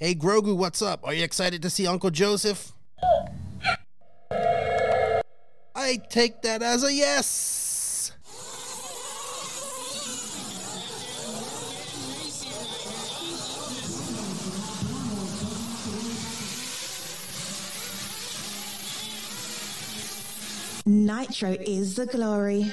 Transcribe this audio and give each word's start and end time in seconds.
Hey 0.00 0.14
Grogu, 0.14 0.56
what's 0.56 0.80
up? 0.80 1.04
Are 1.04 1.12
you 1.12 1.24
excited 1.24 1.60
to 1.62 1.68
see 1.68 1.84
Uncle 1.84 2.10
Joseph? 2.10 2.72
I 5.74 5.96
take 6.08 6.40
that 6.42 6.62
as 6.62 6.84
a 6.84 6.94
yes. 6.94 8.12
Nitro 20.86 21.56
is 21.60 21.96
the 21.96 22.06
glory. 22.06 22.72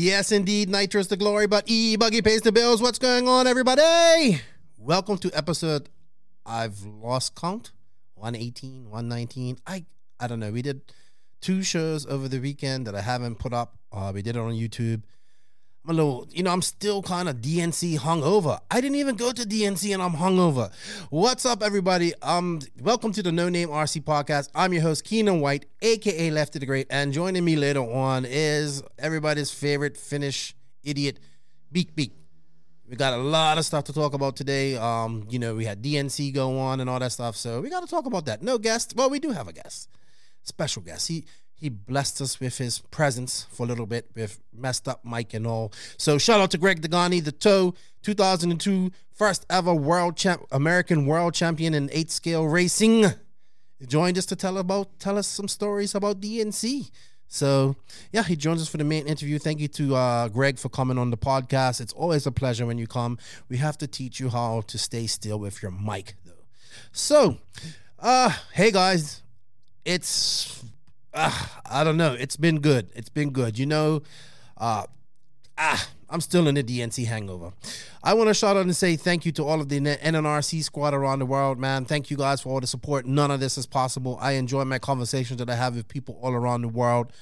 Yes, 0.00 0.32
indeed, 0.32 0.70
Nitro's 0.70 1.08
the 1.08 1.16
glory, 1.18 1.46
but 1.46 1.64
E 1.66 1.94
Buggy 1.94 2.22
pays 2.22 2.40
the 2.40 2.50
bills. 2.50 2.80
What's 2.80 2.98
going 2.98 3.28
on, 3.28 3.46
everybody? 3.46 4.40
Welcome 4.78 5.18
to 5.18 5.30
episode 5.36 5.90
I've 6.46 6.82
lost 6.86 7.34
count 7.34 7.72
118, 8.14 8.84
119. 8.84 9.58
I 9.66 9.84
I 10.18 10.26
don't 10.26 10.40
know. 10.40 10.52
We 10.52 10.62
did 10.62 10.80
two 11.42 11.62
shows 11.62 12.06
over 12.06 12.28
the 12.28 12.38
weekend 12.38 12.86
that 12.86 12.94
I 12.94 13.02
haven't 13.02 13.38
put 13.38 13.52
up. 13.52 13.76
Uh, 13.92 14.10
we 14.14 14.22
did 14.22 14.36
it 14.36 14.38
on 14.38 14.54
YouTube. 14.54 15.02
I'm 15.82 15.90
a 15.90 15.94
little, 15.94 16.28
you 16.30 16.42
know, 16.42 16.50
I'm 16.50 16.60
still 16.60 17.00
kind 17.00 17.26
of 17.26 17.36
DNC 17.36 17.98
hungover. 18.00 18.60
I 18.70 18.82
didn't 18.82 18.96
even 18.96 19.16
go 19.16 19.32
to 19.32 19.42
DNC 19.44 19.94
and 19.94 20.02
I'm 20.02 20.12
hungover. 20.12 20.70
What's 21.08 21.46
up, 21.46 21.62
everybody? 21.62 22.12
Um, 22.20 22.60
welcome 22.82 23.12
to 23.12 23.22
the 23.22 23.32
No 23.32 23.48
Name 23.48 23.70
RC 23.70 24.04
podcast. 24.04 24.50
I'm 24.54 24.74
your 24.74 24.82
host, 24.82 25.04
Keenan 25.04 25.40
White, 25.40 25.64
aka 25.80 26.30
Lefty 26.30 26.58
the 26.58 26.66
Great, 26.66 26.86
and 26.90 27.14
joining 27.14 27.46
me 27.46 27.56
later 27.56 27.80
on 27.80 28.26
is 28.28 28.82
everybody's 28.98 29.50
favorite 29.50 29.96
Finnish 29.96 30.54
idiot, 30.84 31.18
Beak 31.72 31.96
Beak. 31.96 32.12
We 32.86 32.96
got 32.96 33.14
a 33.14 33.22
lot 33.22 33.56
of 33.56 33.64
stuff 33.64 33.84
to 33.84 33.94
talk 33.94 34.12
about 34.12 34.36
today. 34.36 34.76
Um, 34.76 35.26
you 35.30 35.38
know, 35.38 35.54
we 35.54 35.64
had 35.64 35.82
DNC 35.82 36.34
go 36.34 36.58
on 36.58 36.80
and 36.80 36.90
all 36.90 36.98
that 36.98 37.12
stuff, 37.12 37.36
so 37.36 37.62
we 37.62 37.70
got 37.70 37.80
to 37.80 37.86
talk 37.86 38.04
about 38.04 38.26
that. 38.26 38.42
No 38.42 38.58
guest. 38.58 38.92
Well, 38.96 39.08
we 39.08 39.18
do 39.18 39.30
have 39.30 39.48
a 39.48 39.52
guest, 39.54 39.88
special 40.42 40.82
guest. 40.82 41.08
He 41.08 41.24
he 41.60 41.68
blessed 41.68 42.22
us 42.22 42.40
with 42.40 42.56
his 42.56 42.78
presence 42.90 43.46
for 43.50 43.64
a 43.64 43.66
little 43.66 43.86
bit 43.86 44.10
with 44.14 44.40
messed 44.56 44.88
up 44.88 45.04
mic 45.04 45.34
and 45.34 45.46
all. 45.46 45.72
So 45.98 46.16
shout 46.16 46.40
out 46.40 46.50
to 46.52 46.58
Greg 46.58 46.80
Degani, 46.80 47.22
the 47.22 47.32
toe 47.32 47.74
2002 48.02 48.90
first 49.12 49.44
ever 49.50 49.74
world 49.74 50.16
champ, 50.16 50.46
American 50.50 51.04
world 51.04 51.34
champion 51.34 51.74
in 51.74 51.90
eight 51.92 52.10
scale 52.10 52.46
racing. 52.46 53.04
He 53.78 53.86
joined 53.86 54.16
us 54.16 54.24
to 54.26 54.36
tell 54.36 54.56
about 54.56 54.98
tell 54.98 55.18
us 55.18 55.26
some 55.26 55.48
stories 55.48 55.94
about 55.94 56.20
DNC. 56.20 56.90
So 57.28 57.76
yeah, 58.10 58.22
he 58.22 58.36
joins 58.36 58.62
us 58.62 58.68
for 58.68 58.78
the 58.78 58.84
main 58.84 59.06
interview. 59.06 59.38
Thank 59.38 59.60
you 59.60 59.68
to 59.68 59.94
uh, 59.94 60.28
Greg 60.28 60.58
for 60.58 60.70
coming 60.70 60.96
on 60.96 61.10
the 61.10 61.18
podcast. 61.18 61.82
It's 61.82 61.92
always 61.92 62.26
a 62.26 62.32
pleasure 62.32 62.64
when 62.64 62.78
you 62.78 62.86
come. 62.86 63.18
We 63.50 63.58
have 63.58 63.76
to 63.78 63.86
teach 63.86 64.18
you 64.18 64.30
how 64.30 64.62
to 64.62 64.78
stay 64.78 65.06
still 65.06 65.38
with 65.38 65.62
your 65.62 65.70
mic 65.70 66.14
though. 66.24 66.32
So, 66.92 67.36
uh, 67.98 68.30
hey 68.54 68.70
guys, 68.70 69.22
it's 69.84 70.64
uh, 71.14 71.46
I 71.70 71.84
don't 71.84 71.96
know. 71.96 72.14
It's 72.14 72.36
been 72.36 72.60
good. 72.60 72.90
It's 72.94 73.08
been 73.08 73.30
good. 73.30 73.58
You 73.58 73.66
know, 73.66 74.02
uh, 74.56 74.84
ah, 75.58 75.88
I'm 76.08 76.20
still 76.20 76.48
in 76.48 76.54
the 76.56 76.62
DNC 76.62 77.06
hangover. 77.06 77.52
I 78.02 78.14
want 78.14 78.28
to 78.28 78.34
shout 78.34 78.56
out 78.56 78.62
and 78.62 78.74
say 78.74 78.96
thank 78.96 79.24
you 79.24 79.32
to 79.32 79.44
all 79.44 79.60
of 79.60 79.68
the 79.68 79.80
NNRC 79.80 80.62
squad 80.64 80.94
around 80.94 81.20
the 81.20 81.26
world, 81.26 81.58
man. 81.58 81.84
Thank 81.84 82.10
you 82.10 82.16
guys 82.16 82.40
for 82.40 82.50
all 82.50 82.60
the 82.60 82.66
support. 82.66 83.06
None 83.06 83.30
of 83.30 83.40
this 83.40 83.56
is 83.58 83.66
possible. 83.66 84.18
I 84.20 84.32
enjoy 84.32 84.64
my 84.64 84.78
conversations 84.78 85.38
that 85.38 85.50
I 85.50 85.54
have 85.54 85.76
with 85.76 85.88
people 85.88 86.18
all 86.20 86.32
around 86.32 86.62
the 86.62 86.68
world. 86.68 87.12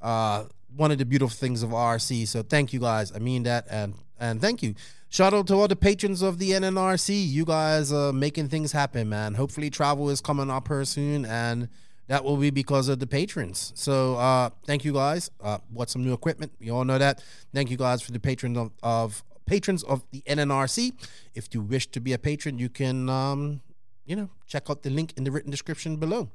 Uh, 0.00 0.44
one 0.76 0.90
of 0.90 0.98
the 0.98 1.04
beautiful 1.04 1.34
things 1.34 1.62
of 1.62 1.70
RC. 1.70 2.28
So 2.28 2.42
thank 2.42 2.72
you 2.72 2.80
guys. 2.80 3.12
I 3.14 3.18
mean 3.18 3.42
that, 3.44 3.66
and 3.70 3.94
and 4.20 4.40
thank 4.40 4.62
you. 4.62 4.74
Shout 5.10 5.32
out 5.32 5.46
to 5.46 5.54
all 5.54 5.68
the 5.68 5.76
patrons 5.76 6.22
of 6.22 6.38
the 6.38 6.50
NNRC. 6.50 7.28
You 7.28 7.44
guys 7.44 7.92
are 7.92 8.12
making 8.12 8.48
things 8.48 8.72
happen, 8.72 9.08
man. 9.08 9.34
Hopefully, 9.34 9.70
travel 9.70 10.10
is 10.10 10.20
coming 10.20 10.50
up 10.50 10.68
here 10.68 10.84
soon, 10.84 11.24
and 11.24 11.68
that 12.08 12.24
will 12.24 12.36
be 12.36 12.50
because 12.50 12.88
of 12.88 12.98
the 12.98 13.06
patrons. 13.06 13.72
So 13.74 14.16
uh, 14.16 14.50
thank 14.66 14.84
you 14.84 14.92
guys. 14.92 15.30
Uh, 15.40 15.58
what's 15.70 15.92
some 15.92 16.04
new 16.04 16.12
equipment? 16.12 16.52
You 16.58 16.74
all 16.74 16.84
know 16.84 16.98
that. 16.98 17.22
Thank 17.54 17.70
you 17.70 17.76
guys 17.76 18.02
for 18.02 18.12
the 18.12 18.20
patrons 18.20 18.58
of, 18.58 18.72
of 18.82 19.22
patrons 19.46 19.82
of 19.84 20.02
the 20.10 20.22
NNRC. 20.22 20.92
If 21.34 21.48
you 21.52 21.60
wish 21.60 21.86
to 21.88 22.00
be 22.00 22.12
a 22.14 22.18
patron, 22.18 22.58
you 22.58 22.68
can 22.70 23.08
um, 23.08 23.60
you 24.06 24.16
know 24.16 24.30
check 24.46 24.70
out 24.70 24.82
the 24.82 24.90
link 24.90 25.12
in 25.16 25.24
the 25.24 25.30
written 25.30 25.50
description 25.50 25.96
below. 25.96 26.30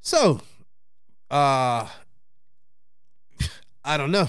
So, 0.00 0.40
uh, 1.30 1.86
I 3.84 3.96
don't 3.96 4.10
know. 4.10 4.28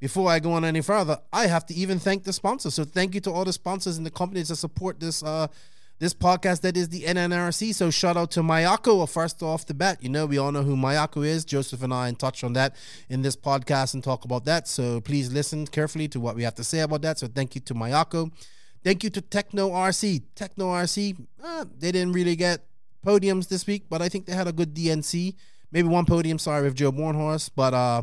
Before 0.00 0.30
I 0.30 0.38
go 0.38 0.52
on 0.52 0.64
any 0.64 0.82
further, 0.82 1.18
I 1.32 1.46
have 1.46 1.64
to 1.66 1.74
even 1.74 1.98
thank 1.98 2.24
the 2.24 2.32
sponsors. 2.32 2.74
So 2.74 2.84
thank 2.84 3.14
you 3.14 3.20
to 3.22 3.32
all 3.32 3.44
the 3.44 3.52
sponsors 3.54 3.96
and 3.96 4.04
the 4.04 4.10
companies 4.10 4.48
that 4.48 4.56
support 4.56 5.00
this 5.00 5.22
uh, 5.22 5.46
this 5.98 6.12
podcast 6.12 6.62
that 6.62 6.76
is 6.76 6.88
the 6.88 7.02
NNRC. 7.02 7.74
So 7.74 7.90
shout 7.90 8.16
out 8.16 8.30
to 8.32 8.40
Mayako 8.40 9.08
first 9.08 9.42
off 9.42 9.66
the 9.66 9.74
bat. 9.74 10.02
You 10.02 10.08
know, 10.08 10.26
we 10.26 10.38
all 10.38 10.52
know 10.52 10.62
who 10.62 10.76
Mayako 10.76 11.24
is. 11.24 11.44
Joseph 11.44 11.82
and 11.82 11.94
I 11.94 12.10
touch 12.12 12.42
on 12.42 12.52
that 12.54 12.76
in 13.08 13.22
this 13.22 13.36
podcast 13.36 13.94
and 13.94 14.02
talk 14.02 14.24
about 14.24 14.44
that. 14.46 14.66
So 14.66 15.00
please 15.00 15.32
listen 15.32 15.66
carefully 15.66 16.08
to 16.08 16.20
what 16.20 16.36
we 16.36 16.42
have 16.42 16.54
to 16.56 16.64
say 16.64 16.80
about 16.80 17.02
that. 17.02 17.18
So 17.18 17.28
thank 17.28 17.54
you 17.54 17.60
to 17.62 17.74
Mayako. 17.74 18.32
Thank 18.82 19.02
you 19.04 19.10
to 19.10 19.22
Tekno 19.22 19.70
RC. 19.70 20.22
Tekno 20.36 20.66
RC, 20.66 21.16
uh, 21.42 21.64
they 21.78 21.90
didn't 21.90 22.12
really 22.12 22.36
get 22.36 22.66
podiums 23.04 23.48
this 23.48 23.66
week, 23.66 23.84
but 23.88 24.02
I 24.02 24.08
think 24.08 24.26
they 24.26 24.34
had 24.34 24.48
a 24.48 24.52
good 24.52 24.74
DNC. 24.74 25.34
Maybe 25.72 25.88
one 25.88 26.04
podium, 26.04 26.38
sorry, 26.38 26.62
with 26.62 26.74
Joe 26.74 26.92
Bornhorst, 26.92 27.50
but 27.56 27.72
uh, 27.72 28.02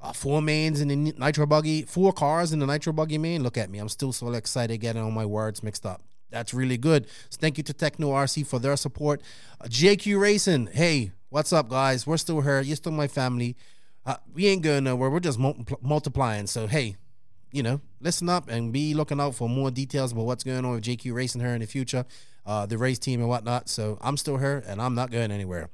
uh, 0.00 0.12
four 0.12 0.40
mains 0.40 0.80
in 0.80 0.88
the 0.88 0.96
nitro 0.96 1.46
buggy, 1.46 1.82
four 1.82 2.12
cars 2.12 2.52
in 2.52 2.60
the 2.60 2.66
nitro 2.66 2.92
buggy 2.92 3.18
main. 3.18 3.42
Look 3.42 3.58
at 3.58 3.68
me, 3.68 3.78
I'm 3.78 3.88
still 3.88 4.12
so 4.12 4.32
excited 4.32 4.78
getting 4.78 5.02
all 5.02 5.10
my 5.10 5.26
words 5.26 5.62
mixed 5.62 5.84
up. 5.84 6.02
That's 6.30 6.52
really 6.52 6.76
good. 6.76 7.06
So 7.30 7.38
thank 7.40 7.58
you 7.58 7.64
to 7.64 7.72
Tekno 7.72 8.08
RC 8.10 8.46
for 8.46 8.58
their 8.58 8.76
support. 8.76 9.22
Uh, 9.60 9.66
JQ 9.66 10.20
Racing, 10.20 10.68
hey, 10.72 11.12
what's 11.28 11.52
up, 11.52 11.68
guys? 11.68 12.06
We're 12.06 12.16
still 12.16 12.40
here. 12.40 12.60
You're 12.60 12.76
still 12.76 12.92
my 12.92 13.08
family. 13.08 13.56
Uh, 14.04 14.16
we 14.32 14.46
ain't 14.46 14.62
going 14.62 14.84
nowhere. 14.84 15.10
We're 15.10 15.20
just 15.20 15.38
multiplying. 15.38 16.46
So 16.46 16.66
hey, 16.66 16.96
you 17.52 17.62
know, 17.62 17.80
listen 18.00 18.28
up 18.28 18.48
and 18.48 18.72
be 18.72 18.94
looking 18.94 19.20
out 19.20 19.34
for 19.34 19.48
more 19.48 19.70
details 19.70 20.12
about 20.12 20.26
what's 20.26 20.44
going 20.44 20.64
on 20.64 20.72
with 20.72 20.84
JQ 20.84 21.14
Racing 21.14 21.40
here 21.40 21.54
in 21.54 21.60
the 21.60 21.66
future 21.66 22.04
uh, 22.46 22.64
the 22.64 22.78
race 22.78 22.98
team 22.98 23.20
and 23.20 23.28
whatnot. 23.28 23.68
So 23.68 23.98
I'm 24.00 24.16
still 24.16 24.36
here 24.36 24.62
and 24.66 24.80
I'm 24.80 24.94
not 24.94 25.10
going 25.10 25.30
anywhere. 25.30 25.68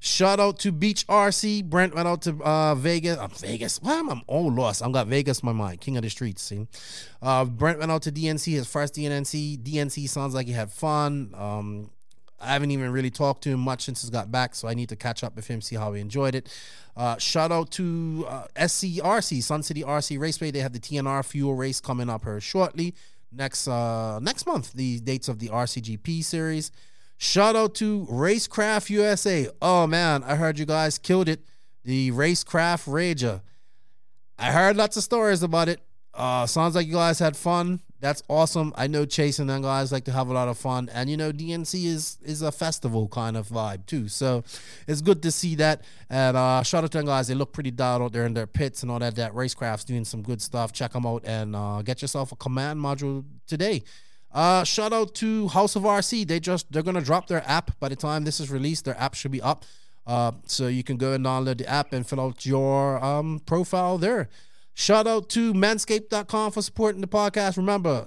Shout 0.00 0.38
out 0.38 0.58
to 0.60 0.72
Beach 0.72 1.06
RC. 1.06 1.64
Brent 1.64 1.94
went 1.94 2.06
out 2.06 2.22
to 2.22 2.36
uh, 2.42 2.74
Vegas. 2.74 3.18
I'm 3.18 3.30
Vegas. 3.30 3.82
Why 3.82 3.94
am 3.94 4.10
I 4.10 4.20
all 4.26 4.52
lost? 4.52 4.82
I've 4.82 4.92
got 4.92 5.06
Vegas 5.06 5.40
in 5.40 5.46
my 5.46 5.52
mind. 5.52 5.80
King 5.80 5.96
of 5.96 6.02
the 6.02 6.10
streets. 6.10 6.42
See, 6.42 6.66
uh, 7.22 7.44
Brent 7.46 7.78
went 7.78 7.90
out 7.90 8.02
to 8.02 8.12
DNC. 8.12 8.52
His 8.52 8.68
first 8.68 8.94
DNC. 8.94 9.58
DNC 9.62 10.08
sounds 10.08 10.34
like 10.34 10.46
he 10.46 10.52
had 10.52 10.70
fun. 10.70 11.34
Um, 11.34 11.90
I 12.40 12.52
haven't 12.52 12.70
even 12.70 12.92
really 12.92 13.10
talked 13.10 13.42
to 13.44 13.50
him 13.50 13.60
much 13.60 13.84
since 13.84 14.02
he's 14.02 14.10
got 14.10 14.30
back, 14.30 14.54
so 14.54 14.68
I 14.68 14.74
need 14.74 14.88
to 14.90 14.96
catch 14.96 15.24
up 15.24 15.34
with 15.34 15.48
him, 15.48 15.60
see 15.60 15.74
how 15.74 15.92
he 15.94 16.00
enjoyed 16.00 16.36
it. 16.36 16.48
Uh, 16.96 17.16
shout 17.18 17.50
out 17.50 17.72
to 17.72 18.26
uh, 18.28 18.44
SCRC, 18.54 19.42
Sun 19.42 19.64
City 19.64 19.82
RC 19.82 20.20
Raceway. 20.20 20.52
They 20.52 20.60
have 20.60 20.72
the 20.72 20.78
TNR 20.78 21.24
Fuel 21.24 21.54
Race 21.54 21.80
coming 21.80 22.08
up 22.08 22.24
here 22.24 22.40
shortly 22.40 22.94
next 23.32 23.68
uh 23.68 24.18
next 24.20 24.46
month 24.46 24.72
the 24.72 25.00
dates 25.00 25.28
of 25.28 25.38
the 25.38 25.48
RCGP 25.48 26.24
series. 26.24 26.70
Shout 27.16 27.56
out 27.56 27.74
to 27.76 28.06
Racecraft 28.06 28.90
USA. 28.90 29.48
Oh 29.60 29.86
man, 29.86 30.22
I 30.24 30.36
heard 30.36 30.58
you 30.58 30.66
guys 30.66 30.98
killed 30.98 31.28
it. 31.28 31.40
The 31.84 32.10
Racecraft 32.12 32.86
Rager. 32.88 33.42
I 34.38 34.52
heard 34.52 34.76
lots 34.76 34.96
of 34.96 35.02
stories 35.02 35.42
about 35.42 35.68
it. 35.68 35.80
Uh 36.14 36.46
sounds 36.46 36.74
like 36.74 36.86
you 36.86 36.94
guys 36.94 37.18
had 37.18 37.36
fun 37.36 37.80
that's 38.00 38.22
awesome. 38.28 38.72
I 38.76 38.86
know 38.86 39.04
Chase 39.04 39.38
and 39.38 39.50
them 39.50 39.62
guys 39.62 39.90
like 39.90 40.04
to 40.04 40.12
have 40.12 40.28
a 40.28 40.32
lot 40.32 40.48
of 40.48 40.56
fun, 40.56 40.88
and 40.92 41.10
you 41.10 41.16
know 41.16 41.32
DNC 41.32 41.84
is 41.84 42.18
is 42.22 42.42
a 42.42 42.52
festival 42.52 43.08
kind 43.08 43.36
of 43.36 43.48
vibe 43.48 43.86
too. 43.86 44.08
So 44.08 44.44
it's 44.86 45.00
good 45.00 45.22
to 45.22 45.32
see 45.32 45.56
that. 45.56 45.82
And 46.08 46.36
uh, 46.36 46.62
shout 46.62 46.84
out 46.84 46.92
to 46.92 46.98
them 46.98 47.06
guys. 47.06 47.28
They 47.28 47.34
look 47.34 47.52
pretty 47.52 47.70
dialed 47.70 48.02
out 48.02 48.12
there 48.12 48.26
in 48.26 48.34
their 48.34 48.46
pits 48.46 48.82
and 48.82 48.90
all 48.90 49.00
that. 49.00 49.16
That 49.16 49.34
racecraft's 49.34 49.84
doing 49.84 50.04
some 50.04 50.22
good 50.22 50.40
stuff. 50.40 50.72
Check 50.72 50.92
them 50.92 51.06
out 51.06 51.24
and 51.24 51.56
uh, 51.56 51.82
get 51.82 52.00
yourself 52.00 52.30
a 52.30 52.36
command 52.36 52.80
module 52.80 53.24
today. 53.46 53.82
Uh, 54.30 54.62
shout 54.62 54.92
out 54.92 55.14
to 55.16 55.48
House 55.48 55.74
of 55.74 55.82
RC. 55.82 56.26
They 56.28 56.38
just 56.38 56.70
they're 56.70 56.82
gonna 56.82 57.00
drop 57.00 57.26
their 57.26 57.42
app 57.48 57.78
by 57.80 57.88
the 57.88 57.96
time 57.96 58.24
this 58.24 58.38
is 58.38 58.50
released. 58.50 58.84
Their 58.84 58.98
app 58.98 59.14
should 59.14 59.32
be 59.32 59.42
up. 59.42 59.64
Uh, 60.06 60.32
so 60.46 60.68
you 60.68 60.82
can 60.82 60.96
go 60.96 61.12
and 61.12 61.24
download 61.24 61.58
the 61.58 61.68
app 61.68 61.92
and 61.92 62.06
fill 62.06 62.20
out 62.20 62.46
your 62.46 63.02
um, 63.04 63.40
profile 63.44 63.98
there. 63.98 64.30
Shout 64.80 65.08
out 65.08 65.28
to 65.30 65.52
manscaped.com 65.54 66.52
for 66.52 66.62
supporting 66.62 67.00
the 67.00 67.08
podcast. 67.08 67.56
Remember, 67.56 68.06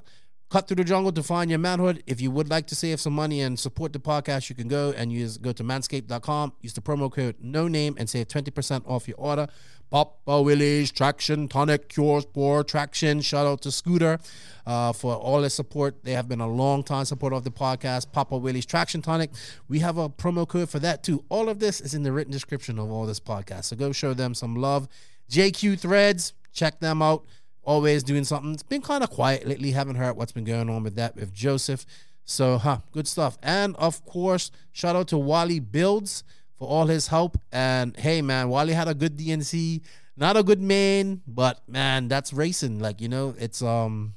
cut 0.49 0.69
through 0.69 0.77
the 0.77 0.85
jungle 0.85 1.11
to 1.11 1.21
find 1.21 1.49
your 1.49 1.59
manhood. 1.59 2.01
If 2.07 2.21
you 2.21 2.31
would 2.31 2.49
like 2.49 2.65
to 2.67 2.75
save 2.75 3.01
some 3.01 3.11
money 3.11 3.41
and 3.41 3.59
support 3.59 3.91
the 3.91 3.99
podcast, 3.99 4.47
you 4.47 4.55
can 4.55 4.69
go 4.69 4.93
and 4.95 5.11
use 5.11 5.37
go 5.37 5.51
to 5.51 5.65
manscaped.com, 5.65 6.53
use 6.61 6.71
the 6.71 6.79
promo 6.79 7.11
code 7.11 7.35
no 7.41 7.67
name 7.67 7.97
and 7.99 8.09
save 8.09 8.29
20% 8.29 8.87
off 8.87 9.05
your 9.05 9.17
order. 9.17 9.47
Papa 9.89 10.41
Willie's 10.41 10.93
Traction 10.93 11.49
Tonic 11.49 11.89
Cures 11.89 12.23
Poor 12.23 12.63
Traction. 12.63 13.19
Shout 13.19 13.45
out 13.45 13.61
to 13.63 13.69
Scooter 13.69 14.17
uh, 14.65 14.93
for 14.93 15.13
all 15.13 15.41
his 15.41 15.53
support. 15.53 16.05
They 16.05 16.13
have 16.13 16.29
been 16.29 16.39
a 16.39 16.47
long 16.47 16.85
time 16.85 17.03
supporter 17.03 17.35
of 17.35 17.43
the 17.43 17.51
podcast. 17.51 18.13
Papa 18.13 18.37
Willie's 18.37 18.65
Traction 18.65 19.01
Tonic. 19.01 19.31
We 19.67 19.79
have 19.79 19.97
a 19.97 20.07
promo 20.07 20.47
code 20.47 20.69
for 20.69 20.79
that 20.79 21.03
too. 21.03 21.25
All 21.27 21.49
of 21.49 21.59
this 21.59 21.81
is 21.81 21.93
in 21.93 22.03
the 22.03 22.13
written 22.13 22.31
description 22.31 22.79
of 22.79 22.89
all 22.89 23.05
this 23.05 23.19
podcast. 23.19 23.65
So 23.65 23.75
go 23.75 23.91
show 23.91 24.13
them 24.13 24.33
some 24.33 24.55
love. 24.55 24.87
JQ 25.29 25.77
Threads, 25.77 26.33
check 26.53 26.79
them 26.79 27.01
out. 27.01 27.25
Always 27.63 28.03
doing 28.03 28.23
something. 28.23 28.53
It's 28.53 28.63
been 28.63 28.81
kind 28.81 29.03
of 29.03 29.09
quiet 29.11 29.47
lately. 29.47 29.71
Haven't 29.71 29.95
heard 29.95 30.15
what's 30.15 30.31
been 30.31 30.45
going 30.45 30.69
on 30.69 30.83
with 30.83 30.95
that 30.95 31.15
with 31.15 31.31
Joseph. 31.31 31.85
So, 32.25 32.57
huh, 32.57 32.79
good 32.91 33.07
stuff. 33.07 33.37
And 33.43 33.75
of 33.75 34.03
course, 34.05 34.51
shout 34.71 34.95
out 34.95 35.07
to 35.09 35.17
Wally 35.17 35.59
Builds 35.59 36.23
for 36.57 36.67
all 36.67 36.87
his 36.87 37.07
help. 37.07 37.37
And 37.51 37.95
hey, 37.97 38.21
man, 38.21 38.49
Wally 38.49 38.73
had 38.73 38.87
a 38.87 38.93
good 38.93 39.17
DNC. 39.17 39.81
Not 40.17 40.37
a 40.37 40.43
good 40.43 40.61
man, 40.61 41.21
but 41.25 41.61
man, 41.67 42.07
that's 42.07 42.33
racing. 42.33 42.79
Like 42.79 43.01
you 43.01 43.09
know, 43.09 43.33
it's 43.39 43.61
um, 43.61 44.15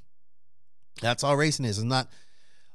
that's 1.01 1.25
all 1.25 1.37
racing 1.37 1.65
is. 1.65 1.79
It's 1.79 1.85
not, 1.85 2.09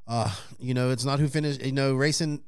uh, 0.07 0.33
you 0.59 0.73
know, 0.73 0.89
it's 0.89 1.05
not 1.05 1.19
who 1.19 1.27
finished. 1.27 1.61
You 1.61 1.71
know, 1.71 1.93
racing. 1.93 2.43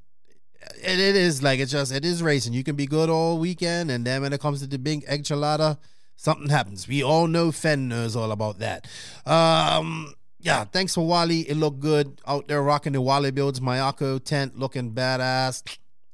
It, 0.84 1.00
it 1.00 1.16
is 1.16 1.44
like 1.44 1.60
it's 1.60 1.72
just 1.72 1.94
it 1.94 2.06
is 2.06 2.24
racing. 2.24 2.54
You 2.54 2.63
can 2.63 2.75
be 2.75 2.86
good 2.86 3.10
all 3.10 3.38
weekend, 3.38 3.92
and 3.92 4.06
then 4.06 4.22
when 4.22 4.34
it 4.34 4.40
comes 4.40 4.62
to 4.62 4.68
the 4.68 4.80
big 4.80 5.06
enchilada, 5.06 5.78
something 6.22 6.50
happens. 6.50 6.88
We 6.88 7.02
all 7.02 7.26
know 7.26 7.52
Fen 7.52 7.88
knows 7.88 8.16
all 8.16 8.32
about 8.32 8.60
that. 8.60 8.88
Um, 9.26 10.14
yeah, 10.40 10.66
thanks 10.66 10.94
for 10.94 11.06
Wally. 11.06 11.50
It 11.50 11.58
looked 11.58 11.80
good 11.80 12.22
out 12.28 12.48
there 12.48 12.62
rocking 12.62 12.94
the 12.94 13.02
Wally 13.02 13.32
builds 13.32 13.60
Mayako 13.60 14.24
tent, 14.24 14.58
looking 14.58 14.92
badass. 14.92 15.64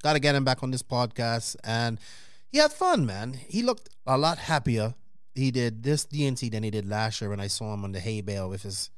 Got 0.02 0.14
to 0.14 0.20
get 0.20 0.34
him 0.34 0.46
back 0.46 0.64
on 0.64 0.72
this 0.72 0.82
podcast. 0.82 1.58
And 1.62 2.00
he 2.50 2.60
had 2.60 2.72
fun, 2.72 3.06
man. 3.06 3.34
He 3.34 3.62
looked 3.62 3.90
a 4.06 4.18
lot 4.18 4.38
happier. 4.38 4.96
He 5.36 5.52
did 5.52 5.84
this 5.84 6.06
DNC 6.06 6.52
than 6.52 6.64
he 6.64 6.72
did 6.72 6.88
last 6.88 7.20
year 7.20 7.30
when 7.30 7.42
I 7.42 7.48
saw 7.48 7.74
him 7.74 7.84
on 7.84 7.92
the 7.92 8.00
hay 8.00 8.22
bale 8.22 8.50
with 8.50 8.64
his 8.64 8.90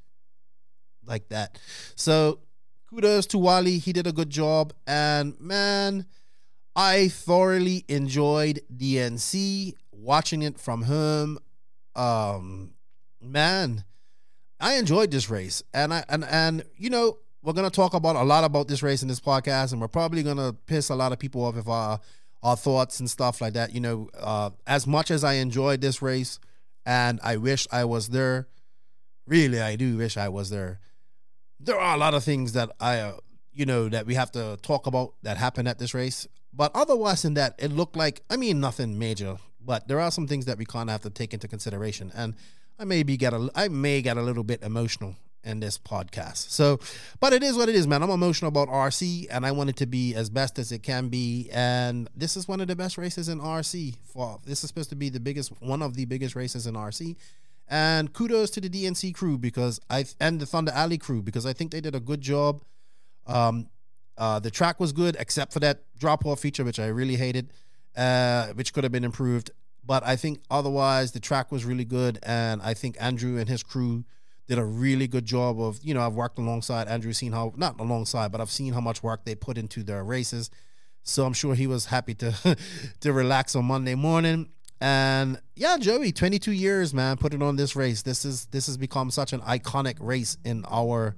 like 1.08 1.28
that. 1.30 1.58
So 1.96 2.40
kudos 2.88 3.26
to 3.28 3.40
Wally. 3.40 3.80
He 3.80 3.94
did 3.94 4.06
a 4.06 4.12
good 4.12 4.30
job. 4.30 4.74
And 4.86 5.40
man, 5.42 6.06
I 6.76 7.08
thoroughly 7.08 7.84
enjoyed 7.88 8.62
DNC 8.72 9.74
watching 10.02 10.42
it 10.42 10.60
from 10.60 10.84
home. 10.84 11.40
Um, 11.96 12.72
man, 13.22 13.84
I 14.60 14.76
enjoyed 14.76 15.12
this 15.12 15.30
race. 15.30 15.64
And 15.74 15.94
I 15.94 16.04
and 16.10 16.24
and 16.26 16.64
you 16.78 16.90
know, 16.90 17.18
we're 17.42 17.54
gonna 17.54 17.70
talk 17.70 17.94
about 17.94 18.16
a 18.16 18.24
lot 18.24 18.44
about 18.44 18.68
this 18.68 18.84
race 18.84 19.02
in 19.02 19.08
this 19.08 19.20
podcast, 19.20 19.72
and 19.72 19.82
we're 19.82 19.88
probably 19.88 20.24
gonna 20.24 20.54
piss 20.54 20.90
a 20.90 20.96
lot 20.96 21.12
of 21.12 21.20
people 21.20 21.44
off 21.44 21.58
if 21.58 21.68
our 21.68 22.00
our 22.44 22.56
thoughts 22.56 23.00
and 23.00 23.10
stuff 23.10 23.42
like 23.42 23.54
that. 23.54 23.74
You 23.74 23.82
know, 23.82 24.10
uh, 24.20 24.52
as 24.68 24.88
much 24.88 25.12
as 25.12 25.24
I 25.24 25.34
enjoyed 25.34 25.82
this 25.82 26.02
race, 26.02 26.40
and 26.86 27.20
I 27.24 27.38
wish 27.38 27.68
I 27.72 27.86
was 27.86 28.10
there. 28.10 28.48
Really, 29.26 29.62
I 29.62 29.76
do 29.76 29.98
wish 29.98 30.18
I 30.18 30.30
was 30.30 30.50
there. 30.50 30.80
There 31.60 31.78
are 31.78 31.96
a 31.96 31.98
lot 31.98 32.14
of 32.14 32.24
things 32.24 32.54
that 32.54 32.72
I, 32.80 33.00
uh, 33.00 33.18
you 33.54 33.66
know, 33.66 33.90
that 33.90 34.06
we 34.06 34.16
have 34.16 34.32
to 34.32 34.58
talk 34.62 34.88
about 34.88 35.14
that 35.24 35.38
happened 35.38 35.68
at 35.68 35.78
this 35.78 35.94
race. 35.94 36.28
But 36.52 36.72
otherwise 36.74 37.22
than 37.22 37.36
that, 37.36 37.56
it 37.60 37.72
looked 37.72 37.96
like 37.96 38.22
I 38.30 38.38
mean 38.38 38.60
nothing 38.60 38.98
major. 38.98 39.38
But 39.64 39.88
there 39.88 40.00
are 40.00 40.12
some 40.12 40.28
things 40.28 40.46
that 40.46 40.58
we 40.58 40.66
kind 40.66 40.90
of 40.90 40.94
have 40.94 41.02
to 41.02 41.10
take 41.10 41.34
into 41.34 41.48
consideration, 41.48 42.12
and 42.16 42.36
I 42.78 42.86
maybe 42.86 43.18
get 43.18 43.34
a 43.34 43.50
I 43.56 43.68
may 43.68 44.02
get 44.02 44.18
a 44.18 44.22
little 44.22 44.44
bit 44.44 44.64
emotional 44.64 45.16
in 45.44 45.60
this 45.60 45.78
podcast. 45.78 46.50
So, 46.50 46.80
but 47.20 47.34
it 47.34 47.44
is 47.44 47.56
what 47.56 47.70
it 47.70 47.76
is, 47.76 47.88
man. 47.88 48.04
I'm 48.04 48.10
emotional 48.10 48.50
about 48.50 48.68
RC 48.68 49.28
and 49.30 49.46
I 49.46 49.52
want 49.52 49.70
it 49.70 49.78
to 49.78 49.86
be 49.86 50.14
as 50.14 50.30
best 50.30 50.60
as 50.60 50.72
it 50.72 50.84
can 50.84 51.10
be. 51.10 51.50
And 51.52 52.10
this 52.16 52.36
is 52.36 52.48
one 52.48 52.62
of 52.62 52.68
the 52.68 52.76
best 52.76 52.98
races 52.98 53.30
in 53.30 53.40
RC. 53.40 53.96
For 54.06 54.40
this 54.46 54.64
is 54.64 54.70
supposed 54.70 54.90
to 54.90 54.96
be 54.96 55.10
the 55.10 55.20
biggest, 55.20 55.52
one 55.62 55.82
of 55.82 55.96
the 55.96 56.06
biggest 56.06 56.36
races 56.36 56.68
in 56.68 56.76
RC. 56.76 57.16
And 57.68 58.12
kudos 58.14 58.50
to 58.52 58.62
the 58.62 58.70
DNC 58.70 59.14
crew 59.14 59.38
because 59.38 59.80
I 59.90 60.06
and 60.20 60.40
the 60.40 60.46
Thunder 60.46 60.72
Alley 60.74 60.98
crew 60.98 61.22
because 61.22 61.46
I 61.46 61.54
think 61.54 61.72
they 61.72 61.82
did 61.82 61.96
a 61.96 62.00
good 62.00 62.22
job. 62.22 62.64
Um, 63.28 63.70
uh, 64.18 64.40
the 64.40 64.52
track 64.52 64.80
was 64.80 64.92
good 64.92 65.16
except 65.20 65.54
for 65.54 65.60
that 65.60 65.84
drop 65.98 66.26
off 66.26 66.40
feature, 66.40 66.64
which 66.64 66.80
I 66.80 66.88
really 66.88 67.16
hated, 67.16 67.54
uh, 67.96 68.48
which 68.48 68.74
could 68.74 68.84
have 68.84 68.92
been 68.92 69.04
improved. 69.04 69.52
But 69.86 70.06
I 70.06 70.16
think 70.16 70.42
otherwise 70.52 71.12
the 71.12 71.20
track 71.20 71.52
was 71.52 71.66
really 71.66 71.86
good, 71.86 72.20
and 72.24 72.62
I 72.62 72.74
think 72.74 72.96
Andrew 73.00 73.38
and 73.38 73.50
his 73.50 73.64
crew 73.64 74.06
did 74.48 74.58
a 74.58 74.66
really 74.66 75.08
good 75.08 75.26
job 75.26 75.60
of 75.62 75.80
you 75.84 75.94
know 75.94 76.06
I've 76.06 76.14
worked 76.14 76.38
alongside 76.38 76.88
Andrew, 76.88 77.14
seen 77.14 77.32
how 77.32 77.54
not 77.56 77.80
alongside, 77.80 78.32
but 78.32 78.42
I've 78.42 78.52
seen 78.52 78.74
how 78.74 78.82
much 78.82 79.02
work 79.02 79.26
they 79.26 79.36
put 79.36 79.58
into 79.58 79.84
their 79.84 80.04
races. 80.04 80.50
So 81.04 81.26
I'm 81.26 81.34
sure 81.34 81.56
he 81.56 81.66
was 81.66 81.86
happy 81.86 82.14
to 82.16 82.58
to 83.00 83.14
relax 83.14 83.56
on 83.56 83.66
Monday 83.66 83.96
morning. 83.96 84.50
And 84.82 85.42
yeah, 85.56 85.78
Joey, 85.78 86.14
22 86.14 86.52
years, 86.54 86.94
man, 86.94 87.18
putting 87.18 87.42
on 87.42 87.58
this 87.58 87.76
race. 87.76 88.02
This 88.02 88.24
is 88.26 88.46
this 88.48 88.68
has 88.68 88.78
become 88.78 89.12
such 89.12 89.34
an 89.34 89.42
iconic 89.42 89.98
race 90.00 90.38
in 90.46 90.66
our 90.70 91.16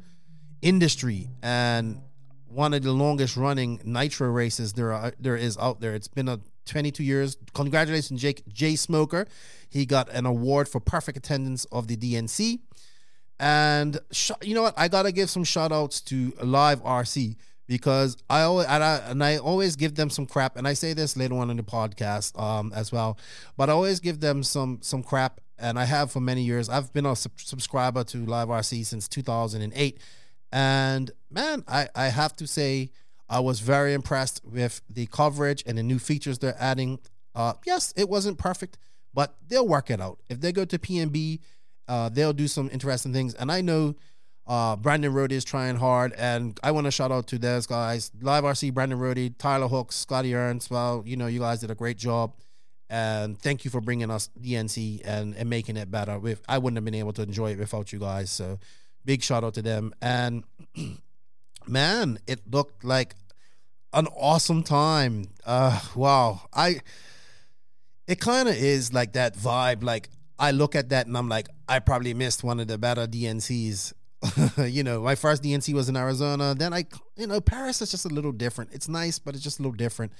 industry 0.62 1.27
and 1.41 2.00
one 2.53 2.73
of 2.73 2.83
the 2.83 2.91
longest 2.91 3.38
running 3.38 3.79
nitro 3.83 4.29
races 4.29 4.73
there 4.73 4.91
are 4.91 5.13
there 5.19 5.38
is 5.38 5.57
out 5.57 5.79
there. 5.79 5.94
It's 5.94 6.07
been 6.07 6.27
a 6.27 6.39
22 6.71 7.03
years. 7.03 7.38
Congratulations, 7.53 8.21
Jake 8.21 8.47
Jay 8.47 8.75
Smoker. 8.75 9.27
He 9.69 9.85
got 9.85 10.09
an 10.09 10.25
award 10.25 10.68
for 10.68 10.79
perfect 10.79 11.18
attendance 11.18 11.65
of 11.65 11.88
the 11.88 11.95
DNC. 11.95 12.59
And 13.39 14.00
sh- 14.12 14.31
you 14.41 14.56
know 14.56 14.63
what? 14.63 14.73
I 14.77 14.88
gotta 14.88 15.12
give 15.12 15.29
some 15.29 15.44
shout 15.44 15.71
outs 15.71 16.01
to 16.01 16.33
Live 16.41 16.81
RC 16.83 17.35
because 17.68 18.18
I 18.29 18.41
always 18.41 18.68
and 18.68 18.83
I, 18.83 18.95
and 19.07 19.23
I 19.23 19.38
always 19.38 19.75
give 19.75 19.95
them 19.95 20.09
some 20.09 20.25
crap. 20.25 20.57
And 20.57 20.68
I 20.68 20.73
say 20.73 20.94
this 20.94 21.18
later 21.18 21.35
on 21.35 21.50
in 21.50 21.57
the 21.57 21.63
podcast 21.63 22.39
um, 22.39 22.71
as 22.75 22.91
well, 22.91 23.18
but 23.57 23.69
I 23.69 23.73
always 23.73 24.00
give 24.00 24.19
them 24.19 24.44
some 24.44 24.79
some 24.81 25.03
crap. 25.03 25.41
And 25.57 25.77
I 25.77 25.85
have 25.85 26.12
for 26.12 26.19
many 26.19 26.41
years. 26.41 26.69
I've 26.69 26.91
been 26.91 27.06
a 27.06 27.15
sub- 27.15 27.39
subscriber 27.39 28.03
to 28.06 28.25
Live 28.25 28.47
RC 28.47 28.83
since 28.85 29.07
2008, 29.07 30.00
and 30.51 31.12
man, 31.29 31.63
I 31.68 31.88
I 31.95 32.06
have 32.06 32.35
to 32.38 32.47
say 32.47 32.91
I 33.31 33.39
was 33.39 33.62
very 33.62 33.94
impressed 33.94 34.42
with 34.44 34.81
the 34.89 35.07
coverage 35.07 35.63
and 35.66 35.78
the 35.78 35.83
new 35.83 35.98
features 35.98 36.38
they're 36.38 36.56
adding. 36.60 37.00
Uh, 37.33 37.54
yes, 37.66 37.94
it 37.95 38.10
wasn't 38.10 38.38
perfect, 38.38 38.78
but 39.13 39.38
they'll 39.48 39.68
work 39.68 39.89
it 39.89 40.00
out. 40.00 40.19
If 40.30 40.42
they 40.42 40.51
go 40.51 40.66
to 40.66 40.78
PNB 40.78 41.39
uh, 41.92 42.07
they'll 42.07 42.31
do 42.31 42.48
some 42.48 42.69
interesting 42.72 43.12
things. 43.12 43.33
And 43.33 43.51
I 43.51 43.60
know 43.60 43.95
uh, 44.47 44.78
Brandon 44.78 45.14
Rody 45.14 45.35
is 45.35 45.44
trying 45.44 45.76
hard, 45.76 46.14
and 46.14 46.57
I 46.64 46.71
want 46.71 46.85
to 46.85 46.92
shout 46.92 47.11
out 47.11 47.28
to 47.28 47.38
those 47.38 47.68
guys, 47.68 48.11
Live 48.21 48.45
RC, 48.45 48.73
Brandon 48.73 48.97
Rody, 48.97 49.31
Tyler 49.31 49.68
Hooks, 49.68 49.97
Scotty 49.97 50.33
Ernst. 50.33 50.71
Well, 50.71 51.04
you 51.06 51.18
know, 51.18 51.28
you 51.28 51.42
guys 51.42 51.59
did 51.59 51.69
a 51.69 51.76
great 51.76 51.97
job, 51.97 52.33
and 52.90 53.38
thank 53.38 53.66
you 53.66 53.71
for 53.71 53.81
bringing 53.81 54.09
us 54.09 54.30
DNC 54.42 55.02
and 55.04 55.35
and 55.35 55.50
making 55.50 55.76
it 55.76 55.92
better. 55.92 56.18
With 56.18 56.42
I 56.47 56.59
wouldn't 56.59 56.78
have 56.78 56.85
been 56.85 56.95
able 56.95 57.11
to 57.14 57.23
enjoy 57.23 57.52
it 57.52 57.59
without 57.59 57.92
you 57.92 58.00
guys. 58.00 58.31
So, 58.31 58.57
big 59.04 59.21
shout 59.21 59.44
out 59.44 59.54
to 59.56 59.61
them. 59.61 59.94
And 60.02 60.45
man, 61.68 62.19
it 62.27 62.41
looked 62.51 62.83
like 62.83 63.15
an 63.94 64.07
awesome 64.07 64.63
time. 64.63 65.25
Uh, 65.45 65.80
wow, 65.95 66.41
I. 66.53 66.81
It 68.07 68.19
kind 68.19 68.49
of 68.49 68.56
is 68.56 68.94
like 68.94 69.13
that 69.13 69.37
vibe, 69.37 69.83
like 69.83 70.09
I 70.41 70.49
look 70.49 70.75
at 70.75 70.89
that 70.89 71.06
and 71.06 71.15
I'm 71.15 71.30
like, 71.30 71.47
I 71.69 71.77
probably 71.77 72.15
missed 72.15 72.44
one 72.44 72.59
of 72.59 72.68
the 72.68 72.80
better 72.80 73.06
DNCs. 73.06 73.94
you 74.71 74.83
know, 74.83 74.99
my 75.01 75.13
first 75.13 75.44
DNC 75.44 75.71
was 75.75 75.87
in 75.87 75.95
Arizona. 75.95 76.56
Then 76.56 76.73
I, 76.73 76.85
you 77.15 77.27
know, 77.27 77.39
Paris 77.39 77.80
is 77.80 77.91
just 77.91 78.06
a 78.06 78.09
little 78.09 78.31
different. 78.31 78.71
It's 78.73 78.89
nice, 78.89 79.19
but 79.19 79.35
it's 79.35 79.44
just 79.44 79.59
a 79.59 79.61
little 79.61 79.77
different. 79.77 80.13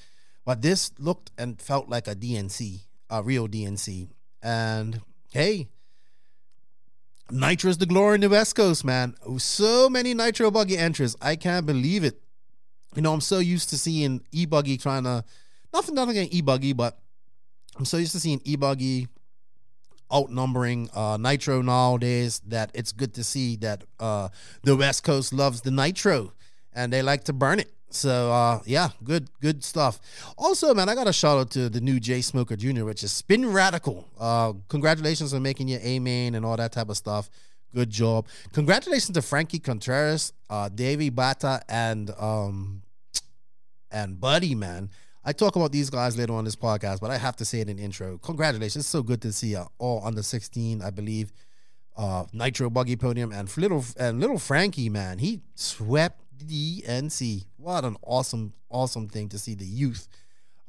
But 0.46 0.62
this 0.62 0.92
looked 1.00 1.32
and 1.40 1.60
felt 1.60 1.90
like 1.90 2.08
a 2.08 2.14
DNC, 2.14 2.82
a 3.10 3.24
real 3.24 3.48
DNC. 3.48 4.10
And 4.44 5.02
hey, 5.32 5.70
Nitro's 7.32 7.78
the 7.78 7.86
glory 7.86 8.16
in 8.16 8.22
the 8.22 8.30
West 8.30 8.56
Coast, 8.56 8.84
man. 8.84 9.16
So 9.38 9.90
many 9.90 10.14
Nitro 10.14 10.52
buggy 10.52 10.78
entries. 10.78 11.16
I 11.22 11.36
can't 11.36 11.66
believe 11.66 12.04
it. 12.04 12.22
You 12.96 13.02
know, 13.02 13.14
I'm 13.14 13.22
so 13.22 13.40
used 13.40 13.70
to 13.70 13.78
seeing 13.78 14.22
e 14.32 14.46
buggy 14.46 14.78
trying 14.78 15.04
to, 15.04 15.24
nothing, 15.74 15.96
nothing 15.96 16.12
against 16.18 16.34
e 16.34 16.42
buggy, 16.42 16.74
but 16.74 17.00
I'm 17.78 17.86
so 17.86 17.98
used 17.98 18.12
to 18.14 18.20
seeing 18.20 18.42
e 18.44 18.56
buggy 18.56 19.08
outnumbering 20.12 20.90
uh, 20.94 21.18
Nitro 21.18 21.62
nowadays 21.62 22.42
that 22.48 22.72
it's 22.74 22.92
good 22.92 23.14
to 23.14 23.24
see 23.24 23.56
that 23.58 23.86
uh, 24.00 24.28
the 24.64 24.76
West 24.76 25.04
Coast 25.04 25.32
loves 25.32 25.62
the 25.62 25.72
Nitro 25.72 26.34
and 26.74 26.92
they 26.92 27.02
like 27.02 27.24
to 27.26 27.34
burn 27.34 27.60
it. 27.60 27.72
So 27.94 28.32
uh, 28.32 28.62
yeah, 28.66 28.90
good 29.04 29.30
good 29.42 29.64
stuff. 29.64 30.00
Also, 30.38 30.74
man, 30.74 30.90
I 30.90 30.96
got 30.96 31.08
a 31.08 31.14
shout 31.14 31.38
out 31.38 31.52
to 31.52 31.70
the 31.70 31.82
new 31.82 32.00
Jay 32.00 32.22
Smoker 32.22 32.56
Jr., 32.56 32.86
which 32.86 33.04
is 33.04 33.12
Spin 33.12 33.52
Radical. 33.52 34.08
Uh, 34.20 34.54
congratulations 34.70 35.34
on 35.34 35.42
making 35.44 35.68
your 35.68 35.80
A 35.84 36.00
main 36.00 36.36
and 36.36 36.46
all 36.46 36.58
that 36.58 36.72
type 36.72 36.90
of 36.90 36.98
stuff. 36.98 37.30
Good 37.74 37.90
job. 37.90 38.28
Congratulations 38.54 39.14
to 39.16 39.22
Frankie 39.22 39.60
Contreras, 39.60 40.34
uh, 40.50 40.70
Davey 40.70 41.10
Bata, 41.10 41.62
and 41.70 42.12
um, 42.20 42.82
and 43.92 44.20
Buddy, 44.20 44.56
man. 44.56 44.90
I 45.24 45.34
talk 45.34 45.56
about 45.56 45.72
these 45.72 45.90
guys 45.90 46.18
later 46.18 46.34
on 46.34 46.46
this 46.46 46.56
podcast, 46.56 47.00
but 47.00 47.12
I 47.12 47.18
have 47.18 47.36
to 47.38 47.46
say 47.46 47.60
it 47.60 47.70
in 47.70 47.78
intro. 47.78 48.18
Congratulations. 48.18 48.78
It's 48.78 48.90
so 48.90 49.04
good 49.04 49.22
to 49.22 49.32
see 49.32 49.50
you 49.50 49.66
all 49.78 50.02
under 50.04 50.24
16, 50.24 50.82
I 50.82 50.90
believe. 50.90 51.32
Uh, 51.96 52.26
Nitro 52.34 52.70
Buggy 52.72 52.96
Podium 52.96 53.32
and 53.32 53.56
little 53.58 53.86
and 54.00 54.20
little 54.20 54.40
Frankie, 54.40 54.90
man, 54.90 55.20
he 55.20 55.42
swept 55.56 56.22
the 56.48 56.84
NC. 56.88 57.46
What 57.58 57.86
an 57.86 57.98
awesome, 58.04 58.54
awesome 58.70 59.08
thing 59.08 59.30
to 59.30 59.40
see 59.40 59.54
the 59.54 59.66
youth 59.66 60.08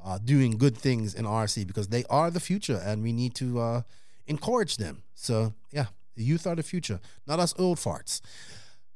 uh, 0.03 0.19
doing 0.23 0.57
good 0.57 0.77
things 0.77 1.13
in 1.13 1.25
RC 1.25 1.65
because 1.65 1.87
they 1.87 2.03
are 2.09 2.29
the 2.29 2.39
future 2.39 2.81
and 2.83 3.01
we 3.01 3.13
need 3.13 3.35
to 3.35 3.59
uh, 3.59 3.81
encourage 4.27 4.77
them. 4.77 5.03
So 5.15 5.53
yeah, 5.71 5.87
the 6.15 6.23
youth 6.23 6.45
are 6.45 6.55
the 6.55 6.63
future, 6.63 6.99
not 7.25 7.39
us 7.39 7.53
old 7.57 7.77
farts. 7.77 8.21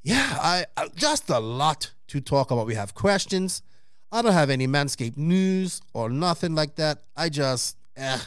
Yeah, 0.03 0.37
I, 0.41 0.65
I 0.75 0.87
just 0.95 1.29
a 1.29 1.39
lot 1.39 1.91
to 2.07 2.21
talk 2.21 2.51
about. 2.51 2.65
We 2.65 2.75
have 2.75 2.93
questions. 2.93 3.61
I 4.11 4.21
don't 4.21 4.33
have 4.33 4.49
any 4.49 4.67
Manscaped 4.67 5.17
news 5.17 5.81
or 5.93 6.09
nothing 6.09 6.55
like 6.55 6.75
that. 6.75 7.03
I 7.15 7.29
just, 7.29 7.77
eh. 7.97 8.19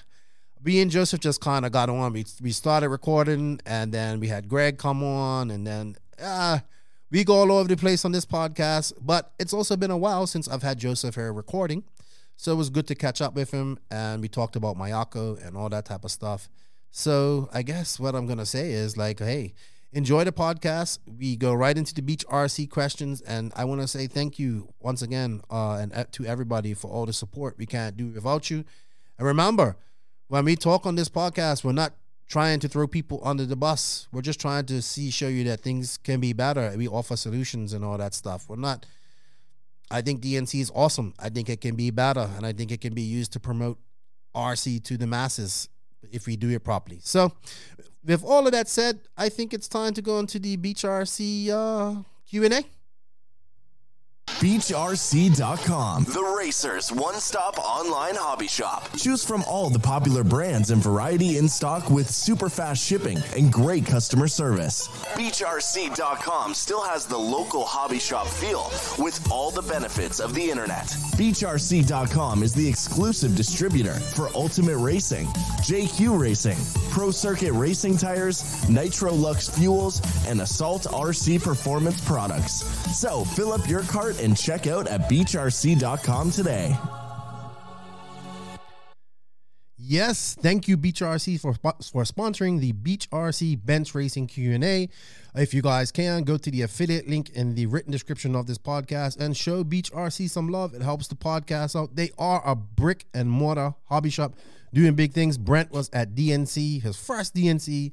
Me 0.62 0.82
and 0.82 0.90
Joseph 0.90 1.20
just 1.20 1.40
kind 1.40 1.64
of 1.64 1.72
got 1.72 1.88
on. 1.88 2.12
We, 2.12 2.26
we 2.42 2.50
started 2.52 2.90
recording, 2.90 3.60
and 3.64 3.92
then 3.92 4.20
we 4.20 4.28
had 4.28 4.46
Greg 4.46 4.76
come 4.76 5.02
on, 5.02 5.50
and 5.50 5.66
then 5.66 5.96
uh, 6.22 6.58
we 7.10 7.24
go 7.24 7.34
all 7.34 7.52
over 7.52 7.68
the 7.68 7.76
place 7.76 8.04
on 8.04 8.12
this 8.12 8.24
podcast. 8.24 8.92
But 9.00 9.32
it's 9.38 9.52
also 9.52 9.76
been 9.76 9.90
a 9.90 9.98
while 9.98 10.26
since 10.26 10.48
I've 10.48 10.62
had 10.62 10.78
Joseph 10.78 11.14
here 11.14 11.32
recording. 11.32 11.84
So 12.36 12.52
it 12.52 12.56
was 12.56 12.70
good 12.70 12.86
to 12.86 12.94
catch 12.94 13.20
up 13.20 13.34
with 13.34 13.50
him, 13.50 13.78
and 13.90 14.22
we 14.22 14.28
talked 14.28 14.56
about 14.56 14.78
Mayako 14.78 15.46
and 15.46 15.58
all 15.58 15.68
that 15.68 15.84
type 15.84 16.06
of 16.06 16.10
stuff. 16.10 16.48
So 16.90 17.50
I 17.52 17.60
guess 17.60 18.00
what 18.00 18.14
I'm 18.14 18.24
going 18.24 18.38
to 18.38 18.46
say 18.46 18.72
is 18.72 18.96
like, 18.96 19.18
hey, 19.18 19.52
enjoy 19.92 20.24
the 20.24 20.32
podcast. 20.32 21.00
We 21.06 21.36
go 21.36 21.52
right 21.52 21.76
into 21.76 21.92
the 21.92 22.00
beach 22.00 22.24
RC 22.30 22.70
questions, 22.70 23.20
and 23.20 23.52
I 23.56 23.66
want 23.66 23.82
to 23.82 23.88
say 23.88 24.06
thank 24.06 24.38
you 24.38 24.72
once 24.80 25.02
again, 25.02 25.42
uh, 25.50 25.74
and 25.74 25.92
uh, 25.92 26.04
to 26.12 26.24
everybody 26.24 26.72
for 26.72 26.90
all 26.90 27.04
the 27.04 27.12
support. 27.12 27.56
We 27.58 27.66
can't 27.66 27.94
do 27.94 28.08
it 28.08 28.14
without 28.14 28.48
you. 28.48 28.64
And 29.18 29.26
remember, 29.26 29.76
when 30.28 30.46
we 30.46 30.56
talk 30.56 30.86
on 30.86 30.94
this 30.94 31.10
podcast, 31.10 31.62
we're 31.62 31.72
not 31.72 31.92
trying 32.30 32.60
to 32.60 32.68
throw 32.68 32.86
people 32.86 33.20
under 33.24 33.44
the 33.44 33.56
bus. 33.56 34.06
We're 34.12 34.22
just 34.22 34.40
trying 34.40 34.64
to 34.66 34.80
see, 34.80 35.10
show 35.10 35.26
you 35.26 35.42
that 35.44 35.60
things 35.60 35.98
can 35.98 36.20
be 36.20 36.32
better. 36.32 36.72
We 36.76 36.86
offer 36.86 37.16
solutions 37.16 37.72
and 37.72 37.84
all 37.84 37.98
that 37.98 38.14
stuff. 38.14 38.48
We're 38.48 38.56
not. 38.56 38.86
I 39.90 40.00
think 40.00 40.22
DNC 40.22 40.60
is 40.60 40.70
awesome. 40.72 41.12
I 41.18 41.28
think 41.28 41.48
it 41.48 41.60
can 41.60 41.74
be 41.74 41.90
better, 41.90 42.30
and 42.36 42.46
I 42.46 42.52
think 42.52 42.70
it 42.70 42.80
can 42.80 42.94
be 42.94 43.02
used 43.02 43.32
to 43.32 43.40
promote 43.40 43.78
RC 44.34 44.84
to 44.84 44.96
the 44.96 45.08
masses 45.08 45.68
if 46.12 46.28
we 46.28 46.36
do 46.36 46.48
it 46.50 46.62
properly. 46.62 47.00
So, 47.02 47.32
with 48.04 48.24
all 48.24 48.46
of 48.46 48.52
that 48.52 48.68
said, 48.68 49.00
I 49.16 49.28
think 49.28 49.52
it's 49.52 49.66
time 49.66 49.92
to 49.94 50.02
go 50.02 50.20
into 50.20 50.38
the 50.38 50.56
Beach 50.56 50.82
RC 50.82 51.48
uh, 51.48 52.02
Q 52.28 52.44
and 52.44 52.54
A. 52.54 52.64
BeachRC.com, 54.38 56.04
the 56.04 56.22
Racers 56.38 56.90
one 56.90 57.16
stop 57.20 57.58
online 57.58 58.14
hobby 58.14 58.46
shop. 58.46 58.88
Choose 58.96 59.22
from 59.22 59.42
all 59.42 59.68
the 59.68 59.78
popular 59.78 60.24
brands 60.24 60.70
and 60.70 60.82
variety 60.82 61.36
in 61.36 61.46
stock 61.46 61.90
with 61.90 62.08
super 62.08 62.48
fast 62.48 62.82
shipping 62.82 63.18
and 63.36 63.52
great 63.52 63.84
customer 63.84 64.28
service. 64.28 64.88
BeachRC.com 65.14 66.54
still 66.54 66.82
has 66.82 67.04
the 67.04 67.18
local 67.18 67.66
hobby 67.66 67.98
shop 67.98 68.26
feel 68.26 68.70
with 68.98 69.20
all 69.30 69.50
the 69.50 69.60
benefits 69.60 70.20
of 70.20 70.32
the 70.34 70.50
internet. 70.50 70.86
BeachRC.com 71.16 72.42
is 72.42 72.54
the 72.54 72.66
exclusive 72.66 73.36
distributor 73.36 73.94
for 74.14 74.30
Ultimate 74.34 74.78
Racing, 74.78 75.26
JQ 75.66 76.18
Racing, 76.18 76.56
Pro 76.90 77.10
Circuit 77.10 77.52
Racing 77.52 77.98
Tires, 77.98 78.66
Nitro 78.70 79.12
Lux 79.12 79.50
Fuels, 79.50 80.00
and 80.26 80.40
Assault 80.40 80.84
RC 80.84 81.42
Performance 81.42 82.02
products. 82.06 82.64
So 82.98 83.24
fill 83.24 83.52
up 83.52 83.68
your 83.68 83.82
cart 83.82 84.19
and 84.20 84.36
check 84.36 84.66
out 84.66 84.86
at 84.86 85.08
beachrc.com 85.08 86.30
today. 86.30 86.76
Yes, 89.82 90.36
thank 90.40 90.68
you 90.68 90.76
Beach 90.76 91.00
RC 91.00 91.40
for 91.40 91.54
for 91.54 92.04
sponsoring 92.04 92.60
the 92.60 92.70
Beach 92.70 93.10
RC 93.10 93.64
Bench 93.64 93.92
Racing 93.92 94.28
Q&A. 94.28 94.88
If 95.34 95.52
you 95.52 95.62
guys 95.62 95.90
can, 95.90 96.22
go 96.22 96.36
to 96.36 96.50
the 96.50 96.62
affiliate 96.62 97.08
link 97.08 97.30
in 97.30 97.56
the 97.56 97.66
written 97.66 97.90
description 97.90 98.36
of 98.36 98.46
this 98.46 98.56
podcast 98.56 99.18
and 99.18 99.36
show 99.36 99.64
Beach 99.64 99.90
RC 99.90 100.30
some 100.30 100.48
love. 100.48 100.74
It 100.74 100.82
helps 100.82 101.08
the 101.08 101.16
podcast 101.16 101.74
out. 101.74 101.96
They 101.96 102.10
are 102.18 102.40
a 102.46 102.54
brick 102.54 103.06
and 103.14 103.28
mortar 103.28 103.74
hobby 103.86 104.10
shop 104.10 104.34
doing 104.72 104.94
big 104.94 105.12
things. 105.12 105.36
Brent 105.36 105.72
was 105.72 105.90
at 105.92 106.14
DNC, 106.14 106.82
his 106.82 106.96
first 106.96 107.34
DNC. 107.34 107.90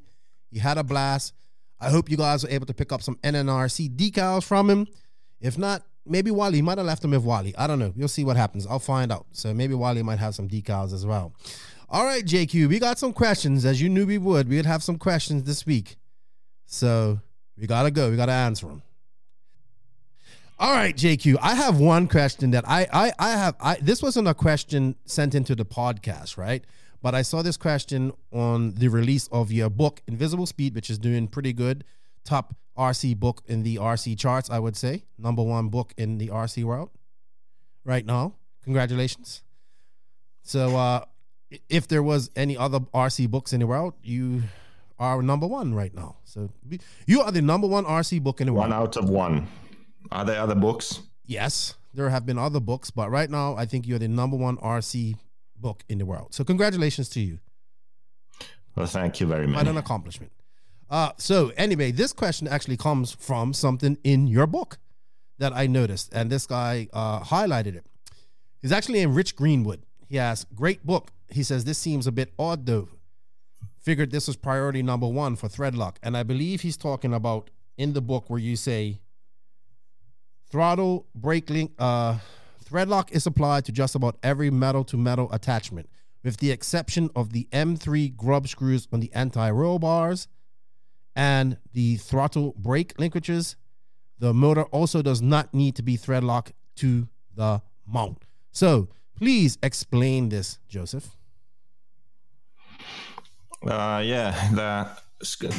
He 0.52 0.60
had 0.60 0.78
a 0.78 0.84
blast. 0.84 1.34
I 1.80 1.90
hope 1.90 2.12
you 2.12 2.18
guys 2.18 2.44
were 2.44 2.50
able 2.50 2.66
to 2.68 2.74
pick 2.74 2.92
up 2.92 3.02
some 3.02 3.16
NNRC 3.24 3.96
decals 3.96 4.44
from 4.44 4.70
him. 4.70 4.88
If 5.40 5.58
not, 5.58 5.84
maybe 6.10 6.32
Wally 6.32 6.62
might 6.62 6.78
have 6.78 6.88
left 6.88 7.02
them 7.02 7.12
with 7.12 7.24
Wally. 7.24 7.56
I 7.58 7.68
don't 7.68 7.80
know. 7.80 7.94
You'll 7.96 8.08
see 8.08 8.24
what 8.24 8.38
happens. 8.38 8.66
I'll 8.66 8.80
find 8.80 9.12
out. 9.12 9.26
So 9.32 9.54
maybe 9.54 9.74
Wally 9.74 10.04
might 10.04 10.20
have 10.20 10.36
some 10.36 10.48
decals 10.48 10.94
as 10.94 11.06
well. 11.06 11.34
All 11.90 12.04
right, 12.04 12.26
JQ, 12.26 12.68
we 12.68 12.80
got 12.80 13.00
some 13.00 13.14
questions. 13.14 13.64
As 13.64 13.82
you 13.82 13.88
knew 13.88 14.06
we 14.06 14.18
would, 14.18 14.50
we'd 14.50 14.66
have 14.66 14.84
some 14.84 14.98
questions 14.98 15.44
this 15.44 15.66
week. 15.66 15.96
So 16.66 17.22
we 17.58 17.66
gotta 17.66 17.92
go. 17.92 18.10
We 18.10 18.18
gotta 18.18 18.34
answer 18.34 18.68
them. 18.68 18.82
All 20.60 20.74
right, 20.74 20.96
JQ. 20.96 21.38
I 21.42 21.54
have 21.56 21.80
one 21.80 22.08
question 22.08 22.52
that 22.52 22.68
I 22.68 22.88
I 22.92 23.14
I 23.20 23.30
have. 23.32 23.56
I 23.62 23.76
this 23.76 24.02
wasn't 24.02 24.28
a 24.28 24.34
question 24.34 24.96
sent 25.06 25.36
into 25.36 25.56
the 25.56 25.66
podcast, 25.66 26.38
right? 26.38 26.66
But 27.02 27.14
I 27.16 27.22
saw 27.22 27.42
this 27.42 27.58
question 27.58 28.12
on 28.34 28.74
the 28.74 28.88
release 28.88 29.28
of 29.32 29.52
your 29.52 29.70
book, 29.70 30.02
Invisible 30.08 30.48
Speed, 30.48 30.76
which 30.76 30.90
is 30.90 30.98
doing 30.98 31.28
pretty 31.28 31.54
good. 31.54 31.84
Top 32.26 32.56
RC 32.78 33.18
book 33.20 33.42
in 33.48 33.64
the 33.64 33.78
RC 33.78 34.18
charts, 34.18 34.50
I 34.50 34.60
would 34.60 34.76
say. 34.76 35.04
Number 35.18 35.44
one 35.44 35.70
book 35.70 35.94
in 35.98 36.18
the 36.18 36.28
RC 36.30 36.64
world 36.64 36.90
right 37.84 38.06
now. 38.06 38.36
Congratulations. 38.64 39.42
So, 40.44 40.78
uh, 40.78 41.06
if 41.70 41.88
there 41.88 42.04
was 42.04 42.30
any 42.36 42.58
other 42.58 42.80
RC 42.94 43.30
books 43.30 43.54
in 43.54 43.60
the 43.62 43.68
world, 43.68 43.94
you 44.04 44.44
are 45.00 45.22
number 45.22 45.48
one 45.48 45.74
right 45.74 45.94
now. 45.94 46.18
So, 46.26 46.50
you 47.06 47.22
are 47.22 47.32
the 47.32 47.42
number 47.42 47.68
one 47.68 47.86
RC 47.86 48.22
book 48.22 48.42
in 48.42 48.48
the 48.48 48.54
world. 48.54 48.70
One 48.70 48.74
out 48.74 48.98
of 48.98 49.10
one. 49.10 49.48
Are 50.12 50.26
there 50.26 50.40
other 50.40 50.56
books? 50.56 51.02
Yes, 51.26 51.76
there 51.94 52.10
have 52.10 52.26
been 52.26 52.38
other 52.38 52.60
books, 52.60 52.92
but 52.92 53.10
right 53.10 53.30
now, 53.30 53.56
I 53.56 53.66
think 53.66 53.88
you're 53.88 54.00
the 54.00 54.08
number 54.08 54.38
one 54.38 54.58
RC 54.58 55.18
book 55.56 55.84
in 55.90 55.98
the 55.98 56.06
world. 56.06 56.34
So, 56.34 56.44
congratulations 56.44 57.10
to 57.10 57.20
you. 57.20 57.40
Well, 58.76 58.86
thank 58.86 59.20
you 59.20 59.28
very 59.28 59.48
much. 59.48 59.56
Quite 59.64 59.68
an 59.72 59.78
accomplishment. 59.78 60.32
Uh, 60.90 61.12
so 61.18 61.52
anyway, 61.58 61.92
this 61.92 62.14
question 62.14 62.48
actually 62.48 62.78
comes 62.78 63.12
from 63.12 63.54
something 63.54 63.98
in 64.04 64.28
your 64.28 64.48
book 64.48 64.78
that 65.38 65.54
I 65.54 65.68
noticed, 65.68 66.14
and 66.14 66.30
this 66.30 66.46
guy 66.46 66.88
uh, 66.94 67.22
highlighted 67.22 67.76
it. 67.76 67.86
He's 68.62 68.72
actually 68.72 69.02
in 69.02 69.14
Rich 69.14 69.36
Greenwood. 69.36 69.84
He 70.08 70.18
asks, 70.18 70.50
"Great 70.56 70.86
book." 70.86 71.12
He 71.30 71.44
says 71.44 71.66
this 71.66 71.78
seems 71.78 72.08
a 72.08 72.12
bit 72.12 72.34
odd 72.40 72.66
though. 72.66 72.90
Figured 73.80 74.12
this 74.12 74.28
was 74.28 74.36
priority 74.36 74.82
number 74.82 75.08
one 75.08 75.36
for 75.36 75.48
Threadlock, 75.48 75.98
and 76.02 76.16
I 76.18 76.24
believe 76.24 76.62
he's 76.62 76.78
talking 76.78 77.14
about 77.14 77.50
in 77.78 77.94
the 77.94 78.02
book 78.02 78.30
where 78.30 78.40
you 78.40 78.56
say 78.56 79.00
throttle 80.50 81.06
brake 81.14 81.50
link. 81.50 81.72
Uh, 81.78 82.20
Threadlock 82.64 83.12
is 83.12 83.26
applied 83.26 83.66
to 83.66 83.72
just 83.72 83.96
about 83.96 84.18
every 84.24 84.50
metal 84.50 84.84
to 84.86 84.98
metal 84.98 85.32
attachment, 85.32 85.90
with 86.24 86.38
the 86.38 86.52
exception 86.52 87.10
of 87.16 87.32
the 87.32 87.48
M3 87.52 88.16
grub 88.16 88.48
screws 88.48 88.88
on 88.92 89.02
the 89.02 89.12
anti 89.14 89.50
roll 89.52 89.80
bars 89.80 90.28
and 91.18 91.58
the 91.74 91.98
throttle 91.98 92.54
brake 92.58 92.96
linkages. 92.98 93.56
The 94.20 94.34
motor 94.34 94.64
also 94.66 95.02
does 95.02 95.22
not 95.22 95.54
need 95.54 95.76
to 95.76 95.82
be 95.82 95.98
thread 95.98 96.24
locked 96.24 96.54
to 96.78 97.10
the 97.36 97.62
mount. 97.86 98.24
So 98.52 98.88
please 99.16 99.58
explain 99.64 100.30
this, 100.30 100.60
Joseph. 100.70 101.18
Uh, 103.66 104.02
yeah, 104.06 104.50
the 104.54 104.90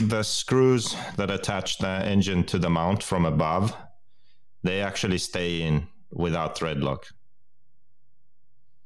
the 0.07 0.23
screws 0.23 0.95
that 1.17 1.33
attach 1.33 1.79
the 1.79 2.07
engine 2.07 2.45
to 2.45 2.59
the 2.61 2.71
mount 2.71 3.03
from 3.03 3.27
above, 3.27 3.77
they 4.63 4.81
actually 4.81 5.19
stay 5.19 5.63
in 5.63 5.89
without 6.13 6.57
thread 6.57 6.79
lock. 6.79 7.09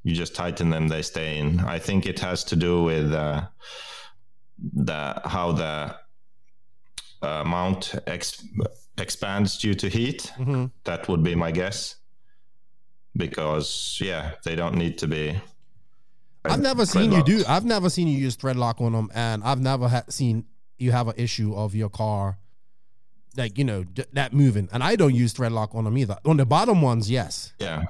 You 0.02 0.14
just 0.14 0.35
tighten 0.35 0.71
them; 0.71 0.88
they 0.88 1.02
stay 1.02 1.38
in. 1.38 1.61
I 1.61 1.79
think 1.79 2.07
it 2.07 2.21
has 2.21 2.43
to 2.45 2.57
do 2.57 2.83
with 2.83 3.12
uh, 3.12 3.43
the 4.59 5.21
how 5.26 5.52
the 5.52 5.95
uh, 7.23 7.45
mount 7.45 7.95
ex- 8.07 8.45
expands 8.99 9.59
due 9.59 9.75
to 9.75 9.88
heat. 9.88 10.33
Mm-hmm. 10.38 10.67
That 10.85 11.09
would 11.09 11.23
be 11.23 11.35
my 11.35 11.50
guess. 11.50 11.97
Because 13.17 13.99
yeah, 14.00 14.33
they 14.45 14.57
don't 14.57 14.76
need 14.76 14.99
to 14.99 15.07
be. 15.09 15.38
I've 16.45 16.61
never 16.61 16.87
seen 16.87 17.12
you 17.12 17.23
do. 17.23 17.45
I've 17.47 17.64
never 17.64 17.88
seen 17.91 18.09
you 18.09 18.19
use 18.19 18.35
thread 18.37 18.57
lock 18.57 18.81
on 18.81 18.93
them, 18.93 19.11
and 19.14 19.45
I've 19.45 19.61
never 19.61 19.87
ha- 19.88 20.05
seen 20.09 20.47
you 20.79 20.91
have 20.93 21.09
an 21.09 21.14
issue 21.17 21.55
of 21.55 21.75
your 21.75 21.88
car, 21.91 22.38
like 23.37 23.59
you 23.59 23.64
know 23.64 23.85
d- 23.85 24.05
that 24.14 24.33
moving. 24.33 24.69
And 24.73 24.83
I 24.83 24.97
don't 24.97 25.14
use 25.14 25.33
thread 25.35 25.52
lock 25.52 25.75
on 25.75 25.85
them 25.85 25.97
either. 25.99 26.17
On 26.25 26.37
the 26.38 26.47
bottom 26.47 26.83
ones, 26.83 27.11
yes. 27.11 27.52
Yeah. 27.59 27.85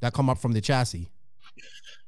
That 0.00 0.12
come 0.12 0.28
up 0.28 0.38
from 0.38 0.52
the 0.52 0.60
chassis. 0.60 1.08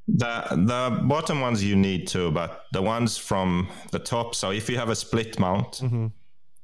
The 0.09 0.45
the 0.51 1.03
bottom 1.05 1.41
ones 1.41 1.63
you 1.63 1.77
need 1.77 2.09
to, 2.09 2.31
but 2.31 2.67
the 2.73 2.83
ones 2.83 3.17
from 3.17 3.69
the 3.93 3.99
top. 3.99 4.35
So 4.35 4.51
if 4.51 4.69
you 4.69 4.77
have 4.77 4.89
a 4.89 4.97
split 4.97 5.39
mount, 5.39 5.75
mm-hmm. 5.75 6.09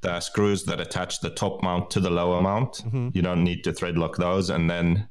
the 0.01 0.21
screws 0.21 0.65
that 0.65 0.81
attach 0.81 1.21
the 1.21 1.31
top 1.31 1.63
mount 1.63 1.91
to 1.93 2.01
the 2.01 2.11
lower 2.11 2.43
mount, 2.43 2.83
mm-hmm. 2.85 3.11
you 3.13 3.23
don't 3.23 3.45
need 3.45 3.63
to 3.65 3.73
thread 3.73 3.97
lock 3.97 4.17
those. 4.17 4.51
And 4.51 4.69
then 4.69 5.09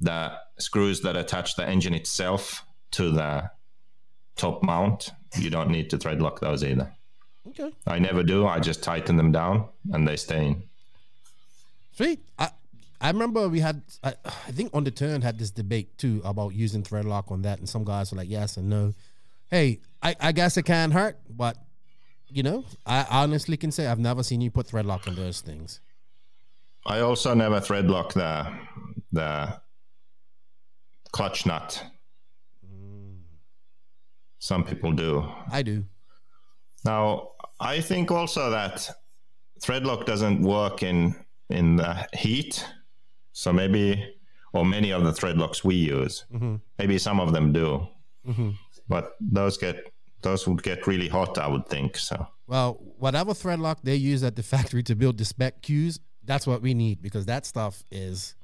the 0.00 0.32
screws 0.58 1.00
that 1.02 1.16
attach 1.16 1.56
the 1.56 1.66
engine 1.66 1.94
itself 1.94 2.64
to 2.92 3.10
the 3.10 3.50
top 4.36 4.62
mount, 4.62 5.10
you 5.38 5.50
don't 5.50 5.70
need 5.70 5.90
to 5.90 5.98
thread 5.98 6.20
lock 6.20 6.40
those 6.40 6.62
either. 6.62 6.92
Okay. 7.48 7.72
I 7.86 7.98
never 7.98 8.22
do. 8.22 8.46
I 8.46 8.60
just 8.60 8.82
tighten 8.82 9.16
them 9.16 9.32
down 9.32 9.68
and 9.92 10.06
they 10.06 10.16
stay 10.16 10.48
in. 10.48 10.62
Sweet. 11.94 12.20
I 12.38 12.50
I 13.00 13.10
remember 13.10 13.48
we 13.48 13.60
had 13.60 13.82
I, 14.02 14.14
I 14.24 14.50
think 14.50 14.70
on 14.74 14.84
the 14.84 14.90
turn 14.90 15.22
had 15.22 15.38
this 15.38 15.50
debate 15.50 15.96
too 15.98 16.20
about 16.24 16.54
using 16.54 16.82
thread 16.82 17.04
lock 17.04 17.30
on 17.30 17.42
that, 17.42 17.58
and 17.58 17.68
some 17.68 17.84
guys 17.84 18.10
were 18.10 18.18
like 18.18 18.28
yes 18.28 18.56
and 18.56 18.68
no. 18.68 18.94
Hey, 19.50 19.80
I, 20.02 20.14
I 20.20 20.32
guess 20.32 20.56
it 20.56 20.64
can 20.64 20.90
hurt, 20.90 21.18
but 21.30 21.56
you 22.28 22.42
know, 22.42 22.64
I 22.84 23.06
honestly 23.10 23.56
can 23.56 23.70
say 23.70 23.86
I've 23.86 23.98
never 23.98 24.22
seen 24.22 24.40
you 24.40 24.50
put 24.50 24.66
thread 24.66 24.84
lock 24.84 25.06
on 25.06 25.14
those 25.14 25.40
things. 25.40 25.80
I 26.86 27.00
also 27.00 27.34
never 27.34 27.60
thread 27.60 27.88
lock 27.88 28.14
the 28.14 28.52
the 29.12 29.60
clutch 31.12 31.46
nut. 31.46 31.82
Mm. 32.66 33.18
Some 34.38 34.64
people 34.64 34.92
do. 34.92 35.26
I 35.50 35.62
do. 35.62 35.84
Now, 36.84 37.30
I 37.60 37.80
think 37.80 38.10
also 38.10 38.50
that 38.50 38.90
thread 39.60 39.84
lock 39.84 40.06
doesn't 40.06 40.42
work 40.42 40.82
in 40.82 41.14
in 41.50 41.76
the 41.76 42.06
heat. 42.12 42.64
So 43.32 43.52
maybe, 43.52 44.14
or 44.52 44.64
many 44.64 44.90
of 44.90 45.04
the 45.04 45.12
thread 45.12 45.38
locks 45.38 45.64
we 45.64 45.76
use, 45.76 46.24
mm-hmm. 46.32 46.56
maybe 46.78 46.98
some 46.98 47.20
of 47.20 47.32
them 47.32 47.52
do, 47.52 47.86
mm-hmm. 48.26 48.50
but 48.88 49.12
those 49.20 49.56
get 49.56 49.92
those 50.22 50.48
would 50.48 50.62
get 50.62 50.86
really 50.86 51.08
hot. 51.08 51.38
I 51.38 51.46
would 51.46 51.66
think 51.68 51.96
so. 51.96 52.26
Well, 52.46 52.78
whatever 52.98 53.34
thread 53.34 53.60
lock 53.60 53.80
they 53.82 53.94
use 53.94 54.22
at 54.24 54.36
the 54.36 54.42
factory 54.54 54.82
to 54.84 54.96
build 54.96 55.18
the 55.18 55.24
spec 55.24 55.62
cues, 55.62 56.00
that's 56.24 56.46
what 56.46 56.62
we 56.62 56.74
need 56.74 57.02
because 57.02 57.26
that 57.26 57.46
stuff 57.46 57.82
is 57.90 58.34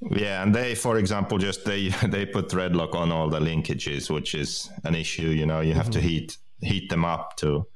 Yeah, 0.00 0.42
and 0.42 0.54
they, 0.54 0.74
for 0.74 0.96
example, 0.98 1.38
just 1.38 1.64
they 1.64 1.88
they 2.06 2.26
put 2.26 2.50
thread 2.50 2.76
lock 2.76 2.94
on 2.94 3.10
all 3.12 3.28
the 3.28 3.40
linkages, 3.40 4.10
which 4.10 4.34
is 4.34 4.70
an 4.84 4.94
issue. 4.94 5.28
You 5.28 5.46
know, 5.46 5.60
you 5.60 5.74
have 5.74 5.90
to 5.90 5.98
mm-hmm. 5.98 6.08
heat 6.08 6.38
heat 6.60 6.90
them 6.90 7.04
up 7.04 7.36
to 7.36 7.66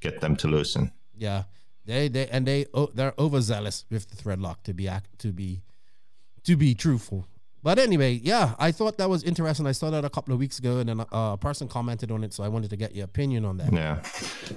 get 0.00 0.20
them 0.20 0.36
to 0.36 0.48
loosen. 0.48 0.92
yeah. 1.16 1.44
They 1.90 2.06
they 2.08 2.28
and 2.28 2.46
they 2.46 2.66
oh, 2.72 2.88
they're 2.94 3.14
overzealous 3.18 3.84
with 3.90 4.08
the 4.10 4.16
thread 4.16 4.40
lock 4.40 4.62
to 4.62 4.72
be 4.72 4.86
act 4.86 5.18
to 5.18 5.32
be 5.32 5.62
to 6.44 6.56
be 6.56 6.74
truthful. 6.74 7.26
But 7.62 7.78
anyway, 7.78 8.20
yeah, 8.22 8.54
I 8.58 8.72
thought 8.72 8.96
that 8.98 9.10
was 9.10 9.22
interesting. 9.22 9.66
I 9.66 9.72
saw 9.72 9.90
that 9.90 10.04
a 10.04 10.08
couple 10.08 10.32
of 10.32 10.40
weeks 10.40 10.58
ago, 10.58 10.78
and 10.78 10.88
then 10.88 11.00
a, 11.00 11.06
a 11.12 11.36
person 11.36 11.68
commented 11.68 12.10
on 12.10 12.24
it, 12.24 12.32
so 12.32 12.42
I 12.42 12.48
wanted 12.48 12.70
to 12.70 12.76
get 12.76 12.94
your 12.94 13.04
opinion 13.04 13.44
on 13.44 13.58
that. 13.58 13.72
Yeah. 13.72 14.02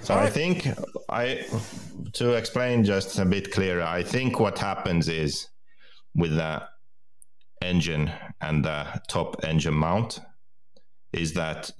So 0.03 0.13
I 0.13 0.29
think 0.29 0.67
I 1.09 1.45
to 2.13 2.33
explain 2.33 2.83
just 2.83 3.17
a 3.17 3.25
bit 3.25 3.51
clearer, 3.51 3.81
I 3.81 4.03
think 4.03 4.39
what 4.39 4.59
happens 4.59 5.09
is 5.09 5.49
with 6.15 6.35
the 6.35 6.63
engine 7.63 8.11
and 8.41 8.63
the 8.63 9.01
top 9.07 9.43
engine 9.43 9.73
mount 9.73 10.19
is 11.13 11.33
that 11.33 11.71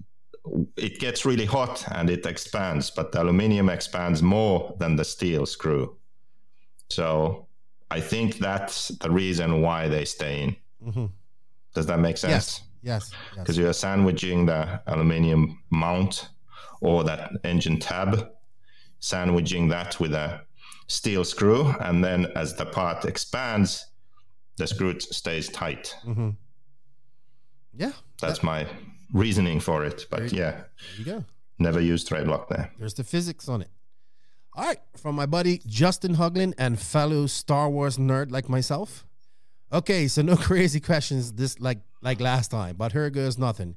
it 0.75 0.99
gets 0.99 1.25
really 1.25 1.45
hot 1.45 1.85
and 1.91 2.09
it 2.09 2.25
expands, 2.25 2.89
but 2.89 3.11
the 3.11 3.21
aluminium 3.21 3.69
expands 3.69 4.21
more 4.21 4.75
than 4.79 4.95
the 4.95 5.05
steel 5.05 5.45
screw. 5.45 5.95
So 6.89 7.47
I 7.89 8.01
think 8.01 8.37
that's 8.37 8.89
the 8.89 9.09
reason 9.09 9.61
why 9.61 9.87
they 9.87 10.05
stay 10.05 10.43
in. 10.43 10.55
Mm-hmm. 10.85 11.05
Does 11.73 11.85
that 11.85 11.99
make 11.99 12.17
sense? 12.17 12.33
Yes, 12.33 12.61
yes, 12.81 13.11
yes. 13.11 13.39
because 13.43 13.57
you're 13.57 13.73
sandwiching 13.73 14.45
the 14.45 14.81
aluminium 14.87 15.59
mount 15.69 16.29
or 16.81 17.03
that 17.05 17.31
engine 17.43 17.79
tab, 17.79 18.29
sandwiching 18.99 19.69
that 19.69 19.99
with 19.99 20.13
a 20.13 20.41
steel 20.87 21.23
screw, 21.23 21.73
and 21.79 22.03
then 22.03 22.27
as 22.35 22.55
the 22.55 22.65
part 22.65 23.05
expands, 23.05 23.87
the 24.57 24.67
screw 24.67 24.99
stays 24.99 25.49
tight. 25.49 25.95
Mm-hmm. 26.05 26.31
Yeah, 27.75 27.93
That's 28.21 28.43
my 28.43 28.67
reasoning 29.13 29.59
for 29.59 29.85
it. 29.85 30.07
But 30.09 30.33
yeah, 30.33 30.51
there 30.51 30.65
you 30.97 31.05
go. 31.05 31.25
never 31.59 31.79
use 31.79 32.03
thread 32.03 32.27
lock 32.27 32.49
there. 32.49 32.71
There's 32.77 32.95
the 32.95 33.03
physics 33.03 33.47
on 33.47 33.61
it. 33.61 33.69
All 34.55 34.65
right, 34.65 34.79
from 34.97 35.15
my 35.15 35.25
buddy 35.25 35.61
Justin 35.65 36.15
Huglin 36.15 36.53
and 36.57 36.79
fellow 36.79 37.25
Star 37.27 37.69
Wars 37.69 37.97
nerd 37.97 38.31
like 38.31 38.49
myself. 38.49 39.05
Okay, 39.71 40.07
so 40.07 40.21
no 40.21 40.35
crazy 40.49 40.79
questions 40.79 41.33
this 41.33 41.59
like 41.59 41.79
like 42.01 42.19
last 42.19 42.51
time, 42.51 42.75
but 42.75 42.91
here 42.91 43.09
goes 43.09 43.37
nothing. 43.37 43.75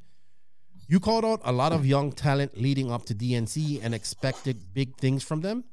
You 0.88 1.00
called 1.00 1.24
out 1.24 1.40
a 1.44 1.52
lot 1.52 1.72
of 1.72 1.84
young 1.84 2.12
talent 2.12 2.56
leading 2.56 2.92
up 2.92 3.06
to 3.06 3.14
DNC 3.14 3.80
and 3.82 3.92
expected 3.94 4.72
big 4.72 4.96
things 4.96 5.24
from 5.24 5.40
them. 5.40 5.64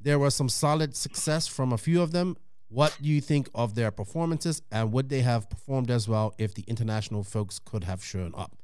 There 0.00 0.18
was 0.18 0.34
some 0.34 0.48
solid 0.48 0.96
success 0.96 1.46
from 1.46 1.72
a 1.72 1.78
few 1.78 2.00
of 2.02 2.10
them. 2.10 2.36
What 2.68 2.96
do 3.00 3.08
you 3.08 3.20
think 3.20 3.48
of 3.54 3.74
their 3.74 3.90
performances 3.90 4.62
and 4.72 4.92
would 4.92 5.08
they 5.08 5.20
have 5.20 5.50
performed 5.50 5.90
as 5.90 6.08
well 6.08 6.34
if 6.38 6.54
the 6.54 6.64
international 6.66 7.22
folks 7.22 7.58
could 7.58 7.84
have 7.84 8.02
shown 8.02 8.32
up? 8.36 8.59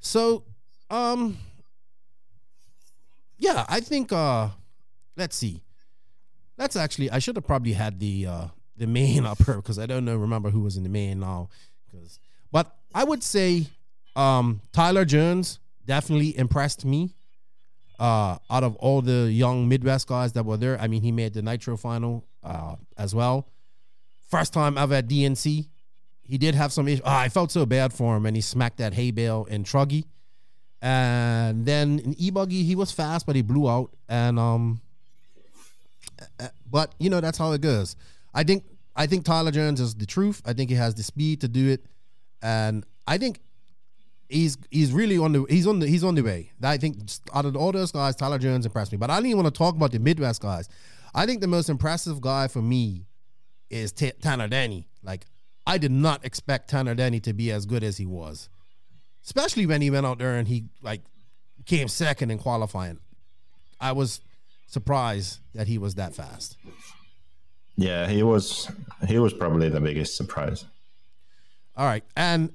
So, 0.00 0.44
um 0.90 1.38
yeah, 3.38 3.64
I 3.68 3.80
think 3.80 4.12
uh 4.12 4.48
let's 5.16 5.36
see. 5.36 5.62
Let's 6.58 6.76
actually 6.76 7.10
I 7.10 7.18
should 7.18 7.36
have 7.36 7.46
probably 7.46 7.72
had 7.72 8.00
the 8.00 8.26
uh 8.26 8.46
the 8.76 8.86
main 8.86 9.24
up 9.30 9.38
because 9.38 9.78
I 9.78 9.86
don't 9.86 10.04
know 10.04 10.16
remember 10.16 10.50
who 10.50 10.60
was 10.60 10.76
in 10.76 10.82
the 10.82 10.88
main 10.88 11.20
now. 11.20 11.48
Cause 11.90 12.18
but 12.50 12.76
I 12.94 13.04
would 13.04 13.22
say 13.22 13.66
um 14.16 14.60
Tyler 14.72 15.04
Jones 15.04 15.58
definitely 15.86 16.36
impressed 16.36 16.84
me. 16.84 17.14
Uh 17.98 18.38
out 18.50 18.64
of 18.64 18.76
all 18.76 19.02
the 19.02 19.30
young 19.30 19.68
Midwest 19.68 20.06
guys 20.06 20.32
that 20.32 20.44
were 20.44 20.56
there. 20.56 20.80
I 20.80 20.86
mean 20.88 21.02
he 21.02 21.12
made 21.12 21.34
the 21.34 21.42
Nitro 21.42 21.76
final 21.76 22.24
uh 22.42 22.76
as 22.96 23.14
well. 23.14 23.48
First 24.30 24.52
time 24.52 24.78
ever 24.78 24.94
at 24.94 25.08
DNC. 25.08 25.66
He 26.30 26.38
did 26.38 26.54
have 26.54 26.72
some 26.72 26.86
issues. 26.86 27.04
I 27.04 27.28
felt 27.28 27.50
so 27.50 27.66
bad 27.66 27.92
for 27.92 28.16
him 28.16 28.24
and 28.24 28.36
he 28.36 28.40
smacked 28.40 28.78
that 28.78 28.94
hay 28.94 29.10
bale 29.10 29.46
in 29.50 29.64
Truggy. 29.64 30.04
And 30.80 31.66
then 31.66 31.98
in 31.98 32.14
e-buggy, 32.18 32.62
he 32.62 32.76
was 32.76 32.92
fast, 32.92 33.26
but 33.26 33.34
he 33.34 33.42
blew 33.42 33.68
out. 33.68 33.90
And 34.08 34.38
um, 34.38 34.80
uh, 36.38 36.48
but 36.70 36.94
you 36.98 37.10
know 37.10 37.20
that's 37.20 37.36
how 37.36 37.52
it 37.52 37.60
goes. 37.60 37.96
I 38.32 38.44
think 38.44 38.64
I 38.94 39.06
think 39.06 39.24
Tyler 39.24 39.50
Jones 39.50 39.80
is 39.80 39.94
the 39.94 40.06
truth. 40.06 40.40
I 40.46 40.52
think 40.52 40.70
he 40.70 40.76
has 40.76 40.94
the 40.94 41.02
speed 41.02 41.40
to 41.40 41.48
do 41.48 41.68
it, 41.68 41.84
and 42.42 42.86
I 43.06 43.18
think 43.18 43.40
he's 44.28 44.56
he's 44.70 44.92
really 44.92 45.18
on 45.18 45.32
the 45.32 45.44
he's 45.50 45.66
on 45.66 45.80
the 45.80 45.86
he's 45.86 46.04
on 46.04 46.14
the 46.14 46.22
way. 46.22 46.52
I 46.62 46.76
think 46.76 46.98
out 47.34 47.44
of 47.44 47.56
all 47.56 47.72
those 47.72 47.92
guys, 47.92 48.16
Tyler 48.16 48.38
Jones 48.38 48.64
impressed 48.64 48.92
me. 48.92 48.98
But 48.98 49.10
I 49.10 49.16
don't 49.16 49.26
even 49.26 49.42
want 49.42 49.54
to 49.54 49.58
talk 49.58 49.74
about 49.74 49.92
the 49.92 49.98
Midwest 49.98 50.40
guys. 50.40 50.68
I 51.14 51.26
think 51.26 51.40
the 51.40 51.48
most 51.48 51.68
impressive 51.68 52.20
guy 52.20 52.46
for 52.46 52.62
me 52.62 53.06
is 53.68 53.92
T- 53.92 54.12
Tanner 54.20 54.48
Danny. 54.48 54.86
Like 55.02 55.26
I 55.66 55.78
did 55.78 55.92
not 55.92 56.24
expect 56.24 56.70
Tanner 56.70 56.94
Danny 56.94 57.20
to 57.20 57.32
be 57.32 57.52
as 57.52 57.66
good 57.66 57.84
as 57.84 57.98
he 57.98 58.06
was 58.06 58.48
especially 59.24 59.66
when 59.66 59.80
he 59.80 59.90
went 59.90 60.06
out 60.06 60.18
there 60.18 60.36
and 60.36 60.48
he 60.48 60.64
like 60.82 61.02
came 61.66 61.88
second 61.88 62.30
in 62.30 62.38
qualifying. 62.38 62.98
I 63.80 63.92
was 63.92 64.20
surprised 64.66 65.40
that 65.54 65.68
he 65.68 65.78
was 65.78 65.94
that 65.94 66.14
fast. 66.14 66.56
Yeah, 67.76 68.08
he 68.08 68.22
was 68.22 68.70
he 69.06 69.18
was 69.18 69.32
probably 69.32 69.68
the 69.68 69.80
biggest 69.80 70.16
surprise. 70.16 70.64
All 71.76 71.86
right, 71.86 72.04
and 72.16 72.52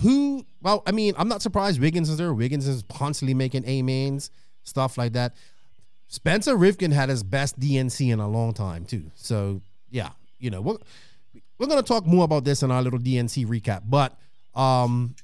who? 0.00 0.44
Well, 0.62 0.82
I 0.86 0.92
mean, 0.92 1.14
I'm 1.16 1.28
not 1.28 1.42
surprised 1.42 1.80
Wiggins 1.80 2.08
is 2.08 2.18
there. 2.18 2.32
Wiggins 2.32 2.68
is 2.68 2.84
constantly 2.88 3.34
making 3.34 3.64
A 3.66 3.82
mains, 3.82 4.30
stuff 4.62 4.96
like 4.96 5.14
that. 5.14 5.34
Spencer 6.08 6.56
Rivkin 6.56 6.92
had 6.92 7.08
his 7.08 7.22
best 7.22 7.58
DNC 7.58 8.12
in 8.12 8.20
a 8.20 8.28
long 8.28 8.52
time 8.52 8.84
too. 8.84 9.10
So 9.14 9.62
yeah, 9.90 10.10
you 10.38 10.50
know 10.50 10.60
we're 10.60 10.76
we're 11.58 11.66
gonna 11.66 11.82
talk 11.82 12.06
more 12.06 12.24
about 12.24 12.44
this 12.44 12.62
in 12.62 12.70
our 12.70 12.82
little 12.82 12.98
DNC 12.98 13.46
recap. 13.46 13.82
But 13.86 14.16
um, 14.54 15.14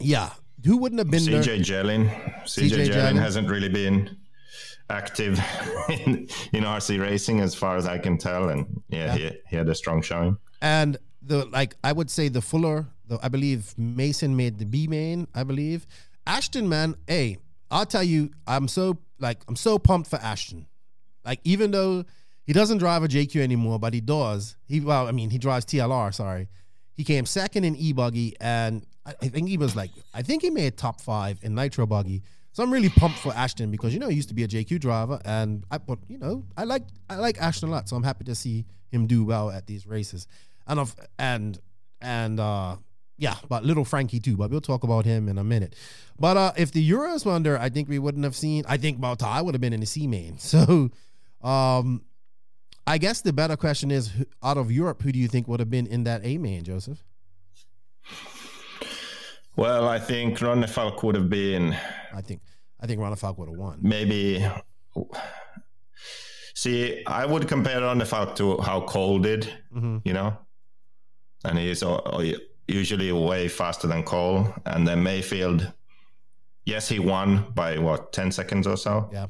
yeah, 0.00 0.30
who 0.64 0.76
wouldn't 0.78 0.98
have 0.98 1.10
been 1.10 1.24
there? 1.24 1.42
CJ 1.42 1.64
Jellin. 1.64 2.08
CJ, 2.44 2.90
Jellin 2.92 3.16
hasn't 3.18 3.48
really 3.48 3.68
been 3.68 4.16
active 4.88 5.38
in, 5.88 6.28
in 6.52 6.64
RC 6.64 7.00
racing 7.00 7.40
as 7.40 7.54
far 7.54 7.76
as 7.76 7.86
I 7.86 7.98
can 7.98 8.18
tell. 8.18 8.48
And 8.48 8.82
yeah, 8.88 9.16
He, 9.16 9.30
he 9.48 9.56
had 9.56 9.68
a 9.68 9.74
strong 9.74 10.02
showing. 10.02 10.36
and 10.62 10.96
the 11.22 11.44
like 11.46 11.76
I 11.84 11.92
would 11.92 12.10
say 12.10 12.28
the 12.28 12.40
Fuller, 12.40 12.86
the, 13.06 13.18
I 13.22 13.28
believe 13.28 13.74
Mason 13.76 14.36
made 14.36 14.58
the 14.58 14.64
B 14.64 14.86
main, 14.86 15.28
I 15.34 15.44
believe. 15.44 15.86
Ashton, 16.26 16.68
man, 16.68 16.94
hey, 17.06 17.38
I'll 17.70 17.86
tell 17.86 18.02
you, 18.02 18.30
I'm 18.46 18.68
so 18.68 18.98
like 19.18 19.42
I'm 19.48 19.56
so 19.56 19.78
pumped 19.78 20.08
for 20.08 20.16
Ashton. 20.16 20.66
Like 21.24 21.40
even 21.44 21.70
though 21.72 22.04
he 22.50 22.52
doesn't 22.52 22.78
drive 22.78 23.04
a 23.04 23.06
JQ 23.06 23.42
anymore, 23.42 23.78
but 23.78 23.94
he 23.94 24.00
does. 24.00 24.56
He 24.66 24.80
well, 24.80 25.06
I 25.06 25.12
mean, 25.12 25.30
he 25.30 25.38
drives 25.38 25.64
TLR. 25.64 26.12
Sorry, 26.12 26.48
he 26.94 27.04
came 27.04 27.24
second 27.24 27.62
in 27.62 27.76
e 27.76 27.92
buggy, 27.92 28.34
and 28.40 28.84
I, 29.06 29.14
I 29.22 29.28
think 29.28 29.48
he 29.48 29.56
was 29.56 29.76
like 29.76 29.92
I 30.12 30.22
think 30.22 30.42
he 30.42 30.50
made 30.50 30.76
top 30.76 31.00
five 31.00 31.38
in 31.42 31.54
nitro 31.54 31.86
buggy. 31.86 32.24
So 32.50 32.64
I'm 32.64 32.72
really 32.72 32.88
pumped 32.88 33.20
for 33.20 33.32
Ashton 33.34 33.70
because 33.70 33.94
you 33.94 34.00
know 34.00 34.08
he 34.08 34.16
used 34.16 34.30
to 34.30 34.34
be 34.34 34.42
a 34.42 34.48
JQ 34.48 34.80
driver, 34.80 35.20
and 35.24 35.62
I 35.70 35.78
but 35.78 36.00
you 36.08 36.18
know 36.18 36.44
I 36.56 36.64
like 36.64 36.82
I 37.08 37.18
like 37.18 37.40
Ashton 37.40 37.68
a 37.68 37.70
lot, 37.72 37.88
so 37.88 37.94
I'm 37.94 38.02
happy 38.02 38.24
to 38.24 38.34
see 38.34 38.66
him 38.90 39.06
do 39.06 39.24
well 39.24 39.52
at 39.52 39.68
these 39.68 39.86
races, 39.86 40.26
and 40.66 40.80
of 40.80 40.96
and 41.20 41.56
and 42.00 42.40
uh 42.40 42.74
yeah, 43.16 43.36
but 43.48 43.64
little 43.64 43.84
Frankie 43.84 44.18
too, 44.18 44.36
but 44.36 44.50
we'll 44.50 44.60
talk 44.60 44.82
about 44.82 45.04
him 45.04 45.28
in 45.28 45.38
a 45.38 45.44
minute. 45.44 45.76
But 46.18 46.36
uh 46.36 46.52
if 46.56 46.72
the 46.72 46.90
Euros 46.90 47.24
were 47.24 47.30
under, 47.30 47.56
I 47.56 47.68
think 47.68 47.88
we 47.88 48.00
wouldn't 48.00 48.24
have 48.24 48.34
seen. 48.34 48.64
I 48.66 48.76
think 48.76 48.98
Baltai 48.98 49.44
would 49.44 49.54
have 49.54 49.60
been 49.60 49.72
in 49.72 49.78
the 49.78 49.86
C 49.86 50.08
main. 50.08 50.36
So, 50.38 50.90
um, 51.42 52.02
I 52.90 52.98
guess 52.98 53.20
the 53.20 53.32
better 53.32 53.56
question 53.56 53.90
is, 53.92 54.08
who- 54.08 54.26
out 54.42 54.56
of 54.58 54.72
Europe, 54.72 55.02
who 55.02 55.12
do 55.12 55.18
you 55.18 55.28
think 55.28 55.46
would 55.46 55.60
have 55.60 55.70
been 55.70 55.86
in 55.86 56.02
that 56.04 56.20
A 56.24 56.38
man, 56.38 56.64
Joseph? 56.64 57.04
Well, 59.56 59.88
I 59.88 59.98
think 60.00 60.38
Ronnefalk 60.38 61.02
would 61.04 61.14
have 61.14 61.28
been 61.28 61.76
I 62.14 62.20
think 62.22 62.40
I 62.80 62.86
think 62.86 62.98
Ronnefalk 63.00 63.36
would 63.38 63.48
have 63.48 63.58
won. 63.58 63.78
maybe. 63.82 64.44
See, 66.54 67.04
I 67.06 67.26
would 67.26 67.46
compare 67.46 67.80
Ronnefalk 67.80 68.34
to 68.36 68.58
how 68.60 68.80
Cole 68.82 69.18
did, 69.20 69.44
hmm 69.72 69.98
you 70.04 70.12
know, 70.12 70.36
and 71.44 71.58
he's 71.58 71.82
uh, 71.82 72.32
usually 72.66 73.12
way 73.12 73.48
faster 73.48 73.86
than 73.86 74.02
Cole. 74.02 74.52
And 74.66 74.86
then 74.88 74.98
Maifield, 75.04 75.72
yes, 76.64 76.88
he 76.88 76.98
won 76.98 77.52
by 77.54 77.78
what 77.78 78.12
ten 78.12 78.32
seconds 78.32 78.66
or 78.66 78.76
so, 78.76 79.08
Yeah, 79.12 79.26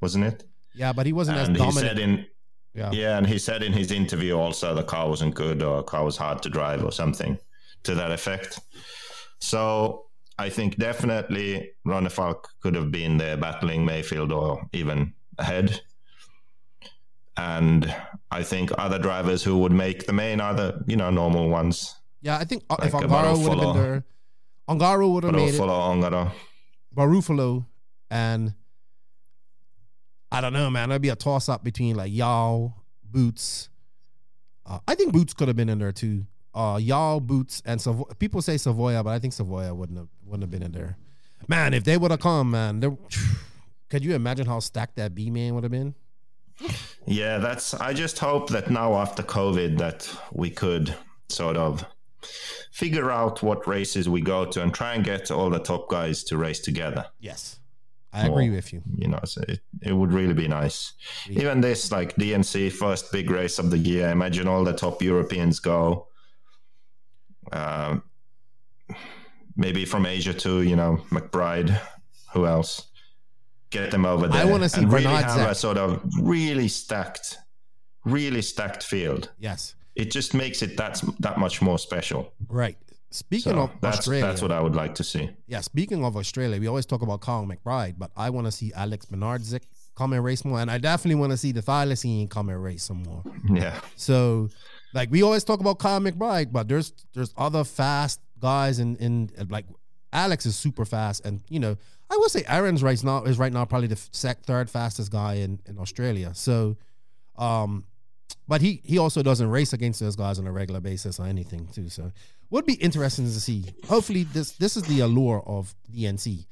wasn't 0.00 0.24
it? 0.24 0.44
yeah, 0.74 0.92
but 0.94 1.04
he 1.06 1.12
wasn't 1.12 1.38
And 1.38 1.42
as 1.56 1.60
he 1.60 1.64
dominant. 1.64 1.86
said 1.86 1.98
in 1.98 2.26
yeah. 2.74 2.90
Yeah, 2.92 3.18
and 3.18 3.26
he 3.26 3.38
said 3.38 3.62
in 3.62 3.72
his 3.72 3.90
interview 3.90 4.36
also 4.36 4.74
the 4.74 4.82
car 4.82 5.08
wasn't 5.08 5.34
good 5.34 5.62
or 5.62 5.82
car 5.82 6.04
was 6.04 6.16
hard 6.16 6.42
to 6.42 6.48
drive 6.48 6.84
or 6.84 6.92
something 6.92 7.38
to 7.82 7.94
that 7.94 8.10
effect. 8.10 8.60
So 9.40 10.06
I 10.38 10.48
think 10.48 10.76
definitely 10.76 11.72
Ronnefalk 11.86 12.44
could 12.60 12.74
have 12.74 12.90
been 12.90 13.18
there 13.18 13.36
battling 13.36 13.86
Maifield 13.86 14.32
or 14.32 14.66
even 14.72 15.14
ahead. 15.38 15.80
And 17.36 17.94
I 18.30 18.42
think 18.42 18.70
other 18.78 18.98
drivers 18.98 19.42
who 19.42 19.58
would 19.58 19.72
make 19.72 20.06
the 20.06 20.12
main 20.12 20.40
are 20.40 20.54
the, 20.54 20.84
you 20.86 20.96
know, 20.96 21.10
normal 21.10 21.48
ones. 21.48 21.96
Yeah, 22.20 22.38
I 22.38 22.44
think 22.44 22.64
uh, 22.70 22.76
if 22.82 22.94
Like 22.94 23.04
Ongaro 23.04 23.38
would 23.38 23.58
have 23.58 23.74
been 23.74 23.82
there, 23.82 24.04
Ongaro 24.68 25.12
would 25.12 25.24
have 25.24 25.34
made 25.34 25.54
it. 25.54 25.60
Ongaro. 25.60 26.32
Barufalo 26.94 27.66
and 28.10 28.54
I 30.32 30.40
don't 30.40 30.52
know, 30.52 30.70
man. 30.70 30.88
That'd 30.88 31.02
be 31.02 31.10
a 31.10 31.16
toss 31.16 31.48
up 31.48 31.62
between 31.62 31.94
like 31.96 32.12
y'all 32.12 32.74
Boots. 33.04 33.68
Uh, 34.64 34.78
I 34.88 34.94
think 34.94 35.12
Boots 35.12 35.34
could 35.34 35.48
have 35.48 35.56
been 35.56 35.68
in 35.68 35.78
there 35.78 35.92
too. 35.92 36.24
Uh, 36.54 36.78
Yao, 36.80 37.18
Boots, 37.18 37.62
and 37.64 37.80
Savo- 37.80 38.04
people 38.18 38.42
say 38.42 38.54
Savoya, 38.56 39.02
but 39.04 39.10
I 39.10 39.18
think 39.18 39.32
Savoya 39.34 39.74
wouldn't 39.74 39.98
have 39.98 40.08
wouldn't 40.24 40.42
have 40.42 40.50
been 40.50 40.62
in 40.62 40.72
there. 40.72 40.96
Man, 41.48 41.74
if 41.74 41.84
they 41.84 41.96
would 41.96 42.10
have 42.10 42.20
come, 42.20 42.50
man, 42.52 42.80
there- 42.80 42.96
could 43.90 44.04
you 44.04 44.14
imagine 44.14 44.46
how 44.46 44.60
stacked 44.60 44.96
that 44.96 45.14
B 45.14 45.30
man 45.30 45.54
would 45.54 45.64
have 45.64 45.72
been? 45.72 45.94
Yeah, 47.04 47.38
that's. 47.38 47.74
I 47.74 47.92
just 47.94 48.20
hope 48.20 48.50
that 48.50 48.70
now 48.70 48.94
after 48.94 49.24
COVID 49.24 49.78
that 49.78 50.08
we 50.32 50.50
could 50.50 50.94
sort 51.28 51.56
of 51.56 51.84
figure 52.70 53.10
out 53.10 53.42
what 53.42 53.66
races 53.66 54.08
we 54.08 54.20
go 54.20 54.44
to 54.44 54.62
and 54.62 54.72
try 54.72 54.94
and 54.94 55.04
get 55.04 55.30
all 55.32 55.50
the 55.50 55.58
top 55.58 55.88
guys 55.88 56.22
to 56.24 56.36
race 56.36 56.60
together. 56.60 57.06
Yes, 57.18 57.58
I 58.12 58.26
agree 58.26 58.48
More. 58.48 58.56
with 58.56 58.72
you. 58.72 58.82
You 58.94 59.08
know, 59.08 59.20
so 59.24 59.40
it, 59.48 59.60
it 59.80 59.92
would 59.92 60.12
really 60.12 60.34
be 60.34 60.46
nice. 60.48 60.92
Even 61.30 61.60
this 61.60 61.90
like 61.90 62.14
DNC 62.16 62.72
first 62.72 63.10
big 63.10 63.30
race 63.30 63.58
of 63.58 63.70
the 63.70 63.78
year. 63.78 64.10
Imagine 64.10 64.48
all 64.48 64.64
the 64.64 64.72
top 64.74 65.00
Europeans 65.02 65.60
go. 65.60 66.08
Um, 67.52 68.02
maybe 69.56 69.84
from 69.84 70.04
Asia 70.06 70.34
too. 70.34 70.62
You 70.62 70.76
know, 70.76 70.98
McBride. 71.10 71.78
Who 72.34 72.46
else? 72.46 72.88
Get 73.70 73.90
them 73.90 74.04
over 74.04 74.28
there. 74.28 74.42
I 74.42 74.44
wanna 74.44 74.68
see 74.68 74.82
and 74.82 74.92
really 74.92 75.06
have 75.06 75.50
a 75.50 75.54
sort 75.54 75.78
of 75.78 76.02
really 76.20 76.68
stacked, 76.68 77.38
really 78.04 78.42
stacked 78.42 78.82
field. 78.82 79.30
Yes, 79.38 79.74
It 79.94 80.10
just 80.10 80.34
makes 80.34 80.62
it 80.62 80.76
that 80.76 81.02
that 81.20 81.38
much 81.38 81.62
more 81.62 81.78
special. 81.78 82.32
right. 82.48 82.76
Speaking 83.12 83.52
So 83.54 83.60
of 83.60 83.70
that's 83.80 83.98
Australia, 83.98 84.24
that's 84.26 84.42
what 84.42 84.50
I 84.52 84.60
would 84.60 84.74
like 84.74 84.94
to 84.96 85.04
see. 85.04 85.30
yeah, 85.46 85.60
speaking 85.60 86.04
of 86.04 86.16
Australia, 86.16 86.58
we 86.58 86.66
always 86.66 86.86
talk 86.86 87.02
about 87.02 87.20
Colin 87.20 87.48
McBride, 87.48 87.94
but 87.98 88.10
I 88.16 88.30
want 88.30 88.46
to 88.46 88.52
see 88.52 88.72
Alex 88.74 89.06
Bernardzik 89.06 89.62
come 89.94 90.12
and 90.14 90.24
race 90.24 90.44
more, 90.44 90.60
and 90.60 90.70
I 90.70 90.78
definitely 90.78 91.16
want 91.20 91.32
to 91.32 91.36
see 91.36 91.52
the 91.52 91.60
Thylacine 91.62 92.28
come 92.30 92.48
and 92.48 92.62
race 92.62 92.82
some 92.84 93.02
more. 93.02 93.22
Yeah. 93.52 93.78
So, 93.96 94.48
like 94.94 95.10
we 95.10 95.22
always 95.22 95.44
talk 95.44 95.60
about 95.60 95.78
Kyle 95.78 96.00
McBride, 96.00 96.52
but 96.52 96.68
there's 96.68 96.92
there's 97.14 97.32
other 97.36 97.64
fast 97.64 98.20
guys 98.40 98.78
in 98.78 98.96
in 98.96 99.30
like 99.50 99.66
Alex 100.12 100.46
is 100.46 100.56
super 100.56 100.84
fast, 100.84 101.24
and 101.26 101.42
you 101.48 101.60
know 101.60 101.76
I 102.10 102.16
would 102.16 102.30
say 102.30 102.44
Aaron's 102.46 102.82
right 102.82 103.02
now 103.04 103.24
is 103.24 103.38
right 103.38 103.52
now 103.52 103.64
probably 103.64 103.88
the 103.88 104.00
sec, 104.12 104.42
third 104.42 104.68
fastest 104.70 105.10
guy 105.12 105.34
in 105.34 105.60
in 105.66 105.78
Australia. 105.78 106.32
So, 106.34 106.76
um, 107.36 107.84
but 108.48 108.60
he 108.60 108.80
he 108.84 108.98
also 108.98 109.22
doesn't 109.22 109.48
race 109.48 109.72
against 109.72 110.00
those 110.00 110.16
guys 110.16 110.38
on 110.38 110.46
a 110.46 110.52
regular 110.52 110.80
basis 110.80 111.18
or 111.20 111.26
anything 111.26 111.66
too. 111.68 111.88
So, 111.88 112.12
would 112.50 112.66
be 112.66 112.74
interesting 112.74 113.24
to 113.26 113.40
see. 113.40 113.64
Hopefully, 113.88 114.24
this 114.24 114.52
this 114.52 114.76
is 114.76 114.82
the 114.84 115.00
allure 115.00 115.42
of 115.46 115.74
DNC. 115.94 116.46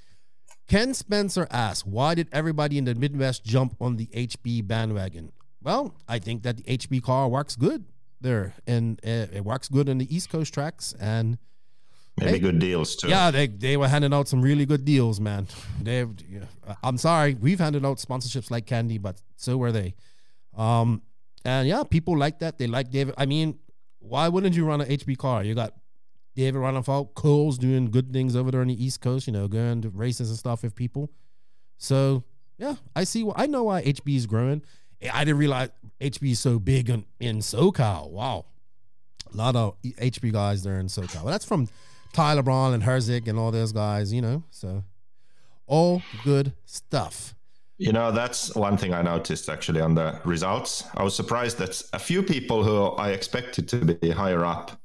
Ken 0.68 0.94
Spencer 0.94 1.48
asks, 1.50 1.84
why 1.84 2.14
did 2.14 2.28
everybody 2.32 2.78
in 2.78 2.84
the 2.84 2.94
Midwest 2.94 3.44
jump 3.44 3.74
on 3.80 3.96
the 3.96 4.06
HB 4.06 4.68
bandwagon? 4.68 5.32
Well, 5.62 5.94
I 6.08 6.20
think 6.20 6.44
that 6.44 6.58
the 6.58 6.62
HB 6.62 7.02
car 7.02 7.28
works 7.28 7.56
good 7.56 7.84
there, 8.20 8.54
and 8.68 9.00
uh, 9.04 9.26
it 9.32 9.44
works 9.44 9.68
good 9.68 9.88
on 9.88 9.98
the 9.98 10.14
East 10.14 10.30
Coast 10.30 10.54
tracks. 10.54 10.94
And 11.00 11.38
Maybe 12.18 12.32
Hey. 12.32 12.38
good 12.38 12.58
deals 12.58 12.96
too. 12.96 13.08
yeah, 13.08 13.30
they 13.30 13.46
they 13.46 13.76
were 13.76 13.88
handing 13.88 14.12
out 14.14 14.28
some 14.28 14.42
really 14.42 14.64
good 14.66 14.84
deals, 14.84 15.18
man. 15.20 15.48
They, 15.82 16.06
I'm 16.84 16.98
sorry, 16.98 17.34
we've 17.34 17.58
handed 17.58 17.84
out 17.84 17.96
sponsorships 17.98 18.50
like 18.50 18.66
candy, 18.66 18.98
but 18.98 19.20
so 19.36 19.56
were 19.56 19.72
they. 19.72 19.94
Um, 20.56 21.02
and 21.44 21.68
yeah, 21.68 21.82
people 21.84 22.16
like 22.18 22.38
that. 22.40 22.58
They 22.58 22.66
like 22.66 22.90
David. 22.90 23.14
I 23.16 23.26
mean, 23.26 23.58
why 23.98 24.28
wouldn't 24.28 24.54
you 24.54 24.66
run 24.66 24.80
an 24.80 24.88
HB 24.88 25.18
car? 25.18 25.42
You 25.42 25.54
got 25.54 25.74
David 26.34 26.60
Ronnefalk, 26.60 27.14
Cole's 27.14 27.58
doing 27.58 27.90
good 27.90 28.12
things 28.12 28.36
over 28.36 28.50
there 28.50 28.60
on 28.60 28.68
the 28.68 28.84
East 28.84 29.00
Coast. 29.00 29.26
You 29.26 29.32
know, 29.32 29.48
going 29.48 29.82
to 29.82 29.90
races 29.90 30.28
and 30.30 30.38
stuff 30.38 30.62
with 30.62 30.74
people. 30.74 31.10
So 31.78 32.24
yeah, 32.58 32.76
I 32.94 33.04
see. 33.04 33.28
I 33.36 33.46
know 33.46 33.64
why 33.64 33.82
HB 33.82 34.16
is 34.16 34.26
growing. 34.26 34.62
Eh, 35.00 35.10
I 35.12 35.24
didn't 35.24 35.38
realize 35.38 35.70
HB 36.00 36.32
is 36.32 36.40
so 36.40 36.58
big 36.58 36.90
in, 36.90 37.04
in 37.18 37.38
SoCal. 37.38 38.10
Wow, 38.10 38.46
a 39.32 39.36
lot 39.36 39.56
of 39.56 39.80
HB 39.82 40.32
guys 40.32 40.62
there 40.62 40.78
in 40.78 40.86
SoCal. 40.86 41.22
Well, 41.22 41.32
that's 41.32 41.44
from 41.44 41.68
Tyler 42.12 42.42
Braun 42.42 42.74
and 42.74 42.82
Herzig 42.82 43.28
and 43.28 43.38
all 43.38 43.50
those 43.50 43.72
guys. 43.72 44.12
You 44.12 44.20
know, 44.20 44.44
so 44.50 44.84
all 45.66 46.02
good 46.24 46.52
stuff. 46.64 47.34
You 47.80 47.92
know, 47.92 48.12
that's 48.12 48.54
one 48.54 48.76
thing 48.76 48.92
I 48.92 49.00
noticed 49.00 49.48
actually 49.48 49.80
on 49.80 49.94
the 49.94 50.20
results. 50.26 50.84
I 50.98 51.02
was 51.02 51.16
surprised 51.16 51.56
that 51.60 51.82
a 51.94 51.98
few 51.98 52.22
people 52.22 52.62
who 52.62 52.94
I 53.02 53.12
expected 53.12 53.68
to 53.68 53.78
be 53.78 54.10
higher 54.10 54.44
up 54.44 54.78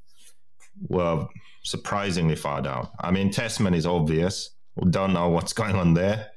were 0.88 1.28
surprisingly 1.64 2.38
far 2.38 2.62
down. 2.62 2.88
I 3.02 3.12
mean, 3.12 3.32
Tessmann 3.32 3.76
is 3.76 3.86
obvious. 3.86 4.52
We 4.78 4.90
don't 4.92 5.12
know 5.12 5.28
what's 5.28 5.52
going 5.62 5.76
on 5.76 5.94
there. 5.94 6.28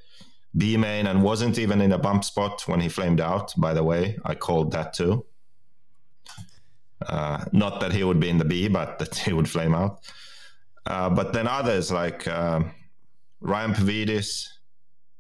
B 0.57 0.77
main 0.77 1.07
and 1.07 1.23
wasn't 1.23 1.59
even 1.59 1.81
in 1.81 1.93
a 1.93 1.99
bump 1.99 2.25
spot 2.25 2.67
when 2.67 2.81
he 2.81 2.89
flamed 2.89 3.21
out, 3.21 3.55
by 3.57 3.73
the 3.73 3.85
way. 3.85 4.19
I 4.25 4.35
called 4.35 4.73
that 4.73 4.93
too. 4.93 5.25
Uh, 7.07 7.45
not 7.53 7.79
that 7.79 7.93
he 7.93 8.03
would 8.03 8.19
be 8.19 8.31
in 8.31 8.39
the 8.39 8.45
B, 8.45 8.67
but 8.67 8.99
that 8.99 9.15
he 9.27 9.33
would 9.33 9.49
flame 9.49 9.77
out. 9.77 10.01
Uh, 10.85 11.09
but 11.09 11.33
then 11.33 11.47
others 11.47 11.93
like 11.93 12.27
um, 12.27 12.73
Ryan 13.41 13.75
Pavidis, 13.75 14.45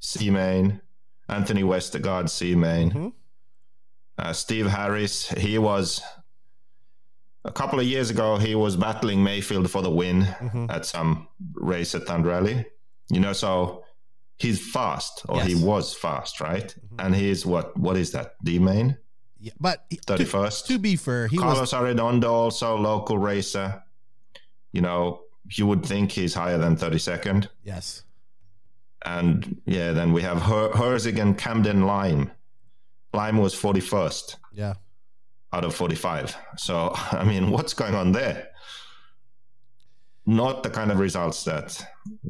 C 0.00 0.30
main, 0.30 0.80
Anthony 1.28 1.62
Westergaard, 1.62 2.28
C 2.30 2.54
main, 2.54 2.90
Mhm. 2.90 3.12
uh, 4.18 4.32
Steve 4.32 4.66
Harris. 4.66 5.28
He 5.28 5.58
was 5.58 6.00
a 7.44 7.52
couple 7.52 7.78
of 7.80 7.86
years 7.86 8.10
ago. 8.10 8.36
He 8.38 8.54
was 8.54 8.76
battling 8.76 9.22
Maifield 9.22 9.68
for 9.70 9.82
the 9.82 9.90
win 9.90 10.22
Mhm. 10.22 10.70
at 10.70 10.86
some 10.86 11.28
race 11.54 11.94
at 11.94 12.06
Andrelli. 12.06 12.64
You 13.10 13.20
know, 13.20 13.32
so 13.32 13.84
he's 14.36 14.60
fast, 14.72 15.22
or 15.28 15.40
he 15.42 15.54
was 15.54 15.94
fast, 15.94 16.40
right? 16.40 16.74
Mhm. 16.92 17.04
And 17.06 17.14
he's 17.16 17.46
what? 17.46 17.76
What 17.76 17.96
is 17.96 18.12
that? 18.12 18.34
D 18.44 18.58
main, 18.58 18.96
Yeah, 19.40 19.52
but 19.60 19.86
thirty 20.06 20.24
first. 20.24 20.66
to, 20.66 20.74
to 20.74 20.78
be 20.78 20.96
fair, 20.96 21.26
he 21.28 21.36
was 21.38 21.44
Carlos 21.44 21.72
Arredondo, 21.72 22.30
also 22.30 22.76
local 22.76 23.18
racer. 23.18 23.82
You 24.72 24.82
know, 24.82 25.22
you 25.50 25.66
would 25.66 25.84
think 25.86 26.12
he's 26.12 26.34
higher 26.34 26.58
than 26.58 26.76
thirty 26.76 26.98
second. 26.98 27.48
yes. 27.64 28.02
And 29.04 29.60
yeah, 29.66 29.92
then 29.92 30.12
we 30.12 30.22
have 30.22 30.42
Her- 30.42 30.70
Herzig 30.70 31.18
and 31.20 31.36
Camden 31.38 31.82
Lime. 31.86 32.30
Lime 33.12 33.38
was 33.38 33.54
41st 33.54 34.36
Yeah. 34.52 34.74
out 35.52 35.64
of 35.64 35.74
45. 35.74 36.36
So, 36.56 36.92
I 37.12 37.24
mean, 37.24 37.50
what's 37.50 37.74
going 37.74 37.94
on 37.94 38.12
there? 38.12 38.48
Not 40.26 40.62
the 40.62 40.70
kind 40.70 40.90
of 40.92 40.98
results 40.98 41.44
that 41.44 41.86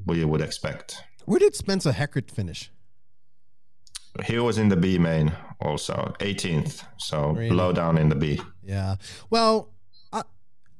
we 0.06 0.24
would 0.24 0.40
expect. 0.40 1.02
Where 1.24 1.40
did 1.40 1.54
Spencer 1.56 1.92
Heckert 1.92 2.30
finish? 2.30 2.70
He 4.24 4.38
was 4.38 4.58
in 4.58 4.68
the 4.68 4.76
B 4.76 4.98
main 4.98 5.32
also, 5.60 6.14
18th. 6.20 6.84
So, 6.98 7.30
Really? 7.32 7.50
low 7.50 7.72
down 7.72 7.98
in 7.98 8.08
the 8.08 8.14
B. 8.14 8.40
Yeah. 8.62 8.96
Well, 9.30 9.70
I 10.12 10.22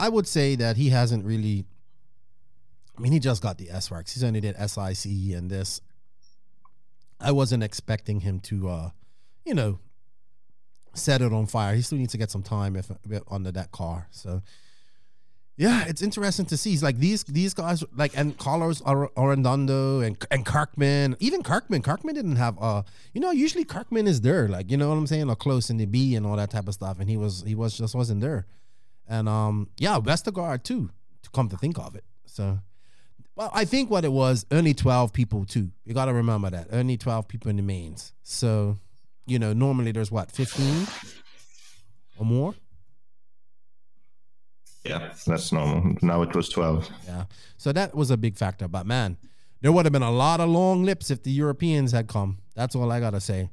I 0.00 0.08
would 0.08 0.26
say 0.26 0.54
that 0.56 0.76
he 0.76 0.90
hasn't 0.90 1.24
really. 1.24 1.64
I 2.98 3.00
mean, 3.00 3.12
he 3.12 3.20
just 3.20 3.42
got 3.42 3.58
the 3.58 3.70
S 3.70 3.90
works. 3.90 4.14
He's 4.14 4.24
only 4.24 4.40
did 4.40 4.56
SIC 4.56 5.12
and 5.36 5.48
this. 5.48 5.80
I 7.20 7.30
wasn't 7.30 7.62
expecting 7.62 8.20
him 8.20 8.40
to, 8.40 8.68
uh, 8.68 8.90
you 9.44 9.54
know, 9.54 9.78
set 10.94 11.22
it 11.22 11.32
on 11.32 11.46
fire. 11.46 11.74
He 11.76 11.82
still 11.82 11.98
needs 11.98 12.12
to 12.12 12.18
get 12.18 12.30
some 12.30 12.42
time 12.42 12.74
if, 12.74 12.90
if 13.08 13.22
under 13.30 13.52
that 13.52 13.70
car. 13.70 14.08
So, 14.10 14.42
yeah, 15.56 15.84
it's 15.86 16.02
interesting 16.02 16.46
to 16.46 16.56
see. 16.56 16.70
He's 16.70 16.82
like 16.82 16.98
these 16.98 17.24
these 17.24 17.54
guys, 17.54 17.82
like 17.96 18.16
and 18.16 18.36
Carlos 18.38 18.80
Ar- 18.82 19.10
Arredondo 19.16 20.06
and 20.06 20.16
and 20.30 20.46
Kirkman, 20.46 21.16
even 21.18 21.42
Kirkman. 21.42 21.82
Kirkman 21.82 22.14
didn't 22.14 22.36
have 22.36 22.56
uh, 22.60 22.82
you 23.12 23.20
know, 23.20 23.32
usually 23.32 23.64
Kirkman 23.64 24.06
is 24.06 24.20
there, 24.20 24.46
like 24.46 24.70
you 24.70 24.76
know 24.76 24.88
what 24.88 24.96
I'm 24.96 25.08
saying, 25.08 25.28
or 25.28 25.34
close 25.34 25.68
in 25.68 25.76
the 25.76 25.86
B 25.86 26.14
and 26.14 26.24
all 26.24 26.36
that 26.36 26.50
type 26.50 26.68
of 26.68 26.74
stuff, 26.74 27.00
and 27.00 27.10
he 27.10 27.16
was 27.16 27.42
he 27.44 27.56
was 27.56 27.76
just 27.76 27.96
wasn't 27.96 28.20
there. 28.20 28.46
And 29.08 29.28
um, 29.28 29.70
yeah, 29.78 29.98
Westergaard 29.98 30.62
too, 30.62 30.90
To 31.22 31.30
come 31.30 31.48
to 31.48 31.56
think 31.56 31.78
of 31.78 31.96
it. 31.96 32.04
So, 32.26 32.60
well, 33.38 33.50
I 33.54 33.64
think 33.64 33.88
what 33.88 34.04
it 34.04 34.10
was 34.10 34.44
only 34.50 34.74
twelve 34.74 35.12
people 35.12 35.44
too. 35.44 35.70
You 35.84 35.94
got 35.94 36.06
to 36.06 36.12
remember 36.12 36.50
that 36.50 36.66
only 36.72 36.96
twelve 36.96 37.28
people 37.28 37.50
in 37.50 37.56
the 37.56 37.62
mains. 37.62 38.12
So, 38.24 38.78
you 39.26 39.38
know, 39.38 39.52
normally 39.52 39.92
there's 39.92 40.10
what 40.10 40.32
fifteen 40.32 40.88
or 42.18 42.26
more. 42.26 42.54
Yeah, 44.84 45.12
that's 45.24 45.52
normal. 45.52 45.94
Now 46.02 46.22
it 46.22 46.34
was 46.34 46.48
12. 46.48 46.88
Yeah. 47.06 47.24
So 47.58 47.72
that 47.72 47.94
was 47.94 48.10
a 48.10 48.16
big 48.16 48.36
factor. 48.36 48.66
But 48.66 48.86
man, 48.86 49.18
there 49.60 49.70
would 49.70 49.84
have 49.86 49.92
been 49.92 50.02
a 50.02 50.10
lot 50.10 50.40
of 50.40 50.48
long 50.48 50.82
lips 50.82 51.10
if 51.10 51.22
the 51.22 51.30
Europeans 51.30 51.92
had 51.92 52.08
come. 52.08 52.38
That's 52.56 52.74
all 52.74 52.90
I 52.90 52.98
gotta 52.98 53.20
say. 53.20 53.50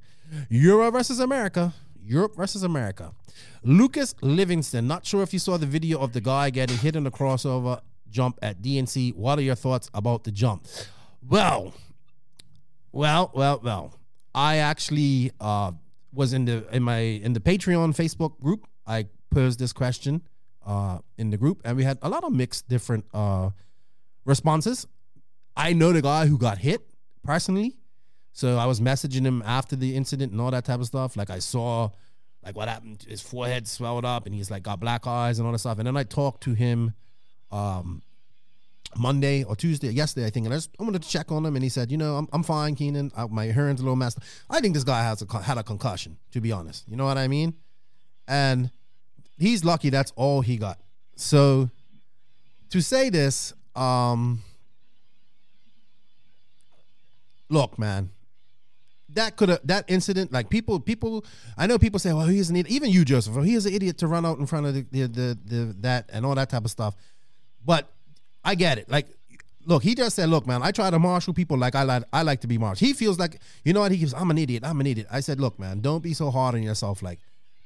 Europe 0.50 0.94
versus 0.94 1.20
America. 1.20 1.74
Europe 2.02 2.36
versus 2.36 2.64
America. 2.64 3.12
Lucas 3.64 4.16
Livingston. 4.22 4.88
Not 4.88 5.06
sure 5.06 5.22
if 5.22 5.32
you 5.32 5.40
saw 5.40 5.58
the 5.58 5.68
video 5.68 6.00
of 6.00 6.14
the 6.14 6.22
guy 6.22 6.50
getting 6.50 6.78
hit 6.78 6.96
in 6.96 7.04
the 7.04 7.12
crossover 7.12 7.82
jump 8.10 8.40
at 8.42 8.62
DNC. 8.62 9.16
What 9.16 9.40
are 9.40 9.44
your 9.44 9.56
thoughts 9.56 9.90
about 9.94 10.24
the 10.24 10.32
jump? 10.32 10.68
Well, 11.28 11.74
well, 12.92 13.32
well, 13.34 13.60
well. 13.64 13.94
I 14.34 14.58
actually 14.58 15.32
uh, 15.40 15.72
was 16.14 16.34
in 16.34 16.46
the 16.46 16.66
in 16.76 16.84
my 16.84 17.00
in 17.00 17.34
the 17.34 17.40
Patreon 17.40 17.96
Facebook 17.96 18.40
group. 18.40 18.68
I 18.86 19.08
posed 19.32 19.60
this 19.60 19.74
question 19.74 20.22
uh, 20.66 21.00
in 21.18 21.30
the 21.30 21.38
group, 21.38 21.62
and 21.66 21.78
we 21.78 21.84
had 21.84 21.98
a 22.02 22.10
lot 22.10 22.24
of 22.24 22.34
mixed 22.34 22.68
different 22.68 23.06
uh, 23.14 23.52
responses. 24.26 24.88
I 25.56 25.74
know 25.74 25.94
the 25.94 26.02
guy 26.02 26.26
who 26.28 26.38
got 26.38 26.58
hit 26.58 26.82
personally, 27.24 27.78
so 28.34 28.58
I 28.58 28.66
was 28.66 28.82
messaging 28.82 29.26
him 29.26 29.42
after 29.46 29.76
the 29.76 29.96
incident 29.96 30.32
and 30.32 30.42
all 30.42 30.52
that 30.52 30.66
type 30.66 30.80
of 30.80 30.86
stuff. 30.86 31.16
Like 31.16 31.30
I 31.30 31.40
saw, 31.40 31.90
like 32.44 32.56
what 32.56 32.68
happened, 32.68 33.06
his 33.08 33.22
forehead 33.22 33.68
swelled 33.68 34.06
up, 34.06 34.26
and 34.26 34.36
he's 34.36 34.52
like 34.52 34.64
got 34.64 34.80
black 34.80 35.08
eyes 35.08 35.40
and 35.40 35.46
all 35.46 35.52
that 35.52 35.60
stuff. 35.60 35.78
And 35.80 35.88
then 35.88 35.96
I 35.96 36.04
talked 36.04 36.44
to 36.44 36.54
him 36.54 36.94
um, 37.56 38.02
Monday 38.98 39.44
or 39.44 39.56
Tuesday, 39.56 39.90
yesterday, 39.90 40.28
I 40.28 40.30
think, 40.30 40.46
and 40.46 40.54
I, 40.54 40.58
just, 40.58 40.72
I 40.80 40.84
wanted 40.84 41.02
to 41.02 41.10
check 41.10 41.32
on 41.32 41.46
him, 41.46 41.56
and 41.56 41.64
he 41.64 41.70
said, 41.70 41.92
you 41.92 41.98
know, 41.98 42.16
I'm, 42.16 42.28
I'm 42.32 42.44
fine, 42.44 42.76
Keenan. 42.76 43.12
My 43.30 43.48
hearing's 43.48 43.80
a 43.80 43.84
little 43.84 43.96
messed. 43.96 44.18
up. 44.18 44.24
I 44.50 44.60
think 44.60 44.74
this 44.74 44.84
guy 44.84 45.04
has 45.04 45.22
a, 45.22 45.42
had 45.42 45.58
a 45.58 45.64
concussion, 45.64 46.18
to 46.32 46.42
be 46.42 46.52
honest. 46.52 46.88
You 46.88 46.96
know 46.96 47.06
what 47.06 47.18
I 47.18 47.28
mean? 47.28 47.56
And 48.28 48.72
he's 49.38 49.64
lucky 49.64 49.90
that's 49.90 50.12
all 50.16 50.42
he 50.42 50.58
got. 50.58 50.80
So 51.16 51.70
to 52.70 52.82
say 52.82 53.10
this, 53.10 53.54
um 53.76 54.42
look, 57.50 57.78
man, 57.78 58.10
that 59.10 59.36
could 59.38 59.50
have 59.50 59.60
that 59.66 59.86
incident 59.88 60.32
like 60.32 60.50
people 60.50 60.80
people 60.80 61.26
I 61.58 61.68
know 61.68 61.78
people 61.78 62.00
say 62.00 62.14
well 62.14 62.28
he's 62.28 62.50
an 62.50 62.58
idiot 62.58 62.74
even 62.74 62.90
you 62.90 63.06
Joseph 63.06 63.34
well, 63.34 63.44
he 63.44 63.56
is 63.56 63.66
an 63.66 63.74
idiot 63.74 63.98
to 64.00 64.08
run 64.08 64.26
out 64.26 64.40
in 64.40 64.46
front 64.46 64.66
of 64.66 64.74
the, 64.74 64.86
the 64.92 65.08
the, 65.08 65.38
the 65.46 65.76
that 65.80 66.10
and 66.12 66.26
all 66.26 66.36
that 66.36 66.50
type 66.50 66.66
of 66.66 66.72
stuff 66.72 66.96
but 67.66 67.92
I 68.44 68.56
get 68.56 68.78
it. 68.78 68.90
Like 68.90 69.08
look 69.66 69.82
he 69.82 69.96
just 69.96 70.16
said 70.16 70.30
look 70.30 70.46
man 70.46 70.62
I 70.62 70.72
try 70.72 70.92
to 70.92 71.00
marshal 71.00 71.34
people 71.34 71.58
like 71.58 71.74
I 71.74 71.84
like 71.84 72.04
I 72.14 72.22
like 72.22 72.42
to 72.42 72.48
be 72.48 72.58
marshaled. 72.58 72.88
He 72.88 72.94
feels 72.94 73.18
like 73.20 73.40
you 73.64 73.74
know 73.74 73.82
what? 73.82 73.92
He 73.92 73.98
gives 73.98 74.14
I'm 74.14 74.30
an 74.32 74.38
idiot. 74.38 74.64
I'm 74.66 74.80
an 74.80 74.88
idiot. 74.88 75.08
I 75.12 75.20
said 75.20 75.40
look 75.40 75.60
man 75.60 75.82
don't 75.82 76.04
be 76.04 76.14
so 76.14 76.32
hard 76.32 76.56
on 76.56 76.64
yourself. 76.64 77.02
Like 77.02 77.20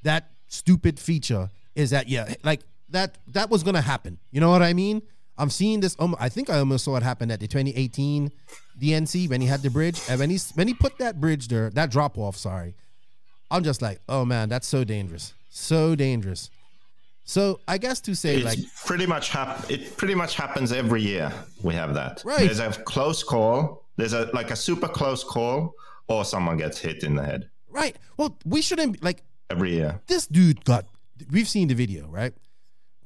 that 0.04 0.32
stupid 0.48 1.00
feature 1.00 1.50
is 1.76 1.90
that 1.92 2.08
yeah 2.08 2.34
like 2.44 2.62
that 2.90 3.18
that 3.28 3.50
was 3.50 3.64
gonna 3.64 3.82
happen. 3.82 4.18
You 4.32 4.40
know 4.40 4.50
what 4.50 4.62
I 4.62 4.74
mean? 4.74 5.02
I'm 5.40 5.50
seeing 5.50 5.80
this. 5.80 5.96
Um, 6.00 6.16
I 6.20 6.28
think 6.28 6.50
I 6.50 6.60
almost 6.60 6.84
saw 6.84 6.98
it 6.98 7.04
happen 7.04 7.32
at 7.32 7.40
the 7.40 7.48
2018 7.48 8.30
DNC 8.80 9.30
when 9.30 9.40
he 9.40 9.48
had 9.48 9.62
the 9.62 9.70
bridge, 9.70 10.02
and 10.10 10.20
when 10.20 10.30
he 10.30 10.38
when 10.56 10.68
he 10.68 10.74
put 10.74 10.98
that 10.98 11.22
bridge 11.22 11.48
there, 11.48 11.70
that 11.72 11.90
drop 11.90 12.18
off. 12.18 12.36
Sorry, 12.36 12.76
I'm 13.50 13.64
just 13.64 13.82
like, 13.82 14.02
oh 14.10 14.26
man, 14.26 14.50
that's 14.50 14.68
so 14.68 14.84
dangerous, 14.84 15.34
so 15.50 15.96
dangerous. 15.96 16.50
So 17.30 17.60
I 17.68 17.78
guess 17.78 18.02
to 18.02 18.16
say 18.16 18.38
It's 18.38 18.46
like, 18.46 18.60
pretty 18.88 19.06
much 19.06 19.30
hap- 19.30 19.70
it 19.70 19.96
pretty 19.98 20.16
much 20.16 20.34
happens 20.36 20.72
every 20.72 21.04
year. 21.04 21.32
We 21.62 21.76
have 21.76 21.94
that. 21.94 22.24
Right. 22.26 22.40
There's 22.40 22.60
a 22.60 22.72
close 22.72 23.22
call. 23.22 23.86
There's 23.98 24.14
a 24.14 24.30
like 24.34 24.50
a 24.50 24.56
super 24.56 24.88
close 24.88 25.24
call, 25.24 25.74
or 26.08 26.26
someone 26.26 26.58
gets 26.58 26.80
hit 26.80 27.04
in 27.04 27.16
the 27.16 27.24
head 27.24 27.50
right? 27.72 27.96
Well, 28.18 28.36
we 28.46 28.62
shouldn't 28.64 29.04
like 29.04 29.22
every 29.52 29.74
year. 29.76 30.02
this 30.08 30.26
dude 30.26 30.66
got. 30.66 30.86
We've 31.32 31.48
seen 31.48 31.68
the 31.68 31.76
video, 31.76 32.08
right? 32.08 32.34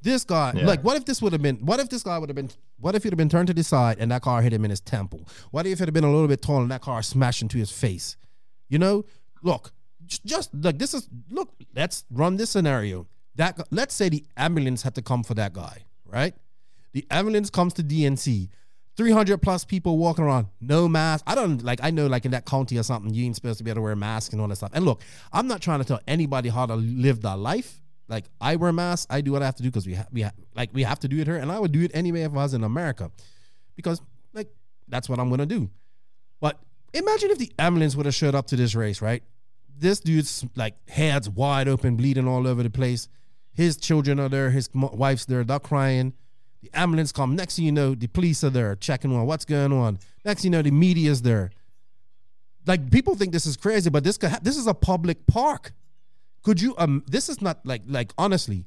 This 0.01 0.23
guy, 0.23 0.53
Yeah. 0.55 0.65
like, 0.67 0.83
what 0.83 0.95
if 0.97 1.03
this 1.05 1.21
would 1.21 1.33
have 1.33 1.41
been? 1.41 1.57
What 1.57 1.79
if 1.81 1.89
this 1.89 2.03
guy 2.03 2.17
would 2.17 2.29
have 2.29 2.35
been? 2.35 2.49
What 2.79 2.95
if 2.95 3.03
he'd 3.03 3.11
have 3.11 3.17
been 3.17 3.29
turned 3.29 3.47
to 3.47 3.53
the 3.53 3.63
side 3.63 3.97
and 3.99 4.09
that 4.11 4.21
car 4.21 4.41
hit 4.41 4.53
him 4.53 4.63
in 4.63 4.69
his 4.69 4.79
temple? 4.81 5.27
What 5.51 5.65
if 5.65 5.81
it 5.81 5.85
had 5.85 5.93
been 5.93 6.03
a 6.05 6.11
little 6.11 6.27
bit 6.27 6.41
taller 6.41 6.61
and 6.61 6.71
that 6.71 6.81
car 6.81 7.01
smashed 7.03 7.41
into 7.41 7.57
his 7.57 7.71
face? 7.71 8.15
You 8.69 8.79
know, 8.79 9.03
look, 9.41 9.73
just 10.05 10.53
like 10.53 10.79
this 10.79 10.93
is 10.93 11.09
look. 11.29 11.49
Let's 11.75 12.05
run 12.09 12.37
this 12.37 12.49
scenario. 12.51 13.07
That 13.35 13.59
let's 13.71 13.93
say 13.93 14.09
the 14.09 14.23
ambulance 14.37 14.83
had 14.83 14.95
to 14.95 15.01
come 15.01 15.23
for 15.23 15.33
that 15.35 15.53
guy, 15.53 15.83
right? 16.05 16.35
The 16.93 17.05
ambulance 17.09 17.49
comes 17.49 17.73
to 17.73 17.83
DNC. 17.83 18.49
300 18.95 19.41
plus 19.41 19.65
people 19.65 19.97
walking 19.97 20.23
around, 20.23 20.47
no 20.61 20.87
mask. 20.87 21.23
I 21.25 21.33
don't 21.33 21.63
like, 21.63 21.79
I 21.81 21.89
know, 21.89 22.05
like 22.05 22.25
in 22.25 22.31
that 22.31 22.45
county 22.45 22.77
or 22.77 22.83
something, 22.83 23.11
you 23.11 23.25
ain't 23.25 23.35
supposed 23.35 23.57
to 23.57 23.63
be 23.63 23.71
able 23.71 23.77
to 23.77 23.81
wear 23.81 23.93
a 23.93 23.95
mask 23.95 24.33
and 24.33 24.41
all 24.41 24.47
that 24.47 24.55
stuff. 24.55 24.69
And 24.73 24.85
look, 24.85 25.01
I'm 25.31 25.47
not 25.47 25.61
trying 25.61 25.79
to 25.79 25.85
tell 25.85 25.99
anybody 26.07 26.49
how 26.49 26.67
to 26.67 26.75
live 26.75 27.21
their 27.21 27.35
life. 27.35 27.81
Like, 28.07 28.25
I 28.39 28.55
wear 28.55 28.71
masks, 28.71 29.07
I 29.09 29.21
do 29.21 29.31
what 29.31 29.41
I 29.41 29.45
have 29.45 29.55
to 29.55 29.63
do 29.63 29.69
because 29.69 29.87
we, 29.87 29.95
ha- 29.95 30.05
we 30.11 30.21
ha- 30.21 30.33
like, 30.55 30.69
we 30.73 30.83
have 30.83 30.99
to 30.99 31.07
do 31.07 31.19
it 31.19 31.25
here. 31.25 31.37
And 31.37 31.51
I 31.51 31.57
would 31.57 31.71
do 31.71 31.81
it 31.81 31.91
anyway 31.95 32.21
if 32.21 32.33
I 32.33 32.35
was 32.35 32.53
in 32.53 32.63
America 32.63 33.09
because, 33.75 33.99
like, 34.33 34.49
that's 34.87 35.09
what 35.09 35.19
I'm 35.19 35.29
going 35.29 35.39
to 35.39 35.47
do. 35.47 35.71
But 36.39 36.59
imagine 36.93 37.31
if 37.31 37.39
the 37.39 37.51
ambulance 37.57 37.95
would 37.95 38.05
have 38.05 38.13
showed 38.13 38.35
up 38.35 38.45
to 38.47 38.55
this 38.55 38.75
race, 38.75 39.01
right? 39.01 39.23
This 39.75 39.99
dude's 40.01 40.45
like 40.55 40.75
heads 40.87 41.27
wide 41.27 41.67
open, 41.67 41.95
bleeding 41.95 42.27
all 42.27 42.45
over 42.45 42.61
the 42.61 42.69
place. 42.69 43.07
His 43.53 43.77
children 43.77 44.19
are 44.19 44.29
there, 44.29 44.49
his 44.49 44.69
wife's 44.73 45.25
there, 45.25 45.43
they're 45.43 45.59
crying. 45.59 46.13
The 46.61 46.71
ambulance 46.73 47.11
come. 47.11 47.35
Next 47.35 47.57
thing 47.57 47.65
you 47.65 47.71
know, 47.71 47.93
the 47.93 48.07
police 48.07 48.43
are 48.43 48.49
there 48.49 48.75
checking 48.75 49.13
on 49.13 49.25
what's 49.25 49.45
going 49.45 49.73
on. 49.73 49.99
Next 50.23 50.41
thing 50.41 50.53
you 50.53 50.57
know, 50.57 50.61
the 50.61 50.71
media's 50.71 51.21
there. 51.21 51.51
Like 52.65 52.89
people 52.89 53.15
think 53.15 53.33
this 53.33 53.45
is 53.45 53.57
crazy, 53.57 53.89
but 53.89 54.03
this 54.03 54.17
ha- 54.21 54.39
this 54.41 54.57
is 54.57 54.67
a 54.67 54.73
public 54.73 55.27
park. 55.27 55.73
Could 56.41 56.61
you 56.61 56.73
um 56.77 57.03
this 57.07 57.29
is 57.29 57.41
not 57.41 57.65
like 57.65 57.81
like 57.87 58.13
honestly. 58.17 58.65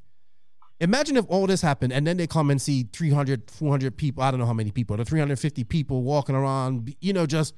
Imagine 0.79 1.17
if 1.17 1.25
all 1.27 1.47
this 1.47 1.63
happened 1.63 1.91
and 1.91 2.05
then 2.05 2.17
they 2.17 2.27
come 2.27 2.51
and 2.51 2.61
see 2.61 2.87
300 2.93 3.49
400 3.49 3.97
people, 3.97 4.21
I 4.21 4.29
don't 4.29 4.39
know 4.39 4.45
how 4.45 4.53
many 4.53 4.69
people, 4.69 4.95
the 4.95 5.05
350 5.05 5.63
people 5.63 6.03
walking 6.03 6.35
around, 6.35 6.95
you 7.01 7.13
know, 7.13 7.25
just 7.25 7.55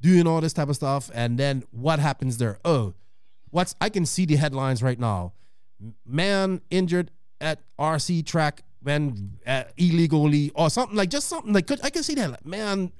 doing 0.00 0.26
all 0.26 0.40
this 0.40 0.54
type 0.54 0.70
of 0.70 0.76
stuff 0.76 1.10
and 1.12 1.38
then 1.38 1.64
what 1.70 1.98
happens 1.98 2.38
there? 2.38 2.58
Oh, 2.64 2.94
what's 3.50 3.74
I 3.78 3.90
can 3.90 4.06
see 4.06 4.24
the 4.24 4.36
headlines 4.36 4.82
right 4.82 4.98
now. 4.98 5.34
Man 6.04 6.60
injured 6.70 7.10
at 7.40 7.60
RC 7.78 8.24
track 8.26 8.62
when 8.82 9.32
uh, 9.46 9.64
illegally 9.76 10.52
or 10.54 10.70
something 10.70 10.96
like 10.96 11.10
just 11.10 11.28
something 11.28 11.52
like 11.52 11.66
could 11.66 11.80
I 11.82 11.90
can 11.90 12.02
see 12.02 12.14
that 12.14 12.30
like, 12.30 12.46
man 12.46 12.92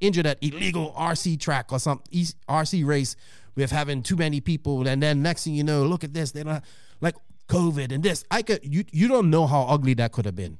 injured 0.00 0.24
at 0.24 0.38
illegal 0.40 0.94
RC 0.96 1.40
track 1.40 1.72
or 1.72 1.80
some 1.80 2.00
RC 2.48 2.86
race 2.86 3.16
with 3.56 3.72
having 3.72 4.02
too 4.02 4.16
many 4.16 4.40
people 4.40 4.86
and 4.86 5.02
then 5.02 5.20
next 5.20 5.44
thing 5.44 5.54
you 5.54 5.64
know 5.64 5.82
look 5.82 6.04
at 6.04 6.14
this 6.14 6.30
they 6.30 6.44
don't 6.44 6.62
like 7.00 7.16
COVID 7.48 7.92
and 7.92 8.02
this. 8.02 8.24
I 8.30 8.42
could 8.42 8.60
you 8.62 8.84
you 8.92 9.08
don't 9.08 9.30
know 9.30 9.46
how 9.46 9.62
ugly 9.62 9.94
that 9.94 10.12
could 10.12 10.24
have 10.24 10.36
been. 10.36 10.58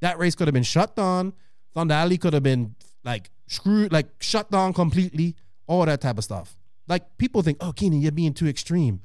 That 0.00 0.18
race 0.18 0.34
could 0.34 0.48
have 0.48 0.54
been 0.54 0.62
shut 0.62 0.96
down 0.96 1.32
Thunder 1.74 1.94
Alley 1.94 2.18
could 2.18 2.34
have 2.34 2.42
been 2.42 2.74
like 3.04 3.30
screwed 3.46 3.92
like 3.92 4.08
shut 4.20 4.50
down 4.50 4.72
completely 4.72 5.36
all 5.66 5.86
that 5.86 6.00
type 6.00 6.18
of 6.18 6.24
stuff. 6.24 6.56
Like 6.88 7.16
people 7.18 7.42
think 7.42 7.58
oh 7.60 7.72
Keenan 7.72 8.00
you're 8.00 8.12
being 8.12 8.34
too 8.34 8.48
extreme. 8.48 9.00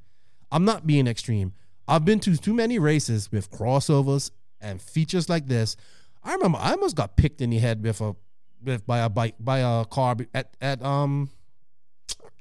I'm 0.51 0.65
not 0.65 0.87
being 0.87 1.07
extreme 1.07 1.53
I've 1.87 2.03
been 2.05 2.19
to 2.21 2.35
too 2.37 2.53
many 2.53 2.79
races 2.79 3.31
with 3.31 3.49
crossovers 3.51 4.31
and 4.59 4.81
features 4.81 5.29
like 5.29 5.47
this. 5.47 5.75
I 6.23 6.33
remember 6.33 6.57
I 6.59 6.71
almost 6.71 6.95
got 6.95 7.15
picked 7.15 7.41
in 7.41 7.49
the 7.51 7.59
head 7.59 7.83
with 7.83 8.01
a 8.01 8.15
with 8.63 8.85
by 8.85 8.99
a 8.99 9.09
bike 9.09 9.35
by 9.39 9.59
a 9.59 9.85
car 9.85 10.15
at 10.33 10.55
at 10.61 10.83
um 10.83 11.29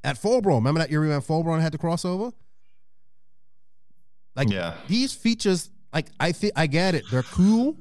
at 0.02 0.16
Fallbro. 0.16 0.54
Remember 0.56 0.80
that 0.80 0.90
year 0.90 1.00
we 1.00 1.08
went 1.08 1.24
Fallbro 1.26 1.52
and 1.54 1.62
had 1.62 1.72
the 1.72 1.78
crossover? 1.78 2.32
Like 4.34 4.50
Yeah. 4.50 4.74
these 4.88 5.12
features, 5.12 5.70
like 5.92 6.08
I 6.20 6.32
think 6.32 6.52
I 6.56 6.66
get 6.66 6.94
it. 6.94 7.04
They're 7.10 7.22
cool. 7.22 7.76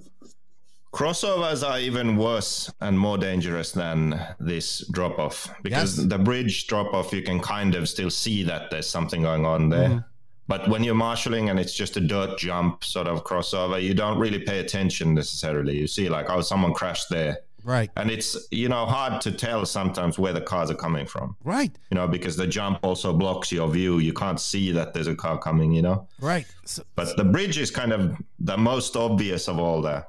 Crossovers 0.94 1.68
are 1.68 1.78
even 1.80 2.16
worse 2.16 2.72
and 2.80 2.98
more 2.98 3.18
dangerous 3.18 3.74
than 3.74 4.18
this 4.40 4.88
drop 4.92 5.20
off 5.20 5.50
because 5.62 5.98
Yes. 5.98 6.08
the 6.08 6.18
bridge 6.18 6.68
drop 6.68 6.94
off, 6.94 7.12
you 7.12 7.22
can 7.22 7.42
kind 7.42 7.76
of 7.76 7.90
still 7.90 8.10
see 8.10 8.44
that 8.44 8.72
there's 8.72 8.88
something 8.90 9.22
going 9.24 9.46
on 9.46 9.70
there. 9.70 9.90
Mm-hmm. 9.90 10.00
But 10.48 10.68
when 10.70 10.84
you're 10.84 10.96
marshalling 10.96 11.50
and 11.50 11.60
it's 11.60 11.74
just 11.74 11.98
a 11.98 12.02
dirt 12.02 12.38
jump 12.38 12.84
sort 12.84 13.08
of 13.08 13.24
crossover, 13.24 13.82
you 13.82 13.94
don't 13.94 14.20
really 14.20 14.40
pay 14.40 14.60
attention 14.60 15.14
necessarily. 15.16 15.78
You 15.78 15.88
see, 15.88 16.08
like, 16.10 16.30
oh, 16.30 16.42
someone 16.42 16.74
crashed 16.74 17.10
there. 17.10 17.40
Right. 17.64 17.90
And 17.96 18.12
it's, 18.12 18.38
you 18.52 18.70
know, 18.70 18.86
hard 18.86 19.22
to 19.22 19.32
tell 19.32 19.66
sometimes 19.66 20.20
where 20.20 20.34
the 20.34 20.42
cars 20.42 20.70
are 20.70 20.76
coming 20.76 21.08
from, 21.08 21.36
Right. 21.44 21.76
you 21.90 21.96
know, 21.96 22.08
because 22.08 22.38
the 22.38 22.46
jump 22.46 22.78
also 22.84 23.12
blocks 23.12 23.52
your 23.52 23.68
view. 23.72 23.98
You 23.98 24.14
can't 24.14 24.40
see 24.40 24.72
that 24.74 24.94
there's 24.94 25.08
a 25.08 25.16
car 25.16 25.40
coming, 25.40 25.72
you 25.72 25.82
know. 25.82 26.08
Right. 26.22 26.46
So, 26.66 26.84
But 26.96 27.18
the 27.18 27.24
bridge 27.24 27.58
is 27.58 27.72
kind 27.72 27.92
of 27.92 28.16
the 28.38 28.56
most 28.56 28.96
obvious 28.96 29.48
of 29.48 29.58
all 29.58 29.82
the 29.82 30.06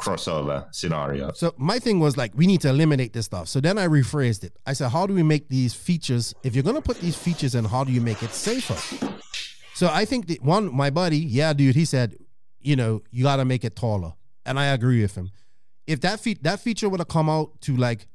crossover 0.00 0.66
scenarios. 0.74 1.38
So 1.38 1.54
my 1.58 1.78
thing 1.78 2.00
was 2.00 2.16
like, 2.16 2.32
we 2.34 2.46
need 2.48 2.62
to 2.62 2.70
eliminate 2.70 3.12
this 3.12 3.26
stuff. 3.26 3.48
So 3.48 3.60
then 3.60 3.78
I 3.78 3.86
rephrased 3.86 4.42
it. 4.44 4.56
I 4.66 4.72
said, 4.72 4.88
how 4.88 5.06
do 5.06 5.14
we 5.14 5.22
make 5.22 5.48
these 5.48 5.74
features? 5.74 6.34
If 6.42 6.54
you're 6.54 6.64
gonna 6.64 6.80
put 6.80 7.00
these 7.00 7.16
features 7.16 7.54
in, 7.54 7.66
how 7.66 7.84
do 7.84 7.92
you 7.92 8.00
make 8.00 8.22
it 8.22 8.30
safer? 8.30 8.76
So 9.80 9.88
I 9.90 10.04
think 10.04 10.26
that 10.26 10.42
one, 10.42 10.76
my 10.76 10.90
buddy, 10.90 11.16
yeah, 11.16 11.54
dude, 11.54 11.74
he 11.74 11.86
said, 11.86 12.14
you 12.60 12.76
know, 12.76 13.00
you 13.10 13.22
gotta 13.22 13.46
make 13.46 13.64
it 13.64 13.76
taller. 13.76 14.12
and 14.44 14.58
I 14.58 14.66
agree 14.66 15.00
with 15.00 15.14
him. 15.14 15.30
If 15.86 16.02
that 16.02 16.20
fe- 16.20 16.36
that 16.42 16.60
feature 16.60 16.86
would 16.90 17.00
have 17.00 17.08
come 17.08 17.30
out 17.30 17.58
to 17.62 17.74
like, 17.78 18.06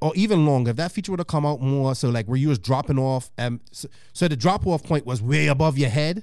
or 0.00 0.12
even 0.14 0.46
longer, 0.46 0.70
if 0.70 0.76
that 0.76 0.92
feature 0.92 1.10
would 1.10 1.18
have 1.18 1.26
come 1.26 1.44
out 1.44 1.60
more, 1.60 1.96
so 1.96 2.08
like 2.08 2.26
where 2.26 2.36
you 2.36 2.50
was 2.50 2.60
dropping 2.60 3.00
off, 3.00 3.32
and 3.36 3.58
so, 3.72 3.88
so 4.12 4.28
the 4.28 4.36
drop 4.36 4.64
off 4.64 4.84
point 4.84 5.06
was 5.06 5.20
way 5.20 5.48
above 5.48 5.76
your 5.76 5.90
head. 5.90 6.22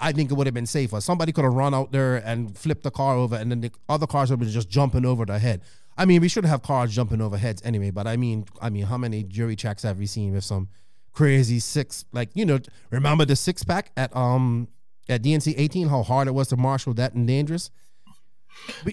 I 0.00 0.10
think 0.10 0.32
it 0.32 0.34
would 0.34 0.48
have 0.48 0.54
been 0.54 0.66
safer. 0.66 1.00
Somebody 1.00 1.30
could 1.30 1.44
have 1.44 1.54
run 1.54 1.72
out 1.72 1.92
there 1.92 2.16
and 2.16 2.58
flipped 2.58 2.82
the 2.82 2.90
car 2.90 3.14
over, 3.14 3.36
and 3.36 3.48
then 3.52 3.60
the 3.60 3.70
other 3.88 4.08
cars 4.08 4.30
would 4.30 4.40
have 4.40 4.46
been 4.48 4.52
just 4.52 4.68
jumping 4.68 5.06
over 5.06 5.24
their 5.24 5.38
head. 5.38 5.62
I 5.96 6.04
mean, 6.04 6.20
we 6.20 6.28
should 6.28 6.44
have 6.46 6.62
cars 6.62 6.92
jumping 6.92 7.20
over 7.20 7.38
heads 7.38 7.62
anyway. 7.64 7.92
But 7.92 8.08
I 8.08 8.16
mean, 8.16 8.46
I 8.60 8.70
mean, 8.70 8.86
how 8.86 8.98
many 8.98 9.22
jury 9.22 9.54
checks 9.54 9.84
have 9.84 10.00
we 10.00 10.06
seen 10.06 10.32
with 10.32 10.42
some 10.42 10.68
crazy 11.12 11.58
six? 11.58 12.04
Like 12.12 12.30
you 12.34 12.44
know, 12.44 12.58
remember 12.90 13.24
the 13.24 13.36
six 13.36 13.62
pack 13.64 13.92
at 13.96 14.14
um 14.16 14.68
at 15.08 15.22
DNC 15.22 15.54
eighteen? 15.56 15.88
How 15.88 16.02
hard 16.02 16.28
it 16.28 16.32
was 16.32 16.48
to 16.48 16.56
marshal 16.56 16.94
that 16.94 17.14
and 17.14 17.26
dangerous. 17.26 17.70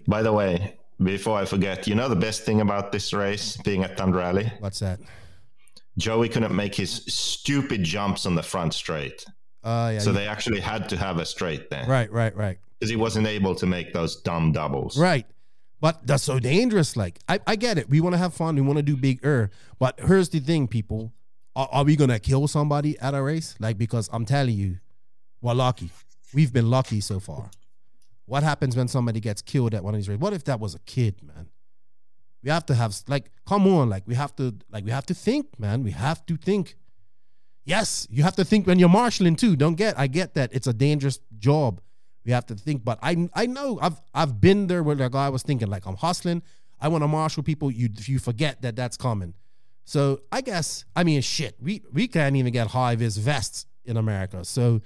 By 0.07 0.21
the 0.21 0.31
way, 0.31 0.77
before 1.01 1.37
I 1.37 1.45
forget, 1.45 1.87
you 1.87 1.95
know 1.95 2.09
the 2.09 2.15
best 2.15 2.43
thing 2.43 2.61
about 2.61 2.91
this 2.91 3.13
race 3.13 3.57
being 3.57 3.83
at 3.83 3.97
Thunder 3.97 4.21
Alley? 4.21 4.51
What's 4.59 4.79
that? 4.79 4.99
Joey 5.97 6.29
couldn't 6.29 6.55
make 6.55 6.75
his 6.75 6.91
stupid 7.07 7.83
jumps 7.83 8.25
on 8.25 8.35
the 8.35 8.43
front 8.43 8.73
straight. 8.73 9.25
Uh, 9.63 9.91
yeah, 9.93 9.99
so 9.99 10.11
you- 10.11 10.15
they 10.17 10.27
actually 10.27 10.59
had 10.59 10.87
to 10.89 10.97
have 10.97 11.17
a 11.17 11.25
straight 11.25 11.69
there. 11.69 11.85
right, 11.87 12.11
right, 12.11 12.35
right. 12.35 12.59
Because 12.79 12.91
he 12.91 12.95
wasn't 12.95 13.25
able 13.25 13.55
to 13.55 13.65
make 13.65 13.91
those 13.93 14.17
dumb 14.21 14.51
doubles. 14.51 14.97
Right. 14.97 15.25
But 15.81 16.05
that's 16.05 16.23
so 16.23 16.39
dangerous. 16.39 16.95
Like, 16.95 17.19
I, 17.27 17.39
I 17.47 17.55
get 17.55 17.77
it. 17.79 17.89
We 17.89 17.99
want 17.99 18.13
to 18.13 18.17
have 18.19 18.33
fun. 18.35 18.55
We 18.55 18.61
want 18.61 18.77
to 18.77 18.83
do 18.83 18.95
big 18.95 19.25
er. 19.25 19.49
But 19.79 19.99
here's 19.99 20.29
the 20.29 20.39
thing, 20.39 20.67
people. 20.67 21.11
Are, 21.57 21.67
are 21.71 21.83
we 21.83 21.97
to 21.97 22.19
kill 22.19 22.47
somebody 22.47 22.99
at 22.99 23.15
a 23.15 23.21
race? 23.21 23.55
Like, 23.59 23.79
because 23.79 24.09
I'm 24.13 24.25
telling 24.25 24.55
you, 24.55 24.77
we're 25.41 25.55
lucky. 25.55 25.89
We've 26.31 26.53
been 26.53 26.69
lucky 26.69 27.01
so 27.01 27.19
far. 27.19 27.49
What 28.25 28.43
happens 28.43 28.77
when 28.77 28.87
somebody 28.87 29.19
gets 29.19 29.41
killed 29.41 29.73
at 29.73 29.83
one 29.83 29.95
of 29.95 29.99
these 29.99 30.07
races? 30.07 30.21
What 30.21 30.33
if 30.33 30.43
that 30.43 30.59
was 30.59 30.75
a 30.75 30.79
kid, 30.79 31.15
man? 31.23 31.47
We 32.43 32.51
have 32.51 32.65
to 32.67 32.75
have 32.75 32.95
like, 33.07 33.31
come 33.47 33.65
on, 33.67 33.89
like 33.89 34.03
we 34.05 34.13
have 34.13 34.35
to, 34.35 34.55
like 34.71 34.85
we 34.85 34.91
have 34.91 35.07
to 35.07 35.15
think, 35.15 35.59
man. 35.59 35.83
We 35.83 35.91
have 35.91 36.23
to 36.27 36.37
think. 36.37 36.75
Yes, 37.65 38.07
you 38.11 38.21
have 38.21 38.35
to 38.35 38.45
think 38.45 38.67
when 38.67 38.77
you're 38.77 38.87
marshaling 38.87 39.35
too. 39.35 39.55
Don't 39.55 39.75
get, 39.75 39.97
I 39.97 40.05
get 40.05 40.35
that 40.35 40.53
it's 40.53 40.67
a 40.67 40.73
dangerous 40.73 41.19
job. 41.39 41.81
We 42.23 42.33
have 42.33 42.45
to 42.47 42.55
think, 42.55 42.83
but 42.83 42.99
I 43.01 43.29
I 43.33 43.47
know 43.47 43.79
I've 43.81 43.99
I've 44.13 44.39
been 44.39 44.67
there 44.67 44.83
where 44.83 44.95
the 44.95 45.09
guy 45.09 45.29
was 45.29 45.43
thinking 45.43 45.69
like 45.69 45.85
I'm 45.87 45.95
hustling. 45.95 46.43
I 46.79 46.89
want 46.89 47.03
to 47.03 47.07
marshal 47.07 47.41
people. 47.41 47.71
You 47.71 47.89
you 48.05 48.19
forget 48.19 48.61
that 48.61 48.75
that's 48.75 48.97
coming. 48.97 49.33
So 49.87 50.19
I 50.33 50.41
guess 50.41 50.83
I 50.97 51.05
mean 51.05 51.21
shit. 51.21 51.55
We 51.61 51.81
we 51.93 52.09
can't 52.09 52.35
even 52.35 52.51
get 52.51 52.67
high 52.67 52.97
vis 52.97 53.15
vests 53.15 53.65
in 53.85 53.95
America. 53.95 54.43
So, 54.43 54.81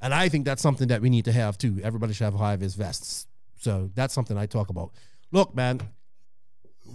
and 0.00 0.14
I 0.14 0.28
think 0.28 0.44
that's 0.44 0.62
something 0.62 0.86
that 0.88 1.02
we 1.02 1.10
need 1.10 1.24
to 1.24 1.32
have 1.32 1.58
too. 1.58 1.80
Everybody 1.82 2.12
should 2.12 2.24
have 2.24 2.36
high 2.36 2.54
vis 2.54 2.74
vests. 2.76 3.26
So 3.56 3.90
that's 3.94 4.14
something 4.14 4.38
I 4.38 4.46
talk 4.46 4.70
about. 4.70 4.92
Look, 5.32 5.56
man, 5.56 5.80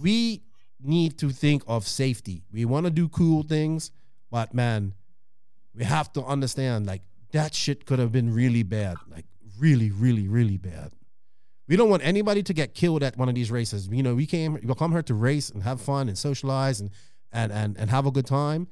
we 0.00 0.42
need 0.82 1.18
to 1.18 1.28
think 1.28 1.62
of 1.66 1.86
safety. 1.86 2.44
We 2.50 2.64
want 2.64 2.86
to 2.86 2.90
do 2.90 3.10
cool 3.10 3.42
things, 3.42 3.90
but 4.30 4.54
man, 4.54 4.94
we 5.74 5.84
have 5.84 6.10
to 6.14 6.24
understand 6.24 6.86
like 6.86 7.02
that 7.32 7.54
shit 7.54 7.84
could 7.84 7.98
have 7.98 8.10
been 8.10 8.32
really 8.32 8.62
bad. 8.62 8.96
Like 9.06 9.26
really, 9.58 9.90
really, 9.90 10.28
really 10.28 10.56
bad. 10.56 10.92
We 11.68 11.76
don't 11.76 11.90
want 11.90 12.04
anybody 12.06 12.42
to 12.42 12.54
get 12.54 12.74
killed 12.74 13.02
at 13.02 13.18
one 13.18 13.28
of 13.28 13.34
these 13.34 13.50
races. 13.50 13.86
You 13.92 14.02
know, 14.02 14.14
we 14.14 14.24
came 14.24 14.54
we 14.54 14.74
come 14.74 14.92
here 14.92 15.02
to 15.02 15.14
race 15.14 15.50
and 15.50 15.62
have 15.62 15.82
fun 15.82 16.08
and 16.08 16.16
socialize 16.16 16.80
and 16.80 16.90
and 17.32 17.52
and, 17.52 17.76
and 17.78 17.90
have 17.90 18.06
a 18.06 18.10
good 18.10 18.26
time. 18.26 18.68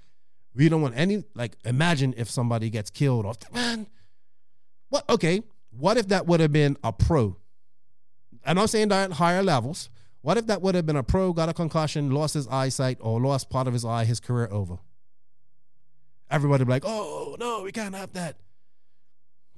We 0.54 0.68
don't 0.68 0.82
want 0.82 0.96
any 0.96 1.24
like 1.34 1.56
imagine 1.64 2.14
if 2.16 2.30
somebody 2.30 2.70
gets 2.70 2.90
killed 2.90 3.26
off 3.26 3.38
man. 3.52 3.86
What 4.88 5.08
okay, 5.08 5.42
what 5.70 5.96
if 5.96 6.08
that 6.08 6.26
would 6.26 6.40
have 6.40 6.52
been 6.52 6.76
a 6.82 6.92
pro? 6.92 7.36
And 8.44 8.58
I'm 8.58 8.66
saying 8.66 8.88
that 8.88 9.10
at 9.10 9.16
higher 9.16 9.42
levels. 9.42 9.90
What 10.22 10.36
if 10.36 10.46
that 10.46 10.62
would 10.62 10.74
have 10.74 10.84
been 10.84 10.96
a 10.96 11.02
pro, 11.02 11.32
got 11.32 11.48
a 11.48 11.54
concussion, 11.54 12.10
lost 12.10 12.34
his 12.34 12.48
eyesight, 12.48 12.98
or 13.00 13.20
lost 13.20 13.50
part 13.50 13.66
of 13.66 13.72
his 13.72 13.84
eye, 13.84 14.04
his 14.04 14.20
career 14.20 14.48
over? 14.50 14.78
Everybody 16.30 16.64
be 16.64 16.70
like, 16.70 16.84
oh 16.84 17.36
no, 17.38 17.62
we 17.62 17.72
can't 17.72 17.94
have 17.94 18.12
that. 18.14 18.36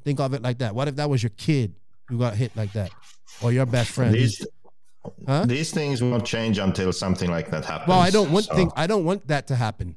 Think 0.05 0.21
of 0.21 0.35
it 0.35 0.43
like 0.43 0.59
that. 0.59 0.75
What 0.75 0.89
if 0.89 0.97
that 0.97 1.09
was 1.11 1.23
your 1.23 1.31
kid 1.31 1.75
who 2.09 2.19
got 2.19 2.35
hit 2.35 2.57
like 2.57 2.73
that? 2.73 2.91
Or 3.43 3.53
your 3.53 3.67
best 3.67 3.91
friend? 3.91 4.15
These, 4.15 4.47
Huh? 5.27 5.47
these 5.47 5.71
things 5.71 6.03
won't 6.03 6.27
change 6.27 6.59
until 6.59 6.93
something 6.93 7.31
like 7.31 7.51
that 7.51 7.65
happens. 7.65 7.89
Well, 7.89 8.01
I 8.01 8.11
don't 8.11 8.31
want 8.31 8.47
So- 8.47 8.55
think 8.55 8.73
I 8.77 8.87
don't 8.87 9.05
want 9.05 9.27
that 9.29 9.47
to 9.49 9.57
happen. 9.57 9.97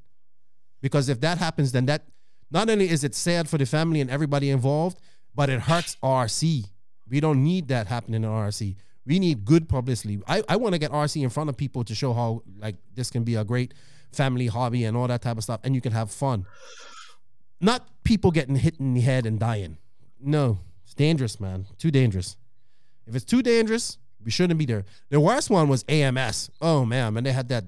Because 0.82 1.10
if 1.10 1.20
that 1.22 1.38
happens, 1.38 1.72
then 1.72 1.86
that 1.88 2.08
not 2.52 2.70
only 2.70 2.90
is 2.90 3.04
it 3.04 3.16
sad 3.16 3.50
for 3.50 3.58
the 3.58 3.66
family 3.66 4.00
and 4.02 4.10
everybody 4.10 4.50
involved, 4.50 5.00
but 5.36 5.50
it 5.50 5.62
hurts 5.62 5.98
RC. 6.04 6.66
We 7.10 7.20
don't 7.20 7.44
need 7.44 7.68
that 7.70 7.88
happening 7.88 8.24
in 8.24 8.30
RC. 8.30 8.76
We 9.06 9.20
need 9.20 9.44
good 9.44 9.68
publicity. 9.68 10.22
I, 10.28 10.44
I 10.48 10.56
want 10.56 10.74
to 10.74 10.80
get 10.80 10.92
RC 10.92 11.22
in 11.24 11.30
front 11.30 11.50
of 11.50 11.58
people 11.58 11.84
to 11.84 11.96
show 11.96 12.14
how 12.14 12.44
like 12.60 12.76
this 12.96 13.10
can 13.10 13.24
be 13.24 13.36
a 13.36 13.44
great 13.44 13.74
family 14.12 14.48
hobby 14.48 14.86
and 14.86 14.96
all 14.96 15.08
that 15.08 15.22
type 15.22 15.38
of 15.38 15.44
stuff, 15.44 15.60
and 15.64 15.76
you 15.76 15.82
can 15.82 15.92
have 15.92 16.12
fun. 16.12 16.46
Not 17.60 17.88
people 18.04 18.32
getting 18.32 18.56
hit 18.56 18.80
in 18.80 18.94
the 18.94 19.02
head 19.02 19.26
and 19.26 19.40
dying. 19.40 19.78
No, 20.20 20.60
it's 20.86 20.94
dangerous, 20.94 21.40
man. 21.40 21.66
Too 21.78 21.92
dangerous. 21.92 22.38
If 23.08 23.16
it's 23.16 23.26
too 23.26 23.42
dangerous, 23.42 23.98
we 24.24 24.32
shouldn't 24.32 24.58
be 24.58 24.66
there. 24.66 24.86
The 25.10 25.20
worst 25.20 25.50
one 25.50 25.68
was 25.68 25.84
AMS. 25.88 26.50
Oh 26.62 26.86
man, 26.86 27.18
and 27.18 27.26
they 27.26 27.32
had 27.32 27.50
that 27.50 27.66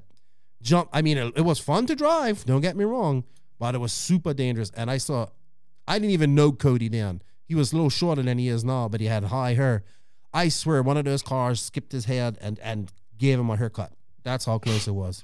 jump. 0.62 0.90
I 0.92 1.02
mean, 1.02 1.18
it, 1.18 1.34
it 1.38 1.42
was 1.42 1.60
fun 1.60 1.86
to 1.88 1.96
drive. 1.96 2.46
Don't 2.46 2.62
get 2.62 2.76
me 2.76 2.86
wrong, 2.86 3.24
but 3.60 3.76
it 3.76 3.80
was 3.80 3.94
super 3.94 4.34
dangerous. 4.34 4.72
And 4.76 4.90
I 4.90 4.98
saw, 4.98 5.28
I 5.88 6.00
didn't 6.00 6.12
even 6.12 6.36
know 6.36 6.52
Cody 6.52 6.90
Dan. 6.90 7.22
He 7.48 7.56
was 7.56 7.72
a 7.72 7.76
little 7.76 7.90
shorter 7.90 8.24
than 8.24 8.38
he 8.38 8.48
is 8.48 8.64
now, 8.64 8.88
but 8.90 9.00
he 9.02 9.08
had 9.08 9.26
high 9.26 9.54
hair. 9.54 9.84
I 10.34 10.50
swear, 10.50 10.82
one 10.84 10.98
of 10.98 11.06
those 11.06 11.22
cars 11.22 11.62
skipped 11.62 11.92
his 11.92 12.06
head 12.06 12.38
and 12.42 12.60
and 12.60 12.92
gave 13.18 13.40
him 13.40 13.50
a 13.50 13.56
haircut. 13.56 13.92
That's 14.24 14.46
how 14.46 14.58
close 14.58 14.88
it 14.88 14.92
was. 14.92 15.24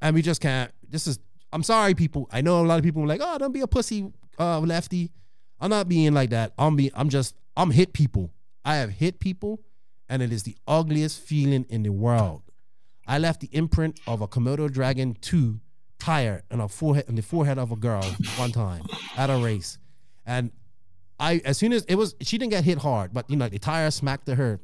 And 0.00 0.14
we 0.14 0.22
just 0.22 0.40
can't. 0.40 0.70
This 0.88 1.06
is. 1.06 1.18
I'm 1.52 1.62
sorry, 1.62 1.94
people. 1.94 2.28
I 2.32 2.40
know 2.40 2.60
a 2.60 2.66
lot 2.66 2.78
of 2.78 2.84
people 2.84 3.02
are 3.02 3.06
like, 3.06 3.20
"Oh, 3.22 3.38
don't 3.38 3.52
be 3.52 3.60
a 3.60 3.66
pussy, 3.66 4.12
uh, 4.38 4.60
lefty." 4.60 5.10
I'm 5.60 5.70
not 5.70 5.88
being 5.88 6.12
like 6.12 6.30
that. 6.30 6.52
I'm 6.58 6.76
be. 6.76 6.90
I'm 6.94 7.08
just. 7.08 7.36
I'm 7.56 7.70
hit 7.70 7.92
people. 7.92 8.30
I 8.64 8.76
have 8.76 8.90
hit 8.90 9.20
people, 9.20 9.60
and 10.12 10.20
it 10.20 10.30
is 10.30 10.42
the 10.42 10.54
ugliest 10.68 11.20
feeling 11.20 11.64
in 11.70 11.84
the 11.84 11.88
world. 11.90 12.42
I 13.06 13.16
left 13.16 13.40
the 13.40 13.48
imprint 13.50 13.98
of 14.06 14.20
a 14.20 14.28
Komodo 14.28 14.70
Dragon 14.70 15.16
2 15.22 15.58
tire 15.98 16.42
on 16.50 16.60
a 16.60 16.68
forehead 16.68 17.06
on 17.08 17.14
the 17.14 17.22
forehead 17.22 17.56
of 17.56 17.72
a 17.72 17.76
girl 17.76 18.04
one 18.36 18.52
time 18.52 18.82
at 19.16 19.30
a 19.30 19.38
race. 19.38 19.78
And 20.26 20.50
I 21.18 21.40
as 21.46 21.56
soon 21.56 21.72
as 21.72 21.84
it 21.86 21.94
was 21.94 22.14
she 22.20 22.36
didn't 22.36 22.50
get 22.50 22.62
hit 22.62 22.76
hard, 22.76 23.14
but 23.14 23.30
you 23.30 23.36
know, 23.36 23.48
the 23.48 23.58
tire 23.58 23.90
smacked 23.90 24.26
to 24.26 24.34
her. 24.34 24.60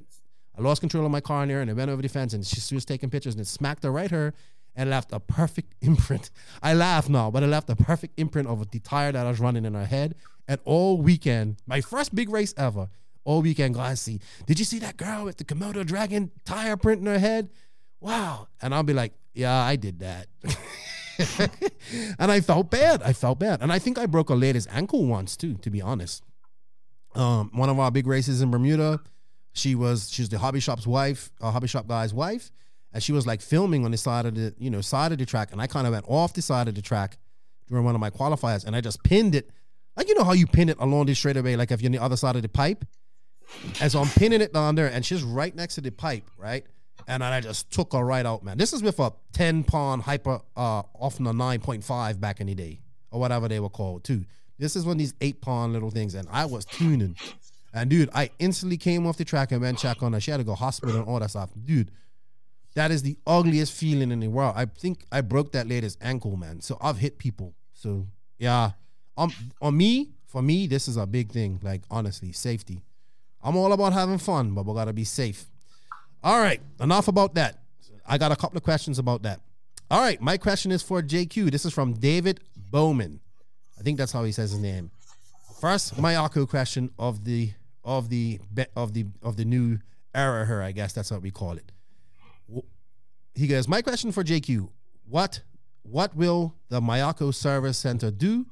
I 0.56 0.60
lost 0.60 0.82
control 0.82 1.06
of 1.06 1.10
my 1.10 1.22
car 1.22 1.44
in 1.44 1.48
there 1.48 1.62
and 1.62 1.70
it 1.70 1.74
went 1.74 1.90
over 1.90 2.02
the 2.02 2.10
fence 2.10 2.34
and 2.34 2.44
she, 2.44 2.60
she 2.60 2.74
was 2.74 2.84
taking 2.84 3.08
pictures 3.08 3.32
and 3.32 3.40
it 3.40 3.46
smacked 3.46 3.84
her 3.84 3.90
right 3.90 4.10
her 4.10 4.34
and 4.76 4.90
left 4.90 5.14
a 5.14 5.18
perfect 5.18 5.74
imprint. 5.80 6.28
I 6.62 6.74
laugh 6.74 7.08
now, 7.08 7.30
but 7.30 7.42
it 7.42 7.46
left 7.46 7.70
a 7.70 7.76
perfect 7.76 8.20
imprint 8.20 8.48
of 8.48 8.70
the 8.70 8.80
tire 8.80 9.12
that 9.12 9.24
I 9.24 9.30
was 9.30 9.40
running 9.40 9.64
in 9.64 9.72
her 9.72 9.86
head. 9.86 10.14
And 10.46 10.60
all 10.66 10.98
weekend, 10.98 11.56
my 11.66 11.80
first 11.80 12.14
big 12.14 12.28
race 12.28 12.52
ever, 12.58 12.90
all 13.28 13.42
weekend, 13.42 13.76
see, 13.98 14.20
did 14.46 14.58
you 14.58 14.64
see 14.64 14.78
that 14.78 14.96
girl 14.96 15.26
with 15.26 15.36
the 15.36 15.44
Komodo 15.44 15.84
Dragon 15.84 16.30
tire 16.46 16.78
print 16.78 17.02
in 17.02 17.06
her 17.06 17.18
head? 17.18 17.50
Wow. 18.00 18.48
And 18.62 18.74
I'll 18.74 18.82
be 18.82 18.94
like, 18.94 19.12
yeah, 19.34 19.54
I 19.54 19.76
did 19.76 19.98
that. 19.98 20.28
and 22.18 22.32
I 22.32 22.40
felt 22.40 22.70
bad. 22.70 23.02
I 23.02 23.12
felt 23.12 23.38
bad. 23.38 23.60
And 23.60 23.70
I 23.70 23.78
think 23.78 23.98
I 23.98 24.06
broke 24.06 24.30
a 24.30 24.34
lady's 24.34 24.66
ankle 24.68 25.04
once 25.04 25.36
too, 25.36 25.56
to 25.56 25.68
be 25.68 25.82
honest. 25.82 26.24
Um, 27.14 27.50
one 27.52 27.68
of 27.68 27.78
our 27.78 27.90
big 27.90 28.06
races 28.06 28.40
in 28.40 28.50
Bermuda, 28.50 29.00
she 29.52 29.74
was 29.74 30.10
she's 30.10 30.30
the 30.30 30.38
hobby 30.38 30.60
shop's 30.60 30.86
wife, 30.86 31.30
a 31.42 31.50
hobby 31.50 31.68
shop 31.68 31.86
guy's 31.86 32.14
wife, 32.14 32.50
and 32.94 33.02
she 33.02 33.12
was 33.12 33.26
like 33.26 33.42
filming 33.42 33.84
on 33.84 33.90
the 33.90 33.98
side 33.98 34.24
of 34.24 34.36
the, 34.36 34.54
you 34.58 34.70
know, 34.70 34.80
side 34.80 35.12
of 35.12 35.18
the 35.18 35.26
track. 35.26 35.52
And 35.52 35.60
I 35.60 35.66
kind 35.66 35.86
of 35.86 35.92
went 35.92 36.06
off 36.08 36.32
the 36.32 36.40
side 36.40 36.66
of 36.66 36.74
the 36.74 36.82
track 36.82 37.18
during 37.66 37.84
one 37.84 37.94
of 37.94 38.00
my 38.00 38.08
qualifiers 38.08 38.64
and 38.64 38.74
I 38.74 38.80
just 38.80 39.02
pinned 39.02 39.34
it. 39.34 39.50
Like 39.98 40.08
you 40.08 40.14
know 40.14 40.24
how 40.24 40.32
you 40.32 40.46
pin 40.46 40.70
it 40.70 40.78
along 40.80 41.06
the 41.06 41.14
straightaway, 41.14 41.56
like 41.56 41.70
if 41.72 41.82
you're 41.82 41.88
on 41.88 41.92
the 41.92 42.02
other 42.02 42.16
side 42.16 42.36
of 42.36 42.40
the 42.40 42.48
pipe. 42.48 42.86
And 43.80 43.90
so 43.90 44.00
I'm 44.00 44.08
pinning 44.08 44.40
it 44.40 44.52
down 44.52 44.74
there, 44.74 44.88
and 44.88 45.04
she's 45.04 45.22
right 45.22 45.54
next 45.54 45.76
to 45.76 45.80
the 45.80 45.90
pipe, 45.90 46.30
right? 46.36 46.64
And 47.06 47.24
I 47.24 47.40
just 47.40 47.70
took 47.70 47.92
her 47.92 48.04
right 48.04 48.26
out, 48.26 48.44
man. 48.44 48.58
This 48.58 48.72
is 48.72 48.82
with 48.82 48.98
a 49.00 49.12
10 49.32 49.64
pawn 49.64 50.00
hyper, 50.00 50.40
uh, 50.56 50.82
often 50.98 51.26
a 51.26 51.32
9.5 51.32 52.20
back 52.20 52.40
in 52.40 52.48
the 52.48 52.54
day, 52.54 52.80
or 53.10 53.20
whatever 53.20 53.48
they 53.48 53.60
were 53.60 53.70
called, 53.70 54.04
too. 54.04 54.24
This 54.58 54.76
is 54.76 54.84
one 54.84 54.92
of 54.92 54.98
these 54.98 55.14
eight 55.20 55.40
pawn 55.40 55.72
little 55.72 55.90
things, 55.90 56.14
and 56.14 56.28
I 56.30 56.44
was 56.44 56.64
tuning. 56.64 57.16
And 57.72 57.90
dude, 57.90 58.10
I 58.14 58.30
instantly 58.38 58.76
came 58.76 59.06
off 59.06 59.16
the 59.16 59.24
track 59.24 59.52
and 59.52 59.60
went 59.60 59.78
check 59.78 60.02
on 60.02 60.12
her. 60.12 60.20
She 60.20 60.30
had 60.30 60.38
to 60.38 60.44
go 60.44 60.54
hospital 60.54 60.96
and 60.96 61.06
all 61.06 61.20
that 61.20 61.30
stuff. 61.30 61.50
Dude, 61.64 61.90
that 62.74 62.90
is 62.90 63.02
the 63.02 63.16
ugliest 63.26 63.72
feeling 63.72 64.10
in 64.10 64.20
the 64.20 64.28
world. 64.28 64.54
I 64.56 64.64
think 64.66 65.04
I 65.12 65.20
broke 65.20 65.52
that 65.52 65.68
lady's 65.68 65.96
ankle, 66.00 66.36
man. 66.36 66.60
So 66.60 66.78
I've 66.80 66.98
hit 66.98 67.18
people. 67.18 67.54
So 67.74 68.06
yeah, 68.38 68.72
um, 69.16 69.32
on 69.60 69.76
me, 69.76 70.10
for 70.26 70.42
me, 70.42 70.66
this 70.66 70.88
is 70.88 70.96
a 70.96 71.06
big 71.06 71.30
thing. 71.30 71.60
Like 71.62 71.82
honestly, 71.90 72.32
safety. 72.32 72.82
I'm 73.48 73.56
all 73.56 73.72
about 73.72 73.94
having 73.94 74.18
fun, 74.18 74.52
but 74.52 74.66
we 74.66 74.74
gotta 74.74 74.92
be 74.92 75.04
safe. 75.04 75.46
All 76.22 76.38
right, 76.38 76.60
enough 76.80 77.08
about 77.08 77.34
that. 77.36 77.58
I 78.04 78.18
got 78.18 78.30
a 78.30 78.36
couple 78.36 78.58
of 78.58 78.62
questions 78.62 78.98
about 78.98 79.22
that. 79.22 79.40
All 79.90 80.02
right, 80.02 80.20
my 80.20 80.36
question 80.36 80.70
is 80.70 80.82
for 80.82 81.00
JQ. 81.00 81.50
This 81.50 81.64
is 81.64 81.72
from 81.72 81.94
David 81.94 82.40
Bowman. 82.70 83.20
I 83.78 83.82
think 83.82 83.96
that's 83.96 84.12
how 84.12 84.22
he 84.24 84.32
says 84.32 84.50
his 84.50 84.60
name. 84.60 84.90
First, 85.62 85.96
Mayako 85.96 86.46
question 86.46 86.90
of 86.98 87.24
the 87.24 87.52
of 87.84 88.10
the 88.10 88.38
of 88.76 88.92
the 88.92 89.06
of 89.22 89.38
the 89.38 89.46
new 89.46 89.78
era 90.14 90.44
here. 90.46 90.60
I 90.60 90.72
guess 90.72 90.92
that's 90.92 91.10
what 91.10 91.22
we 91.22 91.30
call 91.30 91.52
it. 91.52 91.72
He 93.34 93.46
goes, 93.46 93.66
my 93.66 93.80
question 93.80 94.12
for 94.12 94.22
JQ: 94.22 94.68
What 95.08 95.40
what 95.84 96.14
will 96.14 96.54
the 96.68 96.82
Mayako 96.82 97.34
Service 97.34 97.78
Center 97.78 98.10
do, 98.10 98.44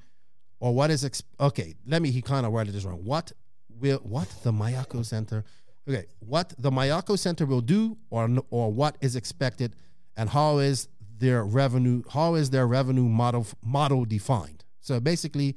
or 0.59 0.75
what 0.75 0.91
is 0.91 1.05
ex- 1.05 1.23
okay? 1.39 1.75
Let 1.87 2.01
me. 2.01 2.11
He 2.11 2.23
kind 2.23 2.47
of 2.47 2.53
worded 2.53 2.73
this 2.73 2.85
wrong. 2.85 3.05
What 3.05 3.33
will 3.81 3.99
what 3.99 4.29
the 4.43 4.53
Mayako 4.53 5.05
Center? 5.05 5.45
Okay, 5.89 6.07
what 6.19 6.53
the 6.59 6.71
Mayako 6.71 7.19
Center 7.19 7.47
will 7.47 7.61
do, 7.61 7.97
or 8.11 8.29
or 8.51 8.73
what 8.73 8.97
is 9.01 9.17
expected, 9.17 9.77
and 10.17 10.31
how 10.31 10.59
is 10.59 10.89
their 11.19 11.45
revenue? 11.45 12.03
How 12.11 12.35
is 12.35 12.51
their 12.51 12.67
revenue 12.67 13.09
model 13.09 13.47
model 13.63 14.05
defined? 14.05 14.65
So 14.81 15.01
basically, 15.01 15.57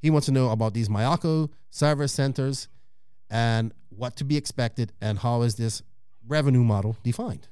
he 0.00 0.10
wants 0.10 0.26
to 0.26 0.32
know 0.32 0.50
about 0.50 0.74
these 0.74 0.88
Mayako 0.88 1.50
service 1.70 2.12
centers 2.12 2.68
and 3.30 3.72
what 3.90 4.16
to 4.16 4.24
be 4.24 4.36
expected, 4.36 4.92
and 5.00 5.18
how 5.18 5.42
is 5.42 5.54
this 5.56 5.82
revenue 6.26 6.64
model 6.64 6.96
defined. 7.02 7.48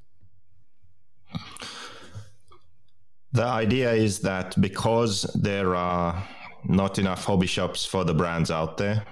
The 3.32 3.44
idea 3.44 3.92
is 3.92 4.20
that 4.20 4.58
because 4.60 5.22
there 5.34 5.74
are 5.74 6.26
not 6.64 6.98
enough 6.98 7.24
hobby 7.24 7.46
shops 7.46 7.84
for 7.84 8.04
the 8.04 8.14
brands 8.14 8.50
out 8.50 8.78
there, 8.78 9.04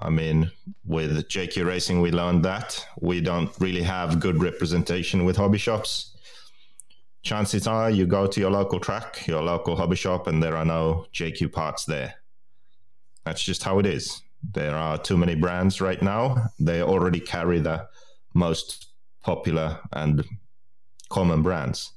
I 0.00 0.10
mean, 0.10 0.50
with 0.84 1.28
JQ 1.28 1.66
Racing, 1.66 2.00
we 2.00 2.10
learned 2.10 2.44
that 2.44 2.84
we 3.00 3.20
don't 3.20 3.50
really 3.60 3.82
have 3.82 4.20
good 4.20 4.42
representation 4.42 5.24
with 5.24 5.36
hobby 5.36 5.58
shops. 5.58 6.16
Chances 7.22 7.66
are 7.66 7.90
you 7.90 8.06
go 8.06 8.26
to 8.26 8.40
your 8.40 8.50
local 8.50 8.80
track, 8.80 9.26
your 9.26 9.42
local 9.42 9.76
hobby 9.76 9.96
shop, 9.96 10.26
and 10.26 10.42
there 10.42 10.56
are 10.56 10.64
no 10.64 11.06
JQ 11.14 11.52
parts 11.52 11.84
there. 11.84 12.14
That's 13.24 13.42
just 13.42 13.62
how 13.62 13.78
it 13.78 13.86
is. 13.86 14.20
There 14.52 14.74
are 14.74 14.98
too 14.98 15.16
many 15.16 15.34
brands 15.34 15.80
right 15.80 16.02
now. 16.02 16.50
They 16.58 16.82
already 16.82 17.20
carry 17.20 17.60
the 17.60 17.88
most 18.34 18.88
popular 19.22 19.80
and 19.92 20.24
common 21.08 21.42
brands. 21.42 21.92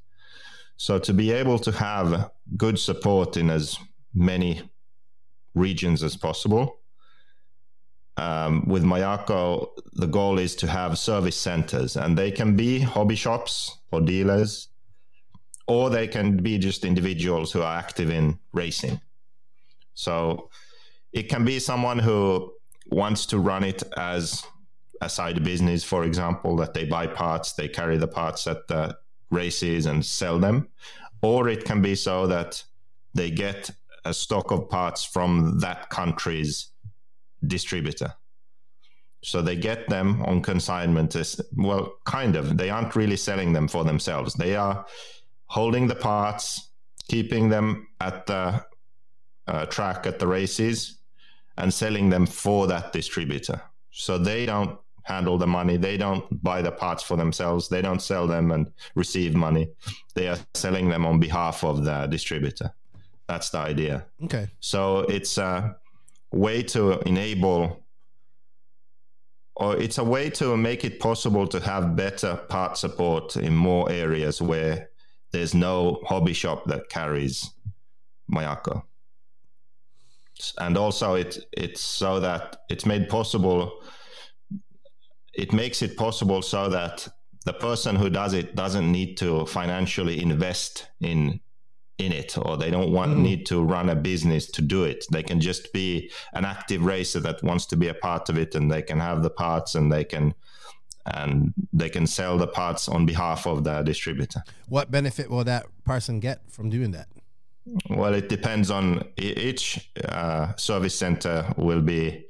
So 0.78 1.00
to 1.00 1.14
be 1.14 1.32
able 1.32 1.60
to 1.60 1.72
have 1.72 2.32
good 2.56 2.80
support 2.80 3.36
in 3.36 3.50
as 3.50 3.78
many 4.14 4.62
regions 5.56 6.04
as 6.04 6.16
possible, 6.16 6.80
um, 8.18 8.68
with 8.68 8.84
Mayako, 8.84 9.70
the 9.94 10.08
goal 10.08 10.40
is 10.40 10.56
to 10.58 10.68
have 10.68 10.98
service 10.98 11.38
centers, 11.38 11.96
and 11.96 12.18
they 12.18 12.32
can 12.32 12.56
be 12.56 12.80
hobby 12.80 13.16
shops 13.16 13.78
or 13.92 14.02
dealers, 14.02 14.70
or 15.68 15.90
they 15.90 16.08
can 16.08 16.38
be 16.38 16.58
just 16.58 16.84
individuals 16.84 17.52
who 17.52 17.62
are 17.62 17.78
active 17.78 18.10
in 18.10 18.40
racing. 18.54 19.00
So 19.94 20.50
it 21.14 21.30
can 21.30 21.46
be 21.46 21.60
someone 21.60 22.00
who 22.00 22.54
wants 22.88 23.26
to 23.28 23.40
run 23.40 23.64
it 23.64 23.84
as 23.98 24.44
a 25.02 25.10
side 25.10 25.44
business, 25.44 25.84
for 25.84 26.04
example, 26.04 26.56
that 26.58 26.74
they 26.74 26.86
buy 26.86 27.06
parts, 27.06 27.54
they 27.54 27.68
carry 27.68 27.98
the 27.98 28.08
parts 28.08 28.48
at 28.48 28.68
the 28.68 28.98
races 29.30 29.86
and 29.86 30.04
sell 30.04 30.40
them, 30.40 30.70
or 31.22 31.50
it 31.50 31.66
can 31.66 31.82
be 31.82 31.94
so 31.94 32.26
that 32.28 32.64
they 33.14 33.30
get 33.30 33.70
a 34.06 34.14
stock 34.14 34.52
of 34.52 34.70
parts 34.70 35.04
from 35.04 35.60
that 35.60 35.90
country's 35.90 36.70
distributor. 37.46 38.14
So 39.24 39.42
they 39.42 39.56
get 39.56 39.90
them 39.90 40.22
on 40.24 40.42
consignment 40.42 41.16
as 41.16 41.42
well, 41.56 41.98
kind 42.06 42.36
of. 42.36 42.58
They 42.58 42.70
aren't 42.70 42.96
really 42.96 43.18
selling 43.18 43.52
them 43.54 43.68
for 43.68 43.84
themselves. 43.84 44.34
They 44.34 44.56
are 44.56 44.86
holding 45.48 45.88
the 45.88 45.96
parts, 45.96 46.70
keeping 47.08 47.50
them 47.50 47.88
at 48.00 48.26
the 48.28 48.64
uh, 49.48 49.66
track 49.66 50.06
at 50.06 50.20
the 50.20 50.28
races, 50.28 51.00
and 51.58 51.74
selling 51.74 52.10
them 52.10 52.26
for 52.26 52.68
that 52.68 52.94
distributor. 52.94 53.62
So 53.92 54.18
they 54.18 54.46
don't 54.46 54.78
handle 55.04 55.38
the 55.38 55.48
money. 55.48 55.78
They 55.78 55.98
don't 55.98 56.26
buy 56.44 56.62
the 56.62 56.72
parts 56.72 57.02
for 57.02 57.18
themselves. 57.18 57.70
They 57.70 57.82
don't 57.82 58.02
sell 58.02 58.28
them 58.28 58.52
and 58.52 58.72
receive 58.94 59.34
money. 59.34 59.70
They 60.14 60.28
are 60.28 60.38
selling 60.54 60.90
them 60.90 61.06
on 61.06 61.20
behalf 61.20 61.64
of 61.64 61.86
the 61.86 62.08
distributor. 62.08 62.74
That's 63.28 63.50
the 63.50 63.60
idea. 63.60 64.06
Okay. 64.24 64.48
So 64.60 65.00
it's 65.00 65.38
a 65.38 65.78
way 66.32 66.64
to 66.64 67.00
enable, 67.02 67.84
or 69.56 69.78
it's 69.78 69.98
a 69.98 70.04
way 70.04 70.30
to 70.32 70.56
make 70.58 70.84
it 70.84 71.00
possible 71.00 71.48
to 71.48 71.60
have 71.60 71.96
better 71.96 72.36
part 72.50 72.78
support 72.78 73.36
in 73.38 73.56
more 73.56 73.90
areas 73.92 74.42
where 74.42 74.90
there's 75.32 75.54
no 75.54 76.02
hobby 76.06 76.34
shop 76.34 76.66
that 76.66 76.90
carries 76.90 77.52
Mayako. 78.32 78.84
And 80.60 80.78
also, 80.78 81.16
it 81.16 81.40
it's 81.52 81.82
so 81.82 82.20
that 82.20 82.58
it's 82.70 82.86
made 82.86 83.10
possible 83.10 83.82
it 85.38 85.54
makes 85.54 85.82
it 85.82 85.96
possible 85.96 86.42
so 86.42 86.68
that 86.68 87.08
the 87.46 87.54
person 87.54 87.96
who 87.96 88.10
does 88.10 88.34
it 88.34 88.56
doesn't 88.56 88.92
need 88.92 89.16
to 89.18 89.46
financially 89.46 90.22
invest 90.22 90.88
in 91.00 91.40
in 91.98 92.12
it 92.12 92.38
or 92.38 92.58
they 92.58 92.70
don't 92.70 92.92
want 92.92 93.18
mm. 93.18 93.22
need 93.22 93.46
to 93.48 93.64
run 93.64 93.90
a 93.90 93.96
business 93.96 94.46
to 94.52 94.62
do 94.62 94.84
it. 94.84 95.06
They 95.12 95.24
can 95.24 95.42
just 95.42 95.74
be 95.74 96.12
an 96.34 96.46
active 96.46 96.86
racer 96.86 97.20
that 97.22 97.42
wants 97.44 97.66
to 97.68 97.76
be 97.76 97.88
a 97.88 97.94
part 97.94 98.30
of 98.30 98.38
it 98.38 98.56
and 98.56 98.72
they 98.72 98.82
can 98.82 99.00
have 99.00 99.24
the 99.24 99.30
parts 99.30 99.76
and 99.76 99.92
they 99.92 100.04
can 100.04 100.34
and 101.06 101.54
they 101.72 101.90
can 101.90 102.06
sell 102.06 102.38
the 102.38 102.48
parts 102.48 102.90
on 102.90 103.06
behalf 103.06 103.48
of 103.48 103.64
the 103.64 103.82
distributor. 103.82 104.44
What 104.68 104.92
benefit 104.92 105.30
will 105.30 105.46
that 105.46 105.66
person 105.86 106.20
get 106.20 106.42
from 106.52 106.70
doing 106.70 106.92
that? 106.92 107.08
Well 107.90 108.14
it 108.14 108.30
depends 108.30 108.70
on 108.70 109.04
each 109.18 109.90
uh, 110.08 110.56
service 110.56 110.98
center 110.98 111.54
will 111.58 111.82
be 111.82 112.26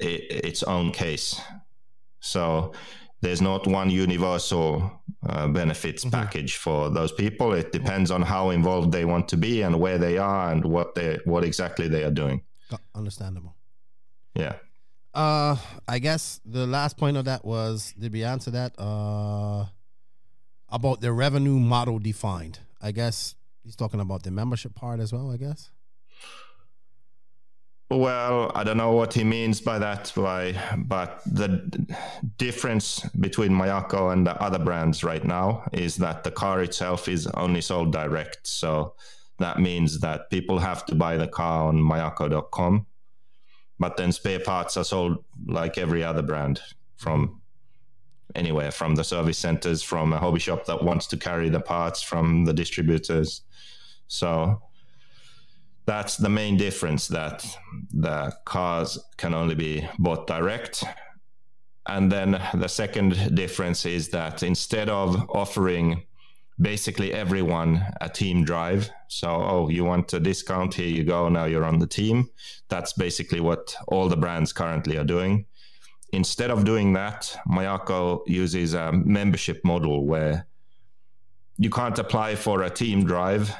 its 0.00 0.62
own 0.64 0.90
case. 0.90 1.40
So 2.20 2.72
there's 3.22 3.40
not 3.40 3.66
one 3.66 3.88
universal 3.88 4.92
uh, 5.26 5.48
benefits 5.48 6.04
mm-hmm. 6.04 6.10
package 6.10 6.56
for 6.56 6.90
those 6.90 7.12
people. 7.12 7.52
It 7.52 7.72
depends 7.72 8.10
on 8.10 8.22
how 8.22 8.50
involved 8.50 8.92
they 8.92 9.04
want 9.04 9.28
to 9.28 9.36
be 9.36 9.62
and 9.62 9.80
where 9.80 9.96
they 9.96 10.18
are 10.18 10.52
and 10.52 10.64
what 10.64 10.94
they 10.94 11.18
what 11.24 11.44
exactly 11.44 11.88
they 11.88 12.02
are 12.04 12.10
doing. 12.10 12.42
Understandable. 12.94 13.54
Yeah. 14.34 14.54
Uh, 15.14 15.56
I 15.86 15.98
guess 15.98 16.40
the 16.44 16.66
last 16.66 16.96
point 16.96 17.16
of 17.16 17.26
that 17.26 17.44
was 17.44 17.94
did 17.98 18.12
we 18.12 18.24
answer 18.24 18.50
that? 18.50 18.78
Uh, 18.78 19.66
about 20.68 21.00
the 21.00 21.12
revenue 21.12 21.58
model 21.60 21.98
defined. 21.98 22.58
I 22.80 22.92
guess 22.92 23.36
he's 23.62 23.76
talking 23.76 24.00
about 24.00 24.24
the 24.24 24.30
membership 24.30 24.74
part 24.74 25.00
as 25.00 25.12
well. 25.12 25.30
I 25.30 25.36
guess. 25.36 25.70
Well, 27.94 28.50
I 28.54 28.64
don't 28.64 28.78
know 28.78 28.92
what 28.92 29.12
he 29.12 29.22
means 29.22 29.60
by 29.60 29.78
that, 29.78 30.10
by, 30.16 30.58
but 30.78 31.20
the 31.26 31.86
difference 32.38 33.00
between 33.20 33.52
Mayako 33.52 34.14
and 34.14 34.26
the 34.26 34.34
other 34.42 34.58
brands 34.58 35.04
right 35.04 35.22
now 35.22 35.68
is 35.74 35.96
that 35.96 36.24
the 36.24 36.30
car 36.30 36.62
itself 36.62 37.06
is 37.06 37.26
only 37.34 37.60
sold 37.60 37.92
direct. 37.92 38.46
So 38.46 38.94
that 39.40 39.60
means 39.60 40.00
that 40.00 40.30
people 40.30 40.58
have 40.58 40.86
to 40.86 40.94
buy 40.94 41.18
the 41.18 41.28
car 41.28 41.68
on 41.68 41.82
mayako.com. 41.82 42.86
But 43.78 43.98
then 43.98 44.10
spare 44.12 44.40
parts 44.40 44.78
are 44.78 44.84
sold 44.84 45.22
like 45.46 45.76
every 45.76 46.02
other 46.02 46.22
brand 46.22 46.62
from 46.96 47.42
anywhere, 48.34 48.70
from 48.70 48.94
the 48.94 49.04
service 49.04 49.36
centers, 49.36 49.82
from 49.82 50.14
a 50.14 50.18
hobby 50.18 50.40
shop 50.40 50.64
that 50.64 50.82
wants 50.82 51.06
to 51.08 51.18
carry 51.18 51.50
the 51.50 51.60
parts, 51.60 52.00
from 52.00 52.46
the 52.46 52.54
distributors. 52.54 53.42
So 54.08 54.62
that's 55.84 56.16
the 56.16 56.28
main 56.28 56.56
difference 56.56 57.08
that 57.08 57.44
the 57.92 58.32
cars 58.44 58.98
can 59.16 59.34
only 59.34 59.54
be 59.54 59.88
bought 59.98 60.26
direct. 60.26 60.84
And 61.86 62.10
then 62.10 62.40
the 62.54 62.68
second 62.68 63.34
difference 63.34 63.84
is 63.84 64.10
that 64.10 64.42
instead 64.42 64.88
of 64.88 65.28
offering 65.30 66.04
basically 66.60 67.12
everyone 67.12 67.84
a 68.00 68.08
team 68.08 68.44
drive 68.44 68.90
so 69.08 69.28
oh 69.28 69.68
you 69.70 69.84
want 69.84 70.12
a 70.12 70.20
discount 70.20 70.74
here 70.74 70.86
you 70.86 71.02
go 71.02 71.28
now 71.28 71.46
you're 71.46 71.64
on 71.64 71.78
the 71.78 71.86
team 71.86 72.28
that's 72.68 72.92
basically 72.92 73.40
what 73.40 73.74
all 73.88 74.08
the 74.08 74.16
brands 74.16 74.52
currently 74.52 74.96
are 74.96 75.04
doing. 75.04 75.46
Instead 76.12 76.50
of 76.50 76.64
doing 76.64 76.92
that 76.92 77.34
mayako 77.48 78.20
uses 78.26 78.74
a 78.74 78.92
membership 78.92 79.64
model 79.64 80.06
where 80.06 80.46
you 81.56 81.70
can't 81.70 81.98
apply 81.98 82.34
for 82.34 82.62
a 82.62 82.70
team 82.70 83.04
drive 83.04 83.54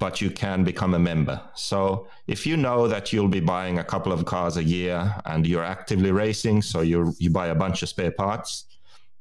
but 0.00 0.20
you 0.20 0.30
can 0.30 0.64
become 0.64 0.94
a 0.94 0.98
member. 0.98 1.40
So 1.54 2.08
if 2.26 2.46
you 2.46 2.56
know 2.56 2.88
that 2.88 3.12
you'll 3.12 3.28
be 3.28 3.38
buying 3.38 3.78
a 3.78 3.84
couple 3.84 4.12
of 4.12 4.24
cars 4.24 4.56
a 4.56 4.64
year 4.64 5.14
and 5.26 5.46
you're 5.46 5.62
actively 5.62 6.10
racing, 6.10 6.62
so 6.62 6.80
you 6.80 7.14
you 7.18 7.30
buy 7.30 7.48
a 7.48 7.54
bunch 7.54 7.82
of 7.82 7.88
spare 7.90 8.10
parts, 8.10 8.64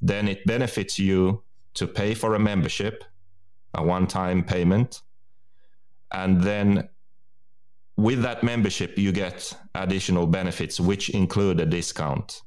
then 0.02 0.28
it 0.28 0.46
benefits 0.46 0.98
you 0.98 1.44
to 1.76 1.86
pay 1.86 2.16
for 2.16 2.34
a 2.34 2.40
membership, 2.40 3.04
a 3.74 3.84
one-time 3.84 4.44
payment, 4.44 5.02
and 6.12 6.42
then 6.42 6.90
with 7.98 8.22
that 8.22 8.42
membership 8.44 8.98
you 8.98 9.12
get 9.12 9.54
additional 9.76 10.26
benefits 10.26 10.80
which 10.80 11.10
include 11.10 11.60
a 11.60 11.66
discount. 11.66 12.42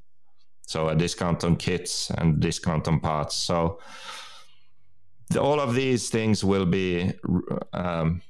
So 0.62 0.88
a 0.88 0.96
discount 0.96 1.44
on 1.44 1.56
kits 1.56 2.10
and 2.16 2.40
discount 2.40 2.88
on 2.88 2.98
parts. 3.00 3.36
So 3.36 3.78
all 5.36 5.60
of 5.60 5.74
these 5.74 6.10
things 6.10 6.44
will 6.44 6.66
be 6.66 7.12
um, 7.72 8.22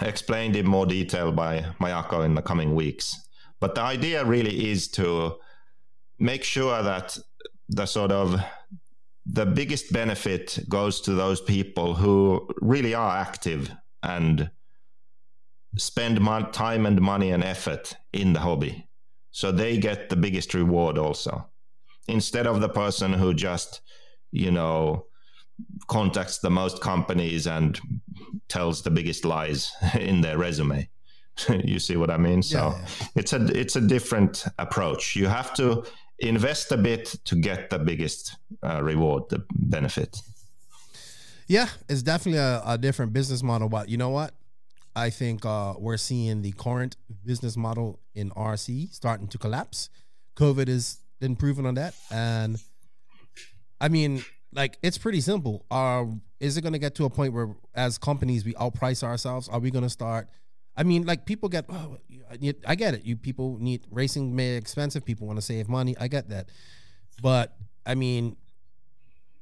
explained 0.00 0.56
in 0.56 0.66
more 0.66 0.86
detail 0.86 1.32
by 1.32 1.60
Mayako 1.80 2.24
in 2.24 2.34
the 2.34 2.42
coming 2.42 2.74
weeks. 2.74 3.28
But 3.60 3.74
the 3.74 3.82
idea 3.82 4.24
really 4.24 4.70
is 4.70 4.88
to 4.88 5.36
make 6.18 6.44
sure 6.44 6.82
that 6.82 7.18
the 7.68 7.86
sort 7.86 8.12
of 8.12 8.40
the 9.26 9.46
biggest 9.46 9.92
benefit 9.92 10.58
goes 10.68 11.00
to 11.02 11.14
those 11.14 11.40
people 11.40 11.94
who 11.94 12.46
really 12.60 12.94
are 12.94 13.16
active 13.16 13.70
and 14.02 14.50
spend 15.76 16.20
mon- 16.20 16.52
time 16.52 16.86
and 16.86 17.00
money 17.00 17.30
and 17.30 17.42
effort 17.42 17.96
in 18.12 18.32
the 18.32 18.40
hobby. 18.40 18.86
So 19.30 19.50
they 19.50 19.78
get 19.78 20.10
the 20.10 20.16
biggest 20.16 20.54
reward 20.54 20.98
also. 20.98 21.48
Instead 22.06 22.46
of 22.46 22.60
the 22.60 22.68
person 22.68 23.14
who 23.14 23.32
just, 23.32 23.80
you 24.30 24.50
know, 24.50 25.06
contacts 25.88 26.38
the 26.38 26.50
most 26.50 26.80
companies 26.80 27.46
and 27.46 27.78
tells 28.48 28.82
the 28.82 28.90
biggest 28.90 29.24
lies 29.24 29.72
in 29.98 30.20
their 30.20 30.38
resume. 30.38 30.88
you 31.64 31.78
see 31.78 31.96
what 31.96 32.10
I 32.10 32.16
mean? 32.16 32.42
So 32.42 32.58
Yeah, 32.58 32.78
yeah. 32.78 33.06
it's 33.16 33.32
a 33.32 33.60
it's 33.60 33.76
a 33.76 33.80
different 33.80 34.44
approach. 34.58 35.16
You 35.16 35.26
have 35.26 35.52
to 35.54 35.84
invest 36.18 36.72
a 36.72 36.76
bit 36.76 37.16
to 37.24 37.36
get 37.36 37.70
the 37.70 37.78
biggest 37.78 38.36
uh, 38.62 38.82
reward, 38.82 39.24
the 39.30 39.44
benefit. 39.50 40.16
Yeah, 41.46 41.68
it's 41.88 42.02
definitely 42.02 42.40
a, 42.40 42.62
a 42.64 42.78
different 42.78 43.12
business 43.12 43.42
model. 43.42 43.68
But 43.68 43.88
you 43.88 43.96
know 43.96 44.10
what? 44.10 44.32
I 44.96 45.10
think 45.10 45.44
uh, 45.44 45.74
we're 45.76 45.96
seeing 45.96 46.42
the 46.42 46.52
current 46.52 46.96
business 47.24 47.56
model 47.56 47.98
in 48.14 48.30
RC 48.30 48.92
starting 48.94 49.26
to 49.28 49.38
collapse. 49.38 49.90
COVID 50.36 50.68
has 50.68 50.98
been 51.20 51.34
proven 51.34 51.66
on 51.66 51.74
that, 51.74 51.94
and 52.10 52.58
I 53.80 53.88
mean, 53.88 54.24
like 54.54 54.78
it's 54.82 54.98
pretty 54.98 55.20
simple. 55.20 55.66
Uh, 55.70 56.04
is 56.40 56.56
it 56.56 56.62
going 56.62 56.72
to 56.72 56.78
get 56.78 56.94
to 56.96 57.04
a 57.04 57.10
point 57.10 57.32
where, 57.32 57.54
as 57.74 57.98
companies, 57.98 58.44
we 58.44 58.54
outprice 58.54 59.02
ourselves? 59.02 59.48
Are 59.48 59.58
we 59.58 59.70
going 59.70 59.84
to 59.84 59.90
start? 59.90 60.28
I 60.76 60.82
mean, 60.82 61.04
like 61.04 61.26
people 61.26 61.48
get. 61.48 61.66
Oh, 61.68 61.98
I 62.66 62.74
get 62.74 62.94
it. 62.94 63.04
You 63.04 63.16
people 63.16 63.58
need 63.60 63.86
racing 63.90 64.34
may 64.34 64.56
expensive. 64.56 65.04
People 65.04 65.26
want 65.26 65.38
to 65.38 65.42
save 65.42 65.68
money. 65.68 65.94
I 65.98 66.08
get 66.08 66.30
that, 66.30 66.50
but 67.22 67.56
I 67.86 67.94
mean, 67.94 68.36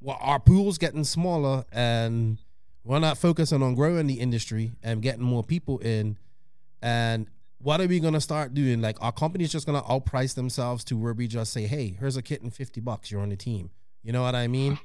well, 0.01 0.17
our 0.19 0.39
pool's 0.39 0.77
getting 0.77 1.03
smaller 1.03 1.63
and 1.71 2.37
we're 2.83 2.99
not 2.99 3.17
focusing 3.17 3.63
on 3.63 3.73
growing 3.75 4.07
the 4.07 4.19
industry 4.19 4.73
and 4.83 5.01
getting 5.01 5.23
more 5.23 5.43
people 5.43 5.79
in. 5.79 6.17
And 6.81 7.27
what 7.59 7.79
are 7.79 7.87
we 7.87 7.99
gonna 7.99 8.21
start 8.21 8.53
doing? 8.53 8.81
Like 8.81 8.97
our 9.01 9.13
company's 9.13 9.51
just 9.51 9.65
gonna 9.65 9.81
outprice 9.83 10.35
themselves 10.35 10.83
to 10.85 10.97
where 10.97 11.13
we 11.13 11.27
just 11.27 11.53
say, 11.53 11.65
"Hey, 11.65 11.95
here's 11.97 12.17
a 12.17 12.21
kit 12.21 12.41
and 12.41 12.53
fifty 12.53 12.81
bucks. 12.81 13.09
You're 13.09 13.21
on 13.21 13.29
the 13.29 13.37
team." 13.37 13.71
You 14.03 14.11
know 14.11 14.21
what 14.21 14.35
I 14.35 14.47
mean? 14.47 14.77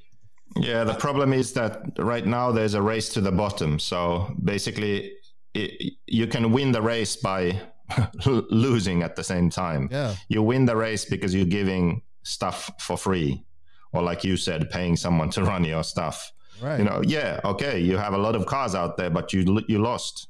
Yeah, 0.57 0.84
the 0.84 0.94
problem 0.94 1.32
is 1.32 1.53
that 1.53 1.92
right 1.99 2.26
now 2.26 2.51
there's 2.53 2.74
a 2.74 2.82
race 2.82 3.09
to 3.11 3.20
the 3.20 3.30
bottom. 3.32 3.78
So 3.78 4.34
basically, 4.42 5.12
it, 5.55 5.94
you 6.07 6.26
can 6.26 6.53
win 6.53 6.72
the 6.72 6.82
race 6.82 7.16
by 7.16 7.61
losing 8.26 9.03
at 9.03 9.16
the 9.16 9.24
same 9.24 9.51
time. 9.51 9.88
Yeah. 9.90 10.14
You 10.28 10.42
win 10.42 10.66
the 10.66 10.76
race 10.76 11.05
because 11.05 11.34
you're 11.34 11.46
giving 11.46 12.03
stuff 12.22 12.70
for 12.80 12.96
free, 12.96 13.44
or 13.92 14.03
like 14.03 14.24
you 14.24 14.36
said, 14.36 14.70
paying 14.70 14.96
someone 14.96 15.30
to 15.30 15.44
run 15.44 15.64
your 15.64 15.84
stuff. 15.84 16.32
Right. 16.61 16.78
You 16.78 16.84
know, 16.84 17.03
yeah, 17.05 17.40
okay, 17.44 17.78
you 17.78 17.96
have 17.96 18.14
a 18.14 18.18
lot 18.18 18.34
of 18.34 18.46
cars 18.46 18.74
out 18.74 18.96
there, 18.96 19.11
but 19.11 19.32
you 19.32 19.62
you 19.68 19.78
lost 19.78 20.28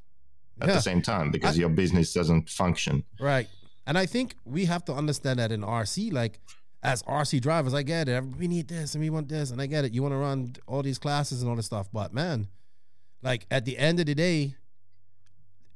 at 0.61 0.67
Yeah. 0.67 0.75
the 0.75 0.81
same 0.81 1.01
time 1.01 1.31
because 1.31 1.55
I- 1.57 1.59
your 1.61 1.69
business 1.69 2.13
doesn't 2.13 2.49
function. 2.49 3.03
Right. 3.19 3.47
And 3.87 3.97
I 3.97 4.05
think 4.05 4.35
we 4.45 4.65
have 4.65 4.85
to 4.85 4.93
understand 4.93 5.39
that 5.39 5.51
in 5.51 5.61
RC, 5.63 6.11
like 6.13 6.39
as 6.81 7.03
RC 7.03 7.41
drivers, 7.41 7.73
I 7.73 7.83
get 7.83 8.07
it. 8.07 8.23
We 8.37 8.47
need 8.47 8.67
this 8.67 8.93
and 8.95 9.03
we 9.03 9.09
want 9.09 9.27
this, 9.27 9.51
and 9.51 9.61
I 9.61 9.65
get 9.65 9.85
it. 9.85 9.93
You 9.93 10.01
want 10.01 10.13
to 10.13 10.17
run 10.17 10.53
all 10.67 10.81
these 10.81 10.97
classes 10.97 11.41
and 11.41 11.49
all 11.49 11.55
this 11.55 11.65
stuff, 11.65 11.89
but 11.91 12.13
man, 12.13 12.47
like 13.21 13.45
at 13.51 13.65
the 13.65 13.77
end 13.77 13.99
of 13.99 14.05
the 14.05 14.15
day, 14.15 14.55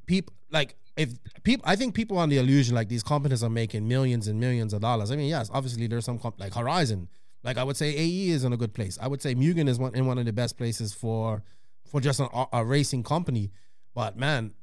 people 0.06 0.34
like 0.52 0.76
if 0.96 1.10
people, 1.44 1.64
I 1.68 1.76
think 1.76 1.96
people 1.96 2.18
on 2.18 2.30
the 2.30 2.38
illusion 2.38 2.76
like 2.76 2.88
these 2.88 3.04
companies 3.04 3.44
are 3.44 3.50
making 3.50 3.88
millions 3.88 4.28
and 4.28 4.40
millions 4.40 4.74
of 4.74 4.82
dollars. 4.82 5.12
I 5.12 5.16
mean, 5.16 5.28
yes, 5.28 5.50
obviously 5.54 5.88
there's 5.88 6.06
some 6.06 6.20
comp- 6.20 6.40
like 6.40 6.54
Horizon. 6.54 7.10
Like 7.44 7.58
I 7.58 7.64
would 7.64 7.76
say, 7.76 7.90
AE 7.90 8.30
is 8.30 8.44
in 8.44 8.54
a 8.54 8.58
good 8.58 8.74
place. 8.74 8.98
I 9.02 9.08
would 9.08 9.22
say 9.22 9.36
Mugen 9.36 9.68
is 9.68 9.80
one 9.80 9.96
in 9.96 10.06
one 10.06 10.18
of 10.18 10.26
the 10.26 10.34
best 10.34 10.58
places 10.58 10.94
for 10.94 11.44
for 11.86 12.00
just 12.00 12.20
an, 12.20 12.30
a 12.54 12.64
racing 12.64 13.04
company. 13.04 13.52
But 13.94 14.18
man, 14.18 14.54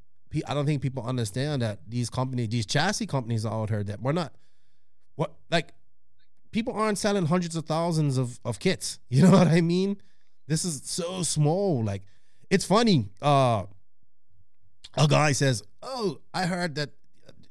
I 0.47 0.55
don't 0.55 0.66
think 0.66 0.80
people 0.80 1.05
understand 1.05 1.62
that 1.62 1.80
these 1.86 2.09
companies, 2.09 2.49
these 2.49 2.64
chassis 2.64 3.07
companies 3.07 3.45
are 3.45 3.53
out 3.53 3.68
here 3.68 3.84
that 3.84 4.01
we're 4.01 4.12
not 4.12 4.32
what 5.16 5.34
like 5.51 5.74
people 6.51 6.72
aren't 6.74 6.98
selling 6.98 7.26
hundreds 7.26 7.57
of 7.57 7.66
thousands 7.66 8.16
of, 8.18 8.40
of 8.44 8.59
kits. 8.59 8.98
You 9.09 9.22
know 9.22 9.32
what 9.32 9.48
I 9.48 9.61
mean? 9.61 9.96
This 10.46 10.64
is 10.64 10.82
so 10.84 11.22
small. 11.22 11.84
Like 11.84 12.03
it's 12.48 12.64
funny. 12.64 13.09
Uh 13.20 13.64
a 14.96 15.07
guy 15.07 15.32
says, 15.32 15.62
Oh, 15.82 16.20
I 16.34 16.46
heard 16.46 16.74
that 16.74 16.90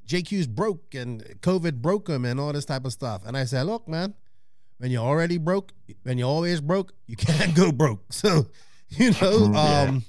JQ's 0.07 0.47
broke 0.47 0.95
and 0.95 1.23
COVID 1.41 1.81
broke 1.81 2.09
him 2.09 2.25
and 2.25 2.39
all 2.39 2.51
this 2.51 2.65
type 2.65 2.85
of 2.85 2.91
stuff. 2.91 3.23
And 3.25 3.37
I 3.37 3.45
said, 3.45 3.63
Look, 3.63 3.87
man, 3.87 4.15
when 4.77 4.91
you're 4.91 5.05
already 5.05 5.37
broke, 5.37 5.73
when 6.03 6.17
you're 6.17 6.27
always 6.27 6.61
broke, 6.61 6.93
you 7.07 7.15
can't 7.15 7.55
go 7.61 7.71
broke. 7.71 8.03
So, 8.11 8.47
you 8.89 9.11
know, 9.21 9.53
um, 9.53 10.03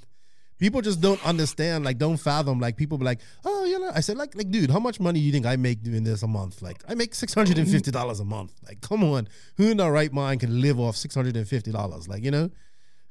people 0.61 0.79
just 0.79 1.01
don't 1.01 1.23
understand, 1.25 1.83
like, 1.83 1.97
don't 1.97 2.17
fathom. 2.17 2.59
Like, 2.59 2.77
people 2.77 2.99
be 2.99 3.03
like, 3.03 3.19
oh, 3.43 3.65
you 3.65 3.79
know, 3.79 3.91
I 3.93 3.99
said, 3.99 4.15
like, 4.15 4.35
like, 4.35 4.51
dude, 4.51 4.69
how 4.69 4.79
much 4.79 4.99
money 4.99 5.19
do 5.19 5.25
you 5.25 5.31
think 5.31 5.47
I 5.47 5.55
make 5.55 5.81
doing 5.81 6.03
this 6.03 6.21
a 6.21 6.27
month? 6.27 6.61
Like, 6.61 6.83
I 6.87 6.93
make 6.93 7.15
six 7.15 7.33
hundred 7.33 7.57
and 7.57 7.67
fifty 7.67 7.91
dollars 7.91 8.19
a 8.19 8.25
month. 8.25 8.53
Like, 8.65 8.79
come 8.79 9.03
on, 9.03 9.27
who 9.57 9.71
in 9.71 9.77
their 9.77 9.91
right 9.91 10.13
mind 10.13 10.39
can 10.39 10.61
live 10.61 10.79
off 10.79 10.95
six 10.95 11.15
hundred 11.15 11.35
and 11.35 11.47
fifty 11.47 11.71
dollars? 11.71 12.07
Like, 12.07 12.23
you 12.23 12.29
know, 12.29 12.51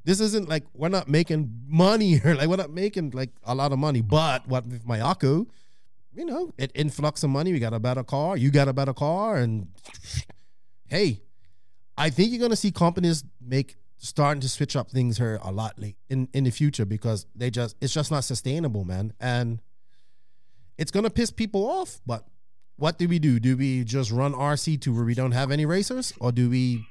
this 0.05 0.21
isn't 0.21 0.49
like 0.49 0.65
we're 0.75 0.89
not 0.89 1.09
making 1.09 1.51
money 1.67 2.19
here. 2.19 2.35
Like, 2.39 2.49
we're 2.49 2.57
not 2.57 2.71
making 2.71 3.11
like 3.11 3.31
a 3.43 3.55
lot 3.55 3.73
of 3.73 3.79
money. 3.81 4.01
But 4.01 4.47
what 4.47 4.65
with 4.67 4.87
Mayako, 4.87 5.47
you 6.15 6.25
know, 6.25 6.53
it 6.57 6.71
influx 6.77 7.25
of 7.25 7.31
money. 7.31 7.53
We 7.53 7.59
got 7.59 7.75
a 7.75 7.81
better 7.81 8.05
car. 8.05 8.37
You 8.37 8.53
got 8.53 8.69
a 8.69 8.73
better 8.73 8.95
car, 8.95 9.37
and 9.37 9.67
hey, 10.87 11.21
I 11.99 12.11
think 12.11 12.31
you're 12.31 12.41
gonna 12.41 12.55
see 12.55 12.71
companies 12.71 13.25
make 13.45 13.77
starting 14.03 14.41
to 14.41 14.49
switch 14.49 14.75
up 14.77 14.91
things 14.91 15.19
here 15.19 15.39
a 15.43 15.53
lot 15.53 15.79
late 15.79 15.97
in 16.09 16.27
in 16.33 16.45
the 16.45 16.51
future 16.51 16.85
because 16.87 17.27
they 17.37 17.51
just 17.51 17.77
it's 17.81 17.93
just 17.93 18.11
not 18.11 18.25
sustainable, 18.25 18.85
man, 18.85 19.13
and 19.21 19.61
it's 20.79 20.91
gonna 20.91 21.11
piss 21.11 21.31
people 21.31 21.67
off. 21.69 22.01
But 22.07 22.25
what 22.77 22.99
do 22.99 23.07
we 23.09 23.19
do? 23.19 23.39
Do 23.39 23.57
we 23.57 23.85
just 23.85 24.11
run 24.11 24.33
RC 24.33 24.81
to 24.83 24.95
where 24.95 25.05
we 25.05 25.15
don't 25.15 25.33
have 25.33 25.51
any 25.51 25.67
racers, 25.67 26.13
or 26.19 26.33
do 26.33 26.49
we 26.49 26.87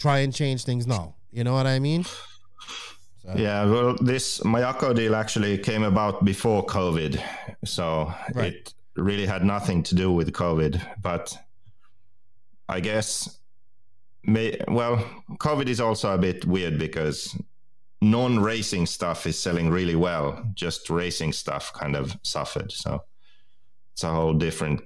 try 0.00 0.18
and 0.20 0.34
change 0.34 0.64
things 0.64 0.86
now? 0.86 1.14
You 1.30 1.44
know 1.44 1.52
what 1.52 1.66
I 1.66 1.78
mean? 1.78 2.04
So, 2.04 3.34
Yeah, 3.36 3.64
well, 3.66 3.96
this 4.00 4.40
Mayako 4.40 4.94
deal 4.96 5.14
actually 5.14 5.58
came 5.58 5.82
about 5.82 6.24
before 6.24 6.64
COVID, 6.64 7.22
so 7.64 8.12
Right. 8.34 8.54
it 8.54 8.74
really 8.96 9.26
had 9.26 9.44
nothing 9.44 9.82
to 9.84 9.94
do 9.94 10.10
with 10.10 10.32
COVID. 10.32 10.80
But 11.02 11.36
I 12.68 12.80
guess, 12.80 13.38
may, 14.26 14.58
well, 14.68 14.96
COVID 15.38 15.68
is 15.68 15.80
also 15.80 16.14
a 16.14 16.18
bit 16.18 16.44
weird 16.44 16.78
because 16.78 17.34
non-racing 18.02 18.86
stuff 18.86 19.26
is 19.26 19.38
selling 19.38 19.70
really 19.70 19.96
well. 19.96 20.42
Just 20.54 20.90
racing 20.90 21.32
stuff 21.32 21.72
kind 21.72 21.96
of 21.96 22.16
suffered, 22.22 22.70
so 22.72 23.02
it's 23.92 24.04
a 24.04 24.10
whole 24.10 24.34
different 24.34 24.82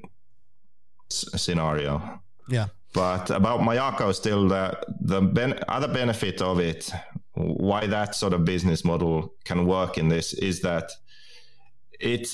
s- 1.11 1.27
scenario. 1.37 2.21
yeah, 2.49 2.67
But 2.95 3.31
about 3.31 3.61
Mayako, 3.61 4.15
still 4.15 4.49
the 4.49 4.79
the 5.01 5.21
ben- 5.21 5.61
other 5.69 5.89
benefit 5.89 6.41
of 6.43 6.59
it, 6.61 6.91
why 7.35 7.87
that 7.87 8.15
sort 8.15 8.33
of 8.33 8.45
business 8.45 8.85
model 8.85 9.35
can 9.45 9.67
work 9.67 9.99
in 9.99 10.09
this 10.09 10.33
is 10.35 10.61
that 10.61 10.91
it 11.99 12.29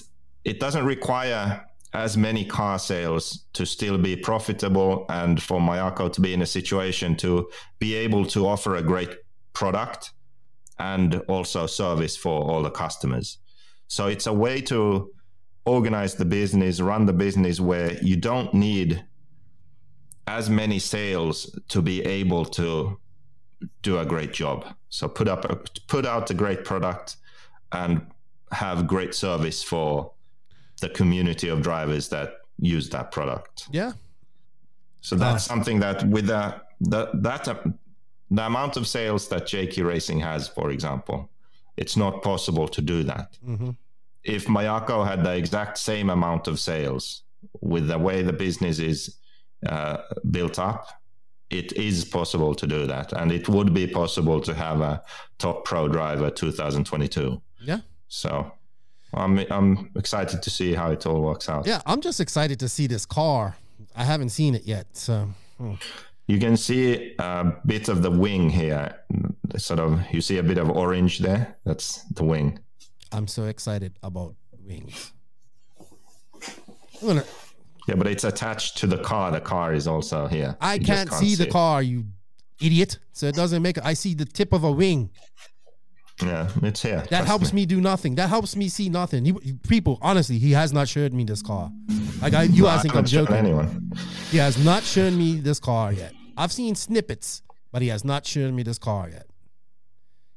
it 0.44 0.61
doesn't 0.61 0.84
require 0.84 1.64
as 1.97 2.14
many 2.14 2.44
car 2.44 2.78
sales 2.78 3.47
to 3.55 3.64
still 3.64 3.97
be 3.97 4.14
profitable 4.14 5.07
and 5.09 5.42
for 5.42 5.59
Mayako 5.59 6.12
to 6.12 6.20
be 6.20 6.34
in 6.34 6.42
a 6.42 6.47
situation 6.47 7.16
to 7.16 7.49
be 7.78 7.94
able 7.94 8.26
to 8.26 8.47
offer 8.47 8.76
a 8.76 8.82
great 8.82 9.12
product 9.55 10.12
and 10.78 11.14
also 11.26 11.66
service 11.66 12.14
for 12.14 12.42
all 12.51 12.62
the 12.62 12.70
customers. 12.70 13.38
So 13.88 14.09
it's 14.09 14.26
a 14.26 14.32
way 14.32 14.61
to 14.72 15.11
organize 15.64 16.14
the 16.16 16.26
business, 16.26 16.80
run 16.80 17.07
the 17.07 17.14
business 17.14 17.61
where 17.61 17.94
you 18.03 18.16
don't 18.16 18.53
need 18.53 19.03
as 20.26 20.51
many 20.51 20.78
sales 20.78 21.59
to 21.68 21.80
be 21.80 22.05
able 22.05 22.44
to 22.44 23.01
do 23.80 23.99
a 23.99 24.05
great 24.05 24.34
job. 24.34 24.66
So 24.90 25.09
put 25.09 25.28
up 25.28 25.47
a, 25.47 25.57
put 25.88 26.05
out 26.05 26.30
a 26.30 26.34
great 26.34 26.62
product 26.62 27.16
and 27.72 28.07
have 28.53 28.86
great 28.86 29.14
service 29.14 29.62
for 29.62 30.12
the 30.81 30.89
community 30.91 31.49
of 31.49 31.62
drivers 31.62 32.09
that 32.09 32.29
use 32.59 32.89
that 32.91 33.11
product. 33.11 33.66
yeah, 33.70 33.93
So 35.01 35.16
that's 35.16 35.45
something 35.45 35.81
that 35.81 36.05
with 36.09 36.27
the, 36.27 36.55
the 36.81 37.11
that 37.14 37.49
uh, 37.49 37.55
the 38.31 38.45
amount 38.47 38.77
of 38.77 38.87
sales 38.87 39.29
that 39.29 39.43
JQ 39.45 39.87
Racing 39.87 40.20
has, 40.20 40.49
for 40.49 40.70
example, 40.70 41.31
it's 41.77 41.97
not 41.97 42.22
possible 42.22 42.68
to 42.68 42.81
do 42.83 43.03
that. 43.05 43.37
hmm 43.45 43.70
If 44.24 44.47
Mayako 44.47 45.07
had 45.07 45.22
the 45.24 45.35
exact 45.37 45.79
same 45.79 46.11
amount 46.11 46.49
of 46.49 46.59
sales 46.59 47.22
with 47.61 47.87
the 47.89 47.99
way 47.99 48.22
the 48.22 48.33
business 48.33 48.79
is 48.79 49.16
uh, 49.68 49.97
built 50.31 50.59
up, 50.59 50.89
it 51.51 51.72
is 51.72 52.05
possible 52.05 52.55
to 52.57 52.66
do 52.66 52.87
that, 52.87 53.12
and 53.12 53.31
it 53.31 53.49
would 53.49 53.72
be 53.72 53.87
possible 53.87 54.41
to 54.41 54.53
have 54.55 54.81
a 54.81 55.03
top 55.39 55.64
pro 55.64 55.87
driver 55.89 56.29
2022. 56.31 57.41
yeah. 57.61 57.81
So 58.09 58.51
I'm 59.14 59.38
I'm 59.50 59.90
excited 59.96 60.42
to 60.42 60.50
see 60.50 60.74
how 60.74 60.90
it 60.90 61.07
all 61.07 61.22
works 61.22 61.48
out. 61.48 61.66
Yeah, 61.66 61.80
I'm 61.86 62.00
just 62.00 62.20
excited 62.20 62.59
to 62.61 62.68
see 62.68 62.86
this 62.86 63.07
car. 63.07 63.57
I 63.94 64.04
haven't 64.04 64.30
seen 64.30 64.54
it 64.54 64.64
yet, 64.64 64.86
so 64.92 65.28
hmm. 65.59 65.74
You 66.28 66.40
can 66.40 66.57
see 66.57 67.14
a 67.20 67.54
bit 67.66 67.88
of 67.88 68.02
the 68.02 68.11
wing 68.11 68.50
here. 68.50 68.96
Sort 69.57 69.78
of, 69.78 70.00
you 70.11 70.20
see 70.20 70.38
a 70.38 70.42
bit 70.42 70.59
of 70.59 70.68
orange 70.68 71.20
there. 71.20 71.57
That's 71.64 72.02
the 72.14 72.24
wing. 72.24 72.59
I'm 73.12 73.28
so 73.28 73.44
excited 73.44 73.92
about 74.02 74.34
wings. 74.66 75.12
Gonna. 77.00 77.24
Yeah, 77.86 77.94
but 77.94 78.09
it's 78.09 78.24
attached 78.24 78.78
to 78.78 78.88
the 78.88 78.98
car. 78.98 79.30
The 79.30 79.40
car 79.40 79.72
is 79.72 79.86
also 79.86 80.26
here. 80.26 80.57
I 80.61 80.78
just 80.78 80.90
can't, 80.90 81.12
see 81.12 81.36
the 81.36 81.46
it. 81.46 81.52
car, 81.52 81.80
you 81.80 82.07
idiot. 82.61 82.98
So 83.12 83.26
it 83.26 83.36
doesn't 83.36 83.62
make. 83.62 83.78
I 83.84 83.94
see 83.94 84.14
the 84.14 84.24
tip 84.24 84.52
of 84.52 84.64
a 84.64 84.72
wing. 84.72 85.11
Yeah, 86.22 86.48
it's 86.62 86.82
here. 86.82 87.04
That 87.10 87.26
helps 87.26 87.52
me. 87.52 87.66
do 87.66 87.80
nothing. 87.80 88.14
That 88.14 88.28
helps 88.30 88.56
me 88.56 88.68
see 88.68 88.88
nothing. 88.88 89.24
He, 89.24 89.32
people, 89.68 89.98
honestly, 90.00 90.38
he 90.38 90.52
has 90.52 90.72
not 90.72 90.88
showed 90.88 91.12
me 91.12 91.24
this 91.24 91.42
car. 91.42 91.70
Like 92.22 92.32
I, 92.32 92.44
you 92.44 92.64
guys 92.64 92.78
I 92.78 92.82
think 92.82 92.96
I'm 92.96 93.04
joking. 93.04 93.36
anyone. 93.36 93.92
He 94.30 94.38
has 94.38 94.62
not 94.64 94.82
shown 94.82 95.18
me 95.18 95.36
this 95.36 95.60
car 95.60 95.92
yet. 95.92 96.14
I've 96.36 96.52
seen 96.52 96.74
snippets, 96.74 97.42
but 97.70 97.82
he 97.82 97.88
has 97.88 98.04
not 98.04 98.26
shown 98.26 98.54
me 98.56 98.62
this 98.62 98.78
car 98.78 99.10
yet. 99.10 99.26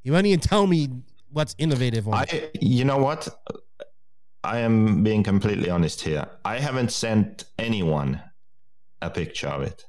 He 0.03 0.11
won't 0.11 0.25
even 0.25 0.39
tell 0.39 0.67
me 0.67 0.89
what's 1.32 1.55
innovative 1.57 2.07
on 2.07 2.23
it. 2.23 2.51
I, 2.55 2.59
you 2.59 2.84
know 2.84 2.97
what? 2.97 3.27
I 4.43 4.59
am 4.59 5.03
being 5.03 5.23
completely 5.23 5.69
honest 5.69 6.01
here. 6.01 6.25
I 6.43 6.59
haven't 6.59 6.91
sent 6.91 7.45
anyone 7.57 8.21
a 9.01 9.09
picture 9.09 9.47
of 9.47 9.61
it. 9.61 9.86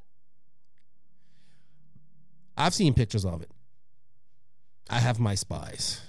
I've 2.56 2.74
seen 2.74 2.94
pictures 2.94 3.24
of 3.24 3.42
it. 3.42 3.50
I 4.90 4.98
have 4.98 5.18
my 5.20 5.34
spies. 5.34 6.00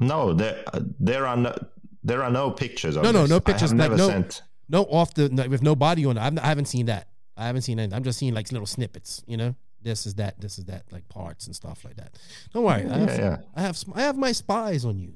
No, 0.00 0.32
there 0.32 0.64
there 0.98 1.26
are 1.26 1.36
no 1.36 1.54
there 2.02 2.22
are 2.24 2.30
no 2.30 2.50
pictures 2.50 2.96
of 2.96 3.02
No, 3.02 3.10
no, 3.12 3.22
this. 3.22 3.30
no 3.30 3.36
I 3.36 3.40
pictures, 3.40 3.70
have 3.70 3.78
like, 3.78 3.90
never 3.90 3.96
no- 3.96 4.08
sent. 4.08 4.42
No, 4.68 4.84
off 4.84 5.14
the 5.14 5.28
no, 5.28 5.48
with 5.48 5.62
no 5.62 5.74
body 5.76 6.06
on 6.06 6.16
it. 6.16 6.20
I've, 6.20 6.38
I 6.38 6.46
haven't 6.46 6.66
seen 6.66 6.86
that. 6.86 7.08
I 7.36 7.46
haven't 7.46 7.62
seen 7.62 7.78
it. 7.78 7.92
I'm 7.92 8.04
just 8.04 8.18
seeing 8.18 8.34
like 8.34 8.50
little 8.52 8.66
snippets. 8.66 9.22
You 9.26 9.36
know, 9.36 9.54
this 9.82 10.06
is 10.06 10.14
that, 10.14 10.40
this 10.40 10.58
is 10.58 10.66
that, 10.66 10.84
like 10.92 11.08
parts 11.08 11.46
and 11.46 11.56
stuff 11.56 11.84
like 11.84 11.96
that. 11.96 12.16
Don't 12.54 12.64
worry. 12.64 12.84
I 12.88 12.98
have, 12.98 13.08
Yeah, 13.08 13.16
yeah. 13.18 13.36
I 13.56 13.62
have, 13.62 13.82
I 13.94 14.02
have 14.02 14.16
my 14.16 14.30
spies 14.32 14.84
on 14.84 14.98
you. 14.98 15.14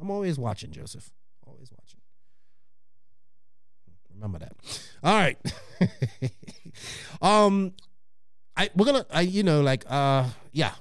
I'm 0.00 0.10
always 0.10 0.38
watching, 0.38 0.72
Joseph. 0.72 1.10
Always 1.46 1.70
watching. 1.72 2.00
Remember 4.14 4.38
that. 4.40 4.52
All 5.02 5.14
right. 5.14 5.38
um, 7.22 7.72
I 8.56 8.70
we're 8.74 8.86
gonna, 8.86 9.06
I 9.10 9.22
you 9.22 9.42
know, 9.42 9.60
like, 9.62 9.84
uh, 9.88 10.28
yeah. 10.52 10.72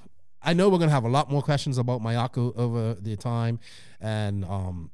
I 0.46 0.54
know 0.54 0.68
we're 0.68 0.78
gonna 0.78 0.92
have 0.92 1.06
a 1.06 1.10
lot 1.10 1.32
more 1.32 1.42
questions 1.42 1.78
about 1.78 2.02
Mayako 2.02 2.56
over 2.58 2.96
the 2.96 3.16
time, 3.16 3.60
and 4.02 4.44
um, 4.44 4.92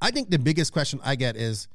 I 0.00 0.10
think 0.10 0.30
the 0.30 0.38
biggest 0.38 0.72
question 0.72 0.98
I 1.04 1.14
get 1.14 1.36
is, 1.36 1.68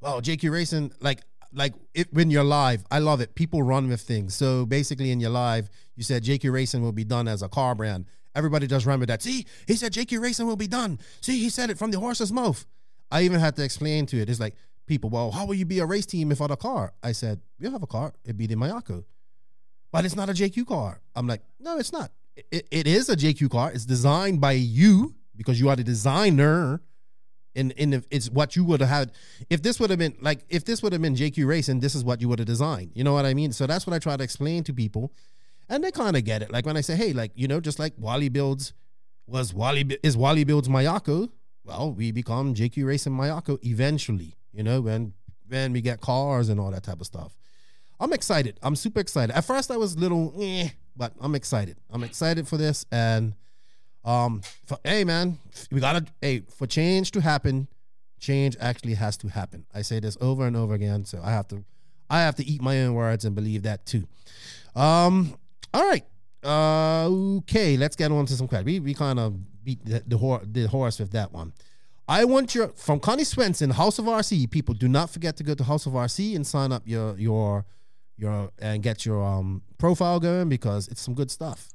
well, 0.00 0.20
JQ 0.20 0.52
Racing, 0.52 0.92
like, 1.00 1.22
like 1.52 1.74
it, 1.94 2.12
when 2.12 2.30
you're 2.30 2.44
live, 2.44 2.84
I 2.90 2.98
love 2.98 3.20
it. 3.20 3.34
People 3.34 3.62
run 3.62 3.88
with 3.88 4.02
things. 4.02 4.34
So 4.34 4.66
basically, 4.66 5.10
in 5.10 5.20
your 5.20 5.30
live, 5.30 5.70
you 5.96 6.04
said 6.04 6.22
JQ 6.22 6.52
Racing 6.52 6.82
will 6.82 6.92
be 6.92 7.04
done 7.04 7.26
as 7.26 7.42
a 7.42 7.48
car 7.48 7.74
brand. 7.74 8.04
Everybody 8.34 8.66
does 8.66 8.86
run 8.86 9.00
with 9.00 9.08
that. 9.08 9.22
See, 9.22 9.46
he 9.66 9.74
said 9.74 9.92
JQ 9.92 10.20
Racing 10.20 10.46
will 10.46 10.56
be 10.56 10.68
done. 10.68 11.00
See, 11.20 11.38
he 11.40 11.48
said 11.48 11.70
it 11.70 11.78
from 11.78 11.90
the 11.90 11.98
horse's 11.98 12.32
mouth. 12.32 12.64
I 13.10 13.22
even 13.22 13.40
had 13.40 13.56
to 13.56 13.64
explain 13.64 14.06
to 14.06 14.20
it. 14.20 14.30
It's 14.30 14.38
like 14.38 14.54
people, 14.86 15.10
well, 15.10 15.32
how 15.32 15.46
will 15.46 15.54
you 15.54 15.66
be 15.66 15.80
a 15.80 15.86
race 15.86 16.06
team 16.06 16.28
without 16.28 16.50
a 16.50 16.56
car? 16.56 16.92
I 17.02 17.12
said, 17.12 17.40
you 17.58 17.70
have 17.70 17.82
a 17.82 17.88
car. 17.88 18.12
It'd 18.24 18.36
be 18.36 18.46
the 18.46 18.54
Mayako, 18.54 19.04
but 19.92 20.04
it's 20.04 20.16
not 20.16 20.28
a 20.28 20.32
JQ 20.32 20.66
car. 20.66 21.00
I'm 21.14 21.26
like, 21.26 21.42
no, 21.58 21.78
it's 21.78 21.92
not. 21.92 22.10
It, 22.50 22.66
it 22.70 22.86
is 22.86 23.08
a 23.08 23.16
JQ 23.16 23.50
car. 23.50 23.72
It's 23.72 23.84
designed 23.84 24.40
by 24.40 24.52
you 24.52 25.14
because 25.36 25.60
you 25.60 25.68
are 25.68 25.76
the 25.76 25.84
designer 25.84 26.80
And, 27.56 27.72
the, 27.76 28.04
it's 28.10 28.30
what 28.30 28.54
you 28.54 28.64
would 28.64 28.80
have 28.80 28.88
had 28.88 29.12
if 29.50 29.60
this 29.62 29.80
would 29.80 29.90
have 29.90 29.98
been 29.98 30.16
like 30.20 30.44
if 30.48 30.64
this 30.64 30.82
would 30.82 30.92
have 30.92 31.02
been 31.02 31.16
JQ 31.16 31.46
Racing, 31.46 31.80
this 31.80 31.94
is 31.94 32.04
what 32.04 32.20
you 32.20 32.28
would 32.28 32.38
have 32.38 32.46
designed. 32.46 32.92
You 32.94 33.02
know 33.02 33.12
what 33.12 33.26
I 33.26 33.34
mean? 33.34 33.52
So 33.52 33.66
that's 33.66 33.86
what 33.86 33.94
I 33.94 33.98
try 33.98 34.16
to 34.16 34.22
explain 34.22 34.62
to 34.64 34.72
people, 34.72 35.12
and 35.68 35.82
they 35.82 35.90
kind 35.90 36.16
of 36.16 36.24
get 36.24 36.42
it. 36.42 36.52
Like 36.52 36.64
when 36.64 36.76
I 36.76 36.80
say, 36.82 36.94
hey, 36.94 37.12
like 37.12 37.32
you 37.34 37.48
know, 37.48 37.60
just 37.60 37.78
like 37.78 37.92
Wally 37.98 38.28
builds 38.28 38.72
was 39.26 39.52
Wally 39.52 39.98
is 40.02 40.16
Wally 40.16 40.44
builds 40.44 40.68
Mayako. 40.68 41.28
Well, 41.64 41.92
we 41.92 42.12
become 42.12 42.54
JQ 42.54 42.86
Racing 42.86 43.12
Mayako 43.12 43.58
eventually. 43.64 44.36
You 44.52 44.62
know 44.62 44.80
when 44.80 45.14
when 45.48 45.72
we 45.72 45.80
get 45.80 46.00
cars 46.00 46.48
and 46.48 46.60
all 46.60 46.70
that 46.70 46.84
type 46.84 47.00
of 47.00 47.06
stuff. 47.06 47.36
I'm 48.00 48.14
excited. 48.14 48.58
I'm 48.62 48.74
super 48.76 48.98
excited. 48.98 49.36
At 49.36 49.44
first, 49.44 49.70
I 49.70 49.76
was 49.76 49.96
little, 49.96 50.32
eh, 50.40 50.70
but 50.96 51.12
I'm 51.20 51.34
excited. 51.34 51.76
I'm 51.90 52.02
excited 52.02 52.48
for 52.48 52.56
this, 52.56 52.86
and 52.90 53.34
um, 54.04 54.40
for, 54.66 54.78
hey 54.82 55.04
man, 55.04 55.38
we 55.70 55.80
gotta 55.80 56.06
hey 56.22 56.40
for 56.56 56.66
change 56.66 57.10
to 57.12 57.20
happen, 57.20 57.68
change 58.18 58.56
actually 58.58 58.94
has 58.94 59.18
to 59.18 59.28
happen. 59.28 59.66
I 59.74 59.82
say 59.82 60.00
this 60.00 60.16
over 60.20 60.46
and 60.46 60.56
over 60.56 60.72
again, 60.72 61.04
so 61.04 61.20
I 61.22 61.30
have 61.30 61.46
to, 61.48 61.62
I 62.08 62.20
have 62.20 62.36
to 62.36 62.44
eat 62.44 62.62
my 62.62 62.80
own 62.82 62.94
words 62.94 63.26
and 63.26 63.34
believe 63.34 63.64
that 63.64 63.84
too. 63.84 64.08
Um, 64.74 65.36
all 65.74 65.86
right, 65.86 66.04
uh, 66.42 67.06
okay, 67.38 67.76
let's 67.76 67.96
get 67.96 68.10
on 68.10 68.24
to 68.26 68.32
some 68.32 68.48
questions. 68.48 68.66
We 68.66 68.80
we 68.80 68.94
kind 68.94 69.18
of 69.18 69.36
beat 69.62 69.84
the 69.84 70.02
the, 70.06 70.16
hor- 70.16 70.42
the 70.44 70.66
horse 70.68 70.98
with 70.98 71.12
that 71.12 71.32
one. 71.32 71.52
I 72.08 72.24
want 72.24 72.54
your 72.54 72.68
from 72.68 72.98
Connie 72.98 73.24
Swenson, 73.24 73.70
House 73.70 73.98
of 73.98 74.06
RC. 74.06 74.50
People, 74.50 74.74
do 74.74 74.88
not 74.88 75.10
forget 75.10 75.36
to 75.36 75.44
go 75.44 75.54
to 75.54 75.64
House 75.64 75.84
of 75.84 75.92
RC 75.92 76.34
and 76.34 76.46
sign 76.46 76.72
up 76.72 76.82
your 76.86 77.18
your 77.18 77.66
your 78.20 78.50
and 78.58 78.82
get 78.82 79.04
your 79.04 79.24
um 79.24 79.62
profile 79.78 80.20
going 80.20 80.48
because 80.48 80.88
it's 80.88 81.00
some 81.00 81.14
good 81.14 81.30
stuff. 81.30 81.68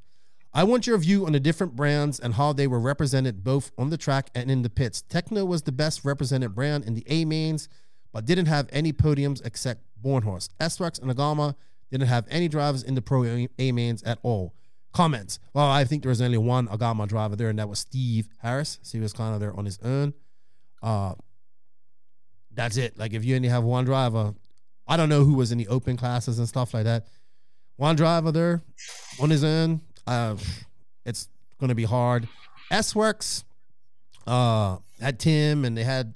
I 0.54 0.64
want 0.64 0.88
your 0.88 0.98
view 0.98 1.26
on 1.26 1.34
the 1.34 1.40
different 1.40 1.76
brands 1.76 2.18
and 2.18 2.36
how 2.36 2.54
they 2.54 2.66
were 2.66 2.80
represented 2.80 3.44
both 3.44 3.72
on 3.78 3.90
the 3.90 3.98
track 3.98 4.30
and 4.34 4.50
in 4.50 4.62
the 4.62 4.70
pits. 4.70 5.04
Tekno 5.10 5.46
was 5.46 5.64
the 5.64 5.74
best 5.74 6.06
represented 6.06 6.56
brand 6.56 6.86
in 6.86 6.94
the 6.94 7.04
A 7.08 7.26
mains, 7.26 7.68
but 8.14 8.26
didn't 8.26 8.46
have 8.46 8.70
any 8.72 8.94
podiums 8.94 9.46
except 9.46 9.84
Bornhorst. 10.02 10.52
SWorkz 10.62 11.02
and 11.02 11.12
Agama 11.12 11.56
didn't 11.92 12.08
have 12.08 12.26
any 12.30 12.48
drivers 12.48 12.84
in 12.84 12.96
the 12.96 13.02
pro 13.02 13.48
A 13.60 13.72
mains 13.74 14.02
at 14.04 14.20
all. 14.24 14.54
Comments. 14.94 15.38
Well, 15.54 15.70
I 15.70 15.84
think 15.84 16.04
there 16.04 16.10
was 16.10 16.22
only 16.22 16.38
one 16.38 16.70
Agama 16.70 17.06
driver 17.06 17.36
there, 17.36 17.50
and 17.50 17.60
that 17.60 17.68
was 17.68 17.80
Steve 17.80 18.30
Harris. 18.38 18.80
So 18.82 18.98
he 18.98 19.02
was 19.02 19.12
kind 19.12 19.34
of 19.34 19.42
there 19.42 19.54
on 19.54 19.66
his 19.66 19.78
own. 19.84 20.14
Uh, 20.82 21.16
that's 22.54 22.78
it. 22.78 22.98
Like 22.98 23.14
if 23.14 23.26
you 23.26 23.36
only 23.36 23.50
have 23.50 23.66
one 23.66 23.84
driver, 23.84 24.34
I 24.88 24.98
don't 24.98 25.10
know 25.10 25.24
who 25.24 25.34
was 25.34 25.52
in 25.52 25.58
the 25.58 25.68
open 25.68 25.98
classes 25.98 26.40
and 26.40 26.48
stuff 26.48 26.74
like 26.74 26.84
that. 26.84 27.08
One 27.78 27.96
driver 27.96 28.32
there 28.32 28.62
on 29.20 29.30
his 29.30 29.44
own, 29.44 29.82
uh, 30.08 30.36
it's 31.06 31.28
going 31.60 31.70
to 31.70 31.76
be 31.76 31.84
hard. 31.84 32.28
SWorkz 32.72 33.44
uh, 34.28 34.78
had 35.00 35.20
Tim 35.20 35.66
and 35.66 35.78
they 35.78 35.84
had 35.84 36.16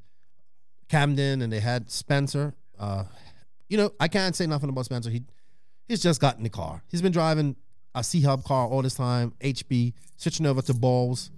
Camden 0.88 1.42
and 1.42 1.52
they 1.52 1.60
had 1.60 1.92
Spencer. 1.92 2.54
Uh, 2.78 3.04
you 3.68 3.78
know, 3.78 3.92
I 4.00 4.08
can't 4.08 4.36
say 4.36 4.48
nothing 4.48 4.70
about 4.70 4.86
Spencer. 4.86 5.10
He 5.10 5.24
he's 5.88 6.02
just 6.02 6.22
gotten 6.22 6.44
the 6.44 6.50
car. 6.50 6.84
He's 6.90 7.02
been 7.02 7.12
driving 7.12 7.56
a 7.94 8.04
C 8.04 8.22
Hub 8.22 8.44
car 8.44 8.68
all 8.68 8.82
this 8.82 8.96
time, 8.96 9.34
HB, 9.42 9.94
switching 10.18 10.46
over 10.46 10.62
to 10.62 10.74
balls. 10.74 11.32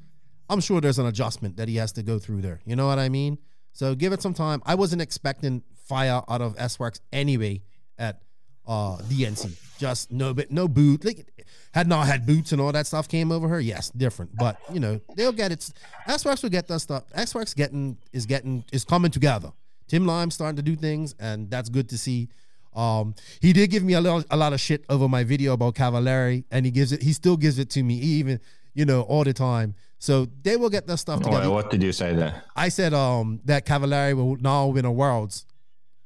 I'm 0.49 0.59
sure 0.59 0.81
there's 0.81 0.99
an 0.99 1.05
adjustment 1.05 1.57
that 1.57 1.67
he 1.67 1.77
has 1.77 1.91
to 1.93 2.03
go 2.03 2.19
through 2.19 2.41
there. 2.41 2.59
You 2.65 2.75
know 2.75 2.87
what 2.87 2.99
I 2.99 3.09
mean? 3.09 3.37
So 3.73 3.95
give 3.95 4.11
it 4.11 4.21
some 4.21 4.33
time. 4.33 4.61
I 4.65 4.75
wasn't 4.75 5.01
expecting 5.01 5.63
fire 5.85 6.21
out 6.27 6.41
of 6.41 6.55
SWorkz 6.57 6.99
anyway 7.11 7.61
at 7.97 8.21
uh 8.67 8.97
DNC. 8.97 9.57
Just 9.79 10.11
no 10.11 10.33
bit 10.33 10.51
no 10.51 10.67
boot. 10.67 11.03
Like 11.03 11.25
had 11.73 11.87
not 11.87 12.05
had 12.07 12.25
boots 12.25 12.51
and 12.51 12.61
all 12.61 12.71
that 12.71 12.87
stuff 12.87 13.07
came 13.07 13.31
over 13.31 13.47
her. 13.47 13.59
Yes, 13.59 13.89
different. 13.89 14.35
But 14.35 14.57
you 14.71 14.79
know, 14.79 14.99
they'll 15.15 15.31
get 15.31 15.51
it. 15.51 15.69
SWorkz 16.07 16.43
will 16.43 16.49
get 16.49 16.67
that 16.67 16.79
stuff. 16.79 17.03
SWorkz 17.13 17.55
getting 17.55 17.97
is 18.13 18.25
getting 18.25 18.63
is 18.71 18.83
coming 18.85 19.11
together. 19.11 19.51
Tim 19.87 20.05
Lime's 20.05 20.35
starting 20.35 20.55
to 20.55 20.61
do 20.61 20.75
things, 20.75 21.15
and 21.19 21.49
that's 21.49 21.69
good 21.69 21.89
to 21.89 21.97
see. 21.97 22.29
Um, 22.73 23.13
he 23.41 23.51
did 23.51 23.69
give 23.69 23.83
me 23.83 23.93
a 23.95 23.99
lot, 23.99 24.25
a 24.31 24.37
lot 24.37 24.53
of 24.53 24.61
shit 24.61 24.85
over 24.87 25.09
my 25.09 25.25
video 25.25 25.51
about 25.51 25.75
Cavallari, 25.75 26.45
and 26.49 26.65
he 26.65 26.71
gives 26.71 26.93
it. 26.93 27.03
He 27.03 27.11
still 27.11 27.35
gives 27.35 27.59
it 27.59 27.69
to 27.71 27.83
me, 27.83 27.95
even 27.95 28.39
you 28.73 28.85
know, 28.85 29.01
all 29.01 29.25
the 29.25 29.33
time. 29.33 29.75
So 29.99 30.27
they 30.43 30.55
will 30.55 30.69
get 30.69 30.87
that 30.87 30.97
stuff 30.97 31.21
together. 31.21 31.49
Wait, 31.49 31.53
what 31.53 31.69
did 31.69 31.83
you 31.83 31.91
say 31.91 32.15
there? 32.15 32.41
I 32.55 32.69
said 32.69 32.93
um 32.93 33.41
that 33.45 33.65
Cavallari 33.65 34.15
will 34.15 34.37
now 34.37 34.67
win 34.67 34.85
a 34.85 34.91
worlds, 34.91 35.45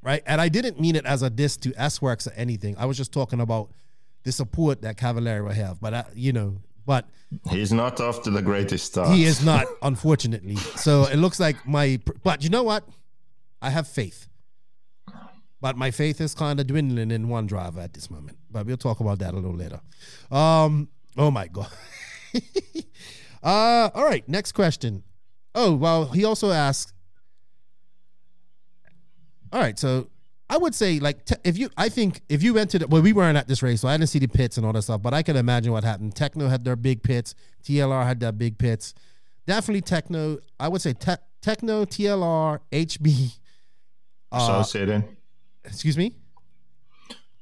right? 0.05 0.21
And 0.25 0.39
I 0.39 0.47
didn't 0.47 0.79
mean 0.79 0.95
it 0.95 1.05
as 1.05 1.21
a 1.23 1.29
diss 1.29 1.57
to 1.57 1.71
SWorkz 1.71 2.27
or 2.27 2.33
anything. 2.35 2.77
I 2.77 2.85
was 2.85 2.95
just 2.95 3.11
talking 3.11 3.41
about 3.41 3.71
the 4.23 4.31
support 4.31 4.81
that 4.83 4.97
Cavallari 4.97 5.43
will 5.43 5.51
have. 5.51 5.81
But 5.81 5.93
I, 5.93 6.05
you 6.13 6.31
know, 6.31 6.57
but 6.85 7.09
He's 7.49 7.73
not 7.73 7.99
off 7.99 8.21
to 8.23 8.29
the 8.29 8.41
greatest 8.41 8.85
start. 8.85 9.09
he 9.09 9.25
is 9.25 9.43
not, 9.43 9.65
unfortunately. 9.81 10.55
So 10.55 11.03
it 11.05 11.17
looks 11.17 11.39
like 11.39 11.67
my. 11.67 11.99
But 12.23 12.43
you 12.43 12.49
know 12.49 12.63
what? 12.63 12.87
I 13.61 13.71
have 13.71 13.87
faith. 13.87 14.27
But 15.59 15.75
my 15.77 15.89
faith 15.89 16.21
is 16.21 16.35
kind 16.35 16.59
of 16.59 16.67
dwindling 16.67 17.09
in 17.09 17.27
one 17.27 17.47
driver 17.47 17.79
at 17.81 17.93
this 17.93 18.11
moment. 18.11 18.37
But 18.51 18.67
we'll 18.67 18.77
talk 18.77 18.99
about 18.99 19.17
that 19.19 19.33
a 19.33 19.37
little 19.37 19.55
later. 19.57 19.81
Um. 20.31 20.89
Oh 21.17 21.31
my 21.31 21.47
god. 21.47 21.69
uh. 23.43 23.89
All 23.95 24.05
right. 24.05 24.27
Next 24.29 24.51
question. 24.51 25.03
Oh 25.55 25.73
well. 25.73 26.05
He 26.05 26.23
also 26.23 26.51
asked. 26.51 26.93
All 29.55 29.61
right. 29.61 29.79
So 29.79 30.09
I 30.49 30.57
would 30.57 30.75
say 30.75 30.99
like 30.99 31.23
te- 31.23 31.37
if 31.45 31.57
you 31.57 31.69
I 31.77 31.87
think 31.87 32.19
if 32.27 32.43
you 32.43 32.53
went 32.53 32.71
to 32.71 32.79
the 32.79 32.87
well 32.87 33.01
we 33.01 33.13
weren't 33.13 33.37
at 33.37 33.47
this 33.47 33.63
race 33.63 33.79
so 33.81 33.87
I 33.87 33.93
didn't 33.95 34.09
see 34.09 34.19
the 34.19 34.27
pits 34.27 34.57
and 34.57 34.65
all 34.65 34.73
that 34.73 34.81
stuff 34.81 35.01
but 35.01 35.13
I 35.13 35.23
can 35.23 35.37
imagine 35.37 35.71
what 35.71 35.85
happened. 35.85 36.13
Tekno 36.13 36.49
had 36.49 36.65
their 36.65 36.75
big 36.75 37.01
pits. 37.01 37.35
TLR 37.63 38.05
had 38.05 38.19
their 38.19 38.33
big 38.33 38.57
pits. 38.57 38.93
Definitely 39.47 39.83
Tekno. 39.83 40.39
I 40.59 40.67
would 40.67 40.81
say 40.81 40.91
te- 40.91 41.23
Tekno, 41.41 41.85
TLR, 41.85 42.59
HB. 42.69 43.37
Uh, 44.31 44.37
Associated. 44.59 45.05
excuse 45.63 45.97
me. 45.97 46.15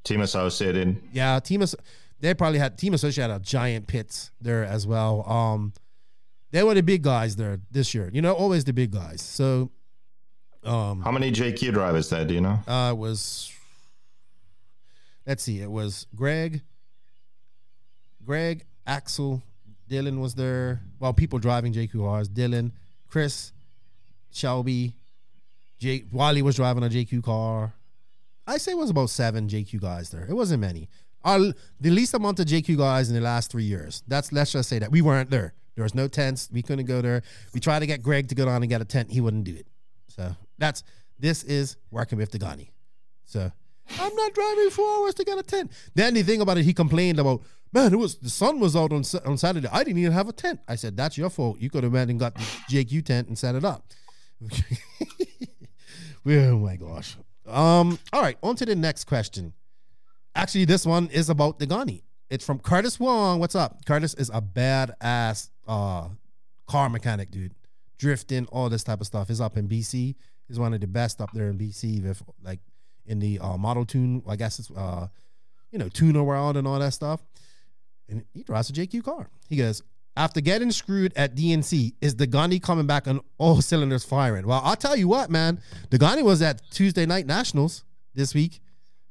Team 0.04 0.22
Associated. 0.22 1.02
Yeah, 1.14 1.40
Team 1.40 1.64
they 2.20 2.34
probably 2.36 2.60
had 2.60 2.78
Team 2.78 2.94
Associated 2.94 3.32
had 3.32 3.42
a 3.42 3.44
giant 3.44 3.88
pits 3.88 4.32
there 4.40 4.64
as 4.66 4.86
well. 4.86 5.28
Um, 5.28 5.74
they 6.52 6.62
were 6.62 6.76
the 6.76 6.84
big 6.84 7.02
guys 7.02 7.38
there 7.38 7.60
this 7.72 7.96
year. 7.96 8.12
You 8.14 8.22
know, 8.22 8.34
always 8.34 8.66
the 8.66 8.74
big 8.74 8.92
guys. 8.92 9.22
So, 9.22 9.72
um, 10.66 11.02
How 11.02 11.12
many 11.12 11.32
JQ 11.32 11.74
drivers 11.74 12.10
there? 12.10 12.26
Do 12.26 12.34
you 12.34 12.42
know? 12.42 12.60
uh, 12.68 12.92
it 12.94 12.98
was 12.98 13.52
let's 15.26 15.44
see, 15.44 15.60
it 15.62 15.72
was 15.72 16.06
Greg, 16.16 16.62
Greg, 18.26 18.66
Axel, 18.86 19.42
Dylan 19.90 20.20
was 20.20 20.36
there. 20.36 20.82
Well, 21.00 21.14
people 21.14 21.40
driving 21.40 21.74
JQRs. 21.74 22.28
Dylan, 22.28 22.72
Chris, 23.10 23.52
Shelby, 24.32 24.94
Jake. 25.80 26.06
Wally 26.12 26.42
was 26.42 26.56
driving 26.56 26.84
a 26.84 26.90
JQ 26.90 27.24
car. 27.24 27.74
I 28.48 28.58
say 28.58 28.72
it 28.72 28.78
was 28.78 28.90
about 28.90 29.10
seven 29.10 29.48
JQ 29.48 29.82
guys 29.82 30.10
there. 30.10 30.26
It 30.30 30.34
wasn't 30.34 30.62
many. 30.62 30.90
Our, 31.24 31.40
the 31.80 31.90
least 31.90 32.14
amount 32.14 32.40
of 32.40 32.46
JQ 32.48 32.78
guys 32.78 33.10
in 33.10 33.16
the 33.16 33.22
last 33.22 33.52
three 33.52 33.64
years. 33.64 34.04
That's 34.08 34.32
let's 34.34 34.52
just 34.52 34.68
say 34.68 34.80
that 34.80 34.92
we 34.92 35.02
weren't 35.02 35.30
there. 35.30 35.54
There 35.76 35.84
was 35.84 35.96
no 35.96 36.08
tents. 36.08 36.50
We 36.52 36.62
couldn't 36.62 36.86
go 36.86 37.02
there. 37.02 37.24
We 37.54 37.60
tried 37.60 37.80
to 37.80 37.88
get 37.88 38.04
Greg 38.04 38.28
to 38.30 38.36
go 38.36 38.46
down 38.46 38.62
and 38.62 38.70
get 38.70 38.82
a 38.82 38.86
tent. 38.86 39.12
He 39.12 39.22
wouldn't 39.22 39.46
do 39.46 39.56
it. 39.56 39.66
So 40.16 40.36
that's 40.58 40.84
this 41.20 41.44
is 41.44 41.78
working 41.92 42.18
with 42.18 42.32
Degani. 42.32 42.70
So 43.26 43.52
I'm 44.00 44.16
not 44.16 44.34
driving 44.34 44.70
four 44.70 44.90
hours 44.98 45.14
to 45.16 45.24
get 45.24 45.38
a 45.38 45.44
tent. 45.44 45.72
The 45.96 46.06
only 46.06 46.24
thing 46.24 46.42
about 46.42 46.58
it, 46.58 46.64
he 46.64 46.74
complained 46.74 47.20
about, 47.20 47.42
man, 47.72 47.94
it 47.94 47.98
was 47.98 48.16
the 48.16 48.30
sun 48.30 48.60
was 48.60 48.76
out 48.76 48.92
on 48.94 49.04
on 49.26 49.38
Saturday. 49.38 49.68
I 49.72 49.84
didn't 49.84 50.00
even 50.00 50.12
have 50.12 50.30
a 50.30 50.34
tent. 50.34 50.60
I 50.68 50.76
said, 50.76 50.96
that's 50.96 51.18
your 51.18 51.30
fault. 51.30 51.60
You 51.60 51.70
could 51.70 51.84
have 51.84 51.94
went 51.94 52.12
and 52.12 52.20
got 52.20 52.36
the 52.36 52.42
JQ 52.70 53.06
tent 53.06 53.28
and 53.28 53.38
set 53.38 53.56
it 53.56 53.66
up. 53.66 53.86
oh 56.26 56.58
my 56.58 56.76
gosh. 56.76 57.18
Um. 57.48 57.98
All 58.12 58.22
right. 58.22 58.38
On 58.44 58.56
to 58.56 58.66
the 58.66 58.76
next 58.76 59.06
question. 59.06 59.54
Actually, 60.36 60.66
this 60.66 60.86
one 60.86 61.08
is 61.10 61.30
about 61.30 61.60
Degani. 61.60 62.04
It's 62.30 62.46
from 62.46 62.60
Curtis 62.60 63.00
Wong. 63.00 63.40
What's 63.40 63.56
up? 63.56 63.86
Curtis 63.86 64.14
is 64.16 64.30
a 64.34 64.42
badass 64.42 65.50
uh 65.68 66.10
car 66.68 66.90
mechanic, 66.90 67.32
dude. 67.32 67.54
Drifting, 67.98 68.46
all 68.48 68.70
this 68.70 68.84
type 68.84 69.02
of 69.02 69.08
stuff. 69.08 69.28
He's 69.28 69.42
up 69.42 69.58
in 69.58 69.68
BC. 69.68 70.16
He's 70.48 70.60
one 70.60 70.74
of 70.74 70.82
the 70.82 70.88
best 70.88 71.22
up 71.22 71.32
there 71.34 71.48
in 71.48 71.58
BC 71.58 72.06
If 72.06 72.22
like 72.44 72.60
in 73.06 73.20
the 73.20 73.40
uh, 73.40 73.58
model 73.58 73.86
tune. 73.86 74.24
I 74.28 74.36
guess 74.36 74.60
it's 74.60 74.72
uh, 74.72 75.08
you 75.72 75.80
know, 75.80 75.90
tuner 75.90 76.24
world 76.24 76.56
and 76.56 76.68
all 76.68 76.80
that 76.80 76.94
stuff. 76.94 77.22
And 78.08 78.24
he 78.34 78.44
drives 78.44 78.70
a 78.70 78.74
JQ 78.74 79.04
car. 79.04 79.30
He 79.50 79.56
goes, 79.56 79.82
after 80.16 80.42
getting 80.42 80.72
screwed 80.72 81.12
at 81.16 81.36
DNC, 81.36 81.96
is 82.00 82.16
Degani 82.16 82.62
coming 82.62 82.86
back 82.86 83.08
on 83.08 83.22
all 83.40 83.62
cylinders 83.62 84.06
firing? 84.06 84.46
Well, 84.46 84.62
I'll 84.64 84.76
tell 84.76 84.96
you 84.96 85.08
what, 85.08 85.32
man. 85.32 85.60
Degani 85.90 86.24
was 86.24 86.42
at 86.42 86.62
Tuesday 86.70 87.06
night 87.08 87.26
nationals 87.26 87.84
this 88.14 88.36
week, 88.36 88.60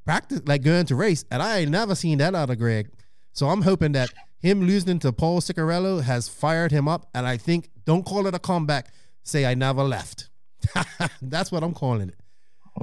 practice 0.04 0.40
like 0.46 0.62
going 0.62 0.86
to 0.86 0.94
race, 0.94 1.24
and 1.30 1.42
I 1.42 1.58
ain't 1.58 1.70
never 1.70 1.96
seen 1.96 2.18
that 2.18 2.36
out 2.36 2.50
of 2.50 2.58
Greg. 2.58 2.88
So 3.32 3.48
I'm 3.48 3.62
hoping 3.62 3.92
that 3.92 4.10
him 4.38 4.60
losing 4.60 5.00
to 5.00 5.12
Paul 5.12 5.40
Ciccarello 5.40 6.02
has 6.02 6.28
fired 6.28 6.70
him 6.70 6.86
up, 6.86 7.08
and 7.14 7.26
I 7.26 7.36
think 7.36 7.70
don't 7.84 8.04
call 8.04 8.26
it 8.26 8.34
a 8.34 8.38
comeback. 8.38 8.92
Say 9.24 9.46
I 9.46 9.54
never 9.54 9.82
left. 9.82 10.28
That's 11.22 11.50
what 11.52 11.62
I'm 11.62 11.74
calling 11.74 12.08
it. 12.08 12.14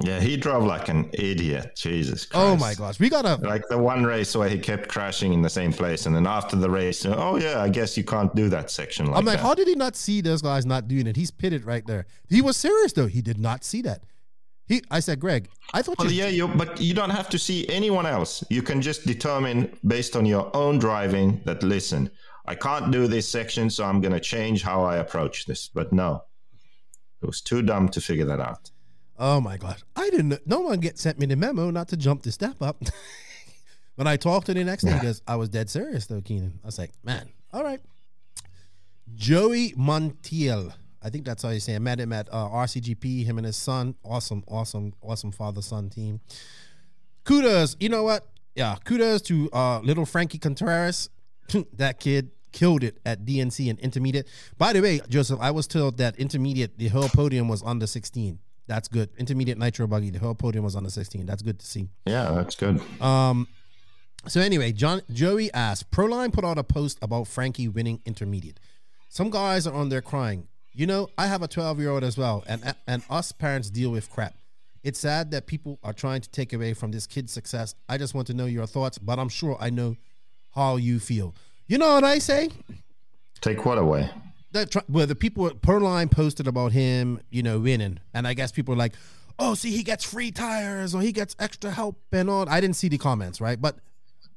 Yeah, 0.04 0.20
he 0.20 0.36
drove 0.36 0.62
like 0.64 0.88
an 0.88 1.10
idiot. 1.14 1.72
Jesus 1.76 2.24
Christ. 2.24 2.46
Oh 2.46 2.56
my 2.56 2.74
gosh, 2.74 3.00
we 3.00 3.08
gotta. 3.10 3.34
Like 3.44 3.66
the 3.68 3.76
one 3.76 4.04
race 4.04 4.36
where 4.36 4.48
he 4.48 4.56
kept 4.58 4.88
crashing 4.88 5.32
in 5.32 5.42
the 5.42 5.50
same 5.50 5.72
place, 5.72 6.06
and 6.06 6.14
then 6.14 6.26
after 6.28 6.54
the 6.54 6.70
race, 6.70 7.04
oh 7.04 7.36
yeah, 7.36 7.60
I 7.60 7.68
guess 7.68 7.96
you 7.96 8.04
can't 8.04 8.34
do 8.36 8.48
that 8.50 8.70
section 8.70 9.06
like 9.06 9.16
I'm 9.16 9.24
like, 9.24 9.38
that. 9.38 9.42
how 9.42 9.54
did 9.54 9.66
he 9.66 9.74
not 9.74 9.96
see 9.96 10.20
those 10.20 10.42
guys 10.42 10.64
not 10.64 10.86
doing 10.86 11.08
it? 11.08 11.16
He's 11.16 11.32
pitted 11.32 11.64
right 11.64 11.84
there. 11.86 12.06
He 12.28 12.40
was 12.40 12.56
serious 12.56 12.92
though. 12.92 13.08
He 13.08 13.20
did 13.20 13.38
not 13.38 13.64
see 13.64 13.82
that. 13.82 14.04
He, 14.68 14.80
I 14.92 15.00
said, 15.00 15.18
Greg, 15.18 15.48
I 15.74 15.82
thought 15.82 15.98
Well, 15.98 16.12
you. 16.12 16.22
yeah, 16.22 16.28
you, 16.28 16.46
but 16.46 16.80
you 16.80 16.94
don't 16.94 17.10
have 17.10 17.28
to 17.30 17.38
see 17.40 17.68
anyone 17.68 18.06
else. 18.06 18.44
You 18.50 18.62
can 18.62 18.80
just 18.80 19.04
determine 19.04 19.76
based 19.84 20.14
on 20.14 20.24
your 20.24 20.48
own 20.56 20.78
driving 20.78 21.40
that, 21.44 21.64
listen, 21.64 22.08
I 22.50 22.56
can't 22.56 22.90
do 22.90 23.06
this 23.06 23.28
section, 23.28 23.70
so 23.70 23.84
I'm 23.84 24.00
going 24.00 24.12
to 24.12 24.18
change 24.18 24.64
how 24.64 24.82
I 24.82 24.96
approach 24.96 25.46
this. 25.46 25.70
But 25.72 25.92
no, 25.92 26.24
it 27.22 27.26
was 27.26 27.40
too 27.40 27.62
dumb 27.62 27.88
to 27.90 28.00
figure 28.00 28.24
that 28.24 28.40
out. 28.40 28.72
Oh 29.20 29.40
my 29.40 29.56
gosh, 29.56 29.78
I 29.94 30.10
didn't. 30.10 30.44
No 30.48 30.58
one 30.58 30.80
get 30.80 30.98
sent 30.98 31.20
me 31.20 31.26
the 31.26 31.36
memo 31.36 31.70
not 31.70 31.86
to 31.90 31.96
jump 31.96 32.24
the 32.24 32.32
step 32.32 32.60
up. 32.60 32.82
when 33.94 34.08
I 34.08 34.16
talked 34.16 34.46
to 34.46 34.54
the 34.54 34.64
next 34.64 34.82
day, 34.82 34.94
he 34.94 34.98
goes, 34.98 35.22
I 35.28 35.36
was 35.36 35.48
dead 35.48 35.70
serious 35.70 36.06
though, 36.06 36.20
Keenan. 36.20 36.58
I 36.64 36.66
was 36.66 36.76
like, 36.76 36.90
man, 37.04 37.28
all 37.52 37.62
right. 37.62 37.80
Joey 39.14 39.70
Montiel. 39.74 40.72
I 41.04 41.08
think 41.08 41.26
that's 41.26 41.44
how 41.44 41.50
you 41.50 41.60
say. 41.60 41.74
it. 41.74 41.76
I 41.76 41.78
met 41.78 42.00
him 42.00 42.12
at 42.12 42.28
uh, 42.32 42.48
RCGP. 42.48 43.26
Him 43.26 43.38
and 43.38 43.46
his 43.46 43.56
son. 43.56 43.94
Awesome, 44.02 44.42
awesome, 44.48 44.92
awesome 45.02 45.30
father 45.30 45.62
son 45.62 45.88
team. 45.88 46.20
Kudos. 47.22 47.76
You 47.78 47.90
know 47.90 48.02
what? 48.02 48.26
Yeah, 48.56 48.74
kudos 48.84 49.22
to 49.22 49.48
uh, 49.52 49.78
little 49.80 50.04
Frankie 50.04 50.38
Contreras. 50.38 51.10
that 51.74 52.00
kid 52.00 52.30
killed 52.52 52.82
it 52.82 52.98
at 53.04 53.24
DNC 53.24 53.70
and 53.70 53.78
intermediate. 53.80 54.26
By 54.58 54.72
the 54.72 54.80
way, 54.80 55.00
Joseph, 55.08 55.38
I 55.40 55.50
was 55.50 55.66
told 55.66 55.98
that 55.98 56.16
intermediate, 56.18 56.78
the 56.78 56.88
whole 56.88 57.08
podium 57.08 57.48
was 57.48 57.62
under 57.62 57.86
16. 57.86 58.38
That's 58.66 58.88
good. 58.88 59.10
Intermediate 59.18 59.58
nitro 59.58 59.86
buggy, 59.86 60.10
the 60.10 60.18
whole 60.18 60.34
podium 60.34 60.64
was 60.64 60.76
under 60.76 60.90
16. 60.90 61.26
That's 61.26 61.42
good 61.42 61.58
to 61.58 61.66
see. 61.66 61.88
Yeah, 62.06 62.30
that's 62.32 62.54
good. 62.54 62.80
Um, 63.00 63.48
so 64.26 64.40
anyway, 64.40 64.72
John 64.72 65.02
Joey 65.12 65.52
asked, 65.52 65.90
Proline 65.90 66.32
put 66.32 66.44
out 66.44 66.58
a 66.58 66.64
post 66.64 66.98
about 67.02 67.26
Frankie 67.26 67.68
winning 67.68 68.00
intermediate. 68.04 68.60
Some 69.08 69.30
guys 69.30 69.66
are 69.66 69.74
on 69.74 69.88
there 69.88 70.02
crying. 70.02 70.46
You 70.72 70.86
know, 70.86 71.08
I 71.18 71.26
have 71.26 71.42
a 71.42 71.48
12 71.48 71.80
year 71.80 71.90
old 71.90 72.04
as 72.04 72.16
well, 72.16 72.44
and 72.46 72.74
and 72.86 73.02
us 73.10 73.32
parents 73.32 73.70
deal 73.70 73.90
with 73.90 74.08
crap. 74.08 74.34
It's 74.84 75.00
sad 75.00 75.32
that 75.32 75.46
people 75.46 75.78
are 75.82 75.92
trying 75.92 76.20
to 76.20 76.30
take 76.30 76.52
away 76.52 76.74
from 76.74 76.92
this 76.92 77.06
kid's 77.06 77.32
success. 77.32 77.74
I 77.88 77.98
just 77.98 78.14
want 78.14 78.28
to 78.28 78.34
know 78.34 78.46
your 78.46 78.66
thoughts, 78.66 78.98
but 78.98 79.18
I'm 79.18 79.28
sure 79.28 79.56
I 79.60 79.70
know 79.70 79.96
how 80.54 80.76
you 80.76 81.00
feel. 81.00 81.34
You 81.70 81.78
know 81.78 81.94
what 81.94 82.02
I 82.02 82.18
say? 82.18 82.50
Take 83.40 83.64
what 83.64 83.78
away? 83.78 84.10
that 84.50 84.72
tr- 84.72 84.80
well, 84.88 85.06
the 85.06 85.14
people 85.14 85.46
at 85.46 85.60
Proline 85.60 86.10
posted 86.10 86.48
about 86.48 86.72
him, 86.72 87.20
you 87.30 87.44
know, 87.44 87.60
winning, 87.60 88.00
and 88.12 88.26
I 88.26 88.34
guess 88.34 88.50
people 88.50 88.74
are 88.74 88.76
like, 88.76 88.94
"Oh, 89.38 89.54
see, 89.54 89.70
he 89.70 89.84
gets 89.84 90.04
free 90.04 90.32
tires 90.32 90.96
or 90.96 91.00
he 91.00 91.12
gets 91.12 91.36
extra 91.38 91.70
help 91.70 91.96
and 92.10 92.28
all." 92.28 92.48
I 92.48 92.60
didn't 92.60 92.74
see 92.74 92.88
the 92.88 92.98
comments, 92.98 93.40
right? 93.40 93.60
But 93.60 93.78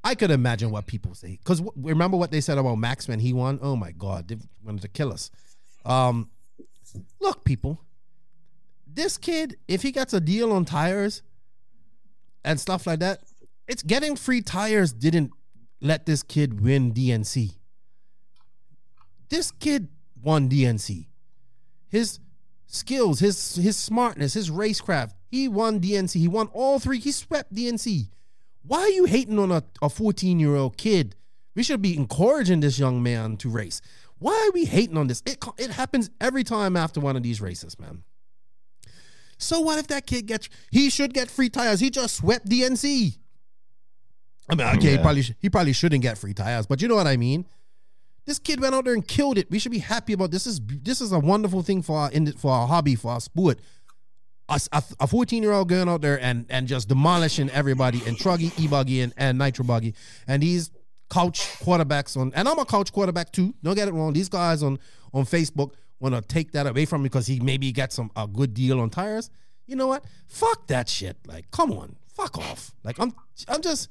I 0.03 0.13
could 0.13 0.29
imagine 0.29 0.69
what 0.69 0.86
people 0.86 1.15
say 1.15 1.38
because 1.38 1.59
w- 1.59 1.88
remember 1.89 2.17
what 2.17 2.29
they 2.29 2.39
said 2.39 2.59
about 2.59 2.75
Max 2.75 3.07
when 3.07 3.19
he 3.19 3.34
won? 3.34 3.57
Oh 3.63 3.75
my 3.75 3.93
God, 3.93 4.27
they 4.27 4.38
wanted 4.63 4.84
to 4.84 4.88
kill 4.88 5.11
us. 5.11 5.31
Um, 5.86 6.29
look, 7.19 7.43
people, 7.45 7.81
this 8.86 9.17
kid, 9.17 9.57
if 9.67 9.81
he 9.81 9.91
gets 9.91 10.13
a 10.13 10.19
deal 10.21 10.51
on 10.51 10.65
tires 10.65 11.23
and 12.45 12.59
stuff 12.59 12.86
like 12.86 12.99
that, 12.99 13.21
it's 13.67 13.81
getting 13.81 14.15
free 14.15 14.43
tires 14.43 14.93
didn't 14.93 15.31
let 15.84 16.07
this 16.07 16.23
kid 16.23 16.61
win 16.61 16.93
DNC 16.93 17.53
this 19.34 19.49
kid 19.49 19.88
won 20.21 20.47
DNC. 20.47 21.07
His 21.89 22.19
skills, 22.67 23.19
his 23.19 23.55
his 23.55 23.75
smartness, 23.75 24.36
his 24.36 24.51
racecraft, 24.51 25.13
he 25.31 25.47
won 25.47 25.79
DNC. 25.79 26.13
He 26.19 26.27
won 26.27 26.47
all 26.53 26.79
three. 26.79 26.99
He 26.99 27.11
swept 27.11 27.51
DNC. 27.51 28.09
Why 28.61 28.79
are 28.79 28.89
you 28.89 29.05
hating 29.05 29.39
on 29.39 29.51
a, 29.51 29.63
a 29.81 29.89
14 29.89 30.39
year 30.39 30.55
old 30.55 30.77
kid? 30.77 31.15
We 31.55 31.63
should 31.63 31.81
be 31.81 31.97
encouraging 31.97 32.59
this 32.59 32.77
young 32.77 33.01
man 33.01 33.38
to 33.38 33.49
race. 33.49 33.81
Why 34.19 34.34
are 34.47 34.53
we 34.53 34.65
hating 34.65 34.97
on 34.97 35.07
this? 35.07 35.23
It, 35.25 35.43
it 35.57 35.71
happens 35.71 36.11
every 36.21 36.43
time 36.43 36.77
after 36.77 36.99
one 36.99 37.15
of 37.15 37.23
these 37.23 37.41
races, 37.41 37.79
man. 37.79 38.03
So 39.39 39.61
what 39.61 39.79
if 39.79 39.88
that 39.88 40.05
kid 40.05 40.27
gets? 40.27 40.47
He 40.71 40.91
should 40.91 41.13
get 41.13 41.29
free 41.29 41.49
tires. 41.49 41.79
He 41.79 41.89
just 41.89 42.17
swept 42.17 42.47
DNC. 42.47 43.17
I 44.61 44.73
mean, 44.73 44.77
okay, 44.77 44.91
he 44.91 44.97
probably 44.97 45.21
sh- 45.21 45.33
he 45.39 45.49
probably 45.49 45.73
shouldn't 45.73 46.01
get 46.01 46.17
free 46.17 46.33
tires, 46.33 46.65
but 46.65 46.81
you 46.81 46.87
know 46.87 46.95
what 46.95 47.07
I 47.07 47.17
mean. 47.17 47.45
This 48.25 48.39
kid 48.39 48.61
went 48.61 48.73
out 48.73 48.85
there 48.85 48.93
and 48.93 49.05
killed 49.05 49.37
it. 49.37 49.51
We 49.51 49.59
should 49.59 49.71
be 49.71 49.79
happy 49.79 50.13
about 50.13 50.31
this. 50.31 50.47
Is 50.47 50.61
this 50.65 51.01
is 51.01 51.11
a 51.11 51.19
wonderful 51.19 51.61
thing 51.61 51.81
for 51.81 51.97
our 51.97 52.11
in 52.11 52.31
for 52.33 52.51
our 52.51 52.67
hobby 52.67 52.95
for 52.95 53.11
our 53.11 53.21
sport. 53.21 53.59
A 54.49 55.07
14 55.07 55.41
year 55.41 55.51
old 55.51 55.69
going 55.69 55.89
out 55.89 56.01
there 56.01 56.21
and 56.21 56.45
and 56.49 56.67
just 56.67 56.87
demolishing 56.87 57.49
everybody 57.49 58.01
and 58.05 58.17
truggy, 58.17 58.57
e 58.59 58.67
buggy, 58.67 59.01
and, 59.01 59.13
and 59.17 59.37
nitro 59.37 59.65
buggy, 59.65 59.95
and 60.27 60.43
these 60.43 60.69
couch 61.09 61.39
quarterbacks 61.59 62.15
on. 62.17 62.31
And 62.35 62.47
I'm 62.47 62.59
a 62.59 62.65
couch 62.65 62.91
quarterback 62.91 63.31
too. 63.31 63.55
Don't 63.63 63.75
get 63.75 63.87
it 63.87 63.93
wrong. 63.93 64.13
These 64.13 64.29
guys 64.29 64.61
on 64.63 64.79
on 65.13 65.25
Facebook 65.25 65.73
want 65.99 66.15
to 66.15 66.21
take 66.21 66.51
that 66.51 66.67
away 66.67 66.85
from 66.85 67.01
me 67.01 67.09
because 67.09 67.25
he 67.27 67.39
maybe 67.39 67.71
got 67.71 67.91
some 67.93 68.11
a 68.15 68.27
good 68.27 68.53
deal 68.53 68.79
on 68.79 68.89
tires. 68.89 69.29
You 69.65 69.75
know 69.75 69.87
what? 69.87 70.03
Fuck 70.27 70.67
that 70.67 70.89
shit. 70.89 71.17
Like, 71.25 71.49
come 71.51 71.71
on, 71.71 71.95
fuck 72.07 72.37
off. 72.37 72.73
Like, 72.83 72.99
I'm 72.99 73.13
I'm 73.47 73.61
just. 73.61 73.89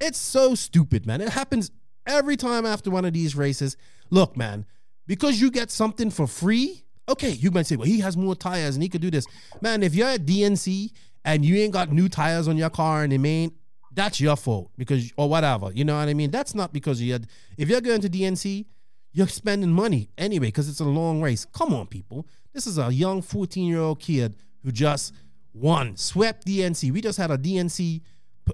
It's 0.00 0.18
so 0.18 0.54
stupid, 0.54 1.06
man. 1.06 1.20
It 1.20 1.30
happens 1.30 1.70
every 2.06 2.36
time 2.36 2.66
after 2.66 2.90
one 2.90 3.04
of 3.04 3.12
these 3.12 3.36
races. 3.36 3.76
Look, 4.10 4.36
man, 4.36 4.66
because 5.06 5.40
you 5.40 5.50
get 5.50 5.70
something 5.70 6.10
for 6.10 6.26
free, 6.26 6.84
okay, 7.08 7.30
you 7.30 7.50
might 7.50 7.66
say, 7.66 7.76
well, 7.76 7.86
he 7.86 8.00
has 8.00 8.16
more 8.16 8.34
tires 8.34 8.76
and 8.76 8.82
he 8.82 8.88
could 8.88 9.00
do 9.00 9.10
this. 9.10 9.26
Man, 9.60 9.82
if 9.82 9.94
you're 9.94 10.08
at 10.08 10.24
DNC 10.26 10.90
and 11.24 11.44
you 11.44 11.56
ain't 11.56 11.72
got 11.72 11.92
new 11.92 12.08
tires 12.08 12.48
on 12.48 12.56
your 12.56 12.70
car 12.70 13.02
and 13.02 13.12
they 13.12 13.18
main, 13.18 13.52
that's 13.92 14.20
your 14.20 14.36
fault 14.36 14.70
because 14.76 15.12
or 15.16 15.28
whatever. 15.28 15.70
You 15.72 15.84
know 15.84 15.96
what 15.96 16.08
I 16.08 16.14
mean? 16.14 16.30
That's 16.30 16.54
not 16.54 16.72
because 16.72 17.00
you 17.00 17.12
had 17.12 17.28
if 17.56 17.68
you're 17.68 17.80
going 17.80 18.00
to 18.00 18.08
DNC, 18.08 18.66
you're 19.12 19.28
spending 19.28 19.70
money 19.70 20.10
anyway 20.18 20.46
because 20.46 20.68
it's 20.68 20.80
a 20.80 20.84
long 20.84 21.22
race. 21.22 21.44
Come 21.52 21.72
on, 21.72 21.86
people. 21.86 22.26
This 22.52 22.66
is 22.66 22.78
a 22.78 22.92
young 22.92 23.22
14 23.22 23.64
year 23.66 23.80
old 23.80 24.00
kid 24.00 24.34
who 24.64 24.72
just 24.72 25.14
won, 25.52 25.96
swept 25.96 26.46
DNC. 26.46 26.90
We 26.90 27.00
just 27.00 27.18
had 27.18 27.30
a 27.30 27.38
DNC 27.38 28.00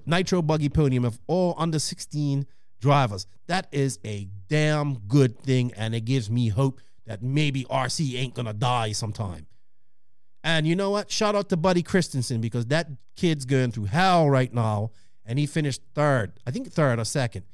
nitro 0.07 0.43
buggy 0.43 0.69
podium 0.69 1.05
of 1.05 1.19
all 1.27 1.55
under 1.59 1.79
16 1.79 2.47
drivers. 2.81 3.27
That 3.47 3.67
is 3.73 3.99
a 4.05 4.29
damn 4.49 4.99
good 5.01 5.39
thing, 5.41 5.73
and 5.77 5.95
it 5.95 6.03
gives 6.05 6.31
me 6.31 6.49
hope 6.49 6.81
that 7.07 7.23
maybe 7.23 7.65
RC 7.65 8.17
ain't 8.17 8.35
gonna 8.35 8.53
die 8.53 8.93
sometime. 8.93 9.47
And 10.43 10.67
you 10.67 10.75
know 10.75 10.91
what? 10.91 11.11
Shout 11.11 11.35
out 11.35 11.49
to 11.51 11.57
Buddy 11.57 11.83
Christensen 11.83 12.41
because 12.41 12.67
that 12.67 12.89
kid's 13.17 13.45
going 13.45 13.73
through 13.73 13.87
hell 13.87 14.31
right 14.31 14.53
now, 14.53 14.91
and 15.27 15.39
he 15.39 15.47
finished 15.47 15.83
third. 15.95 16.33
I 16.47 16.51
think 16.51 16.73
third 16.73 16.99
or 16.99 17.05
second. 17.05 17.45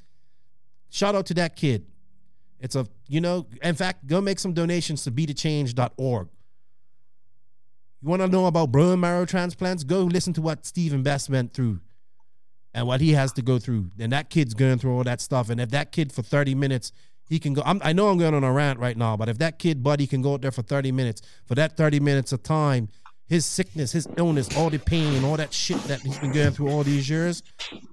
Shout 0.88 1.14
out 1.14 1.26
to 1.26 1.34
that 1.34 1.56
kid. 1.56 1.86
It's 2.60 2.76
a, 2.76 2.86
you 3.08 3.20
know, 3.20 3.46
in 3.62 3.74
fact, 3.74 4.06
go 4.06 4.20
make 4.20 4.38
some 4.38 4.54
donations 4.54 5.04
to 5.04 5.10
betachange.org. 5.10 6.28
You 8.02 8.08
want 8.08 8.22
to 8.22 8.28
know 8.28 8.46
about 8.46 8.72
bone 8.72 9.00
marrow 9.00 9.24
transplants? 9.24 9.82
Go 9.82 10.02
listen 10.02 10.32
to 10.34 10.42
what 10.42 10.64
Stephen 10.64 11.02
Best 11.02 11.28
went 11.28 11.52
through 11.52 11.80
and 12.76 12.86
what 12.86 13.00
he 13.00 13.12
has 13.12 13.32
to 13.32 13.42
go 13.42 13.58
through. 13.58 13.90
And 13.98 14.12
that 14.12 14.28
kid's 14.28 14.52
going 14.52 14.78
through 14.78 14.94
all 14.94 15.04
that 15.04 15.22
stuff. 15.22 15.48
And 15.48 15.58
if 15.60 15.70
that 15.70 15.92
kid 15.92 16.12
for 16.12 16.22
30 16.22 16.54
minutes, 16.54 16.92
he 17.26 17.38
can 17.38 17.54
go. 17.54 17.62
I'm, 17.64 17.80
I 17.82 17.94
know 17.94 18.08
I'm 18.08 18.18
going 18.18 18.34
on 18.34 18.44
a 18.44 18.52
rant 18.52 18.78
right 18.78 18.96
now, 18.96 19.16
but 19.16 19.30
if 19.30 19.38
that 19.38 19.58
kid, 19.58 19.82
buddy, 19.82 20.06
can 20.06 20.20
go 20.20 20.34
out 20.34 20.42
there 20.42 20.52
for 20.52 20.60
30 20.62 20.92
minutes, 20.92 21.22
for 21.46 21.54
that 21.54 21.78
30 21.78 22.00
minutes 22.00 22.32
of 22.32 22.42
time, 22.42 22.88
his 23.28 23.46
sickness, 23.46 23.92
his 23.92 24.06
illness, 24.18 24.54
all 24.58 24.68
the 24.68 24.78
pain, 24.78 25.24
all 25.24 25.38
that 25.38 25.54
shit 25.54 25.82
that 25.84 26.00
he's 26.00 26.18
been 26.18 26.32
going 26.32 26.52
through 26.52 26.68
all 26.68 26.84
these 26.84 27.08
years, 27.08 27.42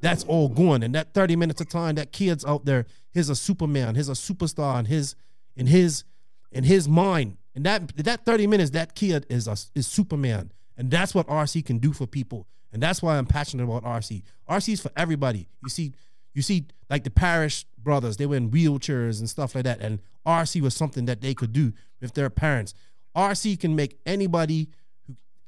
that's 0.02 0.26
all 0.26 0.50
gone. 0.50 0.84
And 0.84 0.94
that 0.94 1.14
30 1.14 1.38
minutes 1.38 1.62
of 1.62 1.70
time, 1.70 1.96
that 1.96 2.12
kid's 2.12 2.44
out 2.44 2.66
there, 2.66 2.86
he's 3.14 3.30
a 3.30 3.36
superman, 3.36 3.96
he's 3.96 4.10
a 4.10 4.14
superstar 4.14 4.78
in 4.80 4.86
his 4.86 5.16
in 5.56 5.68
his 5.68 6.04
in 6.52 6.66
his 6.66 6.90
mind. 6.90 7.38
And 7.56 7.66
that 7.66 7.96
that 7.98 8.26
30 8.26 8.48
minutes, 8.48 8.72
that 8.72 8.96
kid 8.96 9.26
is 9.30 9.48
a 9.48 9.56
is 9.74 9.88
Superman. 9.88 10.52
And 10.76 10.92
that's 10.92 11.16
what 11.16 11.26
RC 11.28 11.66
can 11.66 11.78
do 11.78 11.94
for 11.94 12.06
people. 12.06 12.48
And 12.74 12.82
that's 12.82 13.02
why 13.02 13.18
I'm 13.18 13.26
passionate 13.26 13.64
about 13.64 13.84
RC. 13.84 14.24
RC 14.50 14.74
is 14.74 14.82
for 14.82 14.92
everybody. 14.98 15.48
You 15.62 15.70
see, 15.70 15.94
you 16.34 16.42
see, 16.42 16.66
like 16.90 17.04
the 17.04 17.12
Parish 17.12 17.66
brothers, 17.78 18.18
they 18.18 18.26
were 18.26 18.36
in 18.36 18.50
wheelchairs 18.50 19.20
and 19.20 19.30
stuff 19.30 19.56
like 19.56 19.66
that. 19.66 19.80
And 19.80 20.00
RC 20.26 20.62
was 20.62 20.76
something 20.76 21.06
that 21.06 21.22
they 21.22 21.34
could 21.34 21.54
do 21.54 21.74
with 22.02 22.14
their 22.14 22.30
parents. 22.30 22.74
RC 23.16 23.60
can 23.60 23.76
make 23.76 24.00
anybody 24.06 24.70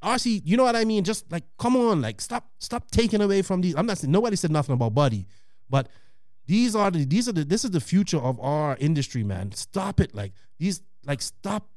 RC, 0.06 0.44
you 0.46 0.56
know 0.56 0.64
what 0.64 0.76
I 0.76 0.86
mean? 0.86 1.04
Just 1.04 1.32
like 1.32 1.44
come 1.58 1.76
on, 1.76 2.02
like 2.02 2.22
stop, 2.22 2.48
stop 2.60 2.92
taking 2.92 3.22
away 3.22 3.42
from 3.42 3.62
these. 3.62 3.76
I'm 3.76 3.88
not 3.88 3.98
saying 3.98 4.12
nobody 4.12 4.36
said 4.36 4.52
nothing 4.52 4.74
about 4.74 4.94
Buddy, 4.94 5.26
but 5.68 5.90
these 6.46 6.76
are 6.76 6.92
the 6.92 7.06
these 7.06 7.28
are 7.28 7.32
the 7.32 7.44
this 7.44 7.66
is 7.66 7.72
the 7.72 7.80
future 7.80 8.20
of 8.20 8.40
our 8.40 8.78
industry, 8.80 9.24
man. 9.24 9.52
Stop 9.54 10.00
it. 10.00 10.14
Like 10.14 10.34
these, 10.60 10.82
like 11.06 11.22
stop. 11.22 11.68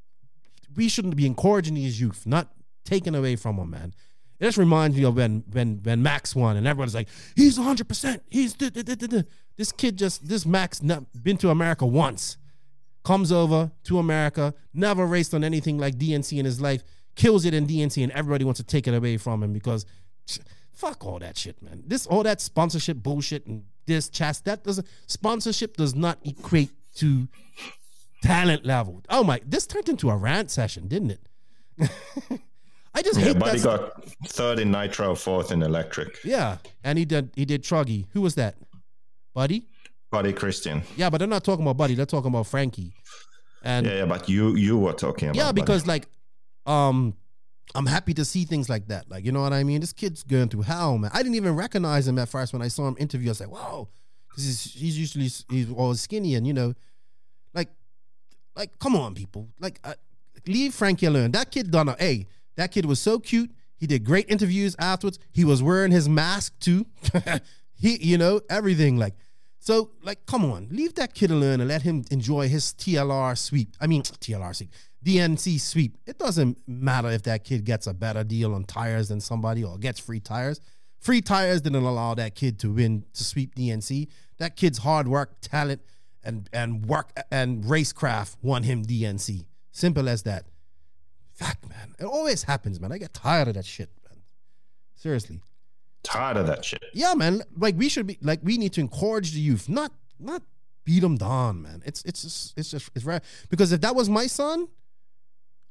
We 0.77 0.89
shouldn't 0.89 1.17
be 1.17 1.25
encouraging 1.25 1.75
these 1.75 1.99
youth, 1.99 2.27
not 2.27 2.53
taking 2.85 3.15
away 3.15 3.37
from 3.37 3.57
them, 3.57 3.71
man. 3.71 3.95
It 4.41 4.45
just 4.45 4.59
reminds 4.59 4.97
me 4.97 5.05
of 5.05 5.17
when 5.17 5.43
when 5.51 5.81
when 5.83 6.03
Max 6.03 6.35
won 6.35 6.57
and 6.57 6.67
everyone's 6.67 6.95
like, 6.95 7.09
he's 7.35 7.59
100. 7.59 7.89
percent 7.89 8.23
He's 8.31 8.55
duh, 8.55 8.71
duh, 8.71 8.83
duh, 8.83 9.23
this 9.57 9.73
kid 9.73 9.99
just 9.99 10.29
this 10.29 10.47
Max 10.47 10.83
not 10.83 11.05
been 11.23 11.37
to 11.39 11.51
America 11.51 11.85
once, 11.85 12.37
comes 13.05 13.33
over 13.33 13.73
to 13.85 13.99
America, 13.99 14.55
never 14.73 15.07
raced 15.07 15.35
on 15.35 15.43
anything 15.43 15.79
like 15.79 15.97
DNC 15.97 16.39
in 16.39 16.45
his 16.45 16.61
life, 16.61 16.85
kills 17.17 17.45
it 17.45 17.55
in 17.55 17.67
DNC, 17.67 18.03
and 18.03 18.13
everybody 18.13 18.45
wants 18.45 18.61
to 18.61 18.67
take 18.67 18.87
it 18.87 18.95
away 18.95 19.17
from 19.17 19.43
him 19.43 19.53
because 19.53 19.85
fuck 20.73 21.05
all 21.05 21.19
that 21.19 21.37
shit, 21.37 21.61
man. 21.61 21.83
This 21.85 22.07
all 22.07 22.23
that 22.23 22.41
sponsorship 22.41 22.99
bullshit 22.99 23.45
and 23.47 23.65
this 23.87 24.09
chast 24.09 24.45
that 24.45 24.63
doesn't 24.63 24.87
sponsorship 25.07 25.77
does 25.77 25.97
not 25.97 26.19
equate 26.25 26.71
to 26.97 27.27
talent 28.23 28.65
level. 28.65 29.03
Oh 29.09 29.25
my, 29.25 29.41
this 29.45 29.67
turned 29.67 29.89
into 29.89 30.11
a 30.11 30.17
rant 30.17 30.53
session, 30.53 30.87
didn't 30.87 31.11
it? 31.11 31.91
I 32.99 33.03
just 33.03 33.19
Yeah, 33.19 33.27
hate 33.27 33.39
Buddy 33.39 33.59
that. 33.61 33.65
got 33.65 34.05
third 34.27 34.59
in 34.59 34.71
nitro, 34.71 35.15
fourth 35.15 35.53
in 35.53 35.63
electric. 35.63 36.19
yeah, 36.25 36.59
and 36.83 36.99
he 36.99 37.05
did 37.05 37.31
he 37.37 37.45
did 37.45 37.63
Truggy. 37.63 38.07
Who 38.13 38.21
was 38.23 38.35
that? 38.35 38.57
Buddy? 39.35 39.67
Buddy 40.11 40.33
Christian. 40.33 40.83
Yeah, 40.97 41.11
but 41.11 41.19
they're 41.19 41.29
not 41.29 41.45
talking 41.45 41.65
about 41.65 41.77
Buddy. 41.77 41.95
They're 41.95 42.07
talking 42.07 42.29
about 42.29 42.47
Frankie. 42.47 42.93
And 43.63 43.87
Yeah, 43.87 43.99
yeah, 43.99 44.07
but 44.07 44.29
you 44.29 44.57
you 44.57 44.77
were 44.79 44.93
talking 44.95 45.29
about 45.29 45.37
yeah, 45.37 45.47
Buddy. 45.53 45.61
because 45.61 45.87
like, 45.87 46.09
um, 46.67 47.15
I'm 47.75 47.87
happy 47.87 48.15
to 48.15 48.25
see 48.25 48.45
things 48.45 48.69
like 48.69 48.89
that. 48.89 49.09
Like, 49.11 49.25
you 49.25 49.33
know 49.33 49.43
what 49.43 49.53
I 49.53 49.63
mean? 49.65 49.81
This 49.81 49.93
kid's 49.93 50.23
going 50.23 50.49
through 50.49 50.63
hell, 50.63 50.99
man. 50.99 51.11
I 51.15 51.19
didn't 51.23 51.37
even 51.37 51.55
recognize 51.55 52.09
him 52.09 52.19
at 52.19 52.29
first 52.29 52.53
when 52.53 52.63
I 52.63 52.69
saw 52.69 52.89
him 52.89 52.97
interview. 52.99 53.29
I 53.29 53.33
was 53.33 53.41
like, 53.41 53.51
whoa, 53.51 53.89
because 54.29 54.45
he's, 54.45 54.65
he's 54.75 54.99
usually 54.99 55.29
he's 55.51 55.71
all 55.73 55.95
skinny 55.95 56.35
and 56.35 56.47
you 56.47 56.53
know, 56.55 56.73
like, 57.55 57.69
like 58.57 58.79
come 58.79 58.97
on, 58.97 59.15
people, 59.15 59.49
like, 59.61 59.79
uh, 59.85 59.95
leave 60.47 60.73
Frankie 60.75 61.07
alone. 61.07 61.31
That 61.33 61.51
kid 61.51 61.71
done 61.71 61.89
a 61.91 61.97
hey. 61.99 62.27
That 62.59 62.73
kid 62.73 62.87
was 62.87 63.01
so 63.01 63.21
cute. 63.21 63.53
He 63.77 63.87
did 63.87 64.05
great 64.05 64.29
interviews 64.29 64.75
afterwards. 64.81 65.21
He 65.33 65.45
was 65.45 65.63
wearing 65.63 65.93
his 65.93 66.09
mask 66.09 66.59
too. 66.59 66.87
he, 67.77 67.97
you 68.05 68.19
know, 68.19 68.41
everything 68.51 68.97
like. 68.97 69.15
So, 69.61 69.91
like, 70.03 70.27
come 70.27 70.45
on, 70.45 70.69
leave 70.71 70.95
that 70.95 71.15
kid 71.15 71.31
alone 71.31 71.61
and 71.61 71.69
let 71.69 71.83
him 71.83 72.05
enjoy 72.11 72.49
his 72.49 72.73
TLR 72.73 73.39
sweep. 73.39 73.77
I 73.81 73.87
mean, 73.87 74.03
TLR 74.03 74.55
sweep, 74.57 74.73
DNC 75.05 75.61
sweep. 75.61 75.99
It 76.07 76.19
doesn't 76.19 76.59
matter 76.67 77.09
if 77.11 77.23
that 77.25 77.45
kid 77.45 77.65
gets 77.65 77.87
a 77.87 77.95
better 77.95 78.25
deal 78.25 78.55
on 78.55 78.65
tires 78.65 79.09
than 79.09 79.21
somebody 79.21 79.63
or 79.63 79.79
gets 79.79 80.01
free 80.01 80.21
tires. 80.21 80.61
Free 80.99 81.21
tires 81.21 81.61
didn't 81.61 81.85
allow 81.85 82.15
that 82.15 82.35
kid 82.35 82.59
to 82.61 82.73
win 82.73 83.05
to 83.15 83.25
sweep 83.25 83.55
DNC. 83.55 84.09
That 84.39 84.57
kid's 84.57 84.79
hard 84.79 85.07
work, 85.07 85.41
talent, 85.41 85.83
and 86.25 86.49
and 86.53 86.87
work 86.87 87.13
and 87.31 87.63
racecraft 87.65 88.37
won 88.43 88.65
him 88.65 88.85
DNC. 88.85 89.45
Simple 89.71 90.09
as 90.09 90.25
that. 90.25 90.47
Fuck, 91.39 91.69
man. 91.69 91.95
It 92.01 92.05
always 92.05 92.43
happens, 92.43 92.81
man. 92.81 92.91
I 92.93 92.99
get 92.99 93.15
tired 93.15 93.49
of 93.49 93.55
that 93.55 93.65
shit, 93.65 93.91
man. 94.09 94.19
Seriously. 94.97 95.41
tired 96.03 96.37
of 96.37 96.47
that 96.49 96.65
shit. 96.65 96.83
Yeah, 96.93 97.15
man. 97.15 97.43
Like 97.57 97.77
we 97.77 97.89
should 97.89 98.07
be 98.07 98.19
like 98.21 98.41
we 98.43 98.59
need 98.59 98.73
to 98.75 98.81
encourage 98.81 99.33
the 99.33 99.41
youth, 99.41 99.69
not 99.69 99.93
not 100.19 100.43
beat 100.85 101.01
them 101.01 101.17
down, 101.17 101.63
man. 101.63 101.83
It's 101.87 102.03
it's 102.05 102.23
just 102.23 102.59
it's 102.59 102.71
just 102.73 102.91
it's 102.97 103.05
right 103.05 103.23
because 103.51 103.71
if 103.73 103.81
that 103.83 103.95
was 103.95 104.09
my 104.09 104.27
son, 104.27 104.67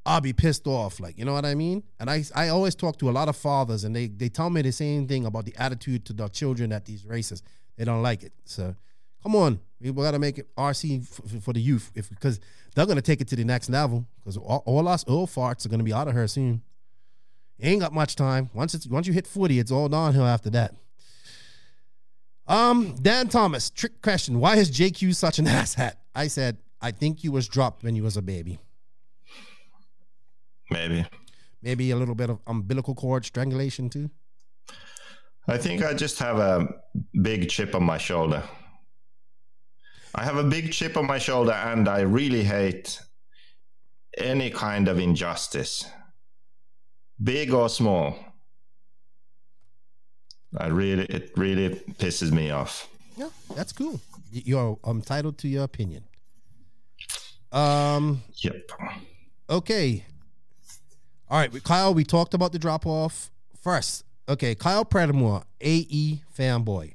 I'll 0.06 0.22
be 0.22 0.32
pissed 0.32 0.68
off. 0.68 1.00
Like 1.02 1.18
you 1.18 1.26
know 1.26 1.34
what 1.34 1.46
I 1.46 1.56
mean. 1.56 1.84
And 2.00 2.10
I 2.10 2.24
I 2.34 2.48
always 2.50 2.76
talk 2.76 2.98
to 3.00 3.10
a 3.10 3.12
lot 3.20 3.28
of 3.28 3.36
fathers, 3.36 3.84
and 3.84 3.94
they 3.96 4.08
they 4.08 4.30
tell 4.30 4.50
me 4.50 4.62
the 4.62 4.72
same 4.72 5.06
thing 5.08 5.26
about 5.26 5.44
the 5.46 5.56
attitude 5.58 6.06
to 6.06 6.14
their 6.14 6.30
children 6.30 6.72
at 6.72 6.86
these 6.86 7.06
races. 7.06 7.44
They 7.76 7.84
don't 7.84 8.02
like 8.02 8.24
it. 8.24 8.32
So 8.46 8.74
come 9.22 9.36
on, 9.36 9.60
we 9.82 9.92
got 9.92 10.12
to 10.12 10.20
make 10.20 10.38
it 10.38 10.48
RC 10.56 11.02
f- 11.02 11.44
for 11.44 11.52
the 11.52 11.60
youth, 11.60 11.92
if 11.96 12.10
because 12.10 12.40
they're 12.78 12.86
gonna 12.86 13.02
take 13.02 13.22
it 13.22 13.28
to 13.30 13.36
the 13.36 13.44
next 13.44 13.72
level. 13.72 14.06
Because 14.20 14.38
all, 14.38 14.62
all 14.68 14.88
us 14.88 15.04
old 15.08 15.30
farts 15.30 15.66
are 15.66 15.70
gonna 15.70 15.84
be 15.84 15.94
out 15.94 16.08
of 16.08 16.14
her 16.14 16.28
soon. 16.28 16.62
Ain't 17.60 17.82
got 17.82 17.92
much 17.92 18.16
time. 18.16 18.52
Once 18.54 18.76
it's 18.76 18.86
once 18.86 19.08
you 19.08 19.14
hit 19.14 19.26
40, 19.26 19.58
it's 19.58 19.72
all 19.72 19.90
downhill 19.90 20.26
after 20.26 20.52
that. 20.52 20.76
Um, 22.48 22.94
Dan 23.02 23.30
Thomas, 23.30 23.72
trick 23.72 24.00
question. 24.04 24.40
Why 24.40 24.58
is 24.58 24.70
JQ 24.70 25.16
such 25.16 25.40
an 25.40 25.46
asshat? 25.48 25.94
I 26.14 26.28
said, 26.28 26.58
I 26.80 26.92
think 26.92 27.24
you 27.24 27.32
was 27.32 27.48
dropped 27.48 27.84
when 27.84 27.96
you 27.96 28.04
was 28.04 28.16
a 28.16 28.22
baby. 28.22 28.60
Maybe. 30.70 31.04
Maybe 31.64 31.90
a 31.90 31.96
little 31.96 32.14
bit 32.14 32.30
of 32.30 32.40
umbilical 32.46 32.94
cord 32.94 33.26
strangulation 33.26 33.90
too. 33.90 34.12
I 35.48 35.58
think 35.58 35.84
I 35.84 35.96
just 35.96 36.20
have 36.20 36.38
a 36.38 36.68
big 37.24 37.50
chip 37.50 37.74
on 37.74 37.84
my 37.84 37.98
shoulder. 37.98 38.44
I 40.16 40.24
have 40.24 40.38
a 40.38 40.44
big 40.44 40.72
chip 40.72 40.98
on 40.98 41.06
my 41.06 41.20
shoulder, 41.20 41.52
and 41.52 41.88
I 41.88 42.02
really 42.02 42.44
hate 42.44 43.00
any 44.18 44.50
kind 44.50 44.88
of 44.88 45.00
injustice, 45.00 45.86
big 47.24 47.54
or 47.54 47.70
small. 47.70 48.16
I 50.58 50.68
really, 50.68 51.06
it 51.06 51.32
really 51.38 51.70
pisses 52.00 52.32
me 52.32 52.50
off. 52.52 52.90
Yeah, 53.16 53.30
that's 53.56 53.72
cool. 53.72 54.00
You're 54.32 54.78
entitled 54.86 55.38
to 55.40 55.48
your 55.48 55.64
opinion. 55.64 56.04
Um, 57.52 58.24
Yep. 58.38 58.72
Okay. 59.50 60.04
All 61.30 61.40
right, 61.40 61.64
Kyle, 61.64 61.94
we 61.94 62.04
talked 62.04 62.34
about 62.34 62.52
the 62.54 62.60
drop 62.60 62.86
off 62.86 63.32
first. 63.62 64.04
Okay, 64.30 64.56
Kyle 64.56 64.86
Predamore, 64.86 65.44
AE 65.62 66.22
fanboy. 66.38 66.94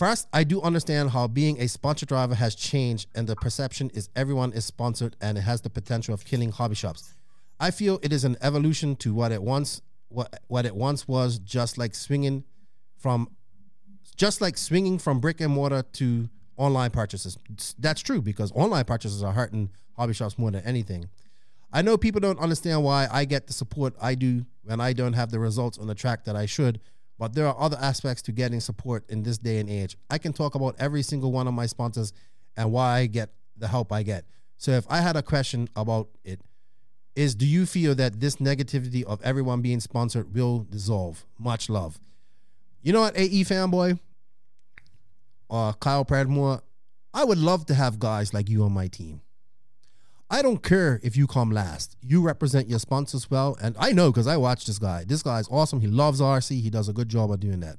First, 0.00 0.28
I 0.32 0.44
do 0.44 0.62
understand 0.62 1.10
how 1.10 1.28
being 1.28 1.60
a 1.60 1.68
sponsor 1.68 2.06
driver 2.06 2.34
has 2.34 2.54
changed, 2.54 3.10
and 3.14 3.26
the 3.26 3.36
perception 3.36 3.90
is 3.92 4.08
everyone 4.16 4.54
is 4.54 4.64
sponsored 4.64 5.14
and 5.20 5.36
it 5.36 5.42
has 5.42 5.60
the 5.60 5.68
potential 5.68 6.14
of 6.14 6.24
killing 6.24 6.52
hobby 6.52 6.74
shops. 6.74 7.12
I 7.60 7.70
feel 7.70 7.98
it 8.02 8.10
is 8.10 8.24
an 8.24 8.38
evolution 8.40 8.96
to 8.96 9.12
what 9.12 9.30
it 9.30 9.42
once 9.42 9.82
what 10.08 10.40
what 10.48 10.64
it 10.64 10.74
once 10.74 11.06
was, 11.06 11.38
just 11.38 11.76
like 11.76 11.94
swinging 11.94 12.44
from 12.96 13.28
just 14.16 14.40
like 14.40 14.56
swinging 14.56 14.98
from 14.98 15.20
brick 15.20 15.38
and 15.42 15.52
mortar 15.52 15.82
to 15.82 16.30
online 16.56 16.92
purchases. 16.92 17.36
That's 17.78 18.00
true 18.00 18.22
because 18.22 18.50
online 18.52 18.86
purchases 18.86 19.22
are 19.22 19.34
hurting 19.34 19.68
hobby 19.98 20.14
shops 20.14 20.38
more 20.38 20.50
than 20.50 20.64
anything. 20.64 21.10
I 21.74 21.82
know 21.82 21.98
people 21.98 22.22
don't 22.22 22.40
understand 22.40 22.82
why 22.84 23.06
I 23.12 23.26
get 23.26 23.48
the 23.48 23.52
support 23.52 23.94
I 24.00 24.14
do 24.14 24.46
when 24.64 24.80
I 24.80 24.94
don't 24.94 25.12
have 25.12 25.30
the 25.30 25.38
results 25.38 25.76
on 25.76 25.88
the 25.88 25.94
track 25.94 26.24
that 26.24 26.36
I 26.36 26.46
should, 26.46 26.80
but 27.20 27.34
there 27.34 27.46
are 27.46 27.54
other 27.60 27.76
aspects 27.82 28.22
to 28.22 28.32
getting 28.32 28.60
support 28.60 29.04
in 29.10 29.22
this 29.22 29.36
day 29.36 29.58
and 29.58 29.68
age. 29.68 29.94
I 30.08 30.16
can 30.16 30.32
talk 30.32 30.54
about 30.54 30.74
every 30.78 31.02
single 31.02 31.30
one 31.30 31.46
of 31.46 31.52
my 31.52 31.66
sponsors 31.66 32.14
and 32.56 32.72
why 32.72 33.00
I 33.00 33.06
get 33.06 33.28
the 33.58 33.68
help 33.68 33.92
I 33.92 34.02
get. 34.02 34.24
So 34.56 34.70
if 34.70 34.86
I 34.88 35.02
had 35.02 35.16
a 35.16 35.22
question 35.22 35.68
about 35.76 36.08
it, 36.24 36.40
is 37.14 37.34
do 37.34 37.46
you 37.46 37.66
feel 37.66 37.94
that 37.96 38.20
this 38.20 38.36
negativity 38.36 39.04
of 39.04 39.20
everyone 39.22 39.60
being 39.60 39.80
sponsored 39.80 40.34
will 40.34 40.60
dissolve? 40.70 41.26
Much 41.38 41.68
love. 41.68 42.00
You 42.82 42.94
know 42.94 43.02
what, 43.02 43.18
AE 43.18 43.44
fanboy? 43.44 43.98
Uh, 45.50 45.74
Kyle 45.74 46.06
Pradmore, 46.06 46.62
I 47.12 47.24
would 47.24 47.38
love 47.38 47.66
to 47.66 47.74
have 47.74 47.98
guys 47.98 48.32
like 48.32 48.48
you 48.48 48.62
on 48.62 48.72
my 48.72 48.86
team. 48.86 49.20
I 50.32 50.42
don't 50.42 50.62
care 50.62 51.00
if 51.02 51.16
you 51.16 51.26
come 51.26 51.50
last. 51.50 51.96
You 52.00 52.22
represent 52.22 52.68
your 52.68 52.78
sponsors 52.78 53.28
well. 53.28 53.58
And 53.60 53.74
I 53.78 53.90
know 53.90 54.12
because 54.12 54.28
I 54.28 54.36
watch 54.36 54.64
this 54.64 54.78
guy. 54.78 55.04
This 55.04 55.24
guy's 55.24 55.48
awesome. 55.50 55.80
He 55.80 55.88
loves 55.88 56.20
RC. 56.20 56.60
He 56.60 56.70
does 56.70 56.88
a 56.88 56.92
good 56.92 57.08
job 57.08 57.32
of 57.32 57.40
doing 57.40 57.60
that. 57.60 57.78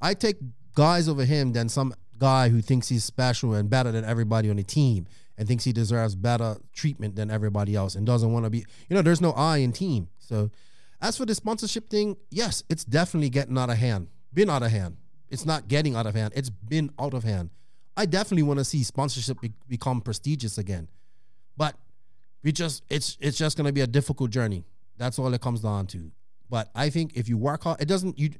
I 0.00 0.14
take 0.14 0.36
guys 0.74 1.08
over 1.08 1.24
him 1.24 1.52
than 1.52 1.68
some 1.68 1.92
guy 2.18 2.50
who 2.50 2.62
thinks 2.62 2.88
he's 2.88 3.02
special 3.02 3.52
and 3.54 3.68
better 3.68 3.90
than 3.90 4.04
everybody 4.04 4.48
on 4.48 4.56
the 4.56 4.62
team 4.62 5.06
and 5.36 5.48
thinks 5.48 5.64
he 5.64 5.72
deserves 5.72 6.14
better 6.14 6.56
treatment 6.72 7.16
than 7.16 7.32
everybody 7.32 7.74
else 7.74 7.96
and 7.96 8.06
doesn't 8.06 8.32
want 8.32 8.44
to 8.44 8.50
be, 8.50 8.58
you 8.88 8.94
know, 8.94 9.02
there's 9.02 9.20
no 9.20 9.32
I 9.32 9.58
in 9.58 9.72
team. 9.72 10.08
So 10.18 10.50
as 11.00 11.16
for 11.16 11.26
the 11.26 11.34
sponsorship 11.34 11.90
thing, 11.90 12.16
yes, 12.30 12.62
it's 12.68 12.84
definitely 12.84 13.28
getting 13.28 13.58
out 13.58 13.70
of 13.70 13.78
hand. 13.78 14.06
Been 14.32 14.50
out 14.50 14.62
of 14.62 14.70
hand. 14.70 14.98
It's 15.30 15.44
not 15.44 15.66
getting 15.66 15.96
out 15.96 16.06
of 16.06 16.14
hand. 16.14 16.32
It's 16.36 16.50
been 16.50 16.92
out 16.96 17.12
of 17.12 17.24
hand. 17.24 17.50
I 17.96 18.06
definitely 18.06 18.44
want 18.44 18.60
to 18.60 18.64
see 18.64 18.84
sponsorship 18.84 19.40
be- 19.40 19.52
become 19.68 20.00
prestigious 20.00 20.58
again. 20.58 20.88
But 21.56 21.76
we 22.42 22.52
just 22.52 22.82
it's 22.88 23.16
it's 23.20 23.38
just 23.38 23.56
going 23.56 23.66
to 23.66 23.72
be 23.72 23.80
a 23.80 23.86
difficult 23.86 24.30
journey. 24.30 24.64
That's 24.98 25.18
all 25.18 25.32
it 25.32 25.40
comes 25.40 25.60
down 25.60 25.86
to. 25.88 26.10
But 26.50 26.70
I 26.74 26.90
think 26.90 27.16
if 27.16 27.28
you 27.28 27.38
work 27.38 27.64
hard, 27.64 27.80
it 27.80 27.88
doesn't 27.88 28.18
you 28.18 28.30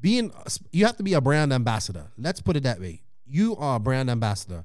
being 0.00 0.32
you 0.70 0.86
have 0.86 0.96
to 0.96 1.02
be 1.02 1.14
a 1.14 1.20
brand 1.20 1.52
ambassador. 1.52 2.06
Let's 2.16 2.40
put 2.40 2.56
it 2.56 2.62
that 2.64 2.80
way. 2.80 3.02
You 3.26 3.56
are 3.56 3.76
a 3.76 3.80
brand 3.80 4.10
ambassador. 4.10 4.64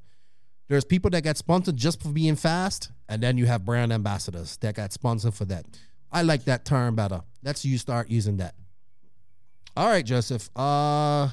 There's 0.68 0.84
people 0.84 1.10
that 1.12 1.24
get 1.24 1.38
sponsored 1.38 1.78
just 1.78 2.02
for 2.02 2.10
being 2.10 2.36
fast, 2.36 2.92
and 3.08 3.24
then 3.24 3.38
you 3.38 3.46
have 3.46 3.66
brand 3.66 3.94
ambassadors 3.94 4.58
that 4.58 4.76
got 4.76 4.92
sponsored 4.92 5.34
for 5.34 5.46
that. 5.46 5.66
I 6.12 6.24
like 6.24 6.44
that 6.46 6.66
term 6.66 6.96
better. 6.96 7.22
Let's 7.44 7.64
you 7.64 7.78
start 7.78 8.10
using 8.10 8.38
that. 8.38 8.56
All 9.76 9.88
right, 9.88 10.06
Joseph. 10.06 10.50
Uh 10.56 11.30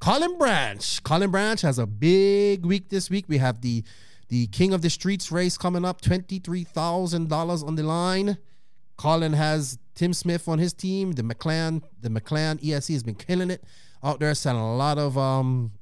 Colin 0.00 0.38
Branch. 0.38 1.02
Colin 1.02 1.30
Branch 1.30 1.60
has 1.62 1.78
a 1.78 1.86
big 1.86 2.64
week 2.64 2.88
this 2.88 3.10
week. 3.10 3.24
We 3.28 3.38
have 3.38 3.60
the 3.60 3.82
the 4.28 4.46
King 4.48 4.72
of 4.72 4.82
the 4.82 4.90
Streets 4.90 5.32
race 5.32 5.56
coming 5.56 5.84
up, 5.84 6.00
$23,000 6.02 7.66
on 7.66 7.74
the 7.74 7.82
line. 7.82 8.38
Colin 8.96 9.32
has 9.32 9.78
Tim 9.94 10.12
Smith 10.12 10.48
on 10.48 10.58
his 10.58 10.72
team. 10.72 11.12
The 11.12 11.22
McLaren, 11.22 11.82
the 12.00 12.08
McLaren 12.08 12.60
ESC 12.60 12.92
has 12.92 13.02
been 13.02 13.14
killing 13.14 13.50
it 13.50 13.64
out 14.02 14.20
there, 14.20 14.34
selling 14.34 14.60
a 14.62 14.76
lot 14.76 14.98
of 14.98 15.16
um 15.16 15.72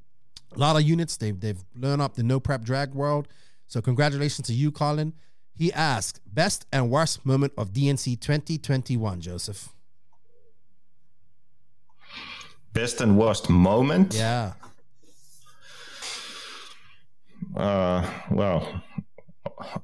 a 0.55 0.59
lot 0.59 0.77
of 0.77 0.83
units. 0.83 1.17
They've 1.17 1.39
they've 1.39 1.63
learned 1.75 2.03
up 2.03 2.15
the 2.15 2.23
no 2.23 2.41
prep 2.41 2.63
drag 2.63 2.95
world. 2.95 3.29
So 3.67 3.81
congratulations 3.81 4.47
to 4.49 4.55
you, 4.55 4.71
Colin. 4.71 5.15
He 5.53 5.73
asked, 5.73 6.21
best 6.27 6.67
and 6.71 6.91
worst 6.91 7.25
moment 7.25 7.55
of 7.57 7.73
DNC 7.73 8.21
2021, 8.21 9.21
Joseph. 9.23 9.71
Best 12.75 13.01
and 13.01 13.17
worst 13.17 13.49
moment? 13.49 14.15
Yeah. 14.15 14.53
Uh, 17.57 18.09
well, 18.31 18.83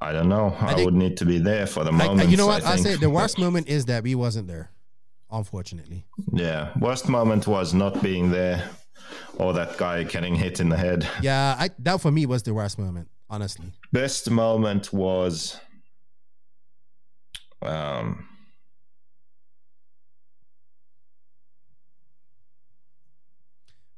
I 0.00 0.12
don't 0.12 0.28
know. 0.28 0.54
I, 0.60 0.74
think- 0.74 0.84
would 0.84 0.94
need 0.94 1.16
to 1.18 1.24
be 1.24 1.38
there 1.38 1.66
for 1.66 1.84
the 1.84 1.92
moment. 1.92 2.28
you 2.30 2.36
know 2.36 2.46
what? 2.46 2.62
I, 2.64 2.76
say 2.76 2.96
the 2.96 3.10
worst 3.10 3.38
moment 3.38 3.68
is 3.68 3.86
that 3.86 4.02
we 4.02 4.14
wasn't 4.14 4.48
there, 4.48 4.70
unfortunately. 5.30 6.04
Yeah, 6.32 6.72
worst 6.78 7.08
moment 7.08 7.46
was 7.46 7.72
not 7.72 8.02
being 8.02 8.30
there, 8.30 8.68
or 9.38 9.52
that 9.54 9.78
guy 9.78 10.02
getting 10.02 10.34
hit 10.34 10.60
in 10.60 10.68
the 10.68 10.76
head. 10.76 11.08
Yeah, 11.22 11.56
I 11.58 11.70
that 11.80 12.00
for 12.00 12.10
me 12.10 12.26
was 12.26 12.42
the 12.42 12.52
worst 12.52 12.78
moment, 12.78 13.08
honestly. 13.30 13.72
Best 13.92 14.30
moment 14.30 14.92
was, 14.92 15.58
um, 17.62 18.28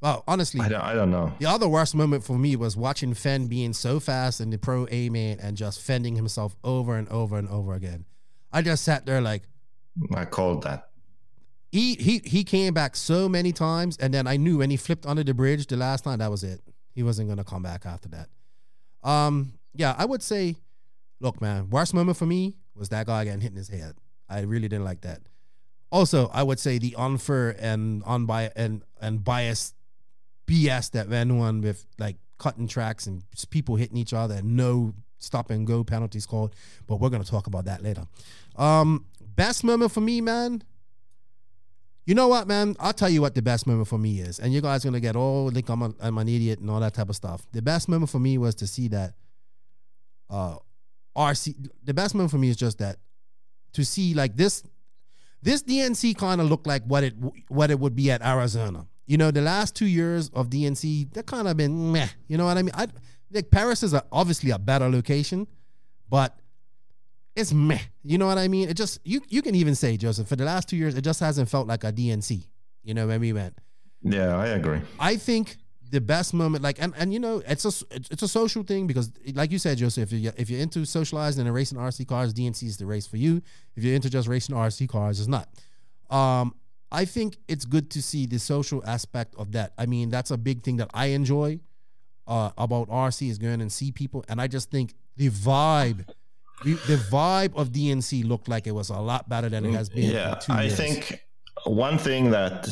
Well, 0.05 0.23
honestly, 0.27 0.61
I 0.61 0.69
don't, 0.69 0.81
I 0.81 0.93
don't 0.93 1.09
know. 1.09 1.33
the 1.39 1.47
other 1.47 1.67
worst 1.67 1.95
moment 1.95 2.23
for 2.23 2.37
me 2.37 2.55
was 2.55 2.77
watching 2.77 3.15
Fenn 3.15 3.47
being 3.47 3.73
so 3.73 3.99
fast 3.99 4.39
in 4.39 4.51
the 4.51 4.57
pro 4.59 4.85
A 4.91 5.09
main 5.09 5.39
and 5.39 5.57
just 5.57 5.81
fending 5.81 6.15
himself 6.15 6.55
over 6.63 6.95
and 6.95 7.09
over 7.09 7.39
and 7.39 7.49
over 7.49 7.73
again. 7.73 8.05
I 8.53 8.61
just 8.61 8.83
sat 8.83 9.07
there 9.07 9.19
like 9.19 9.41
I 10.15 10.25
called 10.25 10.61
that. 10.61 10.89
he 11.71 11.95
he 11.95 12.21
he 12.23 12.43
came 12.43 12.71
back 12.75 12.95
so 12.95 13.27
many 13.27 13.51
times, 13.51 13.97
and 13.97 14.13
then 14.13 14.27
I 14.27 14.37
knew 14.37 14.59
when 14.59 14.69
he 14.69 14.77
flipped 14.77 15.07
under 15.07 15.23
the 15.23 15.33
bridge 15.33 15.65
the 15.65 15.75
last 15.75 16.03
time 16.03 16.19
that 16.19 16.29
was 16.29 16.43
it. 16.43 16.61
He 16.93 17.01
wasn't 17.01 17.27
gonna 17.27 17.43
come 17.43 17.63
back 17.63 17.87
after 17.87 18.07
that. 18.09 18.29
Um, 19.03 19.53
yeah, 19.73 19.95
I 19.97 20.05
would 20.05 20.21
say, 20.21 20.55
look, 21.19 21.41
man, 21.41 21.71
worst 21.71 21.95
moment 21.95 22.17
for 22.17 22.27
me 22.27 22.57
was 22.75 22.89
that 22.89 23.07
guy 23.07 23.23
getting 23.23 23.41
hit 23.41 23.53
in 23.53 23.57
his 23.57 23.69
head. 23.69 23.95
I 24.29 24.41
really 24.41 24.67
didn't 24.67 24.85
like 24.85 25.01
that. 25.01 25.21
Also, 25.91 26.29
I 26.31 26.43
would 26.43 26.59
say 26.59 26.77
the 26.77 26.93
unfair 26.95 27.55
and 27.59 28.03
unbiased 28.05 28.53
and 28.55 28.83
and 29.01 29.23
biased 29.23 29.73
BS 30.47 30.91
that 30.91 31.09
went 31.09 31.63
with 31.63 31.85
like 31.97 32.17
cutting 32.37 32.67
tracks 32.67 33.07
and 33.07 33.23
people 33.49 33.75
hitting 33.75 33.97
each 33.97 34.13
other 34.13 34.35
and 34.35 34.55
no 34.55 34.93
stop 35.17 35.49
and 35.49 35.65
go 35.65 35.83
penalties 35.83 36.25
called. 36.25 36.55
But 36.87 36.99
we're 36.99 37.09
gonna 37.09 37.23
talk 37.23 37.47
about 37.47 37.65
that 37.65 37.81
later. 37.81 38.05
Um, 38.55 39.05
best 39.35 39.63
moment 39.63 39.91
for 39.91 40.01
me, 40.01 40.21
man. 40.21 40.63
You 42.05 42.13
know 42.13 42.27
what, 42.27 42.47
man? 42.47 42.75
I'll 42.79 42.93
tell 42.93 43.09
you 43.09 43.21
what 43.21 43.33
the 43.33 43.41
best 43.41 43.65
moment 43.65 43.87
for 43.87 43.97
me 43.97 44.19
is, 44.19 44.39
and 44.39 44.53
you 44.53 44.61
guys 44.61 44.83
gonna 44.83 44.99
get 44.99 45.15
all 45.15 45.49
like 45.49 45.67
I'm, 45.69 45.81
a, 45.81 45.93
I'm 45.99 46.17
an 46.17 46.27
idiot 46.27 46.59
and 46.59 46.69
all 46.69 46.79
that 46.79 46.93
type 46.93 47.09
of 47.09 47.15
stuff. 47.15 47.47
The 47.51 47.61
best 47.61 47.89
moment 47.89 48.11
for 48.11 48.19
me 48.19 48.37
was 48.37 48.55
to 48.55 48.67
see 48.67 48.87
that. 48.89 49.13
Uh, 50.29 50.57
RC. 51.15 51.69
The 51.83 51.93
best 51.93 52.13
moment 52.13 52.31
for 52.31 52.37
me 52.37 52.49
is 52.49 52.57
just 52.57 52.79
that 52.79 52.97
to 53.73 53.85
see 53.85 54.13
like 54.13 54.35
this. 54.35 54.63
This 55.41 55.61
DNC 55.63 56.17
kind 56.17 56.41
of 56.41 56.49
looked 56.49 56.67
like 56.67 56.83
what 56.85 57.03
it 57.03 57.13
what 57.47 57.71
it 57.71 57.79
would 57.79 57.95
be 57.95 58.11
at 58.11 58.21
Arizona. 58.21 58.87
You 59.07 59.17
know, 59.17 59.31
the 59.31 59.41
last 59.41 59.75
two 59.75 59.85
years 59.85 60.29
of 60.29 60.49
DNC, 60.49 61.13
they 61.13 61.23
kind 61.23 61.47
of 61.47 61.57
been 61.57 61.91
meh. 61.91 62.07
You 62.27 62.37
know 62.37 62.45
what 62.45 62.57
I 62.57 62.63
mean? 62.63 62.73
I 62.73 62.87
like 63.31 63.51
Paris 63.51 63.83
is 63.83 63.93
a, 63.93 64.03
obviously 64.11 64.51
a 64.51 64.59
better 64.59 64.89
location, 64.89 65.47
but 66.09 66.39
it's 67.35 67.53
meh. 67.53 67.79
You 68.03 68.17
know 68.17 68.25
what 68.27 68.37
I 68.37 68.47
mean? 68.47 68.69
It 68.69 68.77
just 68.77 68.99
you 69.03 69.21
you 69.29 69.41
can 69.41 69.55
even 69.55 69.75
say 69.75 69.97
Joseph 69.97 70.27
for 70.27 70.35
the 70.35 70.45
last 70.45 70.69
two 70.69 70.77
years, 70.77 70.95
it 70.95 71.03
just 71.03 71.19
hasn't 71.19 71.49
felt 71.49 71.67
like 71.67 71.83
a 71.83 71.91
DNC. 71.91 72.47
You 72.83 72.93
know 72.93 73.07
when 73.07 73.19
we 73.19 73.33
went. 73.33 73.57
Yeah, 74.03 74.37
I 74.37 74.47
agree. 74.47 74.81
I 74.99 75.15
think 75.15 75.57
the 75.91 76.01
best 76.01 76.33
moment, 76.33 76.63
like, 76.63 76.81
and, 76.81 76.93
and 76.97 77.13
you 77.13 77.19
know, 77.19 77.41
it's 77.47 77.65
a 77.65 77.85
it's 77.95 78.09
it's 78.09 78.21
a 78.21 78.27
social 78.27 78.63
thing 78.63 78.87
because, 78.87 79.11
like 79.33 79.51
you 79.51 79.59
said, 79.59 79.77
Joseph, 79.77 80.11
if 80.11 80.19
you're, 80.19 80.33
if 80.37 80.49
you're 80.49 80.59
into 80.59 80.85
socializing 80.85 81.45
and 81.45 81.53
racing 81.53 81.77
RC 81.77 82.07
cars, 82.07 82.33
DNC 82.33 82.63
is 82.63 82.77
the 82.77 82.85
race 82.85 83.07
for 83.07 83.17
you. 83.17 83.41
If 83.75 83.83
you're 83.83 83.95
into 83.95 84.09
just 84.09 84.27
racing 84.27 84.55
RC 84.55 84.89
cars, 84.89 85.19
it's 85.19 85.29
not. 85.29 85.49
Um, 86.09 86.55
I 86.91 87.05
think 87.05 87.37
it's 87.47 87.65
good 87.65 87.89
to 87.91 88.01
see 88.01 88.25
the 88.25 88.39
social 88.39 88.83
aspect 88.85 89.35
of 89.37 89.51
that. 89.53 89.73
I 89.77 89.85
mean, 89.85 90.09
that's 90.09 90.31
a 90.31 90.37
big 90.37 90.63
thing 90.63 90.77
that 90.77 90.89
I 90.93 91.07
enjoy 91.07 91.59
uh, 92.27 92.51
about 92.57 92.89
RC 92.89 93.29
is 93.29 93.37
going 93.37 93.61
and 93.61 93.71
see 93.71 93.91
people, 93.91 94.23
and 94.29 94.39
I 94.41 94.47
just 94.47 94.71
think 94.71 94.93
the 95.17 95.29
vibe. 95.29 96.07
The, 96.63 96.73
the 96.87 96.95
vibe 96.95 97.53
of 97.55 97.73
DNC 97.73 98.25
looked 98.25 98.47
like 98.47 98.65
it 98.65 98.71
was 98.71 98.89
a 98.89 98.97
lot 98.99 99.27
better 99.27 99.49
than 99.49 99.65
it 99.65 99.73
has 99.73 99.89
been. 99.89 100.09
Yeah, 100.09 100.39
I 100.47 100.63
years. 100.63 100.77
think 100.77 101.25
one 101.65 101.97
thing 101.97 102.31
that 102.31 102.65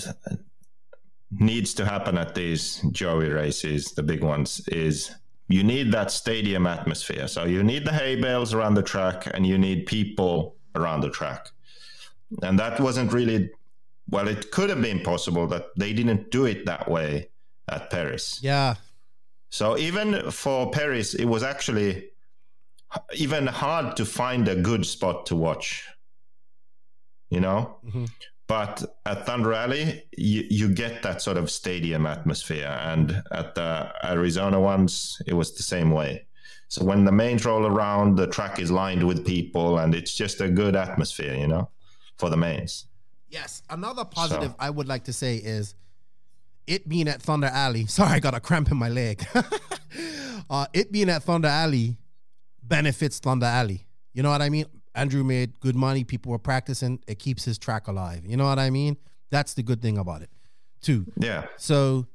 needs 1.40 1.74
to 1.74 1.86
happen 1.86 2.18
at 2.18 2.34
these 2.36 2.82
Joey 2.92 3.30
races, 3.30 3.92
the 3.92 4.04
big 4.04 4.24
ones, 4.24 4.62
is 4.68 5.14
you 5.48 5.64
need 5.64 5.92
that 5.92 6.12
stadium 6.12 6.66
atmosphere. 6.66 7.28
So 7.28 7.46
you 7.46 7.64
need 7.64 7.86
the 7.86 7.92
hay 7.92 8.16
bales 8.20 8.54
around 8.54 8.76
the 8.76 8.84
track 8.84 9.28
and 9.34 9.46
you 9.46 9.58
need 9.58 9.86
people 9.86 10.56
around 10.76 11.02
the 11.02 11.10
track. 11.10 11.50
And 12.42 12.58
that 12.60 12.80
wasn't 12.80 13.12
really, 13.14 13.52
well, 14.10 14.28
it 14.28 14.52
could 14.52 14.70
have 14.70 14.82
been 14.82 15.00
possible 15.02 15.48
that 15.48 15.68
they 15.78 15.94
didn't 15.94 16.32
do 16.32 16.46
it 16.46 16.66
that 16.66 16.90
way 16.90 17.30
at 17.70 17.90
Paris. 17.90 18.40
Yeah, 18.44 18.76
So 19.50 19.78
even 19.78 20.32
for 20.32 20.72
Paris, 20.72 21.14
it 21.14 21.26
was 21.26 21.44
actually 21.44 22.10
even 23.16 23.48
hard 23.48 23.96
to 23.98 24.06
find 24.06 24.48
a 24.48 24.56
good 24.56 24.86
spot 24.86 25.26
to 25.28 25.36
watch. 25.36 25.88
You 27.30 27.40
know? 27.40 27.78
Mhm. 27.86 28.10
But 28.48 28.84
at 29.06 29.26
Thunder 29.26 29.54
Alley, 29.54 30.04
you, 30.18 30.46
you 30.50 30.68
get 30.70 31.02
that 31.04 31.22
sort 31.22 31.38
of 31.38 31.50
stadium 31.50 32.06
atmosphere. 32.06 32.68
And 32.82 33.24
at 33.32 33.56
the 33.56 33.92
Arizona 34.04 34.60
ones, 34.60 35.22
it 35.26 35.34
was 35.34 35.56
the 35.56 35.64
same 35.64 35.92
way. 35.92 36.26
So 36.68 36.84
when 36.84 37.06
the 37.06 37.12
mains 37.12 37.46
roll 37.46 37.66
around, 37.66 38.16
the 38.18 38.28
track 38.28 38.60
is 38.60 38.70
lined 38.72 39.06
with 39.08 39.26
people 39.26 39.78
and 39.80 39.96
it's 39.96 40.14
just 40.16 40.42
a 40.42 40.50
good 40.50 40.76
atmosphere, 40.76 41.36
you 41.36 41.48
know, 41.48 41.70
for 42.18 42.30
the 42.30 42.38
mains. 42.38 42.86
Yes. 43.34 43.64
Another 43.70 44.06
positive 44.06 44.54
I 44.60 44.70
would 44.70 44.88
like 44.88 45.06
to 45.06 45.14
say 45.14 45.38
is 45.38 45.76
it 46.68 46.88
being 46.88 47.08
at 47.08 47.22
Thunder 47.22 47.48
Alley. 47.48 47.86
Sorry, 47.88 48.12
I 48.12 48.20
got 48.20 48.36
a 48.36 48.40
cramp 48.40 48.72
in 48.72 48.78
my 48.78 48.90
leg. 48.90 49.26
uh, 50.50 50.68
it 50.74 50.92
being 50.92 51.10
at 51.10 51.24
Thunder 51.24 51.48
Alley 51.48 51.98
benefits 52.62 53.20
Thunder 53.20 53.48
Alley. 53.48 53.88
You 54.14 54.24
know 54.24 54.30
what 54.30 54.42
I 54.42 54.50
mean? 54.50 54.66
Andrew 54.96 55.24
made 55.24 55.60
good 55.60 55.76
money. 55.76 56.04
People 56.04 56.32
were 56.32 56.40
practicing. 56.40 57.00
It 57.08 57.18
keeps 57.18 57.44
his 57.44 57.58
track 57.58 57.88
alive. 57.88 58.24
You 58.26 58.38
know 58.38 58.46
what 58.46 58.60
I 58.60 58.70
mean? 58.70 58.98
That's 59.32 59.56
the 59.56 59.64
good 59.64 59.82
thing 59.82 59.98
about 59.98 60.22
it, 60.22 60.30
too. 60.82 61.08
Yeah. 61.18 61.48
So 61.58 62.06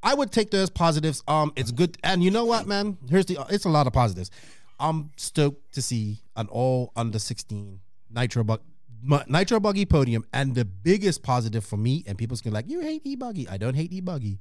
I 0.00 0.14
would 0.14 0.30
take 0.30 0.52
those 0.52 0.70
positives. 0.70 1.24
Um, 1.26 1.52
it's 1.56 1.72
good, 1.72 1.98
and 2.04 2.22
you 2.22 2.30
know 2.30 2.44
what, 2.44 2.68
man? 2.68 2.96
Here's 3.08 3.26
the. 3.26 3.44
It's 3.50 3.64
a 3.64 3.68
lot 3.68 3.88
of 3.88 3.92
positives. 3.92 4.30
I'm 4.78 5.10
stoked 5.16 5.74
to 5.74 5.82
see 5.82 6.22
an 6.36 6.46
all 6.46 6.92
under 6.94 7.18
16 7.18 7.80
Nitro 8.10 8.44
Buck 8.44 8.62
Nitro 9.02 9.60
Buggy 9.60 9.86
podium, 9.86 10.24
and 10.32 10.54
the 10.54 10.64
biggest 10.64 11.22
positive 11.22 11.64
for 11.64 11.76
me, 11.76 12.04
and 12.06 12.18
people's 12.18 12.40
gonna 12.40 12.52
be 12.52 12.56
like, 12.56 12.70
you 12.70 12.80
hate 12.80 13.02
e 13.04 13.16
buggy. 13.16 13.48
I 13.48 13.56
don't 13.56 13.74
hate 13.74 13.92
e 13.92 14.00
buggy. 14.00 14.40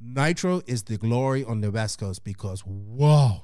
Nitro 0.00 0.62
is 0.66 0.82
the 0.84 0.98
glory 0.98 1.44
on 1.44 1.60
the 1.60 1.70
West 1.70 1.98
Coast 1.98 2.24
because 2.24 2.60
whoa, 2.60 3.42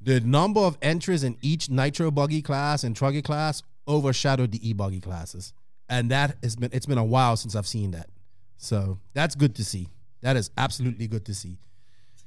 the 0.00 0.20
number 0.20 0.60
of 0.60 0.78
entries 0.80 1.24
in 1.24 1.36
each 1.42 1.68
Nitro 1.68 2.10
Buggy 2.10 2.42
class 2.42 2.84
and 2.84 2.96
Truggy 2.96 3.22
class 3.22 3.62
overshadowed 3.86 4.52
the 4.52 4.68
e 4.68 4.72
buggy 4.72 5.00
classes, 5.00 5.52
and 5.88 6.10
that 6.10 6.36
has 6.42 6.56
been 6.56 6.70
it's 6.72 6.86
been 6.86 6.98
a 6.98 7.04
while 7.04 7.36
since 7.36 7.54
I've 7.54 7.66
seen 7.66 7.90
that. 7.90 8.08
So 8.56 8.98
that's 9.12 9.34
good 9.34 9.54
to 9.56 9.64
see. 9.64 9.88
That 10.22 10.36
is 10.36 10.50
absolutely 10.56 11.06
good 11.06 11.26
to 11.26 11.34
see. 11.34 11.58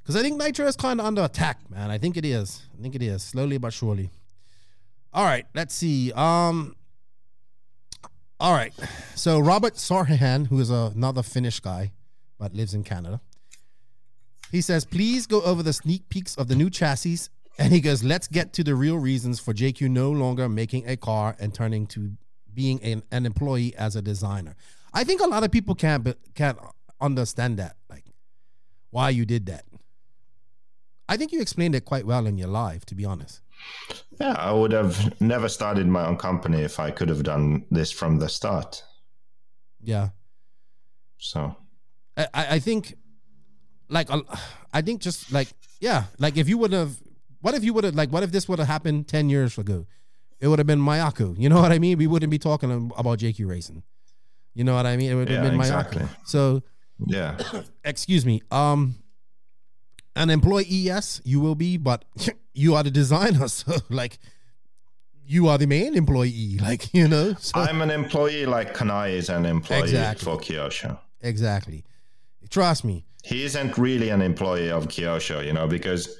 Because 0.01 0.15
I 0.15 0.21
think 0.21 0.37
Nitro 0.37 0.67
is 0.67 0.75
kind 0.75 0.99
of 0.99 1.05
under 1.05 1.23
attack, 1.23 1.69
man. 1.69 1.91
I 1.91 1.97
think 1.97 2.15
it 2.15 2.23
is. 2.23 2.61
I 2.77 2.81
think 2.81 2.95
it 2.95 3.01
is 3.01 3.23
slowly 3.23 3.57
but 3.57 3.73
surely. 3.73 4.09
All 5.13 5.25
right, 5.25 5.45
let's 5.55 5.73
see. 5.73 6.13
Um, 6.13 6.75
all 8.39 8.53
right. 8.53 8.73
So 9.15 9.39
Robert 9.39 9.75
Sarhan, 9.75 10.47
who 10.47 10.59
is 10.59 10.69
another 10.69 11.23
Finnish 11.23 11.59
guy, 11.59 11.91
but 12.37 12.53
lives 12.53 12.73
in 12.73 12.83
Canada, 12.83 13.21
he 14.51 14.61
says, 14.61 14.85
"Please 14.85 15.25
go 15.27 15.41
over 15.41 15.63
the 15.63 15.73
sneak 15.73 16.07
peeks 16.09 16.35
of 16.35 16.47
the 16.47 16.55
new 16.55 16.69
chassis." 16.69 17.29
And 17.59 17.73
he 17.73 17.81
goes, 17.81 18.03
"Let's 18.03 18.27
get 18.27 18.53
to 18.53 18.63
the 18.63 18.75
real 18.75 18.97
reasons 18.97 19.39
for 19.39 19.53
JQ 19.53 19.89
no 19.89 20.11
longer 20.11 20.47
making 20.47 20.87
a 20.87 20.95
car 20.95 21.35
and 21.39 21.53
turning 21.53 21.87
to 21.87 22.15
being 22.53 22.81
an, 22.83 23.03
an 23.11 23.25
employee 23.25 23.75
as 23.75 23.95
a 23.95 24.01
designer." 24.01 24.55
I 24.93 25.03
think 25.03 25.21
a 25.21 25.27
lot 25.27 25.43
of 25.43 25.51
people 25.51 25.73
can't 25.75 26.15
can't 26.35 26.59
understand 27.01 27.57
that, 27.57 27.75
like 27.89 28.05
why 28.91 29.09
you 29.09 29.25
did 29.25 29.47
that. 29.47 29.65
I 31.09 31.17
think 31.17 31.31
you 31.31 31.41
explained 31.41 31.75
it 31.75 31.85
quite 31.85 32.05
well 32.05 32.27
in 32.27 32.37
your 32.37 32.49
live, 32.49 32.85
to 32.85 32.95
be 32.95 33.05
honest. 33.05 33.41
Yeah, 34.19 34.33
I 34.33 34.51
would 34.51 34.71
have 34.71 35.19
never 35.21 35.47
started 35.49 35.87
my 35.87 36.05
own 36.05 36.17
company 36.17 36.61
if 36.61 36.79
I 36.79 36.91
could 36.91 37.09
have 37.09 37.23
done 37.23 37.65
this 37.71 37.91
from 37.91 38.19
the 38.19 38.27
start. 38.29 38.83
Yeah. 39.81 40.09
So 41.17 41.55
I, 42.15 42.27
I 42.33 42.59
think, 42.59 42.95
like, 43.89 44.09
I 44.73 44.81
think 44.81 45.01
just 45.01 45.31
like, 45.31 45.49
yeah, 45.79 46.05
like 46.17 46.37
if 46.37 46.49
you 46.49 46.57
would 46.57 46.73
have, 46.73 46.97
what 47.41 47.53
if 47.53 47.63
you 47.63 47.73
would 47.73 47.83
have, 47.83 47.95
like, 47.95 48.11
what 48.11 48.23
if 48.23 48.31
this 48.31 48.49
would 48.49 48.59
have 48.59 48.67
happened 48.67 49.07
10 49.07 49.29
years 49.29 49.57
ago? 49.57 49.85
It 50.39 50.47
would 50.47 50.59
have 50.59 50.67
been 50.67 50.79
Mayako. 50.81 51.37
You 51.37 51.49
know 51.49 51.61
what 51.61 51.71
I 51.71 51.79
mean? 51.79 51.97
We 51.97 52.07
wouldn't 52.07 52.31
be 52.31 52.39
talking 52.39 52.91
about 52.97 53.19
JQ 53.19 53.47
racing. 53.47 53.83
You 54.53 54.63
know 54.63 54.73
what 54.73 54.85
I 54.87 54.97
mean? 54.97 55.11
It 55.11 55.15
would 55.15 55.29
have 55.29 55.43
Yeah, 55.43 55.49
been 55.49 55.59
exactly. 55.59 56.01
Mayako. 56.01 56.09
So, 56.25 56.63
yeah, 57.05 57.37
excuse 57.83 58.25
me. 58.25 58.41
Um, 58.49 58.95
an 60.17 60.29
employee, 60.29 60.65
yes, 60.65 61.21
you 61.23 61.39
will 61.39 61.55
be, 61.55 61.77
but 61.77 62.03
you 62.53 62.75
are 62.75 62.83
the 62.83 62.91
designer. 62.91 63.47
So, 63.57 63.77
like, 63.89 64.19
you 65.25 65.47
are 65.47 65.57
the 65.57 65.67
main 65.67 65.95
employee. 65.95 66.59
Like, 66.61 66.93
you 66.93 67.07
know? 67.07 67.35
So, 67.39 67.59
I'm 67.59 67.81
an 67.81 67.91
employee 67.91 68.45
like 68.45 68.75
Kanai 68.75 69.11
is 69.11 69.29
an 69.29 69.45
employee 69.45 69.81
Exactly. 69.81 70.25
for 70.25 70.37
Kyosho. 70.37 70.97
exactly. 71.21 71.83
Trust 72.49 72.83
me. 72.83 73.05
He 73.23 73.43
isn't 73.43 73.77
really 73.77 74.09
an 74.09 74.21
employee 74.21 74.71
of 74.71 74.87
Kyosho, 74.87 75.45
you 75.45 75.53
know, 75.53 75.67
because 75.67 76.17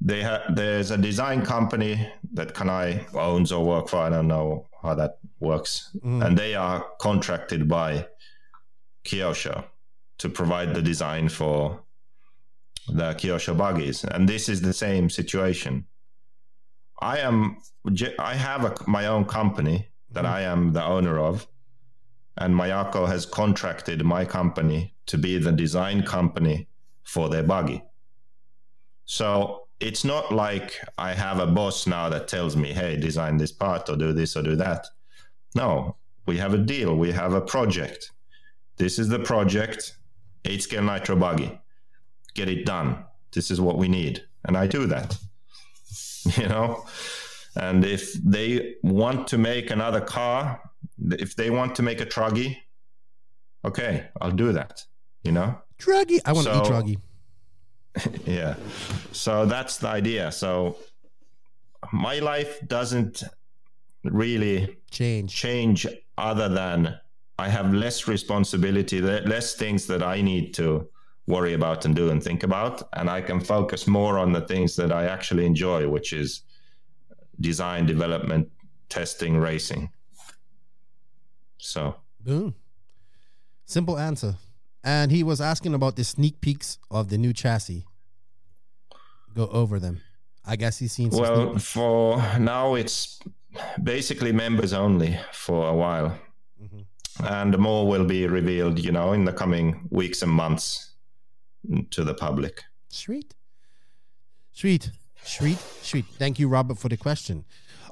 they 0.00 0.22
ha- 0.22 0.44
there's 0.54 0.90
a 0.92 0.96
design 0.96 1.44
company 1.44 2.08
that 2.34 2.54
Kanai 2.54 3.12
owns 3.14 3.50
or 3.50 3.64
work 3.64 3.88
for. 3.88 3.96
I 3.98 4.10
don't 4.10 4.28
know 4.28 4.66
how 4.80 4.94
that 4.94 5.18
works, 5.40 5.90
mm. 6.04 6.24
and 6.24 6.38
they 6.38 6.54
are 6.54 6.86
contracted 7.00 7.68
by 7.68 8.06
Kyosho 9.04 9.64
to 10.18 10.28
provide 10.28 10.74
the 10.74 10.82
design 10.82 11.28
for 11.28 11.80
the 12.88 13.14
Kyosho 13.14 13.56
buggies, 13.56 14.04
and 14.04 14.28
this 14.28 14.48
is 14.48 14.60
the 14.60 14.72
same 14.72 15.10
situation. 15.10 15.86
I 17.00 17.18
am 17.18 17.58
I 18.18 18.34
have 18.34 18.64
a, 18.64 18.74
my 18.86 19.06
own 19.06 19.24
company 19.24 19.88
that 20.10 20.24
mm-hmm. 20.24 20.34
I 20.34 20.40
am 20.42 20.72
the 20.72 20.84
owner 20.84 21.18
of, 21.18 21.46
and 22.36 22.54
Mayako 22.54 23.06
has 23.08 23.26
contracted 23.26 24.04
my 24.04 24.24
company 24.24 24.94
to 25.06 25.18
be 25.18 25.38
the 25.38 25.52
design 25.52 26.02
company 26.02 26.68
for 27.02 27.28
their 27.28 27.42
buggy. 27.42 27.82
So 29.04 29.68
it's 29.80 30.04
not 30.04 30.32
like 30.32 30.78
I 30.98 31.12
have 31.12 31.38
a 31.38 31.46
boss 31.46 31.86
now 31.86 32.08
that 32.08 32.28
tells 32.28 32.56
me, 32.56 32.72
hey, 32.72 32.96
design 32.96 33.36
this 33.38 33.52
part 33.52 33.88
or 33.88 33.96
do 33.96 34.12
this 34.12 34.36
or 34.36 34.42
do 34.42 34.56
that. 34.56 34.86
No, 35.54 35.96
we 36.26 36.36
have 36.38 36.52
a 36.52 36.58
deal, 36.58 36.96
we 36.96 37.12
have 37.12 37.32
a 37.32 37.40
project. 37.40 38.10
This 38.76 38.98
is 38.98 39.08
the 39.08 39.18
project, 39.18 39.96
8 40.44 40.62
scale 40.62 40.82
nitro 40.82 41.16
buggy. 41.16 41.58
Get 42.38 42.48
it 42.48 42.64
done. 42.64 42.88
This 43.32 43.50
is 43.50 43.60
what 43.60 43.76
we 43.82 43.88
need. 43.88 44.14
And 44.46 44.56
I 44.56 44.66
do 44.66 44.86
that. 44.86 45.10
You 46.36 46.46
know? 46.48 46.84
And 47.56 47.84
if 47.84 48.12
they 48.34 48.74
want 48.82 49.26
to 49.28 49.38
make 49.38 49.70
another 49.70 50.00
car, 50.00 50.60
if 51.26 51.34
they 51.36 51.48
want 51.50 51.74
to 51.76 51.82
make 51.82 52.00
a 52.02 52.06
truggy, 52.06 52.56
okay, 53.64 54.08
I'll 54.20 54.36
do 54.44 54.52
that. 54.52 54.84
You 55.24 55.32
know? 55.32 55.50
Druggy. 55.78 56.20
I 56.26 56.32
want 56.32 56.46
to 56.48 56.54
eat 56.58 56.66
So- 56.66 56.72
druggy. 56.72 56.96
yeah 58.38 58.54
so 59.12 59.46
that's 59.46 59.78
the 59.78 59.88
idea 59.88 60.30
so 60.30 60.76
my 61.92 62.18
life 62.20 62.52
doesn't 62.68 63.24
really 64.04 64.76
Change. 64.90 65.34
change 65.34 65.86
other 66.16 66.48
than 66.60 66.78
i 67.38 67.48
have 67.48 67.72
less 67.74 68.06
responsibility 68.06 69.00
less 69.34 69.54
things 69.56 69.86
that 69.86 70.02
i 70.02 70.20
need 70.20 70.54
to 70.54 70.86
worry 71.28 71.52
about 71.52 71.84
and 71.84 71.94
do 71.94 72.10
and 72.10 72.22
think 72.22 72.42
about 72.42 72.88
and 72.94 73.08
i 73.08 73.20
can 73.20 73.38
focus 73.38 73.86
more 73.86 74.18
on 74.18 74.32
the 74.32 74.40
things 74.42 74.74
that 74.74 74.90
i 74.90 75.04
actually 75.04 75.46
enjoy 75.46 75.86
which 75.88 76.12
is 76.12 76.42
design 77.40 77.86
development 77.86 78.48
testing 78.88 79.36
racing 79.36 79.88
so 81.58 81.94
Boom. 82.28 82.54
Simple 83.64 83.98
answer. 83.98 84.36
And 84.84 85.10
he 85.10 85.22
was 85.22 85.40
asking 85.40 85.74
about 85.74 85.96
the 85.96 86.04
sneak 86.04 86.40
peeks 86.40 86.78
of 86.90 87.08
the 87.08 87.18
new 87.18 87.32
chassis. 87.32 87.84
Go 89.34 89.46
over 89.48 89.78
them. 89.78 90.00
I 90.46 90.56
guess 90.56 90.78
he's 90.78 90.92
seen 90.92 91.10
some 91.10 91.20
Well, 91.20 91.58
for 91.58 92.16
now, 92.38 92.74
it's 92.74 93.20
basically 93.82 94.32
members 94.32 94.72
only 94.72 95.18
for 95.32 95.68
a 95.68 95.74
while. 95.74 96.18
Mm-hmm. 96.62 97.26
And 97.26 97.58
more 97.58 97.86
will 97.86 98.04
be 98.04 98.26
revealed, 98.26 98.78
you 98.78 98.92
know, 98.92 99.12
in 99.12 99.24
the 99.24 99.32
coming 99.32 99.88
weeks 99.90 100.22
and 100.22 100.30
months 100.30 100.87
to 101.90 102.04
the 102.04 102.14
public. 102.14 102.64
Sweet. 102.88 103.34
Sweet. 104.52 104.90
Sweet. 105.22 105.58
Sweet. 105.82 106.04
Thank 106.18 106.38
you, 106.38 106.48
Robert, 106.48 106.78
for 106.78 106.88
the 106.88 106.96
question. 106.96 107.44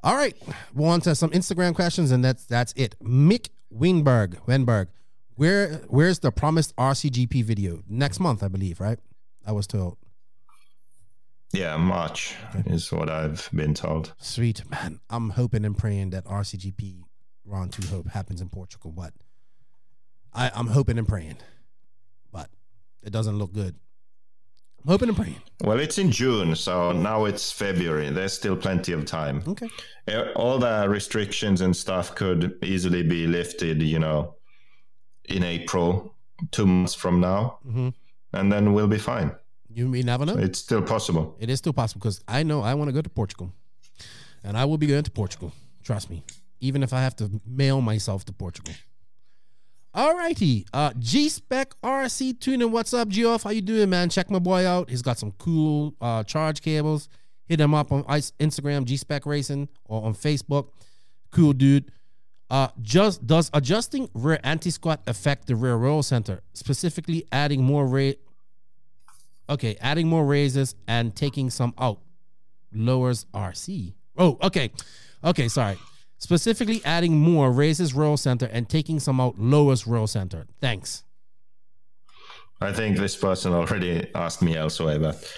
All 0.03 0.17
right. 0.17 0.37
We'll 0.75 0.91
on 0.91 1.01
to 1.03 1.14
some 1.14 1.31
Instagram 1.31 1.75
questions, 1.75 2.11
and 2.11 2.25
that's 2.25 2.45
that's 2.45 2.73
it. 2.77 2.97
Mick 3.03 3.51
Winberg. 3.74 4.45
Wenberg. 4.47 4.89
Where 5.35 5.82
where's 5.89 6.20
the 6.20 6.32
promised 6.32 6.74
RCGP 6.77 7.45
video? 7.45 7.82
Next 7.89 8.20
month, 8.20 8.43
I 8.43 8.49
believe, 8.49 8.81
right? 8.81 8.99
I 9.47 9.53
was 9.53 9.66
told. 9.66 9.99
Yeah, 11.53 11.77
March 11.77 12.35
is 12.66 12.90
what 12.90 13.09
I've 13.09 13.49
been 13.55 13.74
told. 13.74 14.15
Sweet 14.19 14.69
man. 14.70 15.01
I'm 15.09 15.31
hoping 15.31 15.65
and 15.65 15.77
praying 15.77 16.11
that 16.11 16.24
RCGP 16.24 17.03
Ron 17.45 17.69
Two 17.69 17.86
Hope 17.89 18.09
happens 18.09 18.40
in 18.40 18.49
Portugal, 18.49 18.93
but 18.93 19.12
I, 20.32 20.51
I'm 20.55 20.69
hoping 20.69 20.99
and 20.99 21.07
praying. 21.07 21.36
It 23.07 23.12
doesn't 23.12 23.39
look 23.39 23.53
good. 23.53 23.77
I'm 24.85 24.91
hoping 24.91 25.09
and 25.09 25.16
praying. 25.16 25.41
Well, 25.62 25.78
it's 25.81 25.97
in 25.99 26.11
June, 26.11 26.55
so 26.57 26.93
now 26.93 27.24
it's 27.24 27.51
February. 27.53 28.11
There's 28.11 28.33
still 28.33 28.57
plenty 28.57 28.93
of 28.93 29.05
time. 29.05 29.43
Okay. 29.47 29.69
Uh, 30.09 30.33
All 30.35 30.59
the 30.59 30.87
restrictions 30.89 31.61
and 31.61 31.74
stuff 31.74 32.15
could 32.15 32.59
easily 32.62 33.03
be 33.03 33.27
lifted, 33.27 33.81
you 33.83 33.99
know, 34.01 34.35
in 35.28 35.43
April, 35.45 36.15
two 36.51 36.66
months 36.66 36.95
from 36.95 37.20
now, 37.20 37.59
Mhm. 37.66 37.95
and 38.33 38.53
then 38.53 38.73
we'll 38.74 38.89
be 38.89 38.99
fine. 38.99 39.31
You 39.73 39.89
may 39.89 40.03
never 40.03 40.24
know. 40.27 40.37
It's 40.37 40.59
still 40.59 40.83
possible. 40.83 41.37
It 41.41 41.49
is 41.51 41.59
still 41.59 41.73
possible 41.73 42.01
because 42.01 42.20
I 42.28 42.43
know 42.43 42.62
I 42.62 42.74
want 42.74 42.89
to 42.89 42.93
go 42.93 43.03
to 43.03 43.11
Portugal, 43.11 43.53
and 44.45 44.57
I 44.57 44.65
will 44.65 44.78
be 44.78 44.87
going 44.87 45.05
to 45.05 45.11
Portugal. 45.11 45.53
Trust 45.83 46.11
me, 46.11 46.23
even 46.61 46.83
if 46.83 46.93
I 46.93 47.01
have 47.03 47.15
to 47.16 47.41
mail 47.45 47.81
myself 47.81 48.24
to 48.27 48.33
Portugal. 48.33 48.74
Alrighty, 49.97 50.66
uh, 50.74 50.93
G 50.98 51.28
Spec 51.31 51.74
RC 51.82 52.39
tuning. 52.39 52.70
What's 52.70 52.93
up, 52.93 53.09
Geoff? 53.09 53.44
How 53.44 53.51
you 53.51 53.62
doing, 53.62 53.89
man? 53.89 54.10
Check 54.10 54.31
my 54.31 54.39
boy 54.39 54.66
out. 54.66 54.90
He's 54.90 55.01
got 55.01 55.18
some 55.18 55.32
cool 55.32 55.94
uh, 56.01 56.23
charge 56.23 56.60
cables. 56.60 57.09
Hit 57.47 57.60
him 57.60 57.73
up 57.73 57.93
on 57.93 58.05
Instagram, 58.05 58.85
G 58.85 58.98
Spec 58.98 59.24
Racing, 59.24 59.68
or 59.86 60.05
on 60.05 60.14
Facebook. 60.14 60.68
Cool 61.31 61.55
dude. 61.55 61.90
Uh, 62.51 62.68
just 62.82 63.27
does 63.27 63.51
adjusting 63.55 64.09
rear 64.12 64.39
anti 64.44 64.70
squat 64.70 65.01
affect 65.06 65.47
the 65.47 65.56
rear 65.56 65.77
roll 65.77 66.02
center, 66.02 66.43
specifically 66.52 67.24
adding 67.32 67.64
more 67.64 67.86
rate 67.86 68.20
Okay, 69.48 69.77
adding 69.81 70.09
more 70.09 70.24
raises 70.24 70.74
and 70.89 71.14
taking 71.14 71.51
some 71.51 71.73
out 71.78 72.01
lowers 72.73 73.27
RC. 73.32 73.94
Oh, 74.18 74.39
okay. 74.43 74.73
Okay, 75.23 75.48
sorry. 75.48 75.78
Specifically 76.18 76.80
adding 76.84 77.18
more 77.18 77.52
raises 77.52 77.93
roll 77.93 78.16
center 78.16 78.47
and 78.47 78.68
taking 78.68 78.98
some 79.01 79.20
out 79.20 79.38
lowers 79.38 79.86
roll 79.86 80.06
center. 80.06 80.47
Thanks. 80.60 81.02
I 82.60 82.72
think 82.72 82.97
this 82.97 83.16
person 83.16 83.52
already 83.52 84.09
asked 84.14 84.40
me 84.40 84.56
elsewhere, 84.56 84.98
but 84.98 85.30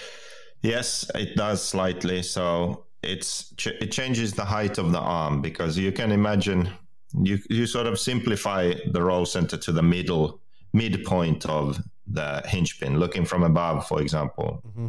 yes, 0.61 1.09
it 1.15 1.35
does 1.35 1.61
slightly. 1.61 2.21
So 2.21 2.85
it's 3.03 3.53
ch- 3.57 3.67
it 3.67 3.91
changes 3.91 4.33
the 4.33 4.45
height 4.45 4.77
of 4.77 4.91
the 4.91 4.99
arm 4.99 5.41
because 5.41 5.77
you 5.77 5.91
can 5.91 6.11
imagine 6.11 6.69
you 7.13 7.39
you 7.49 7.67
sort 7.67 7.87
of 7.87 7.99
simplify 7.99 8.73
the 8.91 9.01
roll 9.01 9.25
center 9.25 9.57
to 9.57 9.71
the 9.71 9.83
middle 9.83 10.39
midpoint 10.73 11.45
of 11.45 11.81
the 12.07 12.41
hinge 12.45 12.79
pin, 12.79 12.99
looking 12.99 13.25
from 13.25 13.43
above, 13.43 13.87
for 13.87 14.01
example. 14.01 14.61
Mm-hmm. 14.67 14.87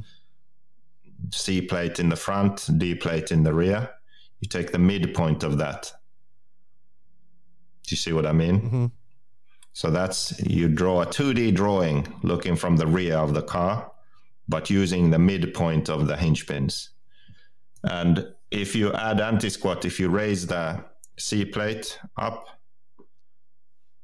C 1.33 1.61
plate 1.61 1.99
in 1.99 2.09
the 2.09 2.17
front, 2.17 2.69
D 2.79 2.95
plate 2.95 3.31
in 3.31 3.43
the 3.43 3.53
rear. 3.53 3.91
You 4.41 4.49
take 4.49 4.73
the 4.73 4.79
midpoint 4.79 5.43
of 5.43 5.59
that. 5.59 5.93
Do 7.85 7.93
you 7.93 7.97
see 7.97 8.13
what 8.13 8.27
I 8.27 8.33
mean? 8.33 8.61
Mm-hmm. 8.61 8.87
So 9.73 9.91
that's 9.91 10.39
you 10.41 10.69
draw 10.69 11.03
a 11.03 11.07
2D 11.07 11.55
drawing 11.55 12.13
looking 12.23 12.57
from 12.57 12.77
the 12.77 12.87
rear 12.87 13.17
of 13.17 13.35
the 13.35 13.43
car, 13.43 13.91
but 14.49 14.71
using 14.71 15.11
the 15.11 15.19
midpoint 15.19 15.89
of 15.89 16.07
the 16.07 16.17
hinge 16.17 16.47
pins. 16.47 16.91
And 17.85 18.33
if 18.51 18.75
you 18.75 18.93
add 18.93 19.21
anti 19.21 19.49
squat, 19.49 19.85
if 19.85 20.01
you 20.01 20.09
raise 20.09 20.47
the 20.47 20.85
C 21.19 21.45
plate 21.45 21.99
up, 22.17 22.49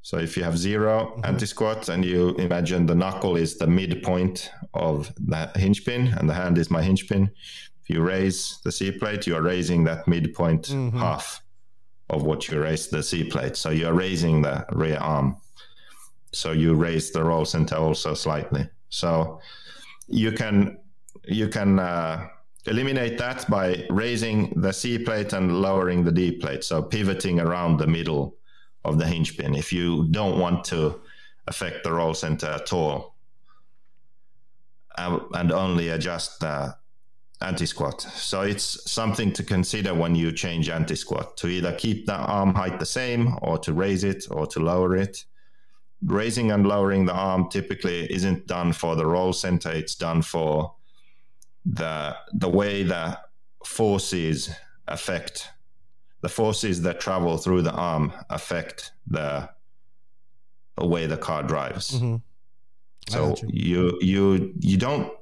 so 0.02 0.18
if 0.18 0.36
you 0.36 0.44
have 0.44 0.56
0 0.56 0.86
mm-hmm. 0.86 1.24
anti 1.24 1.46
squat 1.46 1.88
and 1.88 2.04
you 2.04 2.34
imagine 2.36 2.86
the 2.86 2.94
knuckle 2.94 3.36
is 3.36 3.58
the 3.58 3.66
midpoint 3.66 4.50
of 4.72 5.12
the 5.16 5.50
hinge 5.56 5.84
pin 5.84 6.14
and 6.16 6.30
the 6.30 6.34
hand 6.34 6.58
is 6.58 6.70
my 6.70 6.82
hinge 6.82 7.08
pin, 7.08 7.30
if 7.86 7.94
you 7.94 8.02
raise 8.02 8.58
the 8.64 8.72
C 8.72 8.90
plate, 8.90 9.28
you 9.28 9.36
are 9.36 9.42
raising 9.42 9.84
that 9.84 10.08
midpoint 10.08 10.66
half 10.92 11.40
of 12.10 12.24
what 12.24 12.48
you 12.48 12.60
raise 12.60 12.88
the 12.88 13.00
C 13.00 13.22
plate. 13.22 13.56
So 13.56 13.70
you 13.70 13.86
are 13.86 13.92
raising 13.94 14.42
the 14.42 14.66
rear 14.72 14.96
arm. 14.96 15.36
So 16.32 16.50
you 16.50 16.74
raise 16.74 17.12
the 17.12 17.22
roll 17.22 17.44
center 17.44 17.76
also 17.76 18.14
slightly. 18.14 18.68
So 18.88 19.40
you 20.08 20.32
can 20.32 20.78
you 21.28 21.46
can 21.46 21.78
uh, 21.78 22.26
eliminate 22.66 23.18
that 23.18 23.48
by 23.48 23.86
raising 23.88 24.60
the 24.60 24.72
C 24.72 24.98
plate 24.98 25.32
and 25.32 25.62
lowering 25.62 26.02
the 26.02 26.10
D 26.10 26.32
plate. 26.32 26.64
So 26.64 26.82
pivoting 26.82 27.38
around 27.38 27.78
the 27.78 27.86
middle 27.86 28.34
of 28.84 28.98
the 28.98 29.06
hinge 29.06 29.38
pin 29.38 29.54
if 29.54 29.72
you 29.72 30.08
don't 30.10 30.40
want 30.40 30.64
to 30.64 31.00
affect 31.46 31.84
the 31.84 31.92
roll 31.92 32.14
center 32.14 32.46
at 32.46 32.72
all 32.72 33.14
uh, 34.98 35.20
and 35.34 35.52
only 35.52 35.90
adjust 35.90 36.40
the 36.40 36.74
anti 37.42 37.66
squat. 37.66 38.00
So 38.00 38.42
it's 38.42 38.90
something 38.90 39.32
to 39.34 39.42
consider 39.42 39.94
when 39.94 40.14
you 40.14 40.32
change 40.32 40.68
anti 40.68 40.94
squat 40.94 41.36
to 41.38 41.48
either 41.48 41.72
keep 41.72 42.06
the 42.06 42.14
arm 42.14 42.54
height 42.54 42.78
the 42.78 42.86
same 42.86 43.36
or 43.42 43.58
to 43.58 43.72
raise 43.72 44.04
it 44.04 44.24
or 44.30 44.46
to 44.48 44.60
lower 44.60 44.96
it. 44.96 45.24
Raising 46.04 46.50
and 46.50 46.66
lowering 46.66 47.06
the 47.06 47.14
arm 47.14 47.48
typically 47.48 48.10
isn't 48.12 48.46
done 48.46 48.72
for 48.72 48.96
the 48.96 49.06
roll 49.06 49.32
center, 49.32 49.70
it's 49.70 49.94
done 49.94 50.22
for 50.22 50.74
the 51.64 52.16
the 52.34 52.48
way 52.48 52.82
the 52.82 53.18
forces 53.64 54.50
affect 54.88 55.48
the 56.20 56.28
forces 56.28 56.82
that 56.82 57.00
travel 57.00 57.36
through 57.36 57.62
the 57.62 57.72
arm 57.72 58.12
affect 58.30 58.92
the 59.06 59.48
way 60.78 61.06
the 61.06 61.16
car 61.16 61.42
drives. 61.42 62.00
Mhm. 62.00 62.22
So 63.08 63.34
you. 63.46 63.98
you 64.00 64.00
you 64.00 64.54
you 64.60 64.76
don't 64.76 65.12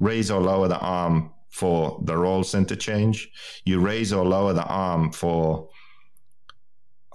raise 0.00 0.30
or 0.30 0.40
lower 0.40 0.68
the 0.68 0.78
arm 0.78 1.30
for 1.50 2.00
the 2.04 2.16
roll 2.16 2.44
center 2.44 2.76
change. 2.76 3.30
You 3.64 3.80
raise 3.80 4.12
or 4.12 4.24
lower 4.24 4.52
the 4.52 4.64
arm 4.64 5.12
for 5.12 5.68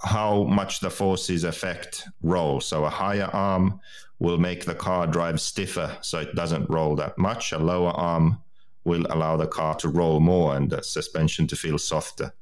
how 0.03 0.43
much 0.43 0.79
the 0.79 0.89
forces 0.89 1.43
affect 1.43 2.07
roll. 2.21 2.59
So 2.59 2.85
a 2.85 2.89
higher 2.89 3.29
arm 3.31 3.79
will 4.19 4.37
make 4.37 4.65
the 4.65 4.75
car 4.75 5.07
drive 5.07 5.39
stiffer 5.39 5.97
so 6.01 6.19
it 6.19 6.35
doesn't 6.35 6.69
roll 6.69 6.95
that 6.97 7.17
much. 7.17 7.51
A 7.51 7.57
lower 7.57 7.91
arm 7.91 8.41
will 8.83 9.05
allow 9.09 9.37
the 9.37 9.47
car 9.47 9.75
to 9.75 9.89
roll 9.89 10.19
more 10.19 10.55
and 10.55 10.69
the 10.69 10.83
suspension 10.83 11.47
to 11.47 11.55
feel 11.55 11.77
softer. 11.77 12.33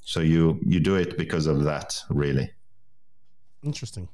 So 0.00 0.20
you 0.20 0.60
you 0.66 0.80
do 0.80 0.96
it 0.96 1.16
because 1.16 1.46
of 1.46 1.64
that, 1.64 1.98
really. 2.10 2.50
Interesting. 3.62 4.08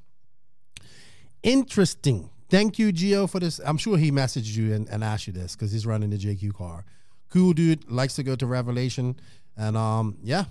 Interesting. 1.43 2.29
Thank 2.49 2.79
you, 2.79 2.91
Gio, 2.91 3.29
for 3.29 3.39
this. 3.39 3.59
I'm 3.65 3.77
sure 3.77 3.97
he 3.97 4.11
messaged 4.11 4.55
you 4.55 4.73
and, 4.73 4.87
and 4.89 5.03
asked 5.03 5.27
you 5.27 5.33
this 5.33 5.55
because 5.55 5.71
he's 5.71 5.85
running 5.85 6.09
the 6.09 6.17
JQ 6.17 6.53
car. 6.53 6.85
Cool 7.31 7.53
dude, 7.53 7.89
likes 7.89 8.15
to 8.15 8.23
go 8.23 8.35
to 8.35 8.45
Revelation. 8.45 9.15
And 9.57 9.75
um, 9.75 10.17
yeah. 10.21 10.45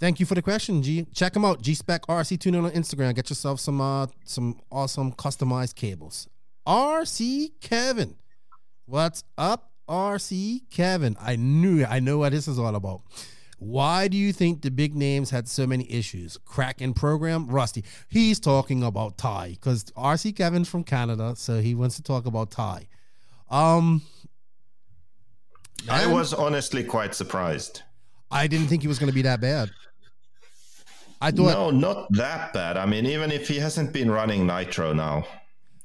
Thank 0.00 0.20
you 0.20 0.26
for 0.26 0.34
the 0.34 0.42
question, 0.42 0.82
G. 0.82 1.06
Check 1.14 1.34
him 1.34 1.44
out. 1.44 1.62
G 1.62 1.72
Spec 1.72 2.02
RC 2.06 2.38
Tuning 2.40 2.64
on 2.64 2.72
Instagram. 2.72 3.14
Get 3.14 3.30
yourself 3.30 3.60
some 3.60 3.80
uh 3.80 4.08
some 4.24 4.60
awesome 4.70 5.12
customized 5.12 5.76
cables. 5.76 6.28
RC 6.66 7.52
Kevin. 7.60 8.16
What's 8.86 9.24
up, 9.38 9.70
RC 9.88 10.68
Kevin? 10.70 11.16
I 11.20 11.36
knew 11.36 11.84
I 11.84 12.00
know 12.00 12.18
what 12.18 12.32
this 12.32 12.48
is 12.48 12.58
all 12.58 12.74
about. 12.74 13.02
Why 13.58 14.08
do 14.08 14.16
you 14.16 14.32
think 14.32 14.62
the 14.62 14.70
big 14.70 14.94
names 14.94 15.30
had 15.30 15.48
so 15.48 15.66
many 15.66 15.90
issues? 15.90 16.36
Crack 16.44 16.82
in 16.82 16.92
program, 16.92 17.46
Rusty. 17.46 17.84
He's 18.08 18.40
talking 18.40 18.82
about 18.82 19.16
Ty 19.16 19.50
because 19.50 19.84
RC 19.96 20.36
Kevin's 20.36 20.68
from 20.68 20.84
Canada, 20.84 21.34
so 21.36 21.60
he 21.60 21.74
wants 21.74 21.96
to 21.96 22.02
talk 22.02 22.26
about 22.26 22.50
Ty. 22.50 22.88
Um, 23.48 24.02
I 25.88 26.06
was 26.06 26.32
honestly 26.32 26.84
quite 26.84 27.14
surprised. 27.14 27.82
I 28.30 28.46
didn't 28.46 28.68
think 28.68 28.82
he 28.82 28.88
was 28.88 28.98
going 28.98 29.10
to 29.10 29.14
be 29.14 29.22
that 29.22 29.40
bad. 29.40 29.70
I 31.20 31.30
thought 31.30 31.52
No, 31.52 31.70
not 31.70 32.12
that 32.12 32.52
bad. 32.52 32.76
I 32.76 32.86
mean, 32.86 33.06
even 33.06 33.30
if 33.30 33.48
he 33.48 33.58
hasn't 33.58 33.92
been 33.92 34.10
running 34.10 34.46
nitro 34.46 34.92
now, 34.92 35.26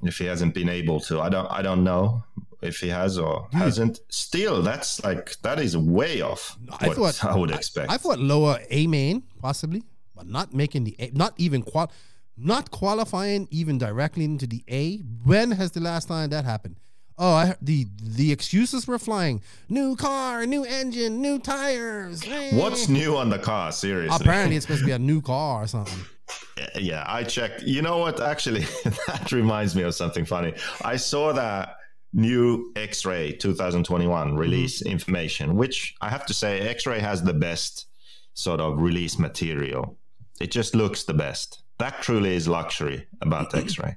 if 0.02 0.18
he 0.18 0.26
hasn't 0.26 0.54
been 0.54 0.68
able 0.68 1.00
to, 1.00 1.20
I 1.20 1.28
don't, 1.28 1.46
I 1.50 1.62
don't 1.62 1.84
know 1.84 2.24
if 2.62 2.78
he 2.78 2.88
has 2.88 3.18
or 3.18 3.48
hasn't. 3.52 4.00
Still, 4.08 4.62
that's 4.62 5.02
like 5.04 5.40
that 5.42 5.58
is 5.58 5.76
way 5.76 6.20
off 6.20 6.58
I 6.78 6.88
what 6.88 7.14
thought 7.14 7.24
I 7.24 7.36
would 7.36 7.50
expect. 7.50 7.90
I, 7.90 7.96
thought 7.96 8.18
lower 8.18 8.58
A 8.70 8.86
main 8.86 9.22
possibly, 9.40 9.82
but 10.14 10.26
not 10.26 10.52
making 10.52 10.84
the 10.84 10.96
A, 10.98 11.10
not 11.14 11.34
even 11.38 11.62
qual, 11.62 11.90
not 12.36 12.70
qualifying 12.70 13.48
even 13.50 13.78
directly 13.78 14.24
into 14.24 14.46
the 14.46 14.62
A. 14.68 14.98
When 15.24 15.52
has 15.52 15.70
the 15.72 15.80
last 15.80 16.08
time 16.08 16.30
that 16.30 16.44
happened? 16.44 16.76
Oh, 17.22 17.34
I, 17.34 17.54
the 17.60 17.86
the 18.02 18.32
excuses 18.32 18.86
were 18.86 18.98
flying. 18.98 19.42
New 19.68 19.94
car, 19.94 20.46
new 20.46 20.64
engine, 20.64 21.20
new 21.20 21.38
tires. 21.38 22.24
What's 22.52 22.88
new 22.88 23.18
on 23.18 23.28
the 23.28 23.38
car? 23.38 23.72
Seriously. 23.72 24.16
Apparently, 24.18 24.56
it's 24.56 24.64
supposed 24.64 24.80
to 24.80 24.86
be 24.86 24.92
a 24.92 24.98
new 24.98 25.20
car 25.20 25.64
or 25.64 25.66
something. 25.66 26.02
yeah, 26.76 27.04
I 27.06 27.24
checked. 27.24 27.62
You 27.62 27.82
know 27.82 27.98
what? 27.98 28.22
Actually, 28.22 28.60
that 29.06 29.32
reminds 29.32 29.76
me 29.76 29.82
of 29.82 29.94
something 29.94 30.24
funny. 30.24 30.54
I 30.82 30.96
saw 30.96 31.34
that 31.34 31.76
new 32.14 32.72
X-Ray 32.74 33.32
2021 33.32 34.28
mm-hmm. 34.28 34.36
release 34.38 34.80
information, 34.80 35.56
which 35.56 35.94
I 36.00 36.08
have 36.08 36.24
to 36.24 36.34
say, 36.34 36.60
X-Ray 36.60 37.00
has 37.00 37.22
the 37.22 37.34
best 37.34 37.86
sort 38.32 38.60
of 38.60 38.80
release 38.80 39.18
material. 39.18 39.98
It 40.40 40.50
just 40.50 40.74
looks 40.74 41.04
the 41.04 41.14
best. 41.14 41.62
That 41.78 42.00
truly 42.00 42.34
is 42.34 42.48
luxury 42.48 43.06
about 43.20 43.54
X-Ray. 43.54 43.96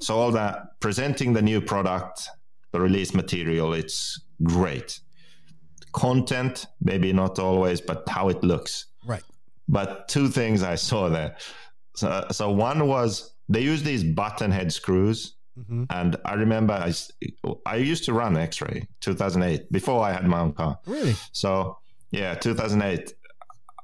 So 0.00 0.16
all 0.18 0.32
that 0.32 0.80
presenting 0.80 1.32
the 1.32 1.42
new 1.42 1.60
product, 1.60 2.28
the 2.76 2.82
release 2.82 3.14
material, 3.14 3.72
it's 3.72 4.20
great. 4.42 5.00
Content, 5.92 6.66
maybe 6.80 7.12
not 7.12 7.38
always, 7.38 7.80
but 7.80 8.06
how 8.08 8.28
it 8.28 8.42
looks 8.44 8.86
Right. 9.06 9.22
but 9.68 10.08
two 10.08 10.28
things 10.28 10.62
I 10.62 10.74
saw 10.74 11.08
there. 11.08 11.36
So, 11.94 12.26
so 12.30 12.50
one 12.50 12.86
was 12.86 13.32
they 13.48 13.60
use 13.62 13.82
these 13.82 14.04
button 14.04 14.50
head 14.50 14.72
screws, 14.72 15.34
hmm 15.56 15.84
and 15.88 16.16
I 16.26 16.34
remember 16.34 16.74
I, 16.74 16.92
I 17.64 17.76
used 17.76 18.04
to 18.04 18.12
run 18.12 18.36
X-ray 18.36 18.86
2008 19.00 19.72
before 19.72 20.02
I 20.04 20.12
had 20.12 20.26
my 20.26 20.40
own 20.40 20.52
car. 20.52 20.78
Really? 20.86 21.14
So 21.32 21.78
yeah, 22.10 22.34
2008. 22.34 23.14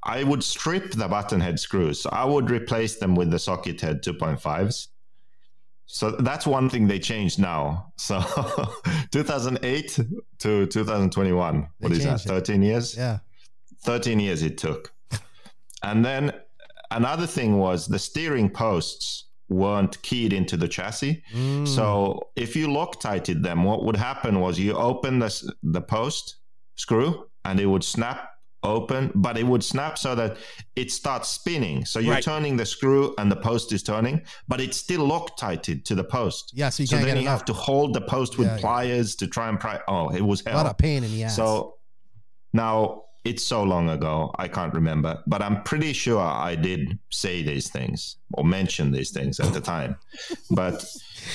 I 0.05 0.25
would 0.25 0.43
strip 0.43 0.91
the 0.93 1.07
button 1.09 1.41
head 1.41 1.59
screws. 1.61 2.03
So 2.03 2.11
I 2.11 2.25
would 2.25 2.51
replace 2.51 2.97
them 2.97 3.15
with 3.15 3.31
the 3.31 3.39
socket 3.39 3.81
head 3.81 4.03
2.5s. 4.03 4.89
So 5.87 6.11
that's 6.13 6.47
one 6.47 6.71
thing 6.71 6.87
they 6.87 6.99
changed 6.99 7.39
now. 7.39 7.93
So 7.97 8.21
2008 9.11 9.99
to 10.39 10.67
2021. 10.67 11.69
What 11.79 11.89
They 11.91 11.97
is 11.97 12.05
that? 12.05 12.09
changed 12.11 12.27
it. 12.27 12.29
13 12.29 12.63
years? 12.63 12.97
Yeah. 12.97 13.19
13 13.85 14.21
years 14.21 14.43
it 14.43 14.59
took. 14.59 14.93
And 15.83 16.05
then 16.05 16.33
another 16.91 17.27
thing 17.27 17.59
was 17.59 17.87
the 17.87 17.99
steering 17.99 18.49
posts 18.49 19.25
weren't 19.49 20.01
keyed 20.03 20.33
into 20.33 20.57
the 20.57 20.69
chassis. 20.69 21.23
Mm. 21.35 21.67
So 21.69 22.29
if 22.37 22.57
you 22.57 22.73
loctited 22.73 23.43
them, 23.43 23.65
what 23.65 23.85
would 23.85 23.97
happen 23.97 24.41
was 24.41 24.59
you 24.59 24.73
open 24.75 25.19
the, 25.19 25.53
the 25.63 25.81
post 25.83 26.37
screw 26.77 27.27
and 27.45 27.61
it 27.61 27.67
would 27.67 27.85
snap 27.85 28.31
open, 28.65 29.11
but 29.15 29.37
it 29.37 29.45
would 29.47 29.63
snap 29.65 29.99
so 29.99 30.15
that 30.15 30.37
it 30.77 30.91
starts 30.91 31.29
spinning. 31.29 31.85
So 31.85 31.99
you're 31.99 32.15
Right. 32.15 32.23
turning 32.23 32.57
the 32.57 32.67
screw 32.67 33.15
and 33.19 33.31
the 33.31 33.37
post 33.37 33.73
is 33.73 33.83
turning, 33.83 34.23
but 34.49 34.61
it's 34.61 34.77
still 34.77 35.05
loctited 35.05 35.85
to 35.87 35.95
the 35.95 36.05
post. 36.05 36.53
Yeah, 36.55 36.69
so 36.71 36.83
you 36.83 36.87
so 36.87 36.97
can't 36.97 37.07
then 37.09 37.21
you 37.23 37.29
have 37.29 37.45
to 37.47 37.53
hold 37.53 37.95
the 37.95 38.01
post 38.03 38.39
with 38.39 38.47
Yeah, 38.49 38.55
yeah. 38.55 38.61
pliers 38.61 39.17
to 39.17 39.27
try 39.27 39.49
and 39.49 39.59
pry. 39.59 39.81
Oh, 39.89 40.09
it 40.11 40.23
was 40.23 40.43
hell. 40.47 40.57
lot 40.57 40.67
of 40.67 40.79
pain 40.79 41.03
in 41.05 41.11
the 41.11 41.25
ass. 41.25 41.37
So 41.37 41.75
now 42.53 43.03
it's 43.25 43.43
so 43.45 43.63
long 43.63 43.89
ago, 43.91 44.33
I 44.37 44.49
can't 44.49 44.75
remember, 44.75 45.23
but 45.27 45.43
I'm 45.43 45.63
pretty 45.63 45.93
sure 45.93 46.21
I 46.21 46.55
did 46.57 46.99
say 47.11 47.43
these 47.43 47.71
things 47.71 48.17
or 48.35 48.45
mention 48.45 48.91
these 48.91 49.11
things 49.11 49.39
at 49.41 49.53
the 49.53 49.61
time. 49.75 49.97
but 50.51 50.85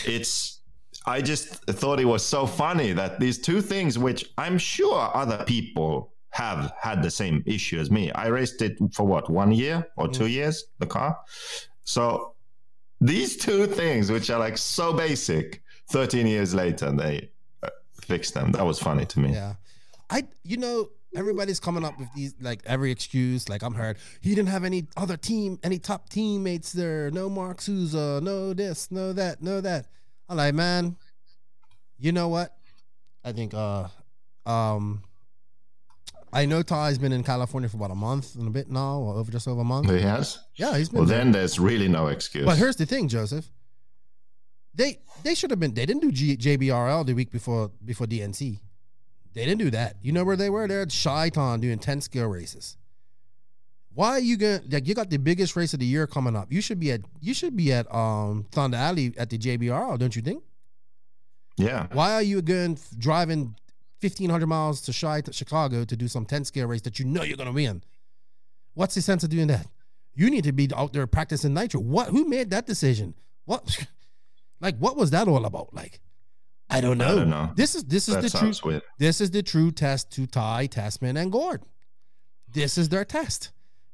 it's, 0.05 0.59
I 1.05 1.21
just 1.21 1.47
thought 1.65 1.99
it 2.01 2.05
was 2.05 2.25
so 2.25 2.45
funny 2.45 2.91
that 2.93 3.19
these 3.21 3.39
two 3.39 3.61
things, 3.61 3.97
which 3.97 4.25
I'm 4.37 4.57
sure 4.57 5.09
other 5.15 5.43
people 5.45 6.13
have 6.37 6.71
had 6.79 7.01
the 7.01 7.09
same 7.09 7.41
issue 7.47 7.79
as 7.79 7.89
me. 7.89 8.11
I 8.11 8.27
raced 8.27 8.61
it 8.61 8.77
for 8.93 9.07
what 9.07 9.27
one 9.27 9.51
year 9.51 9.87
or 9.97 10.07
two 10.07 10.27
years, 10.27 10.65
the 10.77 10.85
car. 10.85 11.17
So 11.83 12.35
these 13.01 13.37
two 13.37 13.65
things, 13.65 14.11
which 14.11 14.29
are 14.29 14.37
like 14.37 14.55
so 14.55 14.93
basic, 14.93 15.63
13 15.89 16.27
years 16.27 16.53
later, 16.53 16.91
they 16.91 17.31
uh, 17.63 17.69
fixed 18.03 18.35
them. 18.35 18.51
That 18.51 18.63
was 18.63 18.77
funny 18.77 19.03
to 19.05 19.19
me. 19.19 19.33
Yeah. 19.33 19.55
I 20.11 20.27
you 20.43 20.57
know, 20.57 20.89
everybody's 21.15 21.59
coming 21.59 21.83
up 21.83 21.97
with 21.97 22.09
these 22.15 22.35
like 22.39 22.61
every 22.67 22.91
excuse. 22.91 23.49
Like 23.49 23.63
I'm 23.63 23.73
heard 23.73 23.97
he 24.21 24.35
didn't 24.35 24.49
have 24.49 24.63
any 24.63 24.85
other 24.95 25.17
team, 25.17 25.57
any 25.63 25.79
top 25.79 26.07
teammates 26.09 26.71
there. 26.71 27.09
No 27.09 27.29
Mark 27.29 27.61
Souza, 27.61 28.21
no 28.21 28.53
this, 28.53 28.91
no 28.91 29.11
that, 29.13 29.41
no 29.41 29.59
that. 29.61 29.87
I'm 30.29 30.37
like, 30.37 30.53
man, 30.53 30.97
you 31.97 32.11
know 32.11 32.27
what? 32.27 32.55
I 33.25 33.31
think 33.31 33.55
uh 33.55 33.87
um 34.45 35.01
I 36.33 36.45
know 36.45 36.61
Ty's 36.61 36.97
been 36.97 37.13
in 37.13 37.23
California 37.23 37.69
for 37.69 37.77
about 37.77 37.91
a 37.91 37.95
month 37.95 38.35
and 38.35 38.47
a 38.47 38.51
bit 38.51 38.69
now, 38.69 38.97
or 38.99 39.15
over 39.15 39.31
just 39.31 39.47
over 39.47 39.61
a 39.61 39.63
month. 39.63 39.89
He 39.89 40.01
has. 40.01 40.37
Yeah, 40.55 40.77
he's 40.77 40.89
been 40.89 40.99
Well, 40.99 41.07
there. 41.07 41.19
then 41.19 41.31
there's 41.31 41.57
really 41.59 41.87
no 41.87 42.07
excuse. 42.07 42.45
But 42.45 42.57
here's 42.57 42.75
the 42.75 42.85
thing, 42.85 43.07
Joseph. 43.07 43.49
They 44.75 44.99
they 45.23 45.33
should 45.35 45.49
have 45.51 45.59
been. 45.59 45.73
They 45.73 45.85
didn't 45.85 46.01
do 46.01 46.11
G, 46.11 46.37
JBRL 46.37 47.05
the 47.05 47.13
week 47.13 47.31
before 47.31 47.71
before 47.83 48.05
DNC. 48.07 48.59
They 49.33 49.45
didn't 49.45 49.59
do 49.59 49.71
that. 49.71 49.95
You 50.01 50.11
know 50.11 50.23
where 50.23 50.35
they 50.35 50.49
were? 50.49 50.67
They're 50.67 50.81
at 50.81 50.93
Chi-Town 51.03 51.61
doing 51.61 51.79
ten 51.79 52.01
scale 52.01 52.27
races. 52.27 52.77
Why 53.93 54.09
are 54.11 54.19
you 54.19 54.37
going? 54.37 54.61
Like 54.69 54.87
you 54.87 54.93
got 54.93 55.09
the 55.09 55.17
biggest 55.17 55.55
race 55.55 55.73
of 55.73 55.79
the 55.79 55.85
year 55.85 56.05
coming 56.05 56.35
up. 56.35 56.51
You 56.51 56.61
should 56.61 56.79
be 56.79 56.91
at 56.91 57.01
you 57.21 57.33
should 57.33 57.55
be 57.55 57.71
at 57.73 57.91
um 57.93 58.45
Thunder 58.51 58.77
Alley 58.77 59.13
at 59.17 59.29
the 59.29 59.37
JBRL, 59.39 59.97
don't 59.97 60.15
you 60.15 60.21
think? 60.21 60.43
yeah. 61.57 61.87
Why 61.93 62.13
are 62.13 62.21
you 62.21 62.41
going 62.43 62.77
driving 62.99 63.55
fifteen 63.99 64.29
hundred 64.29 64.47
miles 64.47 64.81
to 64.81 64.93
Chi 64.93 65.21
to 65.21 65.33
Chicago 65.33 65.83
to 65.85 65.95
do 65.95 66.07
some 66.07 66.25
ten 66.25 66.43
scale 66.45 66.67
race 66.67 66.81
that 66.81 66.99
you 66.99 67.05
know 67.05 67.23
you're 67.23 67.37
gonna 67.37 67.51
win? 67.51 67.83
What's 68.73 68.95
the 68.95 69.01
sense 69.01 69.23
of 69.23 69.29
doing 69.29 69.47
that? 69.47 69.67
You 70.15 70.29
need 70.29 70.43
to 70.45 70.51
be 70.51 70.69
out 70.75 70.93
there 70.93 71.05
practicing 71.07 71.53
nitro. 71.53 71.79
What? 71.79 72.09
Who 72.09 72.27
made 72.27 72.49
that 72.51 72.65
decision? 72.65 73.13
What? 73.45 73.87
Like, 74.59 74.75
what 74.79 74.97
was 74.97 75.11
that 75.11 75.27
all 75.27 75.45
about? 75.45 75.71
Like, 75.71 75.99
I 76.67 76.81
don't 76.81 76.97
know. 76.97 77.11
I 77.11 77.15
don't 77.15 77.29
know. 77.29 77.51
This 77.55 77.75
is 77.75 77.83
this 77.83 78.09
is 78.09 78.15
That 78.15 78.23
the 78.23 78.29
true. 78.31 78.51
weird. 78.63 78.81
This 78.97 79.21
is 79.21 79.29
the 79.29 79.43
true 79.43 79.69
test 79.69 80.09
to 80.13 80.25
Ty, 80.25 80.67
Tessmann, 80.67 81.15
and 81.21 81.31
Gord. 81.31 81.61
This 82.51 82.75
is 82.75 82.89
their 82.89 83.05
test. 83.05 83.51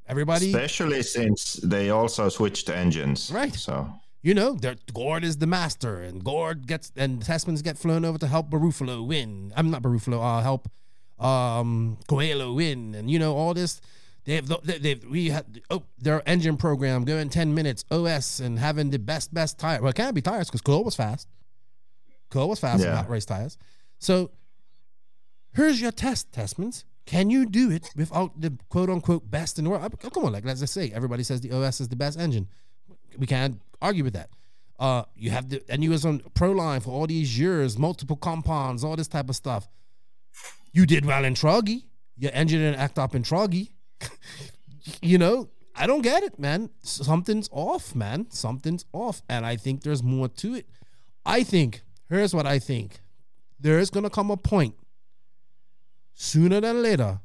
Everybody, 0.08 0.48
Especially 0.48 1.04
since 1.04 1.56
they 1.56 1.90
also 1.90 2.30
switched 2.30 2.70
engines. 2.70 3.30
Right. 3.30 3.54
So 3.54 3.90
you 4.24 4.34
know, 4.34 4.58
Gord 4.94 5.24
is 5.24 5.38
the 5.38 5.48
master, 5.48 6.02
and 6.02 6.24
Gord 6.24 6.66
gets 6.66 6.92
and 6.96 7.22
Tessmann's 7.24 7.62
get 7.62 7.78
flown 7.78 8.04
over 8.06 8.18
to 8.18 8.28
help 8.28 8.50
Barufalo 8.50 9.06
win. 9.06 9.52
I'm 9.56 9.70
not 9.70 9.82
Barufalo. 9.84 10.20
Uh, 10.24 10.42
help 10.42 10.68
um 11.20 11.98
Coelho 12.08 12.54
win, 12.54 12.96
and 12.96 13.12
you 13.12 13.20
know 13.20 13.36
all 13.36 13.54
this. 13.54 13.80
They've 14.26 14.48
they- 14.64 14.78
they've 14.80 15.04
we 15.06 15.30
had 15.30 15.62
oh 15.70 15.84
their 16.00 16.24
engine 16.28 16.56
program 16.58 17.04
going 17.04 17.30
ten 17.30 17.54
minutes 17.54 17.84
OS 17.92 18.40
and 18.40 18.58
having 18.58 18.90
the 18.90 19.00
best 19.00 19.34
best 19.34 19.60
tire. 19.60 19.82
Well, 19.82 19.90
it 19.92 19.96
can't 19.96 20.16
be 20.16 20.22
tires 20.22 20.48
because 20.48 20.62
Cole 20.62 20.84
was 20.86 20.96
fast. 20.96 21.28
Cole 22.30 22.48
was 22.50 22.60
fast 22.60 22.82
Yeah. 22.84 22.94
about 22.94 23.10
race 23.10 23.26
tires. 23.26 23.58
So 24.00 24.32
here's 25.54 25.80
your 25.82 25.92
test, 25.92 26.32
Tessmanns. 26.32 26.84
Can 27.06 27.30
you 27.30 27.46
do 27.46 27.70
it 27.70 27.90
without 27.98 28.40
the 28.40 28.58
quote 28.70 28.90
unquote 28.90 29.30
best 29.30 29.58
in 29.60 29.66
the 29.66 29.70
world? 29.70 29.94
Oh, 30.04 30.10
come 30.10 30.24
on, 30.24 30.32
like 30.32 30.46
let's 30.46 30.62
just 30.62 30.74
say 30.74 30.90
everybody 30.96 31.24
says 31.24 31.42
the 31.42 31.52
OS 31.52 31.82
is 31.82 31.90
the 31.90 31.98
best 31.98 32.18
engine. 32.18 32.48
We 33.18 33.28
can't 33.28 33.62
argue 33.82 34.04
with 34.04 34.14
that. 34.14 34.30
Uh, 34.80 35.04
you 35.16 35.30
have 35.30 35.50
the 35.50 35.64
and 35.70 35.84
you 35.84 35.92
was 35.92 36.06
on 36.06 36.20
Proline 36.36 36.84
for 36.84 36.90
all 36.92 37.08
these 37.08 37.38
years, 37.38 37.78
multiple 37.78 38.16
compounds, 38.16 38.84
all 38.84 38.96
this 38.96 39.08
type 39.08 39.30
of 39.30 39.36
stuff. 39.36 39.68
You 40.72 40.86
did 40.86 41.06
well 41.06 41.24
in 41.24 41.36
Truggy. 41.36 41.84
Your 42.18 42.32
engine 42.34 42.60
didn't 42.60 42.80
act 42.80 42.98
up 42.98 43.16
in 43.16 43.24
Truggy. 43.24 43.70
you 45.02 45.18
know, 45.18 45.50
I 45.76 45.88
don't 45.88 46.02
get 46.02 46.24
it, 46.24 46.40
man. 46.40 46.70
Something's 46.82 47.50
off, 47.52 47.96
man. 47.96 48.28
Something's 48.30 48.86
off. 48.92 49.22
And 49.30 49.46
I 49.46 49.56
think 49.56 49.84
there's 49.84 50.04
more 50.04 50.28
to 50.28 50.56
it. 50.56 50.68
I 51.26 51.44
think, 51.44 51.82
here's 52.10 52.34
what 52.34 52.46
I 52.46 52.60
think. 52.60 53.00
There 53.60 53.80
is 53.80 53.90
gonna 53.90 54.10
come 54.10 54.32
a 54.32 54.38
point 54.38 54.76
sooner 56.14 56.60
than 56.60 56.82
later 56.82 57.20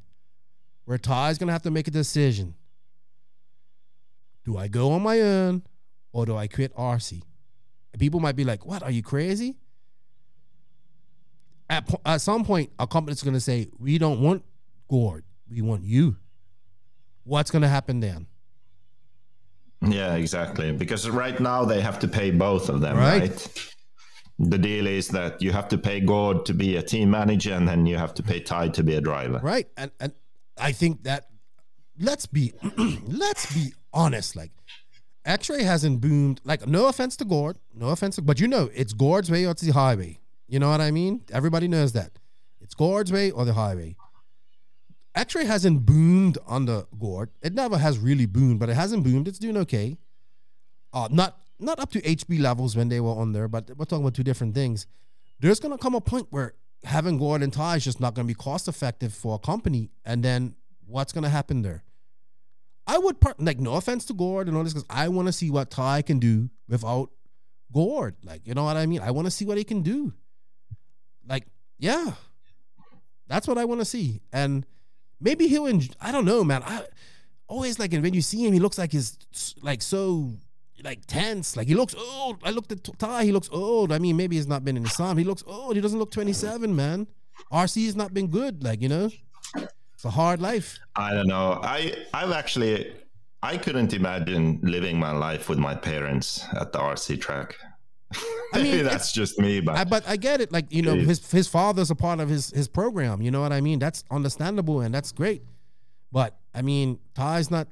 where 0.85 0.97
Ty's 0.97 1.37
gonna 1.37 1.51
have 1.51 1.63
to 1.63 1.71
make 1.71 1.87
a 1.87 1.91
decision. 1.91 2.55
Do 4.45 4.57
I 4.57 4.67
go 4.67 4.91
on 4.91 5.03
my 5.03 5.19
own 5.19 5.63
or 6.11 6.25
do 6.25 6.35
I 6.35 6.47
quit 6.47 6.73
RC? 6.75 7.21
People 7.97 8.19
might 8.19 8.35
be 8.35 8.43
like, 8.43 8.65
"What? 8.65 8.83
Are 8.83 8.91
you 8.91 9.01
crazy?" 9.03 9.57
At, 11.69 11.87
po- 11.87 12.01
at 12.05 12.21
some 12.21 12.43
point, 12.45 12.71
a 12.79 12.87
company's 12.87 13.21
gonna 13.23 13.39
say, 13.39 13.69
"We 13.77 13.97
don't 13.97 14.21
want 14.21 14.43
Gord. 14.89 15.23
We 15.49 15.61
want 15.61 15.83
you." 15.83 16.17
What's 17.23 17.51
gonna 17.51 17.67
happen 17.67 17.99
then? 17.99 18.27
yeah, 19.81 20.15
exactly. 20.15 20.71
Because 20.73 21.09
right 21.09 21.39
now 21.39 21.63
they 21.63 21.79
have 21.81 21.99
to 21.99 22.07
pay 22.07 22.31
both 22.31 22.67
of 22.69 22.81
them, 22.81 22.97
Right. 22.97 23.21
right? 23.29 23.73
The 24.37 24.57
deal 24.57 24.87
is 24.87 25.07
that 25.09 25.41
you 25.41 25.51
have 25.53 25.67
to 25.69 25.77
pay 25.77 25.99
Gord 26.01 26.45
to 26.47 26.53
be 26.53 26.75
a 26.75 26.81
team 26.81 27.11
manager, 27.11 27.53
and 27.53 27.67
then 27.67 27.85
you 27.85 27.97
have 27.97 28.13
to 28.15 28.23
pay 28.23 28.39
Ty 28.41 28.69
to 28.69 28.83
be 28.83 28.95
a 28.95 29.01
driver. 29.01 29.39
right 29.43 29.67
and 29.77 29.91
and 29.99 30.11
i 30.57 30.71
think 30.73 31.03
that 31.03 31.29
let's 31.99 32.25
be 32.25 32.51
let's 33.07 33.53
be 33.53 33.73
honest 33.93 34.35
like 34.35 34.51
x-ray 35.25 35.63
hasn't 35.63 36.01
boomed 36.01 36.41
like 36.43 36.65
no 36.67 36.87
offense 36.87 37.15
to 37.17 37.25
gord 37.25 37.57
no 37.73 37.89
offense 37.89 38.15
to, 38.15 38.21
but 38.21 38.39
you 38.39 38.47
know 38.47 38.69
it's 38.73 38.93
gord's 38.93 39.29
way 39.29 39.45
or 39.45 39.51
it's 39.51 39.61
the 39.61 39.71
highway. 39.71 40.19
You 40.47 40.59
know 40.59 40.69
what 40.69 40.81
i 40.81 40.91
mean? 40.91 41.21
Everybody 41.31 41.67
knows 41.67 41.93
that. 41.93 42.11
It's 42.61 42.73
gord's 42.73 43.11
way 43.11 43.31
or 43.31 43.45
the 43.45 43.53
highway. 43.53 43.95
X-ray 45.15 45.45
hasn't 45.45 45.85
boomed 45.85 46.37
on 46.47 46.65
the 46.65 46.87
gord. 46.97 47.29
It 47.41 47.53
never 47.53 47.77
has 47.77 47.97
really 47.97 48.25
boomed 48.25 48.59
but 48.59 48.69
it 48.69 48.75
hasn't 48.75 49.03
boomed. 49.03 49.27
It's 49.27 49.39
doing 49.39 49.57
okay. 49.57 49.97
Uh 50.93 51.07
not 51.11 51.37
not 51.59 51.79
up 51.79 51.91
to 51.91 52.01
hb 52.01 52.39
levels 52.39 52.75
when 52.77 52.87
they 52.87 53.01
were 53.01 53.11
on 53.11 53.33
there 53.33 53.49
but 53.49 53.69
we're 53.75 53.85
talking 53.85 54.03
about 54.03 54.15
two 54.15 54.23
different 54.23 54.55
things. 54.55 54.87
There's 55.39 55.59
gonna 55.59 55.77
come 55.77 55.95
a 55.95 56.01
point 56.01 56.27
where 56.31 56.53
having 56.83 57.17
Gord 57.17 57.41
and 57.43 57.51
Ty 57.51 57.77
is 57.77 57.83
just 57.83 57.99
not 57.99 58.13
gonna 58.13 58.27
be 58.27 58.33
cost 58.33 58.67
effective 58.67 59.13
for 59.13 59.35
a 59.35 59.39
company, 59.39 59.89
and 60.05 60.23
then 60.23 60.55
what's 60.85 61.11
gonna 61.11 61.29
happen 61.29 61.61
there? 61.61 61.83
I 62.89 62.97
would 62.97 63.21
part 63.21 63.39
like 63.39 63.59
no 63.59 63.75
offense 63.75 64.05
to 64.05 64.13
Gord 64.13 64.47
and 64.47 64.57
all 64.57 64.63
this 64.63 64.73
because 64.73 64.87
I 64.89 65.09
want 65.09 65.27
to 65.27 65.31
see 65.31 65.51
what 65.51 65.69
Ty 65.69 66.01
can 66.01 66.17
do 66.17 66.49
without 66.67 67.11
Gord. 67.71 68.15
Like 68.23 68.47
you 68.47 68.55
know 68.55 68.63
what 68.63 68.77
I 68.77 68.87
mean? 68.87 69.01
I 69.01 69.11
want 69.11 69.27
to 69.27 69.31
see 69.31 69.45
what 69.45 69.59
he 69.59 69.63
can 69.63 69.83
do. 69.83 70.11
Like 71.27 71.45
yeah, 71.77 72.13
that's 73.27 73.47
what 73.47 73.59
I 73.59 73.65
want 73.65 73.81
to 73.81 73.85
see, 73.85 74.21
and 74.33 74.65
maybe 75.21 75.47
he'll. 75.47 75.67
I 76.01 76.11
don't 76.11 76.25
know, 76.25 76.43
man. 76.43 76.63
I 76.63 76.87
always 77.47 77.77
like 77.77 77.91
when 77.91 78.15
you 78.15 78.23
see 78.23 78.43
him, 78.43 78.53
he 78.53 78.59
looks 78.59 78.79
like 78.79 78.91
he's 78.91 79.19
like 79.61 79.83
so 79.83 80.33
like 80.83 81.05
tense. 81.05 81.55
Like 81.55 81.67
he 81.67 81.75
looks 81.75 81.93
old. 81.93 82.37
I 82.43 82.49
looked 82.49 82.71
at 82.71 82.83
Ty. 82.97 83.23
He 83.23 83.31
looks 83.31 83.49
old. 83.51 83.91
I 83.91 83.99
mean, 83.99 84.17
maybe 84.17 84.35
he's 84.35 84.47
not 84.47 84.65
been 84.65 84.77
in 84.77 84.81
the. 84.81 85.13
He 85.15 85.23
looks 85.23 85.43
old. 85.45 85.75
He 85.75 85.81
doesn't 85.81 85.99
look 85.99 86.09
27, 86.09 86.75
man. 86.75 87.05
RC 87.53 87.85
has 87.85 87.95
not 87.95 88.15
been 88.15 88.27
good. 88.29 88.63
Like 88.63 88.81
you 88.81 88.89
know, 88.89 89.11
it's 89.99 90.05
a 90.05 90.09
hard 90.09 90.41
life. 90.41 90.79
I 90.95 91.13
don't 91.13 91.27
know. 91.27 91.59
I 91.61 91.93
I've 92.13 92.31
actually 92.31 92.93
I 93.43 93.57
couldn't 93.57 93.93
imagine 93.93 94.61
living 94.63 94.97
my 94.97 95.11
life 95.11 95.49
with 95.49 95.59
my 95.59 95.75
parents 95.75 96.45
at 96.53 96.71
the 96.71 96.79
RC 96.79 97.19
track. 97.19 97.57
I 98.53 98.63
mean, 98.63 98.83
that's 98.89 99.11
just 99.11 99.37
me, 99.39 99.59
but 99.59 99.75
I, 99.75 99.83
but 99.83 100.07
I 100.07 100.15
get 100.15 100.39
it. 100.39 100.53
Like 100.53 100.71
you 100.71 100.83
know, 100.83 100.95
his 100.95 101.29
his 101.29 101.49
father's 101.49 101.91
a 101.91 101.95
part 101.95 102.21
of 102.21 102.29
his 102.29 102.49
his 102.51 102.69
program. 102.69 103.21
You 103.21 103.29
know 103.29 103.41
what 103.41 103.51
I 103.51 103.59
mean? 103.59 103.77
That's 103.77 104.05
understandable 104.09 104.79
and 104.79 104.95
that's 104.95 105.11
great. 105.11 105.43
But 106.13 106.39
I 106.55 106.61
mean, 106.61 106.99
Ty's 107.13 107.51
not 107.51 107.67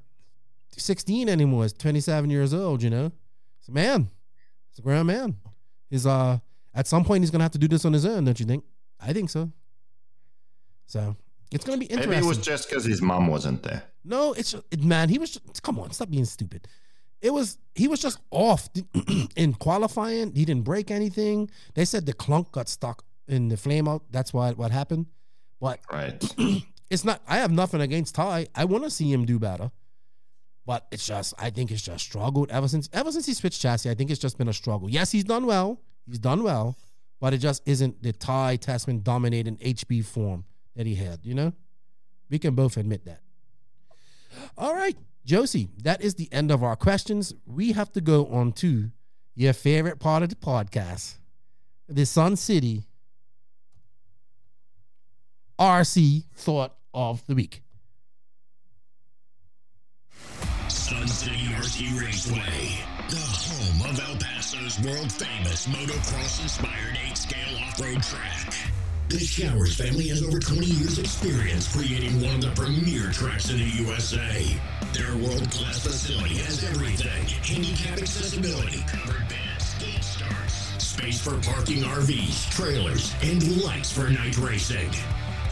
16 0.76 1.30
anymore. 1.30 1.64
He's 1.64 1.72
27 1.72 2.30
years 2.30 2.54
old. 2.54 2.84
You 2.84 2.90
know, 2.90 3.12
it's 3.62 3.70
a 3.70 3.72
man. 3.72 4.10
It's 4.72 4.80
a 4.80 4.82
grown 4.82 5.06
man. 5.06 5.38
He's 5.90 6.06
uh 6.06 6.40
at 6.76 6.88
some 6.88 7.06
point 7.06 7.24
he's 7.24 7.32
gonna 7.32 7.46
have 7.46 7.54
to 7.54 7.58
do 7.58 7.70
this 7.70 7.86
on 7.86 7.94
his 7.94 8.06
own. 8.06 8.26
Don't 8.26 8.38
you 8.38 8.46
think? 8.46 8.66
I 9.00 9.14
think 9.14 9.30
so. 9.30 9.50
So 10.88 11.16
it's 11.52 11.64
gonna 11.66 11.78
be 11.78 11.86
interesting. 11.86 12.12
maybe 12.12 12.26
it 12.26 12.28
was 12.28 12.38
just 12.38 12.70
because 12.70 12.84
his 12.86 13.02
mom 13.02 13.28
wasn't 13.28 13.64
there. 13.64 13.84
No, 14.04 14.34
it's 14.34 14.54
it, 14.72 14.84
man. 14.84 15.10
He 15.10 15.18
was 15.18 15.32
just, 15.32 15.64
come 15.64 15.80
on, 15.80 15.92
stop 15.92 16.10
being 16.10 16.26
stupid. 16.26 16.68
It 17.22 17.32
was 17.34 17.58
he 17.76 17.88
was 17.88 18.00
just 18.00 18.20
off 18.32 18.70
in 19.36 19.54
qualifying. 19.54 20.34
He 20.34 20.46
didn't 20.46 20.64
break 20.64 20.92
anything. 20.92 21.50
They 21.74 21.86
said 21.86 22.06
the 22.06 22.14
clunk 22.14 22.52
got 22.52 22.70
stuck 22.70 23.04
in 23.28 23.50
the 23.50 23.58
flame 23.58 23.88
out. 23.88 24.04
That's 24.12 24.34
why 24.34 24.52
what 24.52 24.72
happened. 24.72 25.08
But 25.60 25.80
Right. 25.92 26.24
it's 26.90 27.04
not. 27.04 27.22
I 27.28 27.38
have 27.38 27.52
nothing 27.52 27.82
against 27.82 28.16
Ty. 28.16 28.48
I 28.56 28.66
want 28.66 28.84
to 28.84 28.90
see 28.90 29.12
him 29.12 29.26
do 29.26 29.40
better. 29.40 29.72
But 30.66 30.86
it's 30.92 31.08
just 31.08 31.34
I 31.40 31.50
think 31.50 31.72
it's 31.72 31.82
just 31.82 32.04
struggled 32.06 32.52
ever 32.52 32.68
since 32.68 32.90
ever 32.94 33.12
since 33.12 33.26
he 33.26 33.34
switched 33.34 33.62
chassis. 33.62 33.90
I 33.90 33.94
think 33.94 34.12
it's 34.12 34.20
just 34.20 34.38
been 34.38 34.50
a 34.50 34.54
struggle. 34.54 34.90
Yes, 34.90 35.12
he's 35.12 35.24
done 35.24 35.46
well. 35.46 35.80
He's 36.06 36.20
done 36.20 36.44
well, 36.44 36.78
but 37.20 37.34
it 37.34 37.40
just 37.40 37.64
isn't 37.66 38.04
the 38.04 38.14
Ty 38.14 38.58
Tessmann 38.58 39.02
dominating 39.04 39.58
HB 39.58 40.06
form 40.06 40.46
that 40.78 40.86
he 40.86 40.96
had. 40.96 41.20
You 41.24 41.34
know, 41.34 41.54
we 42.30 42.40
can 42.40 42.56
both 42.56 42.78
admit 42.78 43.04
that. 43.06 43.22
All 44.58 44.74
right, 44.74 44.96
Josie, 45.26 45.70
that 45.84 46.02
is 46.02 46.16
the 46.16 46.32
end 46.32 46.52
of 46.52 46.64
our 46.64 46.76
questions. 46.76 47.34
We 47.46 47.74
have 47.74 47.92
to 47.94 48.02
go 48.02 48.28
on 48.28 48.54
to 48.54 48.92
your 49.36 49.54
favorite 49.54 50.00
part 50.00 50.24
of 50.24 50.30
the 50.30 50.36
podcast, 50.36 51.16
the 51.90 52.06
Sun 52.06 52.38
City 52.38 52.88
RC 55.60 56.26
thought 56.36 56.76
of 56.94 57.26
the 57.26 57.36
week. 57.36 57.64
Sun 60.68 61.08
City 61.08 61.36
RC 61.56 62.00
Raceway, 62.00 62.86
the 63.10 63.16
home 63.18 63.90
of 63.90 64.00
El 64.00 64.16
Paso's 64.18 64.80
world 64.86 65.12
famous 65.12 65.68
motocross 65.68 66.42
inspired 66.44 66.98
8 67.10 67.18
scale 67.18 67.58
off 67.64 67.82
road 67.82 68.04
track. 68.04 68.87
The 69.10 69.20
Showers 69.20 69.74
family 69.78 70.10
has 70.10 70.22
over 70.22 70.38
20 70.38 70.66
years' 70.66 71.00
experience 71.00 71.74
creating 71.74 72.22
one 72.22 72.36
of 72.36 72.42
the 72.42 72.52
premier 72.62 73.10
tracks 73.14 73.50
in 73.50 73.58
the 73.58 73.64
USA. 73.88 74.44
Their 74.92 75.16
world 75.16 75.50
class 75.50 75.80
facility 75.80 76.36
has 76.40 76.62
everything 76.66 77.26
handicap 77.42 78.00
accessibility, 78.00 78.84
covered 78.86 79.24
beds, 79.30 79.66
skate 79.66 80.04
starts, 80.04 80.84
space 80.84 81.22
for 81.22 81.40
parking 81.40 81.84
RVs, 81.84 82.52
trailers, 82.52 83.16
and 83.24 83.64
lights 83.64 83.94
for 83.94 84.10
night 84.10 84.38
racing. 84.40 84.92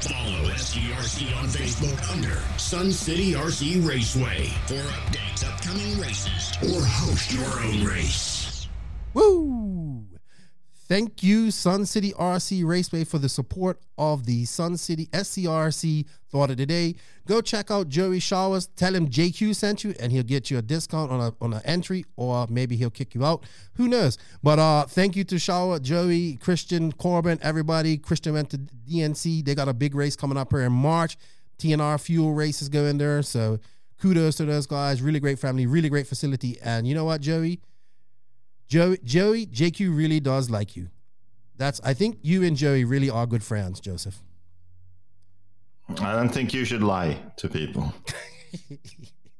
Follow 0.01 0.49
SCRC 0.51 1.33
on 1.37 1.47
Facebook 1.47 2.11
under 2.11 2.35
Sun 2.59 2.91
City 2.91 3.33
RC 3.35 3.87
Raceway 3.87 4.47
for 4.67 4.83
updates, 4.99 5.47
upcoming 5.47 5.97
races, 5.97 6.51
or 6.61 6.83
host 6.83 7.31
your 7.31 7.47
own 7.63 7.85
race. 7.85 8.67
Woo! 9.13 9.64
Thank 10.87 11.23
you, 11.23 11.49
Sun 11.49 11.87
City 11.87 12.11
RC 12.11 12.63
Raceway, 12.63 13.05
for 13.05 13.17
the 13.17 13.27
support 13.27 13.79
of 13.97 14.27
the 14.27 14.45
Sun 14.45 14.77
City 14.77 15.07
SCRC 15.07 16.05
Thought 16.29 16.51
of 16.51 16.57
the 16.57 16.65
Day. 16.67 16.93
Go 17.25 17.41
check 17.41 17.71
out 17.71 17.89
Joey 17.89 18.19
Showers. 18.19 18.67
Tell 18.75 18.93
him 18.93 19.09
JQ 19.09 19.55
sent 19.55 19.83
you, 19.83 19.95
and 19.99 20.11
he'll 20.11 20.21
get 20.21 20.51
you 20.51 20.59
a 20.59 20.61
discount 20.61 21.11
on 21.11 21.19
a 21.19 21.33
on 21.41 21.53
an 21.53 21.61
entry, 21.65 22.05
or 22.17 22.45
maybe 22.51 22.75
he'll 22.75 22.91
kick 22.91 23.15
you 23.15 23.25
out. 23.25 23.45
Who 23.77 23.87
knows? 23.87 24.19
But 24.43 24.59
uh, 24.59 24.85
thank 24.85 25.15
you 25.15 25.23
to 25.23 25.39
Shower, 25.39 25.79
Joey, 25.79 26.35
Christian, 26.35 26.91
Corbin, 26.91 27.39
everybody. 27.41 27.97
Christian 27.97 28.33
went 28.33 28.51
to 28.51 28.59
DNC. 28.59 29.43
They 29.43 29.55
got 29.55 29.67
a 29.67 29.73
big 29.73 29.95
race 29.95 30.15
coming 30.15 30.37
up 30.37 30.51
here 30.51 30.61
in 30.61 30.71
March. 30.71 31.17
TNR 31.57 31.99
Fuel 32.01 32.33
race 32.33 32.61
is 32.61 32.69
going 32.69 32.99
there. 32.99 33.23
So 33.23 33.57
kudos 33.99 34.35
to 34.35 34.45
those 34.45 34.67
guys. 34.67 35.01
Really 35.01 35.19
great 35.19 35.39
family, 35.39 35.65
really 35.65 35.89
great 35.89 36.05
facility. 36.05 36.59
And 36.63 36.87
you 36.87 36.93
know 36.93 37.05
what, 37.05 37.21
Joey? 37.21 37.59
Joey, 38.67 38.97
Joey, 39.03 39.45
JQ 39.45 39.95
really 39.95 40.19
does 40.19 40.49
like 40.49 40.75
you. 40.75 40.89
That's 41.57 41.79
I 41.83 41.93
think 41.93 42.19
you 42.21 42.43
and 42.43 42.57
Joey 42.57 42.83
really 42.83 43.09
are 43.09 43.25
good 43.25 43.43
friends, 43.43 43.79
Joseph. 43.79 44.21
I 45.99 46.13
don't 46.15 46.29
think 46.29 46.53
you 46.53 46.65
should 46.65 46.81
lie 46.83 47.17
to 47.37 47.47
people. 47.47 47.93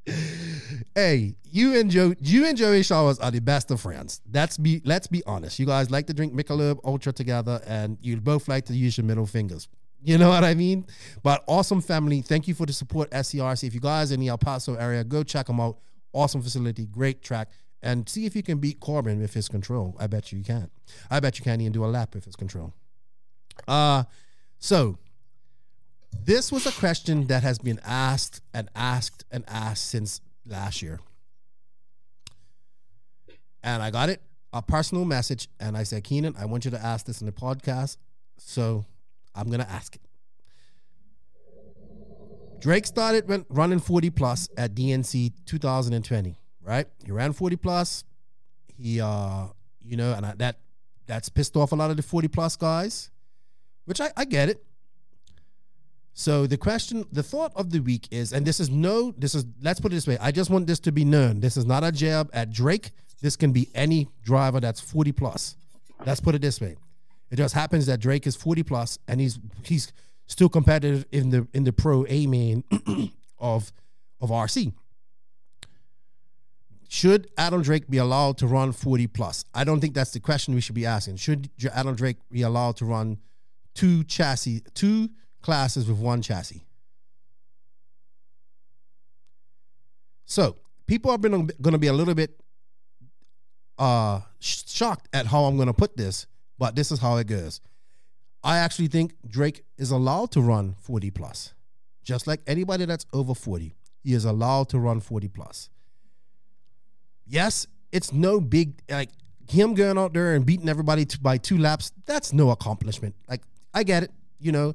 hey, 0.94 1.34
you 1.50 1.78
and 1.78 1.90
Joe, 1.90 2.14
you 2.20 2.46
and 2.46 2.56
Joey 2.56 2.82
Showers 2.82 3.18
are 3.18 3.30
the 3.30 3.40
best 3.40 3.70
of 3.70 3.80
friends. 3.80 4.20
That's 4.30 4.56
be 4.56 4.80
let's 4.84 5.08
be 5.08 5.22
honest. 5.26 5.58
You 5.58 5.66
guys 5.66 5.90
like 5.90 6.06
to 6.06 6.14
drink 6.14 6.32
Michelob 6.34 6.78
Ultra 6.84 7.12
together, 7.12 7.60
and 7.66 7.98
you 8.00 8.16
both 8.18 8.48
like 8.48 8.66
to 8.66 8.74
use 8.74 8.96
your 8.96 9.04
middle 9.04 9.26
fingers. 9.26 9.68
You 10.02 10.18
know 10.18 10.28
what 10.28 10.44
I 10.44 10.54
mean? 10.54 10.86
But 11.22 11.42
awesome 11.48 11.80
family. 11.80 12.22
Thank 12.22 12.46
you 12.46 12.54
for 12.54 12.64
the 12.64 12.72
support, 12.72 13.10
SCRC. 13.10 13.64
If 13.64 13.74
you 13.74 13.80
guys 13.80 14.12
in 14.12 14.20
the 14.20 14.28
El 14.28 14.38
Paso 14.38 14.76
area, 14.76 15.02
go 15.02 15.24
check 15.24 15.46
them 15.46 15.60
out. 15.60 15.78
Awesome 16.12 16.40
facility, 16.40 16.86
great 16.86 17.22
track, 17.22 17.50
and 17.82 18.08
see 18.08 18.26
if 18.26 18.34
you 18.34 18.42
can 18.42 18.58
beat 18.58 18.80
Corbin 18.80 19.20
with 19.20 19.34
his 19.34 19.48
control. 19.48 19.96
I 19.98 20.06
bet 20.06 20.32
you 20.32 20.42
can't. 20.42 20.70
I 21.10 21.20
bet 21.20 21.38
you 21.38 21.44
can't 21.44 21.60
even 21.60 21.72
do 21.72 21.84
a 21.84 21.86
lap 21.86 22.14
with 22.14 22.24
his 22.24 22.36
control. 22.36 22.72
Uh 23.66 24.04
so 24.58 24.98
this 26.24 26.50
was 26.50 26.66
a 26.66 26.72
question 26.72 27.26
that 27.26 27.42
has 27.42 27.58
been 27.58 27.80
asked 27.84 28.40
and 28.54 28.68
asked 28.74 29.24
and 29.30 29.44
asked 29.48 29.88
since 29.88 30.20
last 30.46 30.82
year. 30.82 31.00
And 33.62 33.82
I 33.82 33.90
got 33.90 34.08
it, 34.08 34.22
a 34.52 34.62
personal 34.62 35.04
message, 35.04 35.48
and 35.58 35.76
I 35.76 35.82
said, 35.82 36.04
Keenan, 36.04 36.34
I 36.38 36.46
want 36.46 36.64
you 36.64 36.70
to 36.70 36.78
ask 36.78 37.04
this 37.06 37.20
in 37.20 37.26
the 37.26 37.32
podcast. 37.32 37.96
So 38.38 38.84
I'm 39.34 39.48
going 39.48 39.60
to 39.60 39.70
ask 39.70 39.96
it. 39.96 40.00
Drake 42.60 42.86
started 42.86 43.44
running 43.48 43.80
40 43.80 44.10
plus 44.10 44.48
at 44.56 44.74
DNC 44.74 45.32
2020, 45.44 46.38
right? 46.66 46.86
He 47.04 47.12
ran 47.12 47.32
40 47.32 47.56
plus. 47.56 48.04
He, 48.76 49.00
uh, 49.00 49.46
you 49.82 49.96
know, 49.96 50.12
and 50.12 50.26
I, 50.26 50.34
that 50.34 50.58
that's 51.06 51.28
pissed 51.28 51.56
off 51.56 51.72
a 51.72 51.76
lot 51.76 51.90
of 51.90 51.96
the 51.96 52.02
40 52.02 52.28
plus 52.28 52.56
guys, 52.56 53.10
which 53.84 54.00
I, 54.00 54.10
I 54.16 54.24
get 54.24 54.48
it. 54.48 54.62
So 56.12 56.46
the 56.46 56.56
question, 56.56 57.04
the 57.12 57.22
thought 57.22 57.52
of 57.54 57.70
the 57.70 57.78
week 57.78 58.08
is, 58.10 58.32
and 58.32 58.44
this 58.44 58.58
is 58.58 58.68
no, 58.70 59.12
this 59.16 59.34
is 59.34 59.44
let's 59.62 59.80
put 59.80 59.92
it 59.92 59.94
this 59.94 60.06
way. 60.06 60.18
I 60.20 60.32
just 60.32 60.50
want 60.50 60.66
this 60.66 60.80
to 60.80 60.92
be 60.92 61.04
known. 61.04 61.40
This 61.40 61.56
is 61.56 61.64
not 61.64 61.84
a 61.84 61.92
jab 61.92 62.30
at 62.32 62.50
Drake. 62.50 62.90
This 63.20 63.36
can 63.36 63.52
be 63.52 63.68
any 63.74 64.08
driver 64.22 64.58
that's 64.58 64.80
40 64.80 65.12
plus. 65.12 65.56
Let's 66.04 66.20
put 66.20 66.34
it 66.34 66.42
this 66.42 66.60
way. 66.60 66.76
It 67.30 67.36
just 67.36 67.54
happens 67.54 67.86
that 67.86 68.00
Drake 68.00 68.26
is 68.26 68.34
40 68.34 68.62
plus 68.62 68.98
and 69.06 69.20
he's 69.20 69.38
he's 69.62 69.92
still 70.26 70.48
competitive 70.48 71.04
in 71.12 71.30
the 71.30 71.46
in 71.52 71.64
the 71.64 71.72
pro 71.72 72.06
A 72.08 72.26
main 72.26 72.64
of 73.38 73.72
of 74.20 74.30
RC. 74.30 74.72
Should 76.88 77.28
Adam 77.36 77.62
Drake 77.62 77.88
be 77.88 77.98
allowed 77.98 78.38
to 78.38 78.46
run 78.46 78.72
40 78.72 79.06
plus? 79.08 79.44
I 79.54 79.64
don't 79.64 79.80
think 79.80 79.94
that's 79.94 80.12
the 80.12 80.20
question 80.20 80.54
we 80.54 80.60
should 80.60 80.74
be 80.74 80.86
asking. 80.86 81.16
Should 81.16 81.50
Adam 81.72 81.94
Drake 81.94 82.16
be 82.30 82.42
allowed 82.42 82.76
to 82.76 82.84
run 82.84 83.18
two 83.74 84.04
chassis, 84.04 84.62
two 84.74 85.10
classes 85.42 85.86
with 85.88 85.98
one 85.98 86.22
chassis. 86.22 86.64
So 90.24 90.56
people 90.86 91.10
are 91.10 91.18
going 91.18 91.48
to 91.48 91.78
be 91.78 91.86
a 91.86 91.92
little 91.92 92.14
bit 92.14 92.40
uh, 93.78 94.20
shocked 94.40 95.08
at 95.12 95.26
how 95.26 95.44
I'm 95.44 95.56
going 95.56 95.68
to 95.68 95.74
put 95.74 95.96
this, 95.96 96.26
but 96.58 96.74
this 96.74 96.90
is 96.90 96.98
how 96.98 97.16
it 97.16 97.26
goes. 97.26 97.60
I 98.42 98.58
actually 98.58 98.88
think 98.88 99.14
Drake 99.26 99.64
is 99.76 99.90
allowed 99.90 100.30
to 100.32 100.40
run 100.40 100.74
40 100.80 101.10
plus, 101.10 101.52
just 102.02 102.26
like 102.26 102.40
anybody 102.46 102.84
that's 102.84 103.06
over 103.12 103.34
40. 103.34 103.74
He 104.02 104.14
is 104.14 104.24
allowed 104.24 104.68
to 104.70 104.78
run 104.78 105.00
40 105.00 105.28
plus. 105.28 105.68
Yes, 107.26 107.66
it's 107.92 108.12
no 108.12 108.40
big 108.40 108.80
like 108.90 109.10
him 109.48 109.74
going 109.74 109.98
out 109.98 110.12
there 110.12 110.34
and 110.34 110.44
beating 110.44 110.68
everybody 110.68 111.04
to, 111.04 111.20
by 111.20 111.38
two 111.38 111.58
laps. 111.58 111.92
That's 112.04 112.32
no 112.32 112.50
accomplishment. 112.50 113.14
Like 113.28 113.42
I 113.74 113.82
get 113.82 114.04
it, 114.04 114.10
you 114.38 114.52
know 114.52 114.74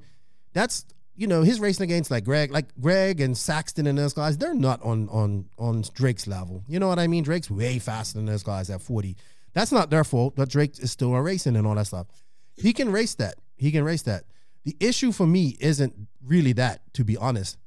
that's 0.53 0.85
you 1.15 1.27
know 1.27 1.43
he's 1.43 1.59
racing 1.59 1.83
against 1.83 2.11
like 2.11 2.23
Greg, 2.23 2.51
like 2.51 2.67
Greg 2.79 3.21
and 3.21 3.37
Saxton 3.37 3.87
and 3.87 3.97
those 3.97 4.13
guys. 4.13 4.37
They're 4.37 4.53
not 4.53 4.81
on 4.83 5.09
on 5.09 5.45
on 5.57 5.83
Drake's 5.93 6.27
level. 6.27 6.63
You 6.67 6.79
know 6.79 6.87
what 6.87 6.99
I 6.99 7.07
mean? 7.07 7.23
Drake's 7.23 7.49
way 7.49 7.79
faster 7.79 8.17
than 8.17 8.25
those 8.25 8.43
guys 8.43 8.69
at 8.69 8.81
forty. 8.81 9.15
That's 9.53 9.71
not 9.71 9.89
their 9.89 10.03
fault, 10.03 10.35
but 10.35 10.49
Drake 10.49 10.79
is 10.79 10.91
still 10.91 11.13
a 11.13 11.21
racing 11.21 11.55
and 11.55 11.67
all 11.67 11.75
that 11.75 11.87
stuff. 11.87 12.07
He 12.55 12.73
can 12.73 12.91
race 12.91 13.15
that. 13.15 13.35
He 13.57 13.71
can 13.71 13.83
race 13.83 14.03
that. 14.03 14.23
The 14.63 14.75
issue 14.79 15.11
for 15.11 15.27
me 15.27 15.57
isn't 15.59 15.93
really 16.25 16.53
that, 16.53 16.93
to 16.93 17.03
be 17.03 17.17
honest. 17.17 17.57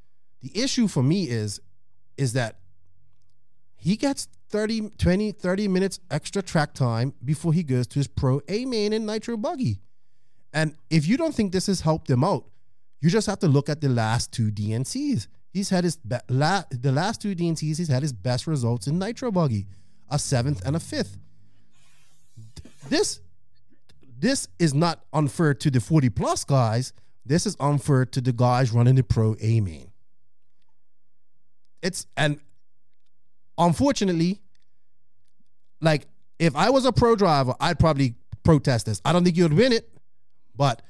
The 0.41 0.51
issue 0.55 0.89
for 0.89 1.03
me 1.03 1.29
is 1.29 1.61
is 2.17 2.33
that 2.35 2.59
he 3.77 3.97
gets 3.97 4.29
30, 4.55 4.91
20, 4.99 5.33
30 5.33 5.67
minutes 5.67 5.99
extra 6.13 6.41
track 6.41 6.75
time 6.75 7.13
before 7.25 7.53
he 7.53 7.65
goes 7.65 7.89
to 7.89 7.99
his 7.99 8.07
pro 8.07 8.41
A 8.47 8.65
main 8.65 8.93
and 8.93 9.05
nitro 9.05 9.37
buggy. 9.37 9.81
And 10.53 10.77
if 10.91 11.09
you 11.09 11.17
don't 11.17 11.35
think 11.35 11.51
this 11.51 11.67
has 11.67 11.81
helped 11.81 12.09
him 12.09 12.23
out, 12.23 12.45
you 13.01 13.11
just 13.11 13.27
have 13.27 13.41
to 13.41 13.49
look 13.49 13.69
at 13.69 13.81
the 13.81 13.89
last 13.89 14.31
two 14.31 14.53
DNCs. 14.53 15.27
He's 15.53 15.71
had 15.71 15.83
his 15.83 15.97
be- 15.97 16.19
la- 16.29 16.63
the 16.71 16.93
last 16.93 17.21
two 17.21 17.35
DNCs. 17.35 17.79
He's 17.79 17.89
had 17.89 18.03
his 18.03 18.13
best 18.13 18.47
results 18.47 18.87
in 18.87 18.97
Nitro 18.97 19.33
Buggy, 19.33 19.67
a 20.09 20.21
seventh 20.21 20.65
and 20.65 20.77
a 20.77 20.81
fifth. 20.81 21.17
This 22.89 23.19
this 24.17 24.47
is 24.61 24.73
not 24.73 25.05
unfair 25.13 25.55
to 25.55 25.69
the 25.69 25.81
40 25.81 26.11
plus 26.11 26.45
guys. 26.45 26.93
This 27.27 27.45
is 27.45 27.57
unfair 27.59 28.07
to 28.07 28.21
the 28.21 28.33
guys 28.33 28.71
running 28.71 28.95
the 28.95 29.03
pro 29.03 29.35
A 29.41 29.61
main. 29.61 29.91
It's 31.83 32.07
and 32.17 32.39
unfortunately, 33.59 34.41
like 35.85 36.07
if 36.39 36.57
I 36.57 36.71
was 36.71 36.85
a 36.85 36.93
pro 36.93 37.17
driver, 37.17 37.55
I'd 37.61 37.79
probably 37.79 38.15
protest 38.43 38.87
this. 38.87 39.01
I 39.05 39.13
don't 39.13 39.25
think 39.25 39.37
you'd 39.37 39.53
win 39.53 39.73
it, 39.73 39.89
but 40.57 40.83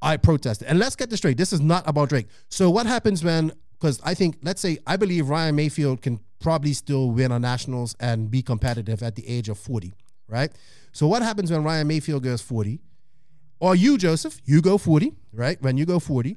I 0.00 0.16
protest 0.16 0.62
it. 0.62 0.66
And 0.66 0.78
let's 0.78 0.96
get 0.96 1.10
this 1.10 1.18
straight. 1.18 1.36
This 1.36 1.52
is 1.52 1.60
not 1.60 1.82
about 1.86 2.08
Drake. 2.08 2.28
So 2.48 2.70
what 2.70 2.86
happens 2.86 3.24
when 3.24 3.52
because 3.78 4.00
I 4.04 4.14
think 4.14 4.38
let's 4.42 4.60
say 4.60 4.78
I 4.86 4.96
believe 4.96 5.28
Ryan 5.28 5.56
Maifield 5.56 6.02
can 6.02 6.20
probably 6.40 6.72
still 6.72 7.10
win 7.10 7.32
on 7.32 7.42
nationals 7.42 7.96
and 8.00 8.30
be 8.30 8.42
competitive 8.42 9.02
at 9.02 9.16
the 9.16 9.28
age 9.28 9.48
of 9.48 9.58
40, 9.58 9.92
right? 10.28 10.52
So 10.92 11.06
what 11.06 11.22
happens 11.22 11.50
when 11.50 11.64
Ryan 11.64 11.88
Maifield 11.88 12.22
goes 12.22 12.40
40? 12.40 12.80
Or 13.60 13.74
you, 13.74 13.98
Joseph, 13.98 14.40
you 14.44 14.62
go 14.62 14.78
40, 14.78 15.14
right? 15.32 15.60
When 15.60 15.76
you 15.76 15.84
go 15.84 15.98
40, 15.98 16.36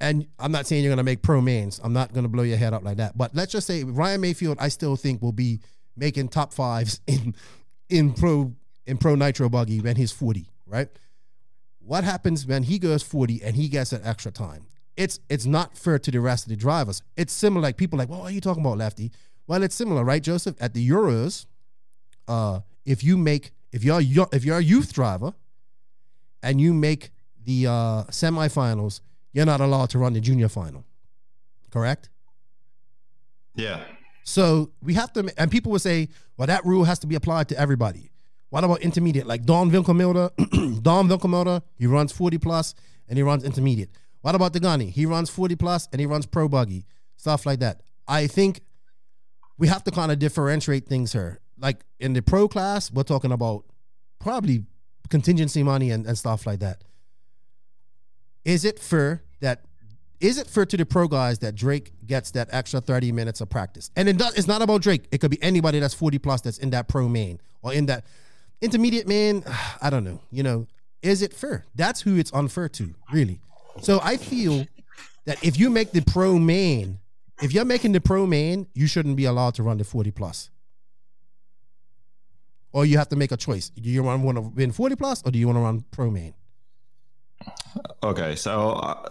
and 0.00 0.26
I'm 0.38 0.50
not 0.52 0.66
saying 0.66 0.82
you're 0.82 0.90
gonna 0.90 1.02
make 1.02 1.22
pro 1.22 1.40
mains. 1.40 1.80
I'm 1.82 1.92
not 1.92 2.12
gonna 2.12 2.28
blow 2.28 2.42
your 2.42 2.56
head 2.56 2.72
up 2.72 2.82
like 2.82 2.96
that. 2.96 3.16
But 3.16 3.34
let's 3.34 3.52
just 3.52 3.66
say 3.66 3.84
Ryan 3.84 4.22
Maifield, 4.22 4.56
I 4.58 4.68
still 4.68 4.96
think 4.96 5.22
will 5.22 5.32
be 5.32 5.60
making 5.96 6.28
top 6.28 6.52
fives 6.52 7.00
in 7.06 7.34
in 7.88 8.12
pro 8.12 8.52
in 8.86 8.98
pro 8.98 9.14
nitro 9.14 9.48
buggy 9.48 9.80
when 9.80 9.96
he's 9.96 10.12
40, 10.12 10.46
right? 10.66 10.88
What 11.84 12.04
happens 12.04 12.46
when 12.46 12.64
he 12.64 12.78
goes 12.78 13.02
40 13.02 13.42
and 13.42 13.56
he 13.56 13.68
gets 13.68 13.90
that 13.90 14.04
extra 14.04 14.30
time? 14.30 14.66
It's 14.96 15.20
it's 15.28 15.46
not 15.46 15.76
fair 15.76 15.98
to 15.98 16.10
the 16.10 16.20
rest 16.20 16.44
of 16.46 16.50
the 16.50 16.56
drivers. 16.56 17.02
It's 17.16 17.32
similar. 17.32 17.62
Like 17.62 17.76
people 17.76 17.98
like, 17.98 18.08
well, 18.08 18.20
what 18.20 18.30
are 18.30 18.34
you 18.34 18.40
talking 18.40 18.64
about, 18.64 18.78
Lefty? 18.78 19.10
Well, 19.46 19.62
it's 19.62 19.74
similar, 19.74 20.04
right, 20.04 20.22
Joseph? 20.22 20.56
At 20.60 20.74
the 20.74 20.88
Euros, 20.88 21.46
uh, 22.28 22.60
if 22.84 23.02
you 23.02 23.16
make 23.16 23.52
if 23.72 23.82
you're 23.84 24.00
if 24.32 24.44
you're 24.44 24.58
a 24.58 24.62
youth 24.62 24.92
driver 24.92 25.34
and 26.42 26.60
you 26.60 26.74
make 26.74 27.10
the 27.44 27.66
uh, 27.66 28.04
semifinals, 28.04 29.00
you're 29.32 29.46
not 29.46 29.60
allowed 29.60 29.90
to 29.90 29.98
run 29.98 30.12
the 30.12 30.20
junior 30.20 30.48
final. 30.48 30.84
correct? 31.70 32.10
Yeah. 33.54 33.82
So 34.24 34.70
we 34.82 34.94
have 34.94 35.12
to, 35.14 35.32
and 35.36 35.50
people 35.50 35.72
would 35.72 35.82
say, 35.82 36.08
well, 36.36 36.46
that 36.46 36.64
rule 36.64 36.84
has 36.84 36.98
to 37.00 37.06
be 37.06 37.14
applied 37.14 37.48
to 37.48 37.58
everybody. 37.58 38.10
What 38.50 38.64
about 38.64 38.80
intermediate? 38.80 39.26
Like 39.26 39.44
Don 39.44 39.70
Winkelmelder, 39.70 40.30
Don 40.82 41.08
Winkelmelder, 41.08 41.62
he 41.76 41.86
runs 41.86 42.12
40 42.12 42.38
plus 42.38 42.74
and 43.08 43.16
he 43.16 43.22
runs 43.22 43.44
intermediate. 43.44 43.90
What 44.20 44.34
about 44.34 44.52
Degani? 44.52 44.90
He 44.90 45.06
runs 45.06 45.30
40 45.30 45.56
plus 45.56 45.88
and 45.90 46.00
he 46.00 46.06
runs 46.06 46.26
pro 46.26 46.48
buggy, 46.48 46.84
stuff 47.16 47.46
like 47.46 47.60
that. 47.60 47.82
I 48.06 48.26
think 48.26 48.60
we 49.58 49.68
have 49.68 49.84
to 49.84 49.90
kind 49.90 50.12
of 50.12 50.18
differentiate 50.18 50.86
things 50.86 51.12
here. 51.12 51.40
Like 51.58 51.84
in 51.98 52.12
the 52.12 52.22
pro 52.22 52.46
class, 52.48 52.92
we're 52.92 53.02
talking 53.04 53.32
about 53.32 53.64
probably 54.20 54.64
contingency 55.08 55.62
money 55.62 55.90
and, 55.90 56.06
and 56.06 56.16
stuff 56.16 56.46
like 56.46 56.60
that. 56.60 56.84
Is 58.44 58.64
it 58.64 58.78
fair 58.78 59.22
that 59.40 59.64
is 60.22 60.38
it 60.38 60.46
fair 60.46 60.64
to 60.64 60.76
the 60.76 60.86
pro 60.86 61.08
guys 61.08 61.40
that 61.40 61.56
Drake 61.56 61.92
gets 62.06 62.30
that 62.30 62.48
extra 62.52 62.80
30 62.80 63.10
minutes 63.10 63.40
of 63.40 63.50
practice? 63.50 63.90
And 63.96 64.08
it 64.08 64.16
does, 64.16 64.34
it's 64.38 64.46
not 64.46 64.62
about 64.62 64.80
Drake. 64.80 65.02
It 65.10 65.18
could 65.18 65.32
be 65.32 65.42
anybody 65.42 65.80
that's 65.80 65.94
40 65.94 66.18
plus 66.18 66.40
that's 66.40 66.58
in 66.58 66.70
that 66.70 66.88
pro 66.88 67.08
main 67.08 67.40
or 67.60 67.74
in 67.74 67.86
that 67.86 68.06
intermediate 68.60 69.08
main. 69.08 69.44
I 69.82 69.90
don't 69.90 70.04
know. 70.04 70.20
You 70.30 70.44
know, 70.44 70.66
is 71.02 71.22
it 71.22 71.34
fair? 71.34 71.64
That's 71.74 72.00
who 72.00 72.16
it's 72.16 72.32
unfair 72.32 72.68
to, 72.68 72.94
really. 73.12 73.40
So 73.82 74.00
I 74.00 74.16
feel 74.16 74.64
that 75.24 75.42
if 75.44 75.58
you 75.58 75.70
make 75.70 75.90
the 75.90 76.02
pro 76.02 76.38
main, 76.38 77.00
if 77.42 77.52
you're 77.52 77.64
making 77.64 77.90
the 77.90 78.00
pro 78.00 78.24
main, 78.24 78.68
you 78.74 78.86
shouldn't 78.86 79.16
be 79.16 79.24
allowed 79.24 79.54
to 79.56 79.64
run 79.64 79.78
the 79.78 79.84
40 79.84 80.12
plus. 80.12 80.50
Or 82.70 82.86
you 82.86 82.96
have 82.96 83.08
to 83.08 83.16
make 83.16 83.32
a 83.32 83.36
choice. 83.36 83.70
Do 83.70 83.90
you 83.90 84.04
want 84.04 84.36
to 84.36 84.40
win 84.40 84.70
40 84.70 84.94
plus 84.94 85.22
or 85.24 85.32
do 85.32 85.38
you 85.38 85.46
want 85.48 85.56
to 85.56 85.62
run 85.62 85.84
pro 85.90 86.10
main? 86.10 86.34
Okay, 88.02 88.34
so 88.36 88.72
uh, 88.72 89.08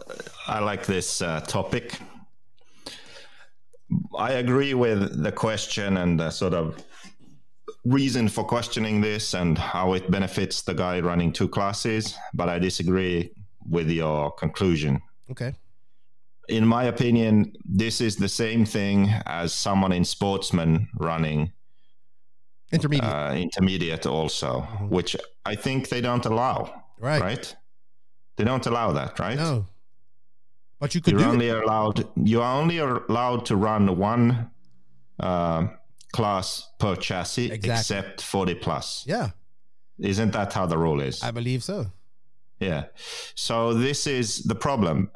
I 0.47 0.59
like 0.59 0.85
this 0.85 1.21
uh, 1.21 1.39
topic. 1.41 1.99
I 4.17 4.33
agree 4.33 4.73
with 4.73 5.23
the 5.23 5.31
question 5.31 5.97
and 5.97 6.19
the 6.19 6.29
sort 6.29 6.53
of 6.53 6.83
reason 7.85 8.29
for 8.29 8.43
questioning 8.43 9.01
this 9.01 9.33
and 9.33 9.57
how 9.57 9.93
it 9.93 10.09
benefits 10.11 10.61
the 10.61 10.73
guy 10.73 10.99
running 10.99 11.33
two 11.33 11.47
classes, 11.47 12.15
but 12.33 12.47
I 12.47 12.59
disagree 12.59 13.31
with 13.69 13.89
your 13.89 14.31
conclusion. 14.31 15.01
Okay. 15.29 15.53
In 16.49 16.65
my 16.67 16.83
opinion, 16.85 17.53
this 17.65 18.01
is 18.01 18.17
the 18.17 18.29
same 18.29 18.65
thing 18.65 19.09
as 19.25 19.53
someone 19.53 19.91
in 19.91 20.03
sportsman 20.03 20.89
running 20.95 21.51
Intermediate. 22.71 23.11
uh, 23.11 23.33
intermediate 23.35 24.05
also, 24.05 24.61
which 24.89 25.15
I 25.45 25.55
think 25.55 25.89
they 25.89 26.01
don't 26.01 26.25
allow. 26.25 26.83
Right. 26.99 27.21
Right? 27.21 27.55
They 28.37 28.43
don't 28.43 28.65
allow 28.65 28.91
that, 28.93 29.19
right? 29.19 29.37
no. 29.37 29.67
But 30.79 30.95
you 30.95 31.01
could 31.01 31.11
You're 31.13 31.21
do 31.21 31.29
only 31.29 31.49
it. 31.49 31.63
allowed. 31.63 32.07
You 32.15 32.41
are 32.41 32.59
only 32.59 32.79
allowed 32.79 33.45
to 33.45 33.55
run 33.55 33.97
one 33.97 34.49
uh, 35.19 35.67
class 36.11 36.69
per 36.79 36.95
chassis, 36.95 37.51
Exactly. 37.51 37.69
except 37.71 38.21
40 38.23 38.55
plus. 38.55 39.03
Yeah, 39.07 39.29
Isn't 39.99 40.31
that 40.33 40.53
how 40.53 40.65
the 40.65 40.77
rule 40.79 40.99
is? 41.01 41.21
I 41.21 41.29
believe 41.29 41.63
so. 41.63 41.91
Yeah. 42.59 42.85
So 43.35 43.75
this 43.75 44.07
is 44.07 44.41
the 44.43 44.55
problem. 44.55 45.11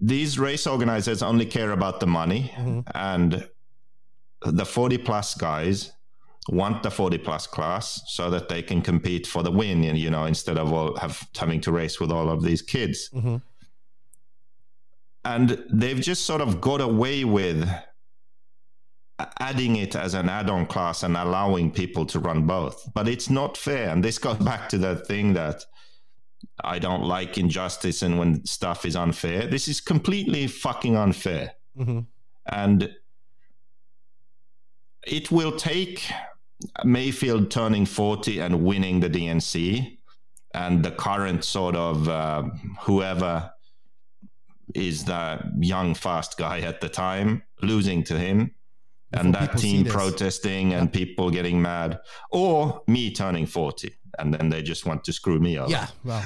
These 0.00 0.38
race 0.38 0.66
organizers 0.66 1.22
only 1.22 1.46
care 1.46 1.72
about 1.72 2.00
the 2.00 2.06
money, 2.06 2.52
Mhm. 2.56 2.84
and 2.94 3.48
the 4.42 4.64
40 4.66 4.98
plus 4.98 5.34
guys 5.34 5.92
want 6.48 6.82
the 6.82 6.90
40 6.90 7.18
plus 7.18 7.46
class 7.46 8.02
so 8.06 8.30
that 8.30 8.48
they 8.48 8.62
can 8.62 8.80
compete 8.82 9.26
for 9.26 9.42
the 9.42 9.50
win, 9.50 9.82
and 9.84 9.98
you 9.98 10.10
know, 10.10 10.24
instead 10.26 10.58
of 10.58 10.72
all 10.72 10.96
have 10.96 11.26
having 11.36 11.60
to 11.62 11.72
race 11.72 11.98
with 12.00 12.10
all 12.12 12.28
of 12.30 12.42
these 12.42 12.62
kids. 12.62 13.10
Mhm. 13.12 13.42
And 15.24 15.64
they've 15.72 16.00
just 16.00 16.24
sort 16.24 16.40
of 16.40 16.60
got 16.60 16.80
away 16.80 17.24
with 17.24 17.68
adding 19.40 19.76
it 19.76 19.96
as 19.96 20.14
an 20.14 20.28
add-on 20.28 20.66
class 20.66 21.02
and 21.02 21.16
allowing 21.16 21.70
people 21.70 22.04
to 22.04 22.18
run 22.20 22.46
both 22.46 22.86
but 22.92 23.08
it's 23.08 23.30
not 23.30 23.56
fair 23.56 23.88
and 23.88 24.04
this 24.04 24.18
goes 24.18 24.36
back 24.50 24.68
to 24.68 24.76
the 24.76 24.94
thing 24.94 25.32
that 25.32 25.64
i 26.62 26.78
don't 26.78 27.02
like 27.02 27.38
injustice 27.38 28.02
and 28.02 28.18
when 28.18 28.44
stuff 28.44 28.84
is 28.84 28.94
unfair 28.94 29.46
this 29.46 29.68
is 29.68 29.80
completely 29.80 30.46
fucking 30.46 30.96
unfair 30.98 31.52
Mhm. 31.78 32.04
and 32.52 32.94
it 35.06 35.30
will 35.30 35.56
take 35.56 36.02
Maifield 36.84 37.50
turning 37.50 37.86
40 37.86 38.40
and 38.40 38.64
winning 38.64 39.00
the 39.00 39.10
dnc 39.10 39.98
and 40.54 40.82
the 40.82 40.90
current 40.90 41.44
sort 41.44 41.76
of 41.76 42.08
uh, 42.08 42.44
whoever 42.80 43.50
is 44.74 45.04
the 45.04 45.38
young 45.58 45.94
fast 45.94 46.38
guy 46.38 46.60
at 46.60 46.80
the 46.80 46.88
time 46.88 47.42
losing 47.62 48.02
to 48.04 48.18
him 48.18 48.54
and 49.12 49.32
Before 49.32 49.46
that 49.46 49.58
team 49.58 49.84
protesting 49.84 50.72
and 50.72 50.92
people 50.92 51.30
getting 51.30 51.62
mad 51.62 52.00
or 52.30 52.82
me 52.86 53.12
turning 53.12 53.46
40 53.46 53.94
and 54.18 54.32
then 54.32 54.48
they 54.48 54.62
just 54.62 54.86
want 54.86 55.04
to 55.04 55.12
screw 55.12 55.38
me 55.38 55.58
over. 55.58 55.70
Yeah, 55.70 55.86
well, 56.04 56.24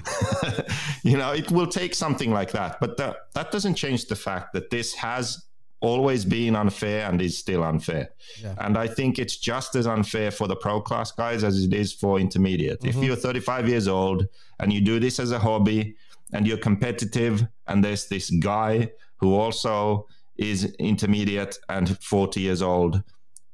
you 1.02 1.16
know 1.16 1.32
it 1.32 1.50
will 1.50 1.66
take 1.66 1.94
something 1.94 2.30
like 2.30 2.52
that 2.52 2.78
but 2.80 2.96
that 2.96 3.16
that 3.34 3.50
doesn't 3.50 3.74
change 3.74 4.06
the 4.06 4.16
fact 4.16 4.52
that 4.54 4.70
this 4.70 4.94
has 4.94 5.44
always 5.80 6.24
been 6.24 6.54
unfair 6.54 7.08
and 7.08 7.20
is 7.20 7.38
still 7.38 7.64
unfair. 7.64 8.10
Yeah. 8.40 8.54
and 8.58 8.78
i 8.78 8.86
think 8.86 9.18
it's 9.18 9.36
just 9.36 9.74
as 9.74 9.86
unfair 9.86 10.30
for 10.30 10.46
the 10.46 10.56
pro 10.56 10.80
class 10.80 11.10
guys 11.10 11.42
as 11.44 11.64
it 11.64 11.74
is 11.74 11.92
for 11.92 12.20
intermediate. 12.20 12.84
If 12.84 12.94
mm-hmm. 12.94 13.04
you're 13.04 13.16
35 13.16 13.68
years 13.68 13.88
old 13.88 14.28
and 14.60 14.72
you 14.72 14.80
do 14.80 15.00
this 15.00 15.18
as 15.18 15.32
a 15.32 15.38
hobby 15.38 15.96
and 16.32 16.46
you're 16.46 16.58
competitive 16.58 17.46
and 17.66 17.84
there's 17.84 18.06
this 18.06 18.30
guy 18.30 18.90
who 19.16 19.34
also 19.34 20.06
is 20.36 20.74
intermediate 20.78 21.58
and 21.68 21.98
40 22.02 22.40
years 22.40 22.62
old 22.62 23.02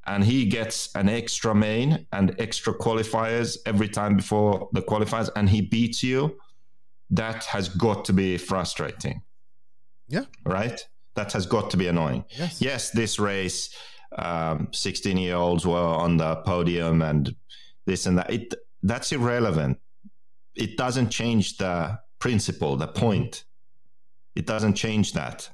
and 0.06 0.22
he 0.22 0.44
gets 0.44 0.94
an 0.94 1.08
extra 1.08 1.54
main 1.54 2.06
and 2.12 2.34
extra 2.38 2.72
qualifiers 2.72 3.56
every 3.66 3.88
time 3.88 4.16
before 4.16 4.68
the 4.72 4.82
qualifiers 4.82 5.30
and 5.36 5.48
he 5.48 5.60
beats 5.60 6.02
you 6.02 6.38
that 7.10 7.44
has 7.44 7.68
got 7.68 8.04
to 8.04 8.12
be 8.12 8.36
frustrating. 8.36 9.22
Yeah, 10.08 10.24
right 10.44 10.86
that 11.16 11.32
has 11.32 11.46
got 11.46 11.70
to 11.70 11.76
be 11.76 11.88
annoying. 11.88 12.24
Yes, 12.38 12.62
yes 12.62 12.90
this 12.90 13.18
race 13.18 13.74
um, 14.16 14.68
16 14.72 15.16
year 15.16 15.34
olds 15.36 15.66
were 15.66 15.76
on 15.76 16.16
the 16.16 16.36
podium 16.36 17.02
and 17.02 17.34
this 17.84 18.06
and 18.06 18.18
that. 18.18 18.30
It 18.30 18.54
that's 18.82 19.12
irrelevant. 19.12 19.78
It 20.54 20.76
doesn't 20.76 21.10
change 21.10 21.58
the 21.58 21.98
principle 22.18 22.76
the 22.76 22.88
point. 22.88 23.44
It 24.34 24.46
doesn't 24.46 24.74
change 24.74 25.12
that. 25.14 25.50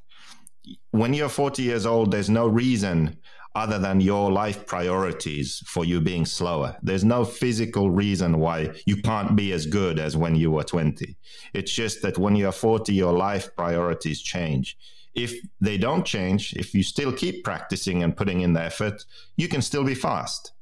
When 0.91 1.15
you're 1.15 1.29
40 1.29 1.63
years 1.63 1.87
old 1.87 2.13
there's 2.13 2.31
no 2.31 2.47
reason 2.47 3.19
other 3.55 3.79
than 3.79 4.01
your 4.01 4.33
life 4.33 4.67
priorities 4.67 5.63
for 5.67 5.85
you 5.85 6.01
being 6.01 6.25
slower. 6.25 6.75
There's 6.83 7.05
no 7.05 7.23
physical 7.25 7.91
reason 7.91 8.39
why 8.39 8.71
you 8.87 8.97
can't 9.03 9.37
be 9.37 9.53
as 9.53 9.67
good 9.67 9.99
as 9.99 10.17
when 10.17 10.35
you 10.35 10.51
were 10.51 10.65
20 10.65 11.17
it's 11.55 11.73
just 11.73 12.03
that 12.03 12.19
when 12.19 12.37
you're 12.37 12.53
40 12.53 12.93
your 12.93 13.13
life 13.13 13.55
priorities 13.57 14.21
change 14.23 14.77
if 15.15 15.35
they 15.61 15.77
don't 15.77 16.05
change 16.05 16.55
if 16.55 16.75
you 16.75 16.83
still 16.83 17.13
keep 17.13 17.45
practicing 17.45 18.03
and 18.03 18.17
putting 18.17 18.41
in 18.41 18.53
the 18.53 18.63
effort 18.63 19.05
you 19.37 19.49
can 19.49 19.63
still 19.63 19.85
be 19.85 19.95
fast. 19.95 20.53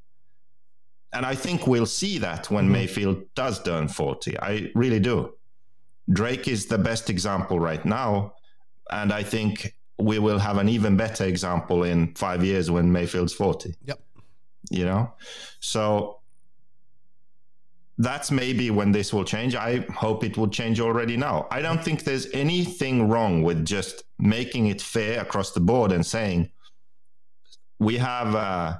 And 1.12 1.26
i 1.26 1.34
think 1.34 1.66
we'll 1.66 1.86
see 1.86 2.18
that 2.18 2.50
when 2.50 2.66
mm-hmm. 2.66 2.76
Maifield 2.76 3.26
does 3.34 3.62
turn 3.62 3.88
40 3.88 4.38
i 4.40 4.70
really 4.74 5.00
do. 5.00 5.34
Drake 6.12 6.48
is 6.48 6.66
the 6.66 6.78
best 6.78 7.10
example 7.10 7.60
right 7.60 7.84
now 7.84 8.34
and 8.90 9.12
i 9.12 9.22
think 9.22 9.74
we 9.98 10.18
will 10.18 10.38
have 10.38 10.56
an 10.56 10.68
even 10.68 10.96
better 10.96 11.24
example 11.24 11.84
in 11.84 12.14
five 12.14 12.42
years 12.42 12.70
when 12.70 12.90
Maifield's 12.90 13.34
40 13.34 13.74
yep, 13.84 14.00
you 14.70 14.84
know? 14.84 15.12
So 15.60 16.19
that's 18.08 18.30
maybe 18.30 18.70
when 18.70 18.90
this 18.92 19.12
will 19.14 19.24
change. 19.34 19.54
I 19.54 19.70
hope 20.04 20.24
it 20.24 20.36
will 20.38 20.48
change 20.48 20.80
already 20.80 21.16
now. 21.16 21.46
I 21.50 21.60
don't 21.60 21.82
think 21.84 22.04
there's 22.04 22.26
anything 22.32 23.08
wrong 23.10 23.42
with 23.42 23.64
just 23.64 24.04
making 24.18 24.66
it 24.68 24.80
fair 24.80 25.20
across 25.20 25.52
the 25.52 25.60
board 25.60 25.92
and 25.92 26.04
saying 26.04 26.50
we 27.78 27.98
have 27.98 28.34
uh, 28.34 28.78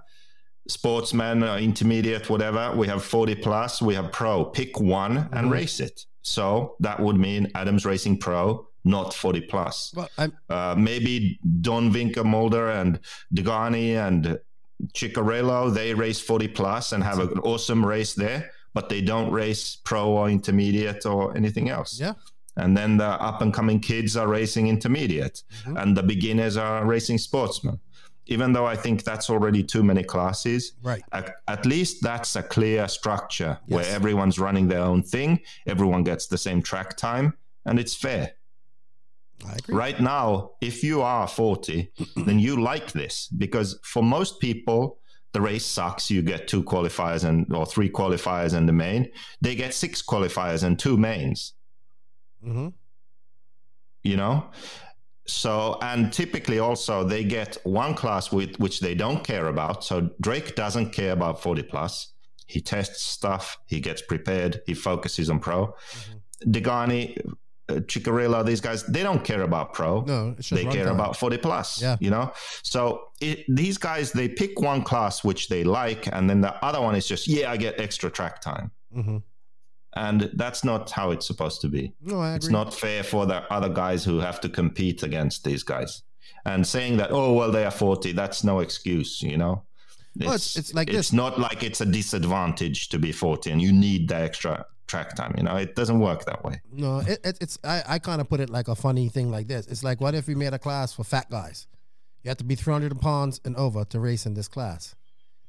sportsmen 0.69 1.43
uh, 1.43 1.57
intermediate 1.57 2.31
whatever. 2.31 2.73
We 2.77 2.87
have 2.89 3.03
40 3.05 3.35
plus. 3.37 3.83
We 3.83 3.95
have 3.95 4.11
pro. 4.13 4.45
Pick 4.45 4.81
one 4.81 5.29
and 5.33 5.49
Mhm. 5.49 5.53
race 5.53 5.81
it. 5.81 6.07
So 6.23 6.77
that 6.81 6.99
would 7.01 7.17
mean 7.17 7.51
adams 7.55 7.85
racing 7.85 8.19
pro 8.19 8.67
not 8.83 9.13
40 9.13 9.43
plus. 9.43 9.93
Well, 9.95 10.09
I'm, 10.17 10.33
uh, 10.49 10.75
maybe 10.79 11.39
Don 11.61 11.93
Winkelmolder 11.93 12.81
and 12.81 12.99
Degani 13.35 13.89
and 14.07 14.39
Ciccarello, 14.95 15.73
they 15.75 15.93
race 15.93 16.19
40 16.19 16.49
plus 16.49 16.93
and 16.93 17.05
have 17.05 17.19
an 17.19 17.39
awesome 17.41 17.85
race 17.85 18.15
there, 18.15 18.51
but 18.75 18.89
they 18.89 19.01
don't 19.01 19.31
race 19.33 19.77
pro 19.85 20.09
or 20.11 20.29
intermediate 20.31 21.05
or 21.07 21.37
anything 21.37 21.69
else. 21.71 21.99
yeah, 22.01 22.15
And 22.57 22.77
then 22.77 22.97
the 22.99 23.07
up 23.07 23.43
and 23.43 23.53
coming 23.55 23.81
kids 23.81 24.17
are 24.17 24.29
racing 24.29 24.67
intermediate 24.69 25.43
Mhm. 25.65 25.81
and 25.83 25.97
the 25.97 26.03
beginners 26.03 26.57
are 26.57 26.85
racing 26.85 27.19
sportsman. 27.19 27.79
Even 28.27 28.53
though 28.53 28.67
I 28.67 28.77
think 28.77 29.03
that's 29.03 29.29
already 29.31 29.63
too 29.65 29.83
many 29.83 30.05
classes, 30.05 30.73
right, 30.83 31.03
at, 31.13 31.27
at 31.49 31.67
least 31.67 32.01
that's 32.03 32.37
a 32.37 32.43
clear 32.43 32.87
structure 32.89 33.59
where 33.67 33.85
everyone's 33.87 34.39
running 34.39 34.69
their 34.69 34.83
own 34.83 35.03
thing, 35.03 35.41
everyone 35.67 36.05
gets 36.05 36.27
the 36.29 36.39
same 36.39 36.63
track 36.63 36.97
time, 36.97 37.35
and 37.67 37.79
it's 37.81 37.95
fair. 37.95 38.35
I 39.45 39.55
agree. 39.55 39.75
Right 39.75 40.01
now, 40.01 40.51
if 40.61 40.85
you 40.85 41.03
are 41.03 41.27
40, 41.27 41.91
then 42.15 42.39
you 42.39 42.61
like 42.63 42.93
this 42.93 43.27
because 43.37 43.79
for 43.83 44.03
most 44.03 44.39
people, 44.39 45.00
the 45.33 45.41
race 45.41 45.67
sucks. 45.67 46.11
You 46.11 46.23
get 46.23 46.49
two 46.49 46.63
qualifiers 46.63 47.25
and 47.25 47.53
or 47.55 47.67
three 47.67 47.91
qualifiers 47.91 48.55
and 48.55 48.69
the 48.69 48.73
main. 48.73 49.11
They 49.41 49.55
get 49.55 49.75
six 49.75 50.03
qualifiers 50.03 50.65
and 50.65 50.79
two 50.79 50.97
mains. 50.97 51.55
hmm 52.43 52.69
You 54.03 54.17
know, 54.17 54.51
so 55.27 55.79
and 55.83 56.13
typically 56.13 56.59
also 56.59 57.05
they 57.05 57.25
get 57.25 57.59
one 57.65 57.95
class 57.95 58.33
with 58.33 58.59
which 58.59 58.81
they 58.81 58.95
don't 58.95 59.23
care 59.23 59.47
about. 59.47 59.85
So 59.85 60.11
Drake 60.21 60.55
doesn't 60.57 60.91
care 60.91 61.13
about 61.13 61.43
40 61.43 61.63
plus. 61.65 62.13
He 62.47 62.61
tests 62.61 63.03
stuff. 63.03 63.59
He 63.67 63.81
gets 63.81 64.03
prepared. 64.03 64.61
He 64.67 64.75
focuses 64.75 65.31
on 65.31 65.39
pro. 65.39 65.67
Mm-hmm. 65.69 66.51
Degani, 66.51 67.35
Chicarilla, 67.81 68.45
these 68.45 68.61
guys, 68.61 68.83
they 68.85 69.03
don't 69.03 69.25
care 69.25 69.43
about 69.43 69.73
pro. 69.75 70.01
No, 70.03 70.35
it's 70.39 70.49
just 70.49 70.63
they 70.63 70.71
care 70.71 70.87
runtime. 70.87 70.95
about 70.95 71.17
40 71.17 71.39
plus 71.39 71.81
Yeah. 71.83 71.97
you 72.01 72.11
know 72.11 72.33
so 72.63 73.03
it, 73.21 73.45
these 73.49 73.79
guys 73.79 74.13
they 74.13 74.29
pick 74.29 74.61
one 74.61 74.83
class 74.83 75.23
which 75.25 75.49
they 75.49 75.63
like 75.65 76.07
and 76.13 76.29
then 76.29 76.41
the 76.41 76.53
other 76.65 76.81
one 76.81 76.95
is 76.97 77.07
just 77.07 77.27
yeah 77.29 77.51
i 77.51 77.57
get 77.57 77.79
extra 77.81 78.11
track 78.11 78.41
time 78.41 78.71
hmm 78.93 79.19
and 79.95 80.31
that's 80.35 80.63
not 80.63 80.91
how 80.91 81.11
it's 81.11 81.27
supposed 81.27 81.61
to 81.63 81.69
be 81.69 81.93
No, 82.01 82.21
I 82.21 82.29
agree. 82.29 82.37
it's 82.37 82.49
not 82.49 82.73
fair 82.73 83.03
for 83.03 83.27
the 83.27 83.43
other 83.53 83.69
guys 83.69 84.05
who 84.05 84.21
have 84.21 84.41
to 84.43 84.49
compete 84.49 85.03
against 85.03 85.43
these 85.45 85.63
guys 85.65 86.03
and 86.45 86.65
saying 86.67 86.97
that 86.99 87.11
oh 87.11 87.33
well 87.33 87.51
they 87.51 87.65
are 87.65 87.71
40 87.73 88.13
that's 88.13 88.45
no 88.45 88.61
excuse 88.61 89.21
you 89.21 89.37
know 89.37 89.65
Well, 90.17 90.29
it's- 90.35 90.57
it's 90.57 90.73
like 90.75 90.89
it's 90.89 90.97
this. 91.11 91.13
not 91.13 91.39
like 91.41 91.63
it's 91.65 91.81
a 91.81 91.87
disadvantage 91.87 92.89
to 92.91 92.99
be 92.99 93.11
40 93.13 93.51
and 93.51 93.61
you 93.61 93.73
need 93.73 94.09
the 94.09 94.17
extra 94.17 94.65
track 94.91 95.15
time 95.15 95.33
you 95.39 95.43
know 95.47 95.57
it 95.57 95.75
doesn't 95.81 96.01
work 96.01 96.21
that 96.25 96.41
way 96.45 96.61
No, 96.73 96.99
it, 97.13 97.19
it, 97.29 97.39
it's 97.41 97.57
I, 97.65 97.83
I 97.95 97.99
kind 98.09 98.21
of 98.21 98.29
put 98.29 98.41
it 98.41 98.51
like 98.51 98.69
a 98.69 98.75
funny 98.75 99.09
thing 99.09 99.31
like 99.37 99.47
this. 99.53 99.67
It's 99.73 99.85
like, 99.89 100.01
what 100.01 100.15
if 100.15 100.27
we 100.27 100.35
made 100.35 100.53
a 100.55 100.59
class 100.59 100.93
for 100.97 101.05
fat 101.05 101.29
guys? 101.31 101.67
You 102.23 102.29
have 102.31 102.39
to 102.39 102.45
be 102.45 102.55
300 102.55 103.01
pounds 103.01 103.41
and 103.47 103.55
over 103.57 103.85
to 103.93 104.01
race 104.01 104.27
in 104.27 104.35
this 104.35 104.49
class. 104.49 104.95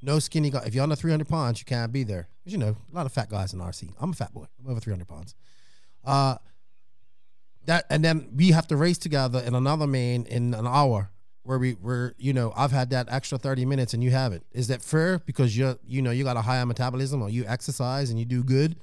No 0.02 0.20
skinny 0.20 0.50
guy. 0.50 0.64
If 0.66 0.74
you're 0.74 0.84
under 0.84 0.96
300 0.96 1.28
pounds, 1.28 1.60
you 1.60 1.66
can't 1.66 1.92
be 1.92 2.04
there. 2.04 2.24
'Cause, 2.44 2.54
you 2.54 2.58
know, 2.64 2.76
a 2.92 2.96
lot 2.96 3.06
of 3.06 3.12
fat 3.14 3.30
guys 3.30 3.54
in 3.54 3.60
RC. 3.60 3.94
I'm 4.00 4.12
a 4.12 4.14
fat 4.14 4.34
boy. 4.34 4.46
I'm 4.60 4.72
over 4.72 4.80
300 4.80 5.08
pounds. 5.08 5.36
Uh, 6.06 6.36
that 7.66 7.86
and 7.90 8.04
then 8.04 8.30
we 8.36 8.52
have 8.52 8.68
to 8.68 8.76
race 8.78 8.98
together 8.98 9.40
in 9.40 9.54
another 9.56 9.88
main 9.88 10.26
in 10.26 10.54
an 10.54 10.66
hour 10.68 11.12
where 11.44 11.60
we 11.60 11.74
were 11.76 12.14
you 12.18 12.34
know 12.34 12.54
I've 12.56 12.72
had 12.72 12.90
that 12.92 13.08
extra 13.10 13.38
30 13.38 13.66
minutes 13.66 13.94
and 13.94 14.04
you 14.04 14.12
haven't. 14.12 14.46
Is 14.52 14.68
that 14.68 14.82
fair? 14.82 15.20
Because 15.20 15.56
you're 15.58 15.78
you 15.86 16.02
know 16.02 16.12
you 16.12 16.24
got 16.24 16.38
a 16.38 16.42
higher 16.42 16.66
metabolism 16.66 17.22
or 17.22 17.30
you 17.30 17.46
exercise 17.48 18.10
and 18.10 18.18
you 18.20 18.26
do 18.26 18.44
good. 18.44 18.76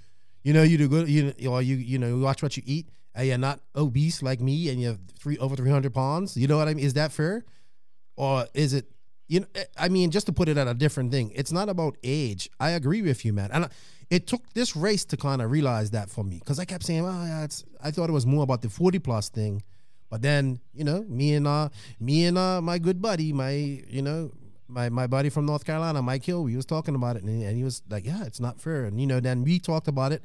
You 0.48 0.54
know 0.54 0.62
you 0.62 0.78
do 0.78 0.88
good. 0.88 1.10
You 1.10 1.34
or 1.46 1.60
you 1.60 1.76
you 1.76 1.98
know 1.98 2.06
you 2.06 2.20
watch 2.20 2.42
what 2.42 2.56
you 2.56 2.62
eat 2.64 2.88
and 3.14 3.28
you're 3.28 3.36
not 3.36 3.60
obese 3.76 4.22
like 4.22 4.40
me 4.40 4.70
and 4.70 4.80
you 4.80 4.86
have 4.88 4.98
three 5.18 5.36
over 5.36 5.54
300 5.54 5.92
pounds. 5.92 6.38
You 6.38 6.46
know 6.48 6.56
what 6.56 6.68
I 6.68 6.72
mean? 6.72 6.86
Is 6.86 6.94
that 6.94 7.12
fair? 7.12 7.44
Or 8.16 8.46
is 8.54 8.72
it? 8.72 8.86
You 9.26 9.40
know, 9.40 9.46
I 9.76 9.90
mean, 9.90 10.10
just 10.10 10.24
to 10.24 10.32
put 10.32 10.48
it 10.48 10.56
at 10.56 10.66
a 10.66 10.72
different 10.72 11.12
thing, 11.12 11.32
it's 11.34 11.52
not 11.52 11.68
about 11.68 11.98
age. 12.02 12.48
I 12.58 12.70
agree 12.70 13.02
with 13.02 13.26
you, 13.26 13.34
man. 13.34 13.50
And 13.52 13.66
I, 13.66 13.68
it 14.08 14.26
took 14.26 14.40
this 14.54 14.74
race 14.74 15.04
to 15.12 15.18
kind 15.18 15.42
of 15.42 15.50
realize 15.50 15.90
that 15.90 16.08
for 16.08 16.24
me 16.24 16.38
because 16.38 16.58
I 16.58 16.64
kept 16.64 16.82
saying, 16.84 17.04
"Oh, 17.04 17.24
yeah, 17.26 17.44
it's." 17.44 17.62
I 17.82 17.90
thought 17.90 18.08
it 18.08 18.14
was 18.14 18.24
more 18.24 18.42
about 18.42 18.62
the 18.62 18.70
forty 18.70 18.98
plus 18.98 19.28
thing, 19.28 19.62
but 20.08 20.22
then 20.22 20.60
you 20.72 20.84
know, 20.84 21.04
me 21.10 21.34
and 21.34 21.46
uh, 21.46 21.68
me 22.00 22.24
and 22.24 22.38
uh, 22.38 22.62
my 22.62 22.78
good 22.78 23.02
buddy, 23.02 23.34
my 23.34 23.50
you 23.50 24.00
know, 24.00 24.30
my 24.66 24.88
my 24.88 25.06
buddy 25.06 25.28
from 25.28 25.44
North 25.44 25.66
Carolina, 25.66 26.00
Mike 26.00 26.24
Hill, 26.24 26.44
we 26.44 26.56
was 26.56 26.64
talking 26.64 26.94
about 26.94 27.16
it, 27.16 27.22
and 27.22 27.28
he, 27.38 27.44
and 27.44 27.54
he 27.54 27.64
was 27.64 27.82
like, 27.90 28.06
"Yeah, 28.06 28.24
it's 28.24 28.40
not 28.40 28.62
fair." 28.62 28.86
And 28.86 28.98
you 28.98 29.06
know, 29.06 29.20
then 29.20 29.44
we 29.44 29.58
talked 29.58 29.88
about 29.88 30.12
it, 30.12 30.22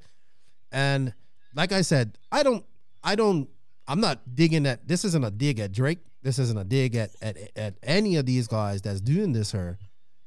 and 0.73 1.13
like 1.55 1.71
I 1.71 1.81
said, 1.81 2.17
I 2.31 2.43
don't, 2.43 2.65
I 3.03 3.15
don't, 3.15 3.47
I'm 3.87 4.01
not 4.01 4.35
digging 4.35 4.65
at. 4.65 4.87
This 4.87 5.05
isn't 5.05 5.23
a 5.23 5.31
dig 5.31 5.59
at 5.59 5.71
Drake. 5.71 5.99
This 6.23 6.39
isn't 6.39 6.57
a 6.57 6.63
dig 6.63 6.95
at 6.95 7.11
at, 7.21 7.37
at 7.55 7.75
any 7.83 8.15
of 8.15 8.25
these 8.25 8.47
guys 8.47 8.81
that's 8.81 8.99
doing 8.99 9.33
this 9.33 9.51
here. 9.51 9.77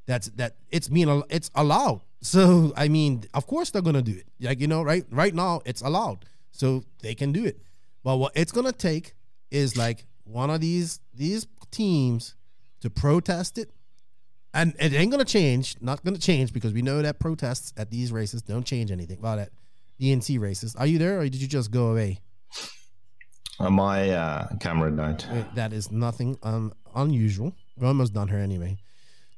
That's 0.07 0.29
that 0.37 0.57
it's 0.71 0.91
mean 0.91 1.23
it's 1.29 1.51
allowed. 1.55 2.03
So 2.21 2.73
I 2.77 2.89
mean, 2.89 3.25
of 3.35 3.47
course 3.47 3.71
they're 3.71 3.83
gonna 3.83 4.03
do 4.03 4.13
it. 4.13 4.27
Like 4.41 4.61
you 4.61 4.69
know, 4.69 4.83
right? 4.83 5.05
Right 5.11 5.35
now 5.35 5.63
it's 5.65 5.81
allowed, 5.83 6.27
so 6.53 6.85
they 7.03 7.15
can 7.15 7.33
do 7.33 7.45
it. 7.45 7.59
But 8.05 8.19
what 8.19 8.33
it's 8.37 8.53
gonna 8.53 8.73
take 8.73 9.15
is 9.51 9.77
like 9.77 10.07
one 10.25 10.51
of 10.51 10.61
these 10.61 11.01
these 11.15 11.47
teams 11.71 12.35
to 12.83 12.91
protest 12.91 13.59
it, 13.59 13.71
and 14.53 14.75
it 14.79 14.93
ain't 14.93 15.11
gonna 15.11 15.25
change. 15.25 15.77
Not 15.81 16.05
gonna 16.05 16.19
change 16.19 16.53
because 16.53 16.75
we 16.75 16.83
know 16.83 17.01
that 17.01 17.19
protests 17.19 17.73
at 17.79 17.91
these 17.91 18.13
races 18.13 18.43
don't 18.43 18.65
change 18.67 18.93
anything. 18.93 19.19
About 19.19 19.37
that 19.37 19.51
DNC 20.01 20.39
races. 20.41 20.77
Are 20.77 20.87
you 20.87 20.99
there, 20.99 21.21
or 21.21 21.25
did 21.25 21.37
you 21.37 21.49
just 21.49 21.71
go 21.71 21.89
away? 21.89 22.21
Uh, 23.59 23.71
my 23.71 24.11
uh, 24.11 24.49
camera 24.61 24.91
died 24.91 25.25
Wait, 25.33 25.55
That 25.55 25.73
is 25.73 25.91
nothing 25.91 26.39
um, 26.43 26.75
unusual. 26.95 27.55
We're 27.77 27.89
almost 27.89 28.13
done 28.13 28.29
here 28.29 28.39
anyway. 28.39 28.77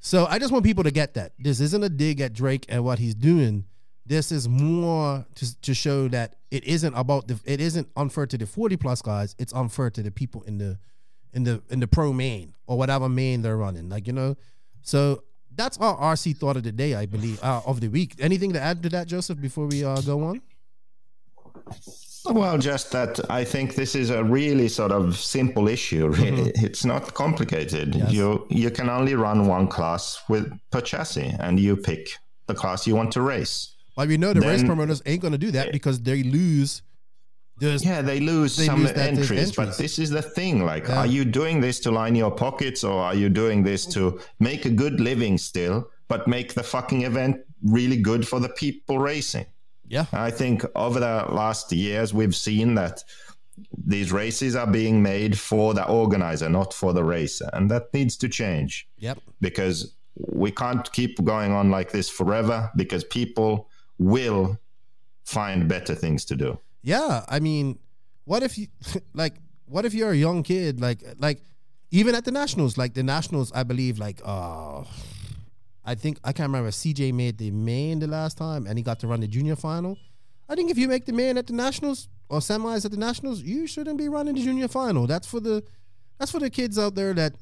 So 0.01 0.26
I 0.26 0.39
just 0.39 0.52
want 0.52 0.64
people 0.64 0.85
to 0.85 0.90
get 0.90 1.14
that. 1.14 1.32
This 1.39 1.60
isn't 1.60 1.82
a 1.82 1.89
dig 1.89 2.20
at 2.20 2.32
Drake 2.32 2.66
and 2.68 2.85
what 2.85 2.98
he's 2.98 3.14
doing. 3.14 3.64
This 4.06 4.32
is 4.32 4.48
more 4.48 5.26
to, 5.35 5.60
to 5.60 5.74
show 5.74 6.09
that 6.09 6.36
it 6.51 6.64
isn't 6.64 6.94
about 6.94 7.28
the 7.28 7.39
it 7.44 7.60
isn't 7.60 7.89
unfair 7.97 8.26
to 8.26 8.39
the 8.39 8.47
40 8.47 8.76
plus 8.76 9.02
guys. 9.02 9.36
It's 9.39 9.52
unfair 9.52 9.90
to 9.90 10.02
the 10.02 10.10
people 10.10 10.43
in 10.43 10.59
the 10.59 10.78
in 11.32 11.44
the 11.44 11.62
in 11.68 11.80
the 11.80 11.86
pro 11.86 12.12
main 12.12 12.55
or 12.66 12.78
whatever 12.78 13.09
main 13.09 13.43
they're 13.43 13.56
running. 13.56 13.89
Like, 13.89 14.06
you 14.06 14.12
know. 14.12 14.36
So 14.82 15.24
that's 15.55 15.76
our 15.78 15.97
RC 15.97 16.39
thought 16.39 16.56
of 16.56 16.62
the 16.62 16.72
day, 16.72 16.94
I 16.94 17.05
believe, 17.05 17.43
uh, 17.43 17.60
of 17.66 17.80
the 17.80 17.89
week. 17.89 18.14
Anything 18.18 18.52
to 18.55 18.60
add 18.60 18.82
to 18.85 18.89
that, 18.90 19.09
Joseph, 19.09 19.40
before 19.40 19.66
we 19.66 19.85
uh, 19.85 20.01
go 20.01 20.22
on? 20.24 20.40
Well, 22.31 22.59
just 22.59 22.93
that 22.93 23.19
I 23.31 23.45
think 23.45 23.74
this 23.74 23.95
is 23.95 24.11
a 24.11 24.23
really 24.23 24.69
sort 24.69 24.93
of 24.93 25.16
simple 25.16 25.69
issue. 25.69 26.09
Really. 26.09 26.53
It's 26.57 26.85
not 26.85 27.15
complicated. 27.15 27.93
Mm-hmm. 27.93 28.01
Yes. 28.01 28.12
You 28.12 28.47
you 28.51 28.70
can 28.70 28.89
only 28.90 29.15
run 29.15 29.47
one 29.47 29.69
class 29.69 30.20
with 30.28 30.53
per 30.70 30.81
chassis, 30.81 31.32
and 31.40 31.59
you 31.59 31.77
pick 31.77 32.09
the 32.47 32.55
class 32.55 32.86
you 32.86 32.95
want 32.97 33.12
to 33.12 33.23
race. 33.23 33.74
But 33.97 34.09
we 34.09 34.16
know 34.16 34.32
the 34.32 34.40
race 34.43 34.62
promoters 34.62 35.03
ain't 35.07 35.23
going 35.23 35.32
to 35.32 35.39
do 35.39 35.51
that 35.53 35.73
because 35.73 36.01
they 36.01 36.23
lose. 36.23 36.82
There's 37.61 37.85
Yeah, 37.85 38.03
they 38.03 38.20
lose 38.20 38.57
They 38.57 38.66
some 38.66 38.81
lose 38.82 38.93
as 38.93 39.19
entries, 39.19 39.53
but 39.53 39.77
this 39.77 39.99
is 39.99 40.11
the 40.11 40.23
thing. 40.23 40.65
Like, 40.65 40.86
Yeah. 40.86 40.99
are 41.01 41.07
you 41.07 41.24
doing 41.24 41.61
this 41.61 41.81
to 41.81 41.90
line 41.90 42.15
your 42.15 42.31
pockets, 42.31 42.85
or 42.85 43.01
are 43.03 43.15
you 43.15 43.28
doing 43.28 43.65
this 43.65 43.85
to 43.86 44.20
make 44.39 44.65
a 44.65 44.70
good 44.70 45.01
living 45.01 45.39
still, 45.39 45.89
but 46.07 46.28
make 46.28 46.55
the 46.55 46.62
fucking 46.62 47.03
event 47.03 47.39
really 47.65 47.97
good 47.97 48.28
for 48.28 48.39
the 48.39 48.49
people 48.51 48.99
racing? 49.01 49.47
Yeah. 49.89 50.06
I 50.12 50.31
think 50.31 50.65
over 50.74 51.01
the 51.01 51.27
last 51.31 51.73
years, 51.73 52.12
we've 52.15 52.36
seen 52.36 52.74
that 52.77 53.02
these 53.86 54.12
races 54.12 54.55
are 54.55 54.66
being 54.66 55.02
made 55.02 55.36
for 55.39 55.74
the 55.74 55.85
organizer, 55.89 56.48
not 56.48 56.73
for 56.73 56.93
the 56.93 57.02
racer. 57.02 57.51
And 57.52 57.70
that 57.70 57.93
needs 57.93 58.16
to 58.19 58.28
change 58.28 58.89
Yep. 58.98 59.19
because 59.40 59.94
we 60.15 60.51
can't 60.51 60.90
keep 60.93 61.23
going 61.24 61.52
on 61.52 61.70
like 61.70 61.90
this 61.90 62.09
forever 62.09 62.70
because 62.77 63.02
people 63.05 63.69
will 63.98 64.59
find 65.24 65.69
better 65.69 65.94
things 65.94 66.24
to 66.27 66.36
do. 66.36 66.59
Yeah, 66.82 67.24
I 67.28 67.40
mean, 67.40 67.78
what 68.24 68.43
if 68.43 68.56
you 68.59 68.69
like? 69.15 69.35
What 69.66 69.85
if 69.85 69.93
you're 69.93 70.12
a 70.12 70.16
young 70.16 70.43
kid, 70.43 70.81
like 70.81 71.02
like 71.19 71.43
even 71.90 72.15
at 72.15 72.24
the 72.24 72.31
nationals, 72.32 72.78
like 72.78 72.94
the 72.94 73.02
nationals, 73.02 73.51
I 73.52 73.62
believe, 73.65 73.98
like 73.98 74.20
uh, 74.24 74.85
I 75.89 75.94
think 75.94 76.19
I 76.23 76.32
can't 76.32 76.48
remember. 76.48 76.70
CJ 76.70 77.15
made 77.15 77.39
the 77.39 77.51
main 77.51 77.98
the 77.98 78.06
last 78.06 78.36
time, 78.36 78.66
and 78.66 78.77
he 78.77 78.82
got 78.85 79.01
to 79.01 79.06
run 79.06 79.20
the 79.20 79.27
junior 79.27 79.56
final. 79.56 79.97
I 80.47 80.55
think 80.55 80.70
if 80.70 80.77
you 80.77 80.86
make 80.86 81.06
the 81.06 81.15
main 81.15 81.39
at 81.39 81.47
the 81.47 81.55
nationals 81.55 82.09
or 82.28 82.40
semis 82.40 82.85
at 82.85 82.90
the 82.90 82.98
nationals, 82.98 83.40
you 83.40 83.66
shouldn't 83.66 83.97
be 83.97 84.06
running 84.10 84.35
the 84.35 84.43
junior 84.43 84.69
final. 84.69 85.06
That's 85.06 85.27
for 85.27 85.40
the 85.40 85.65
that's 86.19 86.31
for 86.31 86.40
the 86.40 86.51
kids 86.51 86.78
out 86.78 86.94
there 86.94 87.15
that. 87.15 87.32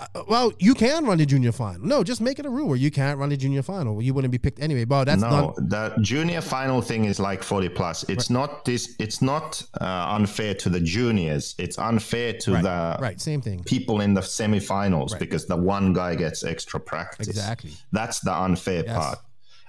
Uh, 0.00 0.22
well, 0.28 0.52
you 0.60 0.74
can 0.74 1.04
run 1.04 1.18
the 1.18 1.26
junior 1.26 1.50
final. 1.50 1.84
No, 1.84 2.04
just 2.04 2.20
make 2.20 2.38
it 2.38 2.46
a 2.46 2.50
rule 2.50 2.68
where 2.68 2.76
you 2.76 2.90
can't 2.90 3.18
run 3.18 3.30
the 3.30 3.36
junior 3.36 3.62
final. 3.62 4.00
You 4.00 4.14
wouldn't 4.14 4.30
be 4.30 4.38
picked 4.38 4.60
anyway. 4.60 4.84
But 4.84 5.04
that's 5.06 5.20
no, 5.22 5.54
done. 5.56 5.68
the 5.68 5.94
junior 6.02 6.40
final 6.40 6.80
thing 6.80 7.04
is 7.04 7.18
like 7.18 7.42
40 7.42 7.68
plus. 7.70 8.04
It's 8.08 8.30
not 8.30 8.64
this. 8.64 8.94
It's 9.00 9.20
not 9.20 9.60
uh, 9.80 9.84
unfair 10.10 10.54
to 10.54 10.68
the 10.68 10.78
juniors. 10.80 11.56
It's 11.58 11.78
unfair 11.78 12.34
to 12.34 12.52
Right, 12.54 12.62
the 12.62 12.96
right, 13.00 13.20
same 13.20 13.40
thing. 13.40 13.64
people 13.64 14.00
in 14.00 14.14
the 14.14 14.20
semifinals 14.20 15.10
Right. 15.12 15.20
because 15.20 15.46
the 15.46 15.56
one 15.56 15.92
guy 15.92 16.14
gets 16.14 16.44
extra 16.44 16.78
practice. 16.78 17.26
Exactly. 17.26 17.72
That's 17.90 18.20
the 18.20 18.32
unfair 18.32 18.84
Yes. 18.86 18.96
part. 18.96 19.18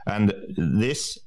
And 0.06 0.34
this 0.58 1.18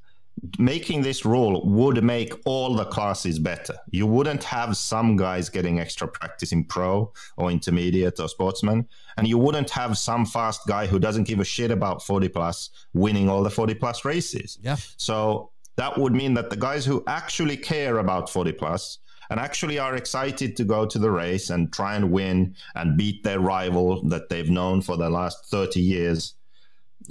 making 0.58 1.02
this 1.02 1.24
rule 1.24 1.64
would 1.68 2.02
make 2.02 2.32
all 2.44 2.74
the 2.74 2.84
classes 2.86 3.38
better. 3.38 3.74
You 3.90 4.06
wouldn't 4.06 4.42
have 4.44 4.76
some 4.76 5.16
guys 5.16 5.48
getting 5.48 5.78
extra 5.78 6.08
practice 6.08 6.52
in 6.52 6.64
pro 6.64 7.12
or 7.36 7.50
intermediate 7.50 8.18
or 8.18 8.28
sportsman, 8.28 8.88
and 9.16 9.26
you 9.28 9.38
wouldn't 9.38 9.70
have 9.70 9.96
some 9.98 10.24
fast 10.26 10.62
guy 10.66 10.86
who 10.86 10.98
doesn't 10.98 11.24
give 11.24 11.38
a 11.40 11.44
shit 11.44 11.70
about 11.70 12.02
40 12.02 12.28
plus 12.28 12.70
winning 12.94 13.28
all 13.28 13.42
the 13.42 13.50
40 13.50 13.74
plus 13.74 14.04
races. 14.04 14.58
Yeah. 14.62 14.76
So 14.96 15.50
that 15.76 15.96
would 15.98 16.12
mean 16.14 16.34
that 16.34 16.50
the 16.50 16.56
guys 16.56 16.84
who 16.84 17.04
actually 17.06 17.56
care 17.56 17.98
about 17.98 18.28
40 18.30 18.52
plus 18.52 18.98
and 19.30 19.38
actually 19.40 19.78
are 19.78 19.96
excited 19.96 20.56
to 20.56 20.64
go 20.64 20.84
to 20.84 20.98
the 20.98 21.10
race 21.10 21.50
and 21.50 21.72
try 21.72 21.94
and 21.94 22.10
win 22.10 22.54
and 22.74 22.96
beat 22.98 23.22
their 23.22 23.40
rival 23.40 24.02
that 24.08 24.28
they've 24.28 24.50
known 24.50 24.82
for 24.82 24.96
the 24.96 25.08
last 25.08 25.46
30 25.46 25.80
years 25.80 26.34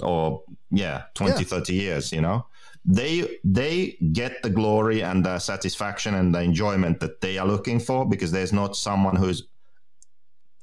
or 0.00 0.42
yeah 0.70 1.02
20 1.14 1.32
Yeah. 1.32 1.46
30 1.46 1.74
years 1.74 2.12
you 2.12 2.20
know 2.20 2.46
they 2.84 3.38
they 3.44 3.96
get 4.12 4.42
the 4.42 4.50
glory 4.50 5.02
and 5.02 5.24
the 5.24 5.38
satisfaction 5.38 6.14
and 6.14 6.34
the 6.34 6.40
enjoyment 6.40 6.98
that 7.00 7.20
they 7.20 7.38
are 7.38 7.46
looking 7.46 7.78
for 7.78 8.04
because 8.08 8.32
there's 8.32 8.52
not 8.52 8.76
someone 8.76 9.14
who's 9.16 9.44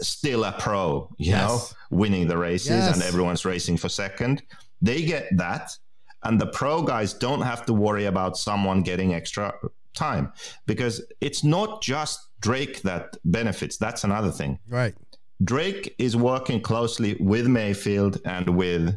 still 0.02 0.44
a 0.46 0.52
pro, 0.54 1.10
you 1.18 1.32
Yes. 1.32 1.48
know, 1.50 1.98
winning 1.98 2.28
the 2.28 2.38
races 2.38 2.70
Yes. 2.70 2.94
and 2.94 3.04
everyone's 3.04 3.46
racing 3.46 3.78
for 3.78 3.90
second. 3.90 4.42
They 4.82 5.04
get 5.04 5.26
that. 5.38 5.78
And 6.24 6.40
the 6.40 6.48
pro 6.48 6.82
guys 6.84 7.14
don't 7.14 7.42
have 7.42 7.66
to 7.66 7.74
worry 7.74 8.06
about 8.06 8.38
someone 8.38 8.82
getting 8.82 9.14
extra 9.14 9.54
time 9.94 10.32
because 10.66 11.02
it's 11.22 11.44
not 11.44 11.82
just 11.82 12.20
Drake 12.42 12.82
that 12.84 13.18
benefits. 13.26 13.76
That's 13.78 14.04
another 14.06 14.32
thing. 14.32 14.60
Right. 14.68 14.96
Drake 15.44 15.96
is 15.98 16.16
working 16.16 16.62
closely 16.62 17.16
with 17.20 17.48
Maifield 17.48 18.22
and 18.26 18.50
with 18.58 18.96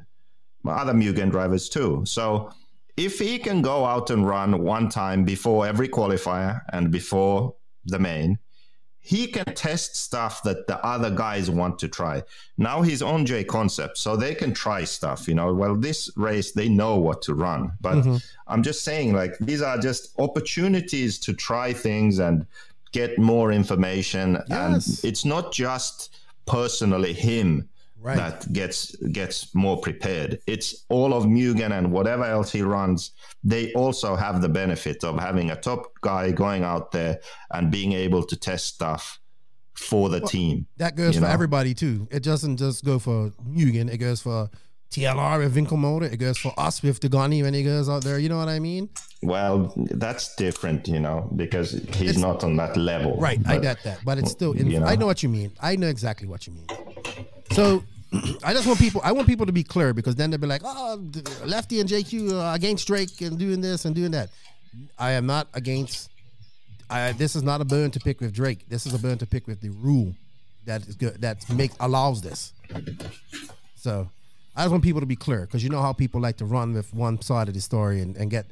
other 0.67 0.93
Mugen 0.93 1.31
drivers 1.31 1.69
too. 1.69 2.03
So 2.05 2.51
if 2.97 3.19
he 3.19 3.39
can 3.39 3.63
go 3.63 3.85
out 3.85 4.11
and 4.11 4.27
run 4.27 4.63
one 4.63 4.89
time 4.89 5.25
before 5.25 5.67
every 5.67 5.89
qualifier 5.89 6.61
and 6.73 6.91
before 6.91 7.55
the 7.85 7.99
main, 7.99 8.39
he 9.05 9.27
can 9.27 9.45
test 9.55 9.97
stuff 9.97 10.45
that 10.45 10.69
the 10.69 10.85
other 10.87 11.11
guys 11.11 11.51
want 11.51 11.79
to 11.81 11.89
try. 11.89 12.23
Now 12.57 12.83
he's 12.83 13.03
on 13.03 13.27
J 13.27 13.43
Concept, 13.43 13.99
so 13.99 14.15
they 14.15 14.35
can 14.35 14.55
try 14.55 14.85
stuff. 14.85 15.27
You 15.27 15.35
know, 15.35 15.53
well, 15.53 15.75
this 15.75 16.11
race 16.17 16.53
they 16.53 16.69
know 16.69 16.97
what 16.97 17.21
to 17.23 17.35
run, 17.35 17.73
but 17.81 17.97
mm-hmm. 17.97 18.17
I'm 18.47 18.63
just 18.63 18.85
saying, 18.85 19.13
like 19.13 19.37
these 19.39 19.61
are 19.61 19.77
just 19.77 20.15
opportunities 20.21 21.19
to 21.21 21.33
try 21.33 21.73
things 21.73 22.21
and 22.21 22.47
get 22.93 23.19
more 23.19 23.51
information. 23.51 24.39
Yes. 24.49 24.51
And 24.51 25.11
it's 25.11 25.25
not 25.25 25.53
just 25.53 26.15
personally 26.47 27.13
him 27.13 27.69
Right. 28.03 28.17
that 28.17 28.53
gets 28.53 28.97
gets 29.13 29.55
more 29.55 29.81
prepared. 29.81 30.41
It's 30.49 30.85
all 30.89 31.15
of 31.15 31.25
Mugen 31.25 31.71
and 31.71 31.93
whatever 31.93 32.25
else 32.25 32.51
he 32.51 32.63
runs. 32.63 33.13
They 33.45 33.73
also 33.75 34.17
have 34.17 34.43
the 34.43 34.49
benefit 34.49 35.05
of 35.05 35.21
having 35.21 35.51
a 35.51 35.57
top 35.57 35.93
guy 36.01 36.33
going 36.33 36.65
out 36.65 36.91
there 36.91 37.21
and 37.53 37.71
being 37.71 37.93
able 37.93 38.25
to 38.25 38.37
test 38.37 38.67
stuff 38.67 39.21
for 39.75 40.09
the 40.09 40.21
team. 40.21 40.67
That 40.79 40.97
goes 40.97 41.15
for 41.15 41.23
know? 41.23 41.29
everybody 41.29 41.75
too. 41.75 42.09
It 42.11 42.23
doesn't 42.23 42.57
just 42.57 42.85
go 42.85 42.99
for 42.99 43.31
Mugen. 43.49 43.93
It 43.93 43.99
goes 43.99 44.21
for 44.21 44.51
TLR 44.93 45.39
with 45.39 45.57
Winkelmotor. 45.57 46.13
It 46.13 46.19
goes 46.19 46.39
for 46.39 46.53
us 46.59 46.83
with 46.83 47.01
Degani 47.01 47.43
when 47.43 47.55
he 47.55 47.63
goes 47.63 47.89
out 47.89 48.05
there. 48.05 48.19
You 48.19 48.29
know 48.29 48.37
what 48.37 48.49
I 48.49 48.59
mean? 48.59 48.91
Well, 49.23 49.73
that's 49.77 50.35
different, 50.37 50.87
you 50.87 51.01
know, 51.01 51.31
because 51.35 51.73
he's 51.95 52.19
not 52.19 52.45
on 52.45 52.57
that 52.57 52.77
level. 52.77 53.17
Right. 53.17 53.41
I 53.47 53.59
get 53.59 53.83
that, 53.85 54.05
but 54.05 54.19
it's 54.19 54.31
still. 54.31 54.53
In, 54.53 54.71
you 54.71 54.81
know. 54.81 54.87
I 54.87 54.97
know 54.97 55.07
what 55.07 55.23
you 55.23 55.29
mean. 55.29 55.53
I 55.61 55.77
know 55.77 55.89
exactly 55.89 56.29
what 56.29 56.47
you 56.47 56.53
mean. 56.53 56.67
So. 57.53 57.85
I 58.45 58.53
just 58.53 58.67
want 58.67 58.79
people. 58.79 59.01
I 59.05 59.13
want 59.13 59.27
people 59.27 59.47
to 59.47 59.53
be 59.53 59.63
clear 59.63 59.95
because 59.95 60.15
then 60.17 60.31
they'll 60.31 60.41
be 60.41 60.47
like, 60.47 60.63
"Oh, 60.65 61.03
Lefty 61.45 61.81
and 61.81 61.89
JQ 61.89 62.55
against 62.55 62.87
Drake 62.87 63.21
and 63.21 63.39
doing 63.39 63.61
this 63.61 63.85
and 63.85 63.95
doing 63.95 64.11
that." 64.13 64.31
I 64.99 65.13
am 65.13 65.27
not 65.27 65.49
against. 65.55 66.11
I, 66.91 67.13
this 67.13 67.35
is 67.37 67.43
not 67.43 67.61
a 67.61 67.65
bone 67.65 67.91
to 67.93 68.01
pick 68.01 68.21
with 68.21 68.35
Drake. 68.35 68.69
This 68.69 68.87
is 68.87 68.93
a 68.93 68.99
bone 68.99 69.19
to 69.19 69.27
pick 69.27 69.47
with 69.47 69.61
the 69.61 69.71
rule 69.71 70.15
that 70.67 70.87
is 70.87 70.95
good 70.95 71.21
that 71.21 71.49
makes 71.51 71.75
allows 71.81 72.21
this. 72.21 72.53
So 73.77 74.09
I 74.55 74.63
just 74.63 74.71
want 74.71 74.83
people 74.83 75.01
to 75.01 75.07
be 75.07 75.17
clear 75.17 75.41
because 75.41 75.65
you 75.65 75.71
know 75.71 75.81
how 75.81 75.93
people 75.93 76.21
like 76.21 76.37
to 76.39 76.45
run 76.45 76.75
with 76.75 76.93
one 76.93 77.21
side 77.21 77.49
of 77.49 77.55
the 77.55 77.61
story 77.61 78.01
and, 78.01 78.17
and 78.17 78.31
get 78.31 78.47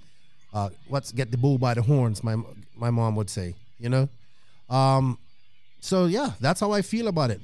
uh, 0.55 0.71
what's 0.89 1.13
get 1.13 1.31
the 1.31 1.37
bull 1.37 1.59
by 1.59 1.75
the 1.75 1.83
horns. 1.83 2.25
My 2.25 2.37
my 2.75 2.91
mom 2.91 3.17
would 3.17 3.31
say, 3.31 3.55
you 3.79 3.89
know. 3.89 4.09
Um, 4.69 5.19
so 5.81 6.07
yeah, 6.07 6.33
that's 6.41 6.61
how 6.61 6.73
I 6.73 6.83
feel 6.83 7.09
about 7.09 7.31
it. 7.31 7.41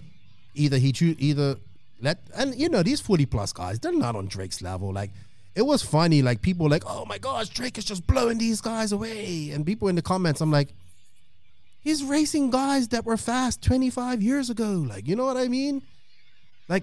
Either 0.54 0.78
he 0.78 0.92
choose 0.92 1.16
either 1.18 1.56
let 2.00 2.18
and 2.36 2.54
you 2.58 2.68
know 2.68 2.82
these 2.82 3.00
forty 3.00 3.26
plus 3.26 3.52
guys, 3.52 3.78
they're 3.80 3.92
not 3.92 4.16
on 4.16 4.26
Drake's 4.26 4.62
level. 4.62 4.92
Like 4.92 5.10
it 5.54 5.62
was 5.62 5.82
funny, 5.82 6.22
like 6.22 6.42
people 6.42 6.68
like, 6.68 6.84
oh 6.86 7.04
my 7.06 7.18
gosh, 7.18 7.48
Drake 7.48 7.78
is 7.78 7.84
just 7.84 8.06
blowing 8.06 8.38
these 8.38 8.60
guys 8.60 8.92
away, 8.92 9.50
and 9.50 9.64
people 9.64 9.88
in 9.88 9.96
the 9.96 10.02
comments, 10.02 10.40
I'm 10.40 10.50
like. 10.50 10.68
He's 11.80 12.02
racing 12.02 12.50
guys 12.50 12.88
that 12.88 13.04
were 13.04 13.16
fast 13.16 13.62
25 13.62 14.20
years 14.20 14.50
ago. 14.50 14.84
Like, 14.88 15.06
you 15.06 15.14
know 15.14 15.24
what 15.24 15.36
I 15.36 15.46
mean? 15.46 15.82
Like, 16.68 16.82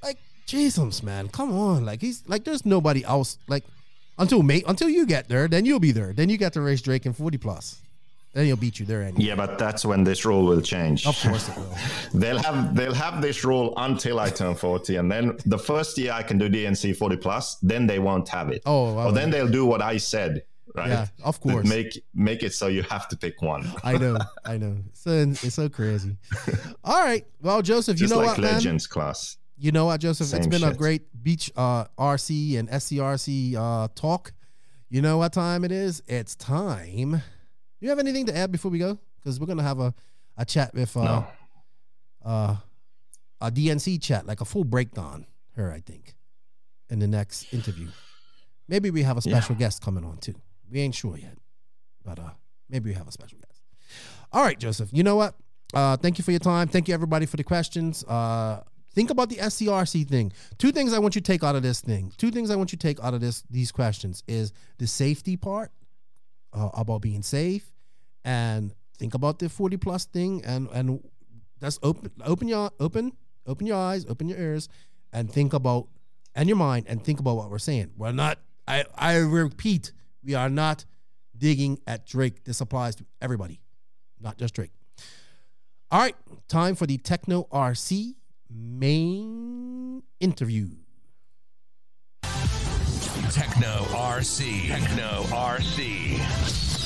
like 0.00 0.18
Jesus, 0.46 1.02
man, 1.02 1.28
come 1.28 1.52
on. 1.52 1.84
Like 1.84 2.00
he's 2.00 2.22
like 2.28 2.44
there's 2.44 2.64
nobody 2.64 3.04
else 3.04 3.38
like 3.48 3.64
until 4.18 4.42
mate 4.42 4.64
until 4.68 4.88
you 4.88 5.06
get 5.06 5.28
there, 5.28 5.48
then 5.48 5.64
you'll 5.64 5.80
be 5.80 5.92
there. 5.92 6.12
Then 6.12 6.28
you 6.28 6.36
get 6.36 6.52
to 6.52 6.60
race 6.60 6.82
Drake 6.82 7.06
in 7.06 7.12
40 7.12 7.38
plus. 7.38 7.80
Then 8.32 8.46
he'll 8.46 8.56
beat 8.56 8.78
you 8.78 8.86
there 8.86 9.02
anyway. 9.02 9.24
Yeah, 9.24 9.34
but 9.34 9.58
that's 9.58 9.84
when 9.84 10.04
this 10.04 10.24
rule 10.24 10.44
will 10.44 10.60
change. 10.60 11.04
Of 11.04 11.20
course 11.20 11.48
it 11.48 11.56
will. 11.56 11.74
They'll 12.14 12.38
have 12.38 12.76
they'll 12.76 12.94
have 12.94 13.20
this 13.20 13.44
rule 13.44 13.74
until 13.76 14.20
I 14.20 14.30
turn 14.30 14.54
40, 14.54 14.96
and 14.96 15.10
then 15.10 15.36
the 15.46 15.58
first 15.58 15.98
year 15.98 16.12
I 16.12 16.22
can 16.22 16.38
do 16.38 16.48
DNC 16.48 16.96
40 16.96 17.16
plus, 17.16 17.56
then 17.56 17.86
they 17.86 17.98
won't 17.98 18.28
have 18.28 18.50
it. 18.50 18.62
Oh, 18.66 18.94
wow. 18.94 19.08
or 19.08 19.12
then 19.12 19.30
they'll 19.30 19.48
do 19.48 19.66
what 19.66 19.82
I 19.82 19.96
said, 19.96 20.44
right? 20.76 20.88
Yeah, 20.88 21.06
of 21.24 21.40
course. 21.40 21.68
Make 21.68 22.04
make 22.14 22.42
it 22.44 22.54
so 22.54 22.68
you 22.68 22.82
have 22.84 23.08
to 23.08 23.16
pick 23.16 23.42
one. 23.42 23.66
I 23.84 23.96
know, 23.98 24.18
I 24.44 24.58
know. 24.58 24.76
So 24.92 25.10
it's 25.10 25.54
so 25.54 25.68
crazy. 25.68 26.16
All 26.84 27.00
right. 27.00 27.26
Well, 27.42 27.62
Joseph, 27.62 28.00
you 28.00 28.06
know 28.06 28.18
like 28.18 28.26
what, 28.28 28.38
man? 28.38 28.54
Legends 28.54 28.86
class. 28.86 29.38
You 29.58 29.72
know 29.72 29.86
what, 29.86 30.00
Joseph? 30.00 30.32
it's 30.32 30.44
Same 30.44 30.50
been 30.50 30.64
a 30.64 30.72
great 30.72 31.02
beach 31.22 31.50
uh, 31.56 31.84
RC 31.98 32.58
and 32.58 32.68
SCRC 32.68 33.56
uh, 33.56 33.88
talk. 33.94 34.32
You 34.88 35.02
know 35.02 35.18
what 35.18 35.32
time 35.32 35.64
it 35.64 35.72
is? 35.72 36.02
It's 36.06 36.34
time. 36.36 37.22
You 37.80 37.88
have 37.88 37.98
anything 37.98 38.26
to 38.26 38.36
add 38.36 38.52
before 38.52 38.70
we 38.70 38.78
go? 38.78 38.98
Because 39.18 39.40
we're 39.40 39.46
gonna 39.46 39.62
have 39.62 39.80
a, 39.80 39.94
a 40.36 40.44
chat 40.44 40.74
with 40.74 40.96
uh, 40.96 41.02
No. 41.02 41.26
uh, 42.24 42.56
a 43.40 43.50
DNC 43.50 44.00
chat, 44.02 44.26
like 44.26 44.40
a 44.40 44.44
full 44.44 44.64
breakdown. 44.64 45.26
Her, 45.56 45.72
I 45.72 45.80
think, 45.80 46.14
in 46.88 47.00
the 47.00 47.08
next 47.08 47.52
interview. 47.52 47.88
Maybe 48.68 48.90
we 48.90 49.02
have 49.02 49.16
a 49.16 49.20
special 49.22 49.54
guest 49.56 49.82
coming 49.82 50.04
on 50.04 50.18
too. 50.18 50.34
We 50.70 50.80
ain't 50.80 50.94
sure 50.94 51.16
yet, 51.16 51.36
but 52.04 52.18
uh, 52.18 52.30
maybe 52.68 52.90
we 52.90 52.94
have 52.94 53.08
a 53.08 53.12
special 53.12 53.38
guest. 53.38 53.60
All 54.32 54.42
right, 54.44 54.58
Joseph. 54.58 54.90
You 54.92 55.02
know 55.02 55.16
what? 55.16 55.34
Uh, 55.74 55.96
thank 55.96 56.18
you 56.18 56.24
for 56.24 56.30
your 56.30 56.40
time. 56.40 56.68
Thank 56.68 56.86
you 56.88 56.94
everybody 56.94 57.26
for 57.26 57.36
the 57.36 57.42
questions. 57.44 58.04
Uh, 58.04 58.62
think 58.94 59.10
about 59.10 59.28
the 59.28 59.36
SCRC 59.36 60.06
thing. 60.08 60.32
Two 60.58 60.70
things 60.70 60.92
I 60.92 60.98
want 61.00 61.14
you 61.16 61.20
to 61.20 61.26
take 61.32 61.42
out 61.42 61.56
of 61.56 61.62
this 61.62 61.80
thing. 61.80 62.12
Two 62.16 62.30
things 62.30 62.50
I 62.50 62.56
want 62.56 62.70
you 62.72 62.78
to 62.78 62.86
take 62.86 63.02
out 63.02 63.12
of 63.12 63.20
this 63.20 63.42
these 63.50 63.72
questions 63.72 64.22
is 64.28 64.52
the 64.78 64.86
safety 64.86 65.36
part 65.36 65.72
uh, 66.52 66.70
about 66.74 67.02
being 67.02 67.22
safe, 67.22 67.70
and 68.24 68.74
think 68.98 69.14
about 69.14 69.38
the 69.38 69.48
forty 69.48 69.76
plus 69.76 70.04
thing, 70.04 70.42
and 70.44 70.68
and 70.72 71.02
that's 71.58 71.78
open 71.82 72.10
open 72.24 72.48
your 72.48 72.70
open 72.80 73.12
open 73.46 73.66
your 73.66 73.76
eyes, 73.76 74.06
open 74.08 74.28
your 74.28 74.38
ears, 74.38 74.68
and 75.12 75.32
think 75.32 75.52
about 75.52 75.88
and 76.34 76.48
your 76.48 76.56
mind, 76.56 76.86
and 76.88 77.02
think 77.04 77.20
about 77.20 77.36
what 77.36 77.50
we're 77.50 77.58
saying. 77.58 77.90
We're 77.96 78.12
not. 78.12 78.38
I 78.66 78.84
I 78.96 79.16
repeat, 79.16 79.92
we 80.22 80.34
are 80.34 80.48
not 80.48 80.84
digging 81.36 81.80
at 81.86 82.06
Drake. 82.06 82.44
This 82.44 82.60
applies 82.60 82.94
to 82.96 83.04
everybody, 83.20 83.60
not 84.20 84.38
just 84.38 84.54
Drake. 84.54 84.72
All 85.90 86.00
right, 86.00 86.14
time 86.48 86.76
for 86.76 86.86
the 86.86 86.98
Tekno 86.98 87.48
RC 87.50 88.14
main 88.48 90.02
interview. 90.20 90.68
Tekno 93.30 93.86
RC. 93.94 94.66
Tekno 94.68 95.22
RC. 95.30 96.18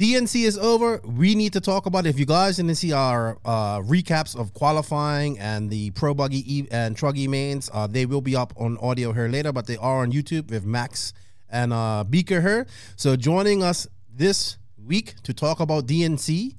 DNC 0.02 0.48
is 0.48 0.58
over. 0.58 1.00
We 1.06 1.36
need 1.36 1.54
to 1.54 1.62
talk 1.62 1.86
about 1.86 2.08
it. 2.08 2.10
If 2.10 2.18
you 2.18 2.26
guys 2.26 2.56
didn't 2.56 2.74
see 2.74 2.92
our 2.92 3.38
uh, 3.46 3.82
recaps 3.82 4.36
of 4.36 4.52
qualifying 4.52 5.38
and 5.38 5.70
the 5.70 5.92
Pro 5.92 6.16
Buggy 6.16 6.42
e- 6.52 6.68
and 6.72 6.98
Truggy 6.98 7.28
mains, 7.30 7.70
uh, 7.72 7.86
they 7.86 8.08
will 8.08 8.20
be 8.20 8.36
up 8.36 8.52
on 8.58 8.80
audio 8.80 9.14
here 9.14 9.28
later, 9.28 9.52
but 9.52 9.68
they 9.68 9.78
are 9.78 10.02
on 10.02 10.12
YouTube 10.12 10.50
with 10.50 10.66
Max 10.66 11.14
and 11.52 11.72
uh, 11.72 12.04
Beaker 12.04 12.42
here. 12.42 12.66
So 12.96 13.16
joining 13.16 13.62
us 13.62 13.86
this 14.12 14.58
week 14.84 15.22
to 15.22 15.36
talk 15.36 15.60
about 15.60 15.86
DNC. 15.86 16.56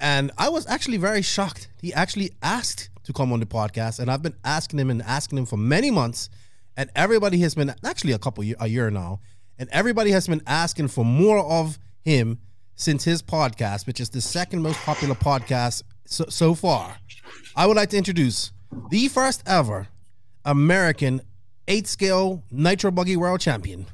And 0.00 0.32
I 0.36 0.48
was 0.48 0.66
actually 0.66 0.96
very 0.96 1.22
shocked. 1.22 1.68
He 1.80 1.94
actually 1.94 2.32
asked 2.42 2.90
to 3.04 3.12
come 3.12 3.32
on 3.32 3.38
the 3.38 3.46
podcast, 3.46 4.00
and 4.00 4.10
I've 4.10 4.22
been 4.22 4.34
asking 4.44 4.80
him 4.80 4.90
and 4.90 5.00
asking 5.02 5.38
him 5.38 5.46
for 5.46 5.56
many 5.56 5.92
months. 5.92 6.28
And 6.76 6.90
everybody 6.96 7.38
has 7.38 7.54
been 7.54 7.72
actually 7.84 8.14
a 8.14 8.18
couple 8.18 8.42
year, 8.42 8.56
a 8.58 8.66
year 8.66 8.90
now, 8.90 9.20
and 9.60 9.68
everybody 9.70 10.10
has 10.10 10.26
been 10.26 10.42
asking 10.48 10.88
for 10.88 11.04
more 11.04 11.38
of 11.38 11.78
him 12.02 12.40
since 12.76 13.04
his 13.04 13.22
podcast, 13.22 13.86
which 13.86 14.00
is 14.00 14.10
the 14.10 14.20
second 14.20 14.62
most 14.62 14.78
popular 14.80 15.14
podcast 15.14 15.82
so, 16.04 16.24
so 16.28 16.54
far. 16.54 16.96
I 17.56 17.66
would 17.66 17.76
like 17.76 17.90
to 17.90 17.96
introduce 17.96 18.52
the 18.90 19.08
first 19.08 19.42
ever 19.46 19.88
American 20.44 21.20
eight 21.68 21.86
scale 21.86 22.42
Nitro 22.50 22.90
Buggy 22.90 23.16
World 23.16 23.40
Champion, 23.40 23.86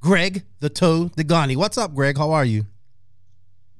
Greg 0.00 0.44
the 0.60 0.68
Toe 0.68 1.10
Degani. 1.16 1.56
What's 1.56 1.78
up, 1.78 1.94
Greg? 1.94 2.18
How 2.18 2.30
are 2.30 2.44
you? 2.44 2.66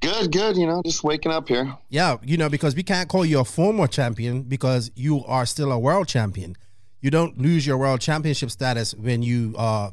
Good, 0.00 0.30
good. 0.32 0.56
You 0.56 0.66
know, 0.66 0.82
just 0.84 1.02
waking 1.02 1.32
up 1.32 1.48
here. 1.48 1.76
Yeah, 1.88 2.16
you 2.22 2.36
know, 2.36 2.48
because 2.48 2.74
we 2.76 2.82
can't 2.82 3.08
call 3.08 3.24
you 3.24 3.40
a 3.40 3.44
former 3.44 3.86
champion 3.86 4.42
because 4.42 4.90
you 4.94 5.24
are 5.26 5.44
still 5.44 5.72
a 5.72 5.78
world 5.78 6.08
champion. 6.08 6.56
You 7.00 7.10
don't 7.10 7.38
lose 7.38 7.66
your 7.66 7.78
world 7.78 8.00
championship 8.00 8.50
status 8.50 8.94
when 8.94 9.22
you 9.22 9.54
uh 9.56 9.90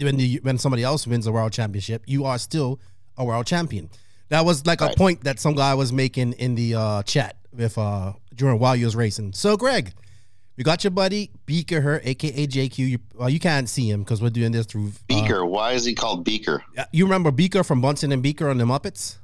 when 0.00 0.16
the, 0.16 0.40
when 0.42 0.58
somebody 0.58 0.82
else 0.82 1.06
wins 1.06 1.26
a 1.26 1.32
world 1.32 1.52
championship. 1.52 2.02
You 2.06 2.24
are 2.24 2.38
still 2.38 2.80
a 3.16 3.24
world 3.24 3.46
champion. 3.46 3.90
That 4.28 4.44
was 4.44 4.66
like 4.66 4.80
a 4.80 4.90
point 4.96 5.24
that 5.24 5.38
some 5.38 5.54
guy 5.54 5.74
was 5.74 5.92
making 5.92 6.32
in 6.34 6.54
the 6.54 6.74
uh, 6.74 7.02
chat 7.02 7.36
with 7.52 7.78
uh 7.78 8.14
during 8.34 8.58
while 8.58 8.74
you 8.74 8.84
was 8.84 8.96
racing. 8.96 9.32
So, 9.32 9.56
Greg, 9.56 9.92
we 10.56 10.64
got 10.64 10.84
your 10.84 10.90
buddy 10.90 11.30
Beaker 11.46 11.80
her, 11.80 12.00
aka 12.04 12.46
JQ. 12.46 12.78
You, 12.78 12.98
well, 13.14 13.28
you 13.28 13.40
can't 13.40 13.68
see 13.68 13.90
him 13.90 14.02
because 14.02 14.22
we're 14.22 14.30
doing 14.30 14.52
this 14.52 14.66
through 14.66 14.88
uh, 14.88 14.90
Beaker. 15.08 15.44
Why 15.44 15.72
is 15.72 15.84
he 15.84 15.94
called 15.94 16.24
Beaker? 16.24 16.64
you 16.92 17.04
remember 17.04 17.30
Beaker 17.30 17.64
from 17.64 17.80
Bunsen 17.80 18.12
and 18.12 18.22
Beaker 18.22 18.48
on 18.48 18.58
the 18.58 18.64
Muppets? 18.64 19.16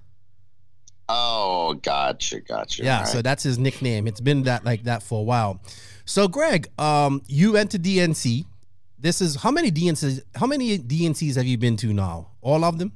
Oh, 1.08 1.74
gotcha, 1.82 2.40
gotcha. 2.40 2.84
Yeah, 2.84 3.00
All 3.00 3.06
so 3.06 3.22
that's 3.22 3.42
his 3.42 3.58
nickname. 3.58 4.06
It's 4.06 4.20
been 4.20 4.44
that 4.44 4.64
like 4.64 4.84
that 4.84 5.02
for 5.02 5.20
a 5.20 5.22
while. 5.22 5.60
So 6.04 6.28
Greg, 6.28 6.68
um, 6.78 7.22
you 7.26 7.52
went 7.52 7.72
to 7.72 7.78
DNC. 7.78 8.44
This 8.98 9.20
is 9.20 9.36
how 9.36 9.50
many 9.50 9.70
DNCs? 9.70 10.20
How 10.34 10.46
many 10.46 10.78
DNCs 10.78 11.36
have 11.36 11.46
you 11.46 11.58
been 11.58 11.76
to 11.78 11.92
now? 11.92 12.28
All 12.42 12.64
of 12.64 12.78
them? 12.78 12.92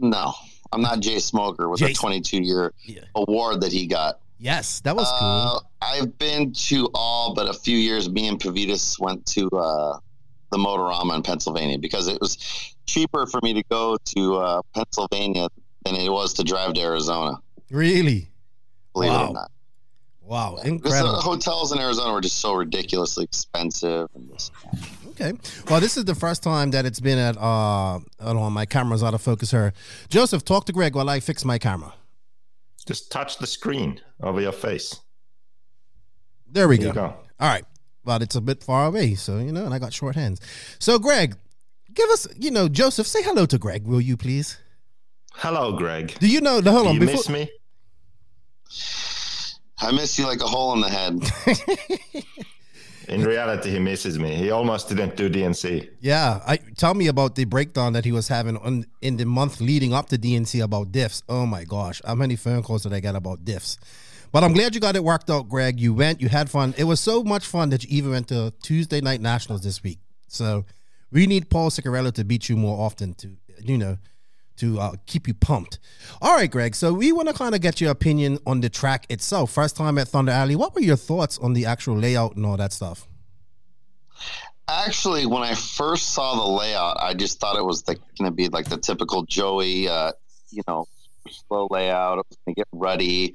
No, 0.00 0.32
I'm 0.72 0.80
not 0.82 1.00
Jay 1.00 1.18
Smoker 1.18 1.68
with 1.68 1.80
Jay- 1.80 1.92
a 1.92 1.94
22 1.94 2.38
year 2.42 2.72
Yeah. 2.84 3.00
award 3.14 3.60
that 3.62 3.72
he 3.72 3.86
got. 3.86 4.18
Yes, 4.38 4.80
that 4.80 4.96
was 4.96 5.06
Uh, 5.08 5.18
cool. 5.20 5.62
I've 5.80 6.18
been 6.18 6.52
to 6.52 6.88
all, 6.94 7.34
but 7.34 7.48
a 7.48 7.52
few 7.52 7.76
years. 7.78 8.08
Me 8.08 8.26
and 8.26 8.40
Pavitas 8.40 8.98
went 8.98 9.24
to 9.26 9.48
uh, 9.50 9.98
the 10.50 10.58
Motorama 10.58 11.14
in 11.14 11.22
Pennsylvania 11.22 11.78
because 11.78 12.08
it 12.08 12.20
was 12.20 12.38
cheaper 12.86 13.26
for 13.26 13.38
me 13.42 13.52
to 13.54 13.62
go 13.70 13.96
to 14.16 14.36
uh, 14.38 14.62
Pennsylvania 14.74 15.48
than 15.84 15.94
it 15.94 16.10
was 16.10 16.34
to 16.34 16.42
drive 16.44 16.74
to 16.74 16.80
Arizona. 16.80 17.38
Really? 17.70 18.28
Believe 18.94 19.12
it 19.12 19.14
or 19.14 19.32
not, 19.32 19.50
Wow, 20.22 20.50
because 20.56 20.64
the 20.64 20.70
incredible. 20.74 21.20
hotels 21.20 21.72
in 21.72 21.78
Arizona 21.78 22.12
were 22.12 22.20
just 22.20 22.38
so 22.38 22.52
ridiculously 22.54 23.24
expensive. 23.24 24.08
And 24.14 24.28
this, 24.30 24.50
Okay. 25.12 25.32
Well, 25.68 25.80
this 25.80 25.96
is 25.96 26.04
the 26.04 26.14
first 26.14 26.42
time 26.42 26.70
that 26.70 26.84
it's 26.86 27.00
been 27.00 27.18
at 27.18 27.36
uh 27.36 28.00
hold 28.20 28.36
on, 28.36 28.52
my 28.52 28.66
camera's 28.66 29.02
out 29.02 29.14
of 29.14 29.22
focus 29.22 29.50
here. 29.50 29.72
Joseph, 30.08 30.44
talk 30.44 30.66
to 30.66 30.72
Greg 30.72 30.94
while 30.94 31.08
I 31.08 31.20
fix 31.20 31.44
my 31.44 31.58
camera. 31.58 31.94
Just 32.86 33.12
touch 33.12 33.38
the 33.38 33.46
screen 33.46 34.00
over 34.22 34.40
your 34.40 34.52
face. 34.52 35.00
There 36.50 36.66
we 36.68 36.78
go. 36.78 36.92
go. 36.92 37.04
All 37.40 37.48
right. 37.48 37.64
Well, 38.04 38.20
it's 38.20 38.34
a 38.34 38.40
bit 38.40 38.64
far 38.64 38.86
away, 38.86 39.14
so 39.14 39.38
you 39.38 39.52
know, 39.52 39.64
and 39.64 39.72
I 39.74 39.78
got 39.78 39.92
short 39.92 40.16
hands. 40.16 40.40
So 40.78 40.98
Greg, 40.98 41.36
give 41.94 42.08
us, 42.10 42.26
you 42.36 42.50
know, 42.50 42.68
Joseph, 42.68 43.06
say 43.06 43.22
hello 43.22 43.46
to 43.46 43.58
Greg, 43.58 43.86
will 43.86 44.00
you 44.00 44.16
please? 44.16 44.58
Hello, 45.34 45.72
Greg. 45.76 46.14
Do 46.18 46.26
you 46.26 46.40
know 46.40 46.60
the 46.60 46.72
hold 46.72 46.84
Do 46.84 46.88
on 46.90 46.94
you 46.94 47.00
before 47.00 47.14
miss 47.14 47.28
me? 47.28 47.50
I 49.80 49.92
miss 49.92 50.18
you 50.18 50.26
like 50.26 50.40
a 50.40 50.46
hole 50.46 50.72
in 50.74 50.80
the 50.80 50.88
head. 50.88 52.24
In 53.08 53.22
reality, 53.24 53.70
he 53.70 53.78
misses 53.78 54.18
me. 54.18 54.34
He 54.34 54.50
almost 54.50 54.88
didn't 54.88 55.16
do 55.16 55.28
DNC. 55.28 55.90
Yeah, 56.00 56.40
I 56.46 56.58
tell 56.76 56.94
me 56.94 57.08
about 57.08 57.34
the 57.34 57.44
breakdown 57.44 57.92
that 57.94 58.04
he 58.04 58.12
was 58.12 58.28
having 58.28 58.56
on 58.58 58.86
in 59.00 59.16
the 59.16 59.24
month 59.26 59.60
leading 59.60 59.92
up 59.92 60.08
to 60.08 60.18
DNC 60.18 60.62
about 60.62 60.92
diffs. 60.92 61.22
Oh 61.28 61.46
my 61.46 61.64
gosh, 61.64 62.00
how 62.04 62.14
many 62.14 62.36
phone 62.36 62.62
calls 62.62 62.82
did 62.84 62.92
I 62.92 63.00
get 63.00 63.14
about 63.14 63.44
diffs? 63.44 63.78
But 64.32 64.44
I'm 64.44 64.54
glad 64.54 64.74
you 64.74 64.80
got 64.80 64.96
it 64.96 65.04
worked 65.04 65.28
out, 65.28 65.48
Greg. 65.48 65.78
You 65.78 65.92
went, 65.92 66.22
you 66.22 66.28
had 66.28 66.48
fun. 66.48 66.74
It 66.78 66.84
was 66.84 67.00
so 67.00 67.22
much 67.22 67.44
fun 67.46 67.68
that 67.68 67.84
you 67.84 67.98
even 67.98 68.12
went 68.12 68.28
to 68.28 68.52
Tuesday 68.62 69.02
night 69.02 69.20
nationals 69.20 69.62
this 69.62 69.82
week. 69.82 69.98
So 70.26 70.64
we 71.10 71.26
need 71.26 71.50
Paul 71.50 71.70
Ciccarello 71.70 72.12
to 72.14 72.24
beat 72.24 72.48
you 72.48 72.56
more 72.56 72.86
often 72.86 73.14
to 73.14 73.36
you 73.60 73.78
know 73.78 73.98
to 74.56 74.78
uh, 74.80 74.92
keep 75.06 75.26
you 75.26 75.34
pumped. 75.34 75.78
All 76.20 76.34
right, 76.34 76.50
Greg. 76.50 76.74
So 76.74 76.92
we 76.92 77.12
want 77.12 77.28
to 77.28 77.34
kind 77.34 77.54
of 77.54 77.60
get 77.60 77.80
your 77.80 77.90
opinion 77.90 78.38
on 78.46 78.60
the 78.60 78.68
track 78.68 79.06
itself. 79.10 79.52
First 79.52 79.76
time 79.76 79.98
at 79.98 80.08
Thunder 80.08 80.32
Alley. 80.32 80.56
What 80.56 80.74
were 80.74 80.80
your 80.80 80.96
thoughts 80.96 81.38
on 81.38 81.52
the 81.52 81.66
actual 81.66 81.96
layout 81.96 82.36
and 82.36 82.44
all 82.46 82.56
that 82.56 82.72
stuff? 82.72 83.08
Actually, 84.68 85.26
when 85.26 85.42
I 85.42 85.54
first 85.54 86.10
saw 86.10 86.36
the 86.36 86.50
layout, 86.50 86.96
I 87.00 87.14
just 87.14 87.40
thought 87.40 87.56
it 87.56 87.64
was 87.64 87.82
going 87.82 87.98
to 88.24 88.30
be 88.30 88.48
like 88.48 88.68
the 88.68 88.78
typical 88.78 89.24
Joey, 89.24 89.88
uh, 89.88 90.12
you 90.50 90.62
know, 90.68 90.86
slow 91.28 91.66
layout. 91.70 92.18
It 92.18 92.26
was 92.28 92.38
going 92.46 92.54
to 92.54 92.60
get 92.60 92.68
ruddy. 92.72 93.34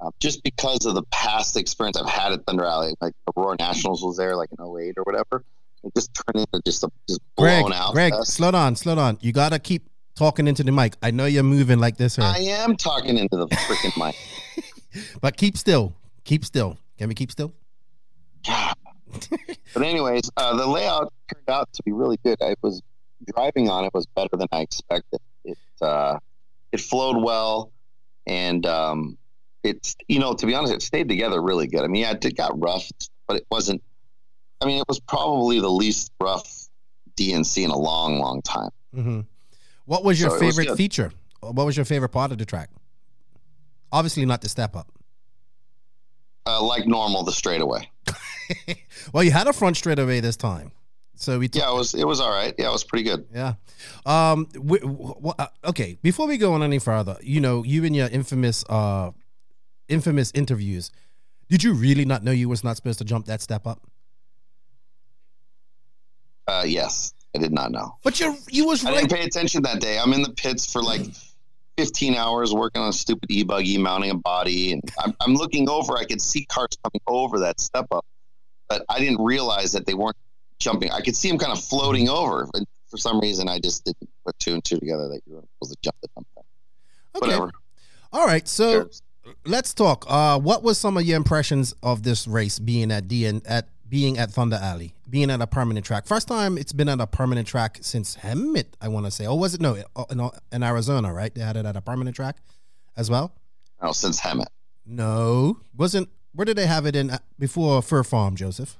Uh, 0.00 0.10
just 0.20 0.44
because 0.44 0.86
of 0.86 0.94
the 0.94 1.02
past 1.10 1.56
experience 1.56 1.96
I've 1.96 2.08
had 2.08 2.32
at 2.32 2.46
Thunder 2.46 2.64
Alley, 2.64 2.94
like 3.00 3.14
Aurora 3.36 3.56
Nationals 3.58 4.04
was 4.04 4.16
there, 4.16 4.36
like 4.36 4.48
in 4.56 4.64
08 4.64 4.94
or 4.96 5.02
whatever. 5.02 5.44
It 5.84 5.92
just 5.94 6.10
turned 6.14 6.46
into 6.46 6.62
just 6.64 6.84
a 6.84 6.90
just 7.08 7.20
Greg, 7.36 7.62
blown 7.62 7.72
out. 7.72 7.92
Greg, 7.94 8.12
fest. 8.12 8.34
slow 8.34 8.50
down, 8.50 8.76
slow 8.76 8.94
down. 8.94 9.18
You 9.20 9.32
gotta 9.32 9.58
keep 9.58 9.88
talking 10.18 10.48
into 10.48 10.64
the 10.64 10.72
mic. 10.72 10.94
I 11.00 11.12
know 11.12 11.26
you're 11.26 11.44
moving 11.44 11.78
like 11.78 11.96
this 11.96 12.16
here, 12.16 12.24
I 12.24 12.38
am 12.38 12.76
talking 12.76 13.16
into 13.16 13.36
the 13.36 13.46
freaking 13.46 13.96
mic. 13.96 14.16
but 15.20 15.36
keep 15.36 15.56
still. 15.56 15.94
Keep 16.24 16.44
still. 16.44 16.76
Can 16.98 17.08
we 17.08 17.14
keep 17.14 17.30
still? 17.30 17.52
God. 18.44 18.74
but 19.74 19.82
anyways, 19.82 20.30
uh, 20.36 20.56
the 20.56 20.66
layout 20.66 21.12
turned 21.32 21.48
out 21.48 21.72
to 21.74 21.82
be 21.84 21.92
really 21.92 22.18
good. 22.24 22.36
I 22.42 22.56
was 22.62 22.82
driving 23.32 23.70
on 23.70 23.84
it 23.84 23.94
was 23.94 24.06
better 24.06 24.36
than 24.36 24.48
I 24.50 24.60
expected. 24.60 25.20
It 25.44 25.58
uh, 25.80 26.18
it 26.72 26.80
flowed 26.80 27.22
well, 27.22 27.70
and 28.26 28.66
um, 28.66 29.16
it's 29.62 29.96
you 30.08 30.18
know 30.18 30.34
to 30.34 30.46
be 30.46 30.54
honest, 30.54 30.74
it 30.74 30.82
stayed 30.82 31.08
together 31.08 31.40
really 31.40 31.68
good. 31.68 31.84
I 31.84 31.86
mean, 31.86 32.02
yeah, 32.02 32.14
it 32.20 32.36
got 32.36 32.60
rough, 32.60 32.90
but 33.26 33.36
it 33.36 33.46
wasn't. 33.50 33.82
I 34.60 34.66
mean, 34.66 34.78
it 34.78 34.88
was 34.88 34.98
probably 34.98 35.60
the 35.60 35.70
least 35.70 36.10
rough 36.20 36.68
DNC 37.16 37.64
in 37.64 37.70
a 37.70 37.78
long, 37.78 38.18
long 38.18 38.42
time. 38.42 38.70
hmm 38.92 39.20
What 39.88 40.04
was 40.04 40.20
your 40.20 40.28
So 40.28 40.36
it 40.36 40.44
was 40.44 40.56
favorite 40.56 40.76
feature? 40.76 41.10
What 41.40 41.64
was 41.64 41.74
your 41.74 41.86
favorite 41.86 42.10
part 42.10 42.30
of 42.30 42.36
the 42.36 42.44
track? 42.44 42.68
Obviously, 43.90 44.26
not 44.26 44.42
the 44.42 44.48
step 44.50 44.76
up. 44.76 44.92
Uh, 46.46 46.62
like 46.62 46.86
normal, 46.86 47.24
the 47.24 47.32
straightaway. 47.32 47.90
well, 49.14 49.24
you 49.24 49.30
had 49.30 49.46
a 49.46 49.52
front 49.54 49.78
straightaway 49.78 50.20
this 50.20 50.36
time, 50.36 50.72
so 51.14 51.38
we. 51.38 51.48
Yeah, 51.54 51.70
it 51.70 51.74
was 51.74 51.94
it 51.94 52.06
was 52.06 52.20
all 52.20 52.30
right. 52.30 52.54
Yeah, 52.58 52.68
it 52.68 52.72
was 52.72 52.84
pretty 52.84 53.04
good. 53.04 53.28
Yeah. 53.34 53.54
Um. 54.04 54.44
W- 54.52 54.80
w- 54.80 55.32
uh, 55.38 55.46
okay. 55.64 55.96
Before 56.02 56.26
we 56.26 56.36
go 56.36 56.52
on 56.52 56.62
any 56.62 56.78
further, 56.78 57.16
you 57.22 57.40
know, 57.40 57.64
you 57.64 57.86
and 57.86 57.96
your 57.96 58.08
infamous, 58.08 58.64
uh, 58.68 59.12
infamous 59.88 60.30
interviews. 60.34 60.90
Did 61.48 61.62
you 61.62 61.72
really 61.72 62.04
not 62.04 62.22
know 62.22 62.30
you 62.30 62.50
was 62.50 62.62
not 62.62 62.76
supposed 62.76 62.98
to 62.98 63.06
jump 63.06 63.24
that 63.24 63.40
step 63.40 63.66
up? 63.66 63.80
Uh, 66.46 66.64
yes, 66.66 67.14
I 67.34 67.38
did 67.38 67.52
not 67.52 67.70
know. 67.70 67.96
But 68.02 68.20
you 68.20 68.36
you 68.48 68.66
was 68.66 68.84
I 68.84 68.90
right. 68.90 69.00
didn't 69.00 69.12
pay 69.12 69.24
attention 69.24 69.62
that 69.62 69.80
day. 69.80 69.98
I'm 69.98 70.12
in 70.12 70.22
the 70.22 70.32
pits 70.32 70.70
for 70.70 70.82
like 70.82 71.02
15 71.76 72.14
hours 72.14 72.52
working 72.52 72.82
on 72.82 72.88
a 72.88 72.92
stupid 72.92 73.30
e-buggy, 73.30 73.78
mounting 73.78 74.10
a 74.10 74.14
body, 74.16 74.72
and 74.72 74.82
I'm, 74.98 75.14
I'm 75.20 75.34
looking 75.34 75.68
over. 75.68 75.96
I 75.96 76.04
could 76.04 76.20
see 76.20 76.44
cars 76.46 76.76
coming 76.82 77.00
over 77.06 77.38
that 77.40 77.60
step 77.60 77.86
up, 77.92 78.04
but 78.68 78.84
I 78.88 78.98
didn't 78.98 79.22
realize 79.22 79.72
that 79.72 79.86
they 79.86 79.94
weren't 79.94 80.16
jumping. 80.58 80.90
I 80.90 81.00
could 81.00 81.14
see 81.14 81.28
them 81.28 81.38
kind 81.38 81.52
of 81.52 81.62
floating 81.62 82.08
over, 82.08 82.48
and 82.54 82.66
for 82.88 82.96
some 82.96 83.20
reason, 83.20 83.48
I 83.48 83.60
just 83.60 83.84
didn't 83.84 84.08
put 84.24 84.38
two 84.38 84.54
and 84.54 84.64
two 84.64 84.78
together 84.78 85.08
that 85.08 85.20
you 85.26 85.34
were 85.36 85.44
supposed 85.54 85.72
to 85.72 85.78
jump 85.82 85.96
the 86.00 86.08
jump. 86.14 86.26
thing. 86.34 86.44
Okay. 87.16 87.26
Whatever. 87.26 87.52
All 88.12 88.26
right. 88.26 88.48
So. 88.48 88.84
Cares. 88.84 89.02
let's 89.44 89.74
talk. 89.74 90.04
Uh, 90.08 90.38
what 90.38 90.62
was 90.62 90.78
some 90.78 90.96
of 90.96 91.04
your 91.04 91.16
impressions 91.16 91.74
of 91.82 92.02
this 92.02 92.26
race 92.26 92.58
being 92.58 92.90
at 92.90 93.06
DN 93.06 93.42
at 93.46 93.68
being 93.88 94.18
at 94.18 94.30
Thunder 94.30 94.58
Alley, 94.60 94.94
being 95.08 95.30
at 95.30 95.40
a 95.40 95.46
permanent 95.46 95.84
track? 95.86 96.06
First 96.06 96.28
time 96.28 96.58
it's 96.58 96.72
been 96.72 96.88
at 96.88 97.00
a 97.00 97.06
permanent 97.06 97.46
track 97.48 97.78
since 97.82 98.16
Hemet, 98.16 98.66
I 98.80 98.88
want 98.88 99.06
to 99.06 99.10
say. 99.10 99.26
Oh, 99.26 99.34
was 99.34 99.54
it 99.54 99.60
no 99.60 99.76
in, 100.10 100.30
in 100.52 100.62
Arizona? 100.62 101.12
Right, 101.12 101.34
they 101.34 101.40
had 101.42 101.56
it 101.56 101.66
at 101.66 101.76
a 101.76 101.80
permanent 101.80 102.14
track 102.16 102.36
as 102.96 103.10
well. 103.10 103.32
No, 103.82 103.92
since 103.92 104.20
Hemet. 104.20 104.46
No, 104.86 105.60
wasn't. 105.76 106.08
Where 106.34 106.44
did 106.44 106.56
they 106.56 106.66
have 106.66 106.86
it 106.86 106.94
in 106.96 107.10
uh, 107.10 107.18
before 107.38 107.82
Fear 107.82 108.04
Farm, 108.04 108.36
Joseph? 108.36 108.78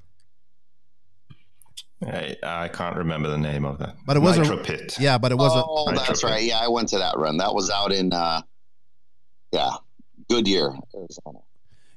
I, 2.06 2.36
I 2.44 2.68
can't 2.68 2.96
remember 2.96 3.28
the 3.28 3.38
name 3.38 3.64
of 3.64 3.78
that. 3.78 3.96
But 4.06 4.16
it 4.16 4.20
wasn't- 4.20 4.48
Nitro 4.48 4.62
Pit. 4.62 4.96
Yeah, 5.00 5.18
but 5.18 5.32
it 5.32 5.34
wasn't. 5.38 5.66
Oh, 5.68 5.86
Nitro 5.90 6.04
that's 6.06 6.22
Pit. 6.22 6.30
right. 6.30 6.42
Yeah, 6.44 6.60
I 6.62 6.68
went 6.68 6.88
to 6.90 6.98
that 6.98 7.16
run. 7.18 7.38
That 7.38 7.54
was 7.54 7.70
out 7.70 7.90
in, 7.92 8.12
uh, 8.12 8.42
yeah, 9.52 9.70
Goodyear, 10.30 10.72
Arizona. 10.94 11.40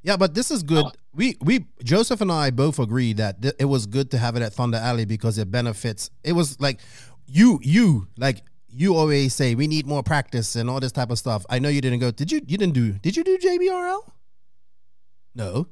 Yeah, 0.04 0.18
but 0.18 0.34
this 0.34 0.50
is 0.50 0.64
good. 0.64 0.86
We 1.14 1.38
we 1.42 1.66
Joseph 1.84 2.22
and 2.22 2.32
I 2.32 2.50
both 2.50 2.80
agree 2.80 3.14
that 3.14 3.42
th- 3.42 3.56
it 3.60 3.66
was 3.66 3.86
good 3.86 4.10
to 4.12 4.18
have 4.18 4.36
it 4.36 4.42
at 4.42 4.54
Thunder 4.54 4.78
Alley 4.78 5.06
because 5.06 5.38
it 5.38 5.52
benefits. 5.52 6.10
It 6.24 6.34
was 6.34 6.60
like 6.60 6.80
you 7.28 7.60
you 7.62 8.08
like 8.18 8.42
you 8.70 8.96
always 8.96 9.36
say 9.36 9.54
we 9.54 9.68
need 9.68 9.86
more 9.86 10.02
practice 10.02 10.56
and 10.56 10.70
all 10.70 10.80
this 10.80 10.92
type 10.92 11.12
of 11.12 11.20
stuff. 11.20 11.46
I 11.50 11.60
know 11.60 11.70
you 11.70 11.82
didn't 11.82 12.00
go. 12.00 12.10
Did 12.12 12.32
you? 12.32 12.42
You 12.48 12.58
didn't 12.58 12.74
do? 12.74 12.94
Did 12.94 13.16
you 13.16 13.24
do 13.24 13.38
JBRL? 13.38 14.00
No. 15.36 15.68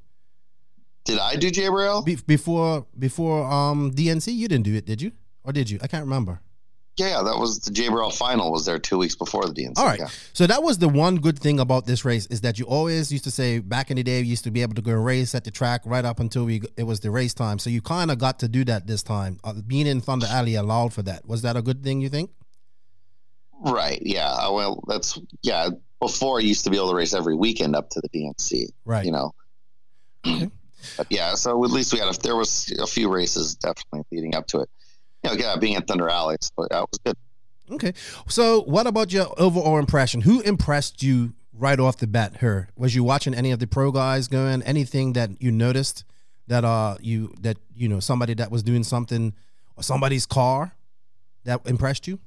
Did 1.05 1.17
I 1.17 1.35
do 1.35 1.49
JBRL? 1.49 2.05
Be- 2.05 2.15
before 2.15 2.85
before 2.97 3.45
um 3.45 3.91
DNC, 3.91 4.33
you 4.33 4.47
didn't 4.47 4.65
do 4.65 4.75
it, 4.75 4.85
did 4.85 5.01
you? 5.01 5.11
Or 5.43 5.51
did 5.53 5.69
you? 5.69 5.79
I 5.81 5.87
can't 5.87 6.03
remember. 6.03 6.41
Yeah, 6.99 7.23
that 7.23 7.37
was 7.37 7.59
the 7.59 7.71
JBRL 7.71 8.13
final. 8.13 8.51
Was 8.51 8.65
there 8.65 8.77
two 8.77 8.97
weeks 8.97 9.15
before 9.15 9.45
the 9.45 9.53
DNC? 9.53 9.77
All 9.77 9.85
right. 9.85 9.99
Yeah. 9.99 10.09
So 10.33 10.45
that 10.47 10.61
was 10.61 10.79
the 10.79 10.89
one 10.89 11.15
good 11.15 11.39
thing 11.39 11.59
about 11.59 11.85
this 11.85 12.03
race 12.03 12.25
is 12.27 12.41
that 12.41 12.59
you 12.59 12.65
always 12.65 13.09
used 13.11 13.23
to 13.23 13.31
say 13.31 13.59
back 13.59 13.89
in 13.89 13.95
the 13.95 14.03
day, 14.03 14.19
you 14.19 14.25
used 14.25 14.43
to 14.43 14.51
be 14.51 14.61
able 14.61 14.75
to 14.75 14.81
go 14.81 14.91
race 14.91 15.33
at 15.33 15.45
the 15.45 15.51
track 15.51 15.81
right 15.85 16.03
up 16.03 16.19
until 16.19 16.43
we 16.43 16.61
it 16.75 16.83
was 16.83 16.99
the 16.99 17.09
race 17.09 17.33
time. 17.33 17.57
So 17.57 17.69
you 17.69 17.81
kind 17.81 18.11
of 18.11 18.17
got 18.17 18.39
to 18.39 18.49
do 18.49 18.65
that 18.65 18.85
this 18.85 19.01
time. 19.01 19.39
Uh, 19.45 19.53
being 19.65 19.87
in 19.87 20.01
Thunder 20.01 20.27
Alley 20.29 20.55
allowed 20.55 20.93
for 20.93 21.01
that. 21.03 21.25
Was 21.25 21.41
that 21.43 21.55
a 21.55 21.61
good 21.61 21.83
thing? 21.83 22.01
You 22.01 22.09
think? 22.09 22.31
Right. 23.61 24.01
Yeah. 24.01 24.29
Uh, 24.31 24.51
Well, 24.51 24.83
that's 24.87 25.17
yeah. 25.41 25.69
Before 26.01 26.39
I 26.39 26.41
used 26.41 26.63
to 26.65 26.69
be 26.69 26.77
able 26.77 26.89
to 26.89 26.95
race 26.95 27.13
every 27.13 27.35
weekend 27.35 27.75
up 27.75 27.89
to 27.91 28.01
the 28.01 28.09
DNC. 28.09 28.67
Right. 28.85 29.05
You 29.05 29.11
know. 29.11 29.33
Okay. 30.25 30.49
But 30.97 31.07
yeah, 31.09 31.35
so 31.35 31.63
at 31.63 31.71
least 31.71 31.93
we 31.93 31.99
had 31.99 32.13
a, 32.13 32.17
there 32.19 32.35
was 32.35 32.73
a 32.79 32.87
few 32.87 33.09
races 33.09 33.55
definitely 33.55 34.03
leading 34.11 34.35
up 34.35 34.47
to 34.47 34.61
it. 34.61 34.69
You 35.23 35.29
know, 35.31 35.35
yeah, 35.35 35.55
being 35.57 35.75
at 35.75 35.87
Thunder 35.87 36.09
Alley, 36.09 36.37
so 36.39 36.67
that 36.69 36.79
was 36.79 36.99
good. 37.03 37.15
Okay. 37.71 37.93
So 38.27 38.61
what 38.61 38.87
about 38.87 39.11
your 39.13 39.27
overall 39.39 39.77
impression? 39.77 40.21
Who 40.21 40.41
impressed 40.41 41.03
you 41.03 41.33
right 41.53 41.79
off 41.79 41.97
the 41.97 42.07
bat? 42.07 42.37
Her 42.37 42.69
was 42.75 42.95
you 42.95 43.03
watching 43.03 43.33
any 43.33 43.51
of 43.51 43.59
the 43.59 43.67
pro 43.67 43.91
guys 43.91 44.27
going? 44.27 44.61
Anything 44.63 45.13
that 45.13 45.29
you 45.41 45.51
noticed 45.51 46.03
that 46.47 46.65
uh 46.65 46.97
you 47.01 47.33
that 47.41 47.57
you 47.75 47.87
know 47.87 47.99
somebody 47.99 48.33
that 48.35 48.49
was 48.49 48.63
doing 48.63 48.83
something 48.83 49.33
or 49.75 49.83
somebody's 49.83 50.25
car 50.25 50.73
that 51.43 51.61
impressed 51.67 52.07
you? 52.07 52.19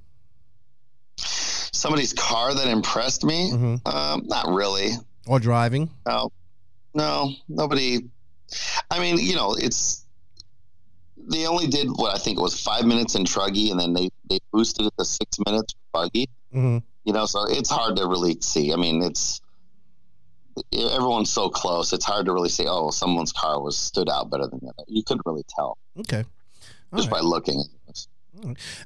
Somebody's 1.17 2.13
car 2.13 2.55
that 2.55 2.69
impressed 2.69 3.25
me? 3.25 3.51
Mhm. 3.51 3.89
Um, 3.93 4.23
not 4.27 4.49
really. 4.49 4.93
Or 5.27 5.41
driving? 5.41 5.91
No, 6.07 6.31
no, 6.95 7.33
nobody. 7.49 8.01
I 8.91 9.01
mean, 9.01 9.19
you 9.19 9.35
know, 9.35 9.55
it's 9.55 10.02
they 11.29 11.47
only 11.47 11.67
did 11.67 11.89
what 11.89 12.15
I 12.15 12.19
think 12.19 12.39
it 12.39 12.43
was 12.43 12.61
five 12.61 12.85
minutes 12.85 13.15
in 13.15 13.25
Truggy, 13.25 13.71
and 13.71 13.79
then 13.79 13.95
they 13.95 14.09
they 14.29 14.39
boosted 14.53 14.87
it 14.87 14.93
to 14.99 15.05
six 15.05 15.39
minutes 15.47 15.75
for 15.75 16.03
Buggy. 16.05 16.29
Mm-hmm. 16.55 16.79
You 17.05 17.13
know, 17.13 17.27
so 17.27 17.45
it's 17.49 17.71
hard 17.71 17.97
to 17.97 18.07
really 18.07 18.37
see. 18.41 18.73
I 18.73 18.77
mean, 18.77 19.03
it's 19.03 19.41
everyone's 20.73 21.31
so 21.31 21.49
close. 21.49 21.93
It's 21.93 22.05
hard 22.05 22.27
to 22.27 22.33
really 22.33 22.49
say, 22.49 22.65
oh, 22.69 22.91
someone's 22.91 23.33
car 23.33 23.61
was 23.61 23.77
stood 23.77 24.09
out 24.09 24.31
better 24.31 24.47
than 24.47 24.61
the 24.63 24.69
other. 24.69 24.85
You 24.87 25.03
couldn't 25.03 25.23
really 25.27 25.45
tell 25.49 25.79
Okay. 25.99 26.25
All 26.93 26.99
just 26.99 27.11
right. 27.11 27.21
by 27.21 27.27
looking. 27.27 27.63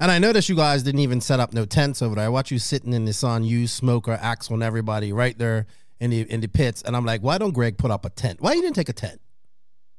And 0.00 0.10
I 0.10 0.18
noticed 0.18 0.48
you 0.48 0.56
guys 0.56 0.82
didn't 0.82 1.00
even 1.00 1.20
set 1.20 1.40
up 1.40 1.54
no 1.54 1.64
tents 1.64 2.02
over 2.02 2.16
there. 2.16 2.24
I 2.24 2.28
watch 2.28 2.50
you 2.50 2.58
sitting 2.58 2.92
in 2.92 3.04
the 3.04 3.12
sun, 3.12 3.42
you 3.44 3.66
smoker, 3.66 4.18
axe 4.20 4.50
on 4.50 4.62
everybody 4.62 5.12
right 5.12 5.36
there 5.38 5.66
in 5.98 6.10
the 6.10 6.30
in 6.30 6.40
the 6.40 6.48
pits, 6.48 6.82
and 6.82 6.94
I'm 6.96 7.04
like, 7.06 7.22
why 7.22 7.38
don't 7.38 7.52
Greg 7.52 7.78
put 7.78 7.90
up 7.90 8.04
a 8.04 8.10
tent? 8.10 8.40
Why 8.40 8.52
you 8.52 8.60
didn't 8.60 8.76
take 8.76 8.88
a 8.88 8.92
tent? 8.92 9.20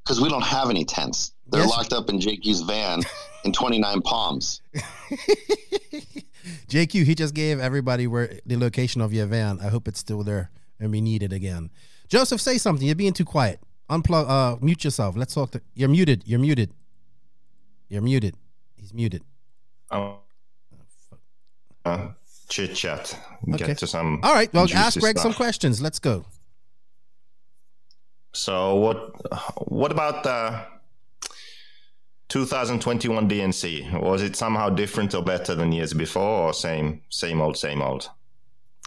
Because 0.07 0.21
we 0.21 0.29
don't 0.29 0.43
have 0.43 0.69
any 0.69 0.85
tents. 0.85 1.33
They're 1.47 1.59
Yes. 1.61 1.69
locked 1.69 1.91
up 1.91 2.09
in 2.09 2.17
JQ's 2.19 2.61
van 2.61 3.01
in 3.43 3.51
29 3.51 4.01
Palms. 4.03 4.61
JQ, 6.69 7.03
he 7.03 7.13
just 7.13 7.33
gave 7.33 7.59
everybody 7.59 8.07
where 8.07 8.39
the 8.45 8.55
location 8.55 9.01
of 9.01 9.11
your 9.11 9.25
van. 9.25 9.59
I 9.59 9.67
hope 9.67 9.85
it's 9.85 9.99
still 9.99 10.23
there 10.23 10.49
and 10.79 10.91
we 10.91 11.01
need 11.01 11.23
it 11.23 11.33
again. 11.33 11.71
Joseph, 12.07 12.39
say 12.39 12.57
something. 12.57 12.87
You're 12.87 12.95
being 12.95 13.11
too 13.11 13.25
quiet. 13.25 13.59
Unplug. 13.89 14.29
Uh, 14.29 14.55
mute 14.61 14.85
yourself. 14.85 15.17
Let's 15.17 15.33
talk. 15.33 15.51
To, 15.51 15.61
you're 15.73 15.89
muted. 15.89 16.23
You're 16.25 16.39
muted. 16.39 16.71
You're 17.89 18.01
muted. 18.01 18.35
He's 18.77 18.93
muted. 18.93 19.23
Um, 19.91 20.15
uh, 21.83 22.07
chit 22.47 22.75
chat. 22.75 23.17
Okay. 23.53 23.67
Get 23.67 23.77
to 23.79 23.87
some. 23.87 24.21
All 24.23 24.33
right. 24.33 24.53
Well, 24.53 24.67
ask 24.73 24.97
Greg 25.01 25.19
some 25.19 25.33
questions. 25.33 25.81
Let's 25.81 25.99
go. 25.99 26.23
So 28.37 28.75
what? 28.75 28.97
What 29.67 29.91
about 29.91 30.23
uh, 30.25 30.63
the 31.21 31.27
2021 32.29 33.27
DNC? 33.27 33.99
Was 33.99 34.21
it 34.21 34.35
somehow 34.35 34.69
different 34.69 35.15
or 35.15 35.23
better 35.23 35.55
than 35.55 35.71
years 35.71 35.91
before, 35.91 36.47
or 36.47 36.53
same, 36.53 37.01
same 37.09 37.41
old, 37.41 37.57
same 37.57 37.81
old? 37.81 38.11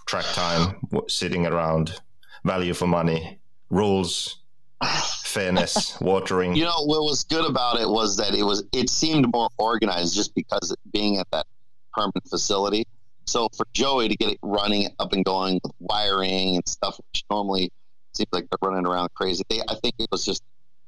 Track 0.07 0.25
time, 0.35 0.77
sitting 1.09 1.47
around, 1.47 2.01
value 2.45 2.75
for 2.75 2.87
money, 2.87 3.41
rules, 3.71 4.37
fairness, 4.85 5.97
watering. 6.01 6.55
You 6.55 6.65
know 6.65 6.85
what 6.85 7.03
was 7.03 7.25
good 7.25 7.45
about 7.45 7.81
it 7.81 7.89
was 7.89 8.19
that 8.19 8.35
it 8.35 8.45
was 8.45 8.63
it 8.73 8.89
seemed 8.89 9.33
more 9.33 9.49
organized 9.59 10.15
just 10.15 10.33
because 10.37 10.71
it 10.71 10.79
being 10.93 11.19
at 11.19 11.29
that 11.33 11.47
permanent 11.93 12.29
facility. 12.31 12.87
So 13.27 13.49
for 13.57 13.67
Joey 13.73 14.09
to 14.09 14.17
get 14.17 14.31
it 14.31 14.39
running 14.43 14.89
up 15.01 15.13
and 15.13 15.25
going 15.25 15.61
with 15.63 15.73
wiring 15.81 16.55
and 16.55 16.69
stuff, 16.69 16.99
which 16.99 17.25
normally 17.29 17.73
seems 18.17 18.29
like 18.33 18.47
they're 18.51 18.69
running 18.69 18.87
around 18.87 19.13
crazy. 19.15 19.43
They, 19.49 19.61
I 19.69 19.75
think 19.77 19.95
it 19.99 20.09
was 20.11 20.25
just 20.25 20.43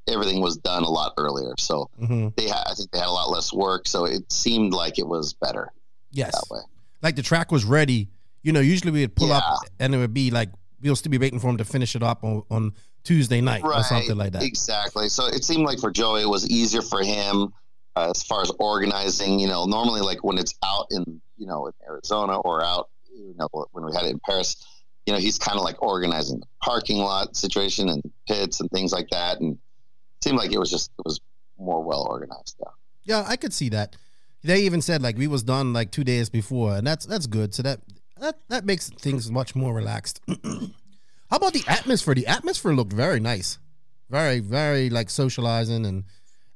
everything 0.09 0.41
was 0.41 0.57
done 0.57 0.83
a 0.83 0.91
lot 0.91 1.15
earlier. 1.19 1.55
So 1.59 1.89
hmm 1.99 2.29
they 2.37 2.49
had, 2.49 2.63
I 2.67 2.75
think 2.75 2.91
they 2.91 2.99
had 2.99 3.09
a 3.09 3.13
lot 3.13 3.31
less 3.31 3.53
work. 3.53 3.87
So 3.87 4.05
it 4.05 4.31
seemed 4.33 4.73
like 4.73 4.99
it 4.99 5.07
was 5.07 5.33
better 5.35 5.71
Yes. 6.11 6.33
that 6.33 6.55
way. 6.55 6.61
Like 7.03 7.17
the 7.17 7.23
track 7.23 7.51
was 7.53 7.65
ready. 7.65 8.09
You 8.43 8.53
know, 8.53 8.61
usually 8.61 8.91
we'd 8.91 9.15
pull 9.15 9.33
up 9.33 9.45
and 9.79 9.95
it 9.95 9.99
would 9.99 10.13
be 10.15 10.31
like 10.31 10.51
we'll 10.83 10.97
still 10.97 11.11
be 11.11 11.19
waiting 11.19 11.39
for 11.39 11.49
him 11.49 11.59
to 11.59 11.65
finish 11.65 11.95
it 11.95 12.03
up 12.03 12.25
on, 12.25 12.43
on 12.51 12.73
Tuesday 13.05 13.41
night 13.41 13.63
or 13.65 13.83
something 13.85 14.17
like 14.17 14.33
that. 14.33 14.43
Exactly. 14.43 15.09
So 15.09 15.27
it 15.27 15.45
seemed 15.45 15.65
like 15.65 15.79
for 15.79 15.91
Joey, 15.93 16.23
it 16.23 16.29
was 16.29 16.49
easier 16.49 16.83
for 16.83 17.03
him 17.05 17.53
uh, 17.95 18.11
as 18.11 18.23
far 18.25 18.43
as 18.43 18.51
organizing. 18.59 19.39
You 19.39 19.47
know, 19.47 19.65
normally 19.67 20.01
like 20.01 20.25
when 20.25 20.39
it's 20.39 20.55
out 20.65 20.87
in 20.91 21.21
you 21.37 21.47
know 21.47 21.67
in 21.67 21.73
Arizona 21.89 22.39
or 22.41 22.65
out 22.65 22.89
you 23.15 23.35
know 23.39 23.49
when 23.71 23.85
we 23.85 23.93
had 23.95 24.05
it 24.05 24.11
in 24.11 24.21
Paris, 24.21 24.57
you 25.07 25.13
know 25.13 25.19
he's 25.19 25.39
kind 25.39 25.59
of 25.59 25.65
like 25.65 25.83
organizing 25.83 26.41
the 26.41 26.47
parking 26.63 26.99
lot 26.99 27.37
situation 27.37 27.89
and 27.89 28.03
pits 28.29 28.61
and 28.61 28.71
things 28.71 28.93
like 28.93 29.09
that, 29.11 29.41
and 29.41 29.55
it 29.55 30.25
seemed 30.25 30.39
like 30.39 30.53
it 30.53 30.59
was 30.59 30.71
just 30.71 30.91
it 30.99 31.05
was 31.05 31.21
more 31.59 31.83
well 31.83 32.07
organized. 32.09 32.57
Yeah. 32.61 32.71
Yeah, 33.05 33.25
I 33.27 33.37
could 33.37 33.53
see 33.53 33.69
that. 33.71 33.97
They 34.45 34.61
even 34.63 34.83
said 34.83 35.03
like 35.03 35.17
we 35.17 35.27
was 35.27 35.43
done 35.43 35.73
like 35.73 35.91
two 35.91 36.05
days 36.05 36.29
before, 36.29 36.75
and 36.77 36.87
that's 36.87 37.07
that's 37.07 37.27
good. 37.27 37.55
So 37.55 37.63
that 37.63 37.81
that 38.21 38.39
that 38.49 38.65
makes 38.65 38.91
things 38.91 39.31
much 39.31 39.55
more 39.55 39.75
relaxed. 39.75 40.21
How 41.31 41.37
about 41.37 41.53
the 41.53 41.65
atmosphere? 41.67 42.15
The 42.15 42.27
atmosphere 42.27 42.73
looked 42.73 42.93
very 42.93 43.21
nice, 43.21 43.59
very 44.11 44.41
very 44.41 44.91
like 44.91 45.11
socializing 45.11 45.87
and 45.87 46.05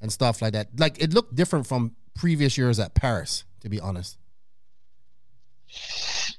and 0.01 0.13
stuff 0.13 0.43
like 0.43 0.53
that. 0.53 0.69
Like 0.79 1.01
it 1.03 1.15
looked 1.15 1.35
different 1.35 1.67
from 1.67 1.97
previous 2.15 2.59
years 2.59 2.79
at 2.79 2.95
Paris, 2.95 3.45
to 3.61 3.69
be 3.69 3.81
honest. 3.81 4.19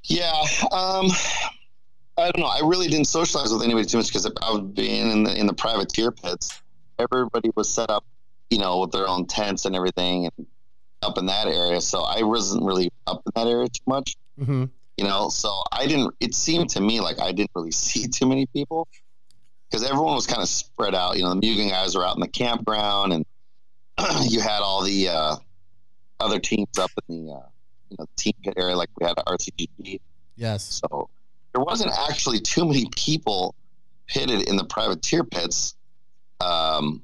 Yeah, 0.04 0.42
um, 0.72 1.10
I 2.18 2.32
don't 2.32 2.40
know. 2.40 2.48
I 2.48 2.60
really 2.68 2.88
didn't 2.88 3.08
socialize 3.08 3.52
with 3.52 3.64
anybody 3.64 3.86
too 3.86 3.98
much 3.98 4.08
because 4.08 4.26
I 4.26 4.52
was 4.52 4.62
being 4.74 5.12
in 5.12 5.24
the 5.24 5.36
in 5.40 5.46
the 5.48 5.54
privateer 5.54 6.12
pits. 6.12 6.62
Everybody 7.00 7.52
was 7.56 7.72
set 7.72 7.90
up, 7.92 8.04
you 8.50 8.58
know, 8.58 8.80
with 8.80 8.92
their 8.92 9.08
own 9.08 9.28
tents 9.28 9.66
and 9.66 9.76
everything, 9.76 10.26
and 10.26 10.48
up 11.04 11.18
in 11.20 11.28
that 11.28 11.48
area. 11.48 11.80
So 11.80 12.02
I 12.02 12.24
wasn't 12.24 12.64
really 12.64 12.92
up 13.06 13.22
in 13.26 13.32
that 13.36 13.48
area 13.48 13.68
too 13.70 13.84
much, 13.86 14.16
Mm-hmm. 14.40 14.66
you 14.98 15.04
know. 15.04 15.30
So 15.30 15.62
I 15.72 15.86
didn't. 15.86 16.16
It 16.20 16.34
seemed 16.34 16.70
to 16.72 16.82
me 16.82 17.02
like 17.02 17.20
I 17.22 17.32
didn't 17.32 17.52
really 17.56 17.72
see 17.86 18.08
too 18.08 18.26
many 18.28 18.48
people 18.48 18.88
because 19.70 19.84
everyone 19.88 20.16
was 20.16 20.26
kind 20.26 20.42
of 20.42 20.50
spread 20.50 20.96
out. 20.96 21.18
You 21.18 21.24
know, 21.24 21.36
the 21.36 21.42
Mugen 21.42 21.70
guys 21.70 21.96
were 21.96 22.06
out 22.06 22.16
in 22.16 22.22
the 22.22 22.28
campground, 22.28 23.14
and 23.14 23.26
you 24.32 24.40
had 24.42 24.62
all 24.62 24.82
the 24.82 25.10
uh, 25.10 25.36
other 26.20 26.40
teams 26.40 26.80
up 26.80 26.90
in 27.08 27.26
the 27.28 27.34
uh, 27.34 27.40
you 27.92 27.98
know 28.00 28.06
team 28.16 28.34
pit 28.44 28.56
area, 28.58 28.76
like 28.76 28.90
we 29.00 29.06
had 29.06 29.18
RCGP. 29.18 30.00
Yes. 30.36 30.82
So 30.84 31.10
there 31.58 31.64
wasn't 31.64 31.92
actually 32.08 32.40
too 32.40 32.66
many 32.66 32.86
people 32.96 33.56
pitted 34.06 34.48
in 34.48 34.58
the 34.58 34.64
privateer 34.64 35.24
pits. 35.24 35.74
Um, 36.40 37.02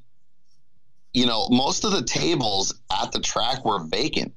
you 1.11 1.25
know, 1.25 1.47
most 1.49 1.85
of 1.85 1.91
the 1.91 2.03
tables 2.03 2.80
at 3.01 3.11
the 3.11 3.19
track 3.19 3.65
were 3.65 3.80
vacant, 3.80 4.35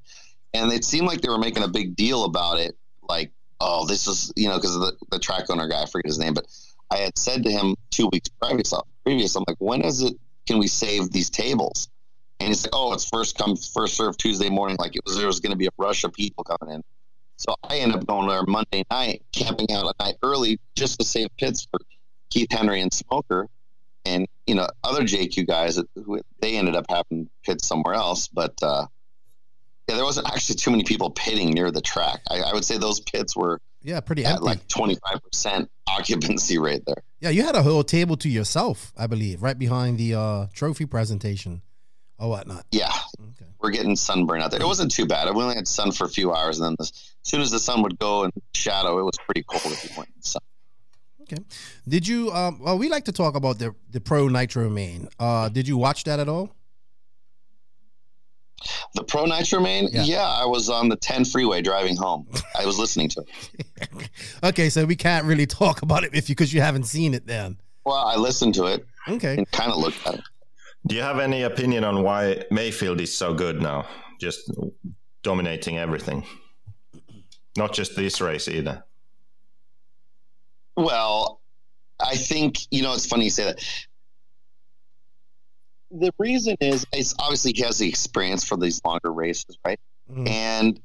and 0.55 0.71
it 0.71 0.83
seemed 0.83 1.05
like 1.05 1.21
they 1.21 1.29
were 1.29 1.37
making 1.37 1.61
a 1.61 1.67
big 1.67 1.95
deal 1.95 2.23
about 2.23 2.57
it. 2.57 2.75
Like, 3.07 3.31
oh, 3.61 3.85
this 3.85 4.07
is 4.07 4.33
you 4.35 4.49
know, 4.49 4.55
because 4.55 4.73
the 4.73 4.93
the 5.11 5.19
track 5.19 5.51
owner 5.51 5.67
guy, 5.67 5.83
I 5.83 5.85
forget 5.85 6.07
his 6.07 6.17
name, 6.17 6.33
but 6.33 6.47
I 6.89 6.97
had 6.97 7.15
said 7.15 7.43
to 7.43 7.51
him 7.51 7.75
two 7.91 8.09
weeks 8.11 8.29
previous, 8.41 8.73
previous, 9.03 9.35
I'm 9.35 9.43
like, 9.47 9.57
when 9.59 9.83
is 9.83 10.01
it? 10.01 10.13
Can 10.47 10.57
we 10.57 10.65
save 10.65 11.11
these 11.11 11.29
tables? 11.29 11.89
And 12.39 12.47
he's 12.47 12.65
like, 12.65 12.73
oh, 12.73 12.91
it's 12.93 13.07
first 13.07 13.37
come, 13.37 13.55
first 13.55 13.95
serve 13.97 14.17
Tuesday 14.17 14.49
morning. 14.49 14.77
Like 14.79 14.95
it 14.95 15.03
was, 15.05 15.15
there 15.15 15.27
was 15.27 15.41
going 15.41 15.51
to 15.51 15.57
be 15.57 15.67
a 15.67 15.71
rush 15.77 16.03
of 16.03 16.13
people 16.13 16.43
coming 16.43 16.73
in. 16.73 16.83
So 17.37 17.55
I 17.63 17.77
ended 17.77 17.99
up 17.99 18.07
going 18.07 18.27
there 18.27 18.43
Monday 18.47 18.83
night, 18.91 19.21
camping 19.31 19.71
out 19.71 19.93
a 19.99 20.03
night 20.03 20.15
early 20.23 20.59
just 20.75 20.99
to 20.99 21.05
save 21.05 21.27
pits 21.37 21.67
for 21.69 21.79
Keith 22.29 22.47
Henry 22.51 22.81
and 22.81 22.91
Smoker, 22.91 23.47
and 24.05 24.27
you 24.45 24.55
know 24.55 24.67
other 24.83 25.03
JQ 25.03 25.47
guys 25.47 25.79
who 25.95 26.21
they 26.41 26.57
ended 26.57 26.75
up 26.75 26.85
having 26.89 27.29
pits 27.45 27.67
somewhere 27.67 27.93
else. 27.93 28.27
But 28.27 28.55
uh, 28.61 28.87
yeah, 29.87 29.95
there 29.95 30.03
wasn't 30.03 30.27
actually 30.27 30.55
too 30.55 30.71
many 30.71 30.83
people 30.83 31.11
pitting 31.11 31.51
near 31.51 31.71
the 31.71 31.81
track. 31.81 32.21
I, 32.29 32.39
I 32.41 32.53
would 32.53 32.65
say 32.65 32.77
those 32.77 32.99
pits 32.99 33.35
were 33.37 33.61
Yeah, 33.83 33.99
pretty 34.01 34.25
at 34.25 34.31
empty. 34.33 34.43
like 34.45 34.67
twenty 34.67 34.95
five 34.95 35.21
percent 35.23 35.69
occupancy 35.87 36.57
rate 36.57 36.83
there. 36.85 37.03
yeah, 37.21 37.29
you 37.29 37.43
had 37.43 37.55
a 37.55 37.63
whole 37.63 37.83
table 37.83 38.17
to 38.17 38.29
yourself, 38.29 38.91
I 38.97 39.07
believe, 39.07 39.41
right 39.43 39.57
behind 39.57 39.97
the 39.99 40.15
uh, 40.15 40.45
trophy 40.53 40.85
presentation 40.85 41.61
or 42.19 42.29
whatnot. 42.29 42.65
Yeah, 42.71 42.91
Okay. 43.19 43.45
we're 43.59 43.71
getting 43.71 43.95
sunburn 43.95 44.41
out 44.41 44.51
there. 44.51 44.61
It 44.61 44.65
wasn't 44.65 44.91
too 44.91 45.05
bad. 45.05 45.33
We 45.35 45.41
only 45.43 45.55
had 45.55 45.67
sun 45.67 45.91
for 45.91 46.05
a 46.05 46.09
few 46.09 46.33
hours, 46.33 46.59
and 46.59 46.65
then 46.67 46.75
as 46.79 46.91
soon 47.23 47.41
as 47.41 47.51
the 47.51 47.59
sun 47.59 47.81
would 47.83 47.97
go 47.99 48.23
in 48.23 48.31
shadow, 48.53 48.97
it 48.99 49.03
was 49.03 49.17
pretty 49.25 49.43
cold 49.43 49.71
if 49.73 49.83
you 49.83 49.91
went 49.97 50.09
in 50.09 50.15
the 50.21 50.27
sun. 50.27 50.41
Okay. 51.23 51.43
Did 51.87 52.07
you? 52.07 52.31
Um, 52.31 52.59
well, 52.61 52.77
we 52.77 52.87
like 52.89 53.05
to 53.05 53.11
talk 53.11 53.35
about 53.35 53.59
the 53.59 53.75
the 53.91 53.99
Pro 53.99 54.27
Nitro 54.29 54.69
main. 54.69 55.09
Uh, 55.19 55.49
did 55.49 55.67
you 55.67 55.77
watch 55.77 56.05
that 56.05 56.19
at 56.19 56.29
all? 56.29 56.49
The 58.95 59.03
Pro 59.03 59.25
Nitro 59.25 59.59
main? 59.59 59.87
Yeah. 59.91 60.03
Yeah. 60.03 60.27
I 60.27 60.45
was 60.45 60.69
on 60.69 60.89
the 60.89 60.95
10 60.95 61.25
freeway 61.25 61.61
driving 61.61 61.95
home. 61.95 62.27
I 62.59 62.65
was 62.65 62.79
listening 62.79 63.07
to 63.09 63.23
it. 63.57 64.09
okay, 64.43 64.69
so 64.69 64.83
we 64.85 64.95
can't 64.95 65.25
really 65.25 65.45
talk 65.45 65.81
about 65.83 66.03
it 66.03 66.15
if 66.15 66.27
you 66.29 66.35
because 66.35 66.53
you 66.53 66.61
haven't 66.61 66.83
seen 66.85 67.13
it 67.13 67.27
then. 67.27 67.57
Well, 67.85 67.95
I 67.95 68.15
listened 68.15 68.55
to 68.55 68.65
it 68.65 68.85
Okay. 69.07 69.35
and 69.37 69.49
kind 69.51 69.71
of 69.71 69.77
looked 69.77 70.05
at 70.07 70.15
it. 70.15 70.21
Do 70.85 70.95
you 70.95 71.01
have 71.01 71.19
any 71.19 71.41
opinion 71.43 71.83
on 71.83 72.03
why 72.03 72.43
Maifield 72.51 73.01
is 73.01 73.15
so 73.15 73.33
good 73.33 73.61
now? 73.61 73.87
Just 74.19 74.51
dominating 75.23 75.77
everything. 75.77 76.25
Not 77.57 77.73
just 77.73 77.95
this 77.95 78.21
race 78.21 78.47
either. 78.47 78.83
Well, 80.75 81.41
I 81.99 82.15
think, 82.15 82.59
you 82.71 82.83
know, 82.83 82.93
it's 82.93 83.07
funny 83.07 83.25
you 83.25 83.29
say 83.31 83.45
that. 83.45 83.59
The 85.89 86.13
reason 86.19 86.55
is, 86.61 86.85
is 86.93 87.15
obviously 87.19 87.53
he 87.55 87.63
has 87.63 87.79
the 87.79 87.89
experience 87.89 88.43
for 88.43 88.57
these 88.57 88.81
longer 88.85 89.11
races, 89.11 89.57
right? 89.65 89.79
Mhm. 90.09 90.29
And, 90.29 90.79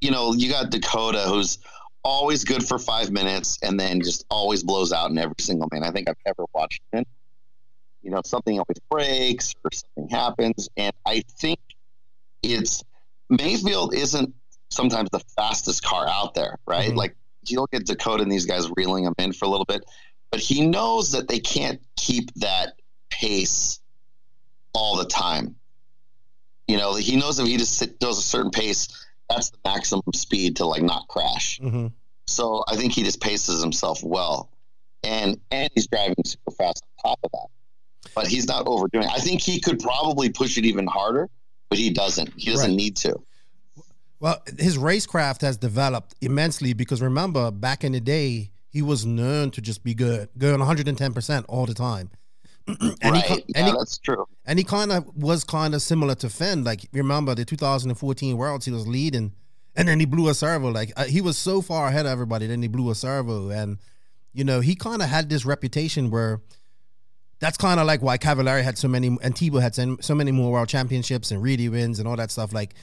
you 0.00 0.10
know, 0.10 0.32
you 0.32 0.48
got 0.48 0.70
Dakota 0.70 1.22
who's 1.26 1.58
always 2.04 2.44
good 2.44 2.66
for 2.66 2.78
five 2.78 3.10
minutes 3.10 3.58
and 3.62 3.78
then 3.78 4.00
just 4.00 4.24
always 4.30 4.62
blows 4.62 4.92
out 4.92 5.10
in 5.10 5.18
every 5.18 5.34
single 5.40 5.68
man 5.72 5.84
I 5.84 5.90
think 5.90 6.08
I've 6.08 6.16
ever 6.24 6.46
watched 6.54 6.82
him. 6.92 7.04
You 8.08 8.14
know, 8.14 8.22
something 8.24 8.54
always 8.58 8.78
breaks 8.90 9.54
or 9.62 9.70
something 9.70 10.08
happens. 10.08 10.70
And 10.78 10.94
I 11.04 11.22
think 11.28 11.58
it's 12.42 12.82
Maifield 13.30 13.92
isn't 13.92 14.34
sometimes 14.70 15.10
the 15.10 15.20
fastest 15.36 15.84
car 15.84 16.08
out 16.08 16.32
there, 16.32 16.58
right? 16.66 16.90
Mhm. 16.90 16.96
Like 16.96 17.16
you 17.46 17.60
look 17.60 17.74
at 17.74 17.84
Dakota 17.84 18.22
and 18.22 18.32
these 18.32 18.46
guys 18.46 18.66
reeling 18.78 19.04
him 19.04 19.12
in 19.18 19.34
for 19.34 19.44
a 19.44 19.48
little 19.48 19.66
bit, 19.66 19.84
but 20.30 20.40
he 20.40 20.66
knows 20.66 21.12
that 21.12 21.28
they 21.28 21.38
can't 21.38 21.82
keep 21.96 22.32
that 22.36 22.76
pace 23.10 23.78
all 24.72 24.96
the 24.96 25.04
time. 25.04 25.56
You 26.66 26.78
know, 26.78 26.94
he 26.94 27.16
knows 27.16 27.38
if 27.38 27.46
he 27.46 27.58
just 27.58 27.74
sit, 27.74 27.98
does 28.00 28.18
a 28.18 28.22
certain 28.22 28.50
pace, 28.50 28.88
that's 29.28 29.50
the 29.50 29.58
maximum 29.66 30.14
speed 30.14 30.56
to 30.56 30.64
like 30.64 30.82
not 30.82 31.08
crash. 31.08 31.60
Mhm. 31.60 31.92
So 32.26 32.64
I 32.68 32.76
think 32.76 32.94
he 32.94 33.02
just 33.02 33.20
paces 33.20 33.60
himself 33.60 34.02
well, 34.02 34.48
and 35.02 35.38
and 35.50 35.68
he's 35.74 35.86
driving 35.88 36.16
super 36.24 36.52
fast 36.52 36.82
on 37.04 37.10
top 37.10 37.18
of 37.22 37.32
that. 37.32 37.48
But 38.22 38.26
he's 38.28 38.46
not 38.48 38.66
overdoing. 38.66 39.04
it. 39.04 39.10
I 39.12 39.18
think 39.20 39.40
he 39.40 39.60
could 39.60 39.78
probably 39.78 40.28
push 40.30 40.58
it 40.58 40.64
even 40.64 40.86
harder, 40.86 41.28
but 41.70 41.78
he 41.78 41.90
doesn't. 41.90 42.32
He 42.36 42.50
doesn't 42.50 42.70
Right. 42.70 42.76
need 42.76 42.96
to. 42.96 43.14
Well, 44.20 44.42
his 44.58 44.76
racecraft 44.76 45.42
has 45.42 45.56
developed 45.56 46.14
immensely 46.20 46.72
because 46.72 47.00
remember, 47.00 47.50
back 47.52 47.84
in 47.84 47.92
the 47.92 48.00
day, 48.00 48.50
he 48.70 48.82
was 48.82 49.06
known 49.06 49.50
to 49.52 49.60
just 49.60 49.84
be 49.84 49.94
good, 49.94 50.28
going 50.36 50.58
110% 50.60 51.44
all 51.48 51.66
the 51.66 51.74
time. 51.74 52.10
and 52.66 52.96
right? 53.04 53.24
he, 53.24 53.34
yeah, 53.34 53.42
and 53.54 53.66
he, 53.68 53.72
that's 53.72 53.98
true. 53.98 54.26
and 54.44 54.58
he 54.58 54.64
kind 54.64 54.90
of 54.92 55.06
was 55.16 55.44
kind 55.44 55.74
of 55.74 55.80
similar 55.80 56.14
to 56.16 56.26
Phend. 56.26 56.64
Like, 56.66 56.86
remember 56.92 57.34
the 57.36 57.44
2014 57.44 58.36
Worlds, 58.36 58.66
he 58.66 58.72
was 58.72 58.86
leading, 58.86 59.32
and 59.76 59.86
then 59.88 60.00
he 60.00 60.06
blew 60.06 60.28
a 60.28 60.34
servo. 60.34 60.70
Like, 60.70 60.92
uh, 60.96 61.04
he 61.04 61.20
was 61.20 61.38
so 61.38 61.62
far 61.62 61.86
ahead 61.86 62.04
of 62.04 62.12
everybody, 62.12 62.46
then 62.48 62.60
he 62.60 62.68
blew 62.68 62.90
a 62.90 62.94
servo. 62.96 63.48
And, 63.50 63.78
you 64.34 64.42
know, 64.44 64.60
he 64.60 64.74
kind 64.74 65.00
of 65.00 65.08
had 65.08 65.30
this 65.30 65.46
reputation 65.46 66.10
where 66.10 66.42
that's 67.40 67.56
kind 67.56 67.78
of 67.80 67.86
like 67.86 68.02
why 68.02 68.16
Cavalieri 68.18 68.62
had 68.62 68.76
so 68.78 68.88
many, 68.88 69.08
and 69.08 69.34
Tebo 69.34 69.60
had 69.60 69.74
so 69.74 69.96
so 70.00 70.14
many 70.14 70.32
more 70.32 70.50
world 70.52 70.68
championships 70.68 71.30
and 71.30 71.42
Reedy 71.42 71.68
wins 71.68 71.98
and 71.98 72.08
all 72.08 72.16
that 72.16 72.30
stuff. 72.30 72.52
Like, 72.52 72.74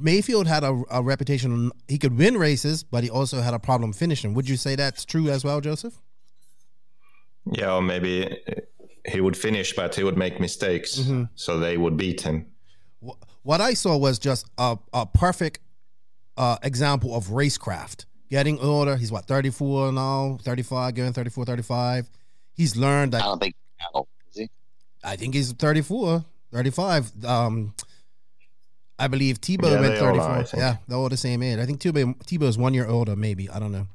Maifield 0.00 0.46
had 0.46 0.64
a, 0.64 0.82
a 0.90 1.02
reputation, 1.02 1.70
he 1.88 1.98
could 1.98 2.16
win 2.16 2.36
races, 2.38 2.82
but 2.82 3.04
he 3.04 3.10
also 3.10 3.40
had 3.40 3.54
a 3.54 3.58
problem 3.58 3.92
finishing. 3.92 4.32
Would 4.34 4.48
you 4.48 4.56
say 4.56 4.74
that's 4.76 5.04
true 5.04 5.28
as 5.28 5.44
well, 5.44 5.60
Joseph? 5.60 6.00
Yeah, 7.50 7.74
or 7.74 7.82
maybe 7.82 8.38
he 9.06 9.20
would 9.20 9.36
finish, 9.36 9.74
but 9.74 9.94
he 9.94 10.04
would 10.04 10.16
make 10.16 10.40
mistakes, 10.40 10.98
Mm-hmm. 10.98 11.24
so 11.34 11.58
they 11.58 11.76
would 11.76 11.96
beat 11.96 12.20
him. 12.22 12.46
What 13.42 13.60
I 13.60 13.74
saw 13.74 13.96
was 13.96 14.18
just 14.20 14.46
a, 14.58 14.78
a 14.92 15.04
perfect 15.06 15.58
uh, 16.36 16.56
example 16.62 17.14
of 17.16 17.26
racecraft. 17.28 18.04
Getting 18.30 18.58
older, 18.60 18.96
he's 18.96 19.10
what, 19.10 19.26
34 19.26 19.92
now, 19.92 20.38
35, 20.42 20.94
going 20.94 21.12
34, 21.12 21.44
35. 21.44 22.08
He's 22.54 22.76
learned 22.76 23.12
that. 23.12 23.18
I 23.18 23.20
that, 23.20 23.26
don't 23.26 23.38
think. 23.40 23.56
How 23.92 24.06
is 24.30 24.36
he? 24.36 24.50
I 25.04 25.16
think 25.16 25.34
he's 25.34 25.52
34, 25.52 26.24
35. 26.52 27.24
Um, 27.24 27.74
I 28.98 29.08
believe 29.08 29.40
Tebo 29.40 29.70
Yeah, 29.70 29.80
went 29.80 29.98
34. 29.98 30.20
are, 30.24 30.46
yeah, 30.56 30.76
they're 30.86 30.98
all 30.98 31.08
the 31.08 31.16
same 31.16 31.42
age. 31.42 31.58
I 31.58 31.66
think 31.66 31.80
Tebo, 31.80 32.14
Tebo 32.24 32.42
is 32.44 32.56
one 32.56 32.74
year 32.74 32.86
older, 32.86 33.16
maybe. 33.16 33.50
I 33.50 33.58
don't 33.58 33.72
know. 33.72 33.86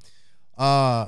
Uh, 0.56 1.06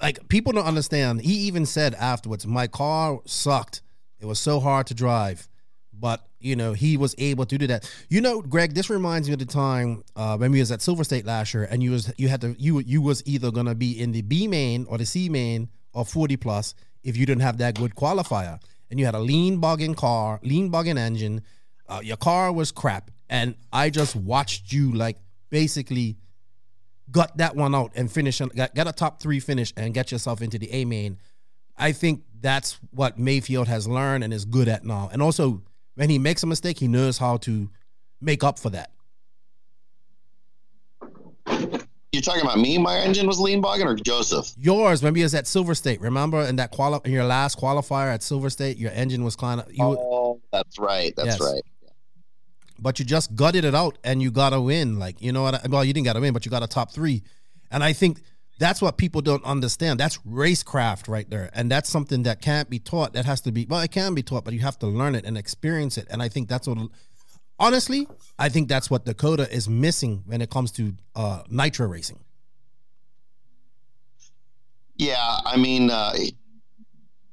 like 0.00 0.28
people 0.28 0.52
don't 0.52 0.64
understand. 0.66 1.22
He 1.22 1.34
even 1.46 1.66
said 1.66 1.94
afterwards, 1.94 2.46
"My 2.46 2.66
car 2.66 3.20
sucked. 3.24 3.82
It 4.20 4.26
was 4.26 4.38
so 4.38 4.60
hard 4.60 4.86
to 4.88 4.94
drive." 4.94 5.48
But 5.92 6.26
you 6.38 6.54
know, 6.54 6.74
he 6.74 6.96
was 6.96 7.14
able 7.18 7.46
to 7.46 7.58
do 7.58 7.66
that. 7.66 7.90
You 8.08 8.20
know, 8.20 8.42
Greg, 8.42 8.74
this 8.74 8.90
reminds 8.90 9.28
me 9.28 9.32
of 9.32 9.38
the 9.40 9.46
time 9.46 10.04
uh, 10.14 10.36
when 10.36 10.52
we 10.52 10.60
was 10.60 10.70
at 10.70 10.82
Silver 10.82 11.02
State 11.04 11.24
last 11.24 11.54
year, 11.54 11.64
and 11.70 11.82
you 11.82 11.90
was 11.92 12.12
you 12.18 12.28
had 12.28 12.40
to 12.42 12.54
you 12.58 12.78
you 12.80 13.00
was 13.00 13.22
either 13.26 13.50
gonna 13.50 13.74
be 13.74 13.98
in 13.98 14.12
the 14.12 14.22
B 14.22 14.46
main 14.46 14.84
or 14.88 14.98
the 14.98 15.06
C 15.06 15.28
main 15.28 15.70
or 15.92 16.04
forty 16.04 16.36
plus 16.36 16.74
if 17.06 17.16
you 17.16 17.24
didn't 17.24 17.42
have 17.42 17.58
that 17.58 17.76
good 17.76 17.94
qualifier, 17.94 18.60
and 18.90 18.98
you 18.98 19.06
had 19.06 19.14
a 19.14 19.20
lean 19.20 19.58
bogging 19.58 19.94
car, 19.94 20.40
lean 20.42 20.68
bogging 20.68 20.98
engine. 20.98 21.42
Uh, 21.88 22.00
your 22.02 22.16
car 22.16 22.52
was 22.52 22.72
crap, 22.72 23.10
and 23.30 23.54
I 23.72 23.90
just 23.90 24.16
watched 24.16 24.72
you 24.72 24.92
like 24.92 25.16
basically 25.50 26.16
got 27.10 27.36
that 27.38 27.54
one 27.54 27.74
out 27.74 27.92
and 27.94 28.10
finish 28.10 28.40
got, 28.40 28.70
a 28.76 28.92
top 28.92 29.20
three 29.20 29.40
finish 29.40 29.72
and 29.76 29.94
get 29.94 30.10
yourself 30.10 30.42
into 30.42 30.58
the 30.58 30.70
A 30.72 30.84
main. 30.84 31.18
I 31.78 31.92
think 31.92 32.24
that's 32.40 32.78
what 32.90 33.18
Maifield 33.18 33.68
has 33.68 33.86
learned 33.86 34.24
and 34.24 34.32
is 34.32 34.44
good 34.44 34.68
at 34.68 34.84
now. 34.84 35.08
And 35.12 35.22
also, 35.22 35.62
when 35.94 36.10
he 36.10 36.18
makes 36.18 36.42
a 36.42 36.46
mistake, 36.46 36.78
he 36.78 36.88
knows 36.88 37.18
how 37.18 37.36
to 37.38 37.70
make 38.20 38.42
up 38.42 38.58
for 38.58 38.70
that. 38.70 38.90
You're 42.16 42.22
talking 42.22 42.40
about 42.40 42.58
me? 42.58 42.78
My 42.78 42.96
engine 43.00 43.26
was 43.26 43.38
lean 43.38 43.60
bogging 43.60 43.86
or 43.86 43.94
Joseph? 43.94 44.54
Yours, 44.58 45.02
Maybe 45.02 45.20
he 45.20 45.22
was 45.24 45.34
at 45.34 45.46
Silver 45.46 45.74
State, 45.74 46.00
remember 46.00 46.40
in 46.40 46.56
that 46.56 46.70
quali- 46.70 47.00
in 47.04 47.12
your 47.12 47.24
last 47.24 47.58
qualifier 47.58 48.12
at 48.12 48.22
Silver 48.22 48.48
State, 48.48 48.78
your 48.78 48.90
engine 48.92 49.22
was 49.22 49.36
kind 49.36 49.60
of 49.60 49.70
you, 49.70 49.84
oh, 49.84 50.40
that's 50.50 50.78
right. 50.78 51.12
That's 51.14 51.38
Yes. 51.38 51.40
right. 51.40 51.62
but 52.78 52.98
you 52.98 53.04
just 53.04 53.34
gutted 53.36 53.64
it 53.66 53.74
out 53.74 53.98
and 54.02 54.22
you 54.22 54.30
got 54.30 54.50
to 54.50 54.60
win. 54.60 54.98
Like 54.98 55.20
you 55.20 55.30
know 55.32 55.42
what? 55.42 55.54
I, 55.56 55.68
well, 55.68 55.84
you 55.84 55.92
didn't 55.92 56.06
got 56.06 56.14
to 56.14 56.20
win, 56.20 56.32
but 56.32 56.44
you 56.46 56.50
got 56.50 56.62
a 56.62 56.66
top 56.66 56.90
three, 56.92 57.22
and 57.70 57.84
I 57.84 57.92
think 57.92 58.20
that's 58.58 58.80
what 58.80 58.96
people 58.96 59.20
don't 59.20 59.44
understand. 59.44 60.00
That's 60.00 60.16
racecraft 60.26 61.08
right 61.08 61.28
there, 61.28 61.50
and 61.52 61.70
that's 61.70 61.88
something 61.90 62.22
that 62.22 62.40
can't 62.40 62.70
be 62.70 62.78
taught. 62.78 63.12
That 63.12 63.26
has 63.26 63.40
to 63.42 63.52
be 63.52 63.66
well, 63.68 63.80
it 63.80 63.90
can 63.90 64.14
be 64.14 64.22
taught, 64.22 64.44
but 64.44 64.54
you 64.54 64.60
have 64.60 64.78
to 64.78 64.86
learn 64.86 65.14
it 65.14 65.24
and 65.26 65.36
experience 65.36 65.98
it. 65.98 66.06
And 66.10 66.22
I 66.22 66.28
think 66.30 66.48
that's 66.48 66.66
what, 66.66 66.78
honestly, 67.58 68.06
I 68.38 68.48
think 68.48 68.68
that's 68.68 68.90
what 68.90 69.04
Dakota 69.04 69.50
is 69.52 69.68
missing 69.68 70.22
when 70.26 70.40
it 70.40 70.50
comes 70.50 70.72
to 70.72 70.94
uh, 71.14 71.42
nitro 71.48 71.86
racing. 71.86 72.18
Yeah, 74.96 75.36
I 75.44 75.56
mean, 75.56 75.90
uh, 75.90 76.14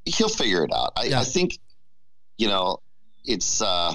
he'll 0.06 0.30
figure 0.30 0.64
it 0.64 0.72
out. 0.74 0.94
I, 0.98 1.06
Yeah. 1.06 1.22
I 1.22 1.24
think, 1.24 1.58
you 2.38 2.48
know, 2.48 2.80
it's 3.24 3.62
uh, 3.62 3.94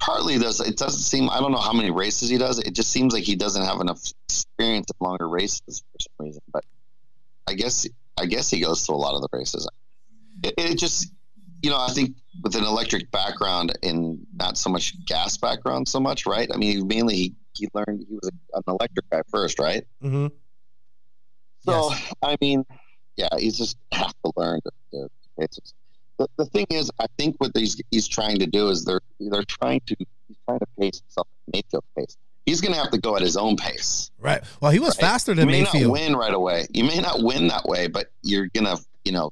partly 0.00 0.38
does. 0.38 0.60
It 0.60 0.76
doesn't 0.78 1.00
seem. 1.00 1.28
I 1.28 1.40
don't 1.40 1.52
know 1.52 1.58
how 1.58 1.72
many 1.74 1.90
races 1.90 2.30
he 2.30 2.38
does. 2.38 2.58
It 2.58 2.72
just 2.74 2.90
seems 2.90 3.12
like 3.12 3.24
he 3.24 3.36
doesn't 3.36 3.62
have 3.62 3.80
enough 3.80 4.00
experience 4.28 4.86
in 4.90 5.06
longer 5.06 5.28
races 5.28 5.82
for 5.92 5.98
some 6.00 6.26
reason. 6.26 6.42
But 6.50 6.64
I 7.46 7.52
guess 7.54 7.86
I 8.16 8.26
guess 8.26 8.48
he 8.48 8.60
goes 8.60 8.86
to 8.86 8.92
a 8.92 8.94
lot 8.94 9.14
of 9.14 9.20
the 9.20 9.28
races. 9.32 9.68
It, 10.42 10.54
it 10.56 10.78
just, 10.78 11.12
you 11.64 11.70
know, 11.70 11.78
I 11.80 11.88
think 11.92 12.14
with 12.42 12.54
an 12.56 12.64
electric 12.64 13.10
background 13.10 13.76
and 13.82 14.18
not 14.34 14.58
so 14.58 14.68
much 14.70 14.94
gas 15.06 15.36
background 15.36 15.88
so 15.88 15.98
much, 16.00 16.26
right? 16.26 16.48
I 16.52 16.56
mean, 16.56 16.86
mainly 16.86 17.14
he, 17.16 17.34
he 17.54 17.68
learned 17.74 18.04
he 18.08 18.14
was 18.14 18.30
an 18.54 18.62
electric 18.68 19.08
guy 19.10 19.22
first, 19.30 19.58
right? 19.58 19.84
Mm-hmm. 20.02 20.26
So 21.66 21.90
Yes. 21.90 22.12
I 22.22 22.36
mean, 22.40 22.64
yeah, 23.16 23.28
he's 23.38 23.56
just 23.56 23.76
have 23.92 24.12
to 24.24 24.32
learn 24.36 24.60
to, 24.62 24.70
to 24.92 25.08
pace 25.38 25.56
himself. 25.56 25.74
The, 26.18 26.28
the 26.36 26.46
thing 26.46 26.66
is, 26.70 26.90
I 27.00 27.06
think 27.18 27.36
what 27.38 27.50
he's 27.54 27.80
he's 27.90 28.06
trying 28.06 28.38
to 28.38 28.46
do 28.46 28.68
is 28.68 28.84
they're 28.84 29.00
they're 29.18 29.42
trying 29.44 29.80
to 29.86 29.96
he's 30.28 30.36
trying 30.46 30.58
to 30.60 30.66
pace 30.78 31.00
himself 31.00 31.26
at 31.48 31.54
Maifield 31.54 31.82
pace. 31.96 32.16
He's 32.46 32.60
going 32.60 32.74
to 32.74 32.78
have 32.78 32.90
to 32.90 32.98
go 32.98 33.16
at 33.16 33.22
his 33.22 33.36
own 33.38 33.56
pace. 33.56 34.10
Right. 34.20 34.42
Well, 34.60 34.70
he 34.70 34.78
was 34.78 34.90
Right. 34.98 35.00
faster 35.08 35.32
You 35.32 35.36
than 35.36 35.46
may 35.48 35.62
Maifield. 35.64 35.82
not 35.84 35.90
win 35.92 36.14
right 36.16 36.34
away. 36.34 36.66
You 36.74 36.84
may 36.84 37.00
not 37.00 37.22
win 37.22 37.48
that 37.48 37.64
way, 37.64 37.86
but 37.88 38.10
you're 38.22 38.48
gonna, 38.54 38.76
you 39.04 39.12
know, 39.12 39.30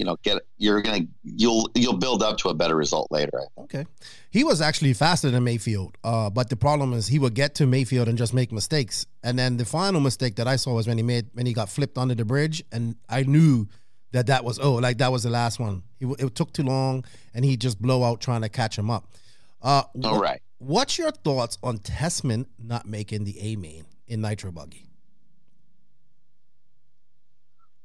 you 0.00 0.06
know, 0.06 0.16
get 0.22 0.40
you're 0.56 0.80
gonna 0.80 1.02
you'll 1.22 1.70
you'll 1.74 1.98
build 1.98 2.22
up 2.22 2.38
to 2.38 2.48
a 2.48 2.54
better 2.54 2.74
result 2.74 3.08
later. 3.10 3.38
I 3.38 3.44
think. 3.54 3.74
Okay. 3.74 3.86
He 4.30 4.44
was 4.44 4.62
actually 4.62 4.94
faster 4.94 5.30
than 5.30 5.44
Maifield. 5.44 5.96
Uh, 6.02 6.30
but 6.30 6.48
the 6.48 6.56
problem 6.56 6.94
is 6.94 7.06
he 7.06 7.18
would 7.18 7.34
get 7.34 7.54
to 7.56 7.64
Maifield 7.64 8.08
and 8.08 8.16
just 8.16 8.32
make 8.32 8.50
mistakes. 8.50 9.04
And 9.22 9.38
then 9.38 9.58
the 9.58 9.66
final 9.66 10.00
mistake 10.00 10.36
that 10.36 10.48
I 10.48 10.56
saw 10.56 10.72
was 10.72 10.86
when 10.88 10.96
he 10.96 11.02
made 11.02 11.26
when 11.34 11.44
he 11.44 11.52
got 11.52 11.68
flipped 11.68 11.98
under 11.98 12.14
the 12.14 12.24
bridge, 12.24 12.64
and 12.72 12.96
I 13.10 13.24
knew 13.24 13.68
that 14.12 14.28
that 14.28 14.42
was 14.42 14.58
oh 14.58 14.76
like 14.76 14.96
that 14.98 15.12
was 15.12 15.24
the 15.24 15.30
last 15.30 15.60
one. 15.60 15.82
He, 15.98 16.10
it 16.18 16.34
took 16.34 16.54
too 16.54 16.62
long, 16.62 17.04
and 17.34 17.44
he 17.44 17.58
just 17.58 17.78
blow 17.78 18.02
out 18.02 18.22
trying 18.22 18.40
to 18.40 18.48
catch 18.48 18.78
him 18.78 18.88
up. 18.88 19.12
Uh, 19.60 19.82
All 20.02 20.18
right. 20.18 20.40
What's 20.56 20.96
your 20.96 21.10
thoughts 21.10 21.58
on 21.62 21.76
Tessmann 21.76 22.46
not 22.58 22.86
making 22.86 23.24
the 23.24 23.38
A 23.38 23.56
main 23.56 23.84
in 24.08 24.22
Nitro 24.22 24.50
Buggy? 24.50 24.86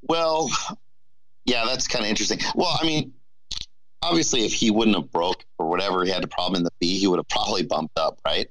Well, 0.07 0.49
yeah, 1.45 1.65
that's 1.65 1.87
kind 1.87 2.03
of 2.05 2.09
interesting. 2.09 2.39
Well, 2.55 2.77
I 2.81 2.85
mean, 2.85 3.13
obviously, 4.01 4.45
if 4.45 4.53
he 4.53 4.71
wouldn't 4.71 4.95
have 4.95 5.11
broke 5.11 5.43
or 5.57 5.67
whatever, 5.69 6.03
he 6.03 6.11
had 6.11 6.23
a 6.23 6.27
problem 6.27 6.55
in 6.57 6.63
the 6.63 6.71
B, 6.79 6.97
he 6.99 7.07
would 7.07 7.17
have 7.19 7.27
probably 7.27 7.63
bumped 7.63 7.97
up, 7.97 8.19
right? 8.25 8.49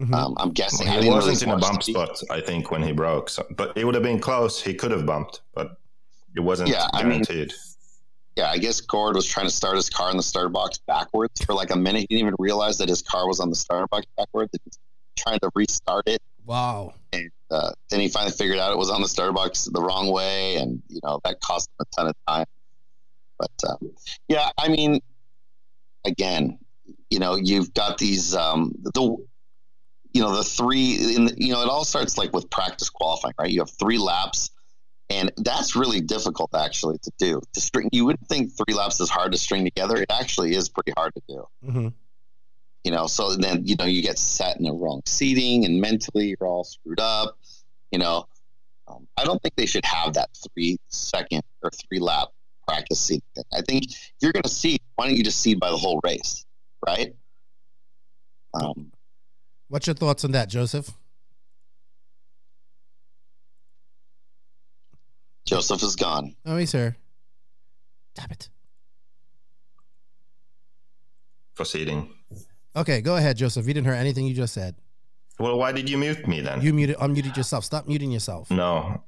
Mhm. 0.00 0.12
Um, 0.14 0.34
I'm 0.38 0.50
guessing. 0.50 0.88
I 0.88 0.92
He 0.94 0.96
didn't 1.02 1.14
really 1.14 1.30
wasn't 1.30 1.50
in 1.52 1.56
a 1.56 1.60
bump 1.60 1.82
spot, 1.84 2.20
I 2.30 2.40
think, 2.40 2.70
when 2.72 2.82
he 2.82 2.90
broke. 2.92 3.30
So, 3.30 3.46
but 3.56 3.76
it 3.76 3.84
would 3.84 3.94
have 3.94 4.02
been 4.02 4.18
close. 4.18 4.60
He 4.60 4.74
could 4.74 4.90
have 4.90 5.06
bumped, 5.06 5.42
but 5.54 5.78
it 6.34 6.40
wasn't 6.40 6.70
Yeah, 6.70 6.88
I 6.92 7.02
mean- 7.04 7.22
guaranteed. 7.22 7.52
Yeah, 8.36 8.50
I 8.50 8.58
guess 8.58 8.80
Gord 8.80 9.14
was 9.14 9.26
trying 9.26 9.46
to 9.46 9.52
start 9.52 9.76
his 9.76 9.88
car 9.88 10.10
in 10.10 10.16
the 10.16 10.22
starter 10.24 10.48
box 10.48 10.78
backwards 10.78 11.44
for 11.44 11.54
like 11.54 11.70
a 11.70 11.76
minute. 11.76 12.00
He 12.00 12.16
didn't 12.16 12.22
even 12.26 12.34
realize 12.40 12.78
that 12.78 12.88
his 12.88 13.00
car 13.00 13.28
was 13.28 13.38
on 13.38 13.48
the 13.48 13.54
starter 13.54 13.86
box 13.86 14.06
backwards. 14.16 14.50
He 14.52 14.58
was 14.64 14.76
trying 15.16 15.38
to 15.38 15.50
restart 15.54 16.08
it. 16.08 16.20
Wow. 16.44 16.94
And 17.12 17.30
uh, 17.54 17.70
then 17.88 18.00
he 18.00 18.08
finally 18.08 18.32
figured 18.32 18.58
out 18.58 18.72
it 18.72 18.78
was 18.78 18.90
on 18.90 19.00
the 19.00 19.08
starter 19.08 19.32
box 19.32 19.64
the 19.64 19.80
wrong 19.80 20.10
way. 20.10 20.56
And, 20.56 20.82
you 20.88 21.00
know, 21.04 21.20
that 21.24 21.40
cost 21.40 21.68
him 21.70 21.86
a 21.86 21.96
ton 21.96 22.08
of 22.08 22.16
time. 22.26 22.46
But 23.38 23.50
uh, 23.64 23.76
yeah, 24.28 24.50
I 24.58 24.68
mean, 24.68 25.00
again, 26.04 26.58
you 27.10 27.20
know, 27.20 27.36
you've 27.36 27.72
got 27.72 27.98
these, 27.98 28.34
um, 28.34 28.72
the, 28.82 29.02
you 30.12 30.22
know, 30.22 30.36
the 30.36 30.42
three, 30.42 31.14
in 31.14 31.26
the, 31.26 31.34
you 31.36 31.52
know, 31.52 31.62
it 31.62 31.68
all 31.68 31.84
starts 31.84 32.18
like 32.18 32.32
with 32.32 32.50
practice 32.50 32.90
qualifying, 32.90 33.34
right? 33.38 33.50
You 33.50 33.60
have 33.60 33.70
three 33.70 33.98
laps. 33.98 34.50
And 35.10 35.30
that's 35.36 35.76
really 35.76 36.00
difficult 36.00 36.54
actually 36.54 36.98
to 36.98 37.12
do. 37.18 37.40
To 37.52 37.60
string, 37.60 37.88
you 37.92 38.06
would 38.06 38.18
think 38.28 38.52
three 38.56 38.74
laps 38.74 39.00
is 39.00 39.10
hard 39.10 39.32
to 39.32 39.38
string 39.38 39.64
together. 39.64 39.96
It 39.96 40.10
actually 40.10 40.54
is 40.54 40.68
pretty 40.68 40.92
hard 40.96 41.12
to 41.14 41.22
do 41.28 41.44
hmm 41.62 41.88
you 42.84 42.90
know 42.90 43.06
so 43.06 43.34
then 43.34 43.66
you 43.66 43.74
know 43.76 43.86
you 43.86 44.02
get 44.02 44.18
set 44.18 44.56
in 44.58 44.64
the 44.64 44.72
wrong 44.72 45.00
seating 45.06 45.64
and 45.64 45.80
mentally 45.80 46.36
you're 46.38 46.48
all 46.48 46.64
screwed 46.64 47.00
up 47.00 47.38
you 47.92 47.98
know 47.98 48.26
um, 48.88 49.06
i 49.16 49.24
don't 49.24 49.40
think 49.42 49.54
they 49.56 49.66
should 49.66 49.84
have 49.84 50.14
that 50.14 50.30
three 50.54 50.78
second 50.88 51.42
or 51.62 51.70
three 51.88 51.98
lap 51.98 52.28
practice 52.66 53.00
seat 53.00 53.22
thing 53.34 53.44
i 53.52 53.60
think 53.62 53.84
you're 54.20 54.32
going 54.32 54.42
to 54.42 54.48
see. 54.48 54.78
why 54.96 55.06
don't 55.06 55.16
you 55.16 55.24
just 55.24 55.40
see 55.40 55.54
by 55.54 55.70
the 55.70 55.76
whole 55.76 56.00
race 56.04 56.44
right 56.86 57.14
um, 58.54 58.90
What's 59.68 59.86
your 59.88 59.94
thoughts 59.94 60.24
on 60.24 60.30
that, 60.32 60.48
Joseph? 60.48 60.90
joseph 65.46 65.82
is 65.82 65.96
gone 65.96 66.34
Oh, 66.46 66.56
he's 66.56 66.72
here. 66.72 66.96
Damn 68.14 68.30
it. 68.30 68.48
Proceeding. 71.56 72.08
Okay, 72.76 73.00
go 73.00 73.16
ahead, 73.16 73.36
Joseph. 73.36 73.66
You 73.66 73.74
didn't 73.74 73.86
hear 73.86 73.94
anything 73.94 74.26
you 74.26 74.34
just 74.34 74.54
said. 74.54 74.76
Well, 75.38 75.58
why 75.58 75.72
did 75.72 75.88
you 75.90 75.98
mute 75.98 76.26
me 76.28 76.40
then? 76.40 76.62
You 76.62 76.72
muted, 76.72 76.96
unmuted 76.96 77.36
yourself. 77.36 77.64
Stop 77.64 77.86
muting 77.88 78.12
yourself. 78.12 78.50
no, 78.50 79.02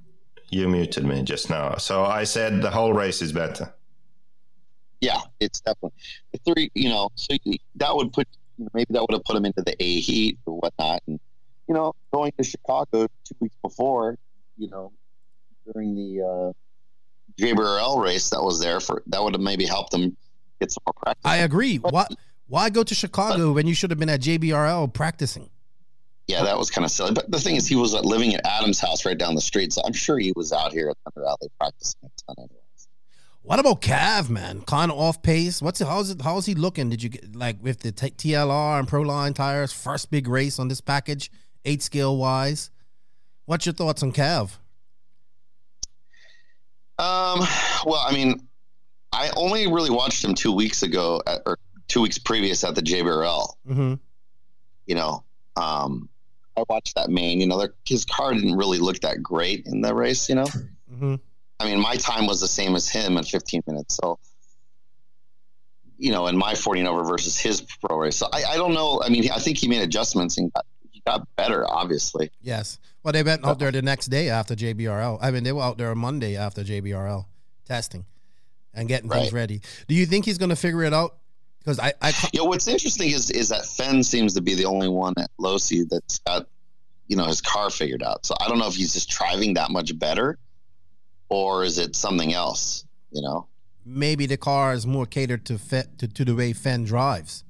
you 0.50 0.68
muted 0.68 1.04
me 1.04 1.22
just 1.22 1.50
now. 1.50 1.76
So 1.76 2.04
I 2.04 2.24
said 2.24 2.62
the 2.62 2.70
whole 2.70 2.92
race 2.92 3.20
is 3.22 3.32
better. 3.32 3.72
yeah 5.00 5.20
it's 5.40 5.60
definitely 5.60 5.92
the 6.32 6.38
three 6.46 6.70
you 6.74 6.88
know 6.88 7.08
so 7.16 7.36
that 7.74 7.94
would 7.94 8.12
put 8.12 8.26
you 8.56 8.64
know, 8.64 8.70
maybe 8.72 8.86
that 8.94 9.02
would 9.02 9.12
have 9.12 9.24
put 9.24 9.36
him 9.36 9.44
into 9.44 9.60
the 9.62 9.74
a 9.82 10.00
heat 10.00 10.38
or 10.46 10.58
whatnot 10.58 11.02
and 11.06 11.20
you 11.68 11.74
know 11.74 11.92
going 12.14 12.32
to 12.38 12.42
chicago 12.44 13.06
two 13.26 13.34
weeks 13.40 13.54
before 13.62 14.16
you 14.56 14.68
know 14.70 14.90
during 15.66 15.94
the 15.94 16.10
uh 16.22 16.52
JBRL 17.38 18.02
race 18.02 18.30
that 18.30 18.42
was 18.42 18.58
there 18.60 18.80
for 18.80 19.02
that 19.08 19.22
would 19.22 19.34
have 19.34 19.42
maybe 19.42 19.66
helped 19.66 19.92
him 19.92 20.16
get 20.60 20.72
some 20.72 20.82
more 20.86 20.94
practice. 21.02 21.22
I 21.26 21.36
agree. 21.38 21.76
But- 21.76 21.92
Why, 21.92 22.06
why 22.48 22.70
go 22.70 22.82
to 22.82 22.94
Chicago 22.94 23.52
when 23.52 23.66
you 23.66 23.74
should 23.74 23.90
have 23.90 23.98
been 23.98 24.08
at 24.08 24.20
JBRL 24.22 24.94
practicing? 24.94 25.50
Yeah, 26.26 26.42
that 26.42 26.58
was 26.58 26.70
kind 26.70 26.84
of 26.84 26.90
silly. 26.90 27.12
But 27.12 27.30
the 27.30 27.38
thing 27.38 27.54
is, 27.54 27.68
he 27.68 27.76
was 27.76 27.94
uh, 27.94 28.00
living 28.00 28.34
at 28.34 28.44
Adam's 28.44 28.80
house 28.80 29.04
right 29.04 29.16
down 29.16 29.34
the 29.34 29.40
street, 29.40 29.72
so 29.72 29.82
I'm 29.84 29.92
sure 29.92 30.18
he 30.18 30.32
was 30.34 30.52
out 30.52 30.72
here 30.72 30.90
at 30.90 30.96
Thunder 31.04 31.28
Alley 31.28 31.48
practicing 31.58 32.00
a 32.04 32.08
ton. 32.26 32.36
Anyways. 32.38 32.88
What 33.42 33.60
about 33.60 33.80
Cav, 33.80 34.28
man? 34.28 34.62
Kind 34.62 34.90
of 34.90 34.98
off 34.98 35.22
pace. 35.22 35.62
What's 35.62 35.80
it? 35.80 35.86
How's 35.86 36.10
it? 36.10 36.20
How's 36.20 36.46
he 36.46 36.56
looking? 36.56 36.90
Did 36.90 37.02
you 37.02 37.10
get 37.10 37.36
like 37.36 37.62
with 37.62 37.80
the 37.80 37.92
t- 37.92 38.10
TLR 38.10 38.80
and 38.80 38.88
Proline 38.88 39.36
tires? 39.36 39.72
First 39.72 40.10
big 40.10 40.26
race 40.26 40.58
on 40.58 40.66
this 40.66 40.80
package, 40.80 41.30
eight 41.64 41.80
scale 41.80 42.16
wise. 42.16 42.70
What's 43.44 43.64
your 43.64 43.72
thoughts 43.72 44.02
on 44.02 44.12
Cav? 44.12 44.50
Um, 46.98 47.46
well, 47.84 48.02
I 48.04 48.12
mean, 48.12 48.48
I 49.12 49.30
only 49.36 49.66
really 49.68 49.90
watched 49.90 50.24
him 50.24 50.34
two 50.34 50.52
weeks 50.52 50.82
ago, 50.82 51.22
at, 51.24 51.42
or 51.46 51.58
two 51.86 52.00
weeks 52.00 52.18
previous 52.18 52.64
at 52.64 52.74
the 52.74 52.82
JBRL. 52.82 53.48
Mm-hmm. 53.68 53.94
You 54.86 54.94
know, 54.94 55.24
um, 55.56 56.08
I 56.56 56.64
watched 56.68 56.94
that 56.94 57.10
main. 57.10 57.40
You 57.40 57.46
know, 57.46 57.58
their, 57.58 57.74
his 57.84 58.04
car 58.04 58.32
didn't 58.32 58.56
really 58.56 58.78
look 58.78 59.00
that 59.00 59.22
great 59.22 59.66
in 59.66 59.80
the 59.80 59.94
race. 59.94 60.28
You 60.28 60.36
know, 60.36 60.46
Mm-hmm. 60.92 61.14
I 61.58 61.64
mean, 61.64 61.80
my 61.80 61.96
time 61.96 62.26
was 62.26 62.40
the 62.40 62.48
same 62.48 62.76
as 62.76 62.88
him 62.88 63.16
in 63.16 63.24
15 63.24 63.62
minutes. 63.66 63.96
So, 63.96 64.18
you 65.98 66.12
know, 66.12 66.26
in 66.26 66.36
my 66.36 66.54
14 66.54 66.86
over 66.86 67.04
versus 67.04 67.38
his 67.38 67.62
pro 67.62 67.98
race. 67.98 68.16
So 68.16 68.28
I, 68.32 68.44
I 68.44 68.56
don't 68.56 68.74
know. 68.74 69.00
I 69.02 69.08
mean, 69.08 69.30
I 69.30 69.38
think 69.38 69.58
he 69.58 69.68
made 69.68 69.82
adjustments 69.82 70.36
and 70.36 70.52
got, 70.52 70.66
he 70.90 71.02
got 71.06 71.26
better, 71.36 71.68
obviously. 71.68 72.30
Yes. 72.42 72.78
Well, 73.02 73.12
they 73.12 73.22
went 73.22 73.44
out 73.44 73.58
there 73.58 73.70
the 73.70 73.82
next 73.82 74.06
day 74.06 74.28
after 74.28 74.54
JBRL. 74.54 75.18
I 75.22 75.30
mean, 75.30 75.44
they 75.44 75.52
were 75.52 75.62
out 75.62 75.78
there 75.78 75.94
Monday 75.94 76.36
after 76.36 76.62
JBRL 76.62 77.24
testing 77.64 78.04
and 78.74 78.88
getting 78.88 79.08
things 79.08 79.32
ready. 79.32 79.62
Do 79.88 79.94
you 79.94 80.06
think 80.06 80.24
he's 80.24 80.38
going 80.38 80.50
to 80.50 80.56
figure 80.56 80.82
it 80.82 80.92
out? 80.92 81.16
Because 81.66 81.80
I, 81.80 81.94
I, 82.00 82.12
You 82.32 82.42
know, 82.42 82.44
what's 82.44 82.68
interesting 82.68 83.10
is 83.10 83.28
is 83.28 83.48
that 83.48 83.62
Phend 83.62 84.06
seems 84.06 84.34
to 84.34 84.40
be 84.40 84.54
the 84.54 84.66
only 84.66 84.86
one 84.86 85.14
at 85.18 85.30
Losi 85.40 85.84
that's 85.88 86.20
got, 86.20 86.46
you 87.08 87.16
know, 87.16 87.24
his 87.24 87.40
car 87.40 87.70
figured 87.70 88.04
out. 88.04 88.24
So 88.24 88.36
I 88.40 88.48
don't 88.48 88.60
know 88.60 88.68
if 88.68 88.76
he's 88.76 88.92
just 88.92 89.10
driving 89.10 89.54
that 89.54 89.72
much 89.72 89.98
better, 89.98 90.38
or 91.28 91.64
is 91.64 91.78
it 91.78 91.96
something 91.96 92.32
else? 92.32 92.84
You 93.10 93.20
know, 93.20 93.48
maybe 93.84 94.26
the 94.26 94.36
car 94.36 94.74
is 94.74 94.86
more 94.86 95.06
catered 95.06 95.44
to 95.46 95.58
fit 95.58 95.98
to, 95.98 96.06
to 96.06 96.24
the 96.24 96.36
way 96.36 96.52
Phend 96.52 96.86
drives, 96.86 97.42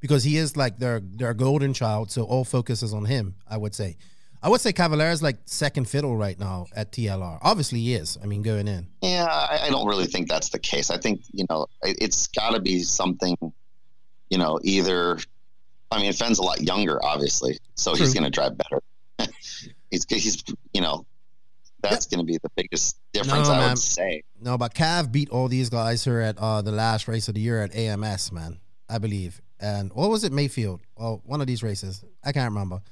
because 0.00 0.24
he 0.24 0.36
is 0.36 0.56
like 0.56 0.78
their 0.78 0.98
their 0.98 1.32
golden 1.32 1.74
child. 1.74 2.10
So 2.10 2.24
all 2.24 2.44
focus 2.44 2.82
is 2.82 2.92
on 2.92 3.04
him. 3.04 3.36
I 3.48 3.56
would 3.56 3.76
say. 3.76 3.96
I 4.44 4.48
would 4.50 4.60
say 4.60 4.74
Cavalieri 4.74 5.10
is 5.10 5.22
like 5.22 5.38
second 5.46 5.88
fiddle 5.88 6.18
right 6.18 6.38
now 6.38 6.66
at 6.76 6.92
TLR. 6.92 7.38
Obviously, 7.40 7.80
he 7.80 7.94
is. 7.94 8.18
I 8.22 8.26
mean, 8.26 8.42
going 8.42 8.68
in. 8.68 8.86
yeah, 9.00 9.24
I, 9.24 9.60
I 9.62 9.70
don't 9.70 9.86
really 9.86 10.04
think 10.04 10.28
that's 10.28 10.50
the 10.50 10.58
case. 10.58 10.90
I 10.90 10.98
think 10.98 11.22
you 11.32 11.46
know 11.48 11.66
it, 11.82 11.96
it's 11.98 12.26
got 12.26 12.50
to 12.50 12.60
be 12.60 12.82
something, 12.82 13.38
you 14.28 14.36
know, 14.36 14.60
either. 14.62 15.18
I 15.90 15.98
mean, 16.02 16.12
Phend's 16.12 16.38
a 16.38 16.42
lot 16.42 16.60
younger, 16.60 17.02
obviously, 17.02 17.58
so 17.74 17.94
he's 17.94 18.12
going 18.12 18.24
to 18.24 18.30
drive 18.30 18.58
better. 18.58 18.82
he's 19.90 20.04
he's 20.10 20.44
you 20.74 20.82
know, 20.82 21.06
that's 21.80 22.04
going 22.04 22.18
to 22.18 22.26
be 22.26 22.36
the 22.36 22.50
biggest 22.54 22.98
difference. 23.14 23.48
No, 23.48 23.54
I 23.54 23.58
man. 23.60 23.68
would 23.70 23.78
say. 23.78 24.24
No, 24.38 24.58
but 24.58 24.74
Cav 24.74 25.10
beat 25.10 25.30
all 25.30 25.48
these 25.48 25.70
guys 25.70 26.04
here 26.04 26.20
at 26.20 26.36
uh, 26.36 26.60
the 26.60 26.72
last 26.72 27.08
race 27.08 27.28
of 27.28 27.34
the 27.34 27.40
year 27.40 27.62
at 27.62 27.74
AMS, 27.74 28.30
man. 28.30 28.60
I 28.90 28.98
believe. 28.98 29.40
And 29.58 29.90
what 29.94 30.10
was 30.10 30.22
it, 30.22 30.32
Maifield? 30.32 30.80
Well, 30.98 31.22
one 31.24 31.40
of 31.40 31.46
these 31.46 31.62
races. 31.62 32.04
I 32.22 32.32
can't 32.32 32.52
remember. 32.52 32.82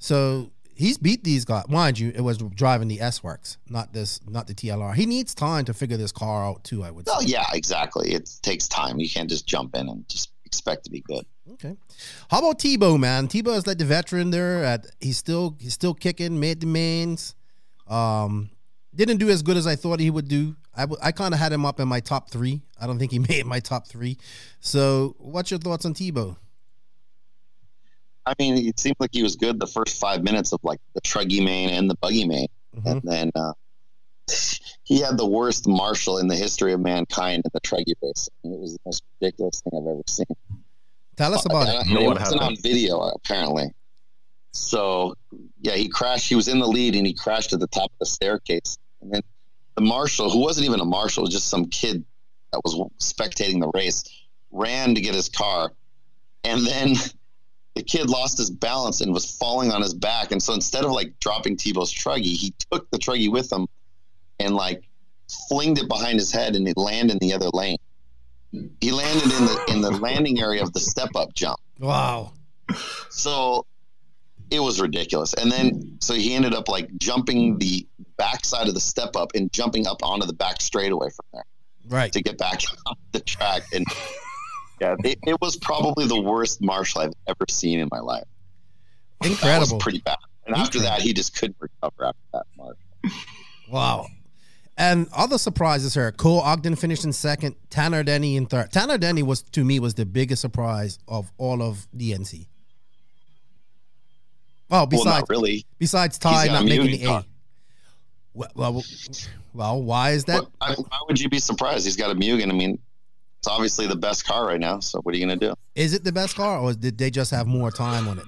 So 0.00 0.50
he's 0.76 0.98
beat 0.98 1.24
these 1.24 1.44
guys. 1.44 1.68
Mind 1.68 1.98
you, 1.98 2.12
it 2.14 2.20
was 2.20 2.38
driving 2.38 2.88
the 2.88 2.98
SWorkz, 2.98 3.56
not 3.68 3.92
this, 3.92 4.20
not 4.28 4.46
the 4.46 4.54
TLR. 4.54 4.94
He 4.94 5.06
needs 5.06 5.34
time 5.34 5.64
to 5.64 5.74
figure 5.74 5.96
this 5.96 6.12
car 6.12 6.44
out 6.44 6.62
too. 6.64 6.84
I 6.84 6.90
would 6.90 7.06
say. 7.06 7.12
Well, 7.12 7.22
yeah, 7.22 7.46
exactly. 7.52 8.12
It 8.12 8.30
takes 8.42 8.68
time. 8.68 9.00
You 9.00 9.08
can't 9.08 9.28
just 9.28 9.46
jump 9.46 9.74
in 9.74 9.88
and 9.88 10.08
just 10.08 10.30
expect 10.44 10.84
to 10.84 10.90
be 10.90 11.00
good. 11.00 11.26
Okay. 11.54 11.76
How 12.30 12.38
about 12.38 12.58
Tebo, 12.58 12.98
man? 12.98 13.28
Tebo 13.28 13.56
is 13.56 13.66
like 13.66 13.78
the 13.78 13.84
veteran 13.84 14.30
there. 14.30 14.64
At 14.64 14.86
he's 15.00 15.16
still 15.18 15.56
he's 15.60 15.74
still 15.74 15.94
kicking, 15.94 16.38
made 16.38 16.60
the 16.60 16.66
mains. 16.66 17.34
Um, 17.88 18.50
didn't 18.94 19.18
do 19.18 19.28
as 19.28 19.42
good 19.42 19.56
as 19.56 19.66
I 19.66 19.76
thought 19.76 20.00
he 20.00 20.10
would 20.10 20.28
do. 20.28 20.56
I, 20.74 20.82
w- 20.82 21.00
I 21.02 21.12
kind 21.12 21.32
of 21.34 21.40
had 21.40 21.52
him 21.52 21.64
up 21.64 21.80
in 21.80 21.88
my 21.88 22.00
top 22.00 22.30
three. 22.30 22.62
I 22.80 22.86
don't 22.86 22.98
think 22.98 23.12
he 23.12 23.18
made 23.30 23.46
my 23.46 23.60
top 23.60 23.86
three. 23.86 24.18
So, 24.60 25.14
what's 25.18 25.50
your 25.50 25.60
thoughts 25.60 25.84
on 25.84 25.94
Tebo? 25.94 26.36
I 28.26 28.34
mean, 28.38 28.56
it 28.66 28.78
seemed 28.80 28.96
like 28.98 29.10
he 29.12 29.22
was 29.22 29.36
good 29.36 29.60
the 29.60 29.66
first 29.68 29.98
five 30.00 30.22
minutes 30.24 30.52
of 30.52 30.60
like 30.64 30.80
the 30.94 31.00
truggy 31.00 31.42
main 31.44 31.70
and 31.70 31.88
the 31.88 31.94
buggy 31.94 32.26
main, 32.26 32.48
Mhm. 32.76 32.86
and 32.90 33.02
then 33.02 33.30
uh, 33.36 33.52
he 34.84 35.00
had 35.00 35.16
the 35.16 35.26
worst 35.26 35.66
marshal 35.68 36.18
in 36.18 36.26
the 36.28 36.36
history 36.36 36.72
of 36.72 36.80
mankind 36.80 37.42
in 37.44 37.50
the 37.54 37.60
truggy 37.60 37.94
race. 38.02 38.28
I 38.44 38.48
mean, 38.48 38.54
it 38.58 38.60
was 38.60 38.72
the 38.72 38.78
most 38.84 39.02
ridiculous 39.20 39.60
thing 39.60 39.78
I've 39.80 39.86
ever 39.86 40.02
seen. 40.08 40.26
Tell 41.16 41.34
us 41.34 41.46
about 41.46 41.68
Uh, 41.68 41.70
it. 41.70 41.86
and 41.86 41.94
Know 41.94 42.00
it 42.00 42.06
what 42.08 42.20
wasn't 42.20 42.42
on 42.42 42.56
video 42.56 43.00
apparently. 43.00 43.70
So 44.52 45.14
yeah, 45.60 45.74
he 45.76 45.88
crashed. 45.88 46.28
He 46.28 46.34
was 46.34 46.48
in 46.48 46.58
the 46.58 46.66
lead 46.66 46.94
and 46.96 47.06
he 47.06 47.12
crashed 47.14 47.52
at 47.52 47.60
the 47.60 47.66
top 47.68 47.90
of 47.92 47.98
the 48.00 48.06
staircase. 48.06 48.78
And 49.00 49.12
then 49.12 49.22
the 49.76 49.82
marshal, 49.82 50.30
who 50.30 50.40
wasn't 50.40 50.66
even 50.66 50.80
a 50.80 50.84
marshal, 50.84 51.22
was 51.24 51.32
just 51.32 51.48
some 51.48 51.66
kid 51.66 52.04
that 52.52 52.60
was 52.64 52.74
spectating 52.98 53.60
the 53.60 53.70
race, 53.74 54.04
ran 54.50 54.94
to 54.94 55.00
get 55.00 55.14
his 55.14 55.28
car, 55.28 55.72
and 56.44 56.66
then 56.66 56.94
the 57.76 57.82
kid 57.82 58.08
lost 58.08 58.38
his 58.38 58.50
balance 58.50 59.02
and 59.02 59.12
was 59.12 59.30
falling 59.30 59.70
on 59.70 59.82
his 59.82 59.92
back. 59.92 60.32
And 60.32 60.42
so 60.42 60.54
instead 60.54 60.84
of 60.84 60.92
like 60.92 61.20
dropping 61.20 61.58
Tebo's 61.58 61.92
truggy, 61.92 62.34
he 62.34 62.54
took 62.72 62.90
the 62.90 62.96
truggy 62.96 63.30
with 63.30 63.52
him 63.52 63.66
and 64.40 64.54
like 64.54 64.82
flinged 65.50 65.78
it 65.78 65.86
behind 65.86 66.18
his 66.18 66.32
head 66.32 66.56
and 66.56 66.66
it 66.66 66.78
landed 66.78 67.12
in 67.20 67.28
the 67.28 67.34
other 67.34 67.50
lane. 67.52 67.76
He 68.80 68.90
landed 68.90 69.24
in 69.24 69.44
the 69.44 69.64
in 69.68 69.80
the 69.82 69.90
landing 69.90 70.40
area 70.40 70.62
of 70.62 70.72
the 70.72 70.80
step 70.80 71.10
up 71.14 71.34
jump. 71.34 71.60
Wow. 71.78 72.32
So 73.10 73.66
it 74.50 74.60
was 74.60 74.80
ridiculous. 74.80 75.34
And 75.34 75.52
then 75.52 75.98
so 76.00 76.14
he 76.14 76.32
ended 76.34 76.54
up 76.54 76.70
like 76.70 76.88
jumping 76.96 77.58
the 77.58 77.86
backside 78.16 78.68
of 78.68 78.74
the 78.74 78.80
step 78.80 79.16
up 79.16 79.32
and 79.34 79.52
jumping 79.52 79.86
up 79.86 80.02
onto 80.02 80.26
the 80.26 80.32
back 80.32 80.62
straightaway 80.62 81.10
from 81.10 81.26
there. 81.34 81.44
Right. 81.88 82.12
to 82.14 82.22
get 82.22 82.38
back 82.38 82.62
on 82.86 82.96
the 83.12 83.20
track. 83.20 83.64
And 83.74 83.84
yeah, 84.80 84.96
it, 85.04 85.18
it 85.26 85.40
was 85.40 85.56
probably 85.56 86.06
the 86.06 86.20
worst 86.20 86.60
Marshall 86.62 87.02
I've 87.02 87.12
ever 87.26 87.44
seen 87.48 87.80
in 87.80 87.88
my 87.90 88.00
life. 88.00 88.24
That 89.22 89.30
Incredible. 89.30 89.76
was 89.76 89.82
pretty 89.82 90.00
bad. 90.00 90.16
And 90.46 90.54
after 90.54 90.78
that, 90.80 91.00
he 91.00 91.12
just 91.12 91.36
couldn't 91.38 91.56
recover 91.58 92.06
after 92.06 92.20
that 92.32 92.44
Marshall. 92.56 92.76
Wow. 93.70 94.06
And 94.78 95.08
other 95.16 95.38
surprises 95.38 95.94
here. 95.94 96.12
Cole 96.12 96.40
Ogden 96.40 96.76
finished 96.76 97.04
in 97.04 97.12
second. 97.12 97.56
Tanner 97.70 98.02
Denny 98.02 98.36
in 98.36 98.44
third. 98.46 98.70
Tanner 98.72 98.98
Denny 98.98 99.22
was 99.22 99.42
to 99.42 99.64
me 99.64 99.80
was 99.80 99.94
the 99.94 100.04
biggest 100.04 100.42
surprise 100.42 100.98
of 101.08 101.32
all 101.38 101.62
of 101.62 101.88
DNC. 101.96 102.46
Well, 104.68 104.80
well, 104.80 104.86
besides 104.86 105.20
not 105.20 105.28
really. 105.30 105.64
besides 105.78 106.18
Ty 106.18 106.46
not 106.48 106.64
making 106.64 106.86
the 107.00 107.04
A. 107.06 107.24
Well, 108.34 108.50
well, 108.54 108.84
well, 109.54 109.82
why 109.82 110.10
is 110.10 110.24
that? 110.26 110.42
What- 110.42 110.50
I- 110.60 110.74
why 110.74 110.98
would 111.08 111.18
you 111.20 111.28
be 111.30 111.38
surprised? 111.38 111.86
He's 111.86 111.96
got 111.96 112.10
a 112.10 112.14
Mugen. 112.14 112.50
I 112.50 112.52
mean, 112.52 112.78
it's 113.38 113.48
obviously 113.48 113.86
the 113.86 113.96
best 113.96 114.26
car 114.26 114.46
right 114.46 114.60
now. 114.60 114.80
So 114.80 115.00
what 115.00 115.14
are 115.14 115.18
you 115.18 115.26
going 115.26 115.38
to 115.38 115.46
do? 115.48 115.54
Is 115.74 115.94
it 115.94 116.04
the 116.04 116.12
best 116.12 116.36
car, 116.36 116.58
or 116.58 116.72
did 116.72 116.98
they 116.98 117.10
just 117.10 117.30
have 117.30 117.46
more 117.46 117.70
time 117.70 118.08
on 118.08 118.18
it 118.18 118.24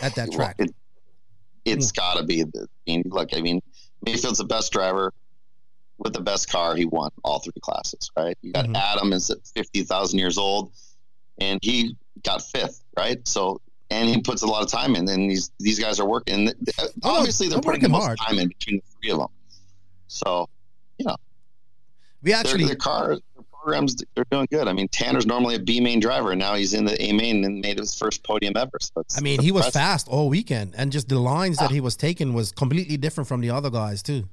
at 0.00 0.14
that 0.16 0.30
track? 0.32 0.56
It, 0.58 0.74
it's 1.64 1.92
got 1.92 2.16
to 2.18 2.24
be. 2.24 2.42
The, 2.42 2.62
I 2.62 2.90
mean, 2.90 3.02
look, 3.06 3.30
I 3.36 3.40
mean, 3.40 3.60
Maifield's 4.06 4.38
the 4.38 4.44
best 4.44 4.72
driver 4.72 5.12
with 5.98 6.12
the 6.12 6.20
best 6.20 6.50
car. 6.50 6.74
He 6.76 6.84
won 6.86 7.10
all 7.24 7.38
three 7.38 7.52
classes, 7.60 8.10
right? 8.16 8.36
You 8.42 8.52
got 8.52 8.66
Mhm. 8.66 8.76
Adam 8.76 9.12
is 9.12 9.30
at 9.30 9.38
fifty 9.54 9.82
thousand 9.84 10.18
years 10.18 10.38
old, 10.38 10.72
and 11.38 11.58
he 11.62 11.96
got 12.22 12.42
fifth, 12.42 12.82
right? 12.96 13.26
So. 13.26 13.60
And 13.90 14.08
he 14.08 14.22
puts 14.22 14.40
a 14.40 14.46
lot 14.46 14.62
of 14.62 14.70
time 14.70 14.96
in, 14.96 15.06
and 15.06 15.30
these 15.30 15.50
these 15.60 15.78
guys 15.78 16.00
are 16.00 16.06
working. 16.08 16.48
Oh, 16.78 16.88
Obviously, 17.02 17.48
they're 17.48 17.56
they're 17.56 17.62
putting 17.62 17.82
the 17.82 17.90
most 17.90 18.04
hard. 18.04 18.18
time 18.26 18.38
in 18.38 18.48
between 18.48 18.76
the 18.78 18.82
three 18.98 19.10
of 19.10 19.18
them. 19.18 19.28
So, 20.08 20.48
you 20.96 21.04
know, 21.04 21.16
we 22.22 22.32
actually, 22.32 22.64
their 22.64 22.74
cars, 22.74 23.18
their 23.18 23.31
programs, 23.62 23.96
they're 24.14 24.24
doing 24.30 24.46
good. 24.50 24.68
I 24.68 24.72
mean, 24.72 24.88
Tanner's 24.88 25.26
normally 25.26 25.54
a 25.54 25.58
B 25.58 25.80
main 25.80 26.00
driver, 26.00 26.32
and 26.32 26.40
now 26.40 26.54
he's 26.54 26.74
in 26.74 26.84
the 26.84 27.00
A 27.00 27.12
main 27.12 27.44
and 27.44 27.60
made 27.60 27.78
his 27.78 27.94
first 27.94 28.22
podium 28.22 28.54
ever. 28.56 28.78
So 28.80 29.02
I 29.16 29.20
mean, 29.20 29.40
he 29.40 29.52
was 29.52 29.68
fast 29.68 30.08
all 30.08 30.28
weekend, 30.28 30.74
and 30.76 30.92
just 30.92 31.08
the 31.08 31.18
lines 31.18 31.58
that 31.58 31.70
he 31.70 31.80
was 31.80 31.96
taking 31.96 32.34
was 32.34 32.52
completely 32.52 32.96
different 32.96 33.28
from 33.28 33.40
the 33.40 33.50
other 33.50 33.70
guys 33.70 34.02
too. 34.02 34.28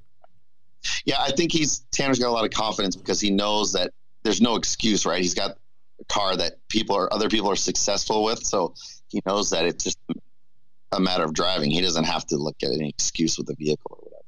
Yeah, 1.05 1.17
I 1.19 1.31
think 1.31 1.51
he's 1.51 1.79
Tanner's 1.91 2.19
got 2.19 2.29
a 2.29 2.31
lot 2.31 2.45
of 2.45 2.51
confidence 2.51 2.95
because 2.95 3.19
he 3.19 3.31
knows 3.31 3.73
that 3.73 3.91
there's 4.23 4.41
no 4.41 4.55
excuse, 4.55 5.05
right? 5.05 5.21
He's 5.21 5.33
got 5.33 5.51
a 5.99 6.05
car 6.05 6.35
that 6.35 6.53
people 6.69 6.95
or 6.95 7.13
other 7.13 7.29
people 7.29 7.49
are 7.51 7.55
successful 7.55 8.23
with, 8.23 8.43
so 8.43 8.73
he 9.09 9.21
knows 9.25 9.49
that 9.51 9.65
it's 9.65 9.83
just 9.83 9.99
a 10.91 10.99
matter 10.99 11.23
of 11.23 11.33
driving. 11.33 11.71
He 11.71 11.81
doesn't 11.81 12.05
have 12.05 12.25
to 12.27 12.37
look 12.37 12.55
at 12.63 12.71
any 12.71 12.89
excuse 12.89 13.37
with 13.37 13.47
the 13.47 13.55
vehicle 13.55 13.91
or 13.91 13.97
whatever. 13.97 14.23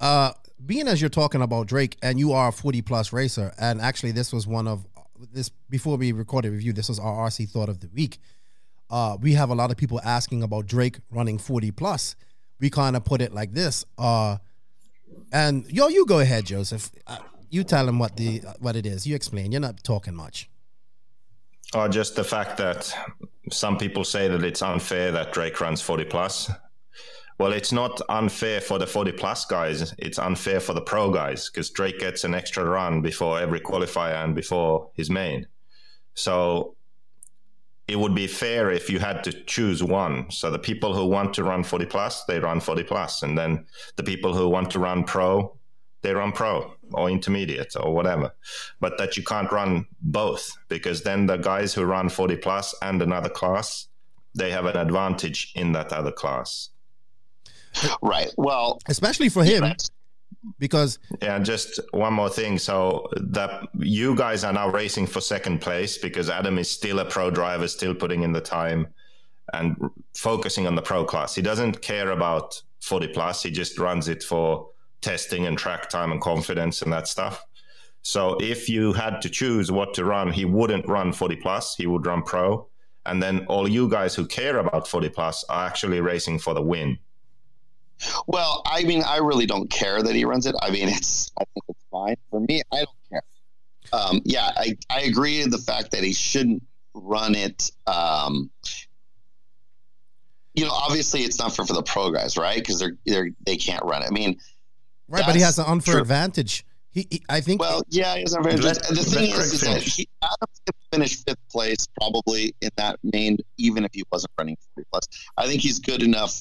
Uh, 0.00 0.32
being 0.66 0.88
as 0.88 1.00
you're 1.00 1.10
talking 1.10 1.42
about 1.42 1.66
Drake, 1.66 1.96
and 2.02 2.18
you 2.18 2.32
are 2.32 2.48
a 2.48 2.52
40 2.52 2.82
plus 2.82 3.12
racer, 3.12 3.52
and 3.58 3.80
actually 3.80 4.12
this 4.12 4.32
was 4.32 4.46
one 4.46 4.66
of 4.66 4.86
this 5.32 5.48
before 5.70 5.96
we 5.96 6.12
recorded 6.12 6.52
review. 6.52 6.72
This 6.72 6.88
was 6.88 6.98
our 6.98 7.28
RC 7.28 7.48
thought 7.48 7.68
of 7.68 7.80
the 7.80 7.88
week. 7.94 8.18
Uh, 8.90 9.16
we 9.20 9.32
have 9.34 9.50
a 9.50 9.54
lot 9.54 9.70
of 9.70 9.76
people 9.76 10.00
asking 10.04 10.42
about 10.42 10.66
Drake 10.66 10.98
running 11.10 11.38
40 11.38 11.70
plus. 11.72 12.16
We 12.60 12.70
kind 12.70 12.96
of 12.96 13.04
put 13.04 13.20
it 13.20 13.32
like 13.32 13.52
this. 13.52 13.84
Uh, 13.98 14.38
and 15.32 15.70
yo, 15.70 15.88
you 15.88 16.06
go 16.06 16.20
ahead, 16.20 16.46
Joseph. 16.46 16.90
Uh, 17.06 17.18
you 17.50 17.64
tell 17.64 17.88
him 17.88 17.98
what 17.98 18.16
the 18.16 18.42
what 18.58 18.76
it 18.76 18.86
is. 18.86 19.06
You 19.06 19.14
explain. 19.14 19.52
You're 19.52 19.60
not 19.60 19.82
talking 19.82 20.14
much. 20.14 20.48
Or 21.74 21.88
just 21.88 22.14
the 22.14 22.24
fact 22.24 22.56
that 22.58 22.94
some 23.50 23.76
people 23.76 24.04
say 24.04 24.28
that 24.28 24.44
it's 24.44 24.62
unfair 24.62 25.10
that 25.12 25.32
Drake 25.32 25.60
runs 25.60 25.80
40 25.80 26.04
plus. 26.04 26.50
Well, 27.38 27.52
it's 27.52 27.72
not 27.72 28.00
unfair 28.08 28.60
for 28.60 28.78
the 28.78 28.86
40 28.86 29.12
plus 29.12 29.44
guys. 29.44 29.92
It's 29.98 30.18
unfair 30.18 30.60
for 30.60 30.72
the 30.72 30.80
pro 30.80 31.10
guys 31.10 31.50
because 31.50 31.70
Drake 31.70 31.98
gets 31.98 32.22
an 32.22 32.34
extra 32.34 32.64
run 32.64 33.02
before 33.02 33.40
every 33.40 33.60
qualifier 33.60 34.22
and 34.22 34.34
before 34.34 34.90
his 34.94 35.10
main. 35.10 35.46
So 36.14 36.76
it 37.88 37.98
would 37.98 38.14
be 38.14 38.26
fair 38.26 38.70
if 38.70 38.88
you 38.88 38.98
had 38.98 39.24
to 39.24 39.32
choose 39.32 39.82
one. 39.82 40.30
So 40.30 40.50
the 40.50 40.58
people 40.58 40.94
who 40.94 41.06
want 41.06 41.34
to 41.34 41.44
run 41.44 41.64
40 41.64 41.86
plus, 41.86 42.24
they 42.24 42.38
run 42.38 42.60
40 42.60 42.84
plus, 42.84 43.22
and 43.22 43.36
then 43.36 43.66
the 43.96 44.02
people 44.02 44.34
who 44.34 44.48
want 44.48 44.70
to 44.70 44.78
run 44.78 45.04
pro, 45.04 45.56
they 46.02 46.14
run 46.14 46.32
pro 46.32 46.72
or 46.92 47.10
intermediate 47.10 47.74
or 47.78 47.94
whatever. 47.94 48.32
But 48.80 48.96
that 48.98 49.16
you 49.16 49.24
can't 49.24 49.50
run 49.50 49.86
both 50.00 50.56
because 50.68 51.02
then 51.02 51.26
the 51.26 51.36
guys 51.36 51.74
who 51.74 51.84
run 51.84 52.08
40 52.08 52.36
plus 52.36 52.74
and 52.80 53.02
another 53.02 53.28
class, 53.28 53.88
they 54.34 54.50
have 54.50 54.66
an 54.66 54.76
advantage 54.76 55.52
in 55.54 55.72
that 55.72 55.92
other 55.92 56.12
class. 56.12 56.70
Right. 58.02 58.30
Well, 58.36 58.78
Especially 58.88 59.28
for 59.28 59.44
him, 59.44 59.62
that's- 59.62 59.90
because 60.58 60.98
Yeah, 61.22 61.36
and 61.36 61.44
just 61.44 61.80
one 61.92 62.12
more 62.12 62.28
thing. 62.28 62.58
So 62.58 63.08
that 63.16 63.66
you 63.78 64.14
guys 64.14 64.44
are 64.44 64.52
now 64.52 64.68
racing 64.68 65.06
for 65.06 65.20
second 65.20 65.60
place 65.60 65.96
because 65.98 66.28
Adam 66.28 66.58
is 66.58 66.70
still 66.70 66.98
a 66.98 67.04
pro 67.04 67.30
driver, 67.30 67.66
still 67.66 67.94
putting 67.94 68.22
in 68.22 68.32
the 68.32 68.40
time 68.42 68.88
and 69.54 69.76
r- 69.80 69.90
focusing 70.14 70.66
on 70.66 70.74
the 70.74 70.82
pro 70.82 71.04
class. 71.04 71.34
He 71.34 71.40
doesn't 71.42 71.80
care 71.80 72.10
about 72.10 72.60
40 72.82 73.08
plus. 73.08 73.42
He 73.42 73.50
just 73.50 73.78
runs 73.78 74.08
it 74.08 74.22
for 74.22 74.68
testing 75.00 75.46
and 75.46 75.56
track 75.56 75.88
time 75.88 76.12
and 76.12 76.20
confidence 76.20 76.82
and 76.82 76.92
that 76.92 77.08
stuff. 77.08 77.44
So 78.02 78.36
if 78.40 78.68
you 78.68 78.92
had 78.92 79.22
to 79.22 79.30
choose 79.30 79.72
what 79.72 79.94
to 79.94 80.04
run, 80.04 80.30
he 80.30 80.44
wouldn't 80.44 80.86
run 80.86 81.12
40 81.12 81.36
plus. 81.36 81.74
He 81.76 81.86
would 81.86 82.04
run 82.04 82.22
pro. 82.22 82.66
And 83.06 83.22
then 83.22 83.46
all 83.46 83.66
you 83.68 83.88
guys 83.88 84.14
who 84.14 84.26
care 84.26 84.58
about 84.58 84.86
40 84.88 85.08
plus 85.08 85.42
are 85.48 85.66
actually 85.66 86.00
racing 86.02 86.38
for 86.38 86.52
the 86.52 86.60
win. 86.62 86.98
Well, 88.26 88.62
I 88.66 88.84
mean, 88.84 89.02
I 89.02 89.18
really 89.18 89.46
don't 89.46 89.70
care 89.70 90.02
that 90.02 90.14
he 90.14 90.24
runs 90.24 90.46
it. 90.46 90.54
I 90.60 90.70
mean, 90.70 90.88
it's 90.88 91.30
I 91.38 91.44
think 91.44 91.64
it's 91.68 91.84
fine 91.90 92.16
for 92.30 92.40
me. 92.40 92.62
I 92.72 92.76
don't 92.76 92.88
care. 93.10 93.22
Um, 93.92 94.20
yeah, 94.24 94.50
I 94.56 94.76
I 94.90 95.02
agree 95.02 95.42
with 95.42 95.52
the 95.52 95.58
fact 95.58 95.92
that 95.92 96.02
he 96.02 96.12
shouldn't 96.12 96.62
run 96.94 97.34
it. 97.34 97.70
Um, 97.86 98.50
you 100.54 100.64
know, 100.64 100.72
obviously, 100.72 101.22
it's 101.22 101.38
not 101.38 101.54
for 101.54 101.64
for 101.64 101.74
the 101.74 101.82
pro 101.82 102.10
guys, 102.10 102.36
right? 102.36 102.56
Because 102.56 102.78
they're 102.78 102.96
they're 103.04 103.30
they 103.44 103.56
can't 103.56 103.84
run 103.84 104.02
it. 104.02 104.06
I 104.06 104.10
mean, 104.10 104.38
right, 105.08 105.24
but 105.26 105.34
he 105.34 105.42
has 105.42 105.58
an 105.58 105.66
unfair 105.66 105.94
true. 105.94 106.02
advantage. 106.02 106.64
He, 106.90 107.08
he 107.10 107.22
I 107.28 107.40
think 107.40 107.60
well, 107.60 107.82
yeah, 107.88 108.14
he 108.14 108.20
has 108.22 108.34
an 108.34 108.40
advantage. 108.40 108.64
Let- 108.64 108.88
the 108.88 109.02
thing 109.02 109.30
is, 109.30 109.52
is 109.52 109.62
Craig 109.62 109.74
that 109.74 109.82
he, 109.82 110.08
Adams 110.22 110.60
could 110.64 110.76
finish 110.92 111.24
fifth 111.24 111.48
place 111.50 111.88
probably 111.98 112.54
in 112.60 112.70
that 112.76 113.00
main, 113.02 113.38
even 113.58 113.84
if 113.84 113.92
he 113.92 114.04
wasn't 114.12 114.32
running 114.38 114.56
40 114.74 114.88
plus. 114.92 115.04
I 115.36 115.48
think 115.48 115.60
he's 115.60 115.80
good 115.80 116.02
enough 116.04 116.40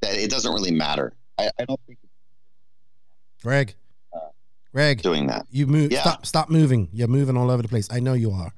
that 0.00 0.14
it 0.14 0.30
doesn't 0.30 0.52
really 0.52 0.72
matter. 0.72 1.12
I, 1.38 1.50
I 1.58 1.64
don't 1.64 1.80
think 1.86 1.98
Greg, 3.42 3.74
Greg, 4.72 5.02
doing 5.02 5.28
that. 5.28 5.46
You 5.50 5.66
move. 5.66 5.92
Yeah. 5.92 6.00
Stop. 6.00 6.26
Stop 6.26 6.50
moving. 6.50 6.88
You're 6.92 7.08
moving 7.08 7.36
all 7.36 7.50
over 7.50 7.62
the 7.62 7.68
place. 7.68 7.88
I 7.90 8.00
know 8.00 8.14
you 8.14 8.32
are. 8.32 8.52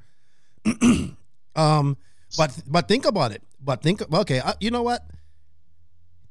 um, 1.56 1.96
but 2.36 2.58
but 2.66 2.88
think 2.88 3.04
about 3.04 3.32
it. 3.32 3.42
But 3.60 3.82
think. 3.82 4.00
Okay. 4.12 4.40
Uh, 4.40 4.54
you 4.60 4.70
know 4.70 4.82
what? 4.82 5.06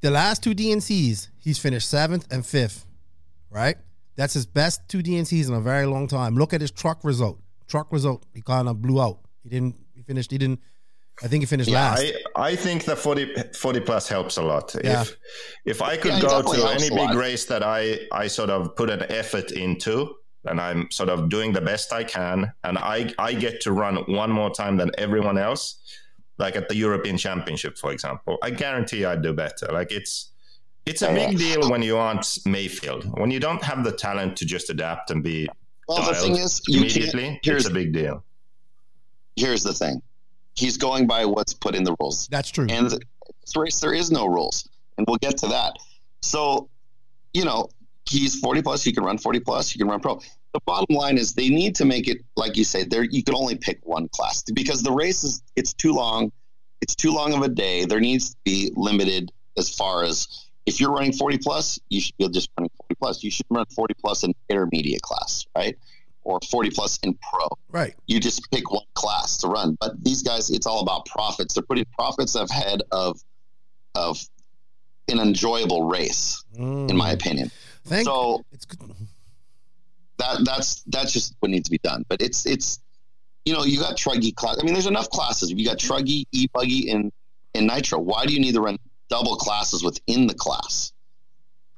The 0.02 0.12
last 0.12 0.44
two 0.44 0.54
DNCs, 0.54 1.30
he's 1.40 1.58
finished 1.58 1.90
seventh 1.90 2.28
and 2.32 2.46
fifth. 2.46 2.86
Right. 3.50 3.78
That's 4.16 4.34
his 4.34 4.46
best 4.46 4.82
two 4.88 5.04
DNCs 5.04 5.48
in 5.48 5.54
a 5.54 5.62
very 5.62 5.86
long 5.86 6.08
time. 6.08 6.36
Look 6.36 6.54
at 6.54 6.62
his 6.62 6.72
truck 6.72 7.04
result. 7.04 7.40
Truck 7.68 7.92
result. 7.92 8.26
He 8.34 8.42
kind 8.42 8.68
of 8.68 8.82
blew 8.82 9.02
out. 9.02 9.20
He 9.44 9.50
didn't. 9.50 9.76
He 9.94 10.02
finished. 10.02 10.32
He 10.32 10.38
didn't. 10.38 10.60
I 11.23 11.27
think 11.27 11.41
he 11.41 11.45
finished 11.48 11.69
Yeah, 11.69 11.89
last. 11.91 12.03
I, 12.35 12.49
I 12.52 12.56
think 12.56 12.84
the 12.85 12.95
40, 12.95 13.34
40 13.56 13.80
plus 13.81 14.07
helps 14.07 14.38
a 14.38 14.44
lot. 14.44 14.76
Yeah. 14.84 15.02
If 15.02 15.18
if 15.65 15.81
I 15.81 15.98
could 15.98 16.14
Yeah, 16.14 16.22
go 16.22 16.41
to 16.44 16.68
any 16.69 16.89
big 16.89 17.14
race 17.15 17.45
that 17.45 17.64
I, 17.64 17.99
I 18.11 18.27
sort 18.27 18.49
of 18.52 18.76
put 18.76 18.89
an 18.89 19.03
effort 19.11 19.52
into 19.52 20.15
and 20.45 20.61
I'm 20.61 20.89
sort 20.91 21.10
of 21.10 21.30
doing 21.30 21.53
the 21.53 21.61
best 21.61 21.91
I 21.91 22.03
can 22.03 22.52
and 22.64 22.77
I, 22.77 23.11
I 23.18 23.34
get 23.34 23.61
to 23.61 23.72
run 23.72 23.95
one 24.07 24.31
more 24.31 24.52
time 24.53 24.77
than 24.77 24.91
everyone 24.98 25.38
else, 25.38 25.80
like 26.38 26.56
at 26.56 26.69
the 26.69 26.76
European 26.76 27.18
Championship, 27.18 27.77
for 27.77 27.91
example, 27.91 28.38
I 28.44 28.52
guarantee 28.52 29.03
I'd 29.03 29.23
do 29.23 29.34
better. 29.34 29.68
Like 29.72 29.91
it's 29.91 30.31
it's 30.85 31.02
a 31.02 31.11
big 31.11 31.38
deal 31.38 31.69
when 31.69 31.81
you 31.81 31.98
aren't 31.98 32.22
Maifield. 32.45 33.19
When 33.19 33.30
you 33.31 33.39
don't 33.41 33.61
have 33.64 33.84
the 33.84 33.91
talent 33.91 34.38
to 34.38 34.45
just 34.45 34.69
adapt 34.69 35.10
and 35.11 35.22
be 35.23 35.49
Well, 35.88 36.07
the 36.07 36.14
thing 36.15 36.38
is, 36.38 36.61
you 36.68 36.80
can't. 36.81 36.95
immediately, 36.95 37.39
Here's 37.44 37.65
it's 37.65 37.72
a 37.72 37.73
big 37.73 37.91
deal. 37.91 38.23
here's 39.35 39.64
the 39.64 39.73
thing. 39.73 40.02
He's 40.58 40.78
going 40.78 41.08
by 41.08 41.26
what's 41.26 41.54
put 41.54 41.76
in 41.76 41.84
the 41.84 41.96
rules. 42.00 42.28
That's 42.28 42.50
true. 42.50 42.68
And 42.70 42.90
this 42.90 43.56
race, 43.56 43.80
there 43.80 43.94
is 43.94 44.12
no 44.12 44.26
rules. 44.26 44.68
And 44.98 45.06
we'll 45.08 45.18
get 45.18 45.38
to 45.38 45.48
that. 45.48 45.78
So, 46.22 46.70
you 47.34 47.46
know, 47.46 47.70
he's 48.10 48.40
40 48.40 48.64
plus. 48.64 48.84
He 48.84 48.92
can 48.92 49.04
run 49.04 49.18
40 49.18 49.40
plus. 49.42 49.70
He 49.70 49.78
can 49.78 49.88
run 49.88 50.00
pro. 50.00 50.20
The 50.54 50.60
bottom 50.66 50.96
line 50.96 51.18
is 51.18 51.34
they 51.34 51.50
need 51.50 51.76
to 51.76 51.86
make 51.86 52.08
it, 52.08 52.18
like 52.36 52.58
you 52.58 52.64
say, 52.64 52.84
there 52.84 53.04
you 53.04 53.24
can 53.24 53.36
only 53.36 53.56
pick 53.56 53.80
one 53.84 54.08
class 54.10 54.44
because 54.54 54.82
the 54.82 54.92
race 54.92 55.24
is, 55.24 55.44
it's 55.56 55.74
too 55.74 55.94
long. 55.94 56.32
It's 56.82 56.96
too 56.96 57.12
long 57.12 57.34
of 57.34 57.42
a 57.42 57.50
day. 57.50 57.86
There 57.86 58.00
needs 58.00 58.32
to 58.32 58.38
be 58.44 58.72
limited 58.76 59.32
as 59.58 59.74
far 59.74 60.04
as 60.04 60.48
if 60.66 60.80
you're 60.82 60.92
running 60.92 61.14
40 61.14 61.38
plus, 61.40 61.80
you 61.90 62.02
should 62.02 62.18
be 62.18 62.28
just 62.30 62.50
running 62.58 62.72
40 62.78 62.96
plus. 62.96 63.24
You 63.24 63.32
should 63.32 63.46
run 63.50 63.66
40 63.68 63.94
plus 63.96 64.24
in 64.24 64.34
intermediate 64.50 65.02
class, 65.02 65.46
right? 65.56 65.78
Or 66.28 66.41
40 66.52 66.72
plus 66.72 66.99
in 67.04 67.18
pro 67.22 67.48
right. 67.70 67.95
you 68.06 68.20
just 68.20 68.52
pick 68.52 68.70
one 68.70 68.84
class 68.95 69.38
to 69.38 69.48
run. 69.48 69.78
But 69.80 70.04
these 70.04 70.24
guys, 70.24 70.49
it's 70.49 70.68
all 70.68 70.82
about 70.82 71.06
profits. 71.06 71.54
They're 71.54 71.64
putting 71.64 71.86
profits 71.98 72.36
ahead 72.36 72.82
of 72.91 73.24
of 73.95 74.20
an 75.08 75.20
enjoyable 75.20 75.84
race, 75.84 76.44
in 76.54 76.98
my 76.98 77.12
opinion. 77.12 77.48
Mm. 77.48 77.52
Thank. 77.86 78.06
So 78.06 78.44
it's 78.52 78.66
good. 78.66 78.94
that 80.18 80.44
that's 80.44 80.84
that's 80.88 81.14
just 81.14 81.34
what 81.40 81.49
needs 81.49 81.70
to 81.70 81.72
be 81.72 81.78
done. 81.78 82.04
But 82.10 82.22
it's 82.22 82.45
it's 82.45 82.80
you 83.45 83.54
know 83.54 83.64
you 83.64 83.80
got 83.80 83.95
truggy 83.95 84.36
class. 84.36 84.58
I 84.60 84.66
mean, 84.66 84.74
there's 84.74 84.86
enough 84.86 85.10
classes. 85.10 85.49
You 85.49 85.66
got 85.66 85.78
truggy, 85.78 86.26
e 86.34 86.48
buggy, 86.54 86.91
and 86.91 87.14
and 87.56 87.68
nitro. 87.68 87.99
Why 87.99 88.26
do 88.26 88.34
you 88.34 88.41
need 88.41 88.56
to 88.56 88.62
run 88.62 88.78
double 89.08 89.38
classes 89.38 89.82
within 89.82 90.28
the 90.28 90.34
class? 90.34 90.91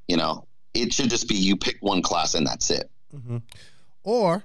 You 0.08 0.18
know, 0.18 0.48
it 0.74 0.92
should 0.92 1.12
just 1.12 1.28
be 1.28 1.36
you 1.36 1.56
pick 1.56 1.78
one 1.82 2.02
class 2.02 2.34
and 2.34 2.48
that's 2.48 2.72
it. 2.72 2.90
Mm-hmm. 3.16 3.38
Or 4.10 4.44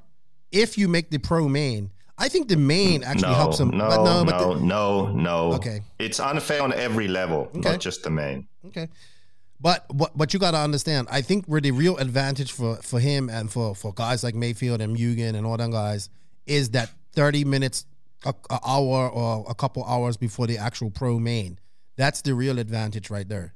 if 0.52 0.76
you 0.76 0.88
make 0.88 1.08
the 1.08 1.16
pro 1.16 1.48
main, 1.48 1.90
I 2.18 2.28
think 2.28 2.48
the 2.48 2.56
main 2.58 3.02
actually 3.02 3.32
no, 3.32 3.34
helps 3.34 3.56
them. 3.56 3.70
No, 3.70 3.88
but 3.88 4.04
no, 4.04 4.22
no, 4.22 4.24
but 4.30 4.38
the- 4.38 4.60
no, 4.60 5.06
no. 5.12 5.52
Okay. 5.54 5.80
It's 5.98 6.20
unfair 6.20 6.62
on 6.62 6.74
every 6.74 7.08
level, 7.08 7.48
Okay. 7.56 7.70
not 7.70 7.80
just 7.80 8.02
the 8.02 8.10
main. 8.10 8.46
Okay. 8.66 8.88
But 9.58 9.86
what 9.90 10.14
but 10.14 10.34
you 10.34 10.38
got 10.38 10.50
to 10.50 10.58
understand, 10.58 11.08
I 11.10 11.22
think 11.22 11.46
where 11.46 11.62
the 11.62 11.70
real 11.70 11.96
advantage 11.96 12.52
for 12.52 12.76
for 12.82 13.00
him 13.00 13.30
and 13.30 13.50
for 13.50 13.74
for 13.74 13.94
guys 13.94 14.22
like 14.22 14.34
Maifield 14.34 14.80
and 14.82 14.94
Mugen 14.94 15.34
and 15.34 15.46
all 15.46 15.56
them 15.56 15.70
guys 15.70 16.10
is 16.44 16.68
that 16.70 16.90
30 17.14 17.46
minutes 17.46 17.86
a, 18.26 18.34
a 18.50 18.60
hour 18.66 19.08
or 19.08 19.46
a 19.48 19.54
couple 19.54 19.82
hours 19.84 20.18
before 20.18 20.46
the 20.46 20.58
actual 20.58 20.90
pro 20.90 21.18
main. 21.18 21.58
That's 21.96 22.20
the 22.20 22.34
real 22.34 22.58
advantage 22.58 23.08
right 23.08 23.26
there. 23.26 23.54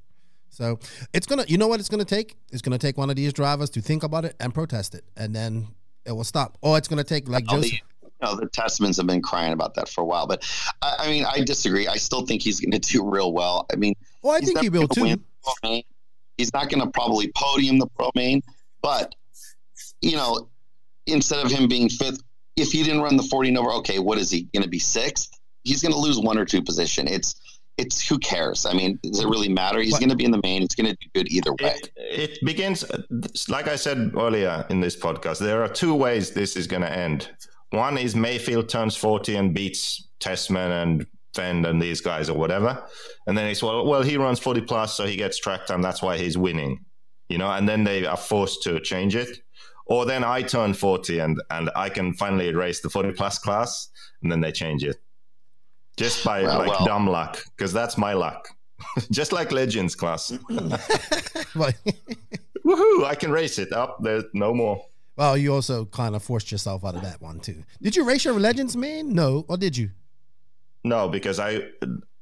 So, 0.49 0.79
it's 1.13 1.27
going 1.27 1.45
to 1.45 1.51
you 1.53 1.59
know 1.59 1.69
what 1.69 1.81
it's 1.81 1.91
going 1.91 2.05
to 2.07 2.15
take? 2.17 2.37
It's 2.51 2.63
going 2.63 2.77
to 2.79 2.85
take 2.87 2.97
one 2.97 3.11
of 3.11 3.17
these 3.17 3.35
drivers 3.35 3.69
to 3.71 3.83
think 3.83 4.03
about 4.03 4.25
it 4.25 4.35
and 4.41 4.55
protest 4.55 4.95
it 4.95 5.05
and 5.15 5.35
then 5.37 5.69
it 6.09 6.13
will 6.13 6.25
stop. 6.25 6.59
Oh, 6.63 6.75
it's 6.75 6.89
going 6.89 6.99
to 6.99 7.05
take 7.05 7.29
like 7.29 7.45
All 7.49 7.57
Joseph 7.57 7.71
the, 7.71 8.07
you 8.07 8.11
know, 8.23 8.35
the 8.35 8.47
Tessmanns 8.47 8.97
have 8.97 9.07
been 9.07 9.23
crying 9.23 9.53
about 9.53 9.75
that 9.75 9.89
for 9.89 10.01
a 10.01 10.05
while, 10.05 10.27
but 10.27 10.45
I, 10.83 10.97
I 11.01 11.09
mean, 11.09 11.25
I 11.25 11.41
disagree. 11.45 11.87
I 11.87 11.97
still 11.97 12.27
think 12.27 12.43
he's 12.43 12.61
going 12.61 12.73
to 12.73 12.79
do 12.79 13.09
real 13.09 13.33
well. 13.33 13.67
I 13.73 13.77
mean, 13.77 13.95
well, 14.23 14.35
I 14.35 14.41
think 14.41 14.59
he 14.59 14.71
will 14.71 14.89
too. 14.89 15.03
win 15.03 15.11
the 15.13 15.25
Pro 15.43 15.71
Main. 15.71 15.83
He's 16.39 16.53
not 16.53 16.71
going 16.71 16.81
to 16.81 16.91
probably 16.91 17.33
podium 17.35 17.79
the 17.79 17.89
pro 17.89 18.11
main, 18.15 18.43
but 18.81 19.15
you 20.01 20.17
know, 20.17 20.49
instead 21.07 21.45
of 21.45 21.51
him 21.51 21.67
being 21.67 21.89
fifth, 21.89 22.23
if 22.57 22.71
he 22.71 22.85
didn't 22.85 23.03
run 23.03 23.17
the 23.17 23.25
40 23.25 23.57
over, 23.57 23.73
okay, 23.73 23.99
what 23.99 24.19
is 24.19 24.31
he 24.31 24.43
going 24.55 24.63
to 24.63 24.69
be 24.69 24.79
sixth? 24.79 25.31
He's 25.65 25.83
going 25.83 25.93
to 25.93 25.99
lose 25.99 26.19
one 26.19 26.39
or 26.39 26.45
two 26.45 26.63
position. 26.63 27.09
It's 27.09 27.35
it's 27.79 28.07
who 28.07 28.19
cares? 28.19 28.67
I 28.67 28.73
mean, 28.73 28.99
does 29.03 29.21
it 29.21 29.29
really 29.29 29.49
matter? 29.49 29.81
He's 29.81 29.99
going 29.99 30.11
to 30.11 30.17
be 30.17 30.25
in 30.25 30.33
the 30.33 30.41
main. 30.43 30.63
He's 30.63 30.75
going 30.75 30.91
to 30.91 30.97
do 31.01 31.09
good 31.15 31.33
either 31.33 31.53
way. 31.53 31.77
It, 31.97 32.33
it 32.33 32.39
begins, 32.45 32.85
uh, 32.85 33.03
like 33.49 33.69
I 33.69 33.77
said 33.77 34.13
earlier 34.17 34.67
in 34.69 34.81
this 34.81 34.97
podcast, 34.97 35.39
there 35.39 35.63
are 35.63 35.69
two 35.69 35.95
ways 35.95 36.33
this 36.33 36.57
is 36.57 36.67
going 36.67 36.83
to 36.83 36.93
end. 36.93 37.31
One 37.71 37.97
is 37.97 38.15
Maifield 38.15 38.69
turns 38.69 38.97
40 38.97 39.37
and 39.37 39.55
beats 39.55 40.09
Tessmann 40.21 40.83
and 40.83 41.07
Phend 41.35 41.67
and 41.67 41.81
these 41.81 42.01
guys 42.01 42.29
or 42.29 42.37
whatever. 42.37 42.83
And 43.27 43.39
then 43.39 43.47
it's, 43.47 43.63
well, 43.63 43.87
well, 43.87 44.03
he 44.03 44.17
runs 44.17 44.41
40 44.41 44.63
plus, 44.63 44.97
so 44.97 45.07
he 45.07 45.17
gets 45.17 45.39
track 45.39 45.67
time. 45.67 45.81
That's 45.81 46.03
why 46.03 46.19
he's 46.19 46.37
winning, 46.37 46.85
you 47.29 47.39
know, 47.39 47.51
and 47.51 47.69
then 47.69 47.85
they 47.85 48.05
are 48.07 48.17
forced 48.17 48.63
to 48.65 48.81
change 48.81 49.15
it. 49.15 49.39
Or 49.87 50.05
then 50.05 50.25
I 50.25 50.43
turn 50.43 50.75
40 50.75 51.19
and, 51.21 51.41
and 51.51 51.71
I 51.77 51.89
can 51.89 52.13
finally 52.13 52.53
race 52.55 52.81
the 52.81 52.91
40 52.91 53.13
plus 53.13 53.39
class, 53.39 53.89
and 54.23 54.33
then 54.33 54.41
they 54.41 54.53
change 54.53 54.83
it. 54.85 54.97
Just 55.99 56.25
by 56.25 56.43
Well, 56.43 56.59
like 56.59 56.71
well. 56.71 56.87
dumb 56.87 57.07
luck, 57.09 57.45
because 57.57 57.73
that's 57.73 57.99
my 57.99 58.13
luck. 58.15 58.49
Just 59.11 59.33
like 59.33 59.51
Legends 59.53 59.95
class. 59.97 60.31
Woohoo! 62.65 63.05
I 63.05 63.15
can 63.15 63.31
race 63.33 63.59
it 63.59 63.73
up. 63.73 63.99
There's 64.03 64.25
no 64.33 64.55
more. 64.55 64.85
well, 65.17 65.37
you 65.37 65.53
also 65.53 65.85
kind 65.87 66.15
of 66.15 66.23
forced 66.23 66.53
yourself 66.53 66.85
out 66.85 66.95
of 66.95 67.03
that 67.03 67.21
one 67.21 67.41
too. 67.41 67.65
Did 67.83 67.97
you 67.97 68.05
race 68.05 68.25
your 68.25 68.39
Legends 68.39 68.77
man 68.77 69.13
No, 69.13 69.45
or 69.49 69.57
did 69.57 69.77
you? 69.77 69.91
No, 70.85 71.09
because 71.09 71.41
I 71.41 71.63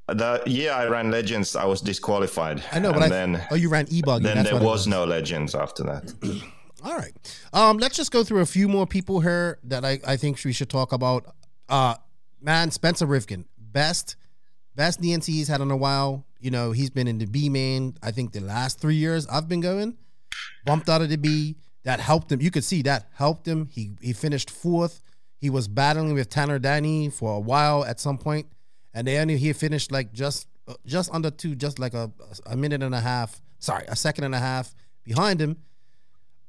the 0.07 0.41
year 0.45 0.71
I 0.71 0.87
ran 0.87 1.11
Legends, 1.11 1.55
I 1.55 1.65
was 1.65 1.81
disqualified. 1.81 2.63
I 2.71 2.79
know, 2.79 2.91
but 2.93 3.03
and 3.03 3.13
I 3.13 3.17
then 3.17 3.47
oh, 3.51 3.55
you 3.55 3.69
ran 3.69 3.85
e-buggy. 3.89 4.23
then 4.23 4.43
there 4.43 4.53
what 4.53 4.61
it 4.63 4.65
was 4.65 4.87
no 4.87 5.03
Legends 5.05 5.53
after 5.53 5.83
that. 5.83 6.13
All 6.83 6.95
right. 6.95 7.13
Um, 7.53 7.77
let's 7.77 7.97
just 7.97 8.11
go 8.11 8.23
through 8.23 8.41
a 8.41 8.45
few 8.45 8.67
more 8.67 8.87
people 8.87 9.19
here 9.19 9.59
that 9.63 9.83
I, 9.83 9.99
I 10.07 10.15
think 10.17 10.39
we 10.45 10.53
should 10.53 10.69
talk 10.69 10.93
about. 10.93 11.25
Uh, 11.67 11.95
man, 12.41 12.71
Spencer 12.71 13.05
Rivkin, 13.07 13.45
best 13.71 14.15
best 14.75 15.01
DNC 15.01 15.25
he's 15.25 15.47
had 15.47 15.61
in 15.61 15.71
a 15.71 15.77
while. 15.77 16.25
You 16.39 16.51
know, 16.51 16.71
he's 16.71 16.89
been 16.89 17.07
in 17.07 17.17
the 17.17 17.25
B 17.25 17.49
main. 17.49 17.97
I 18.01 18.11
think 18.11 18.31
the 18.31 18.41
last 18.41 18.79
three 18.79 18.95
years 18.95 19.25
I've 19.27 19.47
been 19.47 19.61
going, 19.61 19.97
bumped 20.65 20.89
out 20.89 21.01
of 21.01 21.09
the 21.09 21.17
B. 21.17 21.57
That 21.83 21.99
helped 21.99 22.31
him. 22.31 22.41
You 22.41 22.51
could 22.51 22.63
see 22.63 22.81
that 22.83 23.07
helped 23.13 23.47
him. 23.47 23.67
He 23.67 23.91
he 24.01 24.13
finished 24.13 24.49
fourth. 24.49 25.01
He 25.39 25.49
was 25.49 25.67
battling 25.67 26.13
with 26.13 26.29
Tanner 26.29 26.59
Danny 26.59 27.09
for 27.09 27.35
a 27.35 27.39
while 27.39 27.85
at 27.85 27.99
some 27.99 28.17
point, 28.17 28.47
and 28.93 29.07
they 29.07 29.13
then 29.13 29.29
he 29.29 29.53
finished 29.53 29.91
like 29.91 30.11
just 30.11 30.47
uh, 30.67 30.73
just 30.85 31.13
under 31.13 31.31
two, 31.31 31.55
just 31.55 31.79
like 31.79 31.93
a 31.93 32.11
a 32.45 32.57
minute 32.57 32.83
and 32.83 32.93
a 32.93 32.99
half. 32.99 33.41
Sorry, 33.59 33.85
a 33.87 33.95
second 33.95 34.25
and 34.25 34.35
a 34.35 34.39
half 34.39 34.75
behind 35.03 35.41
him. 35.41 35.57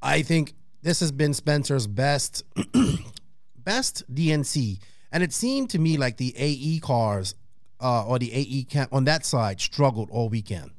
I 0.02 0.22
think 0.22 0.54
this 0.82 1.00
has 1.00 1.12
been 1.12 1.34
Spencer's 1.34 1.86
best 1.86 2.44
best 3.56 4.02
DNC, 4.12 4.80
and 5.12 5.22
it 5.22 5.32
seemed 5.32 5.70
to 5.70 5.78
me 5.78 5.96
like 5.96 6.16
the 6.16 6.34
AE 6.36 6.80
cars 6.80 7.34
uh, 7.80 8.04
or 8.06 8.18
the 8.18 8.32
AE 8.32 8.64
camp 8.64 8.92
on 8.92 9.04
that 9.04 9.24
side 9.24 9.60
struggled 9.60 10.10
all 10.10 10.28
weekend. 10.28 10.70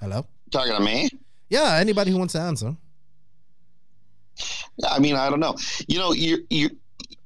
Hello. 0.00 0.26
talking 0.50 0.74
to 0.74 0.82
me? 0.82 1.08
Yeah, 1.48 1.76
anybody 1.76 2.10
who 2.10 2.18
wants 2.18 2.32
to 2.32 2.40
answer. 2.40 2.76
I 4.88 4.98
mean, 4.98 5.14
I 5.14 5.30
don't 5.30 5.40
know. 5.40 5.56
You 5.86 5.98
know, 5.98 6.12
you 6.12 6.44
you 6.50 6.70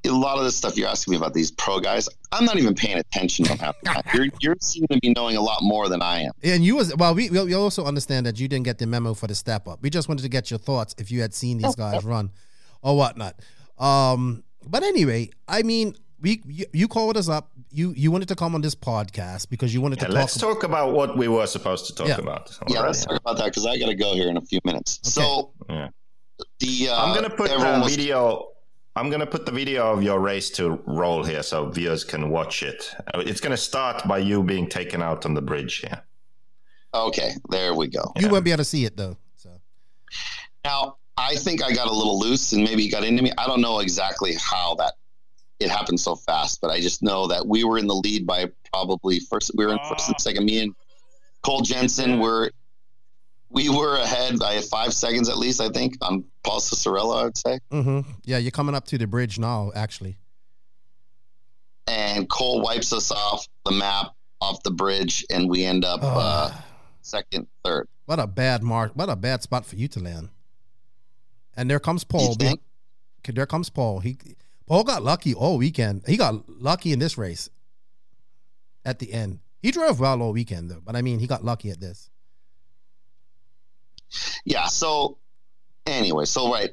a 0.05 0.11
lot 0.11 0.39
of 0.39 0.45
this 0.45 0.57
stuff 0.57 0.77
you're 0.77 0.89
asking 0.89 1.13
me 1.13 1.17
about 1.17 1.35
these 1.35 1.51
pro 1.51 1.81
guys. 1.81 2.09
I'm 2.31 2.45
not 2.45 2.57
even 2.57 2.75
paying 2.75 2.99
attention 2.99 3.47
to 3.47 3.57
half 3.57 3.81
the 3.81 3.87
time. 3.91 4.03
You're 4.15 4.27
you're 4.41 4.57
seem 4.61 4.87
to 4.89 4.99
be 5.01 5.13
knowing 5.17 5.37
a 5.37 5.41
lot 5.41 5.63
more 5.63 5.89
than 5.89 6.03
I 6.03 6.21
am. 6.21 6.33
And 6.43 6.65
you 6.65 6.77
was 6.77 6.95
well. 6.97 7.15
We 7.15 7.31
we 7.31 7.55
also 7.55 7.85
understand 7.85 8.27
that 8.27 8.39
you 8.39 8.49
didn't 8.49 8.65
get 8.65 8.79
the 8.79 8.87
memo 8.87 9.15
for 9.15 9.27
the 9.27 9.35
step 9.35 9.67
up. 9.67 9.83
We 9.83 9.91
just 9.91 10.09
wanted 10.09 10.23
to 10.23 10.29
get 10.29 10.51
your 10.51 10.59
thoughts 10.59 10.95
if 10.99 11.11
you 11.11 11.21
had 11.21 11.35
seen 11.35 11.59
these 11.59 11.75
guys 11.75 12.05
run 12.05 12.31
or 12.83 12.97
whatnot. 12.97 13.35
Um, 13.81 14.43
but 14.67 14.83
anyway, 14.83 15.31
I 15.47 15.63
mean, 15.63 15.95
we 16.21 16.43
you, 16.47 16.67
you 16.73 16.89
called 16.89 17.17
us 17.17 17.29
up. 17.29 17.51
You 17.71 17.93
you 17.97 18.11
wanted 18.11 18.29
to 18.29 18.35
come 18.35 18.55
on 18.55 18.61
this 18.61 18.75
podcast 18.75 19.49
because 19.51 19.73
you 19.75 19.81
wanted 19.81 20.01
Yeah, 20.01 20.09
to 20.09 20.13
let's 20.15 20.37
talk. 20.39 20.55
talk 20.55 20.65
about 20.65 20.93
what 20.93 21.17
we 21.17 21.29
were 21.29 21.47
supposed 21.47 21.87
to 21.87 21.95
talk 21.95 22.09
Yeah. 22.09 22.17
about. 22.19 22.57
Yeah, 22.69 22.81
let's 22.81 23.05
talk 23.05 23.21
about 23.21 23.37
that 23.39 23.47
because 23.47 23.67
I 23.67 23.79
got 23.79 23.87
to 23.87 23.95
go 23.95 24.15
here 24.15 24.29
in 24.29 24.37
a 24.37 24.41
few 24.41 24.61
minutes. 24.65 24.99
So 25.03 25.53
Yeah. 25.69 25.89
the 26.61 26.89
uh, 26.91 27.05
I'm 27.05 27.15
gonna 27.15 27.31
put 27.31 27.51
everyone 27.51 27.81
the 27.81 27.85
was- 27.85 27.97
video. 27.97 28.49
I'm 28.97 29.11
gonna 29.11 29.27
put 29.27 29.47
the 29.47 29.53
video 29.53 29.93
of 29.93 30.03
your 30.03 30.19
race 30.19 30.51
to 30.59 30.71
roll 30.87 31.23
here, 31.23 31.45
so 31.45 31.69
viewers 31.71 32.03
can 32.03 32.31
watch 32.31 32.65
it. 32.65 32.91
Uh, 33.15 33.21
It's 33.25 33.41
gonna 33.41 33.57
start 33.57 34.03
by 34.09 34.19
you 34.19 34.43
being 34.43 34.69
taken 34.69 35.01
out 35.03 35.25
on 35.25 35.35
the 35.35 35.43
bridge 35.43 35.77
here. 35.77 36.03
Okay, 36.93 37.31
there 37.51 37.75
we 37.75 37.87
go. 37.87 38.13
You 38.17 38.29
won't 38.29 38.45
be 38.45 38.51
able 38.51 38.59
to 38.59 38.65
see 38.65 38.85
it 38.87 38.97
though. 38.97 39.17
So 39.37 39.51
Now, 40.65 40.97
I 41.19 41.35
think 41.35 41.63
I 41.63 41.73
got 41.73 41.89
a 41.89 41.93
little 41.93 42.19
loose 42.19 42.53
and 42.53 42.63
maybe 42.63 42.89
got 42.89 43.05
into 43.05 43.23
me. 43.23 43.33
I 43.37 43.47
don't 43.47 43.61
know 43.61 43.81
exactly 43.81 44.35
how 44.41 44.77
that 44.77 44.95
it 45.61 45.69
happened 45.69 45.99
so 46.01 46.15
fast, 46.15 46.61
but 46.61 46.71
I 46.71 46.81
just 46.81 47.03
know 47.03 47.27
that 47.27 47.45
we 47.47 47.65
were 47.65 47.77
in 47.79 47.89
the 47.89 47.95
lead 47.95 48.25
by 48.27 48.47
probably 48.73 49.19
first. 49.19 49.51
We 49.57 49.67
were 49.67 49.73
in 49.73 49.79
first 49.89 50.09
and 50.09 50.21
second. 50.21 50.45
Me 50.45 50.61
and 50.61 50.75
Cole 51.43 51.61
Jensen 51.63 52.21
were 52.21 52.53
we 53.51 53.69
were 53.69 53.97
ahead 53.97 54.39
by 54.39 54.61
five 54.61 54.93
seconds 54.95 55.29
at 55.29 55.37
least. 55.39 55.61
I 55.61 55.71
think 55.71 55.97
on 56.03 56.25
Paul 56.45 56.61
Cicerello, 56.61 57.21
I 57.21 57.25
would 57.25 57.37
say. 57.39 57.59
hmm 57.71 58.01
yeah, 58.25 58.39
you're 58.39 58.51
coming 58.53 58.75
up 58.77 58.85
to 58.87 58.99
the 58.99 59.07
bridge 59.07 59.39
now. 59.39 59.73
Actually, 59.75 60.19
And 61.87 62.29
Cole 62.29 62.61
wipes 62.61 62.93
us 62.93 63.11
off 63.11 63.47
the 63.65 63.73
map, 63.73 64.13
off 64.41 64.63
the 64.63 64.71
bridge, 64.71 65.25
and 65.31 65.49
we 65.49 65.65
end 65.65 65.85
up 65.85 66.01
uh, 66.03 66.53
second, 67.03 67.47
third. 67.65 67.89
what 68.07 68.21
a 68.21 68.27
bad 68.27 68.63
mark. 68.63 68.93
What 68.95 69.09
a 69.09 69.17
bad 69.17 69.43
spot 69.43 69.65
for 69.67 69.77
you 69.77 69.89
to 69.89 70.01
land. 70.01 70.29
And 71.59 71.69
there 71.69 71.81
comes 71.81 72.05
Paul. 72.05 72.37
You 72.41 72.57
There 73.35 73.47
comes 73.47 73.69
Paul. 73.69 73.99
He 73.99 74.17
Paul 74.67 74.85
got 74.85 75.03
lucky 75.03 75.35
all 75.35 75.59
weekend. 75.59 76.03
He 76.07 76.17
got 76.17 76.49
lucky 76.49 76.93
in 76.93 77.01
this 77.01 77.19
race. 77.19 77.51
At 78.85 79.01
the 79.01 79.13
end, 79.13 79.41
he 79.61 79.73
drove 79.73 79.99
well 79.99 80.23
all 80.23 80.33
weekend 80.33 80.71
though. 80.71 80.81
But 80.83 80.95
I 80.95 81.03
mean, 81.03 81.19
he 81.19 81.27
got 81.27 81.45
lucky 81.45 81.71
at 81.71 81.81
this. 81.81 82.11
Yeah. 84.45 84.67
So 84.67 85.19
anyway, 85.85 86.25
so 86.27 86.51
right, 86.53 86.71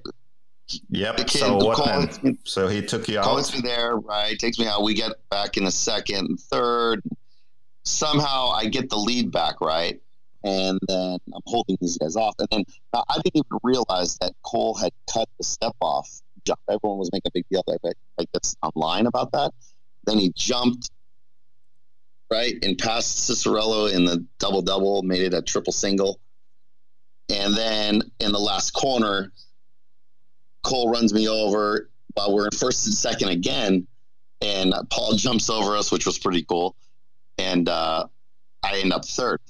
Yep. 0.90 1.18
The 1.18 1.24
kid- 1.26 1.40
so 1.40 1.56
what 1.57 1.78
call- 1.78 2.07
then? 2.22 2.38
So 2.44 2.68
he 2.68 2.82
took 2.82 3.07
you 3.07 3.20
Calls 3.20 3.49
out. 3.49 3.56
me 3.56 3.62
there, 3.68 3.95
right? 3.98 4.38
Takes 4.38 4.57
me 4.60 4.68
out. 4.68 4.84
We 4.84 4.94
get 4.94 5.12
back 5.30 5.57
in 5.57 5.66
a 5.66 5.72
second, 5.72 6.40
third. 6.40 7.02
Somehow 7.84 8.49
I 8.49 8.66
get 8.66 8.90
the 8.90 8.98
lead 8.98 9.32
back, 9.32 9.62
right? 9.62 10.02
And 10.45 10.80
then 10.88 11.17
I'm 11.34 11.41
holding 11.45 11.77
these 11.81 11.97
guys 11.97 12.15
off. 12.15 12.35
And 12.38 12.47
then 12.51 12.63
now, 12.93 13.03
I 13.09 13.15
didn't 13.15 13.38
even 13.38 13.59
realize 13.63 14.17
that 14.19 14.34
Cole 14.43 14.76
had 14.76 14.91
cut 15.11 15.27
the 15.38 15.43
step 15.43 15.76
off. 15.81 16.22
Everyone 16.69 16.99
was 16.99 17.09
making 17.11 17.30
a 17.30 17.31
big 17.34 17.45
deal, 17.49 17.63
like, 17.65 17.80
like 18.19 18.30
that's 18.31 18.55
online 18.61 19.07
about 19.07 19.31
that. 19.31 19.51
Then 20.05 20.19
he 20.19 20.31
jumped, 20.35 20.91
right, 22.30 22.53
and 22.63 22.77
passed 22.77 23.27
Cicerello 23.27 23.91
in 23.91 24.05
the 24.05 24.23
double 24.38 24.61
double, 24.61 25.01
made 25.01 25.23
it 25.23 25.34
a 25.34 25.41
triple 25.41 25.73
single. 25.73 26.19
And 27.30 27.55
then 27.55 28.03
in 28.19 28.31
the 28.31 28.39
last 28.39 28.72
corner, 28.72 29.31
Cole 30.61 30.91
runs 30.91 31.11
me 31.11 31.27
over 31.27 31.89
while 32.13 32.35
we're 32.35 32.45
in 32.45 32.51
first 32.51 32.85
and 32.85 32.93
second 32.93 33.30
again, 33.30 33.88
and 34.41 34.73
Paul 34.91 35.13
jumps 35.13 35.49
over 35.49 35.76
us, 35.76 35.91
which 35.91 36.05
was 36.05 36.19
pretty 36.19 36.43
cool. 36.43 36.76
And 37.39 37.67
uh, 37.67 38.05
I 38.63 38.80
end 38.80 38.93
up 38.93 39.05
third. 39.05 39.41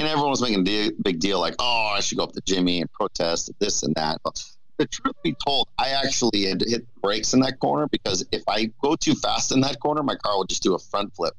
And 0.00 0.08
everyone 0.08 0.30
was 0.30 0.40
making 0.40 0.66
a 0.66 0.90
big 1.02 1.20
deal 1.20 1.38
like, 1.40 1.54
oh, 1.58 1.92
I 1.94 2.00
should 2.00 2.16
go 2.16 2.24
up 2.24 2.32
to 2.32 2.40
Jimmy 2.46 2.80
and 2.80 2.90
protest 2.90 3.50
this 3.58 3.82
and 3.82 3.94
that. 3.96 4.18
But 4.24 4.42
the 4.78 4.86
truth 4.86 5.14
be 5.22 5.36
told, 5.46 5.68
I 5.78 5.90
actually 5.90 6.46
had 6.46 6.62
hit 6.66 6.86
brakes 7.02 7.34
in 7.34 7.40
that 7.40 7.58
corner 7.58 7.86
because 7.86 8.24
if 8.32 8.42
I 8.48 8.70
go 8.82 8.96
too 8.96 9.14
fast 9.14 9.52
in 9.52 9.60
that 9.60 9.78
corner, 9.78 10.02
my 10.02 10.16
car 10.16 10.38
would 10.38 10.48
just 10.48 10.62
do 10.62 10.74
a 10.74 10.78
front 10.78 11.14
flip. 11.14 11.34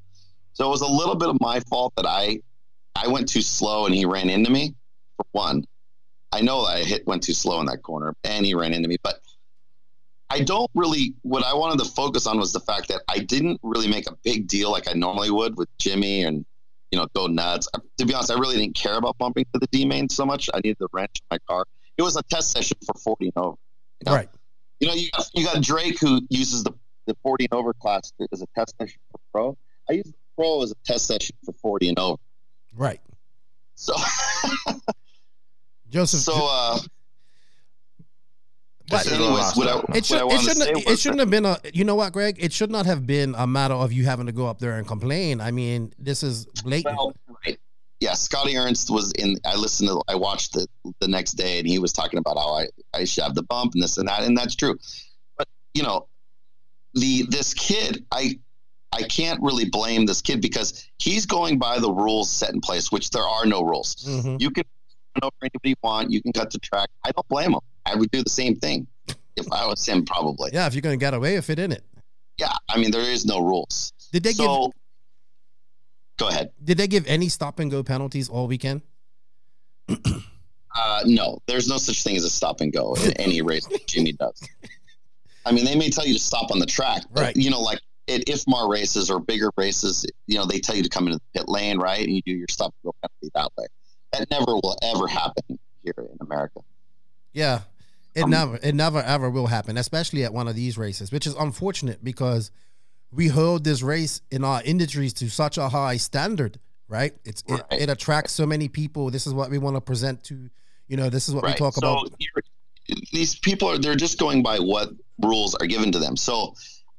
So 0.54 0.68
it 0.68 0.70
was 0.70 0.82
a 0.82 0.88
little 0.88 1.16
bit 1.16 1.30
of 1.30 1.42
my 1.42 1.60
fault 1.62 1.94
that 1.98 2.06
I 2.06 2.40
I 2.96 3.08
went 3.08 3.28
too 3.28 3.42
slow 3.42 3.88
and 3.88 3.96
he 3.96 4.06
ran 4.06 4.30
into 4.30 4.52
me. 4.52 4.76
For 5.18 5.26
one, 5.32 5.66
I 6.32 6.42
know 6.42 6.62
I 6.62 6.84
hit 6.84 7.08
went 7.08 7.24
too 7.24 7.34
slow 7.34 7.62
in 7.62 7.66
that 7.66 7.82
corner 7.82 8.16
and 8.24 8.46
he 8.46 8.54
ran 8.54 8.74
into 8.74 8.88
me, 8.88 8.98
but 9.02 9.22
I 10.30 10.42
don't 10.42 10.70
really. 10.76 11.16
What 11.24 11.44
I 11.44 11.56
wanted 11.56 11.84
to 11.84 11.90
focus 11.90 12.28
on 12.28 12.38
was 12.38 12.54
the 12.54 12.60
fact 12.60 12.90
that 12.90 13.02
I 13.10 13.20
didn't 13.20 13.60
really 13.64 13.88
make 13.88 14.08
a 14.08 14.16
big 14.24 14.48
deal 14.48 14.72
like 14.72 14.88
I 14.88 14.94
normally 14.94 15.32
would 15.32 15.58
with 15.58 15.68
Jimmy 15.80 16.22
and 16.22 16.46
you 16.92 17.00
know 17.00 17.08
go 17.16 17.28
nuts. 17.28 17.68
To 17.98 18.06
be 18.06 18.14
honest, 18.14 18.32
I 18.32 18.36
really 18.36 18.58
didn't 18.58 18.76
care 18.76 18.98
about 18.98 19.18
bumping 19.18 19.46
to 19.54 19.60
the 19.60 19.68
D 19.68 19.86
main 19.86 20.10
so 20.10 20.26
much. 20.26 20.50
I 20.54 20.58
needed 20.58 20.78
the 20.80 20.88
wrench 20.92 21.12
in 21.16 21.36
my 21.36 21.40
car. 21.48 21.66
It 21.98 22.02
was 22.04 22.16
a 22.16 22.24
test 22.24 22.52
session 22.52 22.78
for 22.86 22.94
forty 23.00 23.26
and 23.26 23.38
over. 23.38 23.58
You 24.00 24.12
know? 24.12 24.16
Right. 24.16 24.30
You 24.80 24.88
know, 24.88 24.94
you 24.94 25.12
got, 25.12 25.30
you 25.34 25.46
got 25.46 25.62
Drake 25.62 26.00
who 26.00 26.22
uses 26.30 26.64
the 26.64 26.74
the 27.08 27.16
forty 27.24 27.46
and 27.46 27.54
over 27.54 27.74
class 27.74 28.14
as 28.32 28.42
a 28.42 28.48
test 28.56 28.76
session 28.80 29.00
for 29.12 29.20
pro. 29.32 29.58
I 29.90 29.94
use 29.94 30.06
the 30.06 30.14
pro 30.36 30.62
as 30.64 30.72
a 30.72 30.76
test 30.86 31.08
session 31.08 31.36
for 31.46 31.54
forty 31.54 31.90
and 31.90 31.98
over. 31.98 32.18
Right. 32.76 33.02
So 33.76 33.94
Joseph. 35.90 36.22
so 36.22 36.34
uh. 36.50 36.80
But 38.92 39.06
the 39.06 39.16
anyways, 39.16 39.56
what 39.56 39.68
I, 39.68 39.76
what 39.76 39.96
it 39.98 40.06
shouldn't. 40.06 40.32
say 40.58 40.72
It 40.72 41.00
shouldn't 41.00 41.20
have 41.22 41.30
been 41.30 41.46
a. 41.46 41.58
You 41.74 41.84
know 41.84 41.96
what, 41.96 42.14
Greg? 42.14 42.38
It 42.40 42.52
should 42.54 42.70
not 42.72 42.86
have 42.86 43.08
been 43.08 43.34
a 43.38 43.48
matter 43.48 43.74
of 43.74 43.92
you 43.94 44.06
having 44.06 44.26
to 44.28 44.32
go 44.32 44.48
up 44.48 44.60
there 44.60 44.78
and 44.78 44.88
complain. 44.88 45.42
I 45.42 45.52
mean, 45.52 45.94
this 45.98 46.24
is 46.24 46.46
blatant. 46.64 46.96
Well, 46.98 47.14
right. 47.46 47.58
Yeah, 48.00 48.14
Scotty 48.14 48.58
Ernst 48.58 48.90
was 48.90 49.12
in. 49.14 49.38
I 49.46 49.56
listened 49.56 49.90
to. 49.90 50.02
I 50.08 50.16
watched 50.16 50.56
it 50.56 50.68
the 51.00 51.08
next 51.08 51.34
day, 51.34 51.60
and 51.60 51.68
he 51.68 51.80
was 51.80 51.94
talking 51.94 52.18
about 52.20 52.38
how 52.38 52.54
I 52.56 52.68
I 52.94 53.04
should 53.06 53.24
have 53.24 53.36
the 53.36 53.44
bump 53.44 53.74
and 53.76 53.84
this 53.84 53.98
and 53.98 54.08
that, 54.08 54.24
and 54.24 54.36
that's 54.38 54.56
true. 54.56 54.78
But 55.38 55.48
you 55.74 55.84
know, 55.84 56.08
the 56.94 57.24
this 57.30 57.54
kid, 57.54 58.06
I 58.12 58.40
I 58.92 59.04
can't 59.04 59.42
really 59.42 59.66
blame 59.66 60.06
this 60.06 60.22
kid 60.22 60.42
because 60.42 60.86
he's 61.00 61.26
going 61.26 61.60
by 61.60 61.80
the 61.80 61.92
rules 61.92 62.30
set 62.32 62.54
in 62.54 62.60
place, 62.60 62.92
which 62.92 63.12
there 63.12 63.24
are 63.28 63.46
no 63.46 63.62
rules. 63.62 63.96
Mhm. 64.08 64.42
You 64.42 64.50
can 64.52 64.64
over 65.22 65.32
anybody 65.42 65.70
you 65.70 65.76
want. 65.84 66.10
You 66.12 66.22
can 66.22 66.34
cut 66.34 66.52
the 66.52 66.60
track. 66.60 66.90
I 67.06 67.12
don't 67.12 67.28
blame 67.28 67.54
him. 67.54 67.60
I 67.92 67.96
would 67.96 68.10
do 68.12 68.24
the 68.24 68.30
same 68.30 68.56
thing 68.56 68.88
if 69.36 69.52
I 69.52 69.66
was 69.66 69.86
him, 69.86 70.06
probably. 70.06 70.52
Yeah, 70.54 70.68
if 70.68 70.74
you're 70.74 70.82
gonna 70.82 70.98
get 70.98 71.14
away 71.14 71.36
with 71.36 71.50
it, 71.50 71.60
in 71.60 71.72
it. 71.72 71.84
Yeah, 72.38 72.54
I 72.70 72.78
mean 72.78 72.92
there 72.92 73.02
is 73.02 73.26
no 73.26 73.40
rules. 73.40 73.94
Did 74.12 74.24
they 74.24 74.34
so, 74.34 74.72
go 76.18 76.28
ahead. 76.30 76.52
give? 76.58 76.66
Did 76.66 76.78
they 76.78 76.88
give 76.88 77.06
any 77.08 77.30
stop 77.30 77.60
and 77.60 77.70
go 77.72 77.84
penalties 77.84 78.30
all 78.30 78.48
weekend? 78.48 78.82
Uh, 80.74 81.02
no, 81.06 81.38
there's 81.48 81.68
no 81.68 81.78
such 81.78 82.02
thing 82.02 82.16
as 82.16 82.24
a 82.24 82.30
stop 82.30 82.62
and 82.62 82.72
go 82.72 82.94
in 83.04 83.12
any 83.20 83.42
race 83.52 83.66
that 83.68 83.86
Jimmy 83.88 84.14
does. 84.14 84.42
I 85.46 85.52
mean, 85.52 85.66
they 85.66 85.76
may 85.76 85.90
tell 85.90 86.06
you 86.06 86.14
to 86.14 86.20
stop 86.20 86.50
on 86.50 86.60
the 86.60 86.66
track, 86.66 87.04
but 87.12 87.22
Right. 87.22 87.36
you 87.36 87.50
know, 87.50 87.60
like 87.60 87.80
at 88.08 88.22
IFMAR 88.26 88.70
races 88.70 89.12
or 89.12 89.20
bigger 89.20 89.50
races, 89.58 90.06
you 90.28 90.38
know, 90.38 90.46
they 90.46 90.60
tell 90.60 90.74
you 90.76 90.84
to 90.84 90.88
come 90.88 91.08
into 91.08 91.20
the 91.34 91.40
pit 91.40 91.50
lane, 91.50 91.78
right? 91.78 92.00
And 92.06 92.16
you 92.16 92.22
do 92.26 92.32
your 92.32 92.48
stop 92.50 92.74
and 92.84 92.90
go 92.90 92.96
penalty 93.02 93.32
that 93.36 93.50
way. 93.58 93.66
That 94.14 94.30
never 94.32 94.54
will 94.56 94.78
ever 94.82 95.08
happen 95.08 95.60
here 95.84 95.94
in 95.98 96.18
America. 96.22 96.62
Yeah, 97.34 97.62
it 98.14 98.24
Um, 98.24 98.30
never, 98.30 98.60
it 98.62 98.76
never 98.76 99.02
ever 99.02 99.30
will 99.30 99.48
happen, 99.48 99.78
especially 99.78 100.24
at 100.24 100.34
one 100.34 100.48
of 100.48 100.56
these 100.56 100.78
races, 100.78 101.12
which 101.12 101.26
is 101.26 101.36
unfortunate 101.36 102.04
because 102.04 102.52
we 103.12 103.28
hold 103.28 103.64
this 103.64 103.82
race 103.82 104.22
in 104.32 104.44
our 104.44 104.62
industries 104.64 105.14
to 105.14 105.30
such 105.30 105.58
a 105.58 105.70
high 105.70 105.98
standard, 105.98 106.60
right? 106.88 107.14
It's 107.26 107.44
Right. 107.48 107.62
It, 107.72 107.84
it 107.84 107.90
attracts 107.90 108.34
so 108.34 108.46
many 108.46 108.68
people. 108.68 109.12
This 109.12 109.28
is 109.28 109.34
what 109.34 109.50
we 109.50 109.58
want 109.58 109.76
to 109.76 109.82
present 109.82 110.24
to, 110.26 110.50
you 110.88 110.98
know, 110.98 111.10
this 111.10 111.28
is 111.30 111.36
what 111.36 111.44
we 111.44 111.54
talk 111.54 111.74
so 111.76 111.80
about. 111.80 112.12
these 113.12 113.36
people 113.36 113.70
are 113.70 113.78
they're 113.78 113.96
just 113.96 114.18
going 114.18 114.44
by 114.44 114.60
what 114.60 114.90
rules 115.22 115.56
are 115.56 115.68
given 115.68 115.92
to 115.92 116.00
them. 116.00 116.18
So 116.18 116.56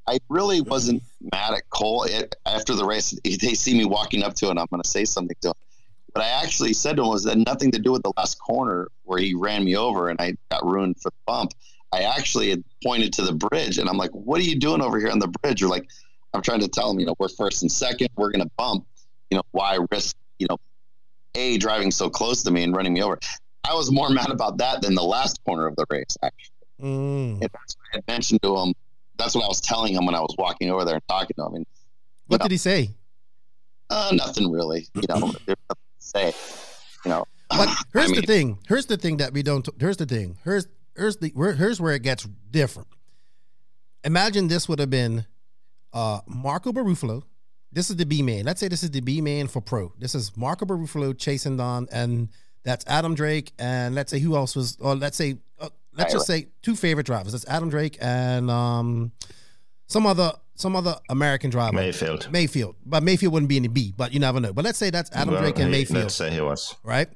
I 0.06 0.18
really 0.28 0.60
wasn't 0.60 1.02
mad 1.32 1.54
at 1.54 1.68
Cole 1.70 2.04
it, 2.04 2.34
after 2.46 2.74
the 2.74 2.84
race. 2.84 3.18
They 3.24 3.54
see 3.54 3.74
me 3.76 3.84
walking 3.84 4.22
up 4.22 4.34
to 4.36 4.46
him, 4.46 4.52
and 4.52 4.60
I'm 4.60 4.66
going 4.70 4.82
to 4.82 4.88
say 4.88 5.04
something 5.04 5.36
to 5.42 5.48
him. 5.48 5.54
What 6.12 6.24
I 6.24 6.28
actually 6.28 6.72
said 6.74 6.96
to 6.96 7.02
him 7.02 7.08
was 7.08 7.24
that 7.24 7.38
nothing 7.38 7.70
to 7.72 7.78
do 7.78 7.90
with 7.92 8.02
the 8.02 8.12
last 8.16 8.38
corner 8.38 8.88
where 9.04 9.18
he 9.18 9.34
ran 9.34 9.64
me 9.64 9.76
over 9.76 10.08
and 10.10 10.20
I 10.20 10.34
got 10.50 10.64
ruined 10.64 11.00
for 11.00 11.10
the 11.10 11.16
bump. 11.26 11.52
I 11.92 12.02
actually 12.02 12.50
had 12.50 12.62
pointed 12.82 13.12
to 13.14 13.22
the 13.22 13.32
bridge, 13.34 13.76
and 13.78 13.88
I'm 13.88 13.98
like, 13.98 14.10
"What 14.12 14.40
are 14.40 14.44
you 14.44 14.58
doing 14.58 14.80
over 14.80 14.98
here 14.98 15.10
on 15.10 15.18
the 15.18 15.28
bridge?" 15.28 15.60
You're 15.60 15.68
like, 15.70 15.86
"I'm 16.32 16.40
trying 16.40 16.60
to 16.60 16.68
tell 16.68 16.90
him, 16.90 16.98
you 17.00 17.04
know, 17.06 17.14
we're 17.18 17.28
first 17.28 17.60
and 17.62 17.70
second. 17.70 18.08
We're 18.16 18.30
going 18.30 18.42
to 18.44 18.50
bump. 18.56 18.86
You 19.30 19.36
know, 19.36 19.42
why 19.52 19.78
risk, 19.90 20.16
you 20.38 20.46
know, 20.48 20.56
a 21.34 21.58
driving 21.58 21.90
so 21.90 22.08
close 22.08 22.42
to 22.44 22.50
me 22.50 22.62
and 22.62 22.74
running 22.74 22.94
me 22.94 23.02
over?" 23.02 23.18
I 23.64 23.74
was 23.74 23.90
more 23.92 24.08
mad 24.20 24.30
about 24.30 24.56
that 24.58 24.80
than 24.82 24.94
the 24.94 25.02
last 25.02 25.38
corner 25.44 25.66
of 25.66 25.76
the 25.76 25.84
race. 25.90 26.16
Actually, 26.22 26.48
Mm. 26.80 27.32
and 27.34 27.42
that's 27.42 27.76
what 27.76 27.84
I 27.92 27.96
had 27.98 28.04
mentioned 28.08 28.42
to 28.42 28.56
him. 28.56 28.74
That's 29.18 29.34
what 29.34 29.44
I 29.44 29.48
was 29.48 29.60
telling 29.60 29.94
him 29.94 30.04
when 30.06 30.14
I 30.14 30.20
was 30.20 30.34
walking 30.38 30.70
over 30.70 30.84
there 30.86 30.94
and 30.94 31.08
talking 31.08 31.34
to 31.38 31.44
him. 31.46 31.54
And 31.56 31.66
What 32.26 32.40
know. 32.40 32.44
did 32.44 32.52
he 32.52 32.58
say? 32.58 32.90
uh, 33.90 34.10
nothing 34.14 34.50
really, 34.50 34.86
you 34.94 35.02
know, 35.10 35.20
there's 35.46 35.58
nothing 35.68 35.68
to 35.68 35.81
say. 36.12 36.32
You 37.04 37.10
know, 37.10 37.24
But 37.50 37.68
here's 37.92 38.12
I 38.12 38.16
the 38.16 38.22
thing. 38.22 38.58
Here's 38.68 38.86
the 38.86 38.96
thing 38.96 39.18
that 39.18 39.32
we 39.32 39.42
don't. 39.42 39.68
Here's 39.78 39.96
the 39.96 40.06
thing. 40.06 40.38
Here's 40.44 40.66
here's 40.96 41.16
the 41.18 41.30
where, 41.34 41.52
here's 41.52 41.80
where 41.80 41.94
it 41.94 42.02
gets 42.02 42.24
different. 42.50 42.88
Imagine 44.04 44.48
this 44.48 44.68
would 44.68 44.78
have 44.78 44.90
been 44.90 45.26
uh, 45.92 46.20
Marco 46.26 46.72
Barufalo. 46.72 47.22
This 47.70 47.90
is 47.90 47.96
the 47.96 48.04
B 48.04 48.22
man. 48.22 48.44
Let's 48.44 48.60
say 48.60 48.68
this 48.68 48.82
is 48.82 48.90
the 48.90 49.00
B 49.00 49.20
man 49.20 49.48
for 49.48 49.60
pro. 49.60 49.92
This 49.98 50.14
is 50.14 50.36
Marco 50.36 50.66
Barufalo 50.66 51.16
chasing 51.16 51.56
Don, 51.56 51.88
and 51.92 52.28
that's 52.64 52.84
Adam 52.86 53.14
Drake. 53.14 53.52
And 53.58 53.94
let's 53.94 54.10
say 54.10 54.18
who 54.18 54.36
else 54.36 54.56
was? 54.56 54.76
Or 54.80 54.94
let's 54.94 55.16
say 55.16 55.38
uh, 55.60 55.68
let's 55.94 56.12
just 56.12 56.26
say 56.26 56.48
two 56.62 56.74
favorite 56.76 57.06
drivers. 57.06 57.32
That's 57.32 57.46
Adam 57.46 57.68
Drake 57.68 57.98
and 58.00 58.50
um, 58.50 59.12
some 59.86 60.06
other 60.06 60.32
some 60.62 60.74
other 60.76 60.96
American 61.10 61.50
driver. 61.50 61.76
Maifield. 61.76 62.30
Maifield, 62.30 62.74
but 62.86 63.02
Maifield 63.02 63.32
wouldn't 63.32 63.48
be 63.50 63.56
in 63.58 63.64
the 63.64 63.68
B. 63.68 63.92
But 63.96 64.12
you 64.14 64.20
never 64.20 64.40
know. 64.40 64.52
But 64.52 64.64
let's 64.64 64.78
say 64.78 64.88
that's 64.90 65.10
Adam 65.12 65.34
Well, 65.34 65.42
Drake 65.42 65.58
and 65.58 65.74
he- 65.74 65.84
Maifield 65.84 65.94
Let's 65.94 66.14
say 66.14 66.30
he 66.30 66.40
was. 66.40 66.74
right? 66.84 67.08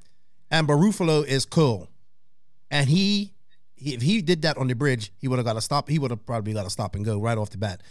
And 0.50 0.68
Barufalo 0.68 1.24
is 1.26 1.44
cool, 1.46 1.88
and 2.70 2.88
he, 2.88 3.32
he 3.74 3.94
if 3.94 4.02
he 4.02 4.20
did 4.22 4.42
that 4.42 4.58
on 4.58 4.68
the 4.68 4.74
bridge, 4.74 5.12
he 5.18 5.26
would 5.28 5.38
have 5.38 5.46
got 5.46 5.54
to 5.54 5.60
stop. 5.60 5.88
He 5.88 5.98
would 5.98 6.10
have 6.10 6.24
probably 6.26 6.52
got 6.52 6.64
to 6.64 6.70
stop 6.70 6.94
and 6.94 7.04
go 7.04 7.18
right 7.20 7.36
off 7.38 7.50
the 7.50 7.58
bat. 7.58 7.82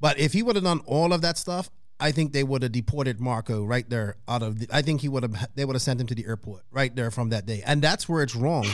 But 0.00 0.18
if 0.18 0.32
he 0.32 0.42
would 0.44 0.54
have 0.54 0.64
done 0.64 0.80
all 0.86 1.12
of 1.12 1.22
that 1.22 1.36
stuff, 1.38 1.70
I 1.98 2.12
think 2.12 2.32
they 2.32 2.44
would 2.44 2.62
have 2.62 2.70
deported 2.70 3.20
Marco 3.20 3.64
right 3.64 3.88
there 3.90 4.14
out 4.28 4.42
of. 4.44 4.60
The, 4.60 4.68
I 4.72 4.82
think 4.82 5.00
he 5.00 5.08
would 5.08 5.24
have. 5.24 5.48
They 5.56 5.64
would 5.64 5.74
have 5.74 5.82
sent 5.82 6.00
him 6.00 6.06
to 6.06 6.14
the 6.14 6.24
airport 6.26 6.62
right 6.70 6.94
there 6.94 7.10
from 7.10 7.30
that 7.30 7.46
day, 7.46 7.62
and 7.66 7.82
that's 7.82 8.08
where 8.08 8.22
it's 8.22 8.36
wrong. 8.36 8.66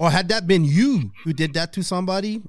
Or 0.00 0.10
had 0.10 0.28
that 0.30 0.48
been 0.48 0.64
you 0.64 1.12
who 1.22 1.32
did 1.32 1.54
that 1.54 1.72
to 1.74 1.84
somebody? 1.84 2.42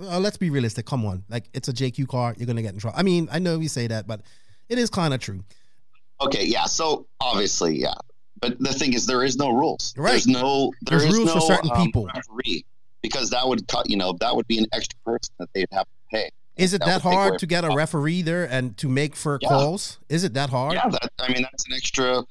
Uh, 0.00 0.18
let's 0.18 0.36
be 0.36 0.50
realistic. 0.50 0.86
Come 0.86 1.04
on, 1.04 1.24
like 1.28 1.44
it's 1.54 1.68
a 1.68 1.72
JQ 1.72 2.08
car. 2.08 2.34
You're 2.36 2.46
gonna 2.46 2.62
get 2.62 2.74
in 2.74 2.80
trouble. 2.80 2.98
I 2.98 3.02
mean, 3.02 3.28
I 3.32 3.38
know 3.38 3.58
we 3.58 3.68
say 3.68 3.86
that, 3.86 4.06
but 4.06 4.22
it 4.68 4.78
is 4.78 4.90
kind 4.90 5.12
of 5.14 5.20
true. 5.20 5.42
okay, 6.20 6.44
yeah. 6.44 6.64
So 6.66 7.06
obviously, 7.20 7.76
yeah. 7.78 7.94
But 8.40 8.58
the 8.58 8.72
thing 8.72 8.92
is, 8.92 9.06
there 9.06 9.22
is 9.22 9.36
no 9.36 9.50
rules. 9.50 9.94
Right. 9.96 10.10
There's 10.12 10.26
no. 10.26 10.72
there 10.82 10.98
There's 10.98 11.12
is 11.12 11.16
rules 11.16 11.32
for 11.32 11.40
certain 11.40 11.70
um, 11.72 11.84
people. 11.84 12.08
Referee, 12.14 12.64
because 13.00 13.30
that 13.30 13.46
would 13.46 13.68
cut. 13.68 13.88
You 13.88 13.96
know, 13.96 14.14
that 14.20 14.34
would 14.34 14.48
be 14.48 14.58
an 14.58 14.66
extra 14.72 14.98
person 15.04 15.32
that 15.38 15.48
they'd 15.54 15.68
have 15.72 15.84
to 15.84 16.16
pay. 16.16 16.30
Is 16.56 16.74
it 16.74 16.80
That 16.80 16.86
that, 16.86 16.94
would 16.96 17.02
take 17.02 17.06
away 17.06 17.14
hard 17.14 17.38
to 17.38 17.46
get 17.46 17.64
a 17.64 17.70
referee 17.70 18.22
there 18.22 18.44
and 18.44 18.76
to 18.78 18.88
make 18.88 19.16
for 19.16 19.38
Yeah. 19.40 19.48
calls? 19.48 19.98
Is 20.08 20.22
it 20.24 20.34
that 20.34 20.50
hard? 20.50 20.74
Yeah, 20.74 20.88
that, 20.88 21.10
I 21.18 21.32
mean 21.32 21.42
that's 21.42 21.66
an 21.66 21.72
extra 21.74 22.24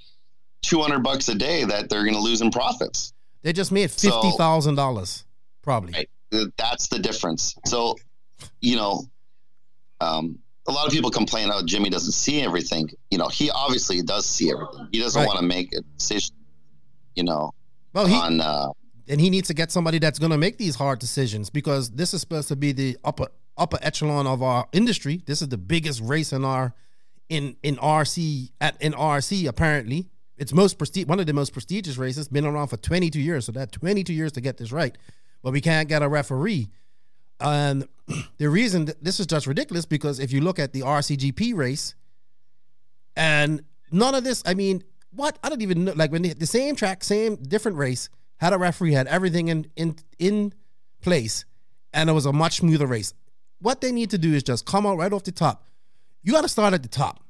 two 0.61 0.79
hundred 0.81 0.99
bucks 0.99 1.27
a 1.29 1.35
day 1.35 1.63
that 1.63 1.89
they're 1.89 2.03
going 2.03 2.13
to 2.13 2.19
lose 2.21 2.41
in 2.41 2.51
profits. 2.51 3.13
They 3.41 3.53
just 3.53 3.71
made 3.71 3.89
So- 3.89 4.11
fifty 4.11 4.37
thousand 4.37 4.75
dollars, 4.75 5.25
probably. 5.63 5.93
Right. 5.93 6.09
That's 6.57 6.87
the 6.87 6.99
difference. 6.99 7.55
So, 7.65 7.95
you 8.61 8.75
know, 8.77 9.03
um, 9.99 10.39
a 10.67 10.71
lot 10.71 10.87
of 10.87 10.93
people 10.93 11.09
complain 11.11 11.49
how 11.49 11.63
Jimmy 11.63 11.89
doesn't 11.89 12.13
see 12.13 12.41
everything. 12.41 12.89
You 13.09 13.17
know, 13.17 13.27
he 13.27 13.49
obviously 13.51 14.01
does 14.01 14.25
see 14.25 14.51
everything. 14.51 14.87
He 14.91 14.99
doesn't 14.99 15.19
Right. 15.19 15.27
want 15.27 15.39
to 15.39 15.45
make 15.45 15.73
a 15.73 15.81
decision. 15.97 16.35
You 17.15 17.23
know, 17.23 17.51
Well, 17.93 18.05
he 18.05 18.15
on 18.15 18.39
uh, 18.39 18.69
and 19.09 19.19
he 19.19 19.29
needs 19.29 19.47
to 19.49 19.53
get 19.53 19.71
somebody 19.71 19.99
that's 19.99 20.17
going 20.19 20.31
to 20.31 20.37
make 20.37 20.57
these 20.57 20.75
hard 20.75 20.99
decisions 20.99 21.49
because 21.49 21.89
this 21.91 22.13
is 22.13 22.21
supposed 22.21 22.47
to 22.47 22.55
be 22.55 22.71
the 22.71 22.97
upper 23.03 23.27
upper 23.57 23.77
echelon 23.81 24.25
of 24.27 24.41
our 24.41 24.67
industry. 24.71 25.21
This 25.25 25.41
is 25.41 25.49
the 25.49 25.57
biggest 25.57 26.01
race 26.01 26.31
in 26.31 26.45
our 26.45 26.73
in 27.27 27.57
in 27.63 27.75
RC 27.77 28.51
at 28.61 28.81
in 28.81 28.93
RC. 28.93 29.45
Apparently, 29.47 30.09
it's 30.37 30.53
most 30.53 30.77
prestige 30.77 31.05
one 31.07 31.19
of 31.19 31.25
the 31.25 31.33
most 31.33 31.51
prestigious 31.51 31.97
races. 31.97 32.29
Been 32.29 32.45
around 32.45 32.67
for 32.67 32.77
twenty 32.77 33.09
two 33.09 33.19
years, 33.19 33.45
so 33.45 33.51
that 33.51 33.73
twenty 33.73 34.03
two 34.05 34.13
years 34.13 34.31
to 34.33 34.41
get 34.41 34.57
this 34.57 34.71
right. 34.71 34.97
But 35.41 35.51
we 35.51 35.61
can't 35.61 35.89
get 35.89 36.01
a 36.01 36.09
referee. 36.09 36.69
And 37.39 37.87
the 38.37 38.49
reason 38.49 38.85
th- 38.85 38.97
this 39.01 39.19
is 39.19 39.25
just 39.25 39.47
ridiculous 39.47 39.85
because 39.85 40.19
if 40.19 40.31
you 40.31 40.41
look 40.41 40.59
at 40.59 40.73
the 40.73 40.81
RCGP 40.81 41.55
race, 41.55 41.95
and 43.15 43.63
none 43.91 44.15
of 44.15 44.23
this, 44.23 44.43
I 44.45 44.53
mean, 44.53 44.83
what 45.11 45.37
I 45.43 45.49
don't 45.49 45.61
even 45.61 45.85
know. 45.85 45.93
Like 45.95 46.11
when 46.11 46.21
they, 46.21 46.29
the 46.29 46.45
same 46.45 46.75
track, 46.75 47.03
same 47.03 47.35
different 47.35 47.77
race, 47.77 48.09
had 48.37 48.53
a 48.53 48.57
referee, 48.57 48.93
had 48.93 49.07
everything 49.07 49.49
in 49.49 49.67
in 49.75 49.95
in 50.19 50.53
place, 51.01 51.45
and 51.93 52.09
it 52.09 52.13
was 52.13 52.25
a 52.25 52.33
much 52.33 52.57
smoother 52.57 52.87
race. 52.87 53.13
What 53.59 53.81
they 53.81 53.91
need 53.91 54.09
to 54.11 54.17
do 54.17 54.33
is 54.33 54.43
just 54.43 54.65
come 54.65 54.85
out 54.87 54.97
right 54.97 55.11
off 55.11 55.23
the 55.23 55.31
top. 55.31 55.67
You 56.23 56.31
got 56.33 56.41
to 56.41 56.49
start 56.49 56.73
at 56.73 56.83
the 56.83 56.89
top. 56.89 57.23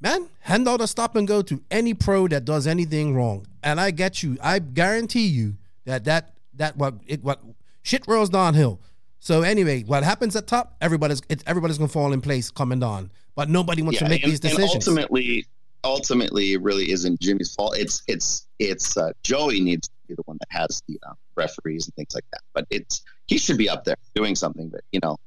man, 0.00 0.28
hand 0.40 0.68
out 0.68 0.80
a 0.80 0.86
stop 0.86 1.16
and 1.16 1.26
go 1.26 1.42
to 1.42 1.62
any 1.70 1.94
pro 1.94 2.28
that 2.28 2.44
does 2.44 2.66
anything 2.66 3.14
wrong, 3.14 3.46
and 3.62 3.80
I 3.80 3.90
get 3.90 4.22
you. 4.22 4.36
I 4.42 4.58
guarantee 4.58 5.26
you 5.26 5.54
that 5.84 6.04
that 6.04 6.35
that 6.56 6.76
what 6.76 6.94
it 7.06 7.22
what 7.22 7.42
shit 7.82 8.06
rolls 8.06 8.30
downhill. 8.30 8.80
So 9.18 9.42
anyway, 9.42 9.82
what 9.82 10.04
happens 10.04 10.36
at 10.36 10.46
top, 10.46 10.76
everybody's 10.80 11.22
it, 11.28 11.42
everybody's 11.46 11.78
gonna 11.78 11.88
fall 11.88 12.12
in 12.12 12.20
place 12.20 12.50
coming 12.50 12.80
down, 12.80 13.10
but 13.34 13.48
nobody 13.48 13.82
wants 13.82 13.98
to 13.98 14.08
make 14.08 14.22
and, 14.22 14.32
these 14.32 14.40
and 14.40 14.50
decisions. 14.50 14.86
ultimately, 14.86 15.46
ultimately, 15.84 16.52
it 16.52 16.62
really 16.62 16.90
isn't 16.90 17.20
Jimmy's 17.20 17.54
fault. 17.54 17.76
It's 17.76 18.02
it's 18.06 18.46
it's 18.58 18.96
uh, 18.96 19.12
Joey 19.22 19.60
needs 19.60 19.88
to 19.88 19.94
be 20.08 20.14
the 20.14 20.22
one 20.26 20.38
that 20.38 20.48
has 20.50 20.82
the 20.86 20.98
uh, 21.08 21.14
referees 21.34 21.86
and 21.86 21.94
things 21.94 22.14
like 22.14 22.24
that. 22.32 22.40
But 22.54 22.66
it's 22.70 23.02
he 23.26 23.38
should 23.38 23.58
be 23.58 23.68
up 23.68 23.84
there 23.84 23.96
doing 24.14 24.34
something. 24.34 24.68
But 24.68 24.82
you 24.92 25.00
know, 25.02 25.18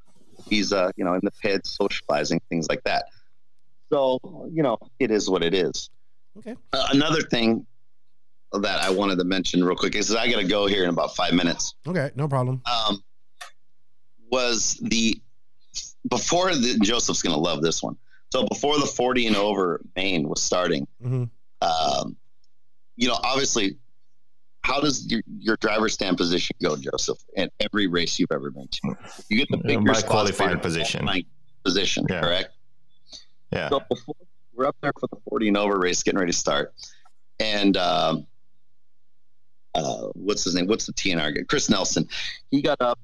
he's 0.47 0.71
uh 0.71 0.91
you 0.95 1.03
know 1.03 1.13
in 1.13 1.21
the 1.23 1.31
pit 1.31 1.65
socializing 1.65 2.41
things 2.49 2.67
like 2.69 2.83
that. 2.83 3.05
So 3.89 4.19
you 4.51 4.63
know, 4.63 4.77
it 4.99 5.11
is 5.11 5.29
what 5.29 5.43
it 5.43 5.53
is. 5.53 5.89
Okay. 6.37 6.55
Uh, 6.71 6.87
another 6.91 7.21
thing 7.21 7.65
that 8.53 8.81
I 8.81 8.89
wanted 8.89 9.17
to 9.19 9.25
mention 9.25 9.63
real 9.63 9.75
quick 9.75 9.95
is 9.95 10.13
I 10.13 10.29
got 10.29 10.37
to 10.39 10.47
go 10.47 10.65
here 10.65 10.83
in 10.83 10.89
about 10.89 11.15
five 11.15 11.33
minutes. 11.33 11.75
Okay, 11.87 12.11
no 12.15 12.27
problem. 12.27 12.61
Um, 12.65 13.03
was 14.31 14.79
the 14.81 15.19
before 16.09 16.53
the 16.55 16.77
Joseph's 16.81 17.21
going 17.21 17.33
to 17.35 17.39
love 17.39 17.61
this 17.61 17.83
one. 17.83 17.97
So 18.31 18.45
before 18.47 18.77
the 18.79 18.85
40 18.85 19.27
and 19.27 19.35
over 19.35 19.81
main 19.95 20.27
was 20.29 20.41
starting, 20.41 20.87
hmm 21.01 21.25
um, 21.61 22.15
you 22.95 23.07
know, 23.07 23.17
obviously, 23.23 23.77
how 24.61 24.79
does 24.79 25.09
your, 25.11 25.21
your 25.39 25.57
driver 25.57 25.89
stand 25.89 26.17
position 26.17 26.55
go, 26.61 26.75
Joseph, 26.77 27.17
in 27.35 27.49
every 27.59 27.87
race 27.87 28.17
you've 28.19 28.31
ever 28.31 28.49
been 28.49 28.67
to? 28.67 28.95
You 29.29 29.37
get 29.39 29.49
the 29.49 29.57
Yeah, 29.57 29.63
bigger 29.77 29.81
my 29.81 30.01
qualifying 30.01 30.59
position. 30.59 31.01
qualifying 31.01 31.25
position, 31.65 32.05
Yeah. 32.09 32.21
correct? 32.21 32.53
Yeah. 33.51 33.69
So 33.69 33.81
before 33.89 34.15
we're 34.53 34.67
up 34.67 34.75
there 34.81 34.93
for 34.99 35.07
the 35.11 35.17
40 35.29 35.49
and 35.49 35.57
over 35.57 35.77
race, 35.79 36.01
getting 36.03 36.19
ready 36.19 36.31
to 36.31 36.37
start, 36.37 36.73
and 37.39 37.75
um, 37.77 38.27
uh, 39.75 40.07
what's 40.13 40.43
his 40.43 40.55
name? 40.55 40.67
What's 40.67 40.85
the 40.85 40.93
TNR 40.93 41.35
guy? 41.35 41.41
Chris 41.47 41.69
Nelson. 41.69 42.07
He 42.51 42.61
got 42.61 42.81
up 42.81 42.99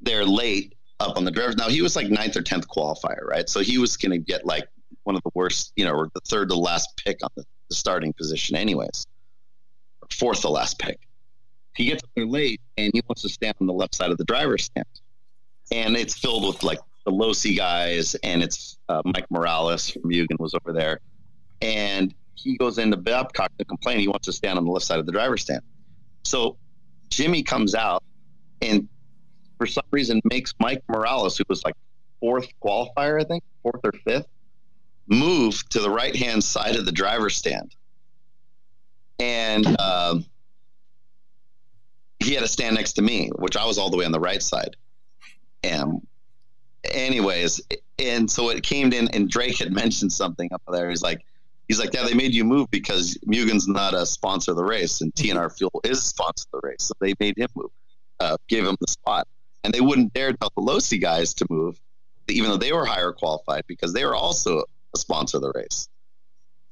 there 0.00 0.24
late 0.24 0.74
up 1.00 1.16
on 1.16 1.24
the 1.24 1.30
drivers. 1.30 1.56
Now 1.56 1.68
he 1.68 1.82
was 1.82 1.96
like 1.96 2.08
ninth 2.08 2.36
or 2.36 2.42
tenth 2.42 2.68
qualifier, 2.68 3.24
right? 3.26 3.48
So 3.48 3.60
he 3.60 3.78
was 3.78 3.96
going 3.96 4.12
to 4.12 4.18
get 4.18 4.44
like 4.44 4.68
one 5.04 5.16
of 5.16 5.22
the 5.22 5.30
worst, 5.34 5.72
you 5.76 5.84
know, 5.84 5.92
or 5.92 6.08
the 6.14 6.20
third 6.20 6.48
to 6.50 6.54
last 6.54 7.00
pick 7.04 7.18
on 7.22 7.30
the, 7.36 7.44
the 7.68 7.74
starting 7.74 8.12
position, 8.12 8.56
anyways, 8.56 9.06
fourth 10.10 10.42
to 10.42 10.48
last 10.48 10.78
pick. 10.78 10.98
He 11.74 11.86
gets 11.86 12.02
up 12.04 12.10
there 12.14 12.26
late 12.26 12.60
and 12.76 12.90
he 12.94 13.02
wants 13.08 13.22
to 13.22 13.28
stand 13.28 13.56
on 13.60 13.66
the 13.66 13.72
left 13.72 13.94
side 13.94 14.10
of 14.10 14.18
the 14.18 14.24
driver's 14.24 14.64
stand, 14.64 14.86
and 15.72 15.96
it's 15.96 16.16
filled 16.16 16.46
with 16.46 16.62
like 16.62 16.78
the 17.04 17.10
Losi 17.10 17.56
guys, 17.56 18.14
and 18.16 18.42
it's 18.42 18.78
uh, 18.88 19.02
Mike 19.04 19.26
Morales 19.30 19.90
from 19.90 20.02
Mugen 20.02 20.38
was 20.38 20.54
over 20.54 20.72
there, 20.72 21.00
and 21.60 22.14
he 22.34 22.56
goes 22.56 22.78
into 22.78 22.96
Babcock 22.96 23.50
to 23.58 23.64
complain 23.64 23.98
he 23.98 24.08
wants 24.08 24.26
to 24.26 24.32
stand 24.32 24.58
on 24.58 24.64
the 24.64 24.70
left 24.70 24.84
side 24.84 24.98
of 24.98 25.06
the 25.06 25.12
driver's 25.12 25.42
stand. 25.42 25.62
So 26.24 26.56
Jimmy 27.10 27.42
comes 27.42 27.74
out 27.74 28.02
and 28.60 28.88
for 29.58 29.66
some 29.66 29.84
reason 29.90 30.20
makes 30.24 30.52
Mike 30.58 30.82
Morales, 30.88 31.36
who 31.36 31.44
was 31.48 31.64
like 31.64 31.74
fourth 32.20 32.48
qualifier, 32.62 33.20
I 33.20 33.24
think, 33.24 33.44
fourth 33.62 33.80
or 33.84 33.92
fifth, 34.04 34.26
move 35.06 35.62
to 35.70 35.80
the 35.80 35.90
right 35.90 36.14
hand 36.14 36.42
side 36.42 36.76
of 36.76 36.86
the 36.86 36.92
driver's 36.92 37.36
stand. 37.36 37.74
And 39.18 39.80
um, 39.80 40.24
he 42.18 42.34
had 42.34 42.40
to 42.40 42.48
stand 42.48 42.74
next 42.74 42.94
to 42.94 43.02
me, 43.02 43.30
which 43.36 43.56
I 43.56 43.64
was 43.64 43.78
all 43.78 43.90
the 43.90 43.96
way 43.96 44.04
on 44.04 44.12
the 44.12 44.20
right 44.20 44.42
side. 44.42 44.76
And 45.62 46.06
anyways, 46.84 47.60
and 47.98 48.30
so 48.30 48.50
it 48.50 48.62
came 48.62 48.92
in 48.92 49.08
and 49.08 49.30
Drake 49.30 49.58
had 49.58 49.72
mentioned 49.72 50.12
something 50.12 50.52
up 50.52 50.62
there. 50.68 50.90
He's 50.90 51.02
like, 51.02 51.24
he's 51.68 51.78
like, 51.78 51.92
yeah, 51.92 52.04
they 52.04 52.14
made 52.14 52.34
you 52.34 52.44
move 52.44 52.70
because 52.70 53.18
Mugen's 53.26 53.68
not 53.68 53.94
a 53.94 54.06
sponsor 54.06 54.52
of 54.52 54.56
the 54.56 54.64
race 54.64 55.00
and 55.00 55.14
TNR 55.14 55.56
Fuel 55.56 55.80
is 55.84 55.98
a 55.98 56.02
sponsor 56.02 56.46
of 56.52 56.60
the 56.60 56.68
race. 56.68 56.82
So 56.82 56.94
they 57.00 57.14
made 57.20 57.38
him 57.38 57.48
move, 57.54 57.70
uh, 58.20 58.36
gave 58.48 58.66
him 58.66 58.76
the 58.80 58.90
spot. 58.90 59.26
And 59.62 59.72
they 59.72 59.80
wouldn't 59.80 60.12
dare 60.12 60.32
tell 60.34 60.52
the 60.54 60.62
Losi 60.62 61.00
guys 61.00 61.32
to 61.34 61.46
move, 61.48 61.80
even 62.28 62.50
though 62.50 62.58
they 62.58 62.72
were 62.72 62.84
higher 62.84 63.12
qualified 63.12 63.64
because 63.66 63.92
they 63.94 64.04
were 64.04 64.14
also 64.14 64.64
a 64.94 64.98
sponsor 64.98 65.38
of 65.38 65.42
the 65.42 65.52
race. 65.54 65.88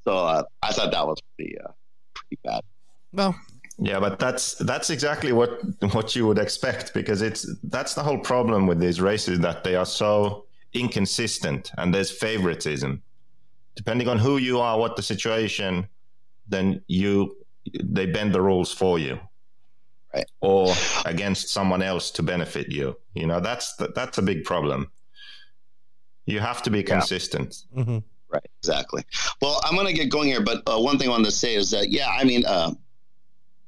So 0.04 0.16
uh, 0.16 0.42
I 0.62 0.72
thought 0.72 0.92
that 0.92 1.06
was 1.06 1.18
pretty, 1.36 1.58
uh, 1.58 1.72
pretty 2.14 2.38
bad. 2.44 2.62
Well, 3.12 3.34
Yeah, 3.78 4.00
but 4.00 4.18
that's 4.18 4.54
that's 4.56 4.90
exactly 4.90 5.32
what 5.32 5.60
what 5.92 6.14
you 6.14 6.26
would 6.26 6.38
expect 6.38 6.92
because 6.92 7.22
it's 7.22 7.46
that's 7.64 7.94
the 7.94 8.02
whole 8.02 8.18
problem 8.18 8.66
with 8.66 8.78
these 8.78 9.00
races 9.00 9.40
that 9.40 9.64
they 9.64 9.74
are 9.74 9.86
so 9.86 10.44
inconsistent 10.74 11.70
and 11.78 11.94
there's 11.94 12.10
favoritism. 12.10 13.02
Depending 13.74 14.08
on 14.08 14.18
who 14.18 14.36
you 14.36 14.60
are, 14.60 14.78
what 14.78 14.96
the 14.96 15.02
situation, 15.02 15.88
then 16.48 16.82
you 16.88 17.36
they 17.82 18.06
bend 18.06 18.34
the 18.34 18.40
rules 18.40 18.72
for 18.72 18.98
you. 18.98 19.18
Right. 20.14 20.26
Or 20.40 20.74
against 21.06 21.48
someone 21.48 21.82
else 21.82 22.10
to 22.12 22.22
benefit 22.22 22.70
you. 22.70 22.96
You 23.14 23.26
know, 23.26 23.40
that's 23.40 23.76
the, 23.76 23.88
that's 23.94 24.18
a 24.18 24.22
big 24.22 24.44
problem. 24.44 24.90
You 26.26 26.40
have 26.40 26.62
to 26.62 26.70
be 26.70 26.82
consistent. 26.82 27.64
hmm 27.74 27.98
Right, 28.28 28.46
exactly. 28.62 29.02
Well, 29.42 29.60
I'm 29.62 29.74
going 29.74 29.86
to 29.86 29.92
get 29.92 30.08
going 30.08 30.28
here, 30.28 30.40
but 30.40 30.62
uh, 30.66 30.78
one 30.78 30.98
thing 30.98 31.08
I 31.08 31.10
wanted 31.10 31.26
to 31.26 31.32
say 31.32 31.54
is 31.54 31.70
that, 31.72 31.90
yeah, 31.90 32.08
I 32.08 32.24
mean, 32.24 32.46
uh, 32.46 32.72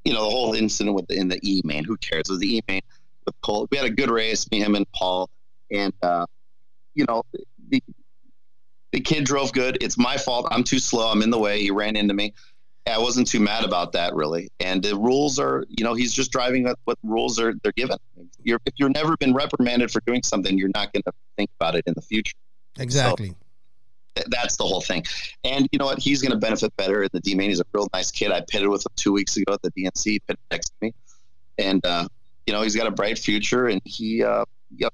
you 0.06 0.14
know, 0.14 0.24
the 0.24 0.30
whole 0.30 0.54
incident 0.54 0.96
with 0.96 1.06
the, 1.06 1.18
in 1.18 1.28
the 1.28 1.38
E 1.42 1.60
main, 1.64 1.84
who 1.84 1.98
cares? 1.98 2.30
It 2.30 2.32
was 2.32 2.38
the 2.38 2.56
E 2.56 2.60
main 2.66 2.80
with 3.26 3.38
Cole. 3.42 3.68
We 3.70 3.76
had 3.76 3.86
a 3.86 3.90
good 3.90 4.08
race, 4.10 4.50
me, 4.50 4.60
him, 4.60 4.74
and 4.74 4.90
Paul, 4.92 5.28
and 5.70 5.92
uh, 6.02 6.24
you 6.94 7.04
know, 7.06 7.24
the 7.68 7.82
the 8.94 9.00
kid 9.00 9.24
drove 9.24 9.52
good. 9.52 9.76
It's 9.80 9.98
my 9.98 10.16
fault. 10.16 10.46
I'm 10.52 10.62
too 10.62 10.78
slow. 10.78 11.10
I'm 11.10 11.20
in 11.20 11.30
the 11.30 11.38
way. 11.38 11.60
He 11.60 11.72
ran 11.72 11.96
into 11.96 12.14
me. 12.14 12.32
I 12.86 12.98
wasn't 12.98 13.26
too 13.26 13.40
mad 13.40 13.64
about 13.64 13.90
that 13.92 14.14
really. 14.14 14.50
And 14.60 14.84
the 14.84 14.94
rules 14.94 15.40
are, 15.40 15.64
you 15.68 15.82
know, 15.82 15.94
he's 15.94 16.12
just 16.12 16.30
driving 16.30 16.72
what, 16.84 16.96
rules 17.02 17.40
are 17.40 17.54
they're 17.64 17.72
given. 17.72 17.96
You're, 18.44 18.60
if 18.66 18.74
you've 18.76 18.92
never 18.92 19.16
been 19.16 19.34
reprimanded 19.34 19.90
for 19.90 20.00
doing 20.06 20.22
something, 20.22 20.56
you're 20.56 20.70
not 20.76 20.92
going 20.92 21.02
to 21.02 21.12
think 21.36 21.50
about 21.58 21.74
it 21.74 21.82
in 21.88 21.94
the 21.94 22.02
future. 22.02 22.36
Exactly. 22.78 23.34
Th- 24.14 24.28
That's 24.30 24.56
the 24.58 24.64
whole 24.64 24.80
thing. 24.80 25.04
And 25.42 25.68
you 25.72 25.80
know 25.80 25.86
what? 25.86 25.98
He's 25.98 26.22
going 26.22 26.30
to 26.30 26.38
benefit 26.38 26.76
better 26.76 27.02
in 27.02 27.08
the 27.12 27.20
D 27.20 27.34
main. 27.34 27.48
He's 27.48 27.58
a 27.58 27.64
real 27.72 27.88
nice 27.92 28.12
kid. 28.12 28.30
I 28.30 28.42
pitted 28.48 28.68
with 28.68 28.82
him 28.82 28.92
two 28.94 29.12
weeks 29.12 29.36
ago 29.36 29.54
at 29.54 29.62
the 29.62 29.72
DNC. 29.72 30.04
He 30.04 30.20
pitted 30.20 30.38
next 30.52 30.68
to 30.68 30.74
me, 30.82 30.94
and 31.58 31.84
uh, 31.84 32.06
you 32.46 32.52
know 32.52 32.62
he's 32.62 32.76
got 32.76 32.86
a 32.86 32.92
bright 32.92 33.18
future. 33.18 33.66
And 33.66 33.80
he, 33.84 34.22
uh, 34.22 34.44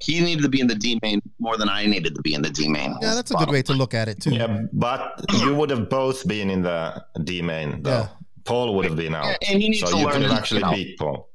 he 0.00 0.20
needed 0.20 0.42
to 0.42 0.49
be 0.49 0.60
in 0.60 0.67
the 0.67 0.75
D 0.75 0.99
main 1.02 1.20
more 1.39 1.57
than 1.57 1.68
I 1.68 1.86
needed 1.86 2.15
to 2.15 2.23
be 2.23 2.34
in 2.34 2.42
the 2.42 2.50
D 2.50 2.68
main. 2.68 2.97
Yeah, 3.00 3.15
that's 3.15 3.31
a 3.31 3.34
good 3.34 3.50
way 3.50 3.62
to 3.62 3.73
look 3.73 3.94
at 3.94 4.09
it 4.09 4.20
too. 4.20 4.31
Yeah, 4.31 4.62
but 4.73 5.25
you 5.41 5.55
would 5.55 5.70
have 5.70 5.89
both 5.89 6.26
been 6.26 6.50
in 6.50 6.62
the 6.62 7.05
D 7.25 7.42
main 7.42 7.83
though. 7.83 7.91
Yeah. 7.91 8.09
Paul 8.44 8.75
would 8.75 8.86
have 8.86 8.97
been 8.97 9.15
out. 9.15 9.36
And 9.47 9.60
he 9.62 9.68
needs 9.68 9.81
so 9.81 9.91
to 9.91 9.99
you 9.99 10.05
learn 10.07 10.15
could 10.15 10.23
have 10.23 10.33
actually 10.33 10.62
you 10.65 10.84
beat 10.84 10.99
Paul. 10.99 11.28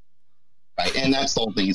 Right, 0.77 0.95
and 0.97 1.13
that's 1.13 1.33
the 1.33 1.39
whole 1.41 1.53
thing. 1.53 1.73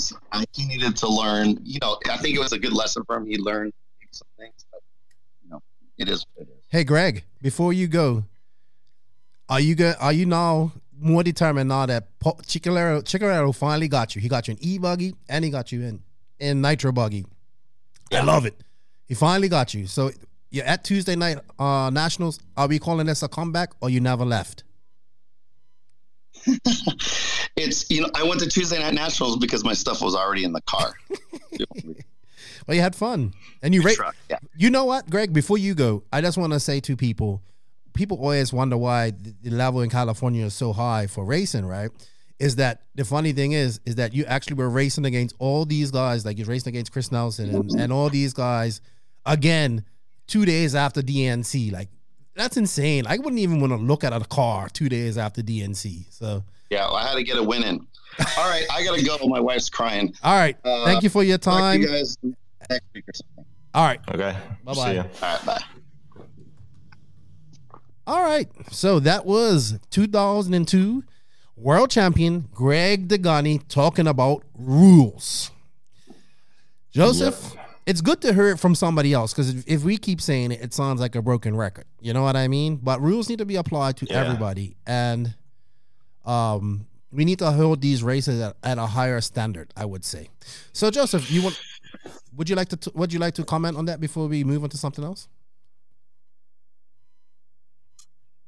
He 0.53 0.67
needed 0.67 0.97
to 0.97 1.09
learn. 1.09 1.59
You 1.63 1.79
know, 1.81 1.99
I 2.11 2.17
think 2.19 2.37
it 2.37 2.41
was 2.41 2.53
a 2.53 2.59
good 2.59 2.73
lesson 2.73 3.05
for 3.05 3.17
him. 3.17 3.27
He 3.27 3.39
learned 3.39 3.73
some 4.11 4.29
things, 4.39 4.67
but 4.71 4.83
you 5.43 5.51
know, 5.51 5.63
it 5.97 6.09
is 6.09 6.27
what 6.35 6.49
it 6.49 6.51
is. 6.51 6.65
Hey, 6.69 6.85
Greg, 6.85 7.25
before 7.41 7.73
you 7.73 7.89
go, 7.89 8.25
are 9.49 9.61
you 9.61 9.75
go, 9.75 9.95
Are 10.01 10.13
you 10.13 10.27
now 10.27 10.73
more 10.99 11.23
determined 11.23 11.69
now 11.69 11.87
that 11.87 12.19
Paul, 12.19 12.39
Chicalero, 12.43 13.03
Chicalero 13.03 13.55
finally 13.55 13.89
got 13.89 14.15
you? 14.15 14.21
He 14.21 14.29
got 14.29 14.49
you 14.49 14.53
an 14.53 14.59
e 14.61 14.79
buggy 14.79 15.15
and 15.29 15.45
he 15.45 15.51
got 15.51 15.73
you 15.73 15.83
in 15.83 16.03
in 16.41 16.61
nitro 16.61 16.93
buggy. 16.93 17.27
I 18.13 18.23
love 18.23 18.47
it. 18.47 18.55
He 19.07 19.15
finally 19.15 19.49
got 19.49 19.75
you. 19.75 19.87
So 19.87 20.11
you're 20.51 20.65
at 20.65 20.85
Tuesday 20.85 21.17
night 21.17 21.39
uh, 21.59 21.91
nationals. 21.91 22.41
Are 22.57 22.67
we 22.67 22.79
calling 22.79 23.07
this 23.07 23.23
a 23.23 23.29
comeback 23.29 23.71
or 23.81 23.91
you 23.91 24.01
never 24.01 24.25
left? 24.25 24.65
It's 27.57 27.91
you 27.91 28.01
know, 28.01 28.09
I 28.15 28.23
went 28.23 28.41
to 28.41 28.49
Tuesday 28.49 28.79
night 28.79 28.95
nationals 28.95 29.37
because 29.37 29.65
my 29.65 29.75
stuff 29.75 30.01
was 30.01 30.15
already 30.15 30.45
in 30.45 30.53
the 30.53 30.63
car. 30.63 30.95
Well, 32.67 32.75
you 32.77 32.83
had 32.83 32.95
fun 32.95 33.35
and 33.63 33.75
you 33.75 33.83
ra- 33.83 33.93
Truck, 33.95 34.17
yeah. 34.29 34.39
You 34.57 34.71
know 34.71 34.85
what, 34.85 35.11
Greg? 35.11 35.33
Before 35.33 35.59
you 35.59 35.75
go, 35.75 36.05
I 36.13 36.21
just 36.21 36.39
want 36.39 36.53
to 36.53 36.61
say 36.61 36.79
to 36.81 36.97
people, 36.97 37.43
people 37.95 38.19
always 38.19 38.53
wonder 38.53 38.77
why 38.77 39.11
the 39.11 39.51
level 39.51 39.81
in 39.81 39.91
California 39.91 40.45
is 40.45 40.55
so 40.55 40.73
high 40.73 41.07
for 41.07 41.25
racing, 41.25 41.65
right? 41.67 41.91
Is 42.41 42.57
that 42.57 42.81
the 42.95 43.05
funny 43.05 43.33
thing 43.33 43.53
is, 43.53 43.81
is 43.85 43.97
that 43.97 44.15
you 44.15 44.25
actually 44.25 44.55
were 44.55 44.71
racing 44.71 45.05
against 45.05 45.37
all 45.39 45.67
these 45.67 45.91
guys, 45.91 46.25
like 46.25 46.39
you're 46.39 46.47
racing 46.47 46.71
against 46.71 46.91
Chris 46.91 47.13
Nelson 47.13 47.55
and, 47.55 47.71
and 47.79 47.93
all 47.93 48.09
these 48.09 48.33
guys 48.33 48.81
again 49.27 49.85
two 50.27 50.47
days 50.47 50.75
after 50.75 51.03
DNC. 51.03 51.71
Like 51.71 51.91
that's 52.35 52.57
insane. 52.57 53.05
I 53.07 53.19
wouldn't 53.19 53.39
even 53.39 53.61
want 53.61 53.75
to 53.75 53.77
look 53.77 54.05
at 54.05 54.15
a 54.15 54.21
car 54.21 54.71
two 54.71 54.89
days 54.89 55.19
after 55.19 55.43
DNC. 55.43 56.07
So 56.11 56.43
Yeah, 56.71 56.87
well, 56.87 56.97
I 56.97 57.07
had 57.09 57.17
to 57.17 57.23
get 57.23 57.37
a 57.37 57.43
win 57.43 57.63
in. 57.63 57.87
All 58.39 58.49
right, 58.49 58.65
I 58.73 58.83
gotta 58.85 59.05
go. 59.05 59.19
My 59.27 59.39
wife's 59.41 59.69
crying. 59.69 60.15
all 60.25 60.35
right. 60.35 60.57
Uh, 60.65 60.87
Thank 60.87 61.03
you 61.03 61.11
for 61.11 61.23
your 61.23 61.39
time. 61.39 61.83
you 61.83 61.89
guys 61.89 62.17
next 62.23 62.85
week 62.95 63.05
or 63.07 63.13
something. 63.13 63.45
All 63.75 63.85
right. 63.85 64.01
Okay. 64.09 64.37
Bye-bye. 64.65 64.91
See 64.91 64.95
ya. 64.97 65.05
All 65.23 65.37
right, 65.37 65.47
bye. 65.47 65.63
All 68.07 68.23
right. 68.23 68.49
So 68.73 68.99
that 69.01 69.25
was 69.27 69.79
2002 69.91 71.05
world 71.61 71.91
champion 71.91 72.49
Greg 72.53 73.09
Degani 73.09 73.61
talking 73.69 74.07
about 74.07 74.43
rules. 74.59 75.51
Joseph, 76.93 77.55
it's 77.87 78.01
good 78.01 78.21
to 78.23 78.33
hear 78.35 78.49
it 78.49 78.59
from 78.59 78.75
somebody 78.75 79.13
else 79.13 79.33
because 79.33 79.55
if, 79.55 79.65
if 79.67 79.85
we 79.85 79.97
keep 79.97 80.21
saying 80.21 80.53
it, 80.53 80.61
it 80.61 80.75
sounds 80.75 81.01
like 81.01 81.15
a 81.15 81.23
broken 81.23 81.55
record. 81.57 81.85
You 82.01 82.13
know 82.13 82.23
what 82.23 82.37
I 82.37 82.49
mean? 82.49 82.77
But 82.77 83.01
rules 83.01 83.29
need 83.29 83.39
to 83.39 83.45
be 83.47 83.57
applied 83.57 83.97
to 83.99 84.07
Yeah. 84.07 84.21
everybody, 84.25 84.77
and 84.87 85.35
um, 86.25 86.87
we 87.13 87.25
need 87.25 87.39
to 87.41 87.51
hold 87.53 87.81
these 87.81 88.03
races 88.03 88.41
at, 88.41 88.57
at 88.63 88.79
a 88.79 88.87
higher 88.87 89.21
standard. 89.21 89.73
I 89.77 89.85
would 89.85 90.05
say. 90.05 90.31
So, 90.73 90.91
Joseph, 90.91 91.31
you 91.31 91.43
want? 91.43 91.61
Would 92.37 92.49
you 92.49 92.57
like 92.57 92.69
to? 92.71 92.77
T- 92.77 92.91
would 92.95 93.13
you 93.13 93.19
like 93.19 93.35
to 93.35 93.45
comment 93.45 93.77
on 93.77 93.85
that 93.87 94.01
before 94.01 94.27
we 94.27 94.43
move 94.45 94.63
on 94.65 94.71
to 94.71 94.77
something 94.77 95.05
else? 95.05 95.29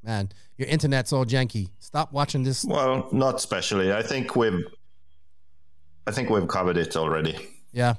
Man, 0.02 0.30
your 0.58 0.68
internet's 0.68 1.12
all 1.12 1.24
janky. 1.24 1.68
Stop 1.92 2.10
watching 2.10 2.42
this. 2.42 2.64
Well, 2.64 3.06
not 3.12 3.34
especially. 3.34 3.92
I 3.92 4.02
think 4.02 4.34
we've, 4.34 4.64
I 6.06 6.10
think 6.10 6.30
we've 6.30 6.48
covered 6.48 6.78
it 6.78 6.96
already. 6.96 7.36
Yeah. 7.70 7.96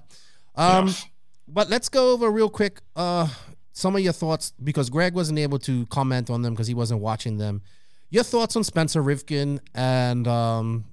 Um, 0.56 0.86
Enough. 0.86 1.06
but 1.48 1.70
let's 1.70 1.90
go 1.90 2.12
over 2.12 2.32
real 2.32 2.50
quick 2.50 2.82
uh, 2.96 3.28
some 3.72 3.96
of 3.96 4.02
your 4.02 4.12
thoughts 4.14 4.52
because 4.64 4.90
Greg 4.90 5.14
wasn't 5.14 5.38
able 5.38 5.60
to 5.60 5.86
comment 5.88 6.32
on 6.32 6.42
them 6.42 6.54
because 6.54 6.66
he 6.66 6.74
wasn't 6.74 7.02
watching 7.02 7.38
them. 7.38 7.62
Your 8.10 8.24
thoughts 8.24 8.56
on 8.56 8.64
Spencer 8.64 9.04
Rivkin 9.04 9.60
and 9.76 10.28
um, 10.28 10.86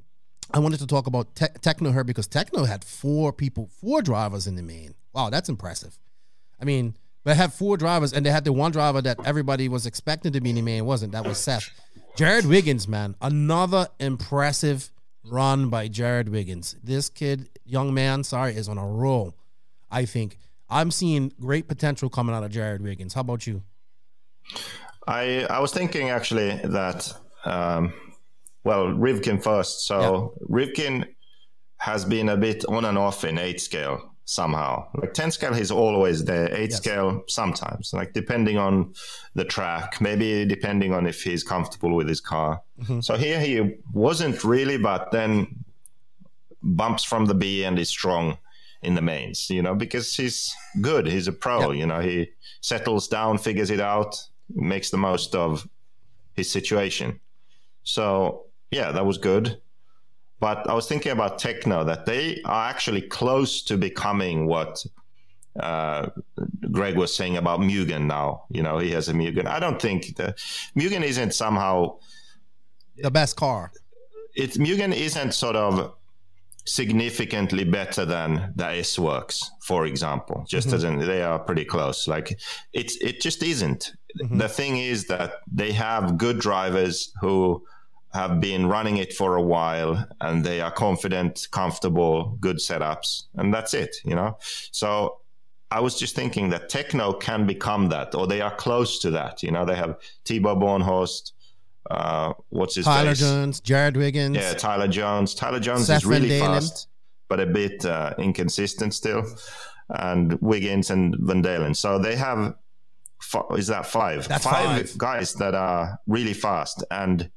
I 0.52 0.58
wanted 0.58 0.80
to 0.80 0.86
talk 0.86 1.06
about 1.06 1.34
te- 1.34 1.46
Tekno 1.46 1.94
here 1.94 2.04
because 2.04 2.28
Tekno 2.28 2.66
had 2.66 2.84
four 2.84 3.32
people, 3.32 3.70
four 3.80 4.02
drivers 4.02 4.46
in 4.46 4.56
the 4.56 4.62
main. 4.62 4.94
Wow, 5.14 5.30
that's 5.30 5.48
impressive. 5.48 5.98
I 6.60 6.66
mean, 6.66 6.98
they 7.24 7.34
had 7.34 7.54
four 7.54 7.78
drivers 7.78 8.12
and 8.12 8.26
they 8.26 8.30
had 8.30 8.44
the 8.44 8.52
one 8.52 8.72
driver 8.72 9.00
that 9.00 9.18
everybody 9.24 9.70
was 9.70 9.86
expecting 9.86 10.32
to 10.32 10.40
be 10.42 10.50
in 10.50 10.56
the 10.56 10.62
main 10.62 10.84
wasn't. 10.84 11.12
That 11.12 11.24
was 11.26 11.38
Seth. 11.38 11.70
Jared 12.16 12.46
Wiggins, 12.46 12.86
man, 12.86 13.14
another 13.20 13.88
impressive 13.98 14.90
run 15.24 15.68
by 15.68 15.88
Jared 15.88 16.28
Wiggins. 16.28 16.76
This 16.82 17.08
kid, 17.08 17.48
young 17.64 17.94
man, 17.94 18.24
sorry, 18.24 18.54
is 18.54 18.68
on 18.68 18.78
a 18.78 18.86
roll. 18.86 19.34
I 19.90 20.04
think 20.04 20.38
I'm 20.68 20.90
seeing 20.90 21.32
great 21.40 21.68
potential 21.68 22.08
coming 22.08 22.34
out 22.34 22.44
of 22.44 22.50
Jared 22.50 22.82
Wiggins. 22.82 23.14
How 23.14 23.22
about 23.22 23.46
you? 23.46 23.62
I 25.06 25.46
I 25.48 25.60
was 25.60 25.72
thinking 25.72 26.10
actually 26.10 26.50
that 26.64 27.12
um, 27.44 27.92
well 28.64 28.86
Rivkin 28.86 29.42
first. 29.42 29.86
So 29.86 30.34
Rivkin 30.48 31.06
has 31.78 32.04
been 32.04 32.28
a 32.28 32.36
bit 32.36 32.64
on 32.66 32.84
and 32.84 32.98
off 32.98 33.24
in 33.24 33.38
eight 33.38 33.60
scale 33.60 34.09
somehow. 34.30 34.86
Like 34.94 35.12
ten 35.12 35.30
scale, 35.32 35.52
he's 35.52 35.72
always 35.72 36.24
there. 36.24 36.54
Eight 36.54 36.70
Yes. 36.70 36.76
scale 36.76 37.24
sometimes, 37.26 37.92
like 37.92 38.12
depending 38.12 38.58
on 38.58 38.94
the 39.34 39.44
track, 39.44 40.00
maybe 40.00 40.44
depending 40.44 40.92
on 40.92 41.06
if 41.06 41.22
he's 41.22 41.42
comfortable 41.42 41.94
with 41.96 42.08
his 42.08 42.20
car. 42.20 42.62
Mm-hmm. 42.80 43.00
So 43.00 43.16
here 43.16 43.40
he 43.40 43.74
wasn't 43.92 44.44
really, 44.44 44.78
but 44.78 45.10
then 45.10 45.64
bumps 46.62 47.02
from 47.02 47.26
the 47.26 47.34
B 47.34 47.64
and 47.64 47.76
is 47.78 47.88
strong 47.88 48.38
in 48.82 48.94
the 48.94 49.02
mains, 49.02 49.50
you 49.50 49.62
know, 49.62 49.74
because 49.74 50.14
he's 50.14 50.54
good. 50.80 51.06
He's 51.08 51.26
a 51.26 51.32
pro, 51.32 51.72
you 51.72 51.86
know, 51.86 52.00
he 52.00 52.30
settles 52.60 53.08
down, 53.08 53.36
figures 53.38 53.70
it 53.70 53.80
out, 53.80 54.16
makes 54.54 54.90
the 54.90 54.96
most 54.96 55.34
of 55.34 55.68
his 56.34 56.48
situation. 56.48 57.18
So, 57.82 58.44
yeah, 58.70 58.92
that 58.92 59.04
was 59.04 59.18
good. 59.18 59.60
But 60.40 60.68
I 60.68 60.74
was 60.74 60.88
thinking 60.88 61.12
about 61.12 61.38
Tekno, 61.38 61.84
that 61.86 62.06
they 62.06 62.40
are 62.44 62.68
actually 62.68 63.02
close 63.02 63.62
to 63.64 63.76
becoming 63.76 64.46
what 64.46 64.84
uh, 65.58 66.08
Greg 66.72 66.96
was 66.96 67.14
saying 67.14 67.36
about 67.36 67.60
Mugen 67.60 68.06
now. 68.06 68.44
You 68.50 68.62
know, 68.62 68.78
he 68.78 68.90
has 68.92 69.08
a 69.08 69.12
Mugen. 69.12 69.46
I 69.46 69.58
don't 69.60 69.80
think 69.80 70.16
the 70.16 70.34
Mugen 70.76 71.02
isn't 71.02 71.34
somehow 71.34 71.98
The 72.96 73.10
best 73.10 73.36
car. 73.36 73.70
it 74.34 74.52
Mugen 74.52 74.94
isn't 74.94 75.32
sort 75.34 75.56
of 75.56 75.94
significantly 76.64 77.64
better 77.64 78.04
than 78.04 78.52
the 78.54 78.64
SWorkz, 78.64 79.42
for 79.60 79.86
example. 79.86 80.44
Just 80.48 80.72
as 80.72 80.84
in 80.84 80.98
they 80.98 81.22
are 81.22 81.38
pretty 81.38 81.64
close. 81.64 82.06
Like 82.08 82.38
it's 82.72 82.96
it 82.96 83.20
just 83.20 83.42
isn't. 83.42 83.92
The 84.30 84.48
thing 84.48 84.76
is 84.78 85.06
that 85.06 85.34
they 85.52 85.72
have 85.72 86.16
good 86.18 86.38
drivers 86.40 87.12
who 87.20 87.62
have 88.12 88.40
been 88.40 88.66
running 88.66 88.96
it 88.96 89.12
for 89.12 89.36
a 89.36 89.42
while 89.42 90.06
and 90.20 90.44
they 90.44 90.60
are 90.60 90.70
confident, 90.70 91.48
comfortable, 91.52 92.36
good 92.40 92.56
setups, 92.56 93.24
and 93.34 93.54
that's 93.54 93.72
it, 93.72 93.96
you 94.04 94.14
know? 94.14 94.36
So 94.72 95.18
I 95.70 95.80
was 95.80 95.98
just 95.98 96.16
thinking 96.16 96.50
that 96.50 96.68
Tekno 96.68 97.20
can 97.20 97.46
become 97.46 97.88
that, 97.90 98.14
or 98.14 98.26
they 98.26 98.40
are 98.40 98.54
close 98.56 98.98
to 99.00 99.10
that. 99.12 99.42
You 99.42 99.52
know, 99.52 99.64
they 99.64 99.76
have 99.76 99.98
Tebo 100.24 100.60
Bornhorst, 100.60 101.32
uh, 101.90 102.32
what's 102.48 102.74
his 102.74 102.84
Tyler 102.84 103.10
face? 103.10 103.20
Jones, 103.20 103.60
Jared 103.60 103.96
Wiggins. 103.96 104.36
Yeah, 104.36 104.54
Tyler 104.54 104.88
Jones. 104.88 105.34
Tyler 105.34 105.60
Jones 105.60 105.86
Seth 105.86 105.98
is 105.98 106.06
really 106.06 106.28
Van 106.28 106.40
Dalen. 106.40 106.60
Fast, 106.60 106.88
but 107.28 107.40
a 107.40 107.46
bit 107.46 107.84
uh, 107.84 108.14
inconsistent 108.18 108.92
still. 108.94 109.24
And 109.88 110.34
Wiggins 110.40 110.90
and 110.90 111.16
Van 111.20 111.42
Dalen. 111.42 111.74
So 111.74 111.98
they 111.98 112.16
have, 112.16 112.54
fi- 113.20 113.54
is 113.56 113.68
that 113.68 113.86
five? 113.86 114.28
That's 114.28 114.44
five. 114.44 114.96
guys 114.98 115.34
that 115.34 115.54
are 115.54 115.98
really 116.06 116.34
fast. 116.34 116.84
And 116.90 117.30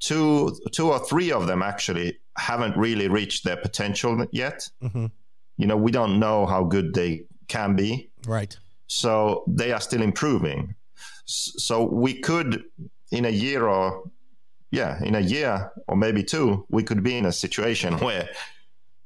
two, 0.00 0.56
two 0.72 0.90
or 0.90 0.98
three 1.06 1.32
of 1.32 1.46
them 1.46 1.62
actually 1.62 2.18
haven't 2.36 2.76
really 2.76 3.08
reached 3.08 3.44
their 3.44 3.56
potential 3.56 4.26
yet. 4.30 4.68
Mhm. 4.82 5.10
You 5.56 5.66
know, 5.66 5.76
we 5.76 5.90
don't 5.90 6.18
know 6.18 6.46
how 6.46 6.64
good 6.64 6.92
they 6.94 7.22
can 7.48 7.74
be. 7.76 8.10
Right. 8.26 8.56
So 8.86 9.42
they 9.46 9.72
are 9.72 9.80
still 9.80 10.02
improving. 10.02 10.74
So 11.24 11.82
we 11.84 12.20
could, 12.20 12.62
in 13.10 13.24
a 13.24 13.30
year 13.30 13.66
or, 13.66 14.04
yeah, 14.70 15.02
in 15.02 15.14
a 15.14 15.20
year 15.20 15.72
or 15.88 15.96
maybe 15.96 16.22
two, 16.22 16.66
we 16.68 16.82
could 16.82 17.02
be 17.02 17.16
in 17.16 17.24
a 17.26 17.32
situation 17.32 17.98
where 18.06 18.28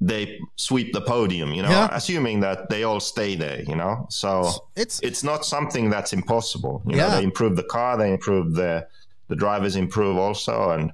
they 0.03 0.39
sweep 0.55 0.93
the 0.93 1.01
podium, 1.01 1.53
you 1.53 1.61
know, 1.61 1.69
Yeah. 1.69 1.89
assuming 1.91 2.39
that 2.41 2.69
they 2.69 2.83
all 2.83 2.99
stay 2.99 3.35
there, 3.35 3.61
you 3.61 3.75
know. 3.75 4.07
So 4.09 4.49
It's 4.75 4.99
it's 5.01 5.23
not 5.23 5.45
something 5.45 5.89
that's 5.91 6.11
impossible. 6.11 6.81
You 6.87 6.97
Yeah. 6.97 7.07
know, 7.09 7.17
they 7.17 7.23
improve 7.23 7.55
the 7.55 7.63
car, 7.63 7.97
they 7.97 8.11
improve 8.11 8.55
the 8.55 8.87
the 9.31 9.37
drivers 9.37 9.77
improve 9.77 10.17
also, 10.17 10.71
and 10.71 10.91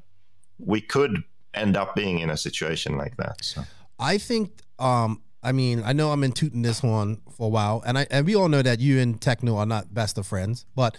we 0.60 0.80
could 0.80 1.24
end 1.56 1.76
up 1.76 1.96
being 1.96 2.20
in 2.20 2.30
a 2.30 2.38
situation 2.38 2.96
like 2.96 3.18
that. 3.18 3.44
So. 3.44 3.64
I 4.00 4.20
think 4.20 4.62
um 4.78 5.24
I 5.42 5.52
mean, 5.54 5.82
I 5.84 5.94
know 5.94 6.12
I'm 6.12 6.24
in 6.24 6.34
tooting 6.34 6.62
this 6.62 6.84
one 6.84 7.22
for 7.36 7.48
a 7.48 7.50
while, 7.50 7.82
and 7.86 7.98
I 7.98 8.06
and 8.12 8.28
we 8.28 8.36
all 8.36 8.48
know 8.48 8.62
that 8.62 8.80
you 8.80 9.00
and 9.00 9.20
Tekno 9.20 9.58
are 9.58 9.66
not 9.66 9.92
best 9.92 10.20
of 10.20 10.28
friends, 10.28 10.68
but 10.76 10.96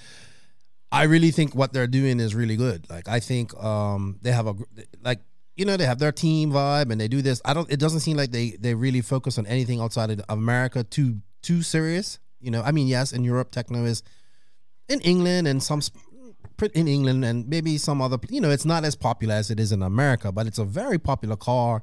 I 0.91 1.05
really 1.05 1.31
think 1.31 1.55
what 1.55 1.73
they're 1.73 1.87
doing 1.87 2.19
is 2.19 2.35
really 2.35 2.57
good. 2.57 2.91
Like 2.91 3.09
I 3.09 3.21
think 3.21 3.55
um 3.63 4.19
they 4.23 4.33
have 4.33 4.49
a 4.49 4.57
like 5.05 5.21
you 5.55 5.65
know 5.65 5.77
they 5.77 5.87
have 5.87 6.01
their 6.01 6.11
team 6.11 6.51
vibe 6.51 6.91
and 6.91 7.01
they 7.01 7.07
do 7.07 7.23
this. 7.23 7.41
I 7.45 7.55
don't. 7.55 7.71
It 7.71 7.79
doesn't 7.79 8.01
seem 8.01 8.17
like 8.17 8.33
they 8.33 8.57
they 8.59 8.75
really 8.75 9.01
focus 9.01 9.39
on 9.39 9.47
anything 9.47 9.81
outside 9.81 10.11
of 10.11 10.21
America 10.29 10.83
too 10.83 11.21
too 11.41 11.63
serious. 11.63 12.19
You 12.41 12.51
know, 12.51 12.63
I 12.63 12.73
mean, 12.73 12.89
yes, 12.89 13.13
in 13.13 13.23
Europe, 13.23 13.53
Tekno 13.53 13.87
is 13.87 14.03
in 14.89 15.01
England 15.03 15.47
and 15.47 15.63
some 15.63 15.81
in 16.67 16.89
England 16.89 17.25
and 17.25 17.49
maybe 17.49 17.79
some 17.79 18.01
other. 18.03 18.19
You 18.29 18.41
know, 18.41 18.51
it's 18.51 18.65
not 18.65 18.85
as 18.85 18.95
popular 18.97 19.35
as 19.35 19.51
it 19.51 19.59
is 19.61 19.73
in 19.73 19.83
America, 19.83 20.33
but 20.33 20.47
it's 20.47 20.59
a 20.59 20.65
very 20.65 20.99
popular 20.99 21.37
car. 21.37 21.83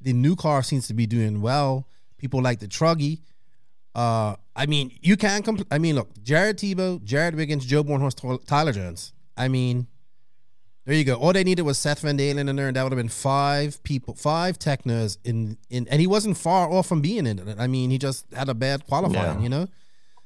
The 0.00 0.12
new 0.12 0.36
car 0.36 0.62
seems 0.62 0.86
to 0.88 0.94
be 0.94 1.06
doing 1.06 1.40
well. 1.40 1.86
People 2.18 2.42
like 2.42 2.60
the 2.60 2.66
Truggy. 2.68 3.20
Uh, 3.94 4.34
I 4.56 4.66
mean, 4.66 4.90
you 5.02 5.16
can't 5.16 5.44
compl- 5.44 5.66
I 5.70 5.78
mean, 5.78 5.94
look, 5.94 6.10
Jared 6.22 6.58
Tebo, 6.58 7.02
Jared 7.04 7.34
Wiggins, 7.36 7.64
Joe 7.64 7.84
Bornhorst, 7.84 8.16
Tyler- 8.20 8.38
Tyler 8.46 8.72
Jones. 8.72 9.12
I 9.36 9.48
mean, 9.48 9.86
there 10.84 10.94
you 10.96 11.04
go. 11.04 11.14
All 11.14 11.32
they 11.32 11.44
needed 11.44 11.62
was 11.62 11.78
Seth 11.78 12.00
Van 12.00 12.16
Dalen 12.16 12.48
in 12.48 12.56
there, 12.56 12.66
and 12.68 12.76
that 12.76 12.82
would 12.82 12.92
have 12.92 12.98
been 12.98 13.08
five 13.08 13.82
people, 13.84 14.14
five 14.14 14.58
Teknos 14.58 15.16
in 15.24 15.56
in, 15.70 15.86
and 15.88 16.00
he 16.00 16.06
wasn't 16.06 16.36
far 16.36 16.70
off 16.70 16.86
from 16.86 17.00
being 17.00 17.26
in 17.26 17.38
it. 17.38 17.56
I 17.58 17.66
mean, 17.66 17.90
he 17.90 17.98
just 17.98 18.26
had 18.34 18.48
a 18.48 18.54
bad 18.54 18.84
qualifying, 18.86 19.38
Yeah. 19.38 19.42
you 19.42 19.48
know. 19.48 19.68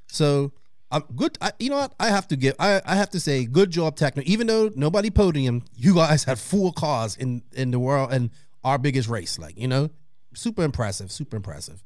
So, 0.09 0.53
um, 0.91 1.05
good. 1.15 1.37
I, 1.41 1.53
you 1.59 1.71
know 1.71 1.77
what? 1.77 1.95
I 2.01 2.09
have 2.09 2.29
to 2.29 2.37
give. 2.37 2.55
I, 2.59 2.81
I 2.85 2.95
have 2.95 3.11
to 3.11 3.21
say, 3.21 3.45
good 3.45 3.71
job, 3.71 3.97
Tekno. 3.97 4.23
Even 4.23 4.47
though 4.47 4.71
nobody 4.75 5.11
podium, 5.11 5.65
you 5.75 5.95
guys 5.95 6.25
had 6.25 6.39
four 6.39 6.73
cars 6.73 7.17
in 7.17 7.43
in 7.53 7.71
the 7.71 7.79
world 7.79 8.13
and 8.13 8.31
our 8.65 8.79
biggest 8.79 9.09
race. 9.09 9.39
Like 9.39 9.59
you 9.59 9.69
know, 9.69 9.91
super 10.35 10.63
impressive. 10.63 11.13
Super 11.13 11.37
impressive. 11.37 11.83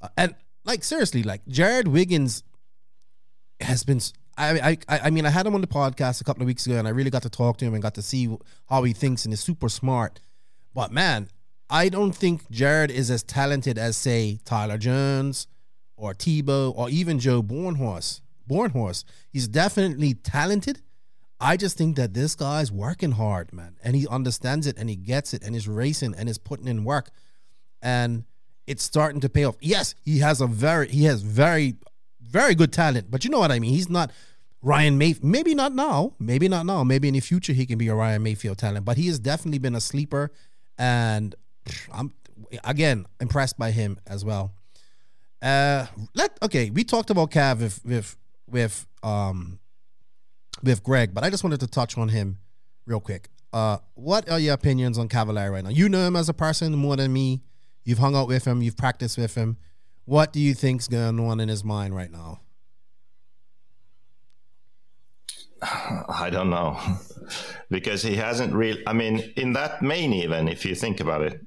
Uh, 0.00 0.08
and 0.16 0.34
like 0.64 0.84
seriously, 0.84 1.24
like 1.24 1.46
Jared 1.48 1.88
Wiggins 1.88 2.44
has 3.60 3.82
been. 3.82 4.00
I, 4.40 4.78
I 4.88 5.00
I 5.06 5.10
mean, 5.10 5.26
I 5.26 5.30
had 5.30 5.46
him 5.46 5.56
on 5.56 5.60
the 5.60 5.66
podcast 5.66 6.20
a 6.20 6.24
couple 6.24 6.42
of 6.42 6.46
weeks 6.46 6.64
ago, 6.64 6.76
and 6.76 6.86
I 6.86 6.92
really 6.92 7.10
got 7.10 7.22
to 7.22 7.30
talk 7.30 7.56
to 7.58 7.64
him 7.64 7.74
and 7.74 7.82
got 7.82 7.94
to 7.94 8.02
see 8.02 8.32
how 8.68 8.84
he 8.84 8.92
thinks, 8.92 9.24
and 9.24 9.34
is 9.34 9.40
super 9.40 9.68
smart. 9.68 10.20
But 10.74 10.92
man, 10.92 11.28
I 11.68 11.88
don't 11.88 12.12
think 12.12 12.48
Jared 12.48 12.92
is 12.92 13.10
as 13.10 13.24
talented 13.24 13.78
as 13.78 13.96
say 13.96 14.38
Tyler 14.44 14.78
Jones 14.78 15.48
or 15.96 16.14
Tebo 16.14 16.72
or 16.76 16.88
even 16.88 17.18
Joe 17.18 17.42
Bornhorst. 17.42 18.20
Bornhorst, 18.48 19.04
he's 19.30 19.48
definitely 19.48 20.14
talented. 20.14 20.80
I 21.40 21.56
just 21.56 21.78
think 21.78 21.96
that 21.96 22.14
this 22.14 22.34
guy's 22.34 22.72
working 22.72 23.12
hard, 23.12 23.52
man, 23.52 23.76
and 23.84 23.94
he 23.94 24.08
understands 24.08 24.66
it 24.66 24.76
and 24.78 24.90
he 24.90 24.96
gets 24.96 25.32
it 25.34 25.44
and 25.44 25.54
is 25.54 25.68
racing 25.68 26.14
and 26.16 26.28
is 26.28 26.38
putting 26.38 26.66
in 26.66 26.84
work, 26.84 27.10
and 27.80 28.24
it's 28.66 28.82
starting 28.82 29.20
to 29.20 29.28
pay 29.28 29.44
off. 29.44 29.56
Yes, 29.60 29.94
he 30.02 30.18
has 30.18 30.40
a 30.40 30.46
very 30.46 30.88
he 30.88 31.04
has 31.04 31.22
very 31.22 31.76
very 32.20 32.54
good 32.54 32.72
talent, 32.72 33.10
but 33.10 33.24
you 33.24 33.30
know 33.30 33.38
what 33.38 33.52
I 33.52 33.60
mean. 33.60 33.70
He's 33.72 33.88
not 33.88 34.10
Ryan 34.62 34.98
Maifield. 34.98 35.22
Maybe 35.22 35.54
not 35.54 35.74
now. 35.74 36.14
Maybe 36.18 36.48
not 36.48 36.66
now. 36.66 36.84
Maybe 36.84 37.08
in 37.08 37.14
the 37.14 37.20
future 37.20 37.52
he 37.52 37.66
can 37.66 37.78
be 37.78 37.88
a 37.88 37.94
Ryan 37.94 38.24
Maifield 38.24 38.56
talent. 38.56 38.84
But 38.84 38.96
he 38.96 39.06
has 39.06 39.18
definitely 39.18 39.58
been 39.58 39.74
a 39.74 39.80
sleeper, 39.80 40.32
and 40.76 41.34
I'm 41.92 42.12
again 42.64 43.06
impressed 43.20 43.58
by 43.58 43.70
him 43.70 43.98
as 44.06 44.24
well. 44.24 44.52
Uh, 45.40 45.86
let 46.14 46.36
okay. 46.42 46.70
We 46.70 46.84
talked 46.84 47.10
about 47.10 47.30
Cav 47.30 47.60
with 47.60 47.84
with 47.84 48.16
with 48.50 48.86
um 49.02 49.58
with 50.62 50.82
Greg, 50.82 51.14
but 51.14 51.24
I 51.24 51.30
just 51.30 51.44
wanted 51.44 51.60
to 51.60 51.66
touch 51.66 51.96
on 51.96 52.08
him 52.08 52.38
real 52.86 53.00
quick. 53.00 53.28
Uh, 53.52 53.78
what 53.94 54.28
are 54.28 54.38
your 54.38 54.54
opinions 54.54 54.98
on 54.98 55.08
Cavalieri 55.08 55.50
right 55.50 55.64
now? 55.64 55.70
You 55.70 55.88
know 55.88 56.06
him 56.06 56.16
as 56.16 56.28
a 56.28 56.34
person 56.34 56.74
more 56.74 56.96
than 56.96 57.12
me. 57.12 57.42
You've 57.84 57.98
hung 57.98 58.14
out 58.14 58.28
with 58.28 58.46
him. 58.46 58.60
You've 58.60 58.76
practiced 58.76 59.16
with 59.16 59.34
him. 59.34 59.56
What 60.04 60.32
do 60.32 60.40
you 60.40 60.54
think's 60.54 60.88
going 60.88 61.20
on 61.20 61.40
in 61.40 61.48
his 61.48 61.64
mind 61.64 61.94
right 61.94 62.10
now? 62.10 62.40
I 65.62 66.28
don't 66.30 66.50
know 66.50 66.78
because 67.70 68.02
he 68.02 68.16
hasn't 68.16 68.54
really. 68.54 68.86
I 68.86 68.92
mean, 68.92 69.32
in 69.36 69.54
that 69.54 69.82
main 69.82 70.12
event, 70.12 70.48
if 70.48 70.64
you 70.64 70.74
think 70.74 71.00
about 71.00 71.22
it, 71.22 71.40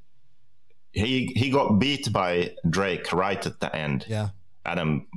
he 0.91 1.27
he 1.35 1.49
got 1.49 1.80
beat 1.80 2.11
by 2.11 2.55
Drake 2.69 3.13
right 3.13 3.45
at 3.45 3.59
the 3.59 3.75
end. 3.75 4.05
Yeah, 4.07 4.30
Adam, 4.65 5.07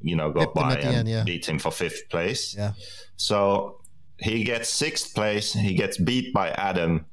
you 0.00 0.16
know, 0.16 0.30
got 0.30 0.54
by 0.54 0.74
and 0.74 0.84
end, 0.96 1.08
yeah. 1.08 1.24
beat 1.24 1.48
him 1.48 1.58
for 1.58 1.70
fifth 1.70 2.08
place. 2.08 2.54
yeah, 2.56 2.72
So 3.16 3.80
he 4.18 4.44
gets 4.44 4.68
sixth 4.68 5.14
place. 5.14 5.52
He 5.52 5.74
gets 5.74 5.98
beat 5.98 6.32
by 6.32 6.50
Adam, 6.50 7.06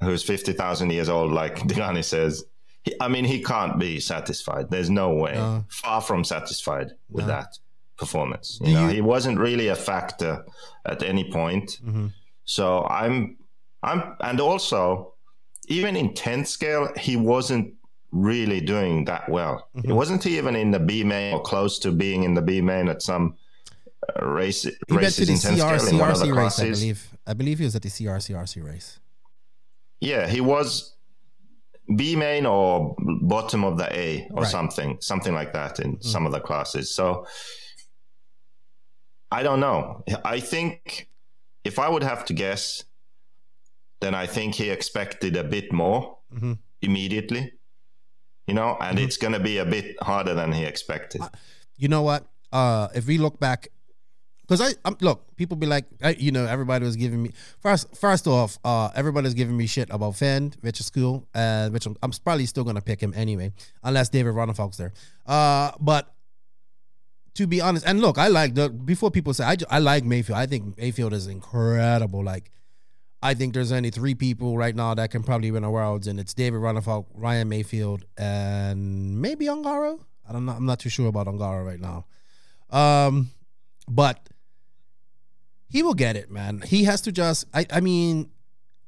who's 0.00 0.22
fifty 0.22 0.52
thousand 0.52 0.90
years 0.90 1.08
old, 1.08 1.32
like 1.32 1.56
Degani 1.68 2.04
says. 2.04 2.44
He, 2.84 2.94
I 3.00 3.06
mean, 3.08 3.24
he 3.24 3.42
can't 3.42 3.78
be 3.78 4.00
satisfied. 4.00 4.68
There's 4.70 4.90
no 4.90 5.14
way. 5.14 5.34
No. 5.34 5.64
Far 5.68 6.00
from 6.00 6.24
satisfied 6.24 6.88
with 7.08 7.26
No. 7.26 7.32
that 7.34 7.58
performance. 7.96 8.58
Do 8.58 8.68
You 8.70 8.74
know, 8.74 8.88
you- 8.88 8.94
he 8.94 9.00
wasn't 9.00 9.38
really 9.38 9.68
a 9.68 9.76
factor 9.76 10.44
at 10.84 11.02
any 11.04 11.30
point. 11.30 11.78
Mm-hmm. 11.84 12.08
So 12.44 12.82
I'm, 12.84 13.36
I'm, 13.84 14.16
and 14.20 14.40
also, 14.40 15.14
even 15.68 15.94
in 15.94 16.12
tenth 16.14 16.48
scale, 16.48 16.88
he 16.98 17.14
wasn't 17.16 17.74
really 18.12 18.60
doing 18.60 19.04
that 19.06 19.28
well. 19.28 19.68
Mm-hmm. 19.76 19.88
He 19.88 19.92
wasn't 19.92 20.26
even 20.26 20.54
in 20.54 20.70
the 20.70 20.78
B 20.78 21.02
main 21.02 21.34
or 21.34 21.40
close 21.42 21.78
to 21.80 21.90
being 21.92 22.22
in 22.24 22.34
the 22.34 22.42
B 22.42 22.60
main 22.60 22.88
at 22.88 23.02
some 23.02 23.34
uh, 24.20 24.26
race, 24.26 24.62
he 24.62 24.70
went 24.70 24.80
to 24.88 24.96
races 24.96 25.26
the 25.26 25.32
in 25.32 25.38
tenth 25.58 25.88
in 25.90 25.98
one 25.98 26.10
of 26.10 26.18
the 26.20 26.26
CRCRC 26.26 26.36
race, 26.36 26.60
I 26.60 26.64
believe. 26.70 27.08
I 27.26 27.32
believe 27.34 27.58
he 27.58 27.64
was 27.64 27.74
at 27.76 27.82
the 27.82 27.88
CRCRC 27.88 28.62
race. 28.64 28.98
Yeah, 30.00 30.26
he 30.28 30.40
was 30.40 30.94
B 31.96 32.16
main 32.16 32.44
or 32.46 32.94
bottom 32.98 33.64
of 33.64 33.78
the 33.78 33.90
A 33.96 34.26
or 34.32 34.42
Right. 34.42 34.50
something, 34.50 34.98
something 35.00 35.32
like 35.34 35.52
that 35.52 35.80
in 35.80 36.00
some 36.02 36.26
of 36.26 36.32
the 36.32 36.40
classes. 36.40 36.94
So 36.94 37.26
I 39.30 39.42
don't 39.42 39.60
know. 39.60 40.04
I 40.24 40.40
think 40.40 41.08
if 41.64 41.78
I 41.78 41.88
would 41.88 42.02
have 42.02 42.24
to 42.26 42.34
guess, 42.34 42.84
then 44.00 44.14
I 44.14 44.26
think 44.26 44.56
he 44.56 44.68
expected 44.70 45.36
a 45.36 45.44
bit 45.44 45.72
more 45.72 46.18
Mhm. 46.34 46.58
immediately. 46.82 47.52
You 48.46 48.54
know, 48.54 48.76
and 48.80 48.98
it's 48.98 49.16
going 49.16 49.34
to 49.34 49.40
be 49.40 49.58
a 49.58 49.64
bit 49.64 50.02
harder 50.02 50.34
than 50.34 50.52
he 50.52 50.64
expected. 50.64 51.22
you 51.76 51.88
know 51.88 52.02
what? 52.02 52.26
Uh, 52.52 52.88
if 52.94 53.06
we 53.06 53.16
look 53.18 53.38
back, 53.38 53.68
because 54.42 54.60
I 54.60 54.74
um, 54.84 54.96
look, 55.00 55.34
people 55.36 55.56
be 55.56 55.66
like, 55.66 55.86
I, 56.02 56.10
you 56.10 56.32
know, 56.32 56.44
everybody 56.44 56.84
was 56.84 56.96
giving 56.96 57.22
me 57.22 57.32
first. 57.60 57.96
First 57.96 58.26
off, 58.26 58.58
uh, 58.64 58.90
everybody's 58.94 59.34
giving 59.34 59.56
me 59.56 59.66
shit 59.66 59.88
about 59.90 60.14
Phend, 60.14 60.56
which 60.60 60.80
is 60.80 60.90
cool, 60.90 61.26
uh, 61.34 61.70
which 61.70 61.86
I'm, 61.86 61.96
I'm 62.02 62.10
probably 62.24 62.46
still 62.46 62.64
gonna 62.64 62.82
pick 62.82 63.00
him 63.00 63.14
anyway, 63.16 63.52
unless 63.82 64.08
David 64.08 64.34
Ronnefalk's 64.34 64.76
there. 64.76 64.92
Uh, 65.24 65.70
but 65.80 66.12
to 67.34 67.46
be 67.46 67.60
honest, 67.60 67.86
and 67.86 68.00
look, 68.00 68.18
I 68.18 68.28
like 68.28 68.54
the 68.54 68.68
before 68.68 69.10
people 69.10 69.32
say 69.32 69.44
I, 69.44 69.56
I 69.70 69.78
like 69.78 70.04
Maifield. 70.04 70.34
I 70.34 70.46
think 70.46 70.76
Maifield 70.76 71.12
is 71.12 71.28
incredible. 71.28 72.22
Like, 72.22 72.50
I 73.22 73.34
think 73.34 73.54
there's 73.54 73.70
only 73.70 73.90
three 73.90 74.14
people 74.16 74.56
right 74.58 74.74
now 74.74 74.94
that 74.94 75.10
can 75.10 75.22
probably 75.22 75.52
win 75.52 75.62
a 75.62 75.70
worlds, 75.70 76.08
and 76.08 76.18
it's 76.18 76.34
David 76.34 76.60
Ronnefalk, 76.60 77.06
Ryan 77.14 77.48
Maifield, 77.48 78.02
and 78.18 79.22
maybe 79.22 79.46
Ongaro. 79.46 80.00
I 80.28 80.32
don't 80.32 80.44
know. 80.44 80.52
I'm 80.52 80.66
not 80.66 80.80
too 80.80 80.88
sure 80.88 81.06
about 81.06 81.28
Ongaro 81.28 81.64
right 81.64 81.80
now. 81.80 82.06
Um, 82.70 83.30
but 83.88 84.28
he 85.68 85.82
will 85.82 85.94
get 85.94 86.16
it, 86.16 86.30
man. 86.30 86.62
He 86.66 86.84
has 86.84 87.02
to 87.02 87.12
just. 87.12 87.46
I. 87.54 87.66
I 87.70 87.80
mean, 87.80 88.30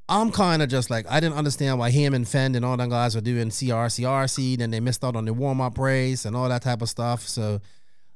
I'm 0.08 0.32
kind 0.32 0.62
of 0.62 0.68
just 0.68 0.90
like 0.90 1.06
I 1.08 1.20
didn't 1.20 1.36
understand 1.36 1.78
why 1.78 1.90
him 1.90 2.12
and 2.12 2.26
Phend 2.26 2.56
and 2.56 2.64
all 2.64 2.76
them 2.76 2.90
guys 2.90 3.14
were 3.14 3.20
doing 3.20 3.50
CR, 3.50 3.86
CRC. 3.86 4.58
Then 4.58 4.70
they 4.70 4.80
missed 4.80 5.04
out 5.04 5.14
on 5.14 5.26
the 5.26 5.32
warm 5.32 5.60
up 5.60 5.78
race 5.78 6.24
and 6.24 6.34
all 6.34 6.48
that 6.48 6.62
type 6.62 6.82
of 6.82 6.88
stuff. 6.88 7.22
So 7.22 7.60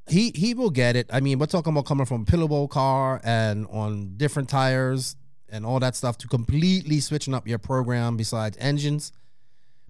he 0.08 0.32
he 0.34 0.52
will 0.54 0.70
get 0.70 0.96
it. 0.96 1.08
I 1.12 1.20
mean, 1.20 1.38
we're 1.38 1.46
talking 1.46 1.72
about 1.72 1.86
coming 1.86 2.06
from 2.06 2.22
a 2.22 2.24
pillowbowl 2.24 2.68
car 2.68 3.20
and 3.22 3.66
on 3.68 4.16
different 4.16 4.48
tires 4.48 5.14
and 5.50 5.64
all 5.64 5.80
that 5.80 5.96
stuff 5.96 6.18
to 6.18 6.28
completely 6.28 7.00
switching 7.00 7.34
up 7.34 7.46
your 7.46 7.58
program 7.58 8.16
besides 8.16 8.56
engines. 8.60 9.12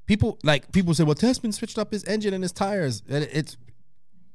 People 0.06 0.38
like 0.42 0.72
people 0.72 0.94
say, 0.94 1.04
well, 1.04 1.14
Tessmann 1.14 1.52
switched 1.52 1.78
up 1.78 1.92
his 1.92 2.04
engine 2.04 2.32
and 2.34 2.42
his 2.42 2.52
tires. 2.52 3.02
It, 3.08 3.28
it's 3.32 3.56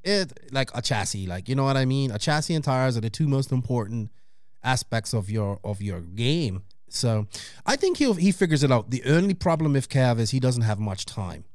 it 0.04 0.52
like 0.52 0.70
a 0.76 0.82
chassis, 0.82 1.26
like 1.28 1.50
you 1.50 1.56
know 1.56 1.64
what 1.64 1.78
I 1.78 1.86
mean. 1.86 2.12
A 2.12 2.20
chassis 2.20 2.54
and 2.54 2.64
tires 2.64 2.98
are 2.98 3.02
the 3.02 3.10
two 3.10 3.28
most 3.28 3.52
important 3.52 4.12
aspects 4.64 5.14
of 5.14 5.30
your 5.30 5.60
of 5.64 5.82
your 5.82 6.02
game. 6.02 6.64
So 6.90 7.28
I 7.66 7.76
think 7.76 7.98
he 7.98 8.12
he 8.14 8.32
figures 8.32 8.64
it 8.64 8.72
out. 8.72 8.92
The 8.92 9.04
only 9.06 9.34
problem 9.34 9.74
with 9.74 9.90
Cav 9.90 10.20
is 10.20 10.30
he 10.32 10.40
doesn't 10.40 10.62
have 10.62 10.80
much 10.80 11.06
time. 11.06 11.46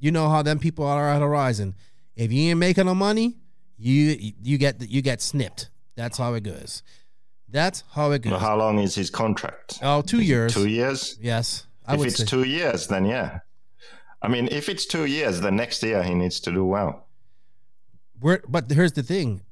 You 0.00 0.10
know 0.10 0.28
how 0.28 0.42
them 0.42 0.58
people 0.58 0.84
are 0.84 1.08
at 1.08 1.20
Horizon. 1.20 1.74
If 2.16 2.32
you 2.32 2.50
ain't 2.50 2.58
making 2.58 2.86
no 2.86 2.94
money, 2.94 3.36
you 3.76 4.32
you 4.42 4.58
get 4.58 4.88
you 4.88 5.02
get 5.02 5.22
snipped. 5.22 5.70
That's 5.94 6.18
how 6.18 6.34
it 6.34 6.42
goes. 6.42 6.82
That's 7.50 7.82
how 7.92 8.10
it 8.12 8.22
goes. 8.22 8.32
Well, 8.32 8.40
how 8.40 8.56
long 8.56 8.78
is 8.78 8.94
his 8.94 9.10
contract? 9.10 9.78
Oh, 9.82 10.02
two 10.02 10.20
years. 10.20 10.52
Two 10.52 10.68
years? 10.68 11.18
Yes, 11.20 11.66
I 11.86 11.94
if 11.94 12.04
it's 12.04 12.18
say. 12.18 12.24
two 12.24 12.44
years, 12.44 12.88
then 12.88 13.06
yeah. 13.06 13.40
I 14.20 14.28
mean, 14.28 14.48
if 14.50 14.68
it's 14.68 14.84
two 14.84 15.06
years, 15.06 15.40
then 15.40 15.56
next 15.56 15.82
year 15.82 16.02
he 16.02 16.14
needs 16.14 16.40
to 16.40 16.52
do 16.52 16.64
well. 16.64 17.06
We're, 18.20 18.42
but 18.48 18.70
here's 18.70 18.92
the 18.92 19.02
thing: 19.02 19.42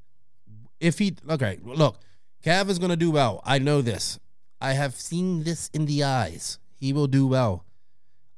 if 0.81 0.99
he 0.99 1.17
okay, 1.29 1.59
look, 1.63 1.99
Cav 2.45 2.69
is 2.69 2.79
gonna 2.79 2.97
do 2.97 3.11
well. 3.11 3.41
I 3.45 3.59
know 3.59 3.81
this. 3.81 4.19
I 4.61 4.73
have 4.73 4.95
seen 4.95 5.45
this 5.45 5.69
in 5.73 5.87
the 5.87 6.05
eyes. 6.05 6.59
He 6.75 6.93
will 6.93 7.07
do 7.07 7.27
well. 7.27 7.65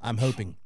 I'm 0.00 0.18
hoping. 0.18 0.56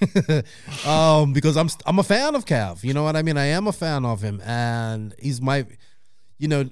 um, 0.86 1.32
because 1.32 1.56
I'm 1.56 1.68
I'm 1.86 1.98
a 1.98 2.02
fan 2.02 2.34
of 2.34 2.44
Cav. 2.44 2.84
You 2.84 2.92
know 2.92 3.04
what 3.04 3.16
I 3.16 3.22
mean? 3.22 3.38
I 3.38 3.46
am 3.46 3.66
a 3.66 3.72
fan 3.72 4.04
of 4.04 4.22
him, 4.22 4.40
and 4.44 5.14
he's 5.18 5.40
my, 5.40 5.66
you 6.38 6.48
know, 6.48 6.68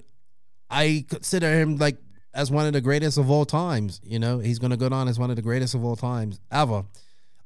I 0.71 1.05
consider 1.09 1.51
him 1.51 1.77
like 1.77 1.97
as 2.33 2.51
one 2.51 2.67
of 2.67 2.73
the 2.73 2.81
greatest 2.81 3.19
of 3.19 3.31
all 3.31 3.45
times. 3.45 4.01
You 4.05 4.19
know, 4.19 4.39
he's 4.39 4.59
gonna 4.59 4.77
go 4.77 4.89
down 4.89 5.09
as 5.09 5.19
one 5.19 5.31
of 5.31 5.37
the 5.37 5.43
greatest 5.43 5.75
of 5.75 5.85
all 5.85 5.97
times 5.97 6.41
ever. 6.51 6.85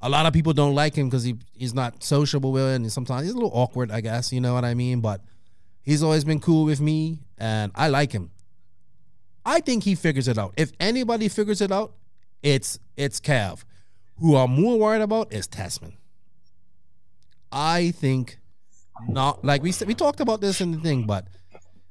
A 0.00 0.08
lot 0.08 0.26
of 0.26 0.34
people 0.34 0.52
don't 0.52 0.74
like 0.74 0.94
him 0.94 1.08
because 1.08 1.24
he 1.24 1.36
he's 1.54 1.72
not 1.74 2.04
sociable 2.04 2.52
with 2.52 2.62
it, 2.64 2.76
and 2.76 2.92
sometimes 2.92 3.22
he's 3.24 3.32
a 3.32 3.36
little 3.36 3.52
awkward. 3.54 3.90
I 3.90 4.00
guess 4.00 4.32
you 4.32 4.40
know 4.40 4.52
what 4.54 4.64
I 4.64 4.74
mean. 4.74 5.00
But 5.00 5.22
he's 5.82 6.02
always 6.02 6.24
been 6.24 6.40
cool 6.40 6.64
with 6.64 6.80
me, 6.80 7.20
and 7.38 7.72
I 7.74 7.88
like 7.88 8.12
him. 8.12 8.30
I 9.46 9.60
think 9.60 9.84
he 9.84 9.94
figures 9.94 10.28
it 10.28 10.38
out. 10.38 10.54
If 10.56 10.72
anybody 10.80 11.28
figures 11.28 11.60
it 11.60 11.72
out, 11.72 11.94
it's 12.42 12.78
it's 12.96 13.20
Cav. 13.20 13.64
Who 14.20 14.36
I'm 14.36 14.60
more 14.60 14.78
worried 14.78 15.02
about 15.02 15.32
is 15.32 15.48
Tessmann. 15.48 15.94
I 17.50 17.90
think 17.92 18.38
not 19.08 19.44
like 19.44 19.62
we 19.62 19.72
said 19.72 19.88
we 19.88 19.94
talked 19.94 20.20
about 20.20 20.40
this 20.40 20.60
in 20.60 20.72
the 20.72 20.78
thing, 20.78 21.04
but 21.06 21.26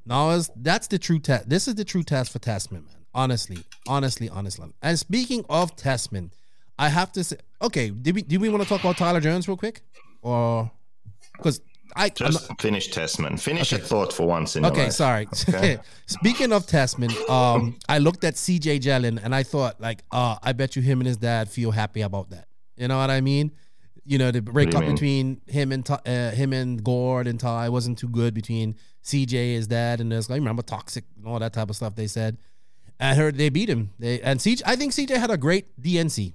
now 0.05 0.31
is 0.31 0.49
that's 0.55 0.87
the 0.87 0.99
true 0.99 1.19
test. 1.19 1.49
This 1.49 1.67
is 1.67 1.75
the 1.75 1.85
true 1.85 2.03
test 2.03 2.31
for 2.31 2.39
Tessmann, 2.39 2.85
man. 2.85 3.05
Honestly, 3.13 3.59
honestly, 3.87 4.29
honestly. 4.29 4.73
And 4.81 4.97
speaking 4.97 5.45
of 5.49 5.75
Tessmann, 5.75 6.31
I 6.79 6.89
have 6.89 7.11
to 7.13 7.23
say, 7.23 7.37
okay, 7.61 7.89
did 7.89 8.15
we 8.15 8.21
do 8.23 8.39
we 8.39 8.49
want 8.49 8.63
to 8.63 8.69
talk 8.69 8.81
about 8.81 8.97
Tyler 8.97 9.21
Jones 9.21 9.47
real 9.47 9.57
quick, 9.57 9.81
or 10.21 10.71
because 11.37 11.61
I 11.95 12.09
Just 12.09 12.49
not- 12.49 12.59
finish 12.59 12.89
Tessmann. 12.89 13.39
Finish 13.39 13.71
Okay. 13.71 13.81
a 13.81 13.85
thought 13.85 14.11
for 14.11 14.25
once 14.25 14.55
in 14.55 14.63
your 14.63 14.71
Okay, 14.71 14.89
sorry. 14.89 15.27
Okay. 15.49 15.77
Speaking 16.07 16.51
of 16.51 16.65
Testman, 16.65 17.11
um, 17.29 17.77
I 17.87 17.99
looked 17.99 18.23
at 18.23 18.33
CJ 18.33 18.79
Jellin 18.81 19.19
and 19.23 19.35
I 19.35 19.43
thought, 19.43 19.79
like, 19.79 20.03
uh, 20.11 20.37
I 20.41 20.53
bet 20.53 20.75
you 20.75 20.81
him 20.81 21.01
and 21.01 21.07
his 21.07 21.17
dad 21.17 21.49
feel 21.49 21.69
happy 21.69 22.01
about 22.01 22.31
that. 22.31 22.47
You 22.77 22.87
know 22.87 22.97
what 22.97 23.11
I 23.11 23.21
mean? 23.21 23.51
You 24.05 24.17
know, 24.17 24.31
the 24.31 24.41
breakup 24.41 24.83
between 24.85 25.41
him 25.47 25.71
and 25.71 25.87
uh, 25.89 26.31
him 26.31 26.51
and 26.51 26.83
Gord 26.83 27.27
and 27.27 27.39
Ty 27.39 27.69
wasn't 27.69 27.99
too 27.99 28.09
good 28.09 28.33
between 28.33 28.75
CJ, 29.03 29.55
is 29.55 29.67
dad, 29.67 29.99
and 29.99 30.11
this. 30.11 30.29
like 30.29 30.39
remember 30.39 30.61
toxic 30.61 31.03
and 31.17 31.27
all 31.27 31.39
that 31.39 31.53
type 31.53 31.69
of 31.69 31.75
stuff 31.75 31.95
they 31.95 32.07
said. 32.07 32.37
I 32.99 33.15
heard 33.15 33.37
they 33.37 33.49
beat 33.49 33.69
him. 33.69 33.91
They 33.99 34.21
and 34.21 34.39
CJ. 34.39 34.61
I 34.65 34.75
think 34.75 34.93
CJ 34.93 35.17
had 35.17 35.31
a 35.31 35.37
great 35.37 35.79
DNC. 35.81 36.33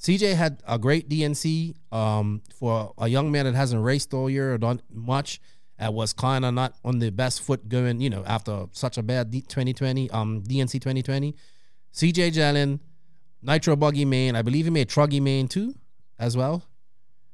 CJ 0.00 0.34
had 0.34 0.62
a 0.66 0.78
great 0.78 1.08
DNC 1.08 1.76
um, 1.92 2.42
for 2.58 2.92
a 2.98 3.06
young 3.06 3.30
man 3.30 3.44
that 3.44 3.54
hasn't 3.54 3.82
raced 3.84 4.12
all 4.12 4.28
year 4.28 4.52
or 4.52 4.58
done 4.58 4.82
much. 4.90 5.40
And 5.78 5.94
was 5.94 6.12
kind 6.12 6.44
of 6.44 6.54
not 6.54 6.74
on 6.84 6.98
the 6.98 7.10
best 7.10 7.42
foot 7.42 7.68
going, 7.68 8.00
you 8.00 8.10
know, 8.10 8.22
after 8.26 8.66
such 8.72 8.98
a 8.98 9.02
bad 9.02 9.30
D- 9.30 9.40
2020, 9.40 10.10
um, 10.10 10.42
DNC 10.42 10.72
2020. 10.72 11.34
CJ 11.92 12.32
Jalen, 12.32 12.80
Nitro 13.42 13.76
Buggy 13.76 14.04
main. 14.04 14.36
I 14.36 14.42
believe 14.42 14.66
he 14.66 14.70
made 14.70 14.88
Truggy 14.88 15.20
main 15.20 15.48
too, 15.48 15.74
as 16.18 16.36
well. 16.36 16.62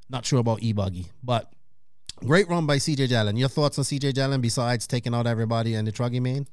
Not 0.09 0.25
sure 0.25 0.39
about 0.39 0.63
E 0.63 0.73
Buggy, 0.73 1.07
but 1.23 1.53
great 2.25 2.49
run 2.49 2.67
by 2.67 2.77
CJ 2.77 3.09
Jalen. 3.09 3.39
Your 3.39 3.49
thoughts 3.49 3.79
on 3.79 3.85
CJ 3.85 4.13
Jalen 4.13 4.41
besides 4.41 4.87
taking 4.87 5.15
out 5.15 5.27
everybody 5.27 5.75
and 5.75 5.87
the 5.87 5.93
Truggy 5.93 6.21
main? 6.21 6.47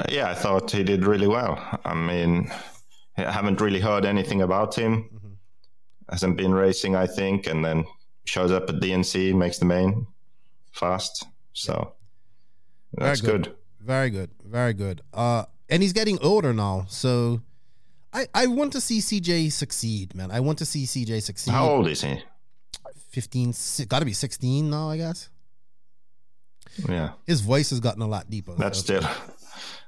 Uh, 0.00 0.04
yeah, 0.10 0.30
I 0.30 0.34
thought 0.34 0.70
he 0.70 0.82
did 0.82 1.04
really 1.04 1.26
well. 1.26 1.58
I 1.84 1.94
mean, 1.94 2.50
I 3.16 3.32
haven't 3.32 3.60
really 3.60 3.80
heard 3.80 4.04
anything 4.04 4.42
about 4.42 4.74
him. 4.74 5.10
Mm-hmm. 5.14 5.32
Hasn't 6.10 6.36
been 6.36 6.54
racing, 6.54 6.96
I 6.96 7.06
think, 7.06 7.46
and 7.46 7.64
then 7.64 7.84
shows 8.24 8.52
up 8.52 8.68
at 8.68 8.76
DNC, 8.76 9.34
makes 9.34 9.58
the 9.58 9.64
main 9.64 10.06
fast. 10.72 11.26
So 11.52 11.94
that's 12.92 13.20
Very 13.20 13.38
good. 13.38 13.56
Very 13.80 14.10
good. 14.10 14.30
Very 14.44 14.74
good. 14.74 15.02
Uh, 15.12 15.44
and 15.68 15.82
he's 15.82 15.92
getting 15.92 16.18
older 16.22 16.52
now, 16.52 16.86
so 16.88 17.40
I 18.12 18.26
I 18.34 18.46
want 18.46 18.72
to 18.72 18.80
see 18.80 19.00
CJ 19.00 19.52
succeed, 19.52 20.14
man. 20.14 20.30
I 20.30 20.40
want 20.40 20.58
to 20.58 20.64
see 20.64 20.84
CJ 20.84 21.22
succeed. 21.22 21.52
How 21.52 21.68
old 21.68 21.88
is 21.88 22.02
he? 22.02 22.22
15, 23.08 23.54
got 23.88 24.00
to 24.00 24.04
be 24.04 24.12
16 24.12 24.68
now, 24.70 24.90
I 24.90 24.96
guess. 24.96 25.28
Yeah, 26.88 27.12
His 27.26 27.40
voice 27.40 27.70
has 27.70 27.80
gotten 27.80 28.02
a 28.02 28.06
lot 28.06 28.30
deeper. 28.30 28.54
that's 28.54 28.78
so- 28.78 29.00
still 29.00 29.10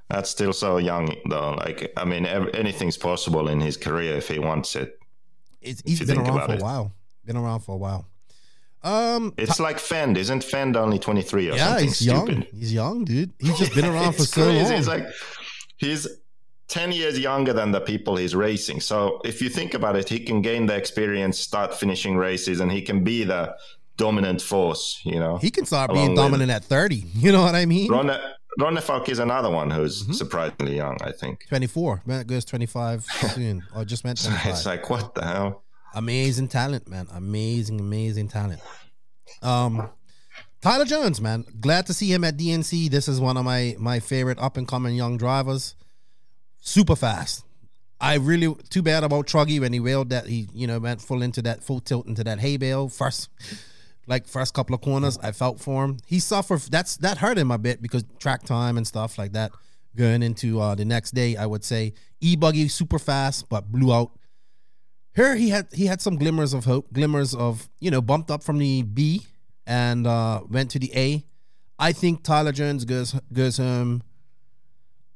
that's 0.09 0.29
still 0.31 0.53
so 0.53 0.79
young 0.79 1.15
though. 1.29 1.53
Like 1.53 1.93
I 1.97 2.05
mean, 2.05 2.27
anything's 2.27 2.97
possible 2.97 3.49
in 3.49 3.61
his 3.61 3.77
career 3.77 4.17
if 4.17 4.27
he 4.29 4.39
wants 4.41 4.75
it. 4.75 4.99
it's, 5.63 5.83
he's 5.85 6.01
been 6.05 6.19
around 6.19 6.47
for 6.47 6.55
a 6.55 6.59
while. 6.59 6.93
Been 7.25 7.37
around 7.37 7.61
for 7.61 7.75
a 7.75 7.79
while. 7.79 8.07
Um, 8.83 9.35
It's 9.37 9.61
like 9.61 9.77
Phend, 9.77 10.17
isn't 10.17 10.43
Phend 10.43 10.75
only 10.77 10.99
twenty 10.99 11.23
three 11.23 11.49
or 11.51 11.55
yeah, 11.55 11.69
something 11.69 11.87
he's 11.87 12.03
young. 12.07 12.43
He's 12.51 12.73
young, 12.73 13.05
dude. 13.05 13.33
He's 13.39 13.59
just 13.59 13.75
been 13.75 13.85
around 13.95 14.15
for 14.15 14.23
so 14.23 14.43
crazy. 14.43 14.65
long. 14.65 14.73
He's 14.77 14.89
like 14.89 15.07
he's 15.77 16.09
10 16.71 16.93
years 16.93 17.19
younger 17.19 17.53
than 17.53 17.71
the 17.73 17.81
people 17.81 18.17
he's 18.17 18.35
racing. 18.35 18.81
So 18.81 19.21
if 19.25 19.43
you 19.43 19.49
think 19.51 19.75
about 19.75 19.97
it, 19.97 20.09
he 20.09 20.19
can 20.21 20.41
gain 20.41 20.67
the 20.67 20.75
experience, 20.77 21.39
start 21.39 21.75
finishing 21.75 22.17
races, 22.17 22.61
and 22.61 22.71
he 22.73 22.81
can 22.81 23.05
be 23.05 23.25
the 23.25 23.55
dominant 23.97 24.41
force, 24.41 25.01
you 25.05 25.19
know. 25.21 25.37
he 25.39 25.51
can 25.51 25.67
start 25.67 25.93
being 25.93 26.15
dominant 26.15 26.51
at 26.51 26.65
30. 26.65 27.05
You 27.15 27.33
know 27.33 27.43
what 27.43 27.55
I 27.55 27.67
mean? 27.67 27.91
Ronne, 27.91 28.19
Ronnefalk 28.59 29.09
is 29.11 29.19
another 29.19 29.51
one 29.51 29.71
who's 29.71 30.03
Mm-hmm. 30.03 30.13
surprisingly 30.15 30.77
young, 30.77 30.97
I 31.03 31.13
think. 31.13 31.45
24. 31.49 32.03
Man, 32.07 32.25
goes 32.27 32.45
25 32.47 33.05
soon. 33.35 33.63
Or 33.77 33.85
just 33.85 34.05
meant 34.05 34.19
It's 34.47 34.65
like, 34.65 34.89
what 34.89 35.15
the 35.15 35.25
hell? 35.27 35.65
amazing 35.95 36.49
talent, 36.49 36.89
man. 36.89 37.07
Amazing, 37.13 37.79
amazing 37.81 38.29
talent. 38.29 38.61
Um, 39.43 39.91
Tyler 40.63 40.85
Jones, 40.85 41.21
man. 41.21 41.45
Glad 41.61 41.87
to 41.87 41.95
see 41.95 42.13
him 42.13 42.23
at 42.25 42.37
DNC. 42.37 42.91
This 42.91 43.09
is 43.09 43.21
one 43.21 43.37
of 43.37 43.45
my 43.45 43.75
my 43.79 43.99
favorite 44.01 44.39
up 44.39 44.57
and 44.57 44.67
coming 44.69 44.95
young 44.95 45.17
drivers. 45.19 45.75
Super 46.61 46.97
fast. 46.97 47.45
I 48.01 48.15
really 48.15 48.55
too 48.71 48.83
bad 48.83 49.05
about 49.05 49.27
Truggy 49.27 49.61
when 49.61 49.73
he 49.73 49.81
wailed 49.81 50.11
that 50.11 50.27
he 50.27 50.49
you 50.55 50.67
know 50.67 50.79
went 50.79 51.03
full 51.03 51.23
into 51.23 51.43
that 51.43 51.63
full 51.63 51.81
tilt 51.81 52.07
into 52.07 52.25
that 52.25 52.41
hay 52.41 52.57
bale 52.57 52.89
first. 52.89 53.29
Like 54.07 54.27
first 54.27 54.55
couple 54.55 54.75
of 54.75 54.81
corners, 54.81 55.19
I 55.23 55.33
felt 55.33 55.61
for 55.61 55.85
him. 55.85 55.99
He 56.07 56.19
suffered. 56.19 56.61
That's 56.63 56.97
that 56.99 57.19
hurt 57.19 57.39
him 57.39 57.51
a 57.51 57.59
bit 57.59 57.83
because 57.83 58.05
track 58.19 58.43
time 58.45 58.77
and 58.77 58.87
stuff 58.87 59.19
like 59.19 59.33
that. 59.33 59.53
Going 59.97 60.23
into 60.23 60.61
uh, 60.61 60.75
the 60.77 60.85
next 60.85 61.13
day, 61.13 61.37
I 61.37 61.47
would 61.47 61.65
say 61.65 61.95
e 62.21 62.37
buggy 62.37 62.69
super 62.69 62.99
fast, 62.99 63.49
but 63.49 63.71
blew 63.71 63.93
out 63.93 64.13
here 65.15 65.35
he 65.35 65.49
had 65.49 65.67
he 65.73 65.87
had 65.87 66.01
some 66.01 66.17
glimmers 66.17 66.55
of 66.55 66.65
hope, 66.65 66.93
glimmers 66.93 67.35
of 67.35 67.69
you 67.81 67.91
know 67.91 68.01
bumped 68.01 68.31
up 68.31 68.43
from 68.43 68.59
the 68.59 68.83
B 68.83 69.27
and 69.67 70.07
uh, 70.07 70.43
went 70.49 70.71
to 70.73 70.79
the 70.79 70.91
A. 70.95 71.25
I 71.79 71.93
think 71.93 72.23
Tyler 72.23 72.53
Jones 72.53 72.85
goes 72.85 73.15
goes 73.33 73.57
home. 73.57 74.03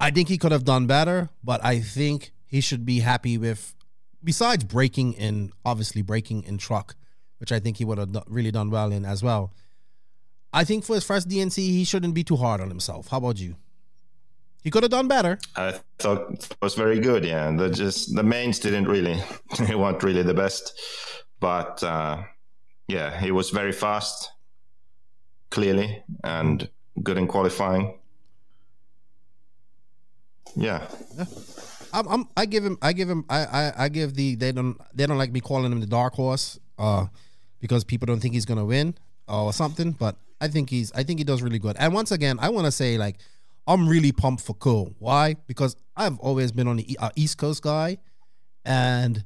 I 0.04 0.10
think 0.10 0.28
he 0.28 0.36
could 0.36 0.52
have 0.52 0.64
done 0.64 0.86
better, 0.86 1.30
but 1.42 1.64
I 1.64 1.80
think 1.80 2.32
he 2.46 2.60
should 2.60 2.84
be 2.84 3.00
happy 3.00 3.38
with. 3.38 3.74
Besides 4.22 4.62
breaking 4.64 5.14
in, 5.14 5.50
obviously 5.64 6.02
breaking 6.02 6.44
in 6.44 6.58
truck, 6.58 6.94
which 7.38 7.50
I 7.50 7.58
think 7.58 7.78
he 7.78 7.86
would 7.86 7.96
have 7.96 8.10
really 8.26 8.50
done 8.50 8.70
well 8.70 8.92
in 8.92 9.06
as 9.06 9.22
well. 9.22 9.54
I 10.52 10.64
think 10.64 10.84
for 10.84 10.94
his 10.94 11.04
first 11.04 11.26
DNC, 11.26 11.56
he 11.56 11.84
shouldn't 11.84 12.12
be 12.12 12.22
too 12.22 12.36
hard 12.36 12.60
on 12.60 12.68
himself. 12.68 13.08
How 13.08 13.16
about 13.16 13.40
you? 13.40 13.56
He 14.62 14.70
could 14.70 14.82
have 14.82 14.90
done 14.90 15.08
better. 15.08 15.38
I 15.56 15.80
thought 15.98 16.32
it 16.32 16.56
was 16.60 16.74
very 16.74 17.00
good. 17.00 17.24
Yeah, 17.24 17.50
the 17.56 17.70
just 17.70 18.14
the 18.14 18.22
mains 18.22 18.58
didn't 18.58 18.86
really, 18.86 19.22
weren't 19.74 20.02
really 20.02 20.22
the 20.22 20.34
best, 20.34 20.78
but 21.40 21.82
uh, 21.82 22.22
yeah, 22.88 23.18
he 23.18 23.30
was 23.30 23.48
very 23.48 23.72
fast, 23.72 24.32
clearly, 25.50 26.02
and 26.22 26.68
good 27.02 27.16
in 27.16 27.26
qualifying. 27.26 27.98
Yeah, 30.56 30.86
I'm, 31.92 32.08
I'm 32.08 32.28
I 32.36 32.46
give 32.46 32.64
him 32.64 32.78
I 32.82 32.92
give 32.92 33.08
him 33.08 33.24
I, 33.28 33.44
I 33.44 33.72
I 33.84 33.88
give 33.88 34.14
the 34.14 34.34
they 34.34 34.52
don't 34.52 34.78
they 34.94 35.06
don't 35.06 35.18
like 35.18 35.32
me 35.32 35.40
calling 35.40 35.70
him 35.70 35.80
the 35.80 35.86
dark 35.86 36.14
horse 36.14 36.58
uh 36.78 37.06
because 37.60 37.84
people 37.84 38.06
don't 38.06 38.20
think 38.20 38.34
he's 38.34 38.44
gonna 38.44 38.64
win 38.64 38.94
or 39.28 39.52
something 39.52 39.92
but 39.92 40.16
I 40.40 40.48
think 40.48 40.70
he's 40.70 40.92
I 40.92 41.02
think 41.02 41.18
he 41.20 41.24
does 41.24 41.42
really 41.42 41.58
good. 41.58 41.76
And 41.78 41.94
once 41.94 42.10
again 42.12 42.38
I 42.40 42.50
want 42.50 42.66
to 42.66 42.72
say 42.72 42.98
like 42.98 43.18
I'm 43.66 43.88
really 43.88 44.12
pumped 44.12 44.42
for 44.42 44.54
Cole. 44.54 44.94
Why? 44.98 45.36
Because 45.46 45.74
I've 45.96 46.18
always 46.18 46.52
been 46.52 46.68
on 46.68 46.76
the 46.76 46.98
uh, 47.00 47.10
East 47.16 47.38
Coast 47.38 47.62
guy 47.62 47.98
and 48.64 49.24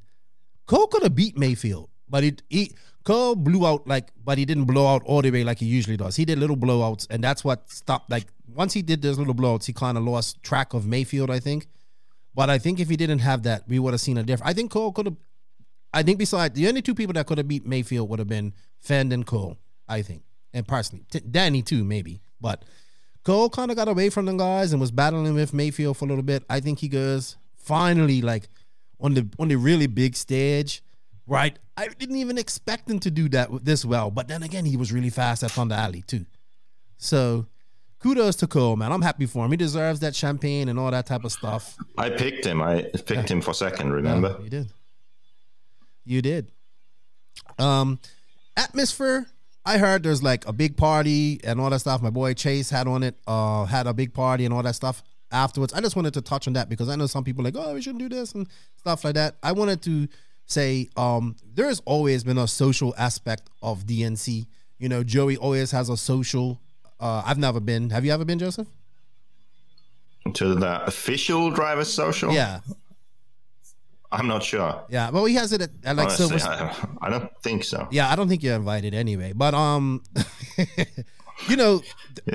Cole 0.66 0.86
could 0.86 1.02
have 1.02 1.14
beat 1.14 1.36
Maifield 1.36 1.88
but 2.08 2.22
he 2.22 2.36
he 2.48 2.72
Cole 3.04 3.34
blew 3.34 3.66
out 3.66 3.86
like 3.86 4.10
but 4.22 4.38
he 4.38 4.44
didn't 4.44 4.64
blow 4.64 4.86
out 4.86 5.02
all 5.04 5.22
the 5.22 5.30
way 5.30 5.44
like 5.44 5.58
he 5.58 5.66
usually 5.66 5.96
does 5.96 6.16
he 6.16 6.24
did 6.24 6.38
little 6.38 6.56
blowouts 6.56 7.06
and 7.08 7.24
that's 7.24 7.42
what 7.42 7.70
stopped 7.70 8.10
like 8.10 8.26
once 8.54 8.74
he 8.74 8.82
did 8.82 9.00
those 9.00 9.18
little 9.18 9.34
blowouts 9.34 9.64
he 9.64 9.72
kind 9.72 9.96
of 9.96 10.04
lost 10.04 10.42
track 10.42 10.74
of 10.74 10.84
Maifield 10.84 11.30
I 11.30 11.40
think 11.40 11.68
but 12.38 12.50
I 12.50 12.58
think 12.58 12.78
if 12.78 12.88
he 12.88 12.96
didn't 12.96 13.18
have 13.18 13.42
that, 13.42 13.64
we 13.66 13.80
would 13.80 13.92
have 13.94 14.00
seen 14.00 14.16
a 14.16 14.22
different. 14.22 14.48
I 14.48 14.52
think 14.52 14.70
Cole 14.70 14.92
could 14.92 15.06
have. 15.06 15.16
I 15.92 16.04
think 16.04 16.20
besides 16.20 16.54
the 16.54 16.68
only 16.68 16.82
two 16.82 16.94
people 16.94 17.14
that 17.14 17.26
could 17.26 17.38
have 17.38 17.48
beat 17.48 17.68
Maifield 17.68 18.06
would 18.08 18.20
have 18.20 18.28
been 18.28 18.54
Phend 18.78 19.12
and 19.12 19.26
Cole. 19.26 19.58
I 19.88 20.02
think, 20.02 20.22
and 20.54 20.64
personally, 20.64 21.04
T- 21.10 21.18
Danny 21.18 21.62
too 21.62 21.82
maybe. 21.82 22.20
But 22.40 22.64
Cole 23.24 23.50
kind 23.50 23.72
of 23.72 23.76
got 23.76 23.88
away 23.88 24.08
from 24.08 24.26
the 24.26 24.34
guys 24.34 24.70
and 24.70 24.80
was 24.80 24.92
battling 24.92 25.34
with 25.34 25.50
Maifield 25.50 25.96
for 25.96 26.04
a 26.04 26.08
little 26.08 26.22
bit. 26.22 26.44
I 26.48 26.60
think 26.60 26.78
he 26.78 26.86
goes 26.86 27.36
finally 27.56 28.22
like 28.22 28.48
on 29.00 29.14
the 29.14 29.28
on 29.40 29.48
the 29.48 29.56
really 29.56 29.88
big 29.88 30.14
stage. 30.14 30.80
Right, 31.28 31.58
I 31.76 31.88
didn't 31.88 32.16
even 32.16 32.38
expect 32.38 32.88
him 32.88 32.98
to 33.00 33.10
do 33.10 33.28
that 33.28 33.50
this 33.62 33.84
well. 33.84 34.10
But 34.10 34.28
then 34.28 34.42
again, 34.42 34.64
he 34.64 34.78
was 34.78 34.92
really 34.92 35.10
fast 35.10 35.42
at 35.42 35.50
Thunder 35.50 35.74
Alley 35.74 36.02
too. 36.06 36.24
So 36.96 37.46
kudos 38.00 38.36
to 38.36 38.46
Cole, 38.46 38.76
man. 38.76 38.92
I'm 38.92 39.02
happy 39.02 39.26
for 39.26 39.44
him. 39.44 39.50
He 39.50 39.58
deserves 39.58 40.00
that 40.00 40.16
champagne 40.16 40.70
and 40.70 40.78
all 40.78 40.90
that 40.90 41.04
type 41.04 41.24
of 41.24 41.32
stuff. 41.32 41.76
I 41.98 42.08
picked 42.08 42.46
him. 42.46 42.62
I 42.62 42.82
picked 42.82 43.30
him 43.30 43.42
for 43.42 43.52
second. 43.52 43.92
Remember? 43.92 44.38
You 44.42 44.48
did. 44.48 44.68
You 46.06 46.22
did. 46.22 46.50
Um, 47.58 47.98
atmosphere. 48.56 49.26
I 49.66 49.76
heard 49.76 50.02
there's 50.02 50.22
like 50.22 50.46
a 50.48 50.52
big 50.54 50.78
party 50.78 51.40
and 51.44 51.60
all 51.60 51.68
that 51.68 51.80
stuff. 51.80 52.00
My 52.00 52.08
boy 52.08 52.32
Chase 52.32 52.70
had 52.70 52.88
on 52.88 53.02
it. 53.02 53.16
Uh, 53.26 53.66
had 53.66 53.86
a 53.86 53.92
big 53.92 54.14
party 54.14 54.46
and 54.46 54.54
all 54.54 54.62
that 54.62 54.76
stuff 54.76 55.02
afterwards. 55.30 55.74
I 55.74 55.82
just 55.82 55.94
wanted 55.94 56.14
to 56.14 56.22
touch 56.22 56.46
on 56.46 56.54
that 56.54 56.70
because 56.70 56.88
I 56.88 56.96
know 56.96 57.06
some 57.06 57.22
people 57.22 57.42
are 57.42 57.50
like, 57.50 57.56
oh, 57.56 57.74
we 57.74 57.82
shouldn't 57.82 58.00
do 58.00 58.08
this 58.08 58.32
and 58.32 58.48
stuff 58.76 59.04
like 59.04 59.14
that. 59.16 59.36
I 59.42 59.52
wanted 59.52 59.82
to 59.82 60.08
say, 60.48 60.88
um, 60.96 61.36
there 61.54 61.66
has 61.66 61.80
always 61.84 62.24
been 62.24 62.38
a 62.38 62.48
social 62.48 62.94
aspect 62.98 63.48
of 63.62 63.84
DNC. 63.84 64.46
You 64.78 64.88
know, 64.88 65.04
Joey 65.04 65.36
always 65.36 65.70
has 65.70 65.88
a 65.88 65.96
social. 65.96 66.60
Uh, 66.98 67.22
I've 67.24 67.38
never 67.38 67.60
been. 67.60 67.90
Have 67.90 68.04
you 68.04 68.12
ever 68.12 68.24
been, 68.24 68.38
Joseph? 68.38 68.66
To 70.34 70.54
the 70.54 70.84
official 70.84 71.50
driver's 71.50 71.92
social? 71.92 72.32
Yeah, 72.32 72.60
I'm 74.10 74.26
not 74.26 74.42
sure. 74.42 74.82
yeah. 74.88 75.10
Well, 75.10 75.24
he 75.26 75.34
has 75.34 75.52
it 75.52 75.62
at, 75.62 75.70
at 75.84 75.96
like 75.96 76.08
Honestly, 76.08 76.38
Silver. 76.38 76.54
I, 77.00 77.06
I 77.06 77.10
don't 77.10 77.30
think 77.42 77.64
so. 77.64 77.86
Yeah, 77.90 78.10
I 78.10 78.16
don't 78.16 78.28
think 78.28 78.42
you're 78.42 78.56
invited 78.56 78.94
anyway. 78.94 79.32
But 79.34 79.54
um, 79.54 80.02
you 81.48 81.56
know, 81.56 81.82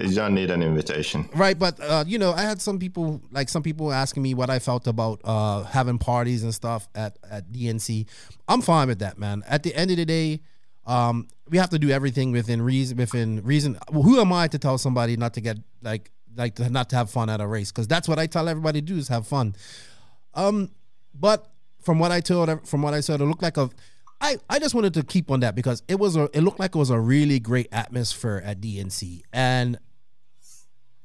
You 0.01 0.15
don't 0.15 0.33
need 0.33 0.49
an 0.51 0.61
invitation. 0.63 1.27
right? 1.35 1.57
But 1.57 1.79
uh, 1.79 2.03
you 2.07 2.17
know, 2.17 2.31
I 2.31 2.41
had 2.41 2.61
some 2.61 2.79
people 2.79 3.21
like 3.31 3.49
some 3.49 3.63
people 3.63 3.91
asking 3.91 4.23
me 4.23 4.33
what 4.33 4.49
I 4.49 4.59
felt 4.59 4.87
about 4.87 5.19
uh 5.23 5.63
having 5.63 5.97
parties 5.97 6.43
and 6.43 6.53
stuff 6.53 6.87
at 6.95 7.17
at 7.29 7.51
DNC. 7.51 8.07
I'm 8.47 8.61
fine 8.61 8.87
with 8.87 8.99
that, 8.99 9.17
man. 9.17 9.43
At 9.47 9.63
the 9.63 9.75
end 9.75 9.91
of 9.91 9.97
the 9.97 10.05
day, 10.05 10.39
um, 10.85 11.27
we 11.49 11.57
have 11.57 11.69
to 11.71 11.79
do 11.79 11.89
everything 11.89 12.31
within 12.31 12.61
reason. 12.61 12.97
Within 12.97 13.43
reason. 13.43 13.77
Well, 13.91 14.03
who 14.03 14.19
am 14.19 14.31
I 14.31 14.47
to 14.47 14.57
tell 14.57 14.77
somebody 14.77 15.17
not 15.17 15.33
to 15.33 15.41
get 15.41 15.57
like 15.81 16.09
like 16.35 16.55
to, 16.55 16.69
not 16.69 16.89
to 16.91 16.95
have 16.95 17.09
fun 17.09 17.29
at 17.29 17.41
a 17.41 17.47
race? 17.47 17.71
Because 17.71 17.87
that's 17.87 18.07
what 18.07 18.19
I 18.19 18.27
tell 18.27 18.47
everybody 18.47 18.79
to 18.81 18.85
do 18.85 18.97
is 18.97 19.09
have 19.09 19.27
fun. 19.27 19.55
Um, 20.33 20.71
but 21.13 21.51
from 21.81 21.99
what 21.99 22.11
I 22.11 22.21
told, 22.21 22.67
from 22.67 22.81
what 22.81 22.93
I 22.93 23.01
said, 23.01 23.19
it 23.21 23.25
looked 23.25 23.43
like 23.43 23.57
a. 23.57 23.69
I, 24.23 24.37
I 24.49 24.57
just 24.57 24.73
wanted 24.73 24.93
to 24.93 25.03
keep 25.03 25.29
on 25.29 25.41
that 25.41 25.53
because 25.53 25.83
it 25.89 25.99
was 25.99 26.15
a 26.15 26.29
it 26.33 26.41
looked 26.41 26.57
like 26.57 26.75
it 26.75 26.77
was 26.77 26.89
a 26.89 26.99
really 26.99 27.39
great 27.39 27.67
atmosphere 27.73 28.41
at 28.45 28.61
DNC 28.61 29.21
and 29.33 29.77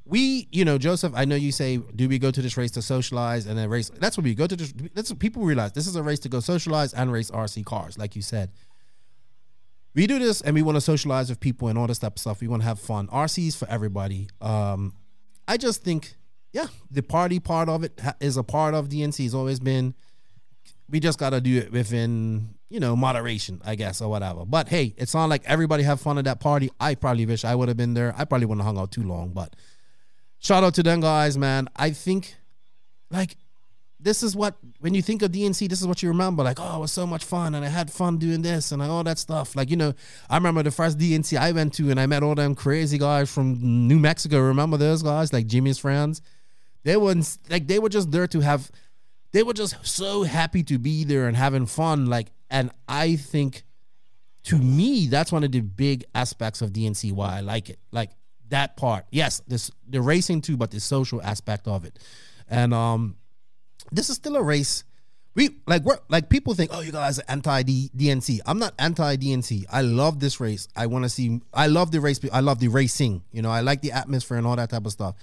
we 0.04 0.46
you 0.52 0.64
know 0.64 0.78
Joseph 0.78 1.12
I 1.16 1.24
know 1.24 1.34
you 1.34 1.50
say 1.50 1.78
do 1.78 2.08
we 2.08 2.20
go 2.20 2.30
to 2.30 2.40
this 2.40 2.56
race 2.56 2.70
to 2.72 2.82
socialize 2.82 3.46
and 3.46 3.58
then 3.58 3.68
race? 3.68 3.90
That's 3.90 4.16
what 4.16 4.22
we 4.22 4.36
go 4.36 4.46
to 4.46 4.54
this 4.54 4.72
that's 4.94 5.10
what 5.10 5.18
people 5.18 5.42
realize. 5.42 5.72
This 5.72 5.88
is 5.88 5.96
a 5.96 6.02
race 6.02 6.20
to 6.20 6.28
go 6.28 6.38
socialize 6.38 6.94
and 6.94 7.10
race 7.10 7.28
RC 7.32 7.64
cars 7.64 7.98
like 7.98 8.14
you 8.14 8.22
said. 8.22 8.52
We 9.96 10.06
do 10.06 10.20
this 10.20 10.40
and 10.40 10.54
we 10.54 10.62
want 10.62 10.76
to 10.76 10.80
socialize 10.80 11.28
with 11.28 11.40
people 11.40 11.66
and 11.66 11.76
all 11.76 11.88
this 11.88 11.98
type 11.98 12.14
of 12.14 12.20
stuff. 12.20 12.40
We 12.40 12.46
want 12.46 12.62
to 12.62 12.68
have 12.68 12.78
fun. 12.78 13.08
RCs 13.08 13.56
for 13.56 13.68
everybody. 13.68 14.28
Um 14.40 14.94
I 15.48 15.56
just 15.56 15.82
think 15.82 16.14
yeah 16.52 16.68
the 16.88 17.02
party 17.02 17.40
part 17.40 17.68
of 17.68 17.82
it 17.82 18.00
is 18.20 18.36
a 18.36 18.44
part 18.44 18.74
of 18.74 18.88
DNC 18.88 19.24
has 19.24 19.34
always 19.34 19.58
been 19.58 19.96
we 20.88 21.00
just 21.00 21.18
got 21.18 21.30
to 21.30 21.40
do 21.40 21.58
it 21.58 21.72
within 21.72 22.54
you 22.68 22.80
know 22.80 22.94
moderation 22.94 23.60
i 23.64 23.74
guess 23.74 24.00
or 24.00 24.08
whatever 24.08 24.44
but 24.44 24.68
hey 24.68 24.94
it's 24.96 25.14
not 25.14 25.28
like 25.28 25.42
everybody 25.46 25.82
have 25.82 26.00
fun 26.00 26.18
at 26.18 26.24
that 26.24 26.40
party 26.40 26.70
i 26.80 26.94
probably 26.94 27.24
wish 27.26 27.44
i 27.44 27.54
would 27.54 27.68
have 27.68 27.76
been 27.76 27.94
there 27.94 28.14
i 28.16 28.24
probably 28.24 28.46
wouldn't 28.46 28.64
have 28.64 28.74
hung 28.74 28.82
out 28.82 28.90
too 28.90 29.02
long 29.02 29.30
but 29.30 29.54
shout 30.38 30.62
out 30.62 30.74
to 30.74 30.82
them 30.82 31.00
guys 31.00 31.38
man 31.38 31.68
i 31.76 31.90
think 31.90 32.36
like 33.10 33.36
this 34.00 34.22
is 34.22 34.36
what 34.36 34.56
when 34.80 34.94
you 34.94 35.02
think 35.02 35.22
of 35.22 35.32
DNC, 35.32 35.68
this 35.68 35.80
is 35.80 35.86
what 35.86 36.02
you 36.02 36.08
remember. 36.08 36.44
Like, 36.44 36.60
oh, 36.60 36.76
it 36.76 36.80
was 36.80 36.92
so 36.92 37.06
much 37.06 37.24
fun, 37.24 37.54
and 37.54 37.64
I 37.64 37.68
had 37.68 37.90
fun 37.90 38.18
doing 38.18 38.42
this 38.42 38.70
and 38.70 38.80
all 38.80 39.02
that 39.04 39.18
stuff. 39.18 39.56
Like, 39.56 39.70
you 39.70 39.76
know, 39.76 39.92
I 40.30 40.36
remember 40.36 40.62
the 40.62 40.70
first 40.70 40.98
DNC 40.98 41.36
I 41.36 41.50
went 41.52 41.74
to, 41.74 41.90
and 41.90 41.98
I 41.98 42.06
met 42.06 42.22
all 42.22 42.34
them 42.34 42.54
crazy 42.54 42.96
guys 42.96 43.32
from 43.32 43.88
New 43.88 43.98
Mexico. 43.98 44.40
Remember 44.40 44.76
those 44.76 45.02
guys, 45.02 45.32
like 45.32 45.46
Jimmy's 45.46 45.78
friends? 45.78 46.22
They 46.84 46.96
weren't 46.96 47.38
like 47.50 47.66
they 47.66 47.80
were 47.80 47.88
just 47.88 48.10
there 48.12 48.28
to 48.28 48.40
have. 48.40 48.70
They 49.32 49.42
were 49.42 49.52
just 49.52 49.74
so 49.84 50.22
happy 50.22 50.62
to 50.64 50.78
be 50.78 51.04
there 51.04 51.26
and 51.26 51.36
having 51.36 51.66
fun. 51.66 52.06
Like, 52.06 52.28
and 52.50 52.70
I 52.88 53.16
think, 53.16 53.64
to 54.44 54.56
me, 54.56 55.06
that's 55.06 55.30
one 55.32 55.44
of 55.44 55.52
the 55.52 55.60
big 55.60 56.04
aspects 56.14 56.62
of 56.62 56.72
DNC 56.72 57.12
why 57.12 57.38
I 57.38 57.40
like 57.40 57.70
it. 57.70 57.78
Like 57.92 58.10
that 58.48 58.76
part, 58.76 59.04
yes, 59.10 59.42
this 59.46 59.70
the 59.88 60.00
racing 60.00 60.40
too, 60.40 60.56
but 60.56 60.70
the 60.70 60.80
social 60.80 61.20
aspect 61.22 61.68
of 61.68 61.84
it, 61.84 61.98
and 62.48 62.72
um 62.72 63.16
this 63.92 64.10
is 64.10 64.16
still 64.16 64.36
a 64.36 64.42
race. 64.42 64.84
We 65.34 65.50
like 65.66 65.84
we're 65.84 65.98
like 66.08 66.28
people 66.28 66.54
think, 66.54 66.70
oh, 66.74 66.80
you 66.80 66.92
guys 66.92 67.18
are 67.18 67.24
anti 67.28 67.62
DNC. 67.62 68.40
I'm 68.46 68.58
not 68.58 68.74
anti 68.78 69.16
DNC. 69.16 69.64
I 69.70 69.82
love 69.82 70.18
this 70.18 70.40
race. 70.40 70.68
I 70.74 70.86
want 70.86 71.04
to 71.04 71.08
see. 71.08 71.40
I 71.52 71.68
love 71.68 71.90
the 71.90 72.00
race. 72.00 72.20
I 72.32 72.40
love 72.40 72.58
the 72.58 72.68
racing. 72.68 73.22
You 73.30 73.42
know, 73.42 73.50
I 73.50 73.60
like 73.60 73.82
the 73.82 73.92
atmosphere 73.92 74.36
and 74.36 74.46
all 74.46 74.56
that 74.56 74.70
type 74.70 74.84
of 74.84 74.92
stuff. 74.92 75.14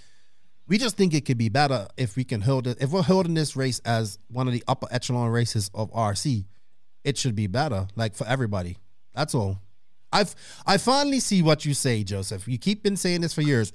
We 0.68 0.78
just 0.78 0.98
think 0.98 1.14
it 1.14 1.26
could 1.26 1.38
be 1.38 1.50
better 1.50 1.88
if 1.98 2.16
we 2.16 2.24
can 2.24 2.42
hold 2.42 2.66
it. 2.66 2.78
If 2.82 2.92
we're 2.92 3.04
holding 3.04 3.34
this 3.34 3.56
race 3.56 3.80
as 3.80 4.18
one 4.30 4.48
of 4.48 4.54
the 4.54 4.64
upper 4.68 4.88
echelon 4.90 5.30
races 5.30 5.70
of 5.74 5.92
RC, 5.92 6.46
it 7.06 7.18
should 7.18 7.36
be 7.36 7.48
better, 7.48 7.88
like 7.96 8.16
for 8.16 8.28
everybody. 8.28 8.78
That's 9.14 9.34
all. 9.34 9.62
I've 10.12 10.36
I 10.66 10.78
finally 10.78 11.20
see 11.20 11.42
what 11.42 11.66
you 11.66 11.74
say, 11.74 12.04
Joseph. 12.04 12.48
You 12.48 12.58
keep 12.58 12.84
been 12.84 12.98
saying 12.98 13.22
this 13.22 13.34
for 13.34 13.42
years. 13.42 13.72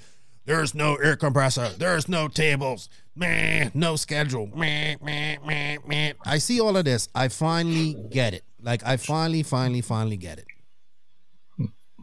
There's 0.47 0.75
no 0.75 0.97
air 0.97 1.17
compressor. 1.17 1.69
There's 1.69 2.09
no 2.09 2.27
tables. 2.27 2.89
Man, 3.15 3.71
no 3.75 3.97
schedule. 3.97 4.47
Man, 4.49 4.97
man, 5.03 5.39
man, 5.47 5.79
man. 5.87 6.15
I 6.25 6.39
see 6.39 6.61
all 6.61 6.77
of 6.77 6.85
this. 6.85 7.09
I 7.15 7.29
finally 7.29 7.97
get 8.11 8.35
it. 8.35 8.43
Like 8.61 8.85
I 8.85 8.97
finally, 8.97 9.43
finally, 9.43 9.81
finally 9.81 10.17
get 10.17 10.39
it. 10.39 10.47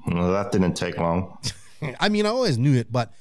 Well, 0.07 0.31
that 0.31 0.51
didn't 0.51 0.75
take 0.75 0.97
long. 0.97 1.37
I 1.99 2.09
mean, 2.09 2.25
I 2.25 2.29
always 2.29 2.57
knew 2.57 2.75
it, 2.75 2.91
but 2.91 3.11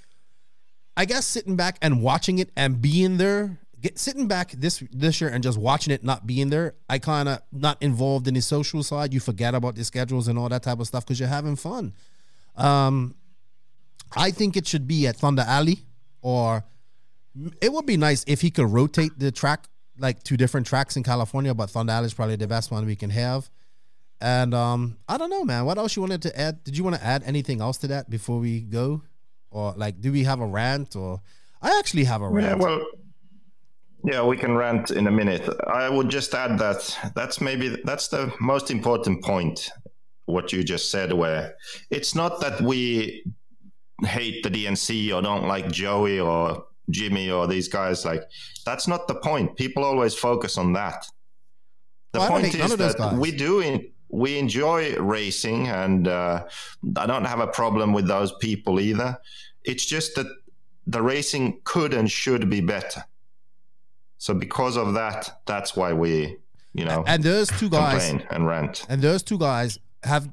I 0.96 1.04
guess 1.04 1.26
sitting 1.26 1.56
back 1.56 1.78
and 1.82 2.02
watching 2.02 2.38
it 2.38 2.50
and 2.56 2.80
being 2.80 3.16
there, 3.16 3.58
get, 3.80 3.98
sitting 3.98 4.28
back 4.28 4.52
this 4.52 4.82
this 4.92 5.20
year 5.20 5.30
and 5.30 5.42
just 5.42 5.58
watching 5.58 5.92
it 5.92 6.04
not 6.04 6.26
being 6.26 6.50
there, 6.50 6.74
I 6.88 6.98
kind 6.98 7.28
of 7.28 7.40
not 7.52 7.82
involved 7.82 8.28
in 8.28 8.34
the 8.34 8.40
social 8.40 8.82
side. 8.82 9.12
You 9.12 9.20
forget 9.20 9.54
about 9.54 9.74
the 9.74 9.84
schedules 9.84 10.28
and 10.28 10.38
all 10.38 10.48
that 10.48 10.62
type 10.62 10.80
of 10.80 10.86
stuff 10.86 11.04
because 11.04 11.20
you're 11.20 11.28
having 11.28 11.56
fun. 11.56 11.94
Um, 12.56 13.14
I 14.16 14.30
think 14.30 14.56
it 14.56 14.66
should 14.66 14.86
be 14.86 15.06
at 15.06 15.16
Thunder 15.16 15.44
Alley, 15.46 15.80
or 16.22 16.64
it 17.60 17.72
would 17.72 17.86
be 17.86 17.96
nice 17.96 18.24
if 18.26 18.40
he 18.40 18.50
could 18.50 18.70
rotate 18.70 19.18
the 19.18 19.30
track 19.30 19.68
like 19.98 20.22
two 20.22 20.36
different 20.36 20.66
tracks 20.66 20.96
in 20.96 21.02
California. 21.02 21.54
But 21.54 21.70
Thunder 21.70 21.92
Alley 21.92 22.06
is 22.06 22.14
probably 22.14 22.36
the 22.36 22.46
best 22.46 22.70
one 22.70 22.86
we 22.86 22.96
can 22.96 23.10
have. 23.10 23.50
And 24.20 24.54
um, 24.54 24.96
I 25.08 25.18
don't 25.18 25.28
know, 25.28 25.44
man. 25.44 25.66
What 25.66 25.76
else 25.76 25.94
you 25.94 26.00
wanted 26.02 26.22
to 26.22 26.40
add? 26.40 26.64
Did 26.64 26.76
you 26.78 26.84
want 26.84 26.96
to 26.96 27.04
add 27.04 27.22
anything 27.24 27.60
else 27.60 27.76
to 27.78 27.88
that 27.88 28.08
before 28.08 28.38
we 28.38 28.60
go, 28.60 29.02
or 29.50 29.74
like, 29.76 30.00
do 30.00 30.10
we 30.10 30.24
have 30.24 30.40
a 30.40 30.46
rant? 30.46 30.96
Or 30.96 31.20
I 31.60 31.78
actually 31.78 32.04
have 32.04 32.22
a 32.22 32.28
rant. 32.28 32.46
Yeah, 32.46 32.54
well, 32.54 32.86
yeah, 34.06 34.22
we 34.22 34.36
can 34.36 34.54
rant 34.54 34.92
in 34.92 35.08
a 35.08 35.10
minute. 35.10 35.48
I 35.66 35.88
would 35.88 36.08
just 36.08 36.32
add 36.32 36.58
that 36.60 36.96
that's 37.16 37.40
maybe 37.40 37.76
that's 37.84 38.06
the 38.06 38.32
most 38.40 38.70
important 38.70 39.22
point. 39.24 39.70
What 40.26 40.52
you 40.52 40.62
just 40.62 40.90
said, 40.92 41.12
where 41.12 41.56
it's 41.90 42.14
not 42.14 42.40
that 42.40 42.60
we 42.60 43.24
hate 44.04 44.44
the 44.44 44.50
DNC 44.50 45.12
or 45.12 45.22
don't 45.22 45.48
like 45.48 45.72
Joey 45.72 46.20
or 46.20 46.66
Jimmy 46.90 47.30
or 47.30 47.48
these 47.48 47.66
guys. 47.66 48.04
Like 48.04 48.22
that's 48.64 48.86
not 48.86 49.08
the 49.08 49.16
point. 49.16 49.56
People 49.56 49.82
always 49.82 50.14
focus 50.14 50.56
on 50.56 50.72
that. 50.74 51.04
The 52.12 52.20
Well, 52.20 52.28
point 52.28 52.54
is 52.54 52.76
that 52.76 53.16
we 53.18 53.32
do 53.32 53.60
in, 53.60 53.90
we 54.08 54.38
enjoy 54.38 54.96
racing, 54.98 55.66
and 55.66 56.06
uh, 56.06 56.44
I 56.96 57.06
don't 57.06 57.24
have 57.24 57.40
a 57.40 57.48
problem 57.48 57.92
with 57.92 58.06
those 58.06 58.32
people 58.40 58.78
either. 58.78 59.18
It's 59.64 59.84
just 59.84 60.14
that 60.14 60.28
the 60.86 61.02
racing 61.02 61.60
could 61.64 61.92
and 61.92 62.08
should 62.08 62.48
be 62.48 62.60
better. 62.60 63.04
So 64.18 64.34
because 64.34 64.76
of 64.76 64.94
that, 64.94 65.40
that's 65.46 65.76
why 65.76 65.92
we, 65.92 66.38
you 66.72 66.84
know, 66.84 67.04
And 67.06 67.22
those 67.22 67.48
two 67.48 67.68
guys, 67.68 68.14
and 68.30 68.46
rent, 68.46 68.86
and 68.88 69.02
those 69.02 69.22
two 69.22 69.38
guys 69.38 69.78
have, 70.02 70.28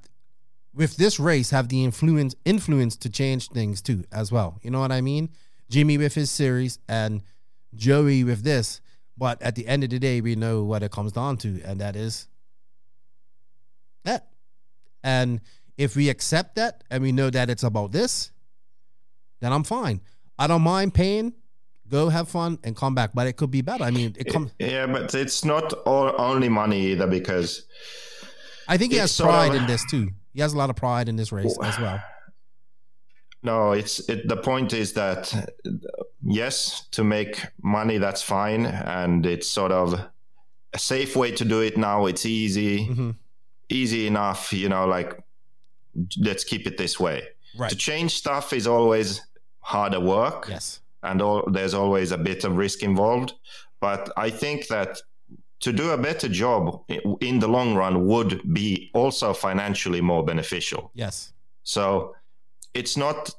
with 0.74 0.98
this 0.98 1.20
race, 1.20 1.50
have 1.52 1.70
the 1.70 1.84
influence 1.84 2.36
influence 2.46 2.96
to 2.98 3.10
change 3.10 3.50
things 3.50 3.82
too, 3.82 4.04
as 4.12 4.32
well. 4.32 4.60
You 4.62 4.72
know 4.72 4.80
what 4.80 4.92
I 4.92 5.02
mean? 5.02 5.30
Jimmy 5.70 5.98
with 5.98 6.14
his 6.14 6.32
series 6.32 6.80
and 6.88 7.24
Joey 7.76 8.24
with 8.24 8.44
this. 8.44 8.82
But 9.18 9.42
at 9.42 9.56
the 9.56 9.68
end 9.68 9.84
of 9.84 9.92
the 9.92 10.00
day, 10.00 10.22
we 10.22 10.36
know 10.36 10.64
what 10.64 10.82
it 10.82 10.92
comes 10.92 11.12
down 11.12 11.38
to, 11.38 11.62
and 11.64 11.80
that 11.80 11.96
is 11.96 12.28
that. 14.06 14.30
And 15.04 15.42
if 15.78 15.96
we 15.96 16.10
accept 16.10 16.56
that 16.56 16.84
and 16.90 17.04
we 17.04 17.12
know 17.12 17.30
that 17.30 17.50
it's 17.50 17.64
about 17.64 17.92
this, 17.92 18.32
then 19.40 19.54
I'm 19.54 19.64
fine. 19.64 20.02
I 20.40 20.48
don't 20.48 20.62
mind 20.62 20.94
paying. 20.94 21.34
Go 21.94 22.10
have 22.10 22.28
fun 22.28 22.58
and 22.64 22.76
come 22.76 22.96
back. 22.96 23.12
But 23.14 23.28
it 23.28 23.34
could 23.38 23.52
be 23.52 23.62
better. 23.62 23.84
I 23.84 23.92
mean, 23.92 24.16
it 24.18 24.26
comes. 24.34 24.52
Yeah, 24.58 24.88
but 24.88 25.14
it's 25.14 25.46
not 25.46 25.72
all, 25.86 26.12
only 26.18 26.50
money 26.50 26.88
either 26.92 27.06
because 27.06 27.68
I 28.68 28.78
think 28.78 28.94
he 28.94 28.98
has 28.98 29.16
pride 29.22 29.52
of- 29.54 29.62
in 29.62 29.68
this 29.68 29.84
too. 29.92 30.10
He 30.34 30.42
has 30.42 30.54
a 30.54 30.58
lot 30.58 30.72
of 30.72 30.76
pride 30.76 31.08
in 31.08 31.16
this 31.18 31.32
race 31.32 31.56
as 31.62 31.78
well. 31.78 32.00
No, 33.44 33.74
it's 33.74 34.00
it, 34.10 34.28
the 34.28 34.38
point 34.38 34.74
is 34.74 34.94
that 34.94 35.54
yes, 36.26 36.88
to 36.92 37.04
make 37.04 37.46
money 37.62 38.00
that's 38.00 38.24
fine, 38.24 38.66
and 38.66 39.26
it's 39.26 39.48
sort 39.48 39.72
of 39.72 39.94
a 40.74 40.80
safe 40.80 41.16
way 41.16 41.32
to 41.34 41.46
do 41.46 41.60
it 41.62 41.78
now. 41.78 42.08
It's 42.08 42.26
easy, 42.26 42.88
Mhm. 42.88 43.16
easy 43.70 44.08
enough, 44.08 44.52
you 44.54 44.68
know. 44.70 44.88
Like 44.88 45.22
let's 46.18 46.44
keep 46.44 46.66
it 46.66 46.78
this 46.78 47.00
way. 47.00 47.22
Right. 47.56 47.70
To 47.70 47.76
change 47.76 48.12
stuff 48.16 48.52
is 48.54 48.66
always 48.66 49.22
harder 49.60 50.00
work, 50.00 50.48
Yes. 50.50 50.80
And 51.04 51.22
all, 51.22 51.44
there's 51.52 51.74
always 51.74 52.12
a 52.12 52.18
bit 52.18 52.44
of 52.44 52.58
risk 52.58 52.84
involved. 52.84 53.34
But 53.80 54.12
I 54.18 54.30
think 54.30 54.68
that 54.68 55.02
to 55.60 55.72
do 55.72 55.92
a 55.92 55.98
better 55.98 56.28
job 56.28 56.84
in 57.22 57.40
the 57.40 57.48
long 57.48 57.76
run 57.76 58.06
would 58.06 58.54
be 58.54 58.90
also 58.94 59.34
financially 59.34 60.02
more 60.02 60.24
beneficial. 60.24 60.92
Yes. 60.94 61.32
So 61.64 62.16
it's 62.74 62.98
not 62.98 63.34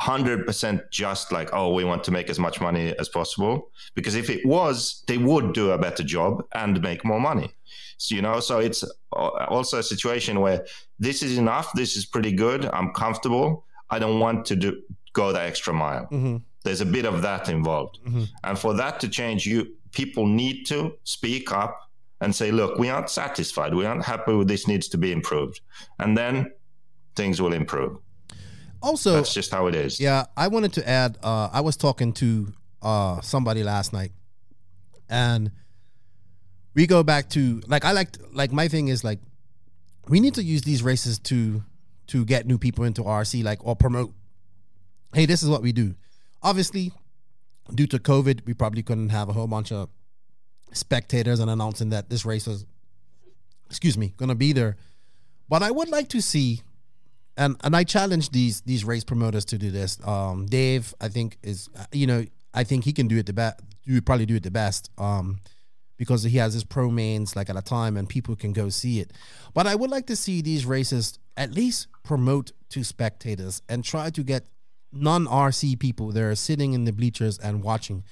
100% 0.00 0.90
just 0.90 1.32
like, 1.32 1.50
oh, 1.52 1.74
we 1.74 1.84
want 1.84 2.04
to 2.04 2.10
make 2.10 2.30
as 2.30 2.38
much 2.38 2.60
money 2.60 2.94
as 2.98 3.08
possible. 3.08 3.70
Because 3.94 4.14
if 4.14 4.30
it 4.30 4.46
was, 4.46 5.02
they 5.08 5.18
would 5.18 5.52
do 5.52 5.72
a 5.72 5.78
better 5.78 6.02
job 6.02 6.44
and 6.54 6.80
make 6.80 7.04
more 7.04 7.20
money. 7.20 7.52
So, 7.98 8.14
you 8.14 8.22
know, 8.22 8.40
so 8.40 8.60
it's 8.60 8.84
also 9.12 9.78
a 9.78 9.82
situation 9.82 10.40
where 10.40 10.64
this 10.98 11.22
is 11.22 11.36
enough. 11.36 11.72
This 11.72 11.96
is 11.96 12.06
pretty 12.06 12.32
good. 12.32 12.64
I'm 12.66 12.92
comfortable. 12.92 13.64
I 13.90 13.98
don't 13.98 14.20
want 14.20 14.46
to 14.46 14.56
do 14.56 14.82
go 15.12 15.32
the 15.32 15.42
extra 15.42 15.72
mile. 15.74 16.04
hmm 16.04 16.36
There's 16.68 16.82
a 16.82 16.86
bit 16.98 17.06
of 17.06 17.22
that 17.22 17.48
involved. 17.48 17.98
Mhm. 18.06 18.28
And 18.44 18.58
for 18.58 18.74
that 18.74 19.00
to 19.00 19.08
change, 19.08 19.46
you 19.46 19.74
people 19.92 20.26
need 20.26 20.66
to 20.66 20.92
speak 21.04 21.50
up 21.50 21.74
and 22.20 22.34
say, 22.34 22.50
look, 22.50 22.78
we 22.78 22.90
aren't 22.90 23.08
satisfied. 23.08 23.72
We 23.74 23.86
aren't 23.86 24.04
happy 24.04 24.34
with 24.34 24.48
this 24.48 24.66
needs 24.68 24.86
to 24.88 24.98
be 24.98 25.10
improved. 25.12 25.60
And 25.98 26.14
then 26.18 26.52
things 27.16 27.40
will 27.40 27.54
improve. 27.54 27.96
Also, 28.82 29.12
That's 29.14 29.32
just 29.32 29.50
how 29.50 29.66
it 29.66 29.74
is. 29.74 29.98
yeah, 29.98 30.26
I 30.36 30.48
wanted 30.48 30.72
to 30.74 30.86
add. 30.86 31.16
Uh, 31.22 31.48
I 31.50 31.62
was 31.62 31.76
talking 31.76 32.12
to 32.14 32.52
uh, 32.82 33.20
somebody 33.22 33.62
last 33.64 33.92
night, 33.94 34.12
and 35.08 35.50
we 36.74 36.86
go 36.86 37.02
back 37.02 37.28
to 37.30 37.60
like 37.66 37.84
I 37.84 37.92
like 37.92 38.10
like 38.32 38.52
my 38.52 38.68
thing 38.68 38.88
is 38.88 39.02
like 39.02 39.20
we 40.08 40.20
need 40.20 40.34
to 40.34 40.42
use 40.44 40.62
these 40.62 40.82
races 40.82 41.18
to 41.30 41.62
to 42.08 42.24
get 42.24 42.46
new 42.46 42.58
people 42.58 42.84
into 42.84 43.02
RC, 43.02 43.42
like 43.42 43.64
or 43.66 43.74
promote. 43.74 44.12
Hey, 45.14 45.26
this 45.26 45.42
is 45.42 45.48
what 45.48 45.62
we 45.62 45.72
do. 45.72 45.94
Obviously, 46.42 46.92
due 47.74 47.86
to 47.86 47.98
COVID, 47.98 48.46
we 48.46 48.54
probably 48.54 48.82
couldn't 48.82 49.10
have 49.10 49.28
a 49.28 49.32
whole 49.32 49.46
bunch 49.46 49.72
of 49.72 49.88
spectators 50.72 51.40
and 51.40 51.50
announcing 51.50 51.90
that 51.90 52.10
this 52.10 52.24
race 52.24 52.46
was, 52.46 52.66
excuse 53.66 53.96
me, 53.96 54.14
gonna 54.16 54.34
be 54.34 54.52
there. 54.52 54.76
But 55.48 55.62
I 55.62 55.70
would 55.70 55.88
like 55.88 56.08
to 56.10 56.20
see 56.20 56.62
and 57.38 57.56
and 57.62 57.74
I 57.74 57.84
challenge 57.84 58.30
these 58.30 58.60
these 58.62 58.84
race 58.84 59.04
promoters 59.04 59.44
to 59.46 59.58
do 59.58 59.70
this. 59.70 59.98
Um, 60.06 60.46
Dave, 60.46 60.92
I 61.00 61.08
think 61.08 61.38
is 61.42 61.70
you 61.92 62.06
know 62.06 62.24
I 62.52 62.64
think 62.64 62.84
he 62.84 62.92
can 62.92 63.08
do 63.08 63.16
it 63.16 63.26
the 63.26 63.32
best. 63.32 63.60
You 63.84 64.02
probably 64.02 64.26
do 64.26 64.36
it 64.36 64.42
the 64.42 64.50
best. 64.50 64.90
Um, 64.98 65.38
because 65.96 66.22
he 66.22 66.36
has 66.38 66.54
his 66.54 66.62
pro 66.62 66.90
mains 66.90 67.34
like 67.34 67.50
at 67.50 67.56
a 67.56 67.62
time 67.62 67.96
and 67.96 68.08
people 68.08 68.36
can 68.36 68.52
go 68.52 68.68
see 68.68 69.00
it. 69.00 69.12
But 69.52 69.66
I 69.66 69.74
would 69.74 69.90
like 69.90 70.06
to 70.06 70.14
see 70.14 70.40
these 70.40 70.64
races 70.64 71.18
at 71.36 71.52
least 71.52 71.88
promote 72.04 72.52
to 72.70 72.84
spectators 72.84 73.62
and 73.68 73.84
try 73.84 74.08
to 74.10 74.22
get 74.22 74.46
non 74.92 75.26
RC 75.26 75.78
people 75.78 76.12
that 76.12 76.22
are 76.22 76.34
sitting 76.34 76.72
in 76.72 76.84
the 76.84 76.92
bleachers 76.92 77.38
and 77.38 77.62
watching. 77.62 78.04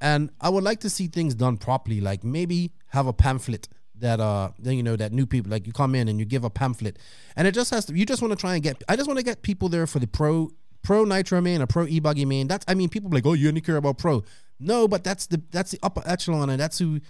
And 0.00 0.30
I 0.40 0.48
would 0.48 0.64
like 0.64 0.80
to 0.80 0.90
see 0.90 1.06
things 1.06 1.34
done 1.34 1.56
properly, 1.56 2.00
like 2.00 2.24
maybe 2.24 2.72
have 2.88 3.06
a 3.06 3.12
pamphlet 3.12 3.68
that 3.98 4.18
uh 4.18 4.50
then 4.58 4.76
you 4.76 4.82
know 4.82 4.96
that 4.96 5.12
new 5.12 5.26
people 5.26 5.48
like 5.48 5.64
you 5.64 5.72
come 5.72 5.94
in 5.94 6.08
and 6.08 6.18
you 6.18 6.24
give 6.24 6.42
a 6.42 6.50
pamphlet 6.50 6.98
and 7.36 7.46
it 7.46 7.54
just 7.54 7.70
has 7.70 7.84
to 7.84 7.96
you 7.96 8.04
just 8.04 8.20
want 8.20 8.32
to 8.32 8.36
try 8.36 8.54
and 8.54 8.62
get 8.64 8.82
I 8.88 8.96
just 8.96 9.06
want 9.06 9.18
to 9.18 9.24
get 9.24 9.42
people 9.42 9.68
there 9.68 9.86
for 9.86 10.00
the 10.00 10.08
pro 10.08 10.50
pro 10.82 11.04
nitro 11.04 11.40
main 11.40 11.62
or 11.62 11.68
pro 11.68 11.86
e 11.86 12.00
buggy 12.00 12.24
main 12.24 12.48
that's 12.48 12.64
I 12.66 12.74
mean 12.74 12.88
people 12.88 13.12
like 13.12 13.24
oh 13.26 13.34
you 13.34 13.46
only 13.46 13.60
care 13.60 13.76
about 13.76 13.98
pro 13.98 14.24
No, 14.62 14.86
but 14.86 15.02
that's 15.02 15.26
the 15.26 15.42
that's 15.50 15.72
the 15.72 15.78
upper 15.82 16.02
echelon, 16.06 16.48
and 16.48 16.60
that's 16.60 16.78
who. 16.78 17.00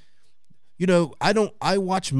You 0.79 0.87
know, 0.87 1.15
I 1.21 1.33
don't. 1.33 1.55
I 1.61 1.79
watch 1.79 2.13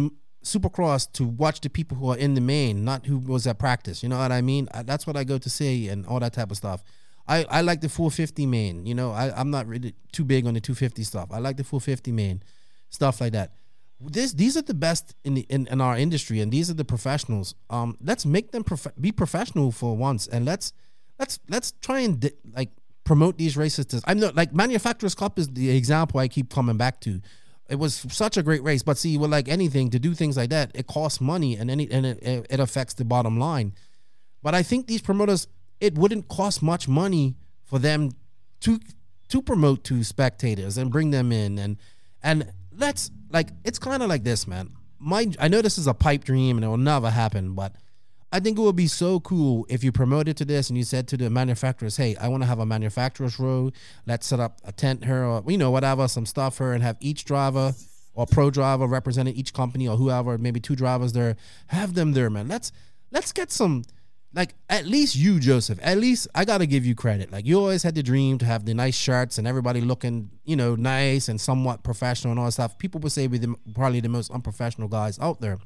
Supercross 0.43 1.11
to 1.13 1.25
watch 1.25 1.61
the 1.61 1.71
people 1.71 1.97
who 1.97 2.11
are 2.11 2.17
in 2.17 2.35
the 2.35 2.41
main, 2.41 2.85
not 2.85 3.07
who 3.07 3.19
was 3.19 3.47
at 3.47 3.59
practice. 3.59 4.03
You 4.03 4.09
know 4.09 4.19
what 4.19 4.33
I 4.33 4.43
mean? 4.43 4.69
That's 4.85 5.07
what 5.07 5.17
I 5.17 5.25
go 5.25 5.39
to 5.39 5.51
see 5.51 5.89
and 5.89 6.07
all 6.07 6.21
that 6.21 6.33
type 6.33 6.51
of 6.51 6.57
stuff. 6.57 6.83
I, 7.29 7.45
I 7.49 7.61
like 7.61 7.81
the 7.81 7.89
450 7.89 8.47
main. 8.47 8.87
You 8.87 8.95
know, 8.95 9.13
I, 9.13 9.33
I'm 9.39 9.51
not 9.51 9.67
really 9.67 9.95
too 10.13 10.25
big 10.25 10.47
on 10.47 10.55
the 10.55 10.61
250 10.61 11.05
stuff. 11.05 11.29
I 11.33 11.39
like 11.39 11.57
the 11.57 11.65
450 11.65 12.13
main, 12.13 12.43
stuff 12.91 13.21
like 13.21 13.33
that. 13.33 13.53
This 14.01 14.33
these 14.33 14.57
are 14.57 14.63
the 14.63 14.75
best 14.75 15.15
in 15.25 15.35
the 15.35 15.47
in, 15.49 15.69
in 15.69 15.81
our 15.81 15.97
industry, 15.97 16.41
and 16.41 16.51
these 16.51 16.69
are 16.69 16.75
the 16.75 16.85
professionals. 16.85 17.55
Um, 17.71 17.97
let's 18.03 18.27
make 18.27 18.51
them 18.51 18.65
prof- 18.65 18.93
be 19.01 19.13
professional 19.13 19.71
for 19.71 19.97
once, 19.97 20.27
and 20.27 20.45
let's 20.45 20.73
let's 21.21 21.39
let's 21.49 21.73
try 21.81 22.01
and 22.01 22.19
di- 22.19 22.33
like 22.53 22.71
promote 23.05 23.39
these 23.39 23.57
races. 23.57 23.87
To, 23.87 24.03
I'm 24.07 24.19
not 24.19 24.35
like 24.35 24.53
Manufacturers 24.53 25.15
Cup 25.15 25.39
is 25.39 25.49
the 25.49 25.71
example 25.71 26.19
I 26.19 26.27
keep 26.27 26.51
coming 26.51 26.77
back 26.77 27.01
to. 27.03 27.21
It 27.69 27.77
was 27.77 27.95
such 28.11 28.37
a 28.37 28.43
great 28.43 28.63
race, 28.63 28.83
but 28.83 28.99
see, 28.99 29.17
well, 29.17 29.31
like 29.31 29.49
anything, 29.49 29.91
to 29.91 29.99
do 29.99 30.15
things 30.15 30.37
like 30.37 30.51
that, 30.51 30.73
it 30.75 30.87
costs 30.87 31.21
money, 31.21 31.57
and 31.57 31.71
any 31.71 31.91
and 31.91 32.05
it, 32.05 32.19
it, 32.23 32.47
it 32.51 32.61
affects 32.61 32.95
the 32.95 33.05
bottom 33.05 33.39
line. 33.39 33.75
But 34.43 34.55
I 34.55 34.63
think 34.63 34.89
these 34.89 35.01
promoters, 35.01 35.47
it 35.81 35.97
wouldn't 35.97 36.29
cost 36.29 36.63
much 36.63 36.89
money 36.89 37.37
for 37.65 37.79
them 37.79 38.11
to 38.61 38.79
to 39.29 39.41
promote 39.41 39.85
to 39.85 40.05
spectators 40.05 40.77
and 40.77 40.91
bring 40.91 41.11
them 41.11 41.33
in 41.33 41.59
and 41.59 41.79
and 42.23 42.53
let's 42.77 43.11
like 43.31 43.49
it's 43.65 43.79
kind 43.79 44.03
of 44.03 44.09
like 44.09 44.25
this, 44.25 44.47
man. 44.47 44.71
My 44.99 45.29
I 45.39 45.49
know 45.49 45.63
this 45.63 45.79
is 45.79 45.87
a 45.87 45.95
pipe 45.95 46.25
dream 46.25 46.59
and 46.59 46.65
it 46.65 46.69
will 46.69 46.77
never 46.77 47.11
happen, 47.11 47.55
but 47.55 47.75
I 48.33 48.41
think 48.41 48.59
it 48.59 48.63
would 48.63 48.77
be 48.77 48.87
so 48.87 49.21
cool 49.21 49.67
if 49.69 49.85
you 49.85 49.93
promoted 49.93 50.39
to 50.39 50.47
this 50.47 50.71
and 50.71 50.79
you 50.79 50.85
said 50.85 51.07
to 51.09 51.19
the 51.19 51.29
manufacturers, 51.29 51.99
"Hey, 51.99 52.17
I 52.17 52.29
want 52.29 52.43
to 52.43 52.47
have 52.47 52.59
a 52.59 52.65
manufacturers 52.65 53.39
row. 53.39 53.71
Let's 54.07 54.27
set 54.27 54.41
up 54.41 54.59
a 54.65 54.73
tent 54.73 55.05
here, 55.05 55.23
or 55.23 55.45
you 55.47 55.59
know, 55.59 55.71
whatever, 55.71 56.09
some 56.09 56.25
stuff 56.25 56.57
here, 56.57 56.73
and 56.73 56.83
have 56.83 56.97
each 57.01 57.27
driver 57.27 57.75
or 58.15 58.27
pro 58.27 58.51
driver 58.51 58.87
representing 58.87 59.35
each 59.35 59.53
company 59.53 59.87
or 59.87 59.99
whoever, 59.99 60.39
maybe 60.39 60.61
two 60.61 60.75
drivers 60.75 61.13
there. 61.13 61.37
Have 61.67 61.93
them 61.93 62.13
there, 62.13 62.31
man. 62.31 62.49
Let's 62.49 62.73
let's 63.11 63.33
get 63.33 63.53
some." 63.53 63.85
Like 64.35 64.55
at 64.71 64.87
least 64.87 65.15
you, 65.15 65.39
Joseph. 65.39 65.79
At 65.83 65.99
least 65.99 66.27
I 66.35 66.47
gotta 66.47 66.65
give 66.65 66.87
you 66.87 66.95
credit. 66.95 67.31
Like 67.31 67.45
you 67.45 67.59
always 67.59 67.83
had 67.83 67.95
the 67.95 68.03
dream 68.03 68.39
to 68.39 68.47
have 68.47 68.65
the 68.65 68.73
nice 68.73 68.97
shirts 68.97 69.37
and 69.37 69.47
everybody 69.47 69.83
looking, 69.83 70.31
you 70.47 70.57
know, 70.57 70.75
nice 70.75 71.29
and 71.29 71.39
somewhat 71.39 71.83
professional 71.83 72.31
and 72.31 72.41
all 72.41 72.47
that 72.47 72.53
stuff. 72.53 72.79
People 72.79 72.99
would 73.03 73.13
say 73.13 73.27
we're 73.27 73.41
the, 73.41 73.55
probably 73.75 74.01
the 74.01 74.09
most 74.09 74.31
unprofessional 74.31 74.89
guys 74.89 75.19
out 75.19 75.43
there. 75.43 75.59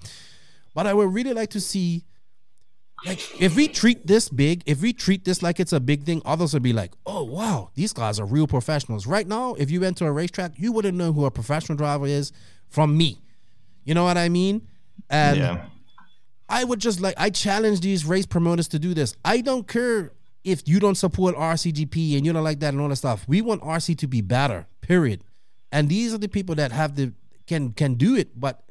But 0.74 0.88
I 0.88 0.94
would 0.94 1.14
really 1.14 1.32
like 1.32 1.50
to 1.50 1.60
see 1.60 2.02
like 3.06 3.40
if 3.40 3.54
we 3.54 3.68
treat 3.68 4.06
this 4.06 4.28
big, 4.28 4.62
if 4.66 4.82
we 4.82 4.92
treat 4.92 5.24
this 5.24 5.42
like 5.42 5.60
it's 5.60 5.72
a 5.72 5.80
big 5.80 6.04
thing, 6.04 6.22
others 6.24 6.52
would 6.54 6.62
be 6.62 6.72
like, 6.72 6.92
"Oh 7.06 7.24
wow, 7.24 7.70
these 7.74 7.92
guys 7.92 8.18
are 8.18 8.26
real 8.26 8.46
professionals." 8.46 9.06
Right 9.06 9.26
now, 9.26 9.54
if 9.54 9.70
you 9.70 9.80
went 9.80 9.96
to 9.98 10.06
a 10.06 10.12
racetrack, 10.12 10.52
you 10.56 10.72
wouldn't 10.72 10.96
know 10.96 11.12
who 11.12 11.24
a 11.24 11.30
professional 11.30 11.76
driver 11.76 12.06
is 12.06 12.32
from 12.68 12.96
me. 12.96 13.20
You 13.84 13.94
know 13.94 14.04
what 14.04 14.18
I 14.18 14.28
mean? 14.28 14.66
And 15.08 15.38
yeah. 15.38 15.66
I 16.48 16.64
would 16.64 16.80
just 16.80 17.00
like 17.00 17.14
I 17.16 17.30
challenge 17.30 17.80
these 17.80 18.04
race 18.04 18.26
promoters 18.26 18.68
to 18.68 18.78
do 18.78 18.94
this. 18.94 19.14
I 19.24 19.40
don't 19.40 19.66
care 19.66 20.12
if 20.44 20.66
you 20.66 20.80
don't 20.80 20.94
support 20.94 21.34
RCGP 21.36 22.16
and 22.16 22.24
you 22.24 22.32
don't 22.32 22.44
like 22.44 22.60
that 22.60 22.72
and 22.72 22.80
all 22.80 22.88
that 22.88 22.96
stuff. 22.96 23.24
We 23.28 23.42
want 23.42 23.62
RC 23.62 23.98
to 23.98 24.06
be 24.06 24.20
better. 24.20 24.66
Period. 24.80 25.22
And 25.72 25.88
these 25.88 26.14
are 26.14 26.18
the 26.18 26.28
people 26.28 26.54
that 26.56 26.72
have 26.72 26.94
the 26.96 27.12
can 27.46 27.72
can 27.72 27.94
do 27.94 28.16
it. 28.16 28.38
But 28.38 28.62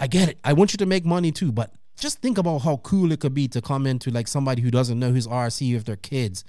I 0.00 0.06
get 0.06 0.28
it. 0.28 0.38
I 0.44 0.52
want 0.52 0.72
you 0.72 0.78
to 0.78 0.86
make 0.86 1.04
money 1.04 1.32
too. 1.32 1.52
But 1.52 1.74
just 1.98 2.20
think 2.20 2.38
about 2.38 2.58
how 2.58 2.78
cool 2.78 3.12
it 3.12 3.20
could 3.20 3.34
be 3.34 3.48
to 3.48 3.60
come 3.60 3.86
into 3.86 4.10
like 4.10 4.28
somebody 4.28 4.62
who 4.62 4.70
doesn't 4.70 4.98
know 4.98 5.10
who's 5.12 5.26
RC 5.26 5.74
with 5.74 5.84
their 5.84 5.96
kids, 5.96 6.44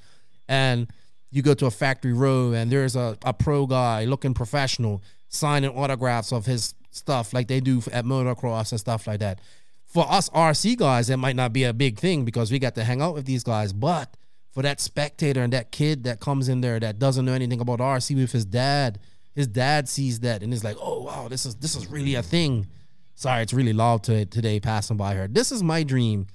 and 0.47 0.87
you 1.31 1.41
go 1.41 1.53
to 1.55 1.65
a 1.65 1.71
factory 1.71 2.13
row 2.13 2.51
and 2.51 2.71
there's 2.71 2.95
a, 2.95 3.17
a 3.25 3.33
pro 3.33 3.65
guy 3.65 4.05
looking 4.05 4.35
professional 4.35 5.01
signing 5.29 5.71
autographs 5.71 6.31
of 6.31 6.45
his 6.45 6.75
stuff 6.91 7.33
like 7.33 7.47
they 7.47 7.59
do 7.59 7.81
at 7.91 8.05
motocross 8.05 8.71
and 8.71 8.79
stuff 8.79 9.07
like 9.07 9.19
that. 9.19 9.39
For 9.85 10.09
us 10.09 10.29
RC 10.29 10.77
guys, 10.77 11.09
it 11.09 11.17
might 11.17 11.35
not 11.35 11.51
be 11.51 11.63
a 11.63 11.73
big 11.73 11.97
thing 11.97 12.23
because 12.23 12.51
we 12.51 12.59
got 12.59 12.75
to 12.75 12.83
hang 12.83 13.01
out 13.01 13.15
with 13.15 13.25
these 13.25 13.43
guys, 13.43 13.73
but 13.73 14.15
for 14.51 14.61
that 14.61 14.79
spectator 14.79 15.41
and 15.41 15.51
that 15.53 15.71
kid 15.71 16.03
that 16.03 16.19
comes 16.19 16.49
in 16.49 16.61
there 16.61 16.79
that 16.79 16.99
doesn't 16.99 17.25
know 17.25 17.33
anything 17.33 17.59
about 17.59 17.79
RC 17.79 18.15
with 18.15 18.31
his 18.31 18.45
dad, 18.45 18.99
his 19.33 19.47
dad 19.47 19.89
sees 19.89 20.19
that 20.19 20.43
and 20.43 20.53
is 20.53 20.63
like, 20.63 20.77
"Oh 20.79 21.01
wow, 21.01 21.27
this 21.27 21.47
is 21.47 21.55
this 21.55 21.75
is 21.75 21.87
really 21.87 22.13
a 22.13 22.21
thing." 22.21 22.67
Sorry, 23.15 23.43
it's 23.43 23.53
really 23.53 23.73
loud 23.73 24.03
to, 24.03 24.25
today 24.25 24.59
passing 24.59 24.97
by 24.97 25.13
her. 25.15 25.27
This 25.27 25.51
is 25.51 25.63
my 25.63 25.83
dream. 25.83 26.27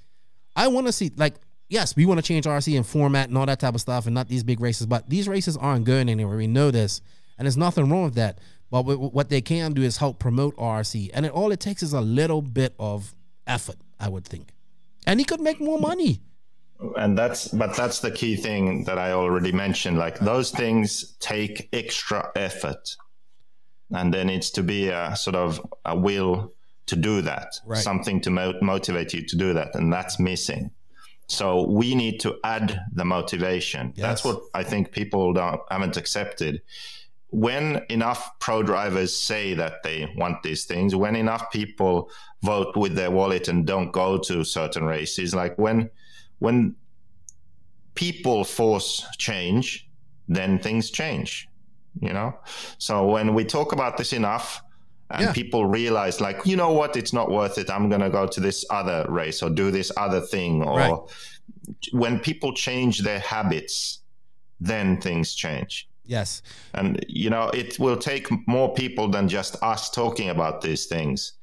I 0.55 0.69
want 0.69 0.87
to 0.87 0.93
see 0.93 1.11
like 1.17 1.35
yes, 1.69 1.95
we 1.97 2.07
want 2.07 2.19
to 2.19 2.27
change 2.27 2.47
RC 2.47 2.77
and 2.77 2.87
format 2.87 3.29
and 3.29 3.39
all 3.39 3.47
that 3.47 3.61
type 3.61 3.75
of 3.75 3.81
stuff 3.81 4.07
and 4.07 4.15
not 4.15 4.29
these 4.29 4.43
big 4.43 4.61
races, 4.61 4.87
but 4.87 5.09
these 5.09 5.29
races 5.29 5.57
aren't 5.57 5.85
going 5.85 6.09
anywhere. 6.09 6.37
We 6.37 6.47
know 6.47 6.71
this, 6.71 7.01
and 7.37 7.47
there's 7.47 7.57
nothing 7.57 7.89
wrong 7.89 8.05
with 8.05 8.15
that. 8.15 8.39
But 8.71 8.83
what 8.83 9.31
they 9.31 9.41
can 9.41 9.73
do 9.73 9.83
is 9.83 9.97
help 9.97 10.19
promote 10.19 10.57
RC, 10.57 11.11
and 11.15 11.25
it, 11.25 11.33
all 11.33 11.53
it 11.53 11.61
takes 11.61 11.83
is 11.83 11.93
a 11.93 12.01
little 12.01 12.43
bit 12.43 12.75
of 12.79 13.15
effort, 13.47 13.77
I 13.99 14.09
would 14.09 14.25
think, 14.25 14.53
and 15.07 15.21
he 15.21 15.25
could 15.25 15.41
make 15.41 15.61
more 15.61 15.79
money. 15.79 16.21
And 16.97 17.19
that's 17.19 17.49
but 17.49 17.77
that's 17.77 18.01
the 18.01 18.11
key 18.11 18.37
thing 18.37 18.85
that 18.85 18.99
I 18.99 19.13
already 19.13 19.53
mentioned. 19.53 19.99
Like 19.99 20.19
those 20.21 20.51
things 20.51 21.17
take 21.19 21.69
extra 21.73 22.31
effort, 22.37 22.97
and 23.91 24.13
there 24.13 24.25
needs 24.25 24.51
to 24.51 24.63
be 24.63 24.89
a 24.89 25.17
sort 25.17 25.37
of 25.37 25.61
a 25.85 25.97
will 25.97 26.53
to 26.89 26.97
do 26.97 27.23
that, 27.23 27.55
Right. 27.65 27.79
something 27.83 28.21
to 28.23 28.31
mo- 28.31 28.59
motivate 28.63 29.13
you 29.15 29.23
to 29.27 29.37
do 29.37 29.53
that, 29.55 29.75
and 29.75 29.93
that's 29.93 30.19
missing. 30.19 30.71
So 31.27 31.67
we 31.69 31.95
need 31.95 32.21
to 32.21 32.37
add 32.43 32.81
the 32.93 33.05
motivation. 33.05 33.93
That's 33.97 34.25
what 34.25 34.41
I 34.55 34.63
think 34.65 34.93
people 34.93 35.33
don't 35.35 35.61
haven't 35.71 35.97
accepted. 35.97 36.63
When 37.31 37.83
enough 37.91 38.39
pro 38.39 38.63
drivers 38.63 39.15
say 39.15 39.53
that 39.55 39.83
they 39.83 40.11
want 40.17 40.43
these 40.43 40.65
things, 40.65 40.95
when 40.97 41.15
enough 41.15 41.51
people 41.53 42.11
vote 42.43 42.75
with 42.77 42.95
their 42.95 43.11
wallet 43.11 43.49
and 43.49 43.67
don't 43.67 43.93
go 43.93 44.17
to 44.17 44.43
certain 44.45 44.85
races, 44.85 45.35
like 45.35 45.59
when 45.59 45.91
when 46.39 46.77
people 47.95 48.45
force 48.45 49.05
change, 49.19 49.89
then 50.29 50.59
things 50.59 50.91
change. 50.91 51.49
You 52.01 52.13
know? 52.13 52.33
So 52.79 53.05
when 53.07 53.35
we 53.35 53.45
talk 53.45 53.73
about 53.73 53.97
this 53.99 54.13
enough, 54.13 54.63
and 55.11 55.23
Yeah. 55.23 55.33
people 55.33 55.65
realize 55.67 56.21
like 56.21 56.41
you 56.45 56.57
know 56.57 56.73
what? 56.73 56.97
It's 56.97 57.13
not 57.13 57.31
worth 57.31 57.59
it. 57.59 57.71
I'm 57.71 57.89
going 57.89 58.01
to 58.01 58.11
go 58.11 58.27
to 58.27 58.41
this 58.41 58.65
other 58.71 59.07
race 59.09 59.43
or 59.43 59.51
do 59.51 59.71
this 59.71 59.91
other 59.97 60.21
thing 60.21 60.63
or 60.63 60.79
Right. 60.79 60.99
when 61.93 62.19
people 62.21 62.53
change 62.53 63.01
their 63.01 63.21
habits 63.21 64.01
then 64.61 65.01
things 65.01 65.35
change. 65.35 65.89
Yes, 66.05 66.43
and 66.75 67.05
you 67.07 67.31
know 67.31 67.49
it 67.51 67.79
will 67.79 67.97
take 67.97 68.27
more 68.49 68.73
people 68.75 69.09
than 69.09 69.29
just 69.29 69.63
us 69.63 69.91
talking 69.91 70.31
about 70.31 70.63
these 70.63 70.87
things 70.87 71.35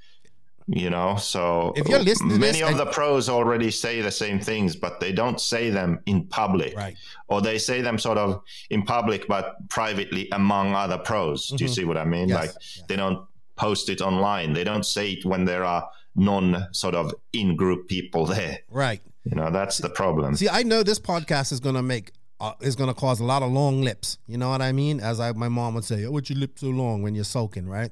you 0.67 0.89
know? 0.89 1.15
So 1.17 1.73
If 1.75 1.87
you're 1.87 1.99
listening 1.99 2.39
many 2.39 2.53
this 2.59 2.61
of 2.63 2.69
and- 2.69 2.79
the 2.79 2.85
pros 2.87 3.29
already 3.29 3.71
say 3.71 4.01
the 4.01 4.11
same 4.11 4.39
things 4.39 4.75
but 4.75 4.99
they 4.99 5.11
don't 5.11 5.39
say 5.39 5.69
them 5.69 5.99
in 6.05 6.25
public. 6.25 6.75
Right. 6.75 6.97
or 7.27 7.41
they 7.41 7.57
say 7.57 7.81
them 7.81 7.97
sort 7.97 8.17
of 8.17 8.41
in 8.69 8.83
public 8.83 9.27
but 9.27 9.55
privately 9.69 10.29
among 10.31 10.73
other 10.75 10.97
pros. 10.97 11.47
Do 11.47 11.55
you 11.55 11.65
mm-hmm. 11.65 11.73
see 11.73 11.85
what 11.85 11.97
i 11.97 12.05
mean? 12.05 12.29
Yes. 12.29 12.37
like 12.39 12.87
they 12.87 12.95
don't 12.95 13.25
post 13.55 13.89
it 13.89 14.01
online 14.01 14.53
they 14.53 14.63
don't 14.63 14.85
say 14.85 15.11
it 15.11 15.25
when 15.25 15.45
there 15.45 15.63
are 15.63 15.87
non 16.15 16.67
sort 16.71 16.95
of 16.95 17.13
in 17.33 17.55
group 17.55 17.87
people 17.87 18.25
there 18.35 18.59
Right. 18.69 19.01
you 19.23 19.35
know 19.35 19.49
that's 19.51 19.77
the 19.79 19.89
problem 19.89 20.35
See, 20.35 20.49
I 20.49 20.63
know 20.63 20.83
this 20.83 20.99
podcast 20.99 21.51
is 21.51 21.59
gonna 21.59 21.83
make 21.83 22.11
uh, 22.39 22.53
is 22.61 22.75
gonna 22.75 22.93
cause 22.93 23.19
a 23.21 23.23
lot 23.23 23.41
of 23.43 23.51
long 23.51 23.81
lips. 23.81 24.17
You 24.27 24.37
know 24.37 24.49
what 24.49 24.61
I 24.61 24.71
mean? 24.73 24.99
As 24.99 25.19
I 25.21 25.31
my 25.31 25.47
mom 25.47 25.73
would 25.75 25.85
say, 25.85 26.03
"Oh, 26.05 26.11
what's 26.11 26.29
your 26.29 26.37
lip 26.39 26.59
so 26.59 26.67
long 26.67 27.01
when 27.01 27.15
you're 27.15 27.23
sulking?" 27.23 27.65
Right? 27.65 27.91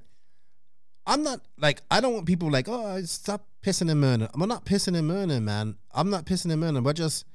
I'm 1.06 1.24
not 1.24 1.40
like 1.58 1.82
I 1.90 2.02
don't 2.02 2.14
want 2.14 2.26
people 2.26 2.52
like, 2.52 2.68
"Oh, 2.68 3.02
stop 3.04 3.46
pissing 3.66 3.90
and 3.90 4.00
moaning." 4.02 4.28
I'm 4.34 4.48
not 4.50 4.66
pissing 4.66 4.98
and 4.98 5.08
moaning, 5.08 5.46
man. 5.46 5.78
I'm 5.94 6.10
not 6.10 6.26
pissing 6.26 6.52
and 6.52 6.60
moaning, 6.62 6.84
but 6.84 6.96
just 6.98 7.26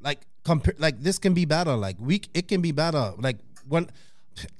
like 0.00 0.20
compare 0.44 0.74
like 0.78 1.00
this 1.00 1.18
can 1.18 1.32
be 1.34 1.44
better. 1.46 1.74
Like 1.76 1.96
we 1.98 2.20
it 2.34 2.48
can 2.48 2.60
be 2.60 2.72
better. 2.72 3.12
Like 3.18 3.38
when 3.66 3.88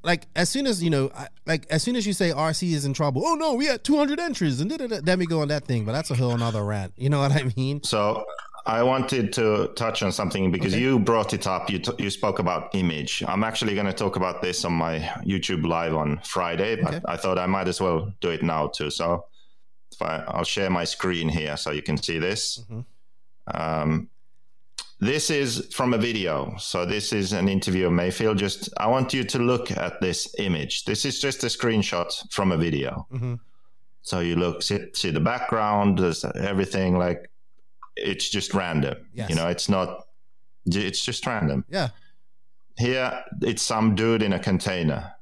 like 0.03 0.27
as 0.37 0.49
soon 0.51 0.67
as 0.67 0.83
you 0.83 0.91
know 0.91 1.11
I, 1.15 1.29
like 1.47 1.67
as 1.71 1.83
soon 1.83 1.97
as 1.97 2.07
you 2.07 2.13
say 2.13 2.31
RC 2.31 2.73
is 2.73 2.85
in 2.85 2.95
trouble, 2.95 3.23
oh 3.25 3.35
no, 3.35 3.55
we 3.55 3.67
had 3.67 3.83
200 3.85 4.19
entries 4.21 4.61
and 4.61 4.71
then 4.71 5.19
we 5.19 5.27
go 5.27 5.41
on 5.41 5.49
that 5.49 5.65
thing. 5.65 5.85
But 5.85 5.93
that's 5.93 6.11
a 6.11 6.15
whole 6.15 6.31
another 6.33 6.65
rant. 6.65 6.93
You 6.97 7.09
know 7.11 7.21
what 7.21 7.33
I 7.33 7.45
mean? 7.57 7.83
So 7.83 8.25
I 8.67 8.83
wanted 8.83 9.33
to 9.35 9.69
touch 9.77 10.03
on 10.03 10.11
something 10.11 10.51
because 10.51 10.73
Okay. 10.73 10.83
you 10.83 10.99
brought 10.99 11.35
it 11.35 11.47
up. 11.47 11.69
You, 11.69 11.81
t- 11.81 11.93
you 11.99 12.09
spoke 12.09 12.39
about 12.39 12.75
image. 12.75 13.23
I'm 13.29 13.45
actually 13.45 13.75
going 13.75 13.85
to 13.87 13.93
talk 13.93 14.17
about 14.17 14.41
this 14.41 14.65
on 14.65 14.73
my 14.73 15.01
YouTube 15.23 15.67
live 15.67 15.95
on 15.95 16.19
Friday, 16.25 16.77
but 16.77 16.95
Okay. 16.95 17.05
I 17.07 17.17
thought 17.19 17.39
I 17.39 17.45
might 17.47 17.69
as 17.69 17.79
well 17.81 18.11
do 18.23 18.31
it 18.31 18.43
now 18.43 18.69
too. 18.69 18.91
So 18.91 19.27
I, 20.01 20.25
I'll 20.29 20.45
share 20.45 20.71
my 20.71 20.85
screen 20.85 21.29
here 21.29 21.57
so 21.59 21.73
you 21.73 21.83
can 21.83 21.99
see 21.99 22.19
this. 22.19 22.65
Mhm. 22.71 22.85
Um, 23.55 24.09
this 25.05 25.31
is 25.31 25.49
from 25.75 25.95
a 25.95 25.99
video. 25.99 26.55
So 26.59 26.85
this 26.87 27.13
is 27.13 27.33
an 27.33 27.49
interview 27.49 27.87
of 27.87 27.93
Maifield. 27.93 28.37
Just 28.39 28.69
I 28.79 28.87
want 28.87 29.13
you 29.15 29.25
to 29.25 29.39
look 29.39 29.71
at 29.71 30.01
this 30.01 30.35
image. 30.39 30.85
This 30.85 31.05
is 31.05 31.21
just 31.21 31.45
a 31.45 31.49
screenshot 31.49 32.11
from 32.33 32.53
a 32.53 32.57
video. 32.57 33.07
Mhm. 33.13 33.39
So 34.03 34.21
you 34.21 34.37
look, 34.37 34.63
see, 34.63 34.79
see 34.93 35.11
the 35.11 35.21
background, 35.21 35.99
there's 35.99 36.25
everything 36.25 36.99
like 36.99 37.31
it's 37.97 38.29
just 38.29 38.53
random. 38.55 38.97
Yes. 39.15 39.31
You 39.31 39.37
know, 39.37 39.49
it's 39.49 39.69
not, 39.69 39.89
it's 40.67 41.05
just 41.05 41.27
random. 41.27 41.65
Yeah. 41.71 41.89
Here, 42.77 43.25
it's 43.43 43.63
some 43.63 43.95
dude 43.95 44.23
in 44.23 44.33
a 44.33 44.39
container. 44.39 45.13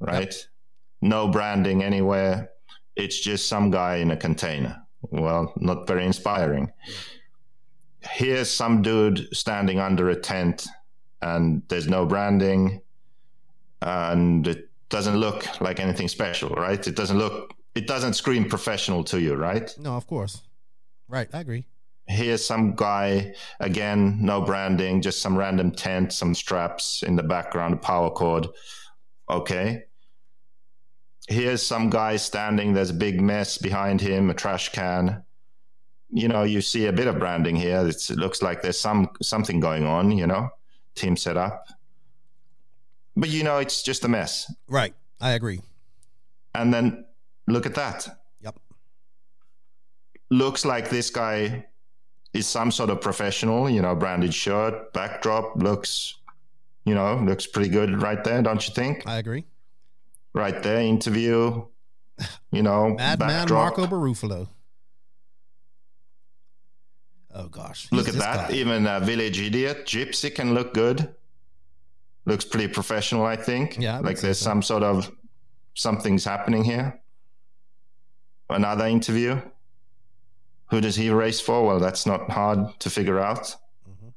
right? 0.00 0.34
No 1.00 1.28
branding 1.28 1.82
anywhere. 1.82 2.50
It's 2.96 3.18
just 3.20 3.48
some 3.48 3.70
guy 3.70 3.96
in 3.96 4.10
a 4.10 4.16
container. 4.16 4.82
Well, 5.10 5.52
not 5.56 5.86
very 5.86 6.04
inspiring. 6.04 6.70
Here's 8.10 8.50
some 8.50 8.82
dude 8.82 9.28
standing 9.34 9.78
under 9.78 10.10
a 10.10 10.16
tent 10.16 10.66
and 11.22 11.62
there's 11.68 11.88
no 11.88 12.06
branding 12.06 12.80
and 13.82 14.46
it 14.46 14.70
doesn't 14.88 15.16
look 15.16 15.60
like 15.60 15.80
anything 15.80 16.08
special, 16.08 16.50
right? 16.50 16.86
It 16.86 16.96
doesn't 16.96 17.18
look, 17.18 17.54
it 17.74 17.86
doesn't 17.86 18.14
scream 18.14 18.48
professional 18.48 19.04
to 19.04 19.20
you, 19.20 19.34
right? 19.34 19.74
No, 19.78 19.96
of 19.96 20.06
course. 20.06 20.42
Right, 21.08 21.28
I 21.32 21.40
agree. 21.40 21.66
Here's 22.08 22.44
some 22.44 22.76
guy, 22.76 23.34
again, 23.58 24.18
no 24.20 24.40
branding, 24.40 25.02
just 25.02 25.20
some 25.20 25.36
random 25.36 25.72
tent, 25.72 26.12
some 26.12 26.34
straps 26.34 27.02
in 27.02 27.16
the 27.16 27.22
background, 27.22 27.74
a 27.74 27.78
power 27.78 28.10
cord. 28.10 28.46
Okay. 29.28 29.84
Here's 31.28 31.62
some 31.62 31.90
guy 31.90 32.14
standing, 32.16 32.72
there's 32.72 32.90
a 32.90 32.94
big 32.94 33.20
mess 33.20 33.58
behind 33.58 34.00
him, 34.00 34.30
a 34.30 34.34
trash 34.34 34.70
can. 34.70 35.24
You 36.10 36.28
know, 36.28 36.44
you 36.44 36.60
see 36.60 36.86
a 36.86 36.92
bit 36.92 37.08
of 37.08 37.18
branding 37.18 37.56
here. 37.56 37.86
It's, 37.86 38.10
it 38.10 38.16
looks 38.18 38.40
like 38.42 38.62
there's 38.62 38.78
some 38.78 39.10
something 39.22 39.60
going 39.60 39.84
on, 39.86 40.12
you 40.12 40.26
know, 40.26 40.50
team 40.94 41.16
set 41.16 41.36
up. 41.36 41.66
But 43.16 43.30
you 43.30 43.42
know, 43.42 43.58
it's 43.58 43.82
just 43.82 44.04
a 44.04 44.08
mess. 44.08 44.52
Right, 44.68 44.94
I 45.20 45.32
agree. 45.32 45.62
And 46.54 46.72
then 46.72 47.06
look 47.46 47.66
at 47.66 47.74
that. 47.74 48.08
Yep. 48.40 48.58
Looks 50.30 50.64
like 50.64 50.90
this 50.90 51.10
guy 51.10 51.66
is 52.32 52.46
some 52.46 52.70
sort 52.70 52.90
of 52.90 53.00
professional, 53.00 53.68
you 53.68 53.82
know, 53.82 53.94
branded 53.94 54.34
shirt, 54.34 54.92
backdrop 54.92 55.56
looks, 55.56 56.16
you 56.84 56.94
know, 56.94 57.16
looks 57.16 57.46
pretty 57.46 57.70
good 57.70 58.02
right 58.02 58.22
there, 58.22 58.42
don't 58.42 58.66
you 58.68 58.74
think? 58.74 59.06
I 59.06 59.16
agree. 59.16 59.44
Right 60.34 60.62
there, 60.62 60.80
interview, 60.80 61.64
you 62.50 62.62
know, 62.62 62.90
Madman 62.98 63.28
backdrop. 63.28 63.78
Marco 63.78 63.86
Baruffaldi. 63.86 64.48
Oh 67.38 67.48
gosh. 67.48 67.86
Look 67.92 68.08
at 68.08 68.14
that. 68.14 68.48
guy? 68.48 68.54
Even 68.56 68.86
a 68.86 68.98
village 69.00 69.38
idiot, 69.40 69.84
Gypsy 69.86 70.34
can 70.34 70.54
look 70.54 70.72
good. 70.72 71.14
Looks 72.24 72.44
pretty 72.46 72.68
professional, 72.68 73.24
I 73.26 73.36
think. 73.36 73.76
Yeah, 73.78 73.98
I 73.98 74.00
like 74.00 74.20
there's 74.20 74.38
so. 74.38 74.44
some 74.44 74.62
sort 74.62 74.82
of 74.82 75.12
something's 75.74 76.24
happening 76.24 76.64
here. 76.64 77.00
Another 78.48 78.86
interview. 78.86 79.40
Who 80.70 80.80
does 80.80 80.96
he 80.96 81.10
race 81.10 81.40
for? 81.40 81.64
Well, 81.64 81.78
that's 81.78 82.06
not 82.06 82.30
hard 82.30 82.58
to 82.80 82.90
figure 82.90 83.20
out. 83.20 83.54
Mhm. 83.88 84.12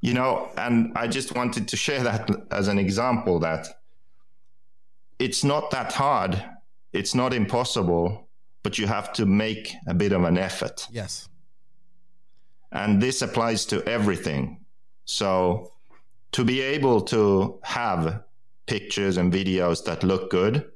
You 0.00 0.14
know, 0.14 0.48
and 0.56 0.92
I 0.96 1.06
just 1.06 1.36
wanted 1.36 1.68
to 1.68 1.76
share 1.76 2.02
that 2.02 2.30
as 2.50 2.66
an 2.68 2.78
example 2.78 3.38
that 3.40 3.68
it's 5.18 5.44
not 5.44 5.70
that 5.70 5.92
hard. 5.92 6.42
It's 6.92 7.14
not 7.14 7.32
impossible, 7.34 8.28
but 8.62 8.78
you 8.78 8.86
have 8.86 9.12
to 9.14 9.26
make 9.26 9.72
a 9.86 9.94
bit 9.94 10.12
of 10.12 10.24
an 10.24 10.38
effort. 10.38 10.88
Yes. 10.90 11.28
And 12.72 13.00
this 13.02 13.22
applies 13.22 13.66
to 13.66 13.82
everything. 13.86 14.64
So 15.04 15.72
to 16.32 16.44
be 16.44 16.60
able 16.60 17.02
to 17.02 17.58
have 17.62 18.24
pictures 18.66 19.18
and 19.18 19.32
videos 19.32 19.84
that 19.84 20.02
look 20.02 20.30
good, 20.30 20.70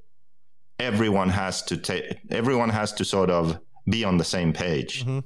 everyone 0.78 1.30
has 1.30 1.62
to 1.62 1.76
take 1.76 2.18
everyone 2.30 2.68
has 2.68 2.92
to 2.92 3.04
sort 3.04 3.30
of 3.30 3.58
be 3.88 4.04
on 4.04 4.18
the 4.18 4.24
same 4.24 4.52
page. 4.52 5.04
Mhm. 5.04 5.24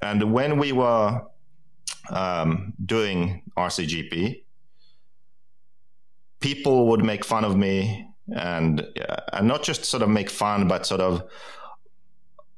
And 0.00 0.32
when 0.32 0.58
we 0.58 0.72
were 0.72 1.22
um, 2.10 2.72
doing 2.84 3.42
RCGP, 3.56 4.42
people 6.40 6.88
would 6.88 7.04
make 7.04 7.24
fun 7.24 7.44
of 7.44 7.56
me 7.56 8.08
and 8.34 8.80
uh, 8.80 9.16
and 9.32 9.46
not 9.46 9.62
just 9.62 9.84
sort 9.84 10.02
of 10.02 10.08
make 10.08 10.30
fun, 10.30 10.66
but 10.66 10.86
sort 10.86 11.00
of 11.00 11.22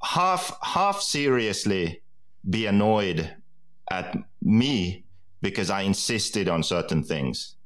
half 0.03 0.57
half 0.63 1.01
seriously 1.03 2.01
be 2.49 2.67
annoyed 2.67 3.35
at 3.91 4.17
me 4.43 5.05
because 5.41 5.71
I 5.71 5.83
insisted 5.83 6.49
on 6.49 6.63
certain 6.63 7.03
things, 7.03 7.57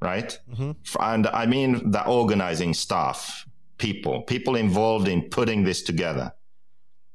right? 0.00 0.38
Mhm. 0.50 0.76
And 1.00 1.26
I 1.28 1.46
mean 1.46 1.90
the 1.90 2.04
organizing 2.06 2.74
staff, 2.74 3.46
people, 3.78 4.22
people 4.22 4.56
involved 4.56 5.08
in 5.08 5.22
putting 5.30 5.64
this 5.64 5.82
together. 5.82 6.32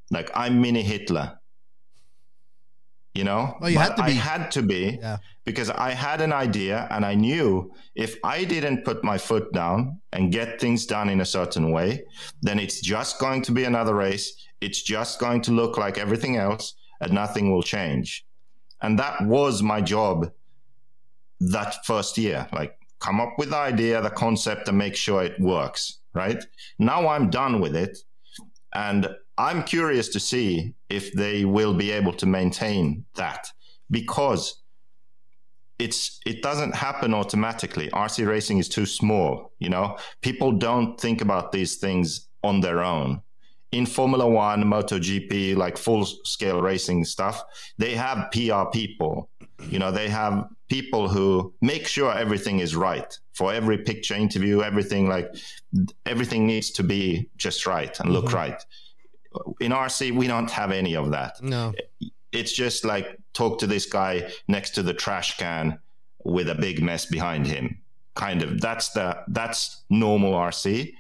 Like 0.10 0.30
I'm 0.36 0.62
mini 0.62 0.82
Hitler, 0.82 1.40
you 3.14 3.24
know. 3.24 3.58
Well, 3.60 3.70
you 3.70 3.78
had 3.80 3.90
But 3.90 3.96
to 3.98 4.04
I 4.04 4.08
be. 4.08 4.14
had 4.16 4.52
to 4.52 4.62
be 4.62 4.98
Yeah. 5.02 5.18
because 5.46 5.70
I 5.70 5.92
had 5.92 6.22
an 6.22 6.32
idea 6.34 6.88
and 6.92 7.06
I 7.06 7.16
knew 7.16 7.74
if 7.96 8.16
I 8.24 8.44
didn't 8.46 8.84
put 8.86 9.04
my 9.04 9.18
foot 9.18 9.52
down 9.54 10.00
and 10.14 10.32
get 10.32 10.60
things 10.60 10.86
done 10.86 11.10
in 11.10 11.20
a 11.22 11.26
certain 11.26 11.72
way, 11.72 12.04
then 12.42 12.60
it's 12.60 12.80
just 12.82 13.20
going 13.20 13.42
to 13.44 13.52
be 13.52 13.64
another 13.66 13.96
race. 13.96 14.34
It's 14.62 14.82
just 14.82 15.20
going 15.20 15.42
to 15.44 15.52
look 15.52 15.78
like 15.78 15.98
everything 15.98 16.38
else 16.38 16.76
and 17.02 17.12
nothing 17.12 17.52
will 17.52 17.64
change. 17.64 18.26
And 18.82 18.98
that 19.00 19.26
was 19.26 19.62
my 19.62 19.82
job 19.82 20.32
that 21.40 21.86
first 21.86 22.18
year. 22.18 22.48
Like, 22.54 22.78
come 23.00 23.20
up 23.20 23.34
with 23.38 23.50
the 23.50 23.58
idea, 23.58 24.02
the 24.02 24.10
concept, 24.10 24.68
and 24.70 24.78
make 24.78 24.96
sure 24.96 25.24
it 25.24 25.40
works, 25.40 26.00
right? 26.14 26.44
Now 26.80 27.08
I'm 27.10 27.30
done 27.30 27.60
with 27.60 27.76
it. 27.76 27.98
And 28.74 29.10
I'm 29.38 29.64
curious 29.64 30.08
to 30.10 30.20
see 30.20 30.76
if 30.90 31.12
they 31.14 31.46
will 31.46 31.74
be 31.74 31.92
able 31.92 32.14
to 32.14 32.26
maintain 32.26 33.06
that 33.16 33.48
because 33.90 34.62
it's 35.80 36.20
it 36.26 36.42
doesn't 36.44 36.76
happen 36.76 37.14
automatically. 37.14 37.90
RC 37.90 38.28
racing 38.28 38.60
is 38.60 38.70
too 38.70 38.86
small, 38.86 39.52
you 39.60 39.70
know. 39.70 39.98
People 40.22 40.52
don't 40.52 41.00
think 41.00 41.22
about 41.22 41.52
these 41.52 41.78
things 41.78 42.28
on 42.44 42.62
their 42.62 42.84
own. 42.84 43.22
In 43.72 43.86
Formula 43.86 44.28
One, 44.28 44.64
MotoGP, 44.64 45.56
like 45.56 45.78
full 45.78 46.06
scale 46.06 46.62
racing 46.62 47.06
stuff, 47.06 47.44
they 47.78 47.96
have 47.96 48.30
PR 48.32 48.70
people. 48.72 49.30
You 49.70 49.80
know, 49.80 49.92
they 49.92 50.10
have 50.10 50.50
people 50.68 51.08
who 51.08 51.54
make 51.62 51.88
sure 51.88 52.12
everything 52.12 52.60
is 52.60 52.76
right 52.76 53.18
for 53.34 53.54
every 53.54 53.78
picture 53.78 54.16
interview, 54.16 54.62
everything 54.62 55.08
like 55.08 55.34
everything 56.06 56.46
needs 56.46 56.72
to 56.72 56.84
be 56.84 57.30
just 57.38 57.66
right 57.66 57.98
and 58.00 58.12
look 58.12 58.26
mm-hmm. 58.26 58.36
right. 58.36 58.66
In 59.62 59.72
RC, 59.72 60.14
we 60.14 60.28
don't 60.28 60.52
have 60.52 60.72
any 60.72 60.96
of 60.96 61.12
that 61.12 61.42
No. 61.42 61.74
it's 62.34 62.52
just 62.52 62.84
like 62.84 63.18
talk 63.34 63.60
to 63.60 63.68
this 63.68 63.86
guy 63.86 64.30
next 64.48 64.72
to 64.72 64.84
the 64.84 64.94
trash 64.94 65.38
can 65.38 65.80
with 66.26 66.50
a 66.50 66.56
big 66.56 66.82
mess 66.82 67.06
behind 67.06 67.48
him 67.48 67.82
kind 68.16 68.44
of 68.44 68.60
that's 68.60 68.90
the 68.90 69.18
that's 69.30 69.84
normal 69.90 70.34
rc 70.34 70.94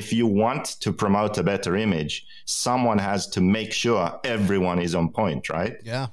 if 0.00 0.12
you 0.12 0.26
want 0.26 0.64
to 0.84 0.92
promote 1.02 1.32
a 1.38 1.42
better 1.52 1.72
image 1.86 2.14
someone 2.44 2.98
has 2.98 3.20
to 3.34 3.40
make 3.40 3.72
sure 3.72 4.02
everyone 4.24 4.78
is 4.86 4.94
on 4.94 5.06
point 5.20 5.42
right 5.58 5.74
Yeah. 5.92 6.06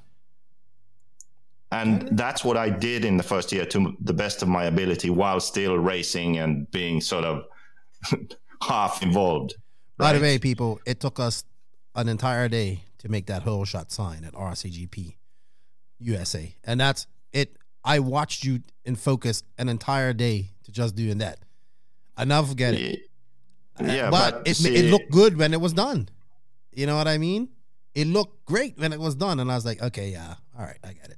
and 1.72 1.94
that's 2.18 2.42
what 2.48 2.58
i 2.58 2.70
did 2.70 3.04
in 3.06 3.16
the 3.18 3.24
first 3.34 3.52
year 3.52 3.66
to 3.74 3.78
the 4.10 4.14
best 4.24 4.42
of 4.44 4.48
my 4.48 4.64
ability 4.74 5.10
while 5.10 5.40
still 5.40 5.76
racing 5.78 6.38
and 6.38 6.70
being 6.72 7.02
sort 7.02 7.26
of 7.26 7.36
half 8.68 9.02
involved 9.04 9.56
By 9.98 10.14
the 10.14 10.20
way, 10.20 10.40
people, 10.40 10.80
it 10.86 11.00
took 11.00 11.20
us 11.20 11.46
an 11.96 12.08
entire 12.10 12.50
day 12.50 12.70
to 13.02 13.06
make 13.10 13.26
that 13.28 13.42
whole 13.44 13.66
shot 13.66 13.92
sign 13.92 14.24
at 14.26 14.34
RCGP 14.34 15.16
USA. 16.00 16.56
And 16.64 16.80
that's 16.80 17.06
it. 17.32 17.50
I 17.84 18.00
watched 18.00 18.44
you 18.44 18.62
in 18.84 18.96
focus 18.96 19.44
an 19.58 19.70
entire 19.70 20.12
day 20.14 20.38
to 20.66 20.72
just 20.72 20.96
doing 20.96 21.20
that. 21.20 21.38
Never 22.18 22.48
forget 22.48 22.74
it. 22.74 23.02
Yeah 23.80 24.10
but, 24.10 24.32
but, 24.32 24.48
it, 24.48 24.56
see- 24.56 24.76
it 24.76 24.92
looked 24.92 25.12
good 25.12 25.38
when 25.38 25.54
it 25.54 25.62
was 25.62 25.74
done. 25.74 26.10
You 26.72 26.88
know 26.88 26.98
what 26.98 27.08
I 27.08 27.18
mean? 27.18 27.50
It 27.94 28.08
looked 28.08 28.46
great 28.46 28.78
when 28.78 28.94
it 28.94 29.00
was 29.00 29.16
done. 29.16 29.40
And 29.40 29.52
I 29.52 29.56
was 29.56 29.66
like, 29.66 29.82
okay, 29.82 30.10
yeah, 30.10 30.36
all 30.58 30.66
right, 30.66 30.80
I 30.84 30.94
get 30.94 31.10
it. 31.10 31.18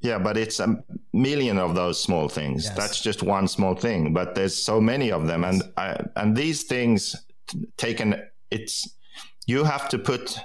Yeah, 0.00 0.18
but 0.18 0.36
it's 0.36 0.60
a 0.60 0.82
million 1.12 1.58
of 1.58 1.74
those 1.74 2.00
small 2.00 2.28
things. 2.28 2.64
Yes. 2.64 2.76
That's 2.76 3.00
just 3.00 3.22
one 3.22 3.48
small 3.48 3.74
thing, 3.74 4.12
but 4.12 4.34
there's 4.34 4.56
so 4.56 4.80
many 4.80 5.10
of 5.10 5.26
them, 5.26 5.42
and 5.42 5.62
I, 5.76 5.98
and 6.16 6.36
these 6.36 6.64
things 6.64 7.16
taken. 7.76 8.22
It's 8.50 8.88
you 9.46 9.64
have 9.64 9.88
to 9.88 9.98
put 9.98 10.38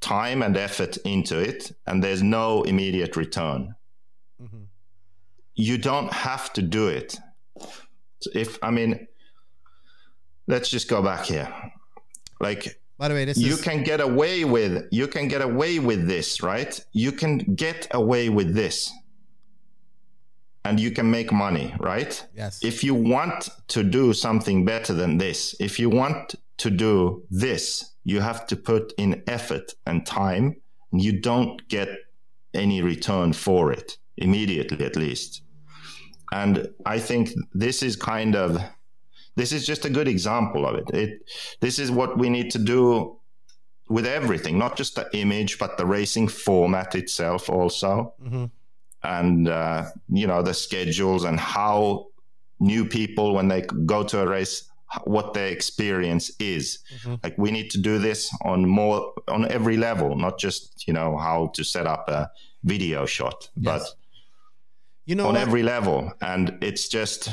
time 0.00 0.42
and 0.42 0.56
effort 0.56 0.96
into 0.98 1.38
it, 1.38 1.72
and 1.86 2.02
there's 2.02 2.22
no 2.22 2.62
immediate 2.62 3.16
return. 3.16 3.74
Mm-hmm. 4.40 4.62
You 5.56 5.78
don't 5.78 6.12
have 6.12 6.52
to 6.54 6.62
do 6.62 6.88
it. 6.88 7.18
If 8.34 8.58
I 8.62 8.70
mean, 8.70 9.06
let's 10.46 10.68
just 10.68 10.88
go 10.88 11.02
back 11.02 11.26
here. 11.26 11.52
Like 12.40 12.78
By 12.98 13.08
the 13.08 13.14
way, 13.14 13.24
this 13.24 13.38
you 13.38 13.54
is 13.54 13.62
can 13.62 13.82
get 13.82 14.00
away 14.00 14.44
with 14.44 14.86
you 14.90 15.06
can 15.08 15.28
get 15.28 15.42
away 15.42 15.78
with 15.78 16.06
this 16.06 16.42
right 16.42 16.78
you 16.92 17.12
can 17.12 17.38
get 17.38 17.86
away 17.92 18.28
with 18.28 18.54
this 18.54 18.92
and 20.64 20.80
you 20.80 20.90
can 20.90 21.10
make 21.10 21.32
money 21.32 21.74
right 21.78 22.24
yes. 22.34 22.62
if 22.64 22.82
you 22.82 22.94
want 22.94 23.50
to 23.68 23.82
do 23.82 24.12
something 24.12 24.64
better 24.64 24.92
than 24.92 25.18
this 25.18 25.54
if 25.60 25.78
you 25.78 25.90
want 25.90 26.34
to 26.56 26.70
do 26.70 27.22
this 27.30 27.92
you 28.04 28.20
have 28.20 28.46
to 28.46 28.56
put 28.56 28.92
in 28.98 29.22
effort 29.26 29.72
and 29.86 30.06
time 30.06 30.56
and 30.92 31.02
you 31.02 31.20
don't 31.20 31.68
get 31.68 31.88
any 32.54 32.82
return 32.82 33.32
for 33.32 33.72
it 33.72 33.98
immediately 34.16 34.84
at 34.84 34.96
least 34.96 35.42
and 36.32 36.68
I 36.84 36.98
think 36.98 37.30
this 37.52 37.82
is 37.82 37.94
kind 37.96 38.34
of 38.34 38.60
this 39.36 39.52
is 39.52 39.66
just 39.66 39.84
a 39.84 39.90
good 39.90 40.08
example 40.08 40.66
of 40.66 40.74
it. 40.76 40.90
It 40.94 41.10
this 41.60 41.78
is 41.78 41.90
what 41.90 42.18
we 42.18 42.28
need 42.30 42.50
to 42.52 42.58
do 42.58 43.16
with 43.88 44.06
everything, 44.06 44.58
not 44.58 44.76
just 44.76 44.94
the 44.94 45.06
image, 45.16 45.58
but 45.58 45.76
the 45.76 45.84
racing 45.86 46.28
format 46.28 46.94
itself 46.94 47.50
also, 47.50 48.14
Mhm. 48.22 48.50
and 49.02 49.48
uh, 49.48 49.84
you 50.08 50.26
know 50.26 50.42
the 50.42 50.54
schedules 50.54 51.24
and 51.24 51.38
how 51.38 52.06
new 52.60 52.84
people 52.86 53.34
when 53.34 53.48
they 53.48 53.62
go 53.86 54.02
to 54.04 54.20
a 54.20 54.26
race 54.26 54.70
what 55.04 55.34
their 55.34 55.48
experience 55.48 56.30
is 56.38 56.78
Mhm. 57.02 57.18
like 57.24 57.36
we 57.36 57.50
need 57.50 57.68
to 57.70 57.78
do 57.78 57.98
this 57.98 58.30
on 58.42 58.64
more 58.68 59.12
on 59.26 59.44
every 59.50 59.76
level 59.76 60.14
not 60.16 60.38
just 60.38 60.86
you 60.86 60.94
know 60.94 61.16
how 61.18 61.48
to 61.56 61.64
set 61.64 61.86
up 61.86 62.08
a 62.08 62.30
video 62.62 63.04
shot 63.04 63.50
but 63.56 63.82
You 65.06 65.16
know 65.16 65.26
on 65.28 65.34
what? 65.34 65.42
every 65.42 65.62
level 65.64 66.12
and 66.20 66.56
it's 66.62 66.88
just 66.88 67.28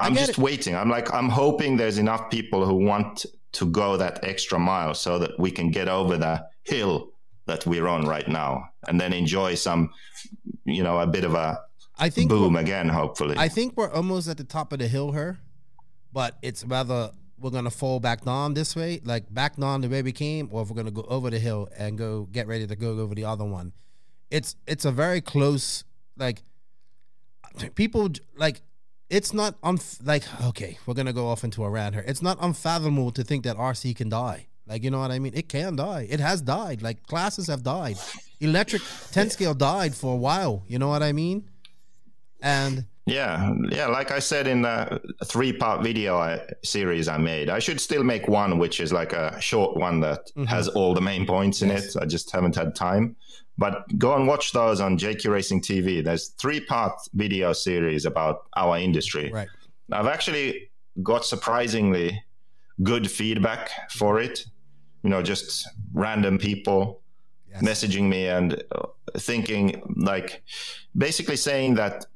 i'm 0.00 0.14
just 0.14 0.30
it. 0.30 0.38
waiting 0.38 0.74
i'm 0.74 0.90
like 0.90 1.12
i'm 1.12 1.28
hoping 1.28 1.76
there's 1.76 1.98
enough 1.98 2.30
people 2.30 2.64
who 2.64 2.74
want 2.74 3.26
to 3.52 3.66
go 3.66 3.96
that 3.96 4.22
extra 4.24 4.58
mile 4.58 4.94
so 4.94 5.18
that 5.18 5.38
we 5.38 5.50
can 5.50 5.70
get 5.70 5.88
over 5.88 6.16
the 6.16 6.44
hill 6.62 7.10
that 7.46 7.66
we're 7.66 7.88
on 7.88 8.06
right 8.06 8.28
now 8.28 8.68
and 8.88 9.00
then 9.00 9.12
enjoy 9.12 9.54
some 9.54 9.90
you 10.64 10.82
know 10.82 10.98
a 11.00 11.06
bit 11.06 11.24
of 11.24 11.34
a 11.34 11.60
I 11.98 12.08
think 12.08 12.30
boom 12.30 12.56
again 12.56 12.88
hopefully 12.88 13.36
I 13.38 13.48
think 13.48 13.76
we're 13.76 13.92
almost 13.92 14.28
at 14.28 14.38
the 14.38 14.44
top 14.44 14.72
of 14.72 14.78
the 14.78 14.88
hill 14.88 15.12
here, 15.12 15.38
but 16.12 16.38
it's 16.40 16.64
whether 16.64 17.10
we're 17.38 17.50
gonna 17.50 17.70
fall 17.70 18.00
back 18.00 18.24
down 18.24 18.54
this 18.54 18.74
way, 18.76 19.00
like 19.04 19.32
back 19.32 19.56
down 19.56 19.80
the 19.80 19.88
way 19.88 20.02
we 20.02 20.12
came, 20.12 20.48
or 20.50 20.62
if 20.62 20.68
we're 20.70 20.76
gonna 20.76 20.90
go 20.90 21.02
over 21.02 21.30
the 21.30 21.38
hill 21.38 21.68
and 21.76 21.98
go 21.98 22.28
get 22.32 22.46
ready 22.46 22.66
to 22.66 22.76
go 22.76 22.98
over 22.98 23.14
the 23.14 23.24
other 23.24 23.44
one. 23.44 23.72
It's 24.30 24.56
it's 24.66 24.84
a 24.84 24.92
very 24.92 25.20
close 25.20 25.84
like 26.16 26.42
people 27.74 28.10
like 28.36 28.62
it's 29.10 29.34
not 29.34 29.60
unf- 29.62 30.06
like 30.06 30.22
okay 30.44 30.78
we're 30.86 30.94
gonna 30.94 31.12
go 31.12 31.26
off 31.26 31.44
into 31.44 31.64
a 31.64 31.68
rant 31.68 31.94
here. 31.94 32.04
It's 32.06 32.22
not 32.22 32.38
unfathomable 32.40 33.10
to 33.12 33.24
think 33.24 33.44
that 33.44 33.56
RC 33.56 33.96
can 33.96 34.08
die. 34.08 34.46
Like 34.66 34.84
you 34.84 34.90
know 34.90 35.00
what 35.00 35.10
I 35.10 35.18
mean? 35.18 35.32
It 35.34 35.48
can 35.48 35.76
die. 35.76 36.06
It 36.08 36.20
has 36.20 36.40
died. 36.40 36.80
Like 36.80 37.06
classes 37.06 37.48
have 37.48 37.62
died. 37.62 37.96
Electric 38.38 38.82
ten 39.10 39.28
scale 39.28 39.52
died 39.54 39.94
for 39.94 40.14
a 40.14 40.16
while. 40.16 40.62
You 40.68 40.78
know 40.78 40.88
what 40.88 41.02
I 41.02 41.12
mean? 41.12 41.48
And 42.40 42.86
Yeah, 43.04 43.52
yeah. 43.70 43.88
Like 43.88 44.12
I 44.12 44.20
said 44.20 44.46
in 44.46 44.62
the 44.62 45.00
three-part 45.24 45.82
video 45.82 46.16
I, 46.16 46.40
series 46.62 47.08
I 47.08 47.18
made, 47.18 47.50
I 47.50 47.58
should 47.58 47.80
still 47.80 48.04
make 48.04 48.28
one, 48.28 48.58
which 48.58 48.78
is 48.78 48.92
like 48.92 49.12
a 49.12 49.40
short 49.40 49.76
one 49.76 50.00
that 50.00 50.28
mm-hmm. 50.28 50.44
has 50.44 50.68
all 50.68 50.94
the 50.94 51.00
main 51.00 51.26
points 51.26 51.62
in 51.62 51.70
it. 51.70 51.96
I 52.00 52.06
just 52.06 52.30
haven't 52.30 52.54
had 52.54 52.76
time. 52.76 53.16
But 53.60 53.98
go 53.98 54.16
and 54.16 54.26
watch 54.26 54.52
those 54.52 54.80
on 54.80 54.96
JQ 54.96 55.30
Racing 55.30 55.60
TV. 55.60 56.02
There's 56.02 56.28
three-part 56.42 56.94
video 57.12 57.52
series 57.52 58.06
about 58.06 58.36
our 58.56 58.78
industry. 58.78 59.30
right. 59.30 59.48
I've 59.92 60.06
actually 60.06 60.70
got 61.02 61.26
surprisingly 61.26 62.24
good 62.82 63.10
feedback 63.10 63.70
for 63.90 64.18
it. 64.18 64.46
You 65.02 65.10
know, 65.10 65.22
just 65.22 65.68
random 65.92 66.38
people 66.38 67.02
Yes. 67.52 67.62
messaging 67.62 68.08
me 68.08 68.28
and 68.28 68.62
uh, 68.70 68.86
thinking, 69.18 69.82
like, 69.96 70.44
basically 70.96 71.34
saying 71.34 71.74
that 71.74 72.06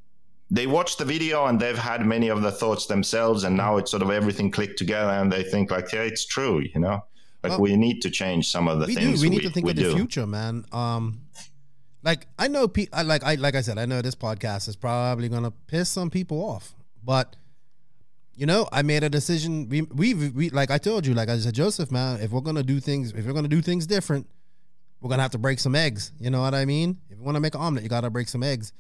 they 0.49 0.69
watched 0.69 0.99
the 0.99 1.05
video 1.05 1.47
and 1.47 1.59
they've 1.59 1.77
had 1.93 2.07
many 2.07 2.29
of 2.29 2.41
the 2.43 2.53
thoughts 2.53 2.87
themselves, 2.87 3.43
and 3.43 3.57
now 3.57 3.77
it's 3.79 3.91
sort 3.91 4.05
of 4.05 4.11
everything 4.11 4.49
clicked 4.53 4.79
together, 4.79 5.11
and 5.11 5.33
they 5.33 5.43
think, 5.43 5.73
like, 5.73 5.93
yeah, 5.93 6.03
it's 6.03 6.25
true, 6.25 6.61
you 6.61 6.81
know? 6.81 7.05
Like, 7.45 7.59
Well, 7.59 7.61
we 7.61 7.77
need 7.77 8.01
to 8.03 8.11
change 8.11 8.49
some 8.49 8.69
of 8.69 8.81
the 8.81 8.87
we 8.87 8.95
do. 8.95 9.01
things 9.01 9.23
We 9.23 9.29
need 9.29 9.43
to 9.43 9.51
think 9.51 9.67
we 9.67 9.73
of 9.73 9.77
the 9.77 9.95
future, 9.95 10.27
man. 10.27 10.65
Um, 10.73 11.21
like 12.03 12.27
I 12.39 12.49
know, 12.49 12.69
pe- 12.69 12.89
I 12.93 13.03
like 13.03 13.23
I 13.23 13.35
like 13.35 13.55
I 13.55 13.61
said, 13.61 13.79
I 13.79 13.85
know 13.85 14.01
this 14.01 14.15
podcast 14.15 14.67
is 14.69 14.77
probably 14.77 15.29
gonna 15.29 15.51
piss 15.51 15.91
some 15.91 16.11
people 16.11 16.43
off, 16.43 16.75
but 17.03 17.37
you 18.35 18.47
know, 18.47 18.67
I 18.73 18.81
made 18.83 19.05
a 19.05 19.11
decision. 19.11 19.69
We 19.69 19.83
we 19.83 20.15
we 20.15 20.51
like 20.51 20.71
I 20.71 20.79
told 20.79 21.07
you, 21.07 21.13
like 21.13 21.29
I 21.29 21.39
said, 21.39 21.55
Joseph, 21.55 21.91
man, 21.91 22.21
if 22.21 22.31
we're 22.31 22.41
gonna 22.41 22.63
do 22.63 22.81
things, 22.81 23.13
if 23.13 23.27
we're 23.27 23.33
gonna 23.35 23.47
do 23.49 23.61
things 23.61 23.87
different, 23.87 24.27
we're 25.01 25.11
gonna 25.11 25.23
have 25.23 25.33
to 25.33 25.39
break 25.39 25.59
some 25.59 25.75
eggs. 25.75 26.13
You 26.19 26.31
know 26.31 26.41
what 26.41 26.55
I 26.55 26.65
mean? 26.65 26.99
If 27.11 27.19
you 27.19 27.25
want 27.25 27.37
to 27.37 27.41
make 27.41 27.55
an 27.55 27.61
omelet, 27.61 27.83
you 27.83 27.91
gotta 27.91 28.11
break 28.11 28.29
some 28.29 28.43
eggs. 28.43 28.73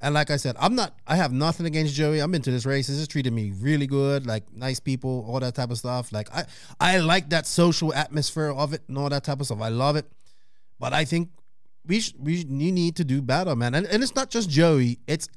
And 0.00 0.14
like 0.14 0.30
I 0.30 0.36
said, 0.36 0.56
I'm 0.58 0.74
not. 0.74 0.94
I 1.06 1.16
have 1.16 1.32
nothing 1.32 1.64
against 1.66 1.94
Joey. 1.94 2.20
I'm 2.20 2.34
into 2.34 2.50
this 2.50 2.66
race. 2.66 2.86
This 2.86 2.98
has 2.98 3.08
treated 3.08 3.32
me 3.32 3.52
really 3.58 3.86
good. 3.86 4.26
Like 4.26 4.44
nice 4.52 4.78
people, 4.78 5.24
all 5.26 5.40
that 5.40 5.54
type 5.54 5.70
of 5.70 5.78
stuff. 5.78 6.12
Like 6.12 6.28
I, 6.34 6.44
I 6.78 6.98
like 6.98 7.30
that 7.30 7.46
social 7.46 7.94
atmosphere 7.94 8.52
of 8.52 8.74
it 8.74 8.82
and 8.88 8.98
all 8.98 9.08
that 9.08 9.24
type 9.24 9.40
of 9.40 9.46
stuff. 9.46 9.60
I 9.62 9.70
love 9.70 9.96
it. 9.96 10.06
But 10.78 10.92
I 10.92 11.06
think 11.06 11.30
we 11.86 12.00
sh- 12.00 12.14
we 12.18 12.44
need 12.44 12.96
to 12.96 13.04
do 13.04 13.22
better, 13.22 13.56
man. 13.56 13.74
And, 13.74 13.86
and 13.86 14.02
it's 14.02 14.14
not 14.14 14.28
just 14.28 14.50
Joey. 14.50 14.98
It's 15.06 15.28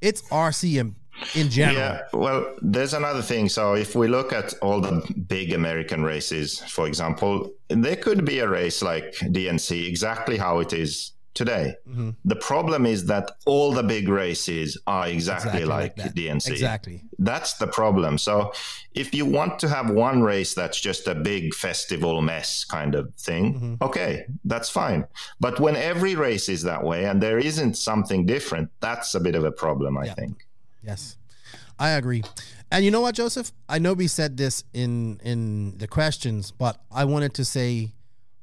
it's 0.00 0.22
RC 0.22 0.94
in 1.34 1.50
general. 1.50 1.76
Yeah, 1.76 2.02
well, 2.12 2.54
there's 2.62 2.94
another 2.94 3.22
thing. 3.22 3.48
So 3.48 3.74
if 3.74 3.94
we 3.94 4.08
look 4.08 4.32
at 4.32 4.54
all 4.60 4.80
the 4.80 5.02
big 5.28 5.52
American 5.52 6.02
races, 6.02 6.60
for 6.60 6.86
example, 6.86 7.52
there 7.68 7.96
could 7.96 8.24
be 8.24 8.38
a 8.40 8.48
race 8.48 8.82
like 8.82 9.14
DNC 9.16 9.86
exactly 9.86 10.36
how 10.36 10.60
it 10.60 10.72
is 10.72 11.12
today. 11.36 11.74
Mm-hmm. 11.88 12.10
The 12.24 12.36
problem 12.36 12.86
is 12.86 13.06
that 13.06 13.30
all 13.46 13.70
the 13.72 13.82
big 13.82 14.08
races 14.08 14.76
are 14.86 15.06
exactly, 15.06 15.64
like, 15.64 15.94
that. 15.96 16.14
DNC. 16.14 16.50
Exactly. 16.50 17.02
That's 17.18 17.54
the 17.54 17.66
problem. 17.66 18.18
So 18.18 18.52
if 18.94 19.14
you 19.14 19.24
want 19.26 19.58
to 19.60 19.68
have 19.68 19.90
one 19.90 20.22
race 20.22 20.54
that's 20.54 20.80
just 20.80 21.06
a 21.06 21.14
big 21.14 21.54
festival 21.54 22.20
mess 22.22 22.64
kind 22.64 22.94
of 22.94 23.14
thing, 23.14 23.54
Mm-hmm. 23.54 23.74
okay, 23.84 24.24
that's 24.44 24.70
fine. 24.70 25.06
But 25.38 25.60
when 25.60 25.76
every 25.76 26.14
race 26.16 26.48
is 26.48 26.62
that 26.62 26.82
way 26.82 27.04
and 27.04 27.22
there 27.22 27.38
isn't 27.38 27.74
something 27.76 28.26
different, 28.26 28.70
that's 28.80 29.14
a 29.14 29.20
bit 29.20 29.34
of 29.34 29.44
a 29.44 29.52
problem, 29.52 29.96
I 29.98 30.06
Yeah. 30.06 30.14
think. 30.14 30.46
Yes, 30.82 31.16
I 31.78 31.90
agree. 31.90 32.22
And 32.70 32.84
you 32.84 32.90
know 32.90 33.00
what, 33.00 33.14
Joseph? 33.14 33.52
I 33.68 33.78
know 33.78 33.92
we 33.92 34.08
said 34.08 34.36
this 34.36 34.64
in 34.72 35.20
in 35.22 35.78
the 35.78 35.86
questions, 35.86 36.50
but 36.50 36.80
I 36.90 37.04
wanted 37.04 37.32
to 37.34 37.44
say 37.44 37.92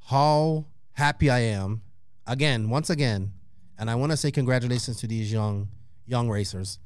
how 0.06 0.66
happy 0.94 1.30
I 1.30 1.40
am 1.40 1.82
again, 2.28 2.70
once 2.70 2.90
again, 2.90 3.34
and 3.78 3.90
I 3.90 3.96
want 3.96 4.12
to 4.12 4.18
say 4.18 4.32
congratulations 4.32 4.98
to 5.02 5.08
these 5.08 5.32
young 5.32 5.70
young 6.06 6.30
racers. 6.30 6.80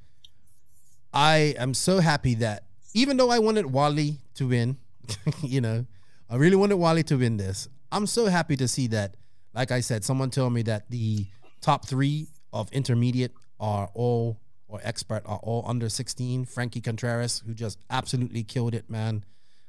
I 1.13 1.55
am 1.57 1.73
so 1.73 1.99
happy 1.99 2.35
that 2.35 2.65
even 2.93 3.17
though 3.17 3.29
I 3.29 3.39
wanted 3.39 3.65
Wally 3.67 4.19
to 4.35 4.47
win, 4.47 4.77
you 5.41 5.61
know, 5.61 5.85
I 6.29 6.35
really 6.35 6.55
wanted 6.55 6.75
Wally 6.75 7.03
to 7.03 7.15
win 7.15 7.37
this. 7.37 7.67
I'm 7.91 8.05
so 8.05 8.25
happy 8.27 8.55
to 8.57 8.67
see 8.67 8.87
that. 8.87 9.15
Like 9.53 9.71
I 9.71 9.79
said, 9.79 10.03
someone 10.03 10.29
told 10.29 10.53
me 10.53 10.61
that 10.63 10.89
the 10.89 11.25
top 11.61 11.87
three 11.87 12.27
of 12.53 12.71
intermediate 12.71 13.31
are 13.59 13.89
all 13.93 14.39
or 14.67 14.79
expert 14.83 15.23
are 15.25 15.39
all 15.41 15.63
under 15.65 15.89
16. 15.89 16.45
Frankie 16.45 16.81
Contreras, 16.81 17.41
who 17.45 17.53
just 17.53 17.79
absolutely 17.89 18.43
killed 18.43 18.75
it, 18.75 18.89
man. 18.89 19.23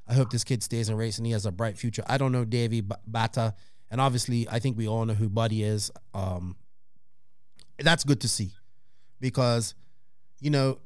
I 0.08 0.14
hope 0.14 0.30
this 0.30 0.44
kid 0.44 0.62
stays 0.62 0.88
in 0.88 0.96
racing. 0.96 1.24
He 1.24 1.32
has 1.32 1.46
a 1.46 1.52
bright 1.52 1.76
future. 1.78 2.02
I 2.06 2.18
don't 2.18 2.32
know 2.32 2.44
Davy 2.44 2.82
Bata, 3.06 3.54
and 3.90 4.00
obviously, 4.00 4.48
I 4.48 4.58
think 4.58 4.76
we 4.76 4.86
all 4.86 5.04
know 5.04 5.14
who 5.14 5.28
Buddy 5.28 5.62
is. 5.62 5.90
Um, 6.14 6.56
that's 7.78 8.04
good 8.04 8.20
to 8.22 8.28
see 8.28 8.52
because, 9.20 9.74
you 10.40 10.50
know, 10.50 10.78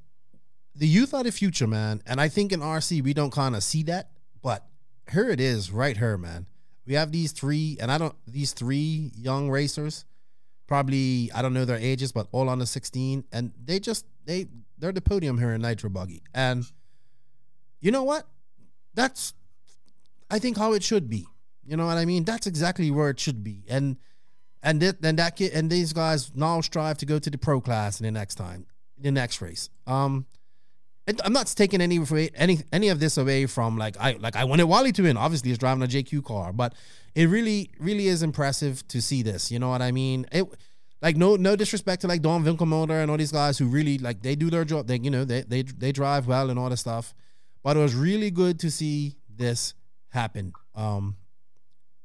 the 0.74 0.86
youth 0.86 1.12
are 1.14 1.22
the 1.22 1.32
future, 1.32 1.66
man. 1.66 2.02
And 2.06 2.20
I 2.20 2.28
think 2.28 2.52
in 2.52 2.60
RC 2.60 3.02
we 3.02 3.14
don't 3.14 3.32
kind 3.32 3.56
of 3.56 3.62
see 3.62 3.82
that, 3.84 4.10
but 4.42 4.64
here 5.10 5.28
it 5.28 5.40
is, 5.40 5.70
right 5.70 5.96
here, 5.96 6.16
man. 6.16 6.46
We 6.86 6.94
have 6.94 7.12
these 7.12 7.32
three, 7.32 7.76
and 7.80 7.90
I 7.90 7.98
don't 7.98 8.14
these 8.26 8.52
three 8.52 9.12
young 9.14 9.50
racers, 9.50 10.04
probably 10.66 11.30
I 11.32 11.42
don't 11.42 11.54
know 11.54 11.64
their 11.64 11.76
ages, 11.76 12.10
but 12.12 12.26
all 12.32 12.48
under 12.48 12.66
sixteen, 12.66 13.24
and 13.32 13.52
they 13.62 13.78
just 13.78 14.04
they 14.24 14.46
they're 14.78 14.92
the 14.92 15.00
podium 15.00 15.38
here 15.38 15.52
in 15.52 15.62
Nitro 15.62 15.90
Buggy, 15.90 16.22
and 16.34 16.64
you 17.80 17.92
know 17.92 18.02
what? 18.02 18.26
That's 18.94 19.34
I 20.28 20.40
think 20.40 20.56
how 20.56 20.72
it 20.72 20.82
should 20.82 21.08
be. 21.08 21.26
You 21.64 21.76
know 21.76 21.86
what 21.86 21.96
I 21.96 22.04
mean? 22.04 22.24
That's 22.24 22.46
exactly 22.46 22.90
where 22.90 23.10
it 23.10 23.20
should 23.20 23.44
be, 23.44 23.64
and 23.68 23.96
and 24.62 24.80
th- 24.80 24.96
then 25.00 25.16
that 25.16 25.36
kid 25.36 25.52
and 25.52 25.70
these 25.70 25.92
guys 25.92 26.32
now 26.34 26.60
strive 26.60 26.98
to 26.98 27.06
go 27.06 27.18
to 27.18 27.30
the 27.30 27.38
pro 27.38 27.60
class 27.60 28.00
in 28.00 28.04
the 28.04 28.10
next 28.10 28.34
time, 28.34 28.66
the 28.98 29.12
next 29.12 29.40
race. 29.40 29.70
Um, 29.86 30.26
it, 31.06 31.20
I'm 31.24 31.32
not 31.32 31.46
taking 31.48 31.80
any 31.80 32.00
any 32.36 32.60
any 32.72 32.88
of 32.88 33.00
this 33.00 33.16
away 33.16 33.46
from 33.46 33.76
like 33.76 33.96
I 33.98 34.12
like 34.12 34.36
I 34.36 34.44
wanted 34.44 34.64
Wally 34.64 34.92
to 34.92 35.02
win. 35.02 35.16
Obviously, 35.16 35.50
he's 35.50 35.58
driving 35.58 35.82
a 35.82 35.86
JQ 35.86 36.24
car, 36.24 36.52
but 36.52 36.74
it 37.14 37.28
really 37.28 37.70
really 37.78 38.06
is 38.06 38.22
impressive 38.22 38.86
to 38.88 39.02
see 39.02 39.22
this. 39.22 39.50
You 39.50 39.58
know 39.58 39.68
what 39.68 39.82
I 39.82 39.90
mean? 39.90 40.26
It 40.30 40.46
like 41.00 41.16
no 41.16 41.34
no 41.34 41.56
disrespect 41.56 42.02
to 42.02 42.08
like 42.08 42.22
Don 42.22 42.44
Winkelmotor 42.44 43.02
and 43.02 43.10
all 43.10 43.16
these 43.16 43.32
guys 43.32 43.58
who 43.58 43.66
really 43.66 43.98
like 43.98 44.22
they 44.22 44.36
do 44.36 44.48
their 44.48 44.64
job. 44.64 44.86
They 44.86 44.98
you 44.98 45.10
know 45.10 45.24
they 45.24 45.42
they 45.42 45.62
they 45.62 45.90
drive 45.90 46.28
well 46.28 46.50
and 46.50 46.58
all 46.58 46.70
that 46.70 46.76
stuff, 46.76 47.14
but 47.64 47.76
it 47.76 47.80
was 47.80 47.96
really 47.96 48.30
good 48.30 48.60
to 48.60 48.70
see 48.70 49.16
this 49.28 49.74
happen. 50.10 50.52
Um, 50.76 51.16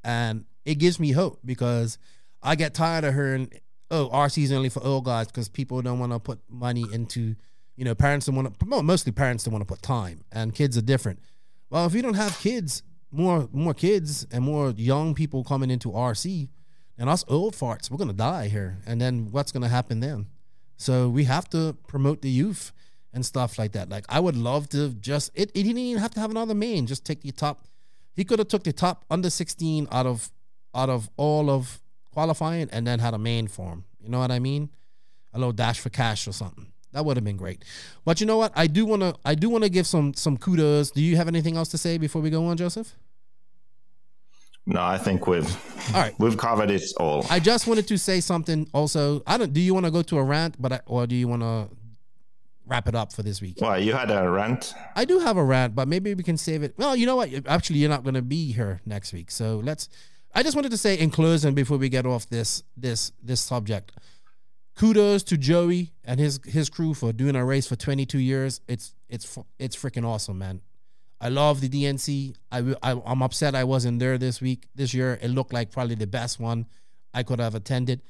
and 0.07 0.45
it 0.65 0.75
gives 0.75 0.99
me 0.99 1.11
hope 1.11 1.39
because 1.43 1.97
I 2.41 2.55
get 2.55 2.73
tired 2.73 3.03
of 3.03 3.13
hearing, 3.13 3.51
"Oh, 3.91 4.09
RC 4.09 4.43
is 4.43 4.51
only 4.53 4.69
for 4.69 4.81
old 4.83 5.03
guys," 5.03 5.27
because 5.27 5.49
people 5.49 5.81
don't 5.81 5.99
want 5.99 6.13
to 6.13 6.19
put 6.19 6.39
money 6.49 6.85
into, 6.91 7.35
you 7.75 7.83
know, 7.83 7.93
parents 7.93 8.25
don't 8.25 8.35
want 8.35 8.57
to. 8.57 8.83
Mostly 8.83 9.11
parents 9.11 9.43
don't 9.43 9.51
want 9.51 9.67
to 9.67 9.71
put 9.71 9.81
time, 9.81 10.23
and 10.31 10.55
kids 10.55 10.77
are 10.77 10.81
different. 10.81 11.19
Well, 11.69 11.85
if 11.85 11.93
you 11.93 12.01
don't 12.01 12.13
have 12.13 12.39
kids, 12.39 12.83
more 13.11 13.49
more 13.51 13.73
kids 13.73 14.25
and 14.31 14.45
more 14.45 14.69
young 14.71 15.13
people 15.13 15.43
coming 15.43 15.69
into 15.69 15.91
RC, 15.91 16.47
and 16.97 17.09
us 17.09 17.25
old 17.27 17.53
farts, 17.53 17.91
we're 17.91 17.97
gonna 17.97 18.13
die 18.13 18.47
here. 18.47 18.79
And 18.85 19.01
then 19.01 19.27
what's 19.31 19.51
gonna 19.51 19.67
happen 19.67 19.99
then? 19.99 20.27
So 20.77 21.09
we 21.09 21.25
have 21.25 21.49
to 21.49 21.75
promote 21.87 22.21
the 22.21 22.29
youth 22.29 22.71
and 23.11 23.25
stuff 23.25 23.59
like 23.59 23.73
that. 23.73 23.89
Like 23.89 24.05
I 24.07 24.21
would 24.21 24.37
love 24.37 24.69
to 24.69 24.93
just 24.93 25.31
it. 25.35 25.51
He 25.53 25.63
didn't 25.63 25.79
even 25.79 26.01
have 26.01 26.11
to 26.11 26.21
have 26.21 26.31
another 26.31 26.55
main. 26.55 26.87
Just 26.87 27.03
take 27.03 27.21
the 27.21 27.31
top. 27.31 27.65
He 28.17 28.25
could 28.25 28.39
have 28.39 28.47
took 28.47 28.63
the 28.63 28.73
top 28.73 29.05
under 29.11 29.29
16 29.29 29.87
out 29.91 30.07
of 30.07 30.31
out 30.73 30.89
of 30.89 31.09
all 31.17 31.49
of 31.51 31.79
qualifying 32.11 32.67
and 32.71 32.85
then 32.85 32.97
had 32.97 33.13
a 33.13 33.17
main 33.19 33.47
form. 33.47 33.85
You 34.01 34.09
know 34.09 34.19
what 34.19 34.31
I 34.31 34.39
mean? 34.39 34.71
A 35.33 35.37
little 35.37 35.53
dash 35.53 35.79
for 35.79 35.89
cash 35.89 36.27
or 36.27 36.31
something. 36.33 36.67
That 36.93 37.05
would 37.05 37.15
have 37.15 37.23
been 37.23 37.37
great. 37.37 37.63
But 38.05 38.19
you 38.19 38.25
know 38.25 38.37
what? 38.37 38.51
I 38.55 38.65
do 38.65 38.85
want 38.87 39.03
to 39.03 39.15
I 39.23 39.35
do 39.35 39.49
want 39.49 39.63
to 39.65 39.69
give 39.69 39.85
some 39.85 40.15
some 40.15 40.35
kudos. 40.35 40.89
Do 40.89 41.01
you 41.01 41.15
have 41.15 41.27
anything 41.27 41.57
else 41.57 41.69
to 41.69 41.77
say 41.77 41.99
before 41.99 42.21
we 42.23 42.31
go 42.31 42.43
on, 42.47 42.57
Joseph? 42.57 42.95
No, 44.65 44.81
I 44.81 44.97
think 44.97 45.27
we've 45.27 45.49
All 45.95 46.01
right. 46.01 46.15
we've 46.17 46.37
covered 46.37 46.71
it 46.71 46.83
all. 46.99 47.23
I 47.29 47.39
just 47.39 47.67
wanted 47.67 47.87
to 47.87 47.97
say 47.99 48.19
something 48.19 48.67
also. 48.73 49.21
I 49.27 49.37
don't 49.37 49.53
do 49.53 49.61
you 49.61 49.75
want 49.75 49.85
to 49.85 49.91
go 49.91 50.01
to 50.01 50.17
a 50.17 50.23
rant 50.23 50.59
but 50.59 50.71
I, 50.73 50.79
or 50.87 51.05
do 51.05 51.15
you 51.15 51.27
want 51.27 51.43
to 51.43 51.69
wrap 52.67 52.87
it 52.87 52.95
up 52.95 53.13
for 53.13 53.23
this 53.23 53.41
week? 53.41 53.57
Well, 53.59 53.79
you 53.79 53.93
had 53.93 54.11
a 54.11 54.29
rant. 54.29 54.73
I 54.95 55.05
do 55.05 55.19
have 55.19 55.37
a 55.37 55.43
rant, 55.43 55.75
but 55.75 55.87
maybe 55.87 56.13
we 56.13 56.23
can 56.23 56.37
save 56.37 56.63
it. 56.63 56.73
Well, 56.77 56.95
you 56.95 57.05
know 57.05 57.15
what? 57.15 57.29
Actually, 57.47 57.79
you're 57.79 57.89
not 57.89 58.03
going 58.03 58.15
to 58.15 58.21
be 58.21 58.51
here 58.51 58.81
next 58.85 59.13
week, 59.13 59.31
so 59.31 59.61
let's. 59.63 59.89
I 60.35 60.43
just 60.43 60.55
wanted 60.55 60.71
to 60.71 60.77
say 60.77 60.95
in 60.95 61.09
closing 61.09 61.55
before 61.55 61.77
we 61.77 61.89
get 61.89 62.05
off 62.05 62.29
this 62.29 62.63
this 62.75 63.11
this 63.23 63.41
subject. 63.41 63.91
Kudos 64.75 65.23
to 65.23 65.37
Joey 65.37 65.93
and 66.03 66.19
his 66.19 66.39
his 66.45 66.69
crew 66.69 66.93
for 66.93 67.11
doing 67.11 67.35
a 67.35 67.43
race 67.43 67.65
for 67.67 67.75
22 67.75 68.19
years. 68.19 68.61
It's 68.67 68.93
it's 69.09 69.37
it's 69.57 69.75
freaking 69.75 70.05
awesome, 70.05 70.37
man. 70.37 70.61
I 71.19 71.29
love 71.29 71.61
the 71.61 71.69
DNC. 71.69 72.35
I, 72.51 72.75
I 72.83 73.01
I'm 73.05 73.23
upset 73.23 73.55
I 73.55 73.63
wasn't 73.63 73.99
there 73.99 74.19
this 74.19 74.39
week 74.39 74.67
this 74.75 74.93
year. 74.93 75.17
It 75.21 75.29
looked 75.29 75.53
like 75.53 75.71
probably 75.71 75.95
the 75.95 76.05
best 76.05 76.39
one 76.39 76.67
I 77.13 77.23
could 77.23 77.39
have 77.39 77.55
attended. 77.55 78.03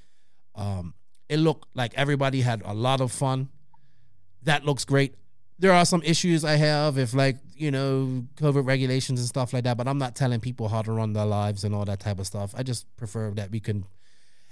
Um, 0.56 0.94
it 1.30 1.38
looked 1.38 1.68
like 1.74 1.94
everybody 1.96 2.42
had 2.42 2.62
a 2.66 2.74
lot 2.74 3.00
of 3.00 3.12
fun. 3.12 3.50
That 4.44 4.66
looks 4.66 4.86
great. 4.86 5.16
There 5.60 5.74
are 5.74 5.86
some 5.86 6.04
issues 6.04 6.46
I 6.46 6.56
have 6.56 6.98
if 6.98 7.14
like 7.14 7.38
you 7.56 7.72
know 7.72 8.24
COVID 8.36 8.66
regulations 8.66 9.20
and 9.20 9.28
stuff 9.28 9.54
like 9.54 9.64
that, 9.64 9.78
but 9.78 9.88
I'm 9.88 9.98
not 9.98 10.16
telling 10.16 10.40
people 10.40 10.68
how 10.68 10.82
to 10.84 10.92
run 10.92 11.14
their 11.14 11.26
lives 11.26 11.64
and 11.64 11.74
all 11.74 11.86
that 11.86 12.00
type 12.00 12.20
of 12.20 12.28
stuff. 12.28 12.54
I 12.56 12.64
just 12.64 12.86
prefer 12.98 13.32
that 13.32 13.52
we 13.52 13.60
can 13.60 13.86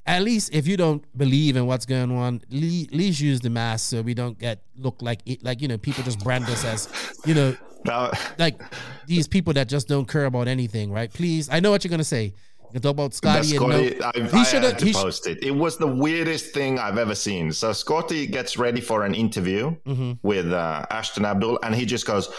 at 0.05 0.21
least 0.21 0.53
if 0.53 0.67
you 0.67 0.77
don't 0.77 1.03
believe 1.17 1.55
in 1.55 1.65
what's 1.65 1.85
going 1.85 2.11
on, 2.11 2.35
at 2.35 2.51
least 2.51 3.21
use 3.21 3.41
the 3.41 3.49
mask 3.49 3.89
so 3.89 4.01
we 4.01 4.13
don't 4.13 4.37
get 4.37 4.61
look 4.77 5.01
like 5.01 5.21
it, 5.25 5.43
like 5.43 5.61
you 5.61 5.67
know 5.67 5.77
people 5.77 6.03
just 6.03 6.23
brand 6.23 6.45
us 6.45 6.63
as 6.63 7.19
you 7.25 7.33
know 7.33 7.55
Now, 7.85 8.11
like 8.39 8.59
these 9.05 9.27
people 9.27 9.53
that 9.53 9.69
just 9.69 9.87
don't 9.87 10.07
care 10.07 10.25
about 10.25 10.47
anything, 10.47 10.91
right? 10.91 11.11
Please, 11.11 11.49
I 11.49 11.59
know 11.59 11.71
what 11.71 11.83
you're 11.83 11.91
gonna 11.91 12.03
say. 12.03 12.33
You 12.75 12.81
talk 12.81 12.91
about 12.91 13.13
Scotty 13.13 13.37
and 13.37 13.47
Scotty, 13.47 13.95
no, 13.99 14.11
he 14.37 14.43
should 14.43 14.63
had 14.63 14.71
have. 14.73 14.77
to 14.79 14.85
He 14.85 14.91
sh- 14.91 14.95
post 14.97 15.27
it. 15.27 15.41
It 15.41 15.51
was 15.55 15.77
the 15.77 15.87
weirdest 15.87 16.53
thing 16.53 16.77
I've 16.77 16.97
ever 16.97 17.15
seen. 17.15 17.53
So 17.53 17.71
Scotty 17.71 18.27
gets 18.27 18.57
ready 18.57 18.81
for 18.81 19.05
an 19.05 19.15
interview 19.15 19.77
Mm-hmm. 19.87 20.11
with 20.23 20.51
uh, 20.51 20.85
Ashton 20.89 21.23
Abdul, 21.23 21.57
and 21.63 21.73
he 21.73 21.85
just 21.85 22.05
goes, 22.05 22.27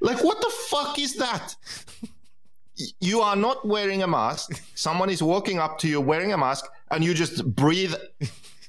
"Like, 0.00 0.24
what 0.24 0.40
the 0.40 0.50
fuck 0.68 0.98
is 0.98 1.14
that?" 1.14 1.54
You 3.00 3.20
are 3.20 3.36
not 3.36 3.64
wearing 3.64 4.02
a 4.02 4.08
mask. 4.08 4.60
Someone 4.74 5.10
is 5.10 5.22
walking 5.22 5.60
up 5.60 5.78
to 5.78 5.88
you 5.88 6.00
wearing 6.00 6.32
a 6.32 6.36
mask, 6.38 6.64
and 6.90 7.04
you 7.04 7.14
just 7.14 7.46
breathe 7.54 7.94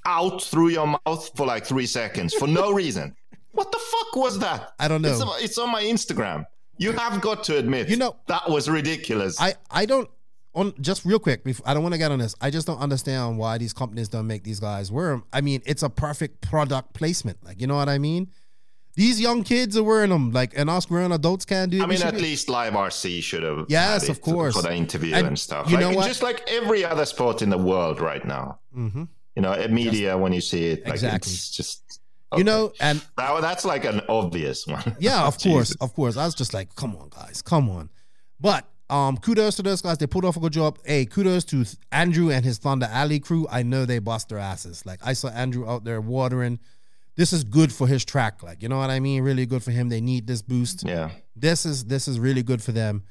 out 0.06 0.44
through 0.44 0.68
your 0.70 0.86
mouth 0.86 1.32
for 1.36 1.48
like 1.48 1.66
three 1.66 1.88
seconds 1.88 2.36
for 2.36 2.48
no 2.48 2.72
reason. 2.72 3.16
What 3.54 3.72
the 3.72 3.80
fuck 3.80 4.16
was 4.16 4.38
that? 4.40 4.74
I 4.80 4.88
don't 4.88 5.02
know. 5.02 5.10
It's, 5.10 5.44
it's 5.44 5.58
on 5.58 5.72
my 5.72 5.82
Instagram. 5.82 6.46
You 6.78 6.92
have 6.94 7.22
got 7.22 7.44
to 7.46 7.58
admit, 7.58 7.90
You 7.90 7.98
know- 7.98 8.16
that 8.28 8.50
was 8.50 8.70
ridiculous. 8.70 9.40
I 9.40 9.56
I 9.72 9.86
don't 9.86 10.10
on 10.54 10.74
just 10.80 11.04
real 11.06 11.20
quick. 11.20 11.44
Before, 11.44 11.68
I 11.68 11.74
don't 11.74 11.84
want 11.84 11.94
to 11.94 11.98
get 12.00 12.12
on 12.12 12.20
this. 12.20 12.34
I 12.40 12.50
just 12.50 12.66
don't 12.68 12.80
understand 12.80 13.38
why 13.38 13.58
these 13.58 13.74
companies 13.74 14.08
don't 14.10 14.28
make 14.28 14.44
these 14.44 14.60
guys 14.60 14.92
wear 14.92 15.12
'em. 15.12 15.24
I 15.34 15.42
mean, 15.42 15.62
it's 15.66 15.84
a 15.84 15.90
perfect 15.90 16.42
product 16.42 16.94
placement. 16.94 17.38
Like 17.44 17.60
you 17.62 17.68
know 17.68 17.76
what 17.76 17.90
I 17.90 17.98
mean. 17.98 18.30
These 18.98 19.20
young 19.20 19.44
kids 19.44 19.76
are 19.76 19.84
wearing 19.84 20.10
them, 20.10 20.32
like, 20.32 20.54
and 20.56 20.70
us 20.70 20.86
grown 20.86 21.12
adults 21.12 21.44
can't 21.44 21.70
do. 21.70 21.80
it. 21.80 21.84
I 21.84 21.86
mean, 21.86 22.02
at 22.02 22.14
be- 22.14 22.22
least 22.22 22.48
Live 22.48 22.72
RC 22.76 23.22
should 23.22 23.44
have. 23.44 23.66
Yes, 23.68 24.08
of 24.08 24.22
course. 24.22 24.56
For 24.56 24.62
the 24.62 24.74
interview 24.74 25.14
And 25.14 25.28
and, 25.28 25.38
stuff. 25.40 25.70
you 25.70 25.76
like, 25.76 25.82
know 25.90 25.92
what? 25.98 26.08
Just 26.08 26.24
like 26.24 26.50
every 26.50 26.86
other 26.86 27.04
sport 27.06 27.42
in 27.42 27.50
the 27.50 27.58
world 27.58 28.00
right 28.00 28.24
now. 28.26 28.60
Mhm. 28.74 29.10
You 29.36 29.42
know, 29.42 29.68
media, 29.68 30.18
when 30.18 30.32
you 30.32 30.40
see 30.40 30.68
it, 30.68 30.86
like, 30.86 30.94
Exactly. 30.94 31.34
it's 31.34 31.50
just. 31.52 31.82
You 32.38 32.44
know, 32.44 32.74
and 32.80 33.02
That, 33.18 33.42
that's 33.42 33.66
like 33.66 33.86
an 33.86 34.02
obvious 34.10 34.66
one. 34.68 34.96
Yeah, 35.00 35.26
of 35.26 35.38
course, 35.40 35.76
of 35.76 35.94
course. 35.94 36.18
I 36.18 36.26
was 36.26 36.36
just 36.36 36.54
like, 36.54 36.74
come 36.76 36.96
on, 36.96 37.10
guys, 37.10 37.42
come 37.42 37.70
on. 37.70 37.90
But 38.40 38.68
um, 38.90 39.18
kudos 39.18 39.56
to 39.56 39.64
those 39.64 39.82
guys. 39.82 39.98
They 39.98 40.08
pulled 40.08 40.26
off 40.26 40.38
a 40.38 40.40
good 40.40 40.54
job. 40.54 40.78
Hey, 40.86 41.06
kudos 41.06 41.44
to 41.46 41.66
Andrew 41.92 42.32
and 42.32 42.46
his 42.46 42.58
Thunder 42.60 42.88
Alley 42.92 43.20
crew. 43.20 43.48
I 43.50 43.64
know 43.64 43.86
they 43.86 44.00
bust 44.00 44.30
their 44.30 44.38
asses. 44.38 44.86
Like 44.86 45.00
I 45.04 45.14
saw 45.14 45.30
Andrew 45.30 45.68
out 45.68 45.84
there 45.84 46.02
watering. 46.02 46.60
This 47.16 47.32
is 47.34 47.44
good 47.44 47.72
for 47.72 47.88
his 47.88 48.06
track. 48.06 48.44
Like 48.44 48.62
you 48.62 48.70
know 48.70 48.78
what 48.78 48.90
I 48.90 49.00
mean. 49.00 49.24
Really 49.24 49.46
good 49.46 49.64
for 49.64 49.72
him. 49.72 49.90
They 49.90 50.02
need 50.02 50.28
this 50.28 50.42
boost. 50.42 50.86
Yeah. 50.86 51.12
This 51.36 51.66
is 51.66 51.86
this 51.86 52.08
is 52.08 52.20
really 52.20 52.44
good 52.44 52.62
for 52.62 52.74
them. 52.74 53.04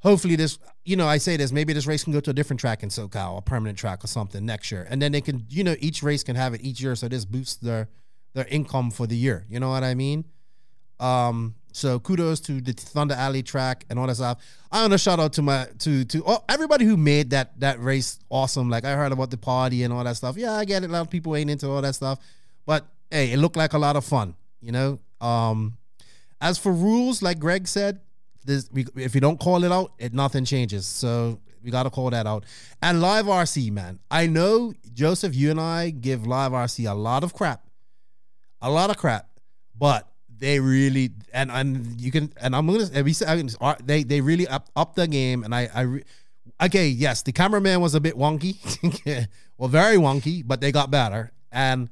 Hopefully, 0.00 0.36
this 0.36 0.58
you 0.84 0.96
know 0.96 1.08
I 1.08 1.18
say 1.18 1.36
this. 1.36 1.50
Maybe 1.50 1.72
this 1.72 1.86
race 1.86 2.04
can 2.04 2.12
go 2.12 2.20
to 2.20 2.30
a 2.30 2.34
different 2.34 2.60
track 2.60 2.82
in 2.82 2.90
SoCal, 2.90 3.38
a 3.38 3.42
permanent 3.42 3.78
track 3.78 4.04
or 4.04 4.06
something 4.06 4.44
next 4.44 4.70
year, 4.70 4.86
and 4.88 5.00
then 5.00 5.10
they 5.12 5.22
can 5.22 5.46
you 5.48 5.64
know 5.64 5.74
each 5.80 6.02
race 6.02 6.22
can 6.22 6.36
have 6.36 6.54
it 6.54 6.60
each 6.60 6.80
year, 6.80 6.94
so 6.94 7.08
this 7.08 7.24
boosts 7.24 7.56
their 7.56 7.88
their 8.34 8.46
income 8.46 8.90
for 8.90 9.06
the 9.06 9.16
year. 9.16 9.46
You 9.48 9.60
know 9.60 9.70
what 9.70 9.82
I 9.82 9.94
mean? 9.94 10.24
Um, 11.00 11.54
so 11.72 11.98
kudos 11.98 12.40
to 12.40 12.60
the 12.60 12.72
Thunder 12.72 13.14
Alley 13.14 13.42
track 13.42 13.84
and 13.90 13.98
all 13.98 14.06
that 14.06 14.14
stuff. 14.14 14.38
I 14.70 14.82
want 14.82 14.92
to 14.92 14.98
shout 14.98 15.18
out 15.18 15.32
to 15.34 15.42
my 15.42 15.66
to 15.80 16.04
to 16.04 16.22
oh, 16.26 16.44
everybody 16.48 16.84
who 16.84 16.96
made 16.96 17.30
that 17.30 17.58
that 17.60 17.80
race 17.80 18.18
awesome. 18.28 18.70
Like 18.70 18.84
I 18.84 18.94
heard 18.94 19.12
about 19.12 19.30
the 19.30 19.36
party 19.36 19.82
and 19.82 19.92
all 19.92 20.04
that 20.04 20.16
stuff. 20.16 20.36
Yeah, 20.36 20.52
I 20.52 20.64
get 20.64 20.84
it. 20.84 20.90
A 20.90 20.92
lot 20.92 21.00
of 21.00 21.10
people 21.10 21.34
ain't 21.34 21.50
into 21.50 21.68
all 21.68 21.82
that 21.82 21.94
stuff, 21.94 22.20
but 22.66 22.86
hey, 23.10 23.32
it 23.32 23.38
looked 23.38 23.56
like 23.56 23.72
a 23.72 23.78
lot 23.78 23.96
of 23.96 24.04
fun. 24.04 24.34
You 24.60 24.72
know. 24.72 24.98
Um, 25.20 25.78
as 26.40 26.58
for 26.58 26.72
rules, 26.72 27.22
like 27.22 27.38
Greg 27.38 27.66
said, 27.66 28.00
this, 28.44 28.68
we, 28.70 28.86
if 28.96 29.14
you 29.14 29.20
don't 29.20 29.40
call 29.40 29.64
it 29.64 29.72
out, 29.72 29.92
it 29.98 30.12
nothing 30.12 30.44
changes. 30.44 30.86
So 30.86 31.40
we 31.62 31.70
got 31.70 31.84
to 31.84 31.90
call 31.90 32.10
that 32.10 32.26
out. 32.26 32.44
And 32.82 33.00
live 33.00 33.24
RC, 33.24 33.72
man, 33.72 33.98
I 34.10 34.26
know 34.26 34.74
Joseph, 34.92 35.34
you 35.34 35.50
and 35.50 35.58
I 35.58 35.90
give 35.90 36.26
live 36.26 36.52
RC 36.52 36.88
a 36.90 36.94
lot 36.94 37.24
of 37.24 37.32
crap, 37.32 37.66
a 38.64 38.70
lot 38.70 38.90
of 38.90 38.96
crap, 38.96 39.28
but 39.78 40.08
they 40.36 40.58
really 40.58 41.10
and 41.32 41.50
and 41.50 42.00
you 42.00 42.10
can 42.10 42.32
and 42.40 42.56
I'm 42.56 42.66
gonna 42.66 42.88
and 42.92 43.04
we 43.04 43.14
I 43.26 43.36
can- 43.36 43.86
they 43.86 44.02
they 44.02 44.20
really 44.20 44.46
up 44.48 44.68
up 44.74 44.94
the 44.94 45.06
game 45.06 45.44
and 45.44 45.54
I 45.54 45.68
I 45.72 45.80
re, 45.82 46.02
okay 46.62 46.88
yes 46.88 47.22
the 47.22 47.32
cameraman 47.32 47.80
was 47.80 47.94
a 47.94 48.00
bit 48.00 48.16
wonky 48.16 48.56
well 49.58 49.68
very 49.68 49.96
wonky 49.96 50.42
but 50.44 50.60
they 50.60 50.72
got 50.72 50.90
better 50.90 51.32
and 51.52 51.88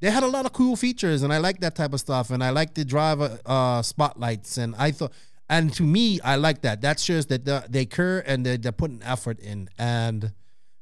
they 0.00 0.10
had 0.10 0.22
a 0.22 0.26
lot 0.26 0.46
of 0.46 0.52
cool 0.52 0.76
features 0.76 1.22
and 1.22 1.32
I 1.32 1.38
like 1.38 1.60
that 1.60 1.74
type 1.76 1.92
of 1.92 2.00
stuff 2.00 2.30
and 2.30 2.42
I 2.42 2.50
like 2.50 2.74
the 2.74 2.84
driver 2.84 3.38
uh 3.46 3.82
spotlights 3.82 4.58
and 4.58 4.74
I 4.76 4.90
thought 4.90 5.12
and 5.48 5.72
to 5.74 5.84
me 5.84 6.20
I 6.22 6.36
like 6.36 6.62
that. 6.62 6.80
That 6.80 6.98
shows 6.98 7.26
that 7.26 7.44
the, 7.44 7.64
they 7.68 7.86
care 7.86 8.18
and 8.28 8.44
they're, 8.44 8.58
they're 8.58 8.72
putting 8.72 9.00
effort 9.04 9.38
in 9.38 9.68
and 9.78 10.32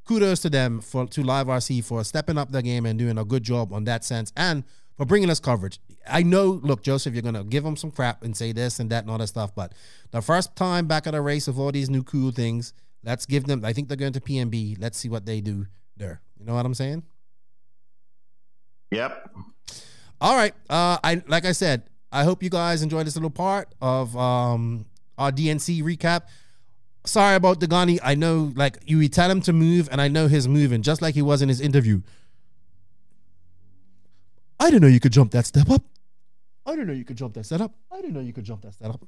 kudos 0.07 0.41
to 0.41 0.51
them 0.51 0.81
for 0.81 1.07
to 1.07 1.23
live 1.23 1.49
RC 1.49 1.85
for 1.85 2.03
stepping 2.03 2.39
up 2.39 2.51
the 2.51 2.63
game 2.63 2.87
and 2.87 2.99
doing 2.99 3.19
a 3.19 3.25
good 3.25 3.43
job 3.43 3.73
on 3.73 3.85
that 3.85 4.05
sense 4.05 4.33
and 4.37 4.65
for 4.97 5.05
bringing 5.05 5.31
us 5.31 5.41
coverage. 5.41 5.81
I 6.09 6.23
know, 6.23 6.61
look, 6.63 6.83
Joseph, 6.83 7.15
you're 7.15 7.23
gonna 7.23 7.45
give 7.45 7.65
them 7.65 7.77
some 7.77 7.91
crap 7.91 8.23
and 8.23 8.37
say 8.37 8.53
this 8.53 8.81
and 8.81 8.91
that 8.91 9.05
and 9.05 9.11
all 9.11 9.19
that 9.19 9.29
stuff, 9.29 9.55
but 9.55 9.73
the 10.11 10.21
first 10.21 10.55
time 10.57 10.87
back 10.87 11.07
at 11.07 11.15
a 11.15 11.21
race 11.21 11.49
of 11.49 11.59
all 11.59 11.73
these 11.73 11.91
new 11.91 12.03
cool 12.03 12.31
things, 12.31 12.73
let's 13.05 13.27
give 13.27 13.45
them. 13.45 13.65
I 13.65 13.73
think 13.73 13.89
they're 13.89 13.97
going 13.97 14.13
to 14.13 14.21
PNB. 14.21 14.77
Let's 14.81 14.99
see 14.99 15.09
what 15.09 15.27
they 15.27 15.41
do 15.41 15.67
there. 15.97 16.21
You 16.39 16.47
know 16.47 16.55
what 16.55 16.67
I'm 16.67 16.75
saying? 16.75 17.03
Yep. 18.91 19.31
All 20.21 20.37
right. 20.37 20.55
Uh, 20.71 20.99
I 21.03 21.23
like 21.27 21.45
I 21.45 21.53
said, 21.53 21.85
I 22.13 22.25
hope 22.25 22.43
you 22.43 22.51
guys 22.51 22.83
enjoyed 22.83 23.07
this 23.07 23.17
little 23.17 23.31
part 23.31 23.75
of 23.81 24.17
um 24.17 24.87
our 25.19 25.31
DNC 25.31 25.83
recap. 25.83 26.23
Sorry 27.07 27.37
about 27.37 27.61
Degani. 27.61 27.99
I 28.03 28.15
know, 28.15 28.53
like 28.57 28.79
you 28.87 29.07
tell 29.09 29.31
him 29.31 29.43
to 29.43 29.53
move, 29.53 29.89
and 29.93 30.01
I 30.01 30.09
know 30.09 30.27
he's 30.27 30.49
moving, 30.49 30.81
just 30.81 31.03
like 31.03 31.15
he 31.15 31.23
was 31.23 31.43
in 31.43 31.49
his 31.49 31.61
interview. 31.61 32.01
I 34.65 34.71
didn't 34.71 34.83
know 34.83 34.89
you 34.89 35.01
could 35.01 35.13
jump 35.13 35.31
that 35.33 35.45
step 35.47 35.69
up. 35.71 35.83
I 36.67 36.71
didn't 36.71 36.87
know 36.87 36.95
you 36.95 37.05
could 37.05 37.17
jump 37.19 37.35
that 37.35 37.45
step 37.45 37.61
up. 37.61 37.73
I 37.93 37.97
didn't 38.01 38.15
know 38.15 38.21
you 38.21 38.33
could 38.33 38.45
jump 38.45 38.63
that 38.63 38.73
step 38.73 38.91
up. 38.91 39.01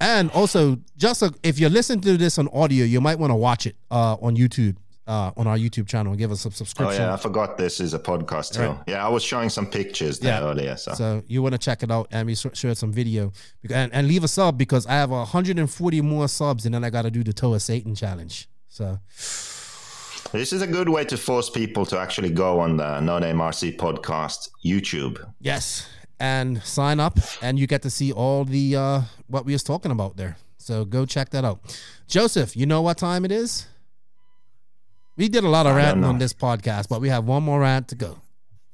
And 0.00 0.30
also, 0.32 0.78
just 0.98 1.22
uh, 1.22 1.30
if 1.42 1.58
you're 1.58 1.70
listening 1.70 2.02
to 2.02 2.18
this 2.18 2.38
on 2.38 2.48
audio, 2.52 2.84
you 2.84 3.00
might 3.00 3.18
want 3.18 3.30
to 3.30 3.34
watch 3.34 3.66
it 3.66 3.74
uh, 3.90 4.16
on 4.20 4.36
YouTube, 4.36 4.76
uh, 5.06 5.30
on 5.38 5.46
our 5.46 5.56
YouTube 5.56 5.88
channel, 5.88 6.12
and 6.12 6.18
give 6.18 6.30
us 6.30 6.44
a 6.44 6.50
subscription. 6.50 7.00
Oh 7.02 7.06
yeah, 7.06 7.14
I 7.14 7.16
forgot 7.16 7.56
this 7.56 7.80
is 7.80 7.94
a 7.94 7.98
podcast 7.98 8.52
too. 8.52 8.60
Right. 8.60 8.78
Yeah, 8.86 9.06
I 9.06 9.08
was 9.08 9.22
showing 9.22 9.48
some 9.48 9.66
pictures 9.66 10.18
there 10.18 10.38
Yeah. 10.42 10.46
earlier. 10.46 10.76
So. 10.76 10.92
So 10.92 11.22
you 11.26 11.40
want 11.40 11.54
to 11.54 11.58
check 11.58 11.82
it 11.82 11.90
out, 11.90 12.08
and 12.10 12.26
we 12.26 12.34
sh- 12.34 12.46
shared 12.52 12.76
some 12.76 12.92
video, 12.92 13.32
and, 13.72 13.90
and 13.94 14.06
leave 14.06 14.24
a 14.24 14.28
sub 14.28 14.58
because 14.58 14.84
I 14.86 14.92
have 14.92 15.08
140 15.08 16.00
more 16.02 16.28
subs, 16.28 16.66
and 16.66 16.74
then 16.74 16.84
I 16.84 16.90
got 16.90 17.02
to 17.02 17.10
do 17.10 17.24
the 17.24 17.32
Toe 17.32 17.54
of 17.54 17.62
Satan 17.62 17.94
challenge. 17.94 18.46
So 18.68 18.98
This 20.32 20.52
is 20.52 20.60
a 20.62 20.66
good 20.66 20.88
way 20.88 21.04
to 21.06 21.16
force 21.16 21.48
people 21.48 21.86
to 21.86 21.98
actually 21.98 22.30
go 22.30 22.60
on 22.60 22.76
the 22.76 23.00
No 23.00 23.18
Name 23.18 23.38
RC 23.38 23.76
podcast 23.76 24.50
YouTube. 24.64 25.18
yes, 25.40 25.88
and 26.20 26.62
sign 26.64 27.00
up, 27.00 27.18
and 27.40 27.58
you 27.58 27.66
get 27.66 27.82
to 27.82 27.90
see 27.90 28.12
all 28.12 28.44
the 28.44 28.76
uh, 28.76 29.00
what 29.28 29.44
we 29.46 29.52
was 29.52 29.62
talking 29.62 29.90
about 29.90 30.16
there. 30.16 30.36
So 30.58 30.84
go 30.84 31.06
check 31.06 31.30
that 31.30 31.44
out. 31.44 31.60
Joseph, 32.08 32.56
you 32.56 32.66
know 32.66 32.82
what 32.82 32.98
time 32.98 33.24
it 33.24 33.32
is? 33.32 33.66
We 35.16 35.28
did 35.28 35.44
a 35.44 35.48
lot 35.48 35.66
of 35.66 35.74
ranting 35.76 36.04
on 36.04 36.18
this 36.18 36.32
podcast, 36.32 36.88
but 36.88 37.00
we 37.00 37.08
have 37.08 37.24
one 37.24 37.42
more 37.42 37.60
rant 37.60 37.88
to 37.88 37.94
go. 37.94 38.18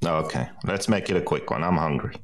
Okay, 0.05 0.49
let's 0.65 0.87
make 0.89 1.09
it 1.09 1.15
a 1.17 1.21
quick 1.21 1.49
one. 1.49 1.63
I'm 1.63 1.77
hungry. 1.77 2.15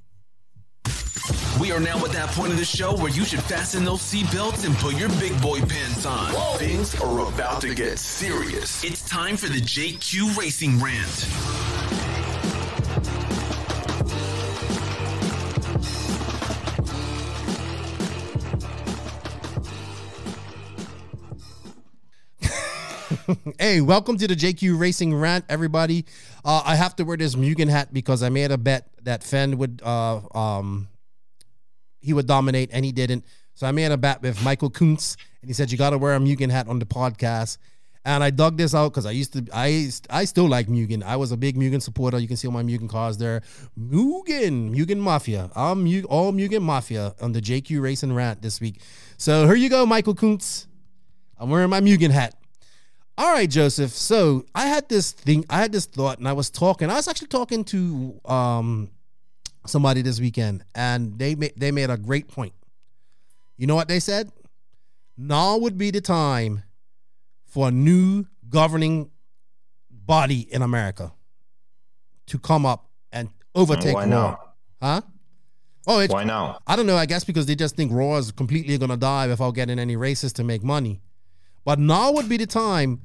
We 1.62 1.72
are 1.72 1.80
now 1.80 2.04
at 2.04 2.12
that 2.14 2.30
point 2.30 2.52
of 2.52 2.58
the 2.58 2.66
show 2.66 2.96
where 2.96 3.12
you 3.12 3.24
should 3.24 3.44
fasten 3.44 3.86
those 3.86 4.02
seatbelts 4.02 4.66
and 4.66 4.76
put 4.78 4.96
your 4.96 5.10
big 5.20 5.40
boy 5.44 5.60
pants 5.60 6.08
on. 6.08 6.34
Things 6.58 7.00
are 7.00 7.20
about 7.28 7.62
to 7.62 7.76
get 7.76 8.00
serious. 8.00 8.84
It's 8.84 9.08
time 9.08 9.38
for 9.38 9.48
the 9.48 9.62
JQ 9.62 10.36
Racing 10.38 10.82
Rant. 10.82 12.11
Hey, 23.60 23.82
welcome 23.82 24.18
to 24.18 24.28
the 24.28 24.36
JQ 24.36 24.80
Racing 24.80 25.14
Rant, 25.14 25.46
everybody. 25.50 26.06
Uh, 26.44 26.62
I 26.66 26.76
have 26.76 26.96
to 26.98 27.04
wear 27.04 27.18
this 27.18 27.36
Mugen 27.36 27.70
hat 27.70 27.94
because 27.94 28.24
I 28.24 28.30
made 28.30 28.52
a 28.52 28.58
bet 28.58 28.88
that 29.04 29.22
Phend 29.22 29.56
would 29.56 29.82
uh, 29.84 30.22
um, 30.34 30.88
he 32.00 32.14
would 32.14 32.28
dominate, 32.28 32.70
and 32.74 32.84
he 32.86 32.92
didn't. 32.92 33.26
So 33.54 33.68
I 33.68 33.72
made 33.72 33.92
a 33.92 33.98
bet 33.98 34.22
with 34.22 34.44
Michael 34.44 34.70
Kuntz, 34.70 35.18
and 35.42 35.50
he 35.50 35.54
said 35.54 35.72
you 35.72 35.78
got 35.78 35.92
to 35.92 35.98
wear 35.98 36.16
a 36.16 36.20
Mugen 36.20 36.50
hat 36.50 36.68
on 36.68 36.80
the 36.80 36.86
podcast. 36.86 37.58
And 38.04 38.24
I 38.24 38.32
dug 38.32 38.58
this 38.58 38.74
out 38.74 38.90
because 38.90 39.06
I 39.06 39.12
used 39.12 39.34
to, 39.34 39.46
I 39.54 39.90
I 40.10 40.26
still 40.26 40.48
like 40.48 40.68
Mugen. 40.68 41.04
I 41.04 41.18
was 41.18 41.32
a 41.32 41.38
big 41.38 41.56
Mugen 41.56 41.82
supporter. 41.82 42.18
You 42.18 42.28
can 42.28 42.38
see 42.38 42.48
all 42.48 42.54
my 42.54 42.64
Mugen 42.64 42.90
cars 42.90 43.18
there. 43.18 43.42
Mugen, 43.80 44.76
Mugen 44.76 44.98
Mafia. 44.98 45.52
I'm 45.56 45.86
all 46.06 46.34
Mugen 46.34 46.64
Mafia 46.64 47.14
on 47.22 47.34
the 47.34 47.42
JQ 47.42 47.82
Racing 47.82 48.14
Rant 48.14 48.42
this 48.42 48.60
week. 48.60 48.82
So 49.18 49.46
here 49.46 49.56
you 49.56 49.70
go, 49.70 49.86
Michael 49.86 50.16
Kuntz. 50.16 50.68
I'm 51.38 51.50
wearing 51.50 51.70
my 51.70 51.82
Mugen 51.82 52.12
hat. 52.12 52.41
All 53.22 53.32
right, 53.32 53.48
Joseph. 53.48 53.92
So 53.92 54.46
I 54.56 54.66
had 54.66 54.90
this 54.90 55.12
thing, 55.12 55.46
I 55.48 55.60
had 55.60 55.72
this 55.72 55.86
thought, 55.86 56.18
and 56.18 56.28
I 56.28 56.34
was 56.34 56.50
talking. 56.50 56.90
I 56.90 56.96
was 56.96 57.08
actually 57.08 57.28
talking 57.28 57.64
to 57.66 58.20
um 58.26 58.90
somebody 59.68 60.02
this 60.02 60.20
weekend, 60.20 60.64
and 60.74 61.20
they 61.20 61.36
made 61.36 61.54
they 61.56 61.70
made 61.72 61.92
a 61.92 61.98
great 61.98 62.28
point. 62.28 62.54
You 63.58 63.68
know 63.68 63.76
what 63.76 63.88
they 63.88 64.00
said? 64.00 64.32
Now 65.20 65.56
would 65.58 65.78
be 65.78 65.92
the 65.92 66.02
time 66.02 66.64
for 67.46 67.68
a 67.68 67.72
new 67.72 68.26
governing 68.50 69.12
body 69.92 70.52
in 70.52 70.64
America 70.64 71.12
to 72.26 72.40
come 72.40 72.66
up 72.66 72.90
and 73.12 73.30
overtake 73.54 73.94
Why 73.94 74.06
ROAR. 74.06 74.10
now? 74.10 74.40
Huh? 74.82 75.02
Oh, 75.86 76.00
it's 76.00 76.12
Why 76.12 76.24
now? 76.24 76.58
I 76.66 76.76
don't 76.76 76.88
know. 76.88 76.98
I 76.98 77.06
guess 77.06 77.24
because 77.24 77.46
they 77.46 77.54
just 77.54 77.76
think 77.76 77.92
ROAR 77.92 78.18
is 78.18 78.32
completely 78.32 78.80
gonna 78.80 78.98
die 78.98 79.28
without 79.28 79.52
getting 79.52 79.78
any 79.78 79.96
races 79.96 80.34
to 80.34 80.44
make 80.44 80.64
money. 80.64 81.02
But 81.64 81.78
now 81.78 82.14
would 82.14 82.28
be 82.28 82.38
the 82.38 82.48
time 82.48 83.00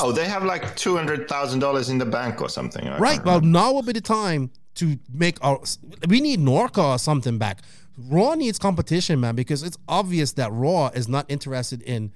Oh, 0.00 0.12
they 0.12 0.26
have 0.26 0.44
like 0.44 0.76
two 0.76 0.96
hundred 0.96 1.28
thousand 1.28 1.60
dollars 1.60 1.88
in 1.88 1.98
the 1.98 2.06
bank 2.06 2.40
or 2.42 2.48
something. 2.48 2.86
I 2.86 2.98
Right. 2.98 3.24
Well, 3.24 3.36
remember. 3.40 3.58
now 3.58 3.72
would 3.72 3.86
be 3.86 3.92
the 3.92 4.00
time 4.00 4.50
to 4.76 4.98
make 5.12 5.38
our. 5.42 5.60
We 6.08 6.20
need 6.20 6.40
NORRCA 6.40 6.82
or 6.94 6.98
something 6.98 7.38
back. 7.38 7.62
ROAR 7.96 8.36
needs 8.36 8.58
competition, 8.58 9.18
man, 9.20 9.34
because 9.34 9.62
it's 9.62 9.76
obvious 9.88 10.32
that 10.32 10.52
ROAR 10.52 10.90
is 10.94 11.08
not 11.08 11.26
interested 11.28 11.82
in 11.82 12.12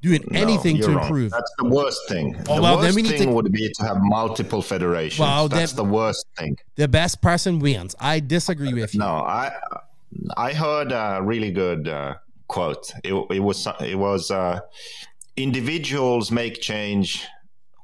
doing 0.00 0.24
No, 0.30 0.40
anything 0.40 0.78
to 0.80 0.88
wrong. 0.88 1.02
improve. 1.02 1.30
That's 1.32 1.52
the 1.58 1.68
worst 1.68 2.00
thing. 2.08 2.34
Oh, 2.48 2.56
the 2.56 2.62
well, 2.62 2.76
then 2.78 2.94
worst 2.94 2.96
we 2.96 3.02
thing 3.02 3.28
to- 3.28 3.34
would 3.34 3.52
be 3.52 3.70
to 3.70 3.82
have 3.84 3.98
multiple 4.00 4.62
federations. 4.62 5.20
Well, 5.20 5.48
That's 5.48 5.72
the 5.74 5.84
worst 5.84 6.24
thing. 6.38 6.56
The 6.76 6.88
best 6.88 7.20
person 7.20 7.58
wins. 7.58 7.94
I 8.00 8.20
disagree 8.20 8.72
with 8.72 8.94
you. 8.94 9.00
No, 9.00 9.06
I 9.16 9.52
I 10.38 10.52
heard 10.54 10.90
a 10.92 11.20
really 11.22 11.50
good 11.50 11.86
uh, 11.86 12.14
quote. 12.48 12.90
It, 13.04 13.12
it 13.30 13.40
was 13.40 13.66
it 13.80 13.98
was 13.98 14.30
uh, 14.30 14.60
individuals 15.42 16.30
make 16.30 16.60
change. 16.60 17.26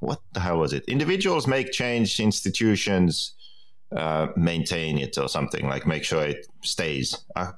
What 0.01 0.21
the 0.33 0.41
hell 0.41 0.59
was 0.59 0.73
it? 0.73 0.85
Individuals 0.89 1.47
make 1.47 1.73
change. 1.73 2.21
Institutions 2.21 3.35
uh, 3.97 4.29
maintain 4.37 4.99
it 4.99 5.17
or 5.19 5.29
something 5.29 5.67
like 5.67 5.87
make 5.87 6.05
sure 6.05 6.23
it 6.25 6.47
stays. 6.63 7.17
Uh, 7.35 7.53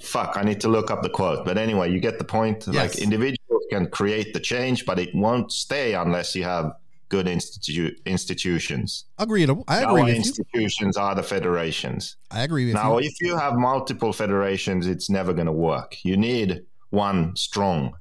fuck, 0.00 0.36
I 0.36 0.42
need 0.42 0.60
to 0.60 0.68
look 0.68 0.90
up 0.90 1.02
the 1.02 1.10
quote. 1.10 1.44
But 1.44 1.58
anyway, 1.58 1.90
you 1.90 2.00
get 2.00 2.18
the 2.18 2.24
point. 2.24 2.66
Yes. 2.66 2.74
Like 2.94 3.02
individuals 3.02 3.64
can 3.70 3.88
create 3.88 4.34
the 4.34 4.40
change, 4.40 4.86
but 4.86 4.98
it 4.98 5.14
won't 5.14 5.52
stay 5.52 5.94
unless 5.94 6.34
you 6.34 6.44
have 6.44 6.72
good 7.08 7.26
institu- 7.26 7.94
institutions. 8.04 9.04
Agreed. 9.18 9.48
I 9.66 9.82
Our 9.84 9.90
agree 9.98 10.02
with 10.02 10.08
you. 10.12 10.16
institutions 10.16 10.96
are 10.96 11.14
the 11.14 11.22
federations. 11.22 12.16
I 12.30 12.42
agree 12.42 12.66
with 12.66 12.74
Now, 12.74 12.98
you. 12.98 13.06
if 13.08 13.14
you 13.20 13.36
have 13.36 13.54
multiple 13.54 14.12
federations, 14.12 14.86
it's 14.86 15.08
never 15.08 15.32
going 15.32 15.46
to 15.46 15.52
work. 15.52 15.96
You 16.04 16.16
need 16.16 16.64
one 16.90 17.34
strong 17.34 17.94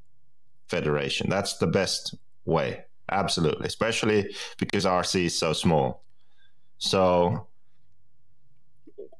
federation. 0.67 1.29
That's 1.29 1.57
the 1.57 1.67
best 1.67 2.15
way. 2.45 2.83
Absolutely. 3.11 3.65
Especially 3.67 4.35
because 4.57 4.85
RC 4.85 5.25
is 5.25 5.37
so 5.37 5.53
small. 5.53 6.03
So, 6.77 7.47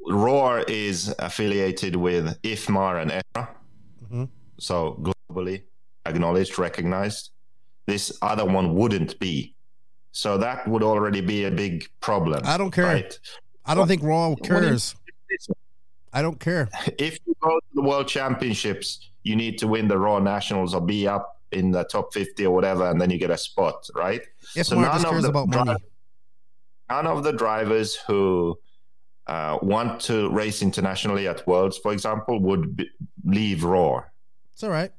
ROAR 0.09 0.61
is 0.67 1.13
affiliated 1.19 1.95
with 1.95 2.39
IFMAR 2.43 3.01
and 3.01 3.11
EFRA. 3.11 3.47
Mhm. 4.11 4.29
So, 4.59 4.99
globally 5.29 5.63
acknowledged, 6.05 6.57
recognized. 6.59 7.31
This 7.85 8.17
other 8.21 8.45
one 8.45 8.75
wouldn't 8.75 9.19
be. 9.19 9.53
So, 10.11 10.37
that 10.37 10.67
would 10.67 10.83
already 10.83 11.21
be 11.21 11.45
a 11.45 11.51
big 11.51 11.87
problem. 12.01 12.41
I 12.45 12.57
don't 12.57 12.71
care. 12.71 12.85
Right? 12.85 13.19
I 13.65 13.75
don't 13.75 13.87
think 13.87 14.03
ROAR 14.03 14.35
cares. 14.37 14.95
is- 15.29 15.47
I 16.13 16.21
don't 16.21 16.39
care. 16.39 16.69
if 16.97 17.19
you 17.25 17.35
go 17.41 17.59
to 17.59 17.65
the 17.73 17.81
world 17.81 18.07
championships, 18.07 19.09
you 19.23 19.35
need 19.35 19.57
to 19.59 19.67
win 19.67 19.87
the 19.87 19.97
ROAR 19.97 20.21
Nationals 20.21 20.73
or 20.73 20.81
be 20.81 21.05
up 21.07 21.36
in 21.51 21.71
the 21.71 21.83
top 21.85 22.13
50 22.13 22.45
or 22.45 22.53
whatever, 22.53 22.89
and 22.89 22.99
then 22.99 23.09
you 23.09 23.17
get 23.17 23.29
a 23.31 23.37
spot, 23.37 23.87
right? 23.95 24.21
If 24.55 24.67
So 24.67 24.79
none 24.79 25.05
of 25.05 25.21
the 25.21 25.29
about 25.29 25.49
dri- 25.49 25.63
money. 25.63 25.79
None 26.89 27.07
of 27.07 27.23
the 27.23 27.33
drivers 27.33 27.95
who 27.95 28.57
uh, 29.27 29.57
want 29.61 29.99
to 30.01 30.29
race 30.29 30.61
internationally 30.61 31.27
at 31.27 31.45
Worlds, 31.47 31.77
for 31.77 31.91
example, 31.91 32.39
would 32.39 32.77
be, 32.77 32.89
leave 33.25 33.63
ROAR. 33.63 34.11
It's 34.53 34.63
all 34.63 34.69
right. 34.69 34.91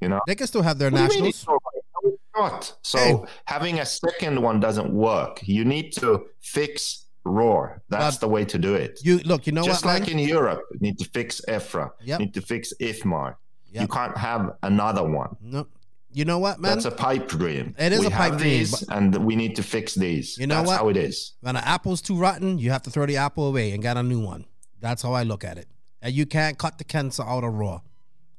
You 0.00 0.08
know, 0.08 0.20
They 0.26 0.34
can 0.36 0.46
still 0.46 0.62
have 0.62 0.78
their 0.78 0.90
What 0.90 0.98
do 1.10 1.16
you 1.16 1.22
mean 1.22 1.24
nationals. 1.24 1.34
it's 1.34 1.48
all 1.48 1.54
right? 1.54 1.82
No, 2.04 2.10
it's 2.10 2.22
not. 2.54 2.76
So 2.82 2.98
Hey. 2.98 3.16
having 3.46 3.80
a 3.80 3.86
second 3.86 4.40
one 4.40 4.60
doesn't 4.60 4.92
work. 4.92 5.40
You 5.42 5.64
need 5.64 5.92
to 5.94 6.26
fix 6.40 7.06
roar. 7.24 7.82
That's 7.88 8.16
But 8.16 8.20
the 8.20 8.28
way 8.28 8.44
to 8.44 8.58
do 8.58 8.74
it. 8.74 8.98
You 9.04 9.18
look. 9.20 9.46
You 9.46 9.52
know 9.52 9.62
Just 9.64 9.84
what? 9.84 9.94
like 9.94 10.08
man? 10.08 10.18
in 10.18 10.28
Europe, 10.28 10.62
you 10.72 10.78
need 10.80 10.98
to 10.98 11.04
fix 11.04 11.40
EFRA. 11.48 11.90
Yep. 12.02 12.20
You 12.20 12.26
need 12.26 12.34
to 12.34 12.40
fix 12.40 12.72
IFMAR. 12.80 13.36
You 13.72 13.86
can't 13.88 14.16
have 14.16 14.54
another 14.62 15.02
one. 15.08 15.36
no. 15.40 15.66
You 16.14 16.24
know 16.24 16.38
what, 16.38 16.60
man? 16.60 16.72
That's 16.72 16.84
a 16.84 16.90
pipe 16.90 17.28
dream. 17.28 17.74
It 17.78 17.92
is 17.92 18.00
we 18.00 18.06
a 18.06 18.10
pipe 18.10 18.32
have 18.32 18.38
dream, 18.38 18.58
these, 18.58 18.82
and 18.88 19.14
we 19.24 19.36
need 19.36 19.56
to 19.56 19.62
fix 19.62 19.94
these. 19.94 20.36
You 20.38 20.46
know 20.46 20.56
That's 20.56 20.68
what? 20.68 20.78
how 20.78 20.88
it 20.88 20.96
is. 20.96 21.32
when 21.40 21.56
an 21.56 21.64
apple's 21.64 22.02
too 22.02 22.16
rotten, 22.16 22.58
you 22.58 22.70
have 22.70 22.82
to 22.82 22.90
throw 22.90 23.06
the 23.06 23.16
apple 23.16 23.48
away 23.48 23.72
and 23.72 23.82
get 23.82 23.96
a 23.96 24.02
new 24.02 24.20
one. 24.20 24.44
That's 24.80 25.02
how 25.02 25.12
I 25.12 25.22
look 25.22 25.44
at 25.44 25.58
it. 25.58 25.68
And 26.00 26.12
you 26.12 26.26
can't 26.26 26.58
cut 26.58 26.78
the 26.78 26.84
cancer 26.84 27.22
out 27.22 27.44
of 27.44 27.54
ROAR. 27.54 27.82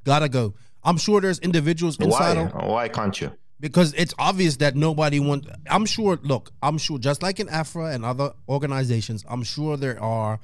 Gotta 0.03 0.29
go. 0.29 0.53
I'm 0.83 0.97
sure 0.97 1.21
there's 1.21 1.39
individuals 1.39 1.97
inside 1.99 2.37
Why? 2.37 2.43
of 2.43 2.69
Why 2.69 2.87
can't 2.89 3.19
you? 3.21 3.31
because 3.63 3.93
it's 3.93 4.13
obvious 4.19 4.57
that 4.57 4.75
nobody 4.75 5.21
want. 5.21 5.47
I'm 5.69 5.85
sure. 5.85 6.19
Look, 6.21 6.51
I'm 6.61 6.77
sure. 6.77 6.99
Just 6.99 7.23
like 7.23 7.39
in 7.39 7.47
EFRA 7.47 7.95
and 7.95 8.03
other 8.03 8.33
organizations, 8.49 9.23
I'm 9.29 9.43
sure 9.43 9.77
there 9.77 9.97
are 10.03 10.41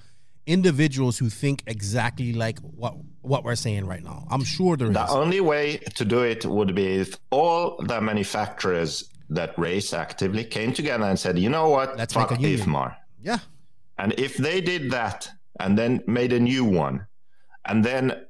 individuals 0.48 1.18
who 1.18 1.30
think 1.30 1.62
exactly 1.68 2.32
like 2.32 2.60
what 2.60 2.96
what 3.22 3.44
we're 3.44 3.56
saying 3.56 3.86
right 3.86 4.04
now. 4.04 4.26
I'm 4.30 4.44
sure 4.44 4.78
there 4.78 4.88
is. 4.88 4.94
The 4.94 5.10
only 5.10 5.42
way 5.42 5.78
to 5.96 6.06
do 6.06 6.22
it 6.24 6.46
would 6.46 6.74
be 6.76 6.88
if 7.02 7.16
all 7.32 7.78
the 7.84 8.00
manufacturers 8.02 9.10
that 9.30 9.58
race 9.60 9.94
actively 9.94 10.44
came 10.44 10.74
together 10.74 11.04
and 11.06 11.20
said, 11.20 11.38
you 11.38 11.50
know 11.50 11.70
what, 11.70 11.98
Let's 11.98 12.14
fuck 12.14 12.32
make 12.32 12.40
a 12.40 12.44
union." 12.44 12.68
IFMAR. 12.70 12.96
yeah. 13.22 13.40
And 13.98 14.14
if 14.18 14.38
they 14.38 14.62
did 14.62 14.92
that 14.92 15.30
and 15.60 15.78
then 15.78 16.02
made 16.08 16.32
a 16.34 16.40
new 16.40 16.64
one, 16.64 17.06
and 17.66 17.84
then 17.84 18.26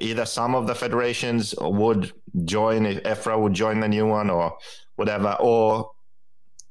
either 0.00 0.24
some 0.24 0.54
of 0.54 0.66
the 0.68 0.74
federations 0.74 1.52
would 1.60 2.12
join, 2.44 2.86
if 2.86 3.02
EFRA 3.02 3.36
would 3.42 3.54
join 3.54 3.80
the 3.80 3.88
new 3.88 4.06
one 4.06 4.30
or 4.30 4.56
whatever, 4.94 5.36
or 5.40 5.90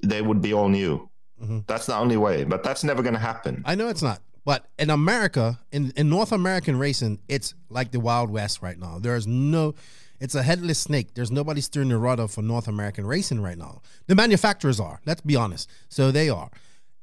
they 0.02 0.22
would 0.22 0.42
be 0.42 0.54
all 0.54 0.70
new. 0.70 1.10
Mhm. 1.44 1.68
That's 1.68 1.86
the 1.86 1.96
only 1.96 2.16
way, 2.18 2.46
but 2.46 2.64
that's 2.64 2.84
never 2.86 3.02
going 3.04 3.14
to 3.16 3.20
happen. 3.20 3.62
I 3.66 3.76
know 3.76 3.90
it's 3.90 4.02
not. 4.02 4.22
But 4.48 4.66
in 4.80 4.90
America, 4.90 5.60
in, 5.74 5.92
in 5.98 6.08
North 6.08 6.32
American 6.32 6.80
racing, 6.80 7.20
it's 7.28 7.54
like 7.70 7.92
the 7.92 8.00
Wild 8.00 8.30
West 8.30 8.62
right 8.62 8.80
now. 8.80 8.98
There's 8.98 9.28
no, 9.28 9.76
it's 10.22 10.36
a 10.36 10.42
headless 10.42 10.80
snake. 10.80 11.16
There's 11.16 11.32
nobody 11.32 11.60
steering 11.60 11.90
the 11.90 11.98
rudder 11.98 12.30
for 12.30 12.42
North 12.42 12.70
American 12.70 13.06
racing 13.06 13.42
right 13.42 13.58
now. 13.58 13.82
The 14.06 14.16
manufacturers 14.16 14.80
are, 14.80 15.02
let's 15.06 15.20
be 15.20 15.36
honest. 15.36 15.70
So 15.90 16.12
they 16.12 16.30
are. 16.30 16.50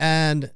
And 0.01 0.53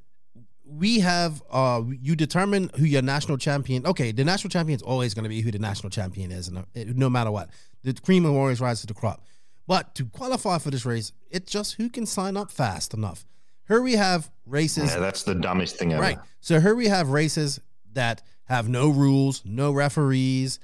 we 0.64 1.00
have, 1.00 1.42
uh, 1.50 1.82
you 2.00 2.16
determine 2.16 2.70
who 2.78 2.86
your 2.86 3.02
national 3.02 3.36
champion, 3.36 3.84
okay, 3.84 4.10
the 4.10 4.24
national 4.24 4.48
champion 4.48 4.78
is 4.78 4.82
always 4.82 5.12
going 5.12 5.24
to 5.24 5.28
be 5.28 5.42
who 5.42 5.50
the 5.50 5.58
national 5.58 5.90
champion 5.90 6.32
is, 6.32 6.48
and 6.48 6.56
uh, 6.56 6.62
no 6.74 7.10
matter 7.10 7.30
what. 7.30 7.50
The 7.82 7.92
cream 7.92 8.24
always 8.24 8.62
rise 8.62 8.80
to 8.80 8.86
the 8.86 8.94
crop. 8.94 9.26
But 9.66 9.94
to 9.96 10.06
qualify 10.06 10.56
for 10.56 10.70
this 10.70 10.86
race, 10.86 11.12
it's 11.30 11.52
just 11.52 11.74
who 11.74 11.90
can 11.90 12.06
sign 12.06 12.38
up 12.38 12.50
fast 12.50 12.94
enough. 12.94 13.26
Here 13.68 13.82
we 13.82 13.92
have 13.92 14.30
races 14.46 14.92
Yeah, 14.92 15.00
that's 15.00 15.22
the 15.22 15.34
dumbest 15.34 15.76
thing 15.76 15.92
ever. 15.92 16.02
Right. 16.02 16.18
So 16.40 16.58
here 16.58 16.74
we 16.74 16.88
have 16.88 17.10
races 17.10 17.60
that 17.92 18.22
have 18.44 18.68
no 18.68 18.88
rules, 18.88 19.42
no 19.44 19.72
referees, 19.72 20.58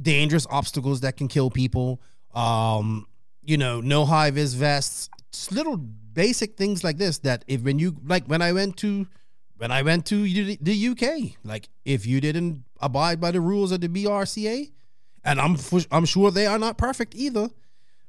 dangerous 0.00 0.46
obstacles 0.50 1.00
that 1.00 1.16
can 1.16 1.28
kill 1.28 1.50
people. 1.50 2.00
Um, 2.34 3.06
you 3.42 3.56
know, 3.56 3.80
no 3.80 4.04
high 4.04 4.30
vis 4.30 4.54
vests, 4.54 5.08
just 5.32 5.52
little 5.52 5.76
basic 5.76 6.56
things 6.56 6.82
like 6.82 6.98
this. 6.98 7.18
That 7.18 7.44
if 7.46 7.62
when 7.62 7.78
you 7.78 7.96
like 8.04 8.26
when 8.26 8.42
I 8.42 8.52
went 8.52 8.76
to 8.78 9.06
when 9.56 9.70
I 9.70 9.82
went 9.82 10.06
to 10.06 10.22
the 10.22 10.58
the 10.60 10.88
UK, 10.88 11.36
like 11.44 11.68
if 11.84 12.06
you 12.06 12.20
didn't 12.20 12.64
abide 12.80 13.20
by 13.20 13.30
the 13.30 13.40
rules 13.40 13.70
of 13.70 13.80
the 13.80 13.88
BRCA, 13.88 14.72
and 15.24 15.40
I'm 15.40 15.56
I'm 15.92 16.04
sure 16.04 16.30
they 16.30 16.46
are 16.46 16.58
not 16.58 16.76
perfect 16.76 17.14
either. 17.14 17.50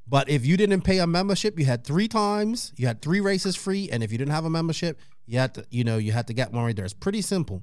But 0.10 0.30
if 0.30 0.45
you 0.45 0.56
didn't 0.56 0.82
pay 0.82 1.00
a 1.00 1.08
membership, 1.08 1.60
you 1.60 1.66
had 1.66 1.84
three 1.84 2.08
times, 2.08 2.72
you 2.77 2.88
had 2.88 3.02
three 3.02 3.19
races 3.19 3.56
free, 3.56 3.90
and 3.92 4.02
if 4.02 4.11
you 4.11 4.18
didn't 4.18 4.32
have 4.32 4.45
a 4.45 4.50
membership, 4.50 5.00
you 5.26 5.38
had 5.38 5.53
to, 5.56 5.66
you 5.69 5.84
know, 5.84 5.98
you 5.98 6.14
had 6.14 6.27
to 6.27 6.34
get 6.34 6.53
one 6.53 6.64
right 6.64 6.76
there. 6.76 6.86
It's 6.86 6.94
pretty 6.94 7.22
simple. 7.22 7.61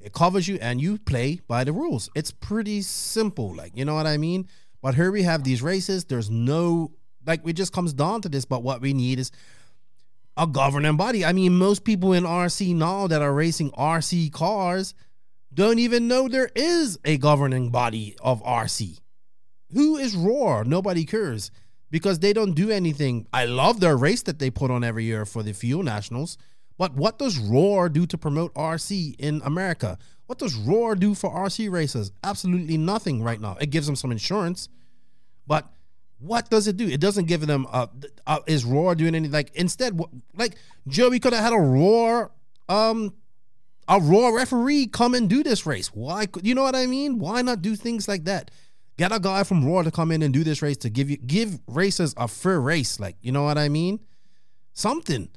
It 0.00 0.12
covers 0.12 0.46
you, 0.46 0.58
and 0.60 0.80
you 0.80 0.98
play 0.98 1.40
by 1.48 1.64
the 1.64 1.72
rules. 1.72 2.10
It's 2.14 2.30
pretty 2.30 2.82
simple, 2.82 3.54
like 3.54 3.72
you 3.74 3.84
know 3.84 3.94
what 3.94 4.06
I 4.06 4.18
mean. 4.18 4.48
But 4.82 4.94
here 4.94 5.10
we 5.10 5.22
have 5.22 5.44
these 5.44 5.62
races. 5.62 6.04
There's 6.04 6.30
no 6.30 6.92
like 7.26 7.40
it 7.46 7.54
just 7.54 7.72
comes 7.72 7.94
down 7.94 8.20
to 8.22 8.28
this. 8.28 8.44
But 8.44 8.62
what 8.62 8.80
we 8.80 8.92
need 8.92 9.18
is 9.18 9.32
a 10.36 10.46
governing 10.46 10.96
body. 10.96 11.24
I 11.24 11.32
mean, 11.32 11.54
most 11.54 11.84
people 11.84 12.12
in 12.12 12.24
RC 12.24 12.76
now 12.76 13.06
that 13.08 13.22
are 13.22 13.32
racing 13.32 13.70
RC 13.72 14.30
cars 14.32 14.94
don't 15.52 15.78
even 15.78 16.06
know 16.06 16.28
there 16.28 16.50
is 16.54 16.98
a 17.04 17.16
governing 17.16 17.70
body 17.70 18.14
of 18.22 18.42
RC. 18.44 19.00
Who 19.72 19.96
is 19.96 20.14
Roar? 20.14 20.64
Nobody 20.64 21.04
cares 21.04 21.50
because 21.90 22.18
they 22.18 22.32
don't 22.32 22.52
do 22.52 22.70
anything. 22.70 23.26
I 23.32 23.44
love 23.46 23.80
their 23.80 23.96
race 23.96 24.22
that 24.22 24.38
they 24.38 24.50
put 24.50 24.70
on 24.70 24.84
every 24.84 25.04
year 25.04 25.24
for 25.24 25.42
the 25.42 25.52
Fuel 25.52 25.82
Nationals. 25.82 26.36
But 26.76 26.94
what 26.94 27.18
does 27.18 27.38
Roar 27.38 27.88
do 27.88 28.06
to 28.06 28.16
promote 28.16 28.54
RC 28.54 29.16
in 29.18 29.42
America? 29.44 29.98
What 30.26 30.38
does 30.38 30.54
Roar 30.54 30.94
do 30.94 31.14
for 31.14 31.30
RC 31.30 31.70
racers? 31.70 32.12
Absolutely 32.22 32.76
nothing 32.76 33.22
right 33.22 33.40
now. 33.40 33.56
It 33.60 33.70
gives 33.70 33.86
them 33.86 33.96
some 33.96 34.12
insurance, 34.12 34.68
but 35.46 35.68
what 36.20 36.50
does 36.50 36.68
it 36.68 36.76
do? 36.76 36.86
It 36.86 37.00
doesn't 37.00 37.26
give 37.26 37.46
them. 37.46 37.66
Uh, 37.70 37.86
uh 38.26 38.40
is 38.46 38.64
Roar 38.64 38.94
doing 38.94 39.14
anything? 39.14 39.32
Like 39.32 39.54
instead, 39.54 39.98
like 40.36 40.56
Joey 40.86 41.18
could 41.18 41.32
have 41.32 41.42
had 41.42 41.52
a 41.52 41.60
Roar, 41.60 42.30
um, 42.68 43.14
a 43.88 44.00
Roar 44.00 44.36
referee 44.36 44.86
come 44.88 45.14
and 45.14 45.28
do 45.28 45.42
this 45.42 45.64
race. 45.64 45.88
Why? 45.88 46.26
You 46.42 46.54
know 46.54 46.62
what 46.62 46.76
I 46.76 46.86
mean? 46.86 47.18
Why 47.18 47.42
not 47.42 47.62
do 47.62 47.74
things 47.74 48.06
like 48.06 48.24
that? 48.24 48.50
Get 48.98 49.12
a 49.12 49.18
guy 49.18 49.44
from 49.44 49.64
Roar 49.64 49.84
to 49.84 49.90
come 49.90 50.12
in 50.12 50.22
and 50.22 50.34
do 50.34 50.44
this 50.44 50.60
race 50.60 50.76
to 50.78 50.90
give 50.90 51.08
you 51.08 51.16
give 51.16 51.58
racers 51.66 52.14
a 52.18 52.28
fair 52.28 52.60
race. 52.60 53.00
Like 53.00 53.16
you 53.22 53.32
know 53.32 53.44
what 53.44 53.56
I 53.56 53.70
mean? 53.70 54.00
Something. 54.74 55.30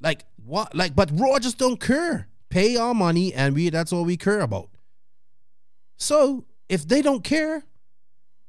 Like 0.00 0.24
what? 0.42 0.74
Like 0.74 0.96
but 0.96 1.10
Roar 1.12 1.38
just 1.40 1.58
don't 1.58 1.80
care. 1.80 2.28
Pay 2.48 2.76
our 2.76 2.94
money 2.94 3.34
and 3.34 3.54
we 3.54 3.68
that's 3.68 3.92
all 3.92 4.04
we 4.04 4.16
care 4.16 4.40
about. 4.40 4.70
So 5.96 6.46
if 6.68 6.86
they 6.86 7.02
don't 7.02 7.24
care, 7.24 7.64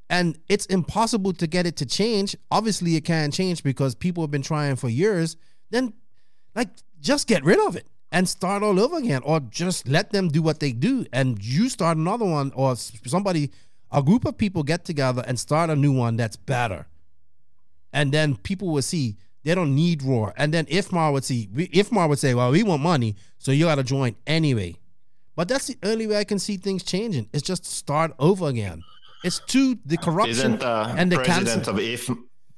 and 0.10 0.40
it's 0.50 0.66
impossible 0.66 1.34
to 1.34 1.48
get 1.48 1.68
it 1.68 1.76
to 1.78 1.86
change, 1.86 2.36
obviously 2.50 2.96
it 2.96 3.02
can't 3.02 3.34
change 3.34 3.64
because 3.64 3.94
people 3.94 4.24
have 4.24 4.32
been 4.32 4.42
trying 4.42 4.76
for 4.76 4.90
years. 4.90 5.38
Then, 5.70 5.94
like, 6.56 6.70
just 7.00 7.28
get 7.28 7.44
rid 7.44 7.60
of 7.60 7.76
it 7.76 7.88
and 8.12 8.28
start 8.28 8.64
all 8.64 8.80
over 8.80 8.98
again, 8.98 9.22
or 9.24 9.40
just 9.40 9.88
let 9.88 10.12
them 10.12 10.30
do 10.30 10.42
what 10.42 10.60
they 10.60 10.72
do, 10.72 11.06
and 11.14 11.44
you 11.44 11.70
start 11.70 11.96
another 11.96 12.26
one, 12.26 12.52
or 12.56 12.76
somebody 12.76 13.52
a 13.92 14.02
group 14.02 14.26
of 14.26 14.38
people 14.38 14.64
get 14.64 14.86
together 14.86 15.24
and 15.28 15.40
start 15.40 15.70
a 15.70 15.76
new 15.76 15.92
one 15.92 16.16
that's 16.18 16.36
better. 16.36 16.88
And 17.92 18.12
then 18.12 18.36
people 18.38 18.70
will 18.70 18.82
see 18.82 19.18
they 19.44 19.56
don't 19.56 19.74
need 19.74 20.04
Roar. 20.04 20.34
And 20.38 20.54
then 20.54 20.66
IFMAR 20.66 21.12
would 21.14 21.24
see, 21.24 21.48
IFMAR 21.48 22.10
would 22.10 22.20
say, 22.20 22.34
well, 22.34 22.52
we 22.52 22.64
want 22.64 22.84
money, 22.84 23.16
so 23.38 23.52
you 23.52 23.66
got 23.66 23.76
to 23.76 23.84
join 23.84 24.16
anyway. 24.28 24.76
But 25.36 25.48
that's 25.48 25.68
the 25.68 25.78
only 25.84 26.06
way 26.06 26.18
I 26.18 26.24
can 26.24 26.40
see 26.40 26.58
things 26.58 26.84
changing. 26.84 27.30
It's 27.32 27.44
just 27.44 27.66
start 27.66 28.14
over 28.20 28.48
again. 28.48 28.84
It's 29.24 29.40
to 29.48 29.78
the 29.86 29.98
corruption 29.98 30.32
Isn't, 30.32 30.64
uh, 30.64 30.94
and 30.98 31.12
the 31.12 31.18
president 31.18 31.66
cancer. 31.66 31.72
of 31.72 31.80
IF, 31.80 32.10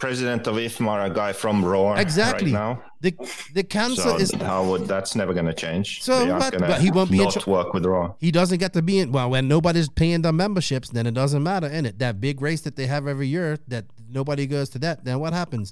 president 0.06 0.48
of 0.48 0.56
IFMAR 0.56 1.00
a 1.06 1.12
guy 1.22 1.32
from 1.42 1.56
Roar 1.72 1.92
Exactly. 2.06 2.52
right 2.52 2.60
now? 2.64 2.72
The 3.06 3.12
the 3.58 3.64
cancer 3.78 4.02
So 4.10 4.18
is 4.24 4.30
how 4.52 4.62
would 4.70 4.84
that's 4.94 5.14
never 5.22 5.34
going 5.38 5.46
to 5.54 5.58
change? 5.66 5.88
So, 6.08 6.14
but- 6.40 6.82
he 6.86 6.90
won't 6.98 7.12
be 7.12 7.20
in 7.20 7.24
not 7.26 7.34
char- 7.34 7.54
work 7.58 7.70
with 7.76 7.86
Roar. 7.92 8.08
he 8.26 8.32
doesn't 8.40 8.60
get 8.64 8.72
to 8.78 8.82
be 8.82 8.96
in 9.02 9.08
well 9.18 9.30
when 9.34 9.48
nobody's 9.56 9.90
paying 10.02 10.22
the 10.28 10.34
memberships 10.44 10.88
then 10.96 11.06
it 11.12 11.16
doesn't 11.22 11.44
matter 11.52 11.68
in 11.78 11.84
it 11.90 11.96
that 12.04 12.14
big 12.28 12.36
race 12.48 12.62
that 12.66 12.76
they 12.80 12.88
have 12.96 13.04
every 13.14 13.28
year 13.36 13.50
that 13.74 13.86
nobody 14.20 14.44
goes 14.56 14.68
to 14.74 14.80
that 14.86 14.96
then 15.06 15.16
what 15.24 15.34
happens 15.42 15.68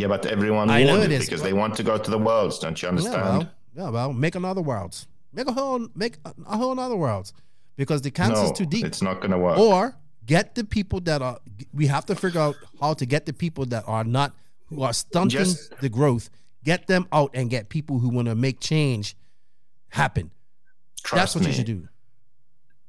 Yeah, 0.00 0.08
but 0.14 0.22
everyone 0.36 0.66
I 0.78 0.82
know 0.88 1.00
it 1.08 1.12
is. 1.18 1.22
because 1.26 1.42
they 1.48 1.52
want 1.62 1.72
to 1.80 1.84
go 1.90 1.94
to 2.06 2.10
the 2.14 2.22
worlds. 2.28 2.54
Don't 2.64 2.76
you 2.80 2.86
yeah 2.86 2.92
understand? 2.94 3.24
well, 3.24 3.42
yeah 3.78 3.90
well 3.96 4.10
make 4.26 4.34
another 4.42 4.62
worlds 4.72 4.96
make 5.38 5.46
a 5.52 5.54
whole 5.60 5.80
make 6.02 6.14
a, 6.28 6.30
a 6.54 6.56
whole 6.60 6.72
another 6.78 6.98
worlds 7.06 7.28
because 7.80 8.00
the 8.06 8.10
cancer's 8.20 8.50
no, 8.52 8.58
too 8.60 8.66
deep 8.74 8.84
it's 8.90 9.02
not 9.08 9.16
going 9.22 9.34
to 9.36 9.42
work. 9.46 9.58
or 9.58 9.80
get 10.26 10.54
the 10.54 10.64
people 10.64 11.00
that 11.00 11.22
are 11.22 11.38
we 11.72 11.86
have 11.86 12.06
to 12.06 12.14
figure 12.14 12.40
out 12.40 12.56
how 12.80 12.94
to 12.94 13.06
get 13.06 13.26
the 13.26 13.32
people 13.32 13.66
that 13.66 13.84
are 13.86 14.04
not 14.04 14.34
who 14.66 14.82
are 14.82 14.92
stunting 14.92 15.40
Just- 15.40 15.78
the 15.80 15.88
growth 15.88 16.30
get 16.64 16.86
them 16.86 17.06
out 17.12 17.30
and 17.34 17.50
get 17.50 17.68
people 17.68 17.98
who 17.98 18.08
want 18.08 18.28
to 18.28 18.34
make 18.34 18.60
change 18.60 19.16
happen 19.88 20.30
Trust 21.02 21.20
that's 21.20 21.34
what 21.34 21.44
me. 21.44 21.50
you 21.50 21.56
should 21.56 21.66
do 21.66 21.88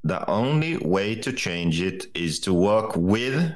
the 0.04 0.30
only 0.30 0.78
way 0.78 1.16
to 1.16 1.34
change 1.34 1.82
it 1.82 2.06
is 2.14 2.40
to 2.42 2.54
work 2.54 2.96
with 2.96 3.52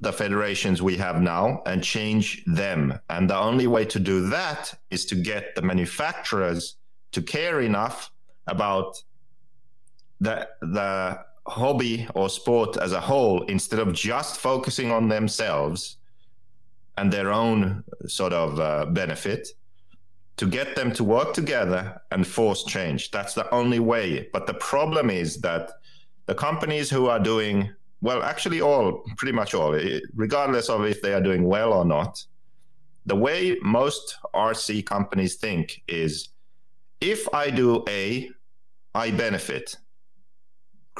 the 0.00 0.12
federations 0.12 0.80
we 0.80 0.96
have 0.96 1.20
now 1.20 1.62
and 1.66 1.84
change 1.84 2.42
them. 2.46 2.98
And 3.10 3.28
the 3.28 3.36
only 3.36 3.66
way 3.66 3.84
to 3.84 4.00
do 4.00 4.30
that 4.30 4.72
is 4.90 5.04
to 5.06 5.14
get 5.14 5.54
the 5.54 5.60
manufacturers 5.60 6.76
to 7.12 7.20
care 7.20 7.60
enough 7.60 8.10
about 8.46 9.02
the 10.20 10.48
the 10.62 11.18
hobby 11.50 12.06
or 12.14 12.28
sport 12.28 12.76
as 12.76 12.92
a 12.92 13.00
whole 13.00 13.42
instead 13.44 13.80
of 13.80 13.92
just 13.92 14.38
focusing 14.38 14.90
on 14.90 15.08
themselves 15.08 15.96
and 16.96 17.12
their 17.12 17.30
own 17.32 17.84
sort 18.06 18.32
of 18.32 18.58
uh, 18.60 18.86
benefit 18.86 19.48
to 20.36 20.46
get 20.46 20.74
them 20.74 20.92
to 20.92 21.04
work 21.04 21.34
together 21.34 22.00
and 22.12 22.26
force 22.26 22.64
change. 22.64 23.10
That's 23.10 23.34
the 23.34 23.52
only 23.54 23.78
way. 23.78 24.28
But 24.32 24.46
the 24.46 24.54
problem 24.54 25.10
is 25.10 25.40
that 25.42 25.72
the 26.26 26.34
companies 26.34 26.88
who 26.88 27.08
are 27.08 27.20
doing 27.20 27.70
well, 28.02 28.22
actually, 28.22 28.60
all 28.60 29.04
pretty 29.16 29.32
much 29.32 29.52
all, 29.52 29.74
eh, 29.74 30.00
regardless 30.14 30.70
of 30.70 30.84
if 30.84 31.02
they 31.02 31.12
are 31.12 31.20
doing 31.20 31.44
well 31.44 31.72
or 31.72 31.84
not, 31.84 32.24
the 33.06 33.16
way 33.16 33.58
most 33.62 34.16
RC 34.34 34.86
companies 34.86 35.36
think 35.36 35.82
is 35.86 36.30
if 37.00 37.32
I 37.34 37.50
do 37.50 37.84
A, 37.88 38.30
I 38.94 39.10
benefit. 39.10 39.76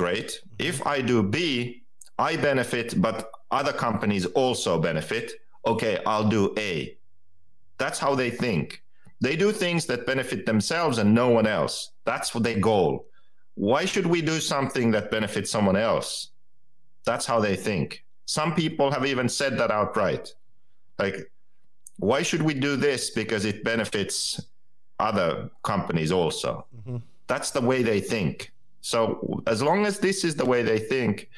Great. 0.01 0.41
If 0.59 0.87
I 0.87 1.03
do 1.03 1.23
B, 1.23 1.83
I 2.19 2.35
benefit, 2.37 2.99
but 3.03 3.31
other 3.51 3.75
companies 3.75 4.25
also 4.25 4.81
benefit. 4.81 5.33
Okay, 5.67 5.99
I'll 6.07 6.27
do 6.27 6.55
A. 6.57 6.97
That's 7.77 7.99
how 7.99 8.15
they 8.15 8.31
think. 8.31 8.83
They 9.21 9.37
do 9.37 9.53
things 9.53 9.85
that 9.85 10.07
benefit 10.07 10.47
themselves 10.47 10.97
and 10.97 11.15
no 11.15 11.29
one 11.29 11.47
else. 11.47 11.91
That's 12.07 12.35
what 12.35 12.45
their 12.45 12.59
goal. 12.59 13.05
Why 13.57 13.85
should 13.85 14.07
we 14.07 14.23
do 14.23 14.41
something 14.41 14.91
that 14.93 15.11
benefits 15.11 15.51
someone 15.51 15.77
else? 15.77 16.31
That's 17.05 17.27
how 17.27 17.39
they 17.39 17.55
think. 17.55 18.03
Some 18.25 18.55
people 18.55 18.91
have 18.91 19.05
even 19.05 19.29
said 19.29 19.59
that 19.59 19.71
outright. 19.71 20.35
Like, 20.99 21.31
why 21.99 22.23
should 22.23 22.41
we 22.41 22.55
do 22.55 22.75
this? 22.77 23.11
Because 23.11 23.45
it 23.45 23.65
benefits 23.65 24.41
other 24.99 25.51
companies 25.63 26.11
also. 26.11 26.65
Mm-hmm. 26.75 26.97
That's 27.27 27.51
the 27.51 27.61
way 27.61 27.83
they 27.83 28.01
think. 28.01 28.51
So, 28.81 29.43
as 29.47 29.63
long 29.63 29.87
as 29.87 29.99
this 29.99 30.25
is 30.25 30.35
the 30.37 30.45
way 30.45 30.63
they 30.63 30.79
think, 30.79 31.29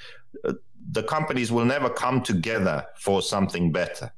uh, 0.47 0.53
the 0.91 1.03
companies 1.03 1.51
will 1.51 1.65
never 1.65 1.89
come 1.91 2.23
together 2.23 2.87
for 2.97 3.21
something 3.23 3.73
better. 3.73 4.13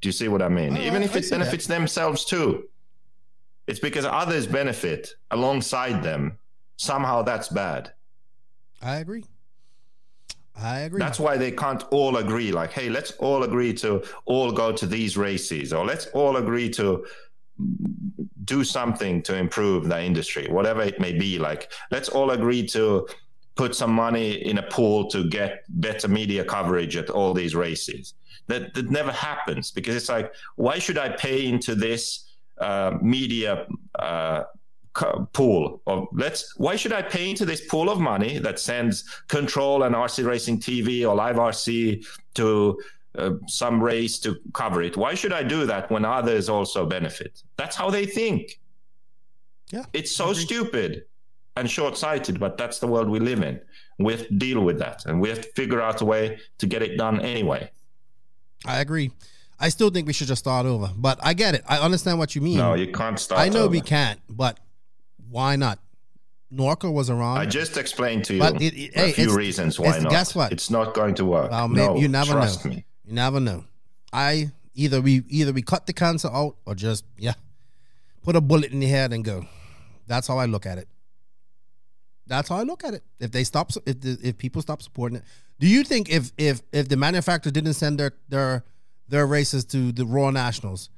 Do 0.00 0.08
you 0.08 0.12
see 0.12 0.28
what 0.28 0.42
I 0.42 0.48
mean? 0.48 0.76
Oh, 0.76 0.80
Even 0.80 1.02
I- 1.02 1.06
if 1.06 1.16
it 1.16 1.24
see 1.24 1.30
that. 1.30 1.38
benefits 1.38 1.66
themselves 1.66 2.24
too. 2.24 2.68
It's 3.66 3.80
because 3.80 4.04
others 4.04 4.46
benefit 4.46 5.08
alongside 5.30 6.02
them. 6.02 6.38
Somehow 6.76 7.22
that's 7.22 7.48
bad. 7.48 7.92
i 8.82 8.96
agree 8.96 9.24
i 10.56 10.80
agree 10.80 10.98
That's 10.98 11.18
why 11.18 11.36
they 11.38 11.50
can't 11.52 11.82
all 11.90 12.16
agree. 12.18 12.52
Like, 12.52 12.72
hey, 12.72 12.88
let's 12.90 13.12
all 13.12 13.42
agree 13.44 13.72
to 13.74 14.04
all 14.26 14.52
go 14.52 14.70
to 14.72 14.86
these 14.86 15.16
races, 15.16 15.72
or 15.72 15.84
let's 15.84 16.06
all 16.08 16.36
agree 16.36 16.68
to 16.70 17.04
do 18.44 18.64
something 18.64 19.22
to 19.22 19.36
improve 19.36 19.88
the 19.88 20.02
industry, 20.02 20.48
whatever 20.50 20.82
it 20.82 21.00
may 21.00 21.12
be. 21.12 21.38
Like, 21.38 21.72
let's 21.90 22.08
all 22.08 22.32
agree 22.32 22.66
to 22.68 23.06
put 23.54 23.74
some 23.74 23.92
money 23.92 24.44
in 24.46 24.58
a 24.58 24.62
pool 24.62 25.08
to 25.10 25.28
get 25.28 25.64
better 25.68 26.08
media 26.08 26.44
coverage 26.44 26.96
at 26.96 27.10
all 27.10 27.32
these 27.32 27.54
races. 27.54 28.14
That 28.46 28.74
that 28.74 28.90
never 28.90 29.12
happens 29.12 29.70
because 29.70 29.94
it's 29.96 30.08
like, 30.08 30.32
why 30.56 30.78
should 30.78 30.98
I 30.98 31.10
pay 31.10 31.46
into 31.46 31.74
this 31.74 32.34
uh, 32.58 32.98
media? 33.00 33.66
Uh, 33.98 34.44
pool 35.32 35.82
of 35.88 36.06
let's 36.12 36.56
why 36.56 36.76
should 36.76 36.92
i 36.92 37.02
pay 37.02 37.28
into 37.28 37.44
this 37.44 37.66
pool 37.66 37.90
of 37.90 37.98
money 37.98 38.38
that 38.38 38.60
sends 38.60 39.02
control 39.26 39.82
and 39.82 39.92
rc 39.92 40.24
racing 40.24 40.56
tv 40.56 41.02
or 41.02 41.16
live 41.16 41.34
rc 41.34 42.06
to 42.32 42.78
uh, 43.18 43.30
some 43.46 43.80
race 43.82 44.18
to 44.18 44.36
cover 44.52 44.82
it 44.82 44.96
why 44.96 45.14
should 45.14 45.32
i 45.32 45.42
do 45.42 45.66
that 45.66 45.90
when 45.90 46.04
others 46.04 46.48
also 46.48 46.84
benefit 46.86 47.42
that's 47.56 47.76
how 47.76 47.88
they 47.90 48.06
think 48.06 48.58
Yeah, 49.70 49.84
it's 49.92 50.10
so 50.14 50.32
stupid 50.32 51.04
and 51.56 51.70
short-sighted 51.70 52.40
but 52.40 52.58
that's 52.58 52.78
the 52.80 52.86
world 52.88 53.08
we 53.08 53.20
live 53.20 53.42
in 53.42 53.60
we 53.98 54.12
have 54.12 54.26
to 54.26 54.34
deal 54.34 54.60
with 54.62 54.78
that 54.80 55.06
and 55.06 55.20
we 55.20 55.28
have 55.28 55.40
to 55.42 55.48
figure 55.52 55.80
out 55.80 56.00
a 56.00 56.04
way 56.04 56.38
to 56.58 56.66
get 56.66 56.82
it 56.82 56.96
done 56.96 57.20
anyway 57.20 57.70
I 58.66 58.80
agree. 58.80 59.10
I 59.60 59.68
still 59.68 59.90
think 59.90 60.06
we 60.06 60.14
should 60.14 60.26
just 60.26 60.38
start 60.40 60.64
over, 60.64 60.90
but 60.96 61.18
I 61.22 61.34
get 61.34 61.54
it. 61.54 61.62
I 61.68 61.78
understand 61.80 62.18
what 62.18 62.34
you 62.34 62.40
mean. 62.40 62.56
No, 62.56 62.72
you 62.72 62.90
can't 62.92 63.18
start. 63.20 63.40
I 63.42 63.50
know 63.50 63.64
over. 63.64 63.68
we 63.68 63.82
can't, 63.82 64.18
but 64.28 64.58
why 65.28 65.56
not? 65.56 65.78
NORRCA 66.50 66.90
was 66.90 67.10
around. 67.10 67.36
I 67.36 67.44
just 67.44 67.76
explained 67.76 68.24
to 68.24 68.34
you 68.34 68.40
But 68.40 68.62
it- 68.62 68.72
it- 68.74 68.96
a 68.96 69.00
hey, 69.00 69.12
few 69.12 69.36
reasons 69.36 69.78
why 69.78 69.98
not. 69.98 70.10
guess 70.10 70.34
what? 70.34 70.50
It's 70.50 70.70
not 70.70 70.94
going 70.94 71.14
to 71.16 71.26
work. 71.26 71.50
Well, 71.50 71.68
maybe 71.68 71.86
no, 71.86 71.96
you 71.98 72.08
never 72.08 72.32
trust 72.32 72.64
know. 72.64 72.70
me. 72.70 72.84
You 73.06 73.14
never 73.14 73.40
know. 73.40 73.64
I 74.12 74.52
either 74.74 75.00
we 75.00 75.22
either 75.28 75.52
we 75.52 75.62
cut 75.62 75.86
the 75.86 75.92
cancer 75.92 76.28
out 76.28 76.56
or 76.66 76.74
just 76.74 77.04
yeah, 77.18 77.34
put 78.22 78.36
a 78.36 78.40
bullet 78.40 78.72
in 78.72 78.80
your 78.82 78.90
head 78.90 79.12
and 79.12 79.24
go. 79.24 79.46
That's 80.06 80.26
how 80.28 80.38
I 80.38 80.46
look 80.46 80.66
at 80.66 80.78
it. 80.78 80.88
That's 82.26 82.48
how 82.48 82.56
I 82.56 82.62
look 82.62 82.84
at 82.84 82.94
it. 82.94 83.02
If 83.20 83.32
they 83.32 83.44
stop, 83.44 83.70
if 83.86 84.00
the, 84.00 84.18
if 84.22 84.38
people 84.38 84.62
stop 84.62 84.80
supporting 84.82 85.18
it, 85.18 85.24
do 85.60 85.66
you 85.66 85.84
think 85.84 86.08
if 86.10 86.32
if 86.38 86.62
if 86.72 86.88
the 86.88 86.96
manufacturer 86.96 87.52
didn't 87.52 87.74
send 87.74 87.98
their 87.98 88.12
their 88.28 88.64
their 89.08 89.26
races 89.26 89.64
to 89.66 89.92
the 89.92 90.06
ROAR 90.06 90.32
Nationals, 90.32 90.88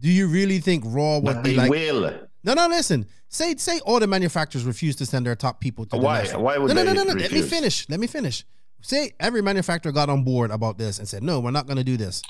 do 0.00 0.10
you 0.10 0.26
really 0.26 0.58
think 0.58 0.82
ROAR 0.86 1.20
would 1.20 1.36
But 1.36 1.44
be 1.44 1.50
they 1.50 1.56
like? 1.56 1.70
will. 1.70 2.12
No, 2.42 2.54
no, 2.54 2.66
listen. 2.68 3.06
Say 3.28 3.54
say 3.56 3.78
all 3.80 4.00
the 4.00 4.06
manufacturers 4.08 4.64
refuse 4.64 4.96
to 4.96 5.06
send 5.06 5.26
their 5.26 5.36
top 5.36 5.60
people 5.60 5.84
to 5.86 5.90
the 5.96 5.98
Why? 6.02 6.22
national- 6.22 6.42
Why 6.42 6.58
would 6.58 6.74
no, 6.74 6.82
no, 6.82 6.92
no, 6.92 7.02
no, 7.04 7.12
no. 7.12 7.20
Let 7.20 7.30
me 7.32 7.42
finish. 7.42 7.88
Let 7.88 8.00
me 8.00 8.06
finish. 8.08 8.44
Say 8.84 9.14
every 9.18 9.40
manufacturer 9.40 9.92
got 9.92 10.10
on 10.10 10.24
board 10.24 10.50
about 10.50 10.76
this 10.76 10.98
and 10.98 11.08
said, 11.08 11.22
"No, 11.22 11.40
we're 11.40 11.50
not 11.50 11.66
going 11.66 11.78
to 11.78 11.84
do 11.84 11.96
this." 11.96 12.22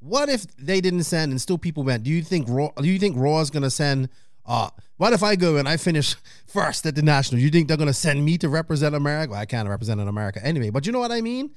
What 0.00 0.28
if 0.28 0.44
they 0.56 0.80
didn't 0.80 1.04
send 1.04 1.30
and 1.30 1.40
still 1.40 1.56
people 1.56 1.84
went? 1.84 2.02
Do 2.02 2.10
you 2.10 2.22
think 2.22 2.48
ROAR? 2.48 2.72
Do 2.76 2.88
you 2.88 2.98
think 2.98 3.16
ROAR 3.16 3.42
is 3.42 3.50
going 3.50 3.62
to 3.62 3.70
send? 3.70 4.08
Uh, 4.44 4.70
what 4.96 5.12
if 5.12 5.22
I 5.22 5.36
go 5.36 5.56
and 5.56 5.68
I 5.68 5.76
finish 5.76 6.16
first 6.48 6.84
at 6.84 6.96
the 6.96 7.02
national? 7.02 7.40
You 7.40 7.50
think 7.50 7.68
they're 7.68 7.76
going 7.76 7.86
to 7.86 7.94
send 7.94 8.24
me 8.24 8.38
to 8.38 8.48
represent 8.48 8.96
America? 8.96 9.30
Well, 9.30 9.40
I 9.40 9.46
can't 9.46 9.68
represent 9.68 10.00
America 10.00 10.44
anyway, 10.44 10.70
but 10.70 10.84
you 10.84 10.90
know 10.90 10.98
what 10.98 11.12
I 11.12 11.20
mean. 11.20 11.54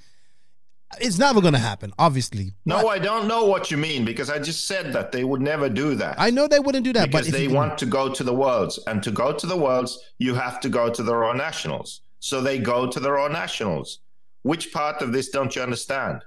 It's 0.99 1.17
never 1.17 1.41
going 1.41 1.53
to 1.53 1.59
happen, 1.59 1.91
obviously. 1.97 2.51
No, 2.65 2.89
I 2.89 2.99
don't 2.99 3.27
know 3.27 3.45
what 3.45 3.71
you 3.71 3.77
mean 3.77 4.05
because 4.05 4.29
I 4.29 4.37
just 4.37 4.67
said 4.67 4.93
that 4.93 5.11
they 5.11 5.23
would 5.23 5.41
never 5.41 5.69
do 5.69 5.95
that. 5.95 6.15
I 6.19 6.29
know 6.29 6.47
they 6.47 6.59
wouldn't 6.59 6.83
do 6.83 6.93
that, 6.93 7.09
because 7.09 7.31
but 7.31 7.37
they 7.37 7.47
want 7.47 7.77
to 7.79 7.85
go 7.85 8.13
to 8.13 8.23
the 8.23 8.33
worlds, 8.33 8.77
and 8.87 9.01
to 9.03 9.09
go 9.09 9.31
to 9.31 9.47
the 9.47 9.55
worlds, 9.55 9.97
you 10.19 10.35
have 10.35 10.59
to 10.59 10.69
go 10.69 10.89
to 10.89 11.01
the 11.01 11.15
ROAR 11.15 11.33
Nationals. 11.33 12.01
So 12.19 12.41
they 12.41 12.59
go 12.59 12.87
to 12.87 12.99
the 12.99 13.11
ROAR 13.11 13.29
Nationals. 13.29 13.99
Which 14.43 14.73
part 14.73 15.01
of 15.01 15.13
this 15.13 15.29
don't 15.29 15.55
you 15.55 15.61
understand? 15.61 16.23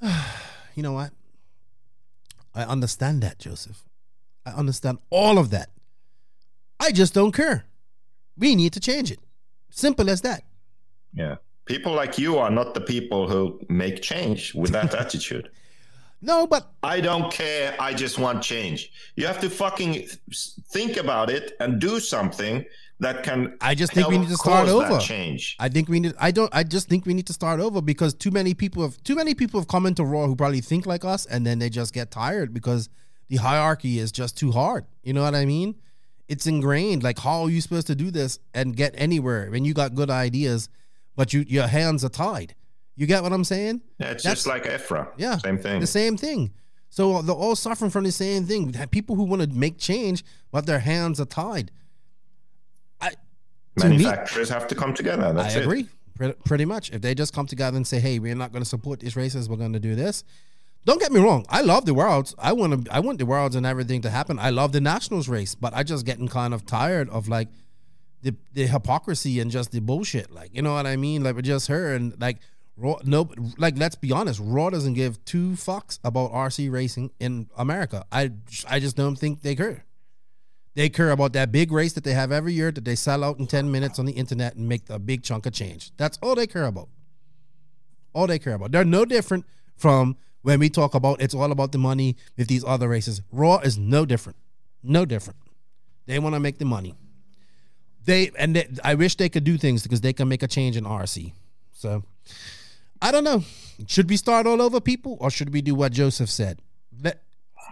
you 0.74 0.82
know 0.82 0.92
what? 0.92 1.12
I 2.54 2.64
understand 2.64 3.22
that, 3.22 3.38
Joseph. 3.38 3.82
I 4.44 4.50
understand 4.52 4.98
all 5.10 5.38
of 5.38 5.50
that. 5.50 5.70
I 6.80 6.90
just 6.92 7.14
don't 7.14 7.32
care. 7.32 7.64
We 8.36 8.54
need 8.54 8.72
to 8.72 8.80
change 8.80 9.10
it. 9.10 9.20
Simple 9.70 10.10
as 10.10 10.20
that. 10.22 10.42
Yeah. 11.14 11.36
People 11.64 11.92
like 11.92 12.18
you 12.18 12.38
are 12.38 12.50
not 12.50 12.74
the 12.74 12.80
people 12.80 13.28
who 13.28 13.60
make 13.68 14.02
change 14.02 14.54
with 14.54 14.72
that 14.72 14.94
attitude. 15.02 15.50
No, 16.20 16.46
but 16.46 16.72
I 16.82 17.00
don't 17.00 17.32
care. 17.32 17.74
I 17.80 17.94
just 17.94 18.18
want 18.18 18.42
change. 18.42 18.92
You 19.16 19.26
have 19.26 19.40
to 19.40 19.50
fucking 19.50 20.06
think 20.70 20.96
about 20.96 21.30
it 21.30 21.52
and 21.60 21.80
do 21.80 21.98
something 21.98 22.64
that 23.02 23.22
can. 23.22 23.56
I 23.60 23.74
just 23.74 23.92
think 23.92 24.08
we 24.08 24.18
need 24.18 24.28
to 24.28 24.36
start 24.36 24.68
over. 24.68 24.98
Change. 24.98 25.56
I 25.60 25.68
think 25.68 25.88
we 25.88 26.00
need. 26.00 26.14
I 26.18 26.30
don't. 26.30 26.52
I 26.54 26.62
just 26.62 26.88
think 26.88 27.04
we 27.06 27.14
need 27.14 27.26
to 27.26 27.32
start 27.32 27.60
over 27.60 27.80
because 27.82 28.14
too 28.14 28.30
many 28.30 28.54
people 28.54 28.82
have 28.82 29.02
too 29.02 29.14
many 29.14 29.34
people 29.34 29.60
have 29.60 29.68
come 29.68 29.86
into 29.86 30.04
ROAR 30.04 30.26
who 30.26 30.36
probably 30.36 30.60
think 30.60 30.86
like 30.86 31.04
us, 31.04 31.26
and 31.26 31.46
then 31.46 31.58
they 31.58 31.68
just 31.68 31.92
get 31.92 32.10
tired 32.10 32.54
because 32.54 32.88
the 33.28 33.36
hierarchy 33.36 33.98
is 33.98 34.10
just 34.12 34.36
too 34.36 34.52
hard. 34.52 34.84
You 35.02 35.12
know 35.12 35.22
what 35.22 35.34
I 35.34 35.44
mean? 35.44 35.74
It's 36.28 36.46
ingrained. 36.46 37.02
Like, 37.02 37.18
how 37.18 37.42
are 37.42 37.50
you 37.50 37.60
supposed 37.60 37.88
to 37.88 37.94
do 37.94 38.10
this 38.10 38.38
and 38.54 38.76
get 38.76 38.94
anywhere 38.96 39.50
when 39.50 39.64
you 39.64 39.74
got 39.74 39.94
good 39.94 40.08
ideas, 40.10 40.68
but 41.16 41.32
you 41.32 41.44
your 41.46 41.66
hands 41.66 42.04
are 42.04 42.08
tied? 42.08 42.54
You 42.96 43.06
get 43.06 43.22
what 43.22 43.32
I'm 43.32 43.44
saying? 43.44 43.80
Yeah, 43.98 44.10
it's 44.12 44.22
That's- 44.22 44.44
just 44.44 44.46
like 44.46 44.64
EFRA. 44.64 45.08
Yeah, 45.16 45.38
Same 45.38 45.58
thing. 45.58 45.80
The 45.80 45.86
same 45.86 46.16
thing. 46.16 46.52
So 46.90 47.22
they're 47.22 47.34
all 47.34 47.56
suffering 47.56 47.90
from 47.90 48.04
the 48.04 48.12
same 48.12 48.44
thing. 48.44 48.70
People 48.90 49.16
who 49.16 49.24
want 49.24 49.40
to 49.40 49.48
make 49.48 49.78
change, 49.78 50.22
but 50.50 50.66
their 50.66 50.80
hands 50.80 51.18
are 51.20 51.24
tied. 51.24 51.70
To 53.78 53.88
me- 53.88 53.96
Manufacturers 54.02 54.48
have 54.50 54.66
to 54.68 54.74
come 54.74 54.92
together. 54.94 55.32
That's 55.32 55.54
I 55.56 55.60
it. 55.60 55.62
agree. 55.64 55.88
Pre- 56.14 56.32
Pretty 56.44 56.64
much. 56.66 56.90
If 56.90 57.00
they 57.00 57.14
just 57.14 57.32
come 57.34 57.46
together 57.46 57.76
and 57.76 57.86
say, 57.86 57.98
"Hey, 58.00 58.18
we're 58.18 58.34
not 58.34 58.52
going 58.52 58.62
to 58.62 58.68
support 58.68 59.00
these 59.00 59.16
races. 59.16 59.48
We're 59.48 59.56
going 59.56 59.72
to 59.72 59.80
do 59.80 59.94
this." 59.94 60.24
Don't 60.84 61.00
get 61.00 61.12
me 61.12 61.20
wrong. 61.20 61.46
I 61.48 61.60
love 61.62 61.86
the 61.86 61.94
worlds. 61.94 62.34
I 62.38 62.52
want 62.52 62.84
to. 62.86 62.92
I 62.94 63.00
want 63.00 63.18
the 63.18 63.24
worlds 63.26 63.54
and 63.56 63.64
everything 63.64 64.02
to 64.02 64.10
happen. 64.10 64.38
I 64.38 64.50
love 64.50 64.72
the 64.72 64.80
nationals 64.80 65.28
race, 65.28 65.54
but 65.54 65.72
I 65.74 65.84
just 65.84 66.04
getting 66.04 66.28
kind 66.28 66.52
of 66.52 66.66
tired 66.66 67.08
of 67.10 67.28
like 67.28 67.48
the 68.22 68.34
the 68.52 68.66
hypocrisy 68.66 69.40
and 69.40 69.50
just 69.50 69.70
the 69.70 69.80
bullshit. 69.80 70.30
Like 70.32 70.50
you 70.54 70.60
know 70.60 70.74
what 70.74 70.86
I 70.86 70.96
mean? 70.96 71.22
Like 71.24 71.36
with 71.36 71.44
just 71.46 71.68
her 71.68 71.94
and 71.94 72.20
like 72.20 72.38
ROAR. 72.76 73.00
No, 73.04 73.30
like 73.58 73.78
let's 73.78 73.94
be 73.96 74.12
honest. 74.12 74.40
ROAR 74.42 74.70
doesn't 74.72 74.94
give 74.94 75.24
two 75.24 75.52
fucks 75.52 75.98
about 76.04 76.32
RC 76.32 76.70
racing 76.70 77.10
in 77.20 77.48
America. 77.56 78.04
I 78.12 78.32
I 78.68 78.80
just 78.80 78.96
don't 78.96 79.16
think 79.16 79.42
they 79.42 79.54
care. 79.54 79.84
They 80.74 80.88
care 80.88 81.10
about 81.10 81.34
that 81.34 81.52
big 81.52 81.70
race 81.70 81.92
that 81.92 82.04
they 82.04 82.14
have 82.14 82.32
every 82.32 82.54
year 82.54 82.70
that 82.70 82.84
they 82.84 82.94
sell 82.94 83.22
out 83.24 83.38
in 83.38 83.46
10 83.46 83.70
minutes 83.70 83.98
on 83.98 84.06
the 84.06 84.12
internet 84.12 84.54
and 84.56 84.68
make 84.68 84.88
a 84.88 84.98
big 84.98 85.22
chunk 85.22 85.44
of 85.44 85.52
change. 85.52 85.92
That's 85.96 86.18
all 86.22 86.34
they 86.34 86.46
care 86.46 86.64
about. 86.64 86.88
All 88.14 88.26
they 88.26 88.38
care 88.38 88.54
about. 88.54 88.72
They're 88.72 88.84
no 88.84 89.04
different 89.04 89.44
from 89.76 90.16
when 90.42 90.58
we 90.58 90.68
talk 90.68 90.94
about 90.94 91.20
it's 91.20 91.34
all 91.34 91.52
about 91.52 91.72
the 91.72 91.78
money 91.78 92.16
with 92.36 92.48
these 92.48 92.64
other 92.64 92.88
races. 92.88 93.22
ROAR 93.30 93.64
is 93.64 93.76
no 93.78 94.04
different. 94.04 94.38
No 94.82 95.04
different. 95.04 95.38
They 96.06 96.18
want 96.18 96.34
to 96.34 96.40
make 96.40 96.58
the 96.58 96.64
money. 96.64 96.94
They 98.04 98.32
and 98.36 98.56
they, 98.56 98.68
I 98.82 98.94
wish 98.94 99.16
they 99.16 99.28
could 99.28 99.44
do 99.44 99.56
things 99.56 99.82
because 99.82 100.00
they 100.00 100.12
can 100.12 100.28
make 100.28 100.42
a 100.42 100.48
change 100.48 100.76
in 100.76 100.84
RC. 100.84 101.32
So 101.72 102.02
I 103.00 103.12
don't 103.12 103.24
know. 103.24 103.44
Should 103.86 104.10
we 104.10 104.16
start 104.16 104.46
all 104.46 104.60
over 104.60 104.80
people 104.80 105.16
or 105.20 105.30
should 105.30 105.52
we 105.52 105.62
do 105.62 105.74
what 105.74 105.92
Joseph 105.92 106.30
said? 106.30 106.60
Let, 107.02 107.22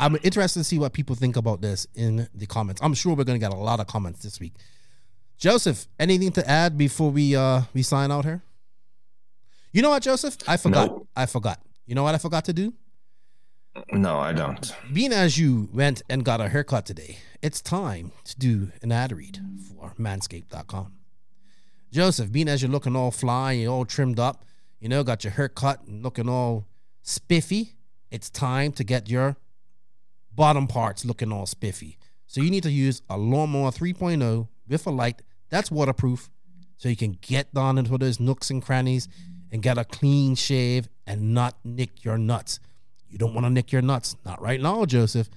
I'm 0.00 0.16
interested 0.22 0.60
to 0.60 0.64
see 0.64 0.78
what 0.78 0.94
people 0.94 1.14
think 1.14 1.36
about 1.36 1.60
this 1.60 1.86
in 1.94 2.26
the 2.34 2.46
comments. 2.46 2.80
I'm 2.82 2.94
sure 2.94 3.14
we're 3.14 3.24
going 3.24 3.38
to 3.38 3.46
get 3.46 3.52
a 3.52 3.60
lot 3.60 3.80
of 3.80 3.86
comments 3.86 4.22
this 4.22 4.40
week. 4.40 4.54
Joseph, 5.36 5.86
anything 5.98 6.32
to 6.32 6.50
add 6.50 6.78
before 6.78 7.10
we 7.10 7.36
uh 7.36 7.62
we 7.74 7.82
sign 7.82 8.10
out 8.10 8.24
here? 8.24 8.42
You 9.72 9.82
know 9.82 9.90
what, 9.90 10.02
Joseph? 10.02 10.36
I 10.48 10.56
forgot. 10.56 10.90
Nope. 10.90 11.08
I 11.14 11.26
forgot. 11.26 11.60
You 11.86 11.94
know 11.94 12.02
what 12.02 12.14
I 12.14 12.18
forgot 12.18 12.46
to 12.46 12.52
do? 12.52 12.72
No, 13.92 14.18
I 14.18 14.32
don't. 14.32 14.74
Being 14.92 15.12
as 15.12 15.38
you 15.38 15.68
went 15.72 16.02
and 16.08 16.24
got 16.24 16.40
a 16.40 16.48
haircut 16.48 16.86
today, 16.86 17.18
it's 17.40 17.60
time 17.60 18.12
to 18.24 18.38
do 18.38 18.72
an 18.82 18.90
ad 18.90 19.12
read 19.12 19.38
for 19.68 19.94
manscaped.com. 19.98 20.94
Joseph, 21.92 22.32
being 22.32 22.48
as 22.48 22.62
you're 22.62 22.70
looking 22.70 22.96
all 22.96 23.10
fly, 23.10 23.52
you're 23.52 23.72
all 23.72 23.84
trimmed 23.84 24.18
up, 24.18 24.44
you 24.80 24.88
know, 24.88 25.04
got 25.04 25.24
your 25.24 25.32
hair 25.32 25.48
cut 25.48 25.86
and 25.86 26.02
looking 26.02 26.28
all 26.28 26.66
spiffy, 27.02 27.74
it's 28.10 28.30
time 28.30 28.72
to 28.72 28.84
get 28.84 29.08
your 29.08 29.36
bottom 30.34 30.66
parts 30.66 31.04
looking 31.04 31.32
all 31.32 31.46
spiffy. 31.46 31.98
So 32.26 32.40
you 32.40 32.50
need 32.50 32.62
to 32.62 32.70
use 32.70 33.02
a 33.10 33.18
lawnmower 33.18 33.70
3.0 33.70 34.48
with 34.68 34.86
a 34.86 34.90
light 34.90 35.22
that's 35.50 35.70
waterproof 35.70 36.30
so 36.76 36.88
you 36.88 36.96
can 36.96 37.18
get 37.20 37.52
down 37.52 37.76
into 37.76 37.98
those 37.98 38.18
nooks 38.20 38.48
and 38.50 38.62
crannies 38.62 39.08
and 39.52 39.62
get 39.62 39.76
a 39.76 39.84
clean 39.84 40.36
shave 40.36 40.88
and 41.06 41.34
not 41.34 41.58
nick 41.64 42.02
your 42.04 42.16
nuts. 42.16 42.60
You 43.08 43.18
don't 43.18 43.34
want 43.34 43.44
to 43.46 43.50
nick 43.50 43.72
your 43.72 43.82
nuts. 43.82 44.14
Not 44.24 44.40
right 44.40 44.60
now, 44.60 44.86
Joseph. 44.86 45.28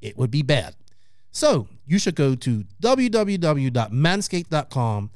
It 0.00 0.16
would 0.16 0.30
be 0.30 0.42
bad. 0.42 0.76
So 1.32 1.66
you 1.84 1.98
should 1.98 2.14
go 2.14 2.36
to 2.36 2.64
www.manscaped.com. 2.80 5.10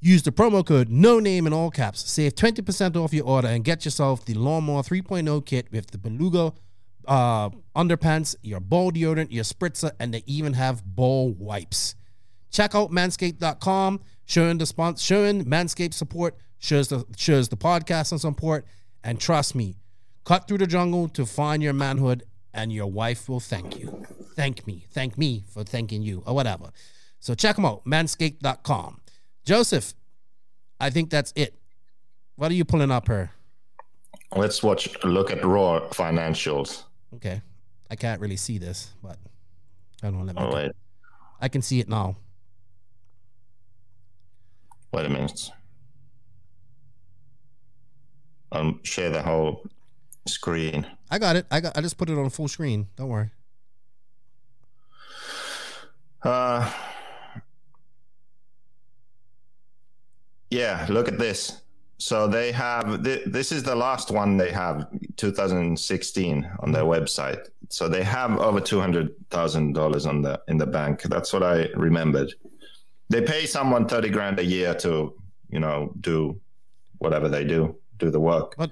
Use 0.00 0.24
the 0.24 0.32
promo 0.32 0.66
code 0.66 0.88
no 0.88 1.20
name 1.20 1.46
in 1.46 1.52
all 1.52 1.70
caps. 1.70 2.10
Save 2.10 2.34
20% 2.34 2.96
off 2.96 3.14
your 3.14 3.24
order 3.24 3.46
and 3.46 3.62
get 3.64 3.84
yourself 3.84 4.24
the 4.24 4.34
Lawnmower 4.34 4.82
3.0 4.82 5.46
kit 5.46 5.70
with 5.70 5.92
the 5.92 5.98
Beluga 5.98 6.52
uh, 7.06 7.50
underpants, 7.76 8.36
your 8.42 8.60
ball 8.60 8.92
deodorant, 8.92 9.30
your 9.30 9.44
spritzer, 9.44 9.92
and 9.98 10.12
they 10.14 10.22
even 10.26 10.54
have 10.54 10.84
ball 10.84 11.32
wipes. 11.32 11.94
Check 12.50 12.74
out 12.74 12.90
manscaped.com, 12.90 14.00
showing 14.26 14.58
the 14.58 14.66
sponsor, 14.66 15.02
showing 15.02 15.44
Manscaped 15.44 15.94
support, 15.94 16.36
shows 16.58 16.88
the 16.88 17.04
shows 17.16 17.48
the 17.48 17.56
podcast 17.56 18.12
and 18.12 18.20
support. 18.20 18.66
And 19.02 19.18
trust 19.18 19.54
me, 19.54 19.76
cut 20.24 20.46
through 20.46 20.58
the 20.58 20.66
jungle 20.66 21.08
to 21.08 21.26
find 21.26 21.62
your 21.62 21.72
manhood, 21.72 22.24
and 22.52 22.72
your 22.72 22.86
wife 22.86 23.28
will 23.28 23.40
thank 23.40 23.78
you. 23.78 24.06
Thank 24.36 24.66
me. 24.66 24.86
Thank 24.90 25.16
me 25.16 25.44
for 25.48 25.64
thanking 25.64 26.02
you, 26.02 26.22
or 26.26 26.34
whatever. 26.34 26.70
So 27.20 27.34
check 27.34 27.56
them 27.56 27.64
out, 27.64 27.84
manscaped.com. 27.84 29.00
Joseph, 29.44 29.94
I 30.78 30.90
think 30.90 31.10
that's 31.10 31.32
it. 31.34 31.58
What 32.36 32.50
are 32.50 32.54
you 32.54 32.64
pulling 32.64 32.90
up 32.90 33.08
here? 33.08 33.32
Let's 34.34 34.62
watch. 34.62 34.88
Look 35.04 35.30
at 35.30 35.44
ROAR 35.44 35.80
financials. 35.90 36.84
Okay. 37.14 37.42
I 37.90 37.96
can't 37.96 38.20
really 38.20 38.36
see 38.36 38.58
this, 38.58 38.92
but 39.02 39.18
I 40.02 40.06
don't 40.10 40.18
know. 40.18 40.24
Let 40.24 40.36
me 40.36 40.42
Oh 40.42 40.54
wait, 40.54 40.72
I 41.40 41.48
can 41.48 41.62
see 41.62 41.80
it 41.80 41.88
now. 41.88 42.16
wait 44.92 45.06
a 45.06 45.08
minute. 45.08 45.50
I'll 48.50 48.78
share 48.82 49.10
the 49.10 49.22
whole 49.22 49.64
screen. 50.26 50.86
I 51.10 51.18
got 51.18 51.36
it. 51.36 51.46
I 51.50 51.60
got 51.60 51.76
I 51.76 51.80
just 51.80 51.96
put 51.96 52.10
it 52.10 52.18
on 52.18 52.28
full 52.30 52.48
screen. 52.48 52.88
Don't 52.96 53.08
worry. 53.08 53.30
Uh, 56.22 56.70
yeah, 60.50 60.86
look 60.88 61.08
at 61.08 61.18
this. 61.18 61.61
So 62.02 62.26
they 62.26 62.50
have 62.50 63.04
th- 63.04 63.22
this 63.26 63.52
is 63.52 63.62
the 63.62 63.76
last 63.76 64.10
one 64.10 64.36
they 64.36 64.50
have 64.50 64.88
2016 65.18 66.50
on 66.58 66.72
their 66.72 66.82
website. 66.82 67.46
So 67.68 67.88
they 67.88 68.02
have 68.02 68.40
over 68.40 68.60
two 68.60 68.80
hundred 68.80 69.14
thousand 69.30 69.74
dollars 69.74 70.04
on 70.04 70.20
the 70.20 70.42
in 70.48 70.58
the 70.58 70.66
bank. 70.66 71.02
That's 71.02 71.32
what 71.32 71.44
I 71.44 71.68
remembered. 71.76 72.34
They 73.08 73.22
pay 73.22 73.46
someone 73.46 73.86
thirty 73.86 74.08
grand 74.08 74.40
a 74.40 74.44
year 74.44 74.74
to 74.86 75.14
you 75.48 75.60
know 75.60 75.92
do 76.00 76.40
whatever 76.98 77.28
they 77.28 77.44
do, 77.44 77.76
do 77.98 78.10
the 78.10 78.18
work. 78.18 78.56
But 78.58 78.70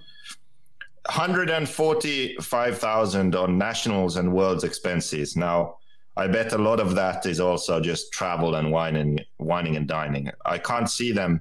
145,000 1.07 3.35
on 3.35 3.59
nationals 3.59 4.17
and 4.17 4.33
world's 4.33 4.65
expenses. 4.65 5.37
Now, 5.37 5.79
I 6.17 6.27
bet 6.27 6.53
a 6.53 6.59
lot 6.59 6.79
of 6.79 6.95
that 6.97 7.25
is 7.27 7.41
also 7.41 7.81
just 7.81 8.13
travel 8.13 8.57
and 8.57 8.71
whining, 8.71 9.19
whining 9.39 9.77
and 9.77 9.89
dining. 9.89 10.31
I 10.45 10.59
can't 10.59 10.91
see 10.91 11.11
them 11.11 11.41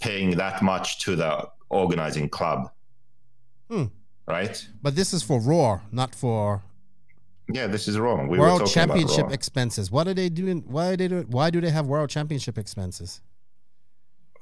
paying 0.00 0.36
that 0.36 0.62
much 0.62 0.98
to 1.00 1.16
the 1.16 1.48
organizing 1.68 2.28
club. 2.28 2.70
Hmm. 3.68 3.84
Right? 4.26 4.66
but 4.80 4.96
this 4.96 5.12
is 5.12 5.22
for 5.22 5.38
ROAR, 5.38 5.82
not 5.92 6.14
for 6.14 6.62
Yeah, 7.52 7.66
this 7.66 7.86
is 7.86 7.98
wrong. 7.98 8.28
We 8.28 8.38
World 8.38 8.66
Championship 8.66 9.30
expenses. 9.30 9.90
What 9.90 10.08
are 10.08 10.14
they 10.14 10.30
doing? 10.30 10.64
Why 10.66 10.92
are 10.92 10.96
they 10.96 11.08
doing? 11.08 11.26
Why 11.28 11.50
do 11.50 11.60
they 11.60 11.68
have 11.68 11.86
World 11.86 12.08
Championship 12.08 12.56
expenses? 12.56 13.20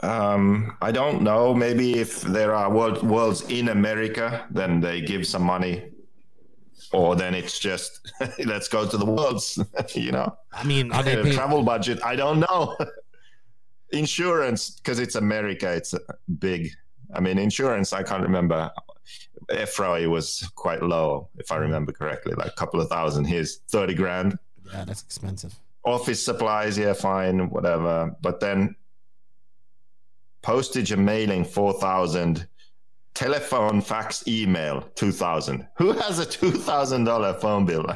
Um, 0.03 0.77
I 0.83 0.91
don't 0.93 1.23
know. 1.23 1.55
Maybe 1.55 1.99
if 1.99 2.23
there 2.23 2.55
are 2.55 2.71
world, 2.71 3.03
worlds 3.03 3.43
in 3.43 3.69
America, 3.69 4.47
then 4.51 4.81
they 4.81 5.01
give 5.01 5.27
some 5.27 5.43
money, 5.43 5.91
or 6.93 7.15
then 7.17 7.35
it's 7.35 7.59
just 7.59 8.13
let's 8.45 8.69
go 8.69 8.87
to 8.87 8.97
the 8.97 9.07
worlds. 9.07 9.59
you 9.95 10.13
know, 10.13 10.37
I 10.53 10.65
mean, 10.65 10.93
are 10.93 11.03
they 11.03 11.17
paying? 11.23 11.35
travel 11.35 11.63
budget. 11.63 12.01
I 12.05 12.17
don't 12.17 12.41
know. 12.41 12.77
Insurance 13.93 14.71
because 14.71 14.99
it's 14.99 15.15
America. 15.15 15.71
It's 15.73 15.95
uh, 15.95 15.99
big. 16.39 16.71
I 17.15 17.21
mean, 17.21 17.39
insurance. 17.39 17.93
I 17.93 18.03
can't 18.03 18.23
remember. 18.23 18.71
FRA 19.67 20.09
was 20.09 20.49
quite 20.55 20.83
low, 20.83 21.29
if 21.37 21.51
I 21.53 21.57
remember 21.57 21.93
correctly, 21.93 22.35
like 22.35 22.49
a 22.49 22.55
couple 22.57 22.81
of 22.81 22.89
thousand. 22.89 23.25
Here's 23.25 23.59
thirty 23.69 23.95
grand. 23.95 24.39
Yeah, 24.73 24.85
that's 24.85 25.03
expensive. 25.03 25.55
Office 25.85 26.25
supplies, 26.25 26.79
yeah, 26.79 26.93
fine, 26.93 27.51
whatever. 27.51 28.15
But 28.23 28.41
then 28.41 28.77
postage 30.43 30.93
and 30.93 31.05
mailing, 31.05 31.45
four 31.45 31.73
thousand. 31.75 32.47
Telephone, 33.15 33.83
fax, 33.83 34.27
email, 34.27 34.81
two 34.95 35.13
thousand. 35.13 35.67
Who 35.77 35.93
has 35.93 36.19
a 36.19 36.25
two 36.27 36.51
thousand 36.51 37.05
dollar 37.05 37.35
phone 37.35 37.67
bill? 37.67 37.85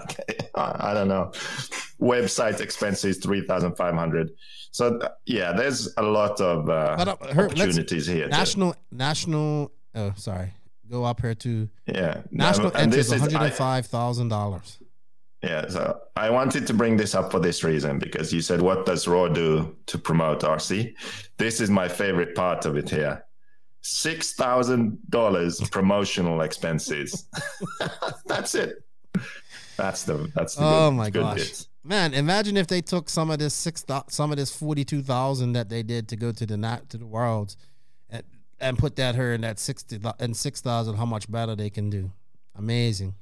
Like, 0.56 0.80
I 0.84 0.94
don't 0.94 1.08
know. 1.08 1.32
Website 2.00 2.60
expenses, 2.60 3.18
three 3.18 3.40
thousand 3.46 3.76
five 3.76 3.94
hundred. 3.94 4.30
So 4.72 5.00
yeah, 5.24 5.52
there's 5.52 5.92
a 5.96 6.02
lot 6.02 6.40
of 6.40 6.68
uh, 6.68 6.96
But, 6.98 7.08
uh, 7.08 7.34
her- 7.34 7.46
opportunities 7.46 8.06
here. 8.06 8.28
National, 8.28 8.74
national. 8.90 9.72
Oh, 9.94 10.12
sorry. 10.16 10.52
Go 10.90 11.04
up 11.04 11.20
here 11.20 11.34
to 11.34 11.68
yeah, 11.86 12.22
national 12.30 12.68
and 12.68 12.76
entries, 12.76 13.08
this 13.08 13.20
one 13.20 13.30
hundred 13.30 13.46
and 13.46 13.54
five 13.54 13.86
thousand 13.86 14.28
dollars. 14.28 14.78
Yeah, 15.42 15.68
so 15.68 16.00
I 16.16 16.30
wanted 16.30 16.66
to 16.66 16.74
bring 16.74 16.96
this 16.96 17.14
up 17.14 17.30
for 17.30 17.40
this 17.40 17.62
reason 17.64 17.98
because 17.98 18.32
you 18.32 18.40
said, 18.40 18.60
What 18.60 18.84
does 18.86 19.06
ROAR 19.08 19.28
do 19.28 19.76
to 19.86 19.98
promote 19.98 20.40
RC? 20.40 20.94
This 21.38 21.60
is 21.60 21.70
my 21.70 21.88
favorite 21.88 22.34
part 22.34 22.66
of 22.66 22.76
it 22.76 22.88
here 22.90 23.22
$6,000 23.86 25.70
promotional 25.70 26.40
expenses. 26.42 27.26
that's 28.26 28.55
it. 28.55 28.82
That's 29.76 30.05
the, 30.05 30.31
that's 30.34 30.55
the 30.55 30.65
Oh 30.65 30.90
good, 30.90 30.97
my 30.97 31.10
good 31.10 31.20
gosh, 31.20 31.36
bits. 31.36 31.68
man! 31.84 32.15
Imagine 32.15 32.56
if 32.56 32.66
they 32.66 32.81
took 32.81 33.10
some 33.10 33.31
of 33.31 33.39
this 33.39 33.52
six, 33.52 33.84
some 34.08 34.31
of 34.31 34.39
this 34.39 34.50
forty-two 34.50 35.02
thousand 35.02 35.52
that 35.52 35.68
they 35.68 35.82
did 35.82 36.08
to 36.08 36.16
go 36.16 36.32
to 36.32 36.47
the 36.47 36.56
nat 36.56 36.89
to 36.90 36.97
the 36.97 37.05
worlds, 37.06 37.58
and 38.08 38.23
and 38.58 38.78
put 38.78 38.97
that 38.97 39.15
her 39.16 39.34
in 39.34 39.42
that 39.42 39.58
sixty 39.58 40.00
and 40.18 40.34
six 40.34 40.62
thousand. 40.62 40.97
How 40.97 41.05
much 41.05 41.31
better 41.31 41.55
they 41.55 41.68
can 41.68 41.90
do? 41.90 42.10
Amazing. 42.56 43.15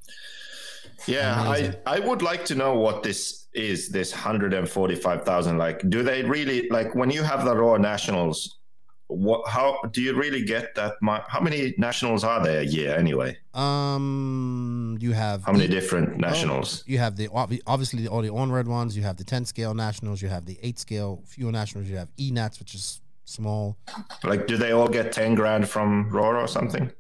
Yeah, 1.09 1.45
Amazing. 1.45 1.75
I, 1.87 1.97
I 1.97 1.99
would 1.99 2.23
like 2.23 2.45
to 2.47 2.55
know 2.55 2.75
what 2.77 3.03
this 3.03 3.49
is, 3.53 3.89
this 3.89 4.13
145,000. 4.13 5.59
Like, 5.59 5.83
do 5.91 6.03
they 6.05 6.23
really, 6.23 6.69
like, 6.71 6.95
when 6.95 7.11
you 7.11 7.23
have 7.23 7.45
the 7.45 7.55
ROAR 7.55 7.79
Nationals, 7.79 8.59
what, 9.09 9.49
how 9.49 9.81
do 9.93 10.01
you 10.01 10.15
really 10.15 10.45
get 10.45 10.75
that 10.77 10.95
much? 11.03 11.25
How 11.29 11.41
many 11.41 11.75
nationals 11.79 12.25
are 12.25 12.43
there 12.43 12.61
a 12.61 12.65
year 12.65 12.95
anyway? 12.97 13.37
Um, 13.55 14.97
you 15.01 15.13
have 15.13 15.43
How 15.45 15.53
many 15.53 15.65
eight- 15.65 15.71
different 15.71 16.19
nationals? 16.19 16.83
You 16.87 16.99
have 16.99 17.17
the 17.17 17.29
obviously 17.67 18.07
all 18.09 18.23
the 18.23 18.31
on-red 18.31 18.67
ones. 18.67 18.97
You 18.97 19.03
have 19.03 19.17
the 19.17 19.25
ten 19.25 19.45
scale 19.45 19.75
nationals. 19.75 20.23
You 20.23 20.29
have 20.29 20.47
the 20.47 20.59
eight 20.63 20.79
scale 20.79 21.23
fewer 21.27 21.53
nationals. 21.53 21.89
You 21.89 21.97
have 21.97 22.09
ENATs, 22.17 22.59
which 22.59 22.75
is 22.75 23.01
small. 23.25 23.77
Like, 24.23 24.47
do 24.47 24.57
they 24.57 24.73
all 24.73 24.89
get 24.89 25.13
10 25.13 25.35
grand 25.35 25.69
from 25.69 26.11
ROAR 26.11 26.37
or 26.39 26.47
something? 26.49 26.91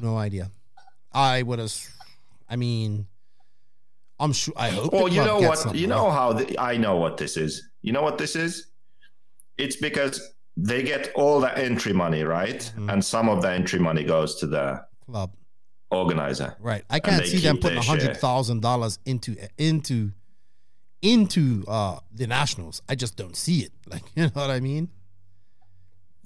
No 0.00 0.16
idea. 0.16 0.50
I 1.12 1.42
would 1.42 1.58
have. 1.58 1.74
I 2.48 2.56
mean, 2.56 3.06
I'm 4.20 4.32
sure. 4.32 4.54
I 4.56 4.70
hope. 4.70 4.92
Well, 4.92 5.08
you 5.08 5.24
know 5.24 5.38
what? 5.40 5.74
You 5.74 5.86
know 5.86 6.10
how 6.10 6.32
the, 6.34 6.58
I 6.58 6.76
know 6.76 6.96
what 6.96 7.16
this 7.16 7.36
is. 7.36 7.68
You 7.82 7.92
know 7.92 8.02
what 8.02 8.18
this 8.18 8.36
is? 8.36 8.66
It's 9.56 9.76
because 9.76 10.34
they 10.60 10.82
get 10.82 11.12
all 11.14 11.40
the 11.40 11.56
entry 11.56 11.92
money, 11.92 12.24
right? 12.24 12.58
Mm-hmm. 12.58 12.90
And 12.90 13.04
some 13.04 13.28
of 13.28 13.42
the 13.42 13.50
entry 13.50 13.78
money 13.78 14.02
goes 14.02 14.34
to 14.40 14.46
the 14.48 14.84
club. 15.06 15.32
organizer. 15.92 16.56
Right. 16.58 16.82
I 16.90 16.98
can't 16.98 17.24
see 17.24 17.38
them 17.38 17.58
putting 17.58 17.78
a 17.78 17.82
hundred 17.82 18.16
thousand 18.16 18.60
dollars 18.60 18.98
into 19.06 19.36
into 19.56 20.10
into 21.00 21.64
uh 21.68 22.00
the 22.12 22.26
nationals. 22.26 22.82
I 22.88 22.96
just 22.96 23.16
don't 23.16 23.36
see 23.36 23.60
it. 23.60 23.72
Like 23.88 24.02
you 24.16 24.24
know 24.24 24.30
what 24.34 24.50
I 24.50 24.60
mean? 24.60 24.90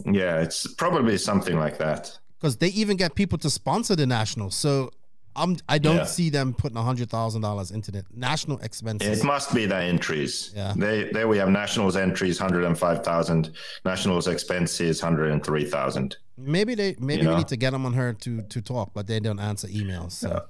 Yeah, 0.05 0.41
it's 0.41 0.67
probably 0.75 1.17
something 1.19 1.59
like 1.59 1.79
that. 1.79 2.19
Because 2.41 2.57
they 2.57 2.69
even 2.69 2.97
get 2.97 3.15
people 3.15 3.39
to 3.39 3.51
sponsor 3.51 3.95
the 3.95 4.07
nationals. 4.07 4.57
So 4.57 4.91
I'm 5.35 5.57
I 5.69 5.79
don't 5.79 5.97
Yeah. 5.97 6.05
see 6.05 6.31
them 6.31 6.53
putting 6.55 6.77
a 6.77 6.83
hundred 6.83 7.09
thousand 7.11 7.41
dollars 7.43 7.71
into 7.71 7.91
the 7.91 8.05
national 8.15 8.59
expenses. 8.59 9.21
It 9.21 9.25
must 9.25 9.55
be 9.55 9.67
the 9.67 9.77
entries. 9.77 10.53
Yeah. 10.55 10.75
They 10.77 11.11
there 11.13 11.27
we 11.29 11.39
have 11.39 11.49
nationals 11.49 11.97
entries 11.97 12.39
105,000, 12.41 13.51
nationals 13.85 14.27
expenses 14.29 15.03
103,000. 15.03 16.17
Maybe 16.37 16.75
they 16.75 16.97
maybe 16.99 17.23
You 17.23 17.29
we 17.29 17.33
know? 17.35 17.39
need 17.39 17.49
to 17.49 17.57
get 17.57 17.71
them 17.71 17.87
on 17.87 17.95
her 17.95 18.13
to 18.13 18.43
to 18.43 18.61
talk, 18.61 18.93
but 18.95 19.07
they 19.07 19.21
don't 19.21 19.39
answer 19.41 19.69
emails. 19.69 20.13
So 20.13 20.45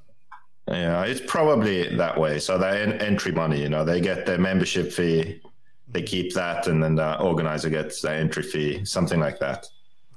Yeah, 0.69 1.03
it's 1.05 1.21
probably 1.27 1.97
that 1.97 2.19
way. 2.19 2.39
So 2.41 2.59
the 2.59 2.69
en- 2.69 3.01
entry 3.01 3.33
money, 3.33 3.61
you 3.61 3.69
know, 3.69 3.85
they 3.85 4.01
get 4.01 4.27
their 4.27 4.39
membership 4.39 4.93
fee, 4.93 5.41
they 5.89 6.01
mm-hmm. 6.01 6.07
keep 6.07 6.35
that, 6.35 6.67
and 6.67 6.83
then 6.83 6.95
the 6.97 7.21
organizer 7.21 7.71
gets 7.71 8.01
the 8.03 8.13
entry 8.13 8.43
fee, 8.45 8.85
something 8.85 9.21
like 9.21 9.39
that. 9.41 9.67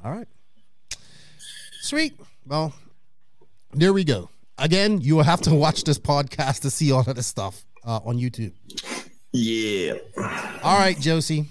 all 0.03 0.11
right. 0.11 0.27
Sweet. 1.81 2.13
Well, 2.47 2.73
there 3.73 3.93
we 3.93 4.03
go. 4.03 4.29
Again, 4.57 5.01
you 5.01 5.15
will 5.15 5.23
have 5.23 5.41
to 5.41 5.53
watch 5.53 5.83
this 5.83 5.99
podcast 5.99 6.61
to 6.61 6.69
see 6.69 6.91
all 6.91 7.01
of 7.01 7.15
this 7.15 7.27
stuff 7.27 7.65
uh, 7.83 7.99
on 8.05 8.17
YouTube. 8.17 8.53
Yeah. 9.33 9.95
All 10.63 10.77
right, 10.77 10.97
Josie. 10.99 11.47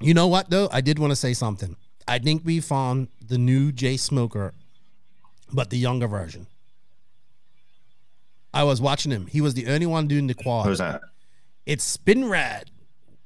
You 0.00 0.14
know 0.14 0.28
what 0.28 0.48
though? 0.48 0.68
I 0.72 0.80
did 0.80 0.98
want 0.98 1.10
to 1.10 1.16
say 1.16 1.32
something. 1.34 1.76
I 2.06 2.18
think 2.18 2.42
we 2.44 2.60
found 2.60 3.08
the 3.26 3.36
new 3.38 3.72
Jay 3.72 3.96
Smoker, 3.96 4.54
but 5.52 5.70
the 5.70 5.76
younger 5.76 6.06
version. 6.06 6.46
I 8.52 8.64
was 8.64 8.80
watching 8.80 9.12
him. 9.12 9.26
He 9.26 9.40
was 9.40 9.54
the 9.54 9.66
only 9.68 9.86
one 9.86 10.08
doing 10.08 10.26
the 10.26 10.34
quad. 10.34 10.66
Who's 10.66 10.78
that? 10.78 11.02
It's 11.66 11.96
Spinrad. 11.96 12.64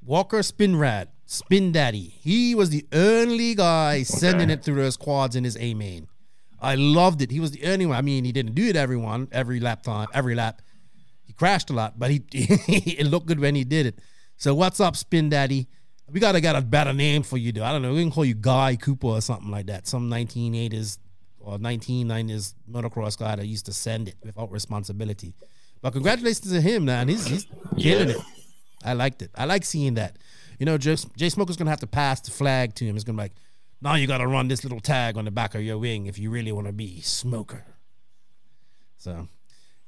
Walker 0.04 0.40
Spinrad. 0.40 1.08
Spin 1.26 1.72
Daddy. 1.72 2.14
He 2.20 2.54
was 2.54 2.68
the 2.70 2.86
only 2.92 3.54
guy 3.54 4.02
sending 4.02 4.50
it 4.50 4.62
through 4.62 4.76
those 4.76 4.96
quads 4.96 5.34
in 5.36 5.44
his 5.44 5.56
A 5.58 5.72
main. 5.72 6.06
I 6.64 6.74
loved 6.76 7.22
it. 7.22 7.30
He 7.30 7.40
was 7.40 7.50
the 7.52 7.64
only 7.66 7.86
one. 7.86 7.96
I 7.96 8.02
mean, 8.02 8.24
he 8.24 8.32
didn't 8.32 8.54
do 8.54 8.64
it 8.66 8.76
every 8.76 8.96
one, 8.96 9.28
every 9.32 9.60
lap 9.60 9.82
time, 9.82 10.08
every 10.14 10.34
lap. 10.34 10.62
He 11.24 11.32
crashed 11.32 11.70
a 11.70 11.72
lot, 11.72 11.98
but 11.98 12.10
he 12.10 12.22
it 12.32 13.06
looked 13.06 13.26
good 13.26 13.40
when 13.40 13.54
he 13.54 13.64
did 13.64 13.86
it. 13.86 13.98
So 14.36 14.54
what's 14.54 14.80
up, 14.80 14.96
Spin 14.96 15.28
Daddy? 15.30 15.68
We 16.10 16.20
gotta 16.20 16.40
get 16.40 16.54
a 16.56 16.60
better 16.60 16.92
name 16.92 17.22
for 17.22 17.38
you, 17.38 17.52
though. 17.52 17.64
I 17.64 17.72
don't 17.72 17.82
know. 17.82 17.94
We 17.94 18.02
can 18.02 18.10
call 18.10 18.24
you 18.24 18.34
Guy 18.34 18.76
Cooper 18.76 19.06
or 19.06 19.20
something 19.20 19.50
like 19.50 19.66
that. 19.66 19.86
Some 19.86 20.10
1980s 20.10 20.98
or 21.40 21.58
1990s 21.58 22.54
motocross 22.70 23.18
guy 23.18 23.36
that 23.36 23.46
used 23.46 23.66
to 23.66 23.72
send 23.72 24.08
it 24.08 24.16
without 24.24 24.50
responsibility. 24.50 25.34
But 25.82 25.92
congratulations 25.92 26.50
to 26.52 26.60
him, 26.60 26.86
man. 26.86 27.08
He's, 27.08 27.26
he's 27.26 27.46
killing 27.78 28.08
Yeah. 28.10 28.14
it. 28.16 28.22
I 28.84 28.92
liked 28.92 29.22
it. 29.22 29.30
I 29.34 29.44
like 29.46 29.64
seeing 29.64 29.94
that. 29.94 30.18
You 30.58 30.66
know, 30.66 30.78
Jay, 30.78 30.96
Jay 31.16 31.28
Smoker's 31.30 31.56
gonna 31.56 31.70
have 31.70 31.80
to 31.80 31.86
pass 31.86 32.20
the 32.20 32.30
flag 32.30 32.74
to 32.76 32.84
him. 32.84 32.96
It's 32.96 33.04
gonna 33.04 33.16
be 33.16 33.22
like, 33.24 33.32
now 33.80 33.94
you 33.94 34.06
gotta 34.06 34.26
run 34.26 34.48
this 34.48 34.62
little 34.64 34.80
tag 34.80 35.16
on 35.16 35.24
the 35.24 35.30
back 35.30 35.54
of 35.54 35.62
your 35.62 35.78
wing 35.78 36.06
if 36.06 36.18
you 36.18 36.30
really 36.30 36.52
want 36.52 36.66
to 36.66 36.72
be 36.72 37.00
Smoker. 37.02 37.64
So, 38.96 39.28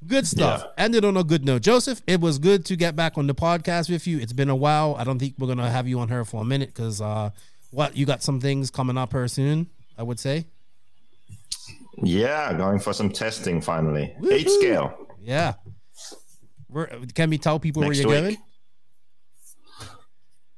good 0.07 0.27
stuff. 0.27 0.63
Yeah. 0.65 0.85
Ended 0.85 1.05
on 1.05 1.17
a 1.17 1.25
good 1.25 1.45
note, 1.45 1.63
Joseph. 1.63 2.03
It 2.07 2.21
was 2.21 2.39
good 2.39 2.65
to 2.67 2.77
get 2.77 2.95
back 2.97 3.17
on 3.17 3.27
the 3.27 3.35
podcast 3.35 3.89
with 3.91 4.07
you. 4.07 4.19
It's 4.19 4.33
been 4.35 4.51
a 4.51 4.57
while. 4.57 4.95
I 4.99 5.05
don't 5.05 5.19
think 5.19 5.35
we're 5.39 5.47
gonna 5.49 5.71
have 5.71 5.89
you 5.89 5.99
on 6.01 6.09
her 6.09 6.25
for 6.25 6.43
a 6.43 6.45
minute 6.45 6.69
because 6.75 7.01
uh, 7.01 7.31
what 7.71 7.97
you 7.97 8.05
got 8.07 8.23
some 8.23 8.41
things 8.41 8.71
coming 8.71 8.99
up 8.99 9.13
here 9.13 9.29
soon. 9.29 9.69
I 9.99 10.03
would 10.03 10.21
say, 10.21 10.45
Yeah, 12.03 12.53
going 12.53 12.79
for 12.79 12.93
some 12.93 13.11
testing 13.11 13.61
finally. 13.63 14.15
Eight 14.31 14.51
scale. 14.51 15.09
yeah. 15.23 15.55
Where 16.69 16.87
can 17.15 17.31
we 17.31 17.39
tell 17.39 17.59
people 17.59 17.83
Next 17.83 18.05
where 18.05 18.15
you're 18.15 18.29
week. 18.29 18.37
going? 18.39 18.45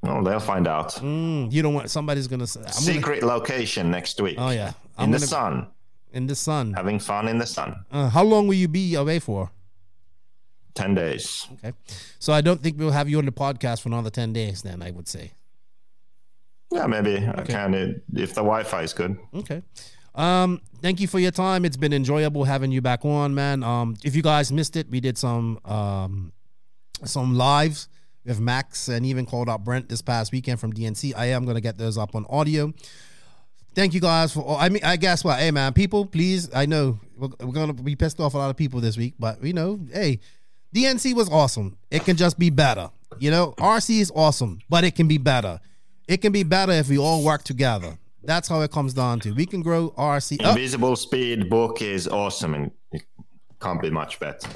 Well, 0.02 0.22
they'll 0.22 0.38
find 0.40 0.68
out. 0.68 0.92
Mm, 0.94 1.52
you 1.52 1.60
don't 1.62 1.74
want 1.74 1.90
somebody's 1.90 2.28
gonna 2.28 2.46
say 2.46 2.60
I'm 2.60 2.64
gonna- 2.66 2.74
Secret 2.80 3.22
location 3.22 3.90
next 3.90 4.20
week. 4.20 4.36
oh 4.38 4.50
yeah, 4.50 4.68
in 4.68 4.74
I'm 4.98 5.10
the 5.10 5.18
gonna 5.18 5.26
sun, 5.26 5.66
in 6.12 6.26
the 6.26 6.34
sun. 6.34 6.72
having 6.74 6.98
fun 7.00 7.26
in 7.28 7.38
the 7.38 7.46
sun. 7.46 7.84
Uh, 7.90 8.08
how 8.08 8.22
long 8.24 8.46
will 8.46 8.54
you 8.54 8.68
be 8.68 8.94
away 8.94 9.18
for? 9.18 9.50
Ten 10.74 10.94
days. 10.94 11.48
Okay, 11.54 11.72
so 12.20 12.32
I 12.32 12.40
don't 12.40 12.62
think 12.62 12.78
we'll 12.78 12.92
have 12.92 13.08
you 13.08 13.18
on 13.18 13.24
the 13.26 13.32
podcast 13.32 13.80
for 13.82 13.88
another 13.88 14.10
ten 14.10 14.32
days. 14.32 14.62
Then 14.62 14.82
I 14.82 14.92
would 14.92 15.08
say. 15.08 15.32
Yeah, 16.70 16.86
maybe 16.86 17.16
I 17.26 17.42
can 17.42 17.74
if 18.14 18.34
the 18.34 18.42
Wi-Fi 18.42 18.82
is 18.82 18.92
good. 18.92 19.18
Okay. 19.34 19.62
Um, 20.14 20.60
thank 20.82 21.00
you 21.00 21.08
for 21.08 21.18
your 21.18 21.30
time. 21.30 21.64
It's 21.64 21.76
been 21.78 21.92
enjoyable 21.94 22.44
having 22.44 22.70
you 22.72 22.82
back 22.82 23.04
on, 23.04 23.34
man. 23.34 23.62
Um, 23.62 23.96
if 24.04 24.14
you 24.14 24.22
guys 24.22 24.52
missed 24.52 24.76
it, 24.76 24.88
we 24.90 25.00
did 25.00 25.16
some 25.18 25.58
um 25.64 26.32
some 27.04 27.34
lives 27.36 27.88
with 28.28 28.38
Max 28.38 28.88
and 28.88 29.04
even 29.06 29.26
called 29.26 29.48
out 29.48 29.64
Brent 29.64 29.88
this 29.88 30.02
past 30.02 30.30
weekend 30.30 30.60
from 30.60 30.72
DNC. 30.72 31.14
I 31.16 31.26
am 31.26 31.46
gonna 31.46 31.60
get 31.60 31.78
those 31.78 31.96
up 31.98 32.14
on 32.14 32.26
audio. 32.28 32.72
Thank 33.74 33.94
you 33.94 34.00
guys 34.00 34.32
for. 34.32 34.58
I 34.58 34.68
mean, 34.68 34.84
I 34.84 34.96
guess 34.96 35.24
what? 35.24 35.38
Hey, 35.38 35.50
man, 35.50 35.72
people, 35.72 36.04
please. 36.04 36.54
I 36.54 36.66
know 36.66 37.00
we're, 37.16 37.28
we're 37.40 37.52
gonna 37.52 37.72
be 37.72 37.96
pissed 37.96 38.20
off 38.20 38.34
a 38.34 38.38
lot 38.38 38.50
of 38.50 38.56
people 38.56 38.80
this 38.80 38.96
week, 38.96 39.14
but 39.18 39.42
you 39.42 39.54
know, 39.54 39.80
hey, 39.92 40.20
DNC 40.74 41.14
was 41.14 41.30
awesome. 41.30 41.76
It 41.90 42.04
can 42.04 42.16
just 42.16 42.38
be 42.38 42.50
better. 42.50 42.90
You 43.18 43.30
know, 43.30 43.54
RC 43.58 44.00
is 44.00 44.12
awesome, 44.14 44.60
but 44.68 44.84
it 44.84 44.94
can 44.94 45.08
be 45.08 45.18
better. 45.18 45.58
It 46.06 46.18
can 46.18 46.32
be 46.32 46.42
better 46.42 46.72
if 46.72 46.88
we 46.88 46.98
all 46.98 47.24
work 47.24 47.42
together. 47.44 47.98
That's 48.22 48.48
how 48.48 48.60
it 48.60 48.70
comes 48.70 48.92
down 48.92 49.20
to. 49.20 49.32
We 49.32 49.46
can 49.46 49.62
grow 49.62 49.90
RC. 49.90 50.38
Oh, 50.44 50.50
Invisible 50.50 50.96
Speed 50.96 51.48
book 51.48 51.80
is 51.80 52.06
awesome 52.06 52.54
and 52.54 52.70
it 52.92 53.02
can't 53.60 53.80
be 53.80 53.90
much 53.90 54.20
better. 54.20 54.48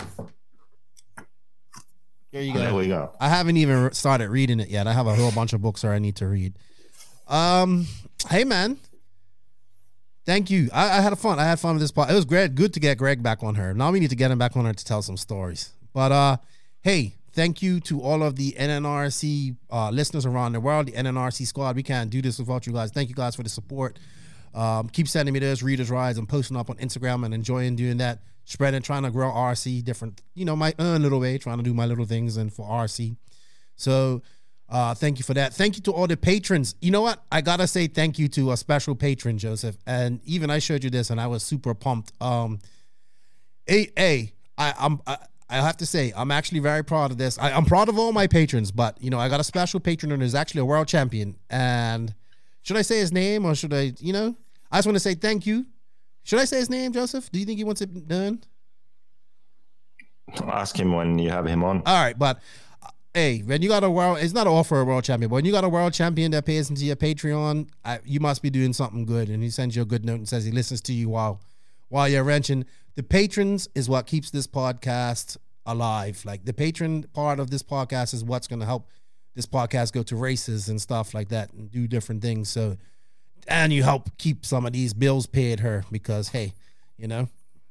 There 2.33 2.43
you 2.43 2.53
go. 2.53 2.59
There 2.59 2.71
go. 2.71 2.77
we 2.77 2.89
go. 2.89 3.13
I 3.21 3.29
haven't 3.29 3.57
even 3.59 3.93
started 3.93 4.31
reading 4.31 4.59
it 4.59 4.69
yet. 4.69 4.87
I 4.87 4.93
have 4.93 5.07
a 5.07 5.15
whole 5.15 5.31
bunch 5.33 5.53
of 5.53 5.61
books 5.61 5.83
that 5.83 5.93
I 5.93 5.99
need 5.99 6.17
to 6.17 6.27
read. 6.27 6.55
Um, 7.29 7.87
hey 8.29 8.45
man, 8.45 8.79
thank 10.25 10.51
you. 10.51 10.69
I, 10.73 10.99
I 10.99 11.01
had 11.01 11.17
fun. 11.19 11.39
I 11.39 11.45
had 11.45 11.61
fun 11.61 11.75
with 11.75 11.83
this 11.83 11.91
part. 11.91 12.11
It 12.11 12.15
was 12.15 12.25
great. 12.25 12.55
Good 12.55 12.75
to 12.75 12.81
get 12.81 12.99
Greg 12.99 13.23
back 13.23 13.43
on 13.43 13.55
her. 13.57 13.75
Now 13.75 13.93
we 13.93 14.01
need 14.01 14.11
to 14.11 14.17
get 14.17 14.31
him 14.31 14.39
back 14.39 14.57
on 14.57 14.65
her 14.65 14.73
to 14.73 14.85
tell 14.85 15.03
some 15.03 15.17
stories. 15.17 15.71
But 15.93 16.11
uh, 16.11 16.37
hey, 16.83 17.15
thank 17.33 17.63
you 17.63 17.81
to 17.81 18.01
all 18.01 18.23
of 18.23 18.37
the 18.37 18.53
NNRC 18.53 19.57
uh, 19.71 19.91
listeners 19.91 20.27
around 20.27 20.53
the 20.53 20.61
world, 20.61 20.87
the 20.87 20.93
NNRC 20.93 21.47
squad. 21.47 21.77
We 21.77 21.83
can't 21.83 22.11
do 22.11 22.23
this 22.23 22.39
without 22.39 22.67
you 22.67 22.73
guys. 22.73 22.91
Thank 22.91 23.09
you 23.09 23.15
guys 23.15 23.37
for 23.37 23.43
the 23.43 23.49
support. 23.49 23.99
Um, 24.55 24.89
keep 24.89 25.09
sending 25.09 25.33
me 25.33 25.39
those 25.39 25.63
readers 25.63 25.91
rides. 25.91 26.19
I'm 26.19 26.27
posting 26.27 26.57
up 26.57 26.71
on 26.71 26.77
Instagram 26.77 27.25
and 27.25 27.33
enjoying 27.33 27.77
doing 27.77 27.99
that. 27.99 28.21
Spreading, 28.45 28.83
trying 28.83 29.05
to 29.05 29.11
grow 29.11 29.31
RC 29.31 29.85
different, 29.85 30.21
you 30.35 30.45
know, 30.45 30.57
my 30.57 30.75
own 30.79 31.03
little 31.03 31.21
way, 31.21 31.39
trying 31.39 31.59
to 31.59 31.63
do 31.63 31.73
my 31.73 31.87
little 31.87 32.05
things 32.05 32.37
and 32.37 32.53
for 32.53 32.69
RC. 32.69 33.17
So 33.77 34.23
uh, 34.69 34.95
thank 34.95 35.19
you 35.19 35.25
for 35.25 35.35
that. 35.35 35.53
Thank 35.53 35.77
you 35.77 35.83
to 35.83 35.93
all 35.93 36.07
the 36.07 36.17
patrons. 36.17 36.75
You 36.81 36.91
know 36.91 37.03
what? 37.03 37.23
I 37.31 37.43
gotta 37.43 37.67
say 37.67 37.87
thank 37.87 38.19
you 38.19 38.27
to 38.29 38.53
a 38.53 38.57
special 38.57 38.95
patron, 38.95 39.37
Joseph. 39.39 39.77
And 39.87 40.21
even 40.25 40.51
I 40.51 40.61
showed 40.61 40.83
you 40.83 40.89
this, 40.89 41.11
and 41.11 41.21
I 41.21 41.27
was 41.27 41.43
super 41.43 41.75
pumped. 41.75 42.13
Um, 42.23 42.59
a, 43.69 43.89
a 43.99 44.33
I, 44.57 44.75
I'm 44.79 45.01
I, 45.07 45.19
I 45.51 45.57
have 45.57 45.77
to 45.79 45.87
say 45.87 46.13
I'm 46.17 46.31
actually 46.31 46.61
very 46.61 46.83
proud 46.83 47.11
of 47.11 47.19
this. 47.19 47.39
I, 47.39 47.53
I'm 47.53 47.67
proud 47.67 47.91
of 47.91 47.99
all 47.99 48.13
my 48.13 48.27
patrons, 48.27 48.73
but 48.73 48.97
you 49.03 49.11
know 49.11 49.19
I 49.19 49.29
got 49.29 49.41
a 49.41 49.45
special 49.45 49.79
patron 49.79 50.19
who's 50.19 50.35
actually 50.35 50.63
a 50.63 50.65
world 50.65 50.89
champion. 50.89 51.37
And 51.51 52.15
should 52.63 52.79
I 52.79 52.83
say 52.83 52.99
his 52.99 53.13
name 53.13 53.45
or 53.45 53.55
should 53.55 53.75
I? 53.75 53.93
You 53.99 54.15
know, 54.15 54.37
I 54.71 54.79
just 54.79 54.87
want 54.87 54.97
to 54.97 55.01
say 55.01 55.15
thank 55.15 55.47
you. 55.47 55.67
Should 56.23 56.39
I 56.39 56.45
say 56.45 56.59
his 56.59 56.71
name, 56.71 56.93
Joseph? 56.93 57.31
Do 57.31 57.39
you 57.39 57.45
think 57.47 57.59
he 57.59 57.65
wants 57.65 57.81
it 57.81 58.09
done? 58.09 58.43
Ask 60.47 60.79
him 60.79 60.93
when 60.93 61.19
you 61.19 61.31
have 61.31 61.47
him 61.47 61.65
on. 61.65 61.83
All 61.85 62.03
right, 62.03 62.19
but 62.19 62.41
uh, 62.83 62.89
hey, 63.13 63.41
when 63.41 63.61
you 63.61 63.69
got 63.69 63.85
a 63.85 63.91
world, 63.91 64.19
it's 64.21 64.33
not 64.33 64.47
an 64.47 64.53
offer 64.53 64.81
a 64.81 64.85
world 64.85 65.05
champion, 65.05 65.29
but 65.29 65.35
when 65.35 65.45
you 65.45 65.53
got 65.53 65.65
a 65.65 65.69
world 65.69 65.93
champion 65.93 66.31
that 66.31 66.47
pays 66.47 66.71
into 66.71 66.85
your 66.85 66.97
Patreon, 66.97 67.69
I, 67.85 68.01
you 68.05 68.21
must 68.21 68.41
be 68.41 68.51
doing 68.51 68.73
something 68.73 69.05
good. 69.05 69.29
And 69.29 69.43
he 69.43 69.51
sends 69.51 69.77
you 69.77 69.83
a 69.83 69.85
good 69.85 70.05
note 70.05 70.15
and 70.15 70.29
says 70.29 70.45
he 70.45 70.53
listens 70.53 70.81
to 70.83 70.93
you 70.93 71.09
while 71.09 71.41
while 71.89 72.09
you're 72.09 72.25
wrenching. 72.25 72.65
The 72.95 73.03
patrons 73.03 73.69
is 73.75 73.89
what 73.89 74.07
keeps 74.07 74.31
this 74.31 74.47
podcast 74.47 75.37
alive. 75.67 76.23
Like 76.25 76.45
the 76.45 76.55
patron 76.55 77.05
part 77.13 77.41
of 77.41 77.51
this 77.51 77.63
podcast 77.63 78.15
is 78.15 78.25
what's 78.25 78.47
going 78.47 78.61
to 78.61 78.67
help 78.67 78.89
this 79.35 79.47
podcast 79.47 79.93
go 79.93 80.03
to 80.05 80.17
races 80.17 80.69
and 80.69 80.81
stuff 80.81 81.15
like 81.15 81.29
that 81.29 81.53
and 81.53 81.71
do 81.71 81.87
different 81.87 82.23
things. 82.23 82.49
So, 82.49 82.77
and 83.49 83.73
you 83.73 83.83
help 83.83 84.17
keep 84.19 84.45
some 84.47 84.67
of 84.67 84.73
these 84.73 84.95
bills 84.95 85.27
paid 85.27 85.61
her 85.61 85.85
because 85.91 86.29
hey, 86.29 86.53
you 86.97 87.09
know, 87.09 87.29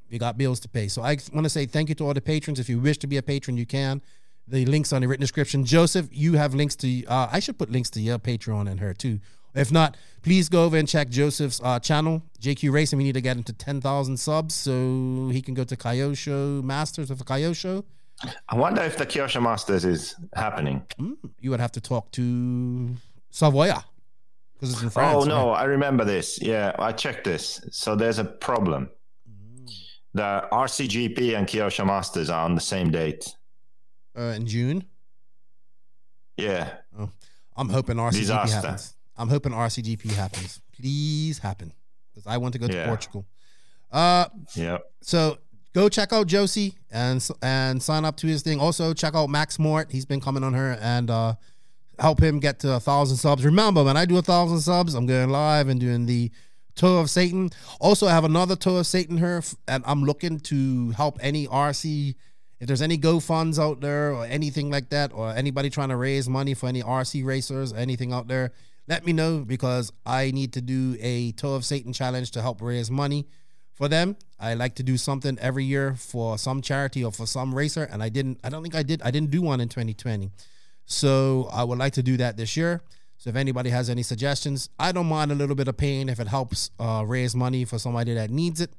you 0.09 0.19
got 0.19 0.37
bills 0.37 0.59
to 0.61 0.69
pay. 0.69 0.87
So 0.87 1.01
I 1.01 1.17
want 1.33 1.45
to 1.45 1.49
say 1.49 1.65
thank 1.65 1.89
you 1.89 1.95
to 1.95 2.05
all 2.05 2.13
the 2.13 2.21
patrons. 2.21 2.59
If 2.59 2.69
you 2.69 2.79
wish 2.79 2.97
to 2.99 3.07
be 3.07 3.17
a 3.17 3.23
patron, 3.23 3.57
you 3.57 3.65
can. 3.65 4.01
The 4.47 4.65
links 4.65 4.91
on 4.91 5.01
the 5.01 5.07
written 5.07 5.21
description. 5.21 5.63
Joseph, 5.63 6.09
you 6.11 6.33
have 6.33 6.53
links 6.53 6.75
to. 6.77 7.05
Uh, 7.05 7.29
I 7.31 7.39
should 7.39 7.57
put 7.57 7.71
links 7.71 7.89
to 7.91 8.01
your 8.01 8.19
Patreon 8.19 8.69
and 8.69 8.79
her 8.79 8.93
too. 8.93 9.19
If 9.53 9.71
not, 9.71 9.95
please 10.23 10.49
go 10.49 10.65
over 10.65 10.77
and 10.77 10.87
check 10.87 11.09
Joseph's 11.09 11.61
uh, 11.63 11.79
channel, 11.79 12.23
JQ 12.41 12.71
Racing. 12.71 12.97
We 12.97 13.03
need 13.03 13.13
to 13.13 13.21
get 13.21 13.37
into 13.37 13.53
ten 13.53 13.79
thousand 13.79 14.17
subs 14.17 14.55
so 14.55 15.29
he 15.31 15.41
can 15.41 15.53
go 15.53 15.63
to 15.63 15.75
Kyosho 15.77 16.63
Masters 16.63 17.09
with 17.09 17.21
a 17.21 17.23
Kyosho. 17.23 17.83
I 18.49 18.55
wonder 18.55 18.81
if 18.81 18.97
the 18.97 19.05
Kyosho 19.05 19.41
Masters 19.41 19.85
is 19.85 20.15
happening. 20.35 20.85
You 21.39 21.49
would 21.51 21.59
have 21.59 21.71
to 21.73 21.81
talk 21.81 22.11
to 22.11 22.95
Savoya 23.31 23.83
because 24.61 24.73
it's 24.75 24.83
in 24.83 24.89
France. 24.91 25.25
oh 25.25 25.27
no, 25.27 25.49
right? 25.49 25.61
I 25.61 25.63
remember 25.63 26.05
this. 26.05 26.39
Yeah, 26.41 26.75
I 26.77 26.91
checked 26.91 27.23
this. 27.23 27.59
So 27.71 27.95
there's 27.95 28.19
a 28.19 28.23
problem. 28.25 28.89
The 30.13 30.47
RCGP 30.51 31.35
and 31.37 31.47
Kyosho 31.47 31.85
Masters 31.85 32.29
are 32.29 32.45
on 32.45 32.53
the 32.53 32.61
same 32.61 32.91
date. 32.91 33.33
Uh, 34.15 34.33
in 34.35 34.45
June. 34.45 34.83
Yeah. 36.37 36.73
I'm 37.55 37.69
hoping 37.69 37.97
RCGP 37.97 38.19
Disaster. 38.19 38.55
happens. 38.55 38.93
I'm 39.17 39.29
hoping 39.29 39.51
RCGP 39.51 40.11
happens. 40.13 40.61
Please 40.73 41.39
happen 41.39 41.73
because 42.11 42.27
I 42.27 42.37
want 42.37 42.53
to 42.53 42.59
go 42.59 42.67
to 42.67 42.73
Yeah. 42.73 42.87
Portugal. 42.87 43.25
Uh, 43.91 44.25
Yeah. 44.55 44.79
so 45.01 45.37
go 45.73 45.89
check 45.89 46.11
out 46.13 46.27
Josie 46.27 46.75
and 46.91 47.25
and 47.41 47.81
sign 47.81 48.03
up 48.05 48.17
to 48.17 48.27
his 48.27 48.41
thing. 48.41 48.59
Also 48.59 48.93
check 48.93 49.15
out 49.15 49.29
Max 49.29 49.59
Mort. 49.59 49.91
He's 49.91 50.05
been 50.05 50.21
coming 50.21 50.43
on 50.43 50.53
her 50.53 50.77
and 50.81 51.09
uh, 51.09 51.35
help 51.99 52.21
him 52.21 52.39
get 52.39 52.59
to 52.59 52.73
a 52.73 52.79
thousand 52.79 53.17
subs. 53.17 53.45
Remember, 53.45 53.83
when 53.83 53.97
I 53.97 54.05
do 54.05 54.17
a 54.17 54.21
thousand 54.21 54.59
subs, 54.59 54.93
I'm 54.93 55.05
going 55.05 55.29
live 55.29 55.67
and 55.67 55.79
doing 55.79 56.05
the 56.05 56.31
Toe 56.75 56.99
of 56.99 57.09
Satan. 57.09 57.49
Also, 57.79 58.07
I 58.07 58.11
have 58.11 58.23
another 58.23 58.55
Toe 58.55 58.77
of 58.77 58.87
Satan 58.87 59.17
here, 59.17 59.43
and 59.67 59.83
I'm 59.85 60.03
looking 60.03 60.39
to 60.41 60.91
help 60.91 61.17
any 61.21 61.47
RC. 61.47 62.15
If 62.59 62.67
there's 62.67 62.81
any 62.81 62.97
GoFunds 62.97 63.59
out 63.59 63.81
there 63.81 64.13
or 64.13 64.25
anything 64.25 64.69
like 64.69 64.89
that, 64.89 65.11
or 65.13 65.31
anybody 65.31 65.69
trying 65.69 65.89
to 65.89 65.95
raise 65.95 66.29
money 66.29 66.53
for 66.53 66.67
any 66.67 66.81
RC 66.81 67.25
racers, 67.25 67.73
anything 67.73 68.13
out 68.13 68.27
there, 68.27 68.51
let 68.87 69.05
me 69.05 69.13
know 69.13 69.39
because 69.39 69.91
I 70.05 70.31
need 70.31 70.53
to 70.53 70.61
do 70.61 70.95
a 70.99 71.31
Toe 71.33 71.55
of 71.55 71.65
Satan 71.65 71.93
challenge 71.93 72.31
to 72.31 72.41
help 72.41 72.61
raise 72.61 72.89
money 72.89 73.27
for 73.73 73.87
them. 73.87 74.15
I 74.39 74.53
like 74.53 74.75
to 74.75 74.83
do 74.83 74.97
something 74.97 75.37
every 75.39 75.65
year 75.65 75.95
for 75.95 76.37
some 76.37 76.61
charity 76.61 77.03
or 77.03 77.11
for 77.11 77.25
some 77.25 77.53
racer, 77.53 77.83
and 77.83 78.03
I 78.03 78.09
didn't. 78.09 78.39
I 78.43 78.49
don't 78.49 78.61
think 78.61 78.75
I 78.75 78.83
did. 78.83 79.01
I 79.01 79.11
didn't 79.11 79.31
do 79.31 79.41
one 79.41 79.59
in 79.59 79.69
2020, 79.69 80.31
so 80.85 81.49
I 81.51 81.63
would 81.63 81.77
like 81.77 81.93
to 81.93 82.03
do 82.03 82.17
that 82.17 82.37
this 82.37 82.57
year. 82.57 82.81
So 83.17 83.29
if 83.29 83.35
anybody 83.35 83.69
has 83.69 83.89
any 83.89 84.01
suggestions, 84.01 84.69
I 84.79 84.91
don't 84.91 85.05
mind 85.05 85.31
a 85.31 85.35
little 85.35 85.55
bit 85.55 85.67
of 85.67 85.77
pain 85.77 86.09
if 86.09 86.19
it 86.19 86.27
helps 86.27 86.71
uh, 86.79 87.03
raise 87.05 87.35
money 87.35 87.65
for 87.65 87.77
somebody 87.77 88.15
that 88.15 88.31
needs 88.31 88.59
it. 88.61 88.73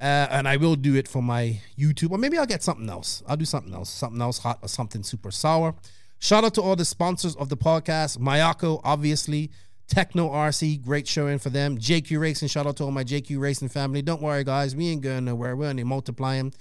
Uh, 0.00 0.28
and 0.30 0.46
I 0.46 0.56
will 0.58 0.76
do 0.76 0.94
it 0.94 1.08
for 1.08 1.20
my 1.20 1.60
YouTube, 1.76 2.12
or 2.12 2.18
maybe 2.18 2.38
I'll 2.38 2.46
get 2.46 2.62
something 2.62 2.88
else. 2.88 3.22
I'll 3.26 3.36
do 3.36 3.44
something 3.44 3.74
else, 3.74 3.90
something 3.90 4.22
else 4.22 4.38
hot 4.38 4.60
or 4.62 4.68
something 4.68 5.02
super 5.02 5.32
sour. 5.32 5.74
Shout 6.20 6.44
out 6.44 6.54
to 6.54 6.62
all 6.62 6.76
the 6.76 6.84
sponsors 6.84 7.34
of 7.34 7.48
the 7.48 7.56
podcast 7.56 8.18
Mayako, 8.18 8.80
obviously, 8.84 9.50
Tekno 9.88 10.30
RC, 10.30 10.84
great 10.84 11.08
showing 11.08 11.38
for 11.38 11.50
them. 11.50 11.78
JQ 11.78 12.20
Racing, 12.20 12.48
shout 12.48 12.66
out 12.66 12.76
to 12.76 12.84
all 12.84 12.90
my 12.92 13.02
JQ 13.02 13.40
Racing 13.40 13.70
family. 13.70 14.02
Don't 14.02 14.22
worry, 14.22 14.44
guys, 14.44 14.76
we 14.76 14.88
ain't 14.88 15.00
going 15.00 15.24
nowhere. 15.24 15.56
We're 15.56 15.68
only 15.68 15.84
multiplying. 15.84 16.52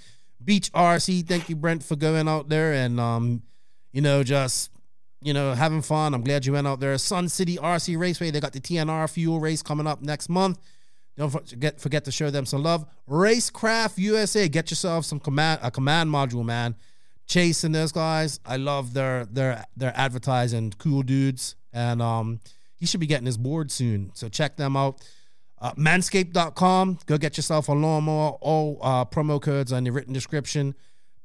Beach 0.43 0.71
RC, 0.71 1.27
thank 1.27 1.49
you, 1.49 1.55
Brent, 1.55 1.83
for 1.83 1.95
going 1.95 2.27
out 2.27 2.49
there 2.49 2.73
and, 2.73 2.99
um, 2.99 3.43
you 3.98 4.01
know, 4.03 4.22
just 4.22 4.69
you 5.24 5.34
know, 5.34 5.56
having 5.56 5.82
fun. 5.82 6.14
I'm 6.14 6.24
glad 6.24 6.45
you 6.45 6.53
went 6.53 6.67
out 6.67 6.80
there. 6.80 6.95
Sun 7.00 7.30
City 7.30 7.58
RC 7.58 7.98
Raceway, 7.98 8.30
they 8.30 8.40
got 8.40 8.53
the 8.53 8.59
TNR 8.59 9.09
fuel 9.09 9.40
race 9.40 9.64
coming 9.64 9.88
up 9.88 10.03
next 10.03 10.30
month. 10.30 10.59
Don't 11.16 11.32
forget 11.32 11.82
forget 11.82 12.06
to 12.06 12.11
show 12.11 12.30
them 12.30 12.45
some 12.45 12.61
love. 12.61 12.85
Racecraft 13.09 13.98
USA, 13.98 14.48
get 14.50 14.69
yourself 14.69 15.03
some 15.03 15.19
command 15.19 15.61
a 15.64 15.72
command 15.72 16.11
module, 16.11 16.45
man. 16.45 16.76
Chasing 17.26 17.72
those 17.72 17.92
guys, 17.92 18.40
I 18.45 18.58
love 18.58 18.93
their 18.93 19.26
their 19.26 19.66
their 19.76 19.93
advertising, 19.95 20.76
cool 20.77 21.01
dudes, 21.01 21.56
and 21.74 22.00
um, 22.00 22.40
he 22.76 22.85
should 22.85 23.00
be 23.00 23.08
getting 23.08 23.26
his 23.26 23.40
board 23.40 23.72
soon. 23.72 24.11
So 24.14 24.30
check 24.30 24.58
them 24.58 24.77
out. 24.77 25.03
Uh, 25.59 25.74
manscaped.com, 25.74 27.00
go 27.08 27.17
get 27.17 27.35
yourself 27.35 27.67
a 27.67 27.74
lawnmower. 27.74 28.38
All 28.42 28.77
uh, 28.80 29.06
promo 29.06 29.42
codes 29.42 29.72
in 29.72 29.85
the 29.85 29.92
written 29.92 30.14
description. 30.14 30.76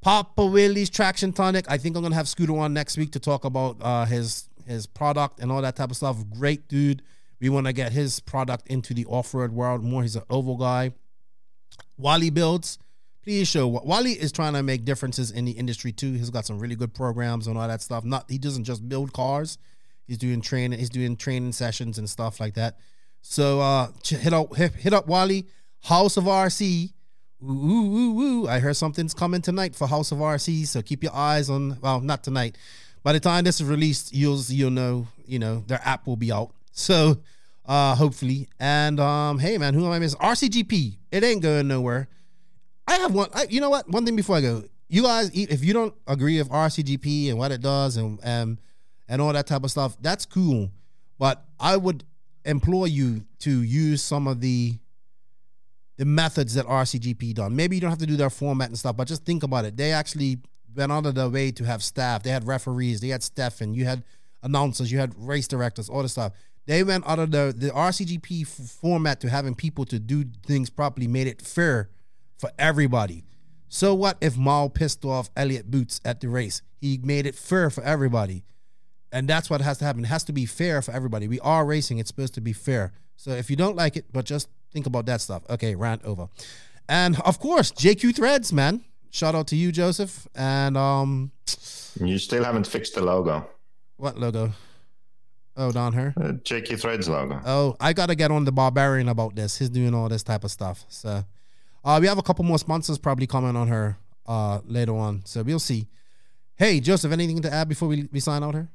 Papa 0.02 0.44
Willie's 0.44 0.90
Traction 0.90 1.32
Tonic. 1.32 1.64
I 1.68 1.78
think 1.78 1.96
I'm 1.96 2.02
gonna 2.02 2.16
have 2.16 2.28
Scooter 2.28 2.56
on 2.58 2.74
next 2.74 2.96
week 2.98 3.12
to 3.12 3.20
talk 3.20 3.44
about 3.44 3.76
uh, 3.80 4.04
his 4.04 4.48
his 4.66 4.84
product 4.86 5.38
and 5.40 5.50
all 5.50 5.62
that 5.62 5.76
type 5.76 5.90
of 5.90 5.96
stuff. 5.96 6.16
Great 6.36 6.68
dude. 6.68 7.02
We 7.40 7.48
want 7.48 7.66
to 7.66 7.72
get 7.72 7.92
his 7.92 8.20
product 8.20 8.66
into 8.68 8.94
the 8.94 9.04
off 9.06 9.32
road 9.32 9.52
world 9.52 9.82
more. 9.82 10.02
He's 10.02 10.16
an 10.16 10.22
oval 10.28 10.56
guy. 10.56 10.92
Wally 11.96 12.30
builds. 12.30 12.78
Please 13.22 13.46
show 13.46 13.68
Wally 13.68 14.12
is 14.12 14.32
trying 14.32 14.54
to 14.54 14.62
make 14.64 14.84
differences 14.84 15.30
in 15.30 15.44
the 15.44 15.52
industry 15.52 15.92
too. 15.92 16.12
He's 16.14 16.30
got 16.30 16.46
some 16.46 16.58
really 16.58 16.74
good 16.74 16.92
programs 16.92 17.46
and 17.46 17.56
all 17.56 17.68
that 17.68 17.80
stuff. 17.80 18.04
Not 18.04 18.28
he 18.28 18.38
doesn't 18.38 18.64
just 18.64 18.88
build 18.88 19.12
cars. 19.12 19.56
He's 20.08 20.18
doing 20.18 20.40
training. 20.40 20.80
He's 20.80 20.90
doing 20.90 21.16
training 21.16 21.52
sessions 21.52 21.98
and 21.98 22.10
stuff 22.10 22.40
like 22.40 22.54
that. 22.54 22.78
So 23.20 23.60
uh, 23.60 23.88
hit 24.04 24.32
up 24.32 24.56
hit, 24.56 24.74
hit 24.74 24.92
up 24.92 25.06
Wally 25.06 25.46
House 25.82 26.16
of 26.16 26.24
RC. 26.24 26.92
Ooh, 27.44 27.50
ooh, 27.50 27.96
ooh, 27.96 28.20
ooh. 28.20 28.48
I 28.48 28.60
heard 28.60 28.76
something's 28.76 29.14
coming 29.14 29.42
tonight 29.42 29.74
for 29.74 29.88
House 29.88 30.12
of 30.12 30.18
RC. 30.18 30.66
So 30.66 30.80
keep 30.80 31.02
your 31.02 31.14
eyes 31.14 31.50
on. 31.50 31.78
Well, 31.80 32.00
not 32.00 32.22
tonight. 32.22 32.56
By 33.02 33.12
the 33.12 33.20
time 33.20 33.44
this 33.44 33.60
is 33.60 33.66
released, 33.66 34.14
you'll 34.14 34.40
you'll 34.48 34.70
know. 34.70 35.08
You 35.26 35.38
know 35.38 35.64
their 35.66 35.80
app 35.84 36.06
will 36.06 36.16
be 36.16 36.30
out. 36.30 36.52
So 36.70 37.18
uh, 37.66 37.94
hopefully. 37.96 38.48
And 38.60 39.00
um, 39.00 39.38
hey 39.38 39.58
man, 39.58 39.74
who 39.74 39.84
am 39.84 39.92
I 39.92 39.98
missing? 39.98 40.20
RCGP. 40.20 40.98
It 41.10 41.24
ain't 41.24 41.42
going 41.42 41.66
nowhere. 41.66 42.08
I 42.86 42.94
have 42.96 43.12
one. 43.12 43.28
I, 43.34 43.46
you 43.48 43.60
know 43.60 43.70
what? 43.70 43.88
One 43.88 44.04
thing 44.04 44.16
before 44.16 44.36
I 44.36 44.40
go, 44.40 44.64
you 44.88 45.02
guys, 45.02 45.30
if 45.34 45.64
you 45.64 45.72
don't 45.72 45.94
agree 46.06 46.38
with 46.38 46.48
RCGP 46.48 47.30
and 47.30 47.38
what 47.38 47.50
it 47.50 47.60
does 47.60 47.96
and 47.96 48.20
um, 48.24 48.58
and 49.08 49.20
all 49.20 49.32
that 49.32 49.46
type 49.48 49.64
of 49.64 49.70
stuff, 49.70 49.96
that's 50.00 50.26
cool. 50.26 50.70
But 51.18 51.44
I 51.58 51.76
would 51.76 52.04
implore 52.44 52.86
you 52.86 53.24
to 53.40 53.62
use 53.62 54.02
some 54.02 54.26
of 54.28 54.40
the 54.40 54.78
the 56.02 56.06
methods 56.06 56.54
that 56.54 56.66
RCGP 56.66 57.32
done. 57.32 57.54
Maybe 57.54 57.76
you 57.76 57.80
don't 57.80 57.90
have 57.90 58.00
to 58.00 58.06
do 58.06 58.16
their 58.16 58.28
format 58.28 58.66
and 58.66 58.76
stuff, 58.76 58.96
but 58.96 59.06
just 59.06 59.24
think 59.24 59.44
about 59.44 59.64
it. 59.64 59.76
They 59.76 59.92
actually 59.92 60.38
went 60.74 60.90
out 60.90 61.06
of 61.06 61.14
their 61.14 61.28
way 61.28 61.52
to 61.52 61.62
have 61.62 61.80
staff. 61.80 62.24
They 62.24 62.30
had 62.30 62.44
referees, 62.44 63.00
they 63.00 63.10
had 63.10 63.22
Stefan, 63.22 63.72
you 63.72 63.84
had 63.84 64.02
announcers, 64.42 64.90
you 64.90 64.98
had 64.98 65.14
race 65.16 65.46
directors, 65.46 65.88
all 65.88 66.02
this 66.02 66.10
stuff. 66.10 66.32
They 66.66 66.82
went 66.82 67.06
out 67.06 67.20
of 67.20 67.30
the 67.30 67.54
the 67.56 67.68
RCGP 67.68 68.42
f- 68.42 68.48
format 68.48 69.20
to 69.20 69.28
having 69.28 69.54
people 69.54 69.84
to 69.84 70.00
do 70.00 70.24
things 70.44 70.70
properly, 70.70 71.06
made 71.06 71.28
it 71.28 71.40
fair 71.40 71.88
for 72.36 72.50
everybody. 72.58 73.22
So 73.68 73.94
what 73.94 74.18
if 74.20 74.36
Mal 74.36 74.70
pissed 74.70 75.04
off 75.04 75.30
Elliot 75.36 75.70
Boots 75.70 76.00
at 76.04 76.20
the 76.20 76.28
race? 76.28 76.62
He 76.80 76.98
made 77.00 77.26
it 77.26 77.36
fair 77.36 77.70
for 77.70 77.84
everybody. 77.84 78.42
And 79.12 79.28
that's 79.28 79.48
what 79.48 79.60
has 79.60 79.78
to 79.78 79.84
happen. 79.84 80.04
It 80.04 80.08
has 80.08 80.24
to 80.24 80.32
be 80.32 80.46
fair 80.46 80.82
for 80.82 80.90
everybody. 80.90 81.28
We 81.28 81.38
are 81.38 81.64
racing. 81.64 81.98
It's 81.98 82.08
supposed 82.08 82.34
to 82.34 82.40
be 82.40 82.52
fair. 82.52 82.90
So 83.14 83.30
if 83.30 83.48
you 83.50 83.54
don't 83.54 83.76
like 83.76 83.96
it, 83.96 84.06
but 84.12 84.24
just 84.24 84.48
think 84.72 84.86
about 84.86 85.06
that 85.06 85.20
stuff. 85.20 85.42
Okay, 85.50 85.74
rant 85.74 86.02
over. 86.04 86.28
And 86.88 87.20
of 87.22 87.38
course, 87.38 87.70
JQ 87.72 88.14
Threads, 88.16 88.52
man. 88.52 88.84
Shout 89.10 89.34
out 89.34 89.46
to 89.48 89.56
you, 89.56 89.70
Joseph. 89.72 90.26
And 90.34 90.76
um 90.76 91.30
You 92.00 92.18
still 92.18 92.44
haven't 92.44 92.66
fixed 92.66 92.94
the 92.94 93.02
logo. 93.02 93.46
what 93.96 94.18
logo? 94.18 94.52
Oh, 95.54 95.70
down 95.70 95.92
here. 95.92 96.14
Uh, 96.16 96.32
JQ 96.42 96.80
Threads 96.80 97.08
logo. 97.08 97.40
Oh, 97.44 97.76
I 97.78 97.92
gotta 97.92 98.14
get 98.14 98.30
on 98.30 98.44
the 98.44 98.52
barbarian 98.52 99.08
about 99.08 99.34
this. 99.36 99.58
He's 99.58 99.68
doing 99.70 99.94
all 99.94 100.08
this 100.08 100.22
type 100.22 100.44
of 100.44 100.50
stuff. 100.50 100.84
So 100.88 101.24
uh 101.84 101.98
we 102.00 102.06
have 102.08 102.18
a 102.18 102.22
couple 102.22 102.44
more 102.44 102.58
sponsors 102.58 102.98
probably 102.98 103.26
coming 103.26 103.54
on 103.56 103.68
her 103.68 103.96
uh 104.26 104.60
later 104.66 104.96
on. 104.96 105.22
So 105.24 105.42
we'll 105.42 105.58
see. 105.60 105.88
Hey, 106.56 106.80
Joseph, 106.80 107.12
anything 107.12 107.42
to 107.42 107.52
add 107.52 107.68
before 107.68 107.88
we, 107.88 108.08
we 108.12 108.20
sign 108.20 108.42
out 108.42 108.54
here? 108.54 108.68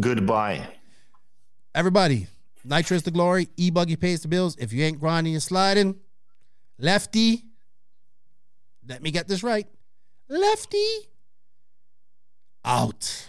Goodbye. 0.00 0.68
Everybody, 1.74 2.28
Nitro 2.68 2.96
is 2.96 3.02
the 3.02 3.10
glory. 3.10 3.48
E 3.56 3.70
buggy 3.70 3.96
pays 3.96 4.20
the 4.22 4.28
bills. 4.28 4.56
If 4.58 4.72
you 4.72 4.84
ain't 4.84 5.00
grinding 5.00 5.34
and 5.34 5.42
sliding, 5.42 5.96
lefty. 6.78 7.44
Let 8.88 9.02
me 9.02 9.10
get 9.10 9.28
this 9.28 9.42
right. 9.42 9.66
Lefty 10.28 10.86
out. 12.64 13.28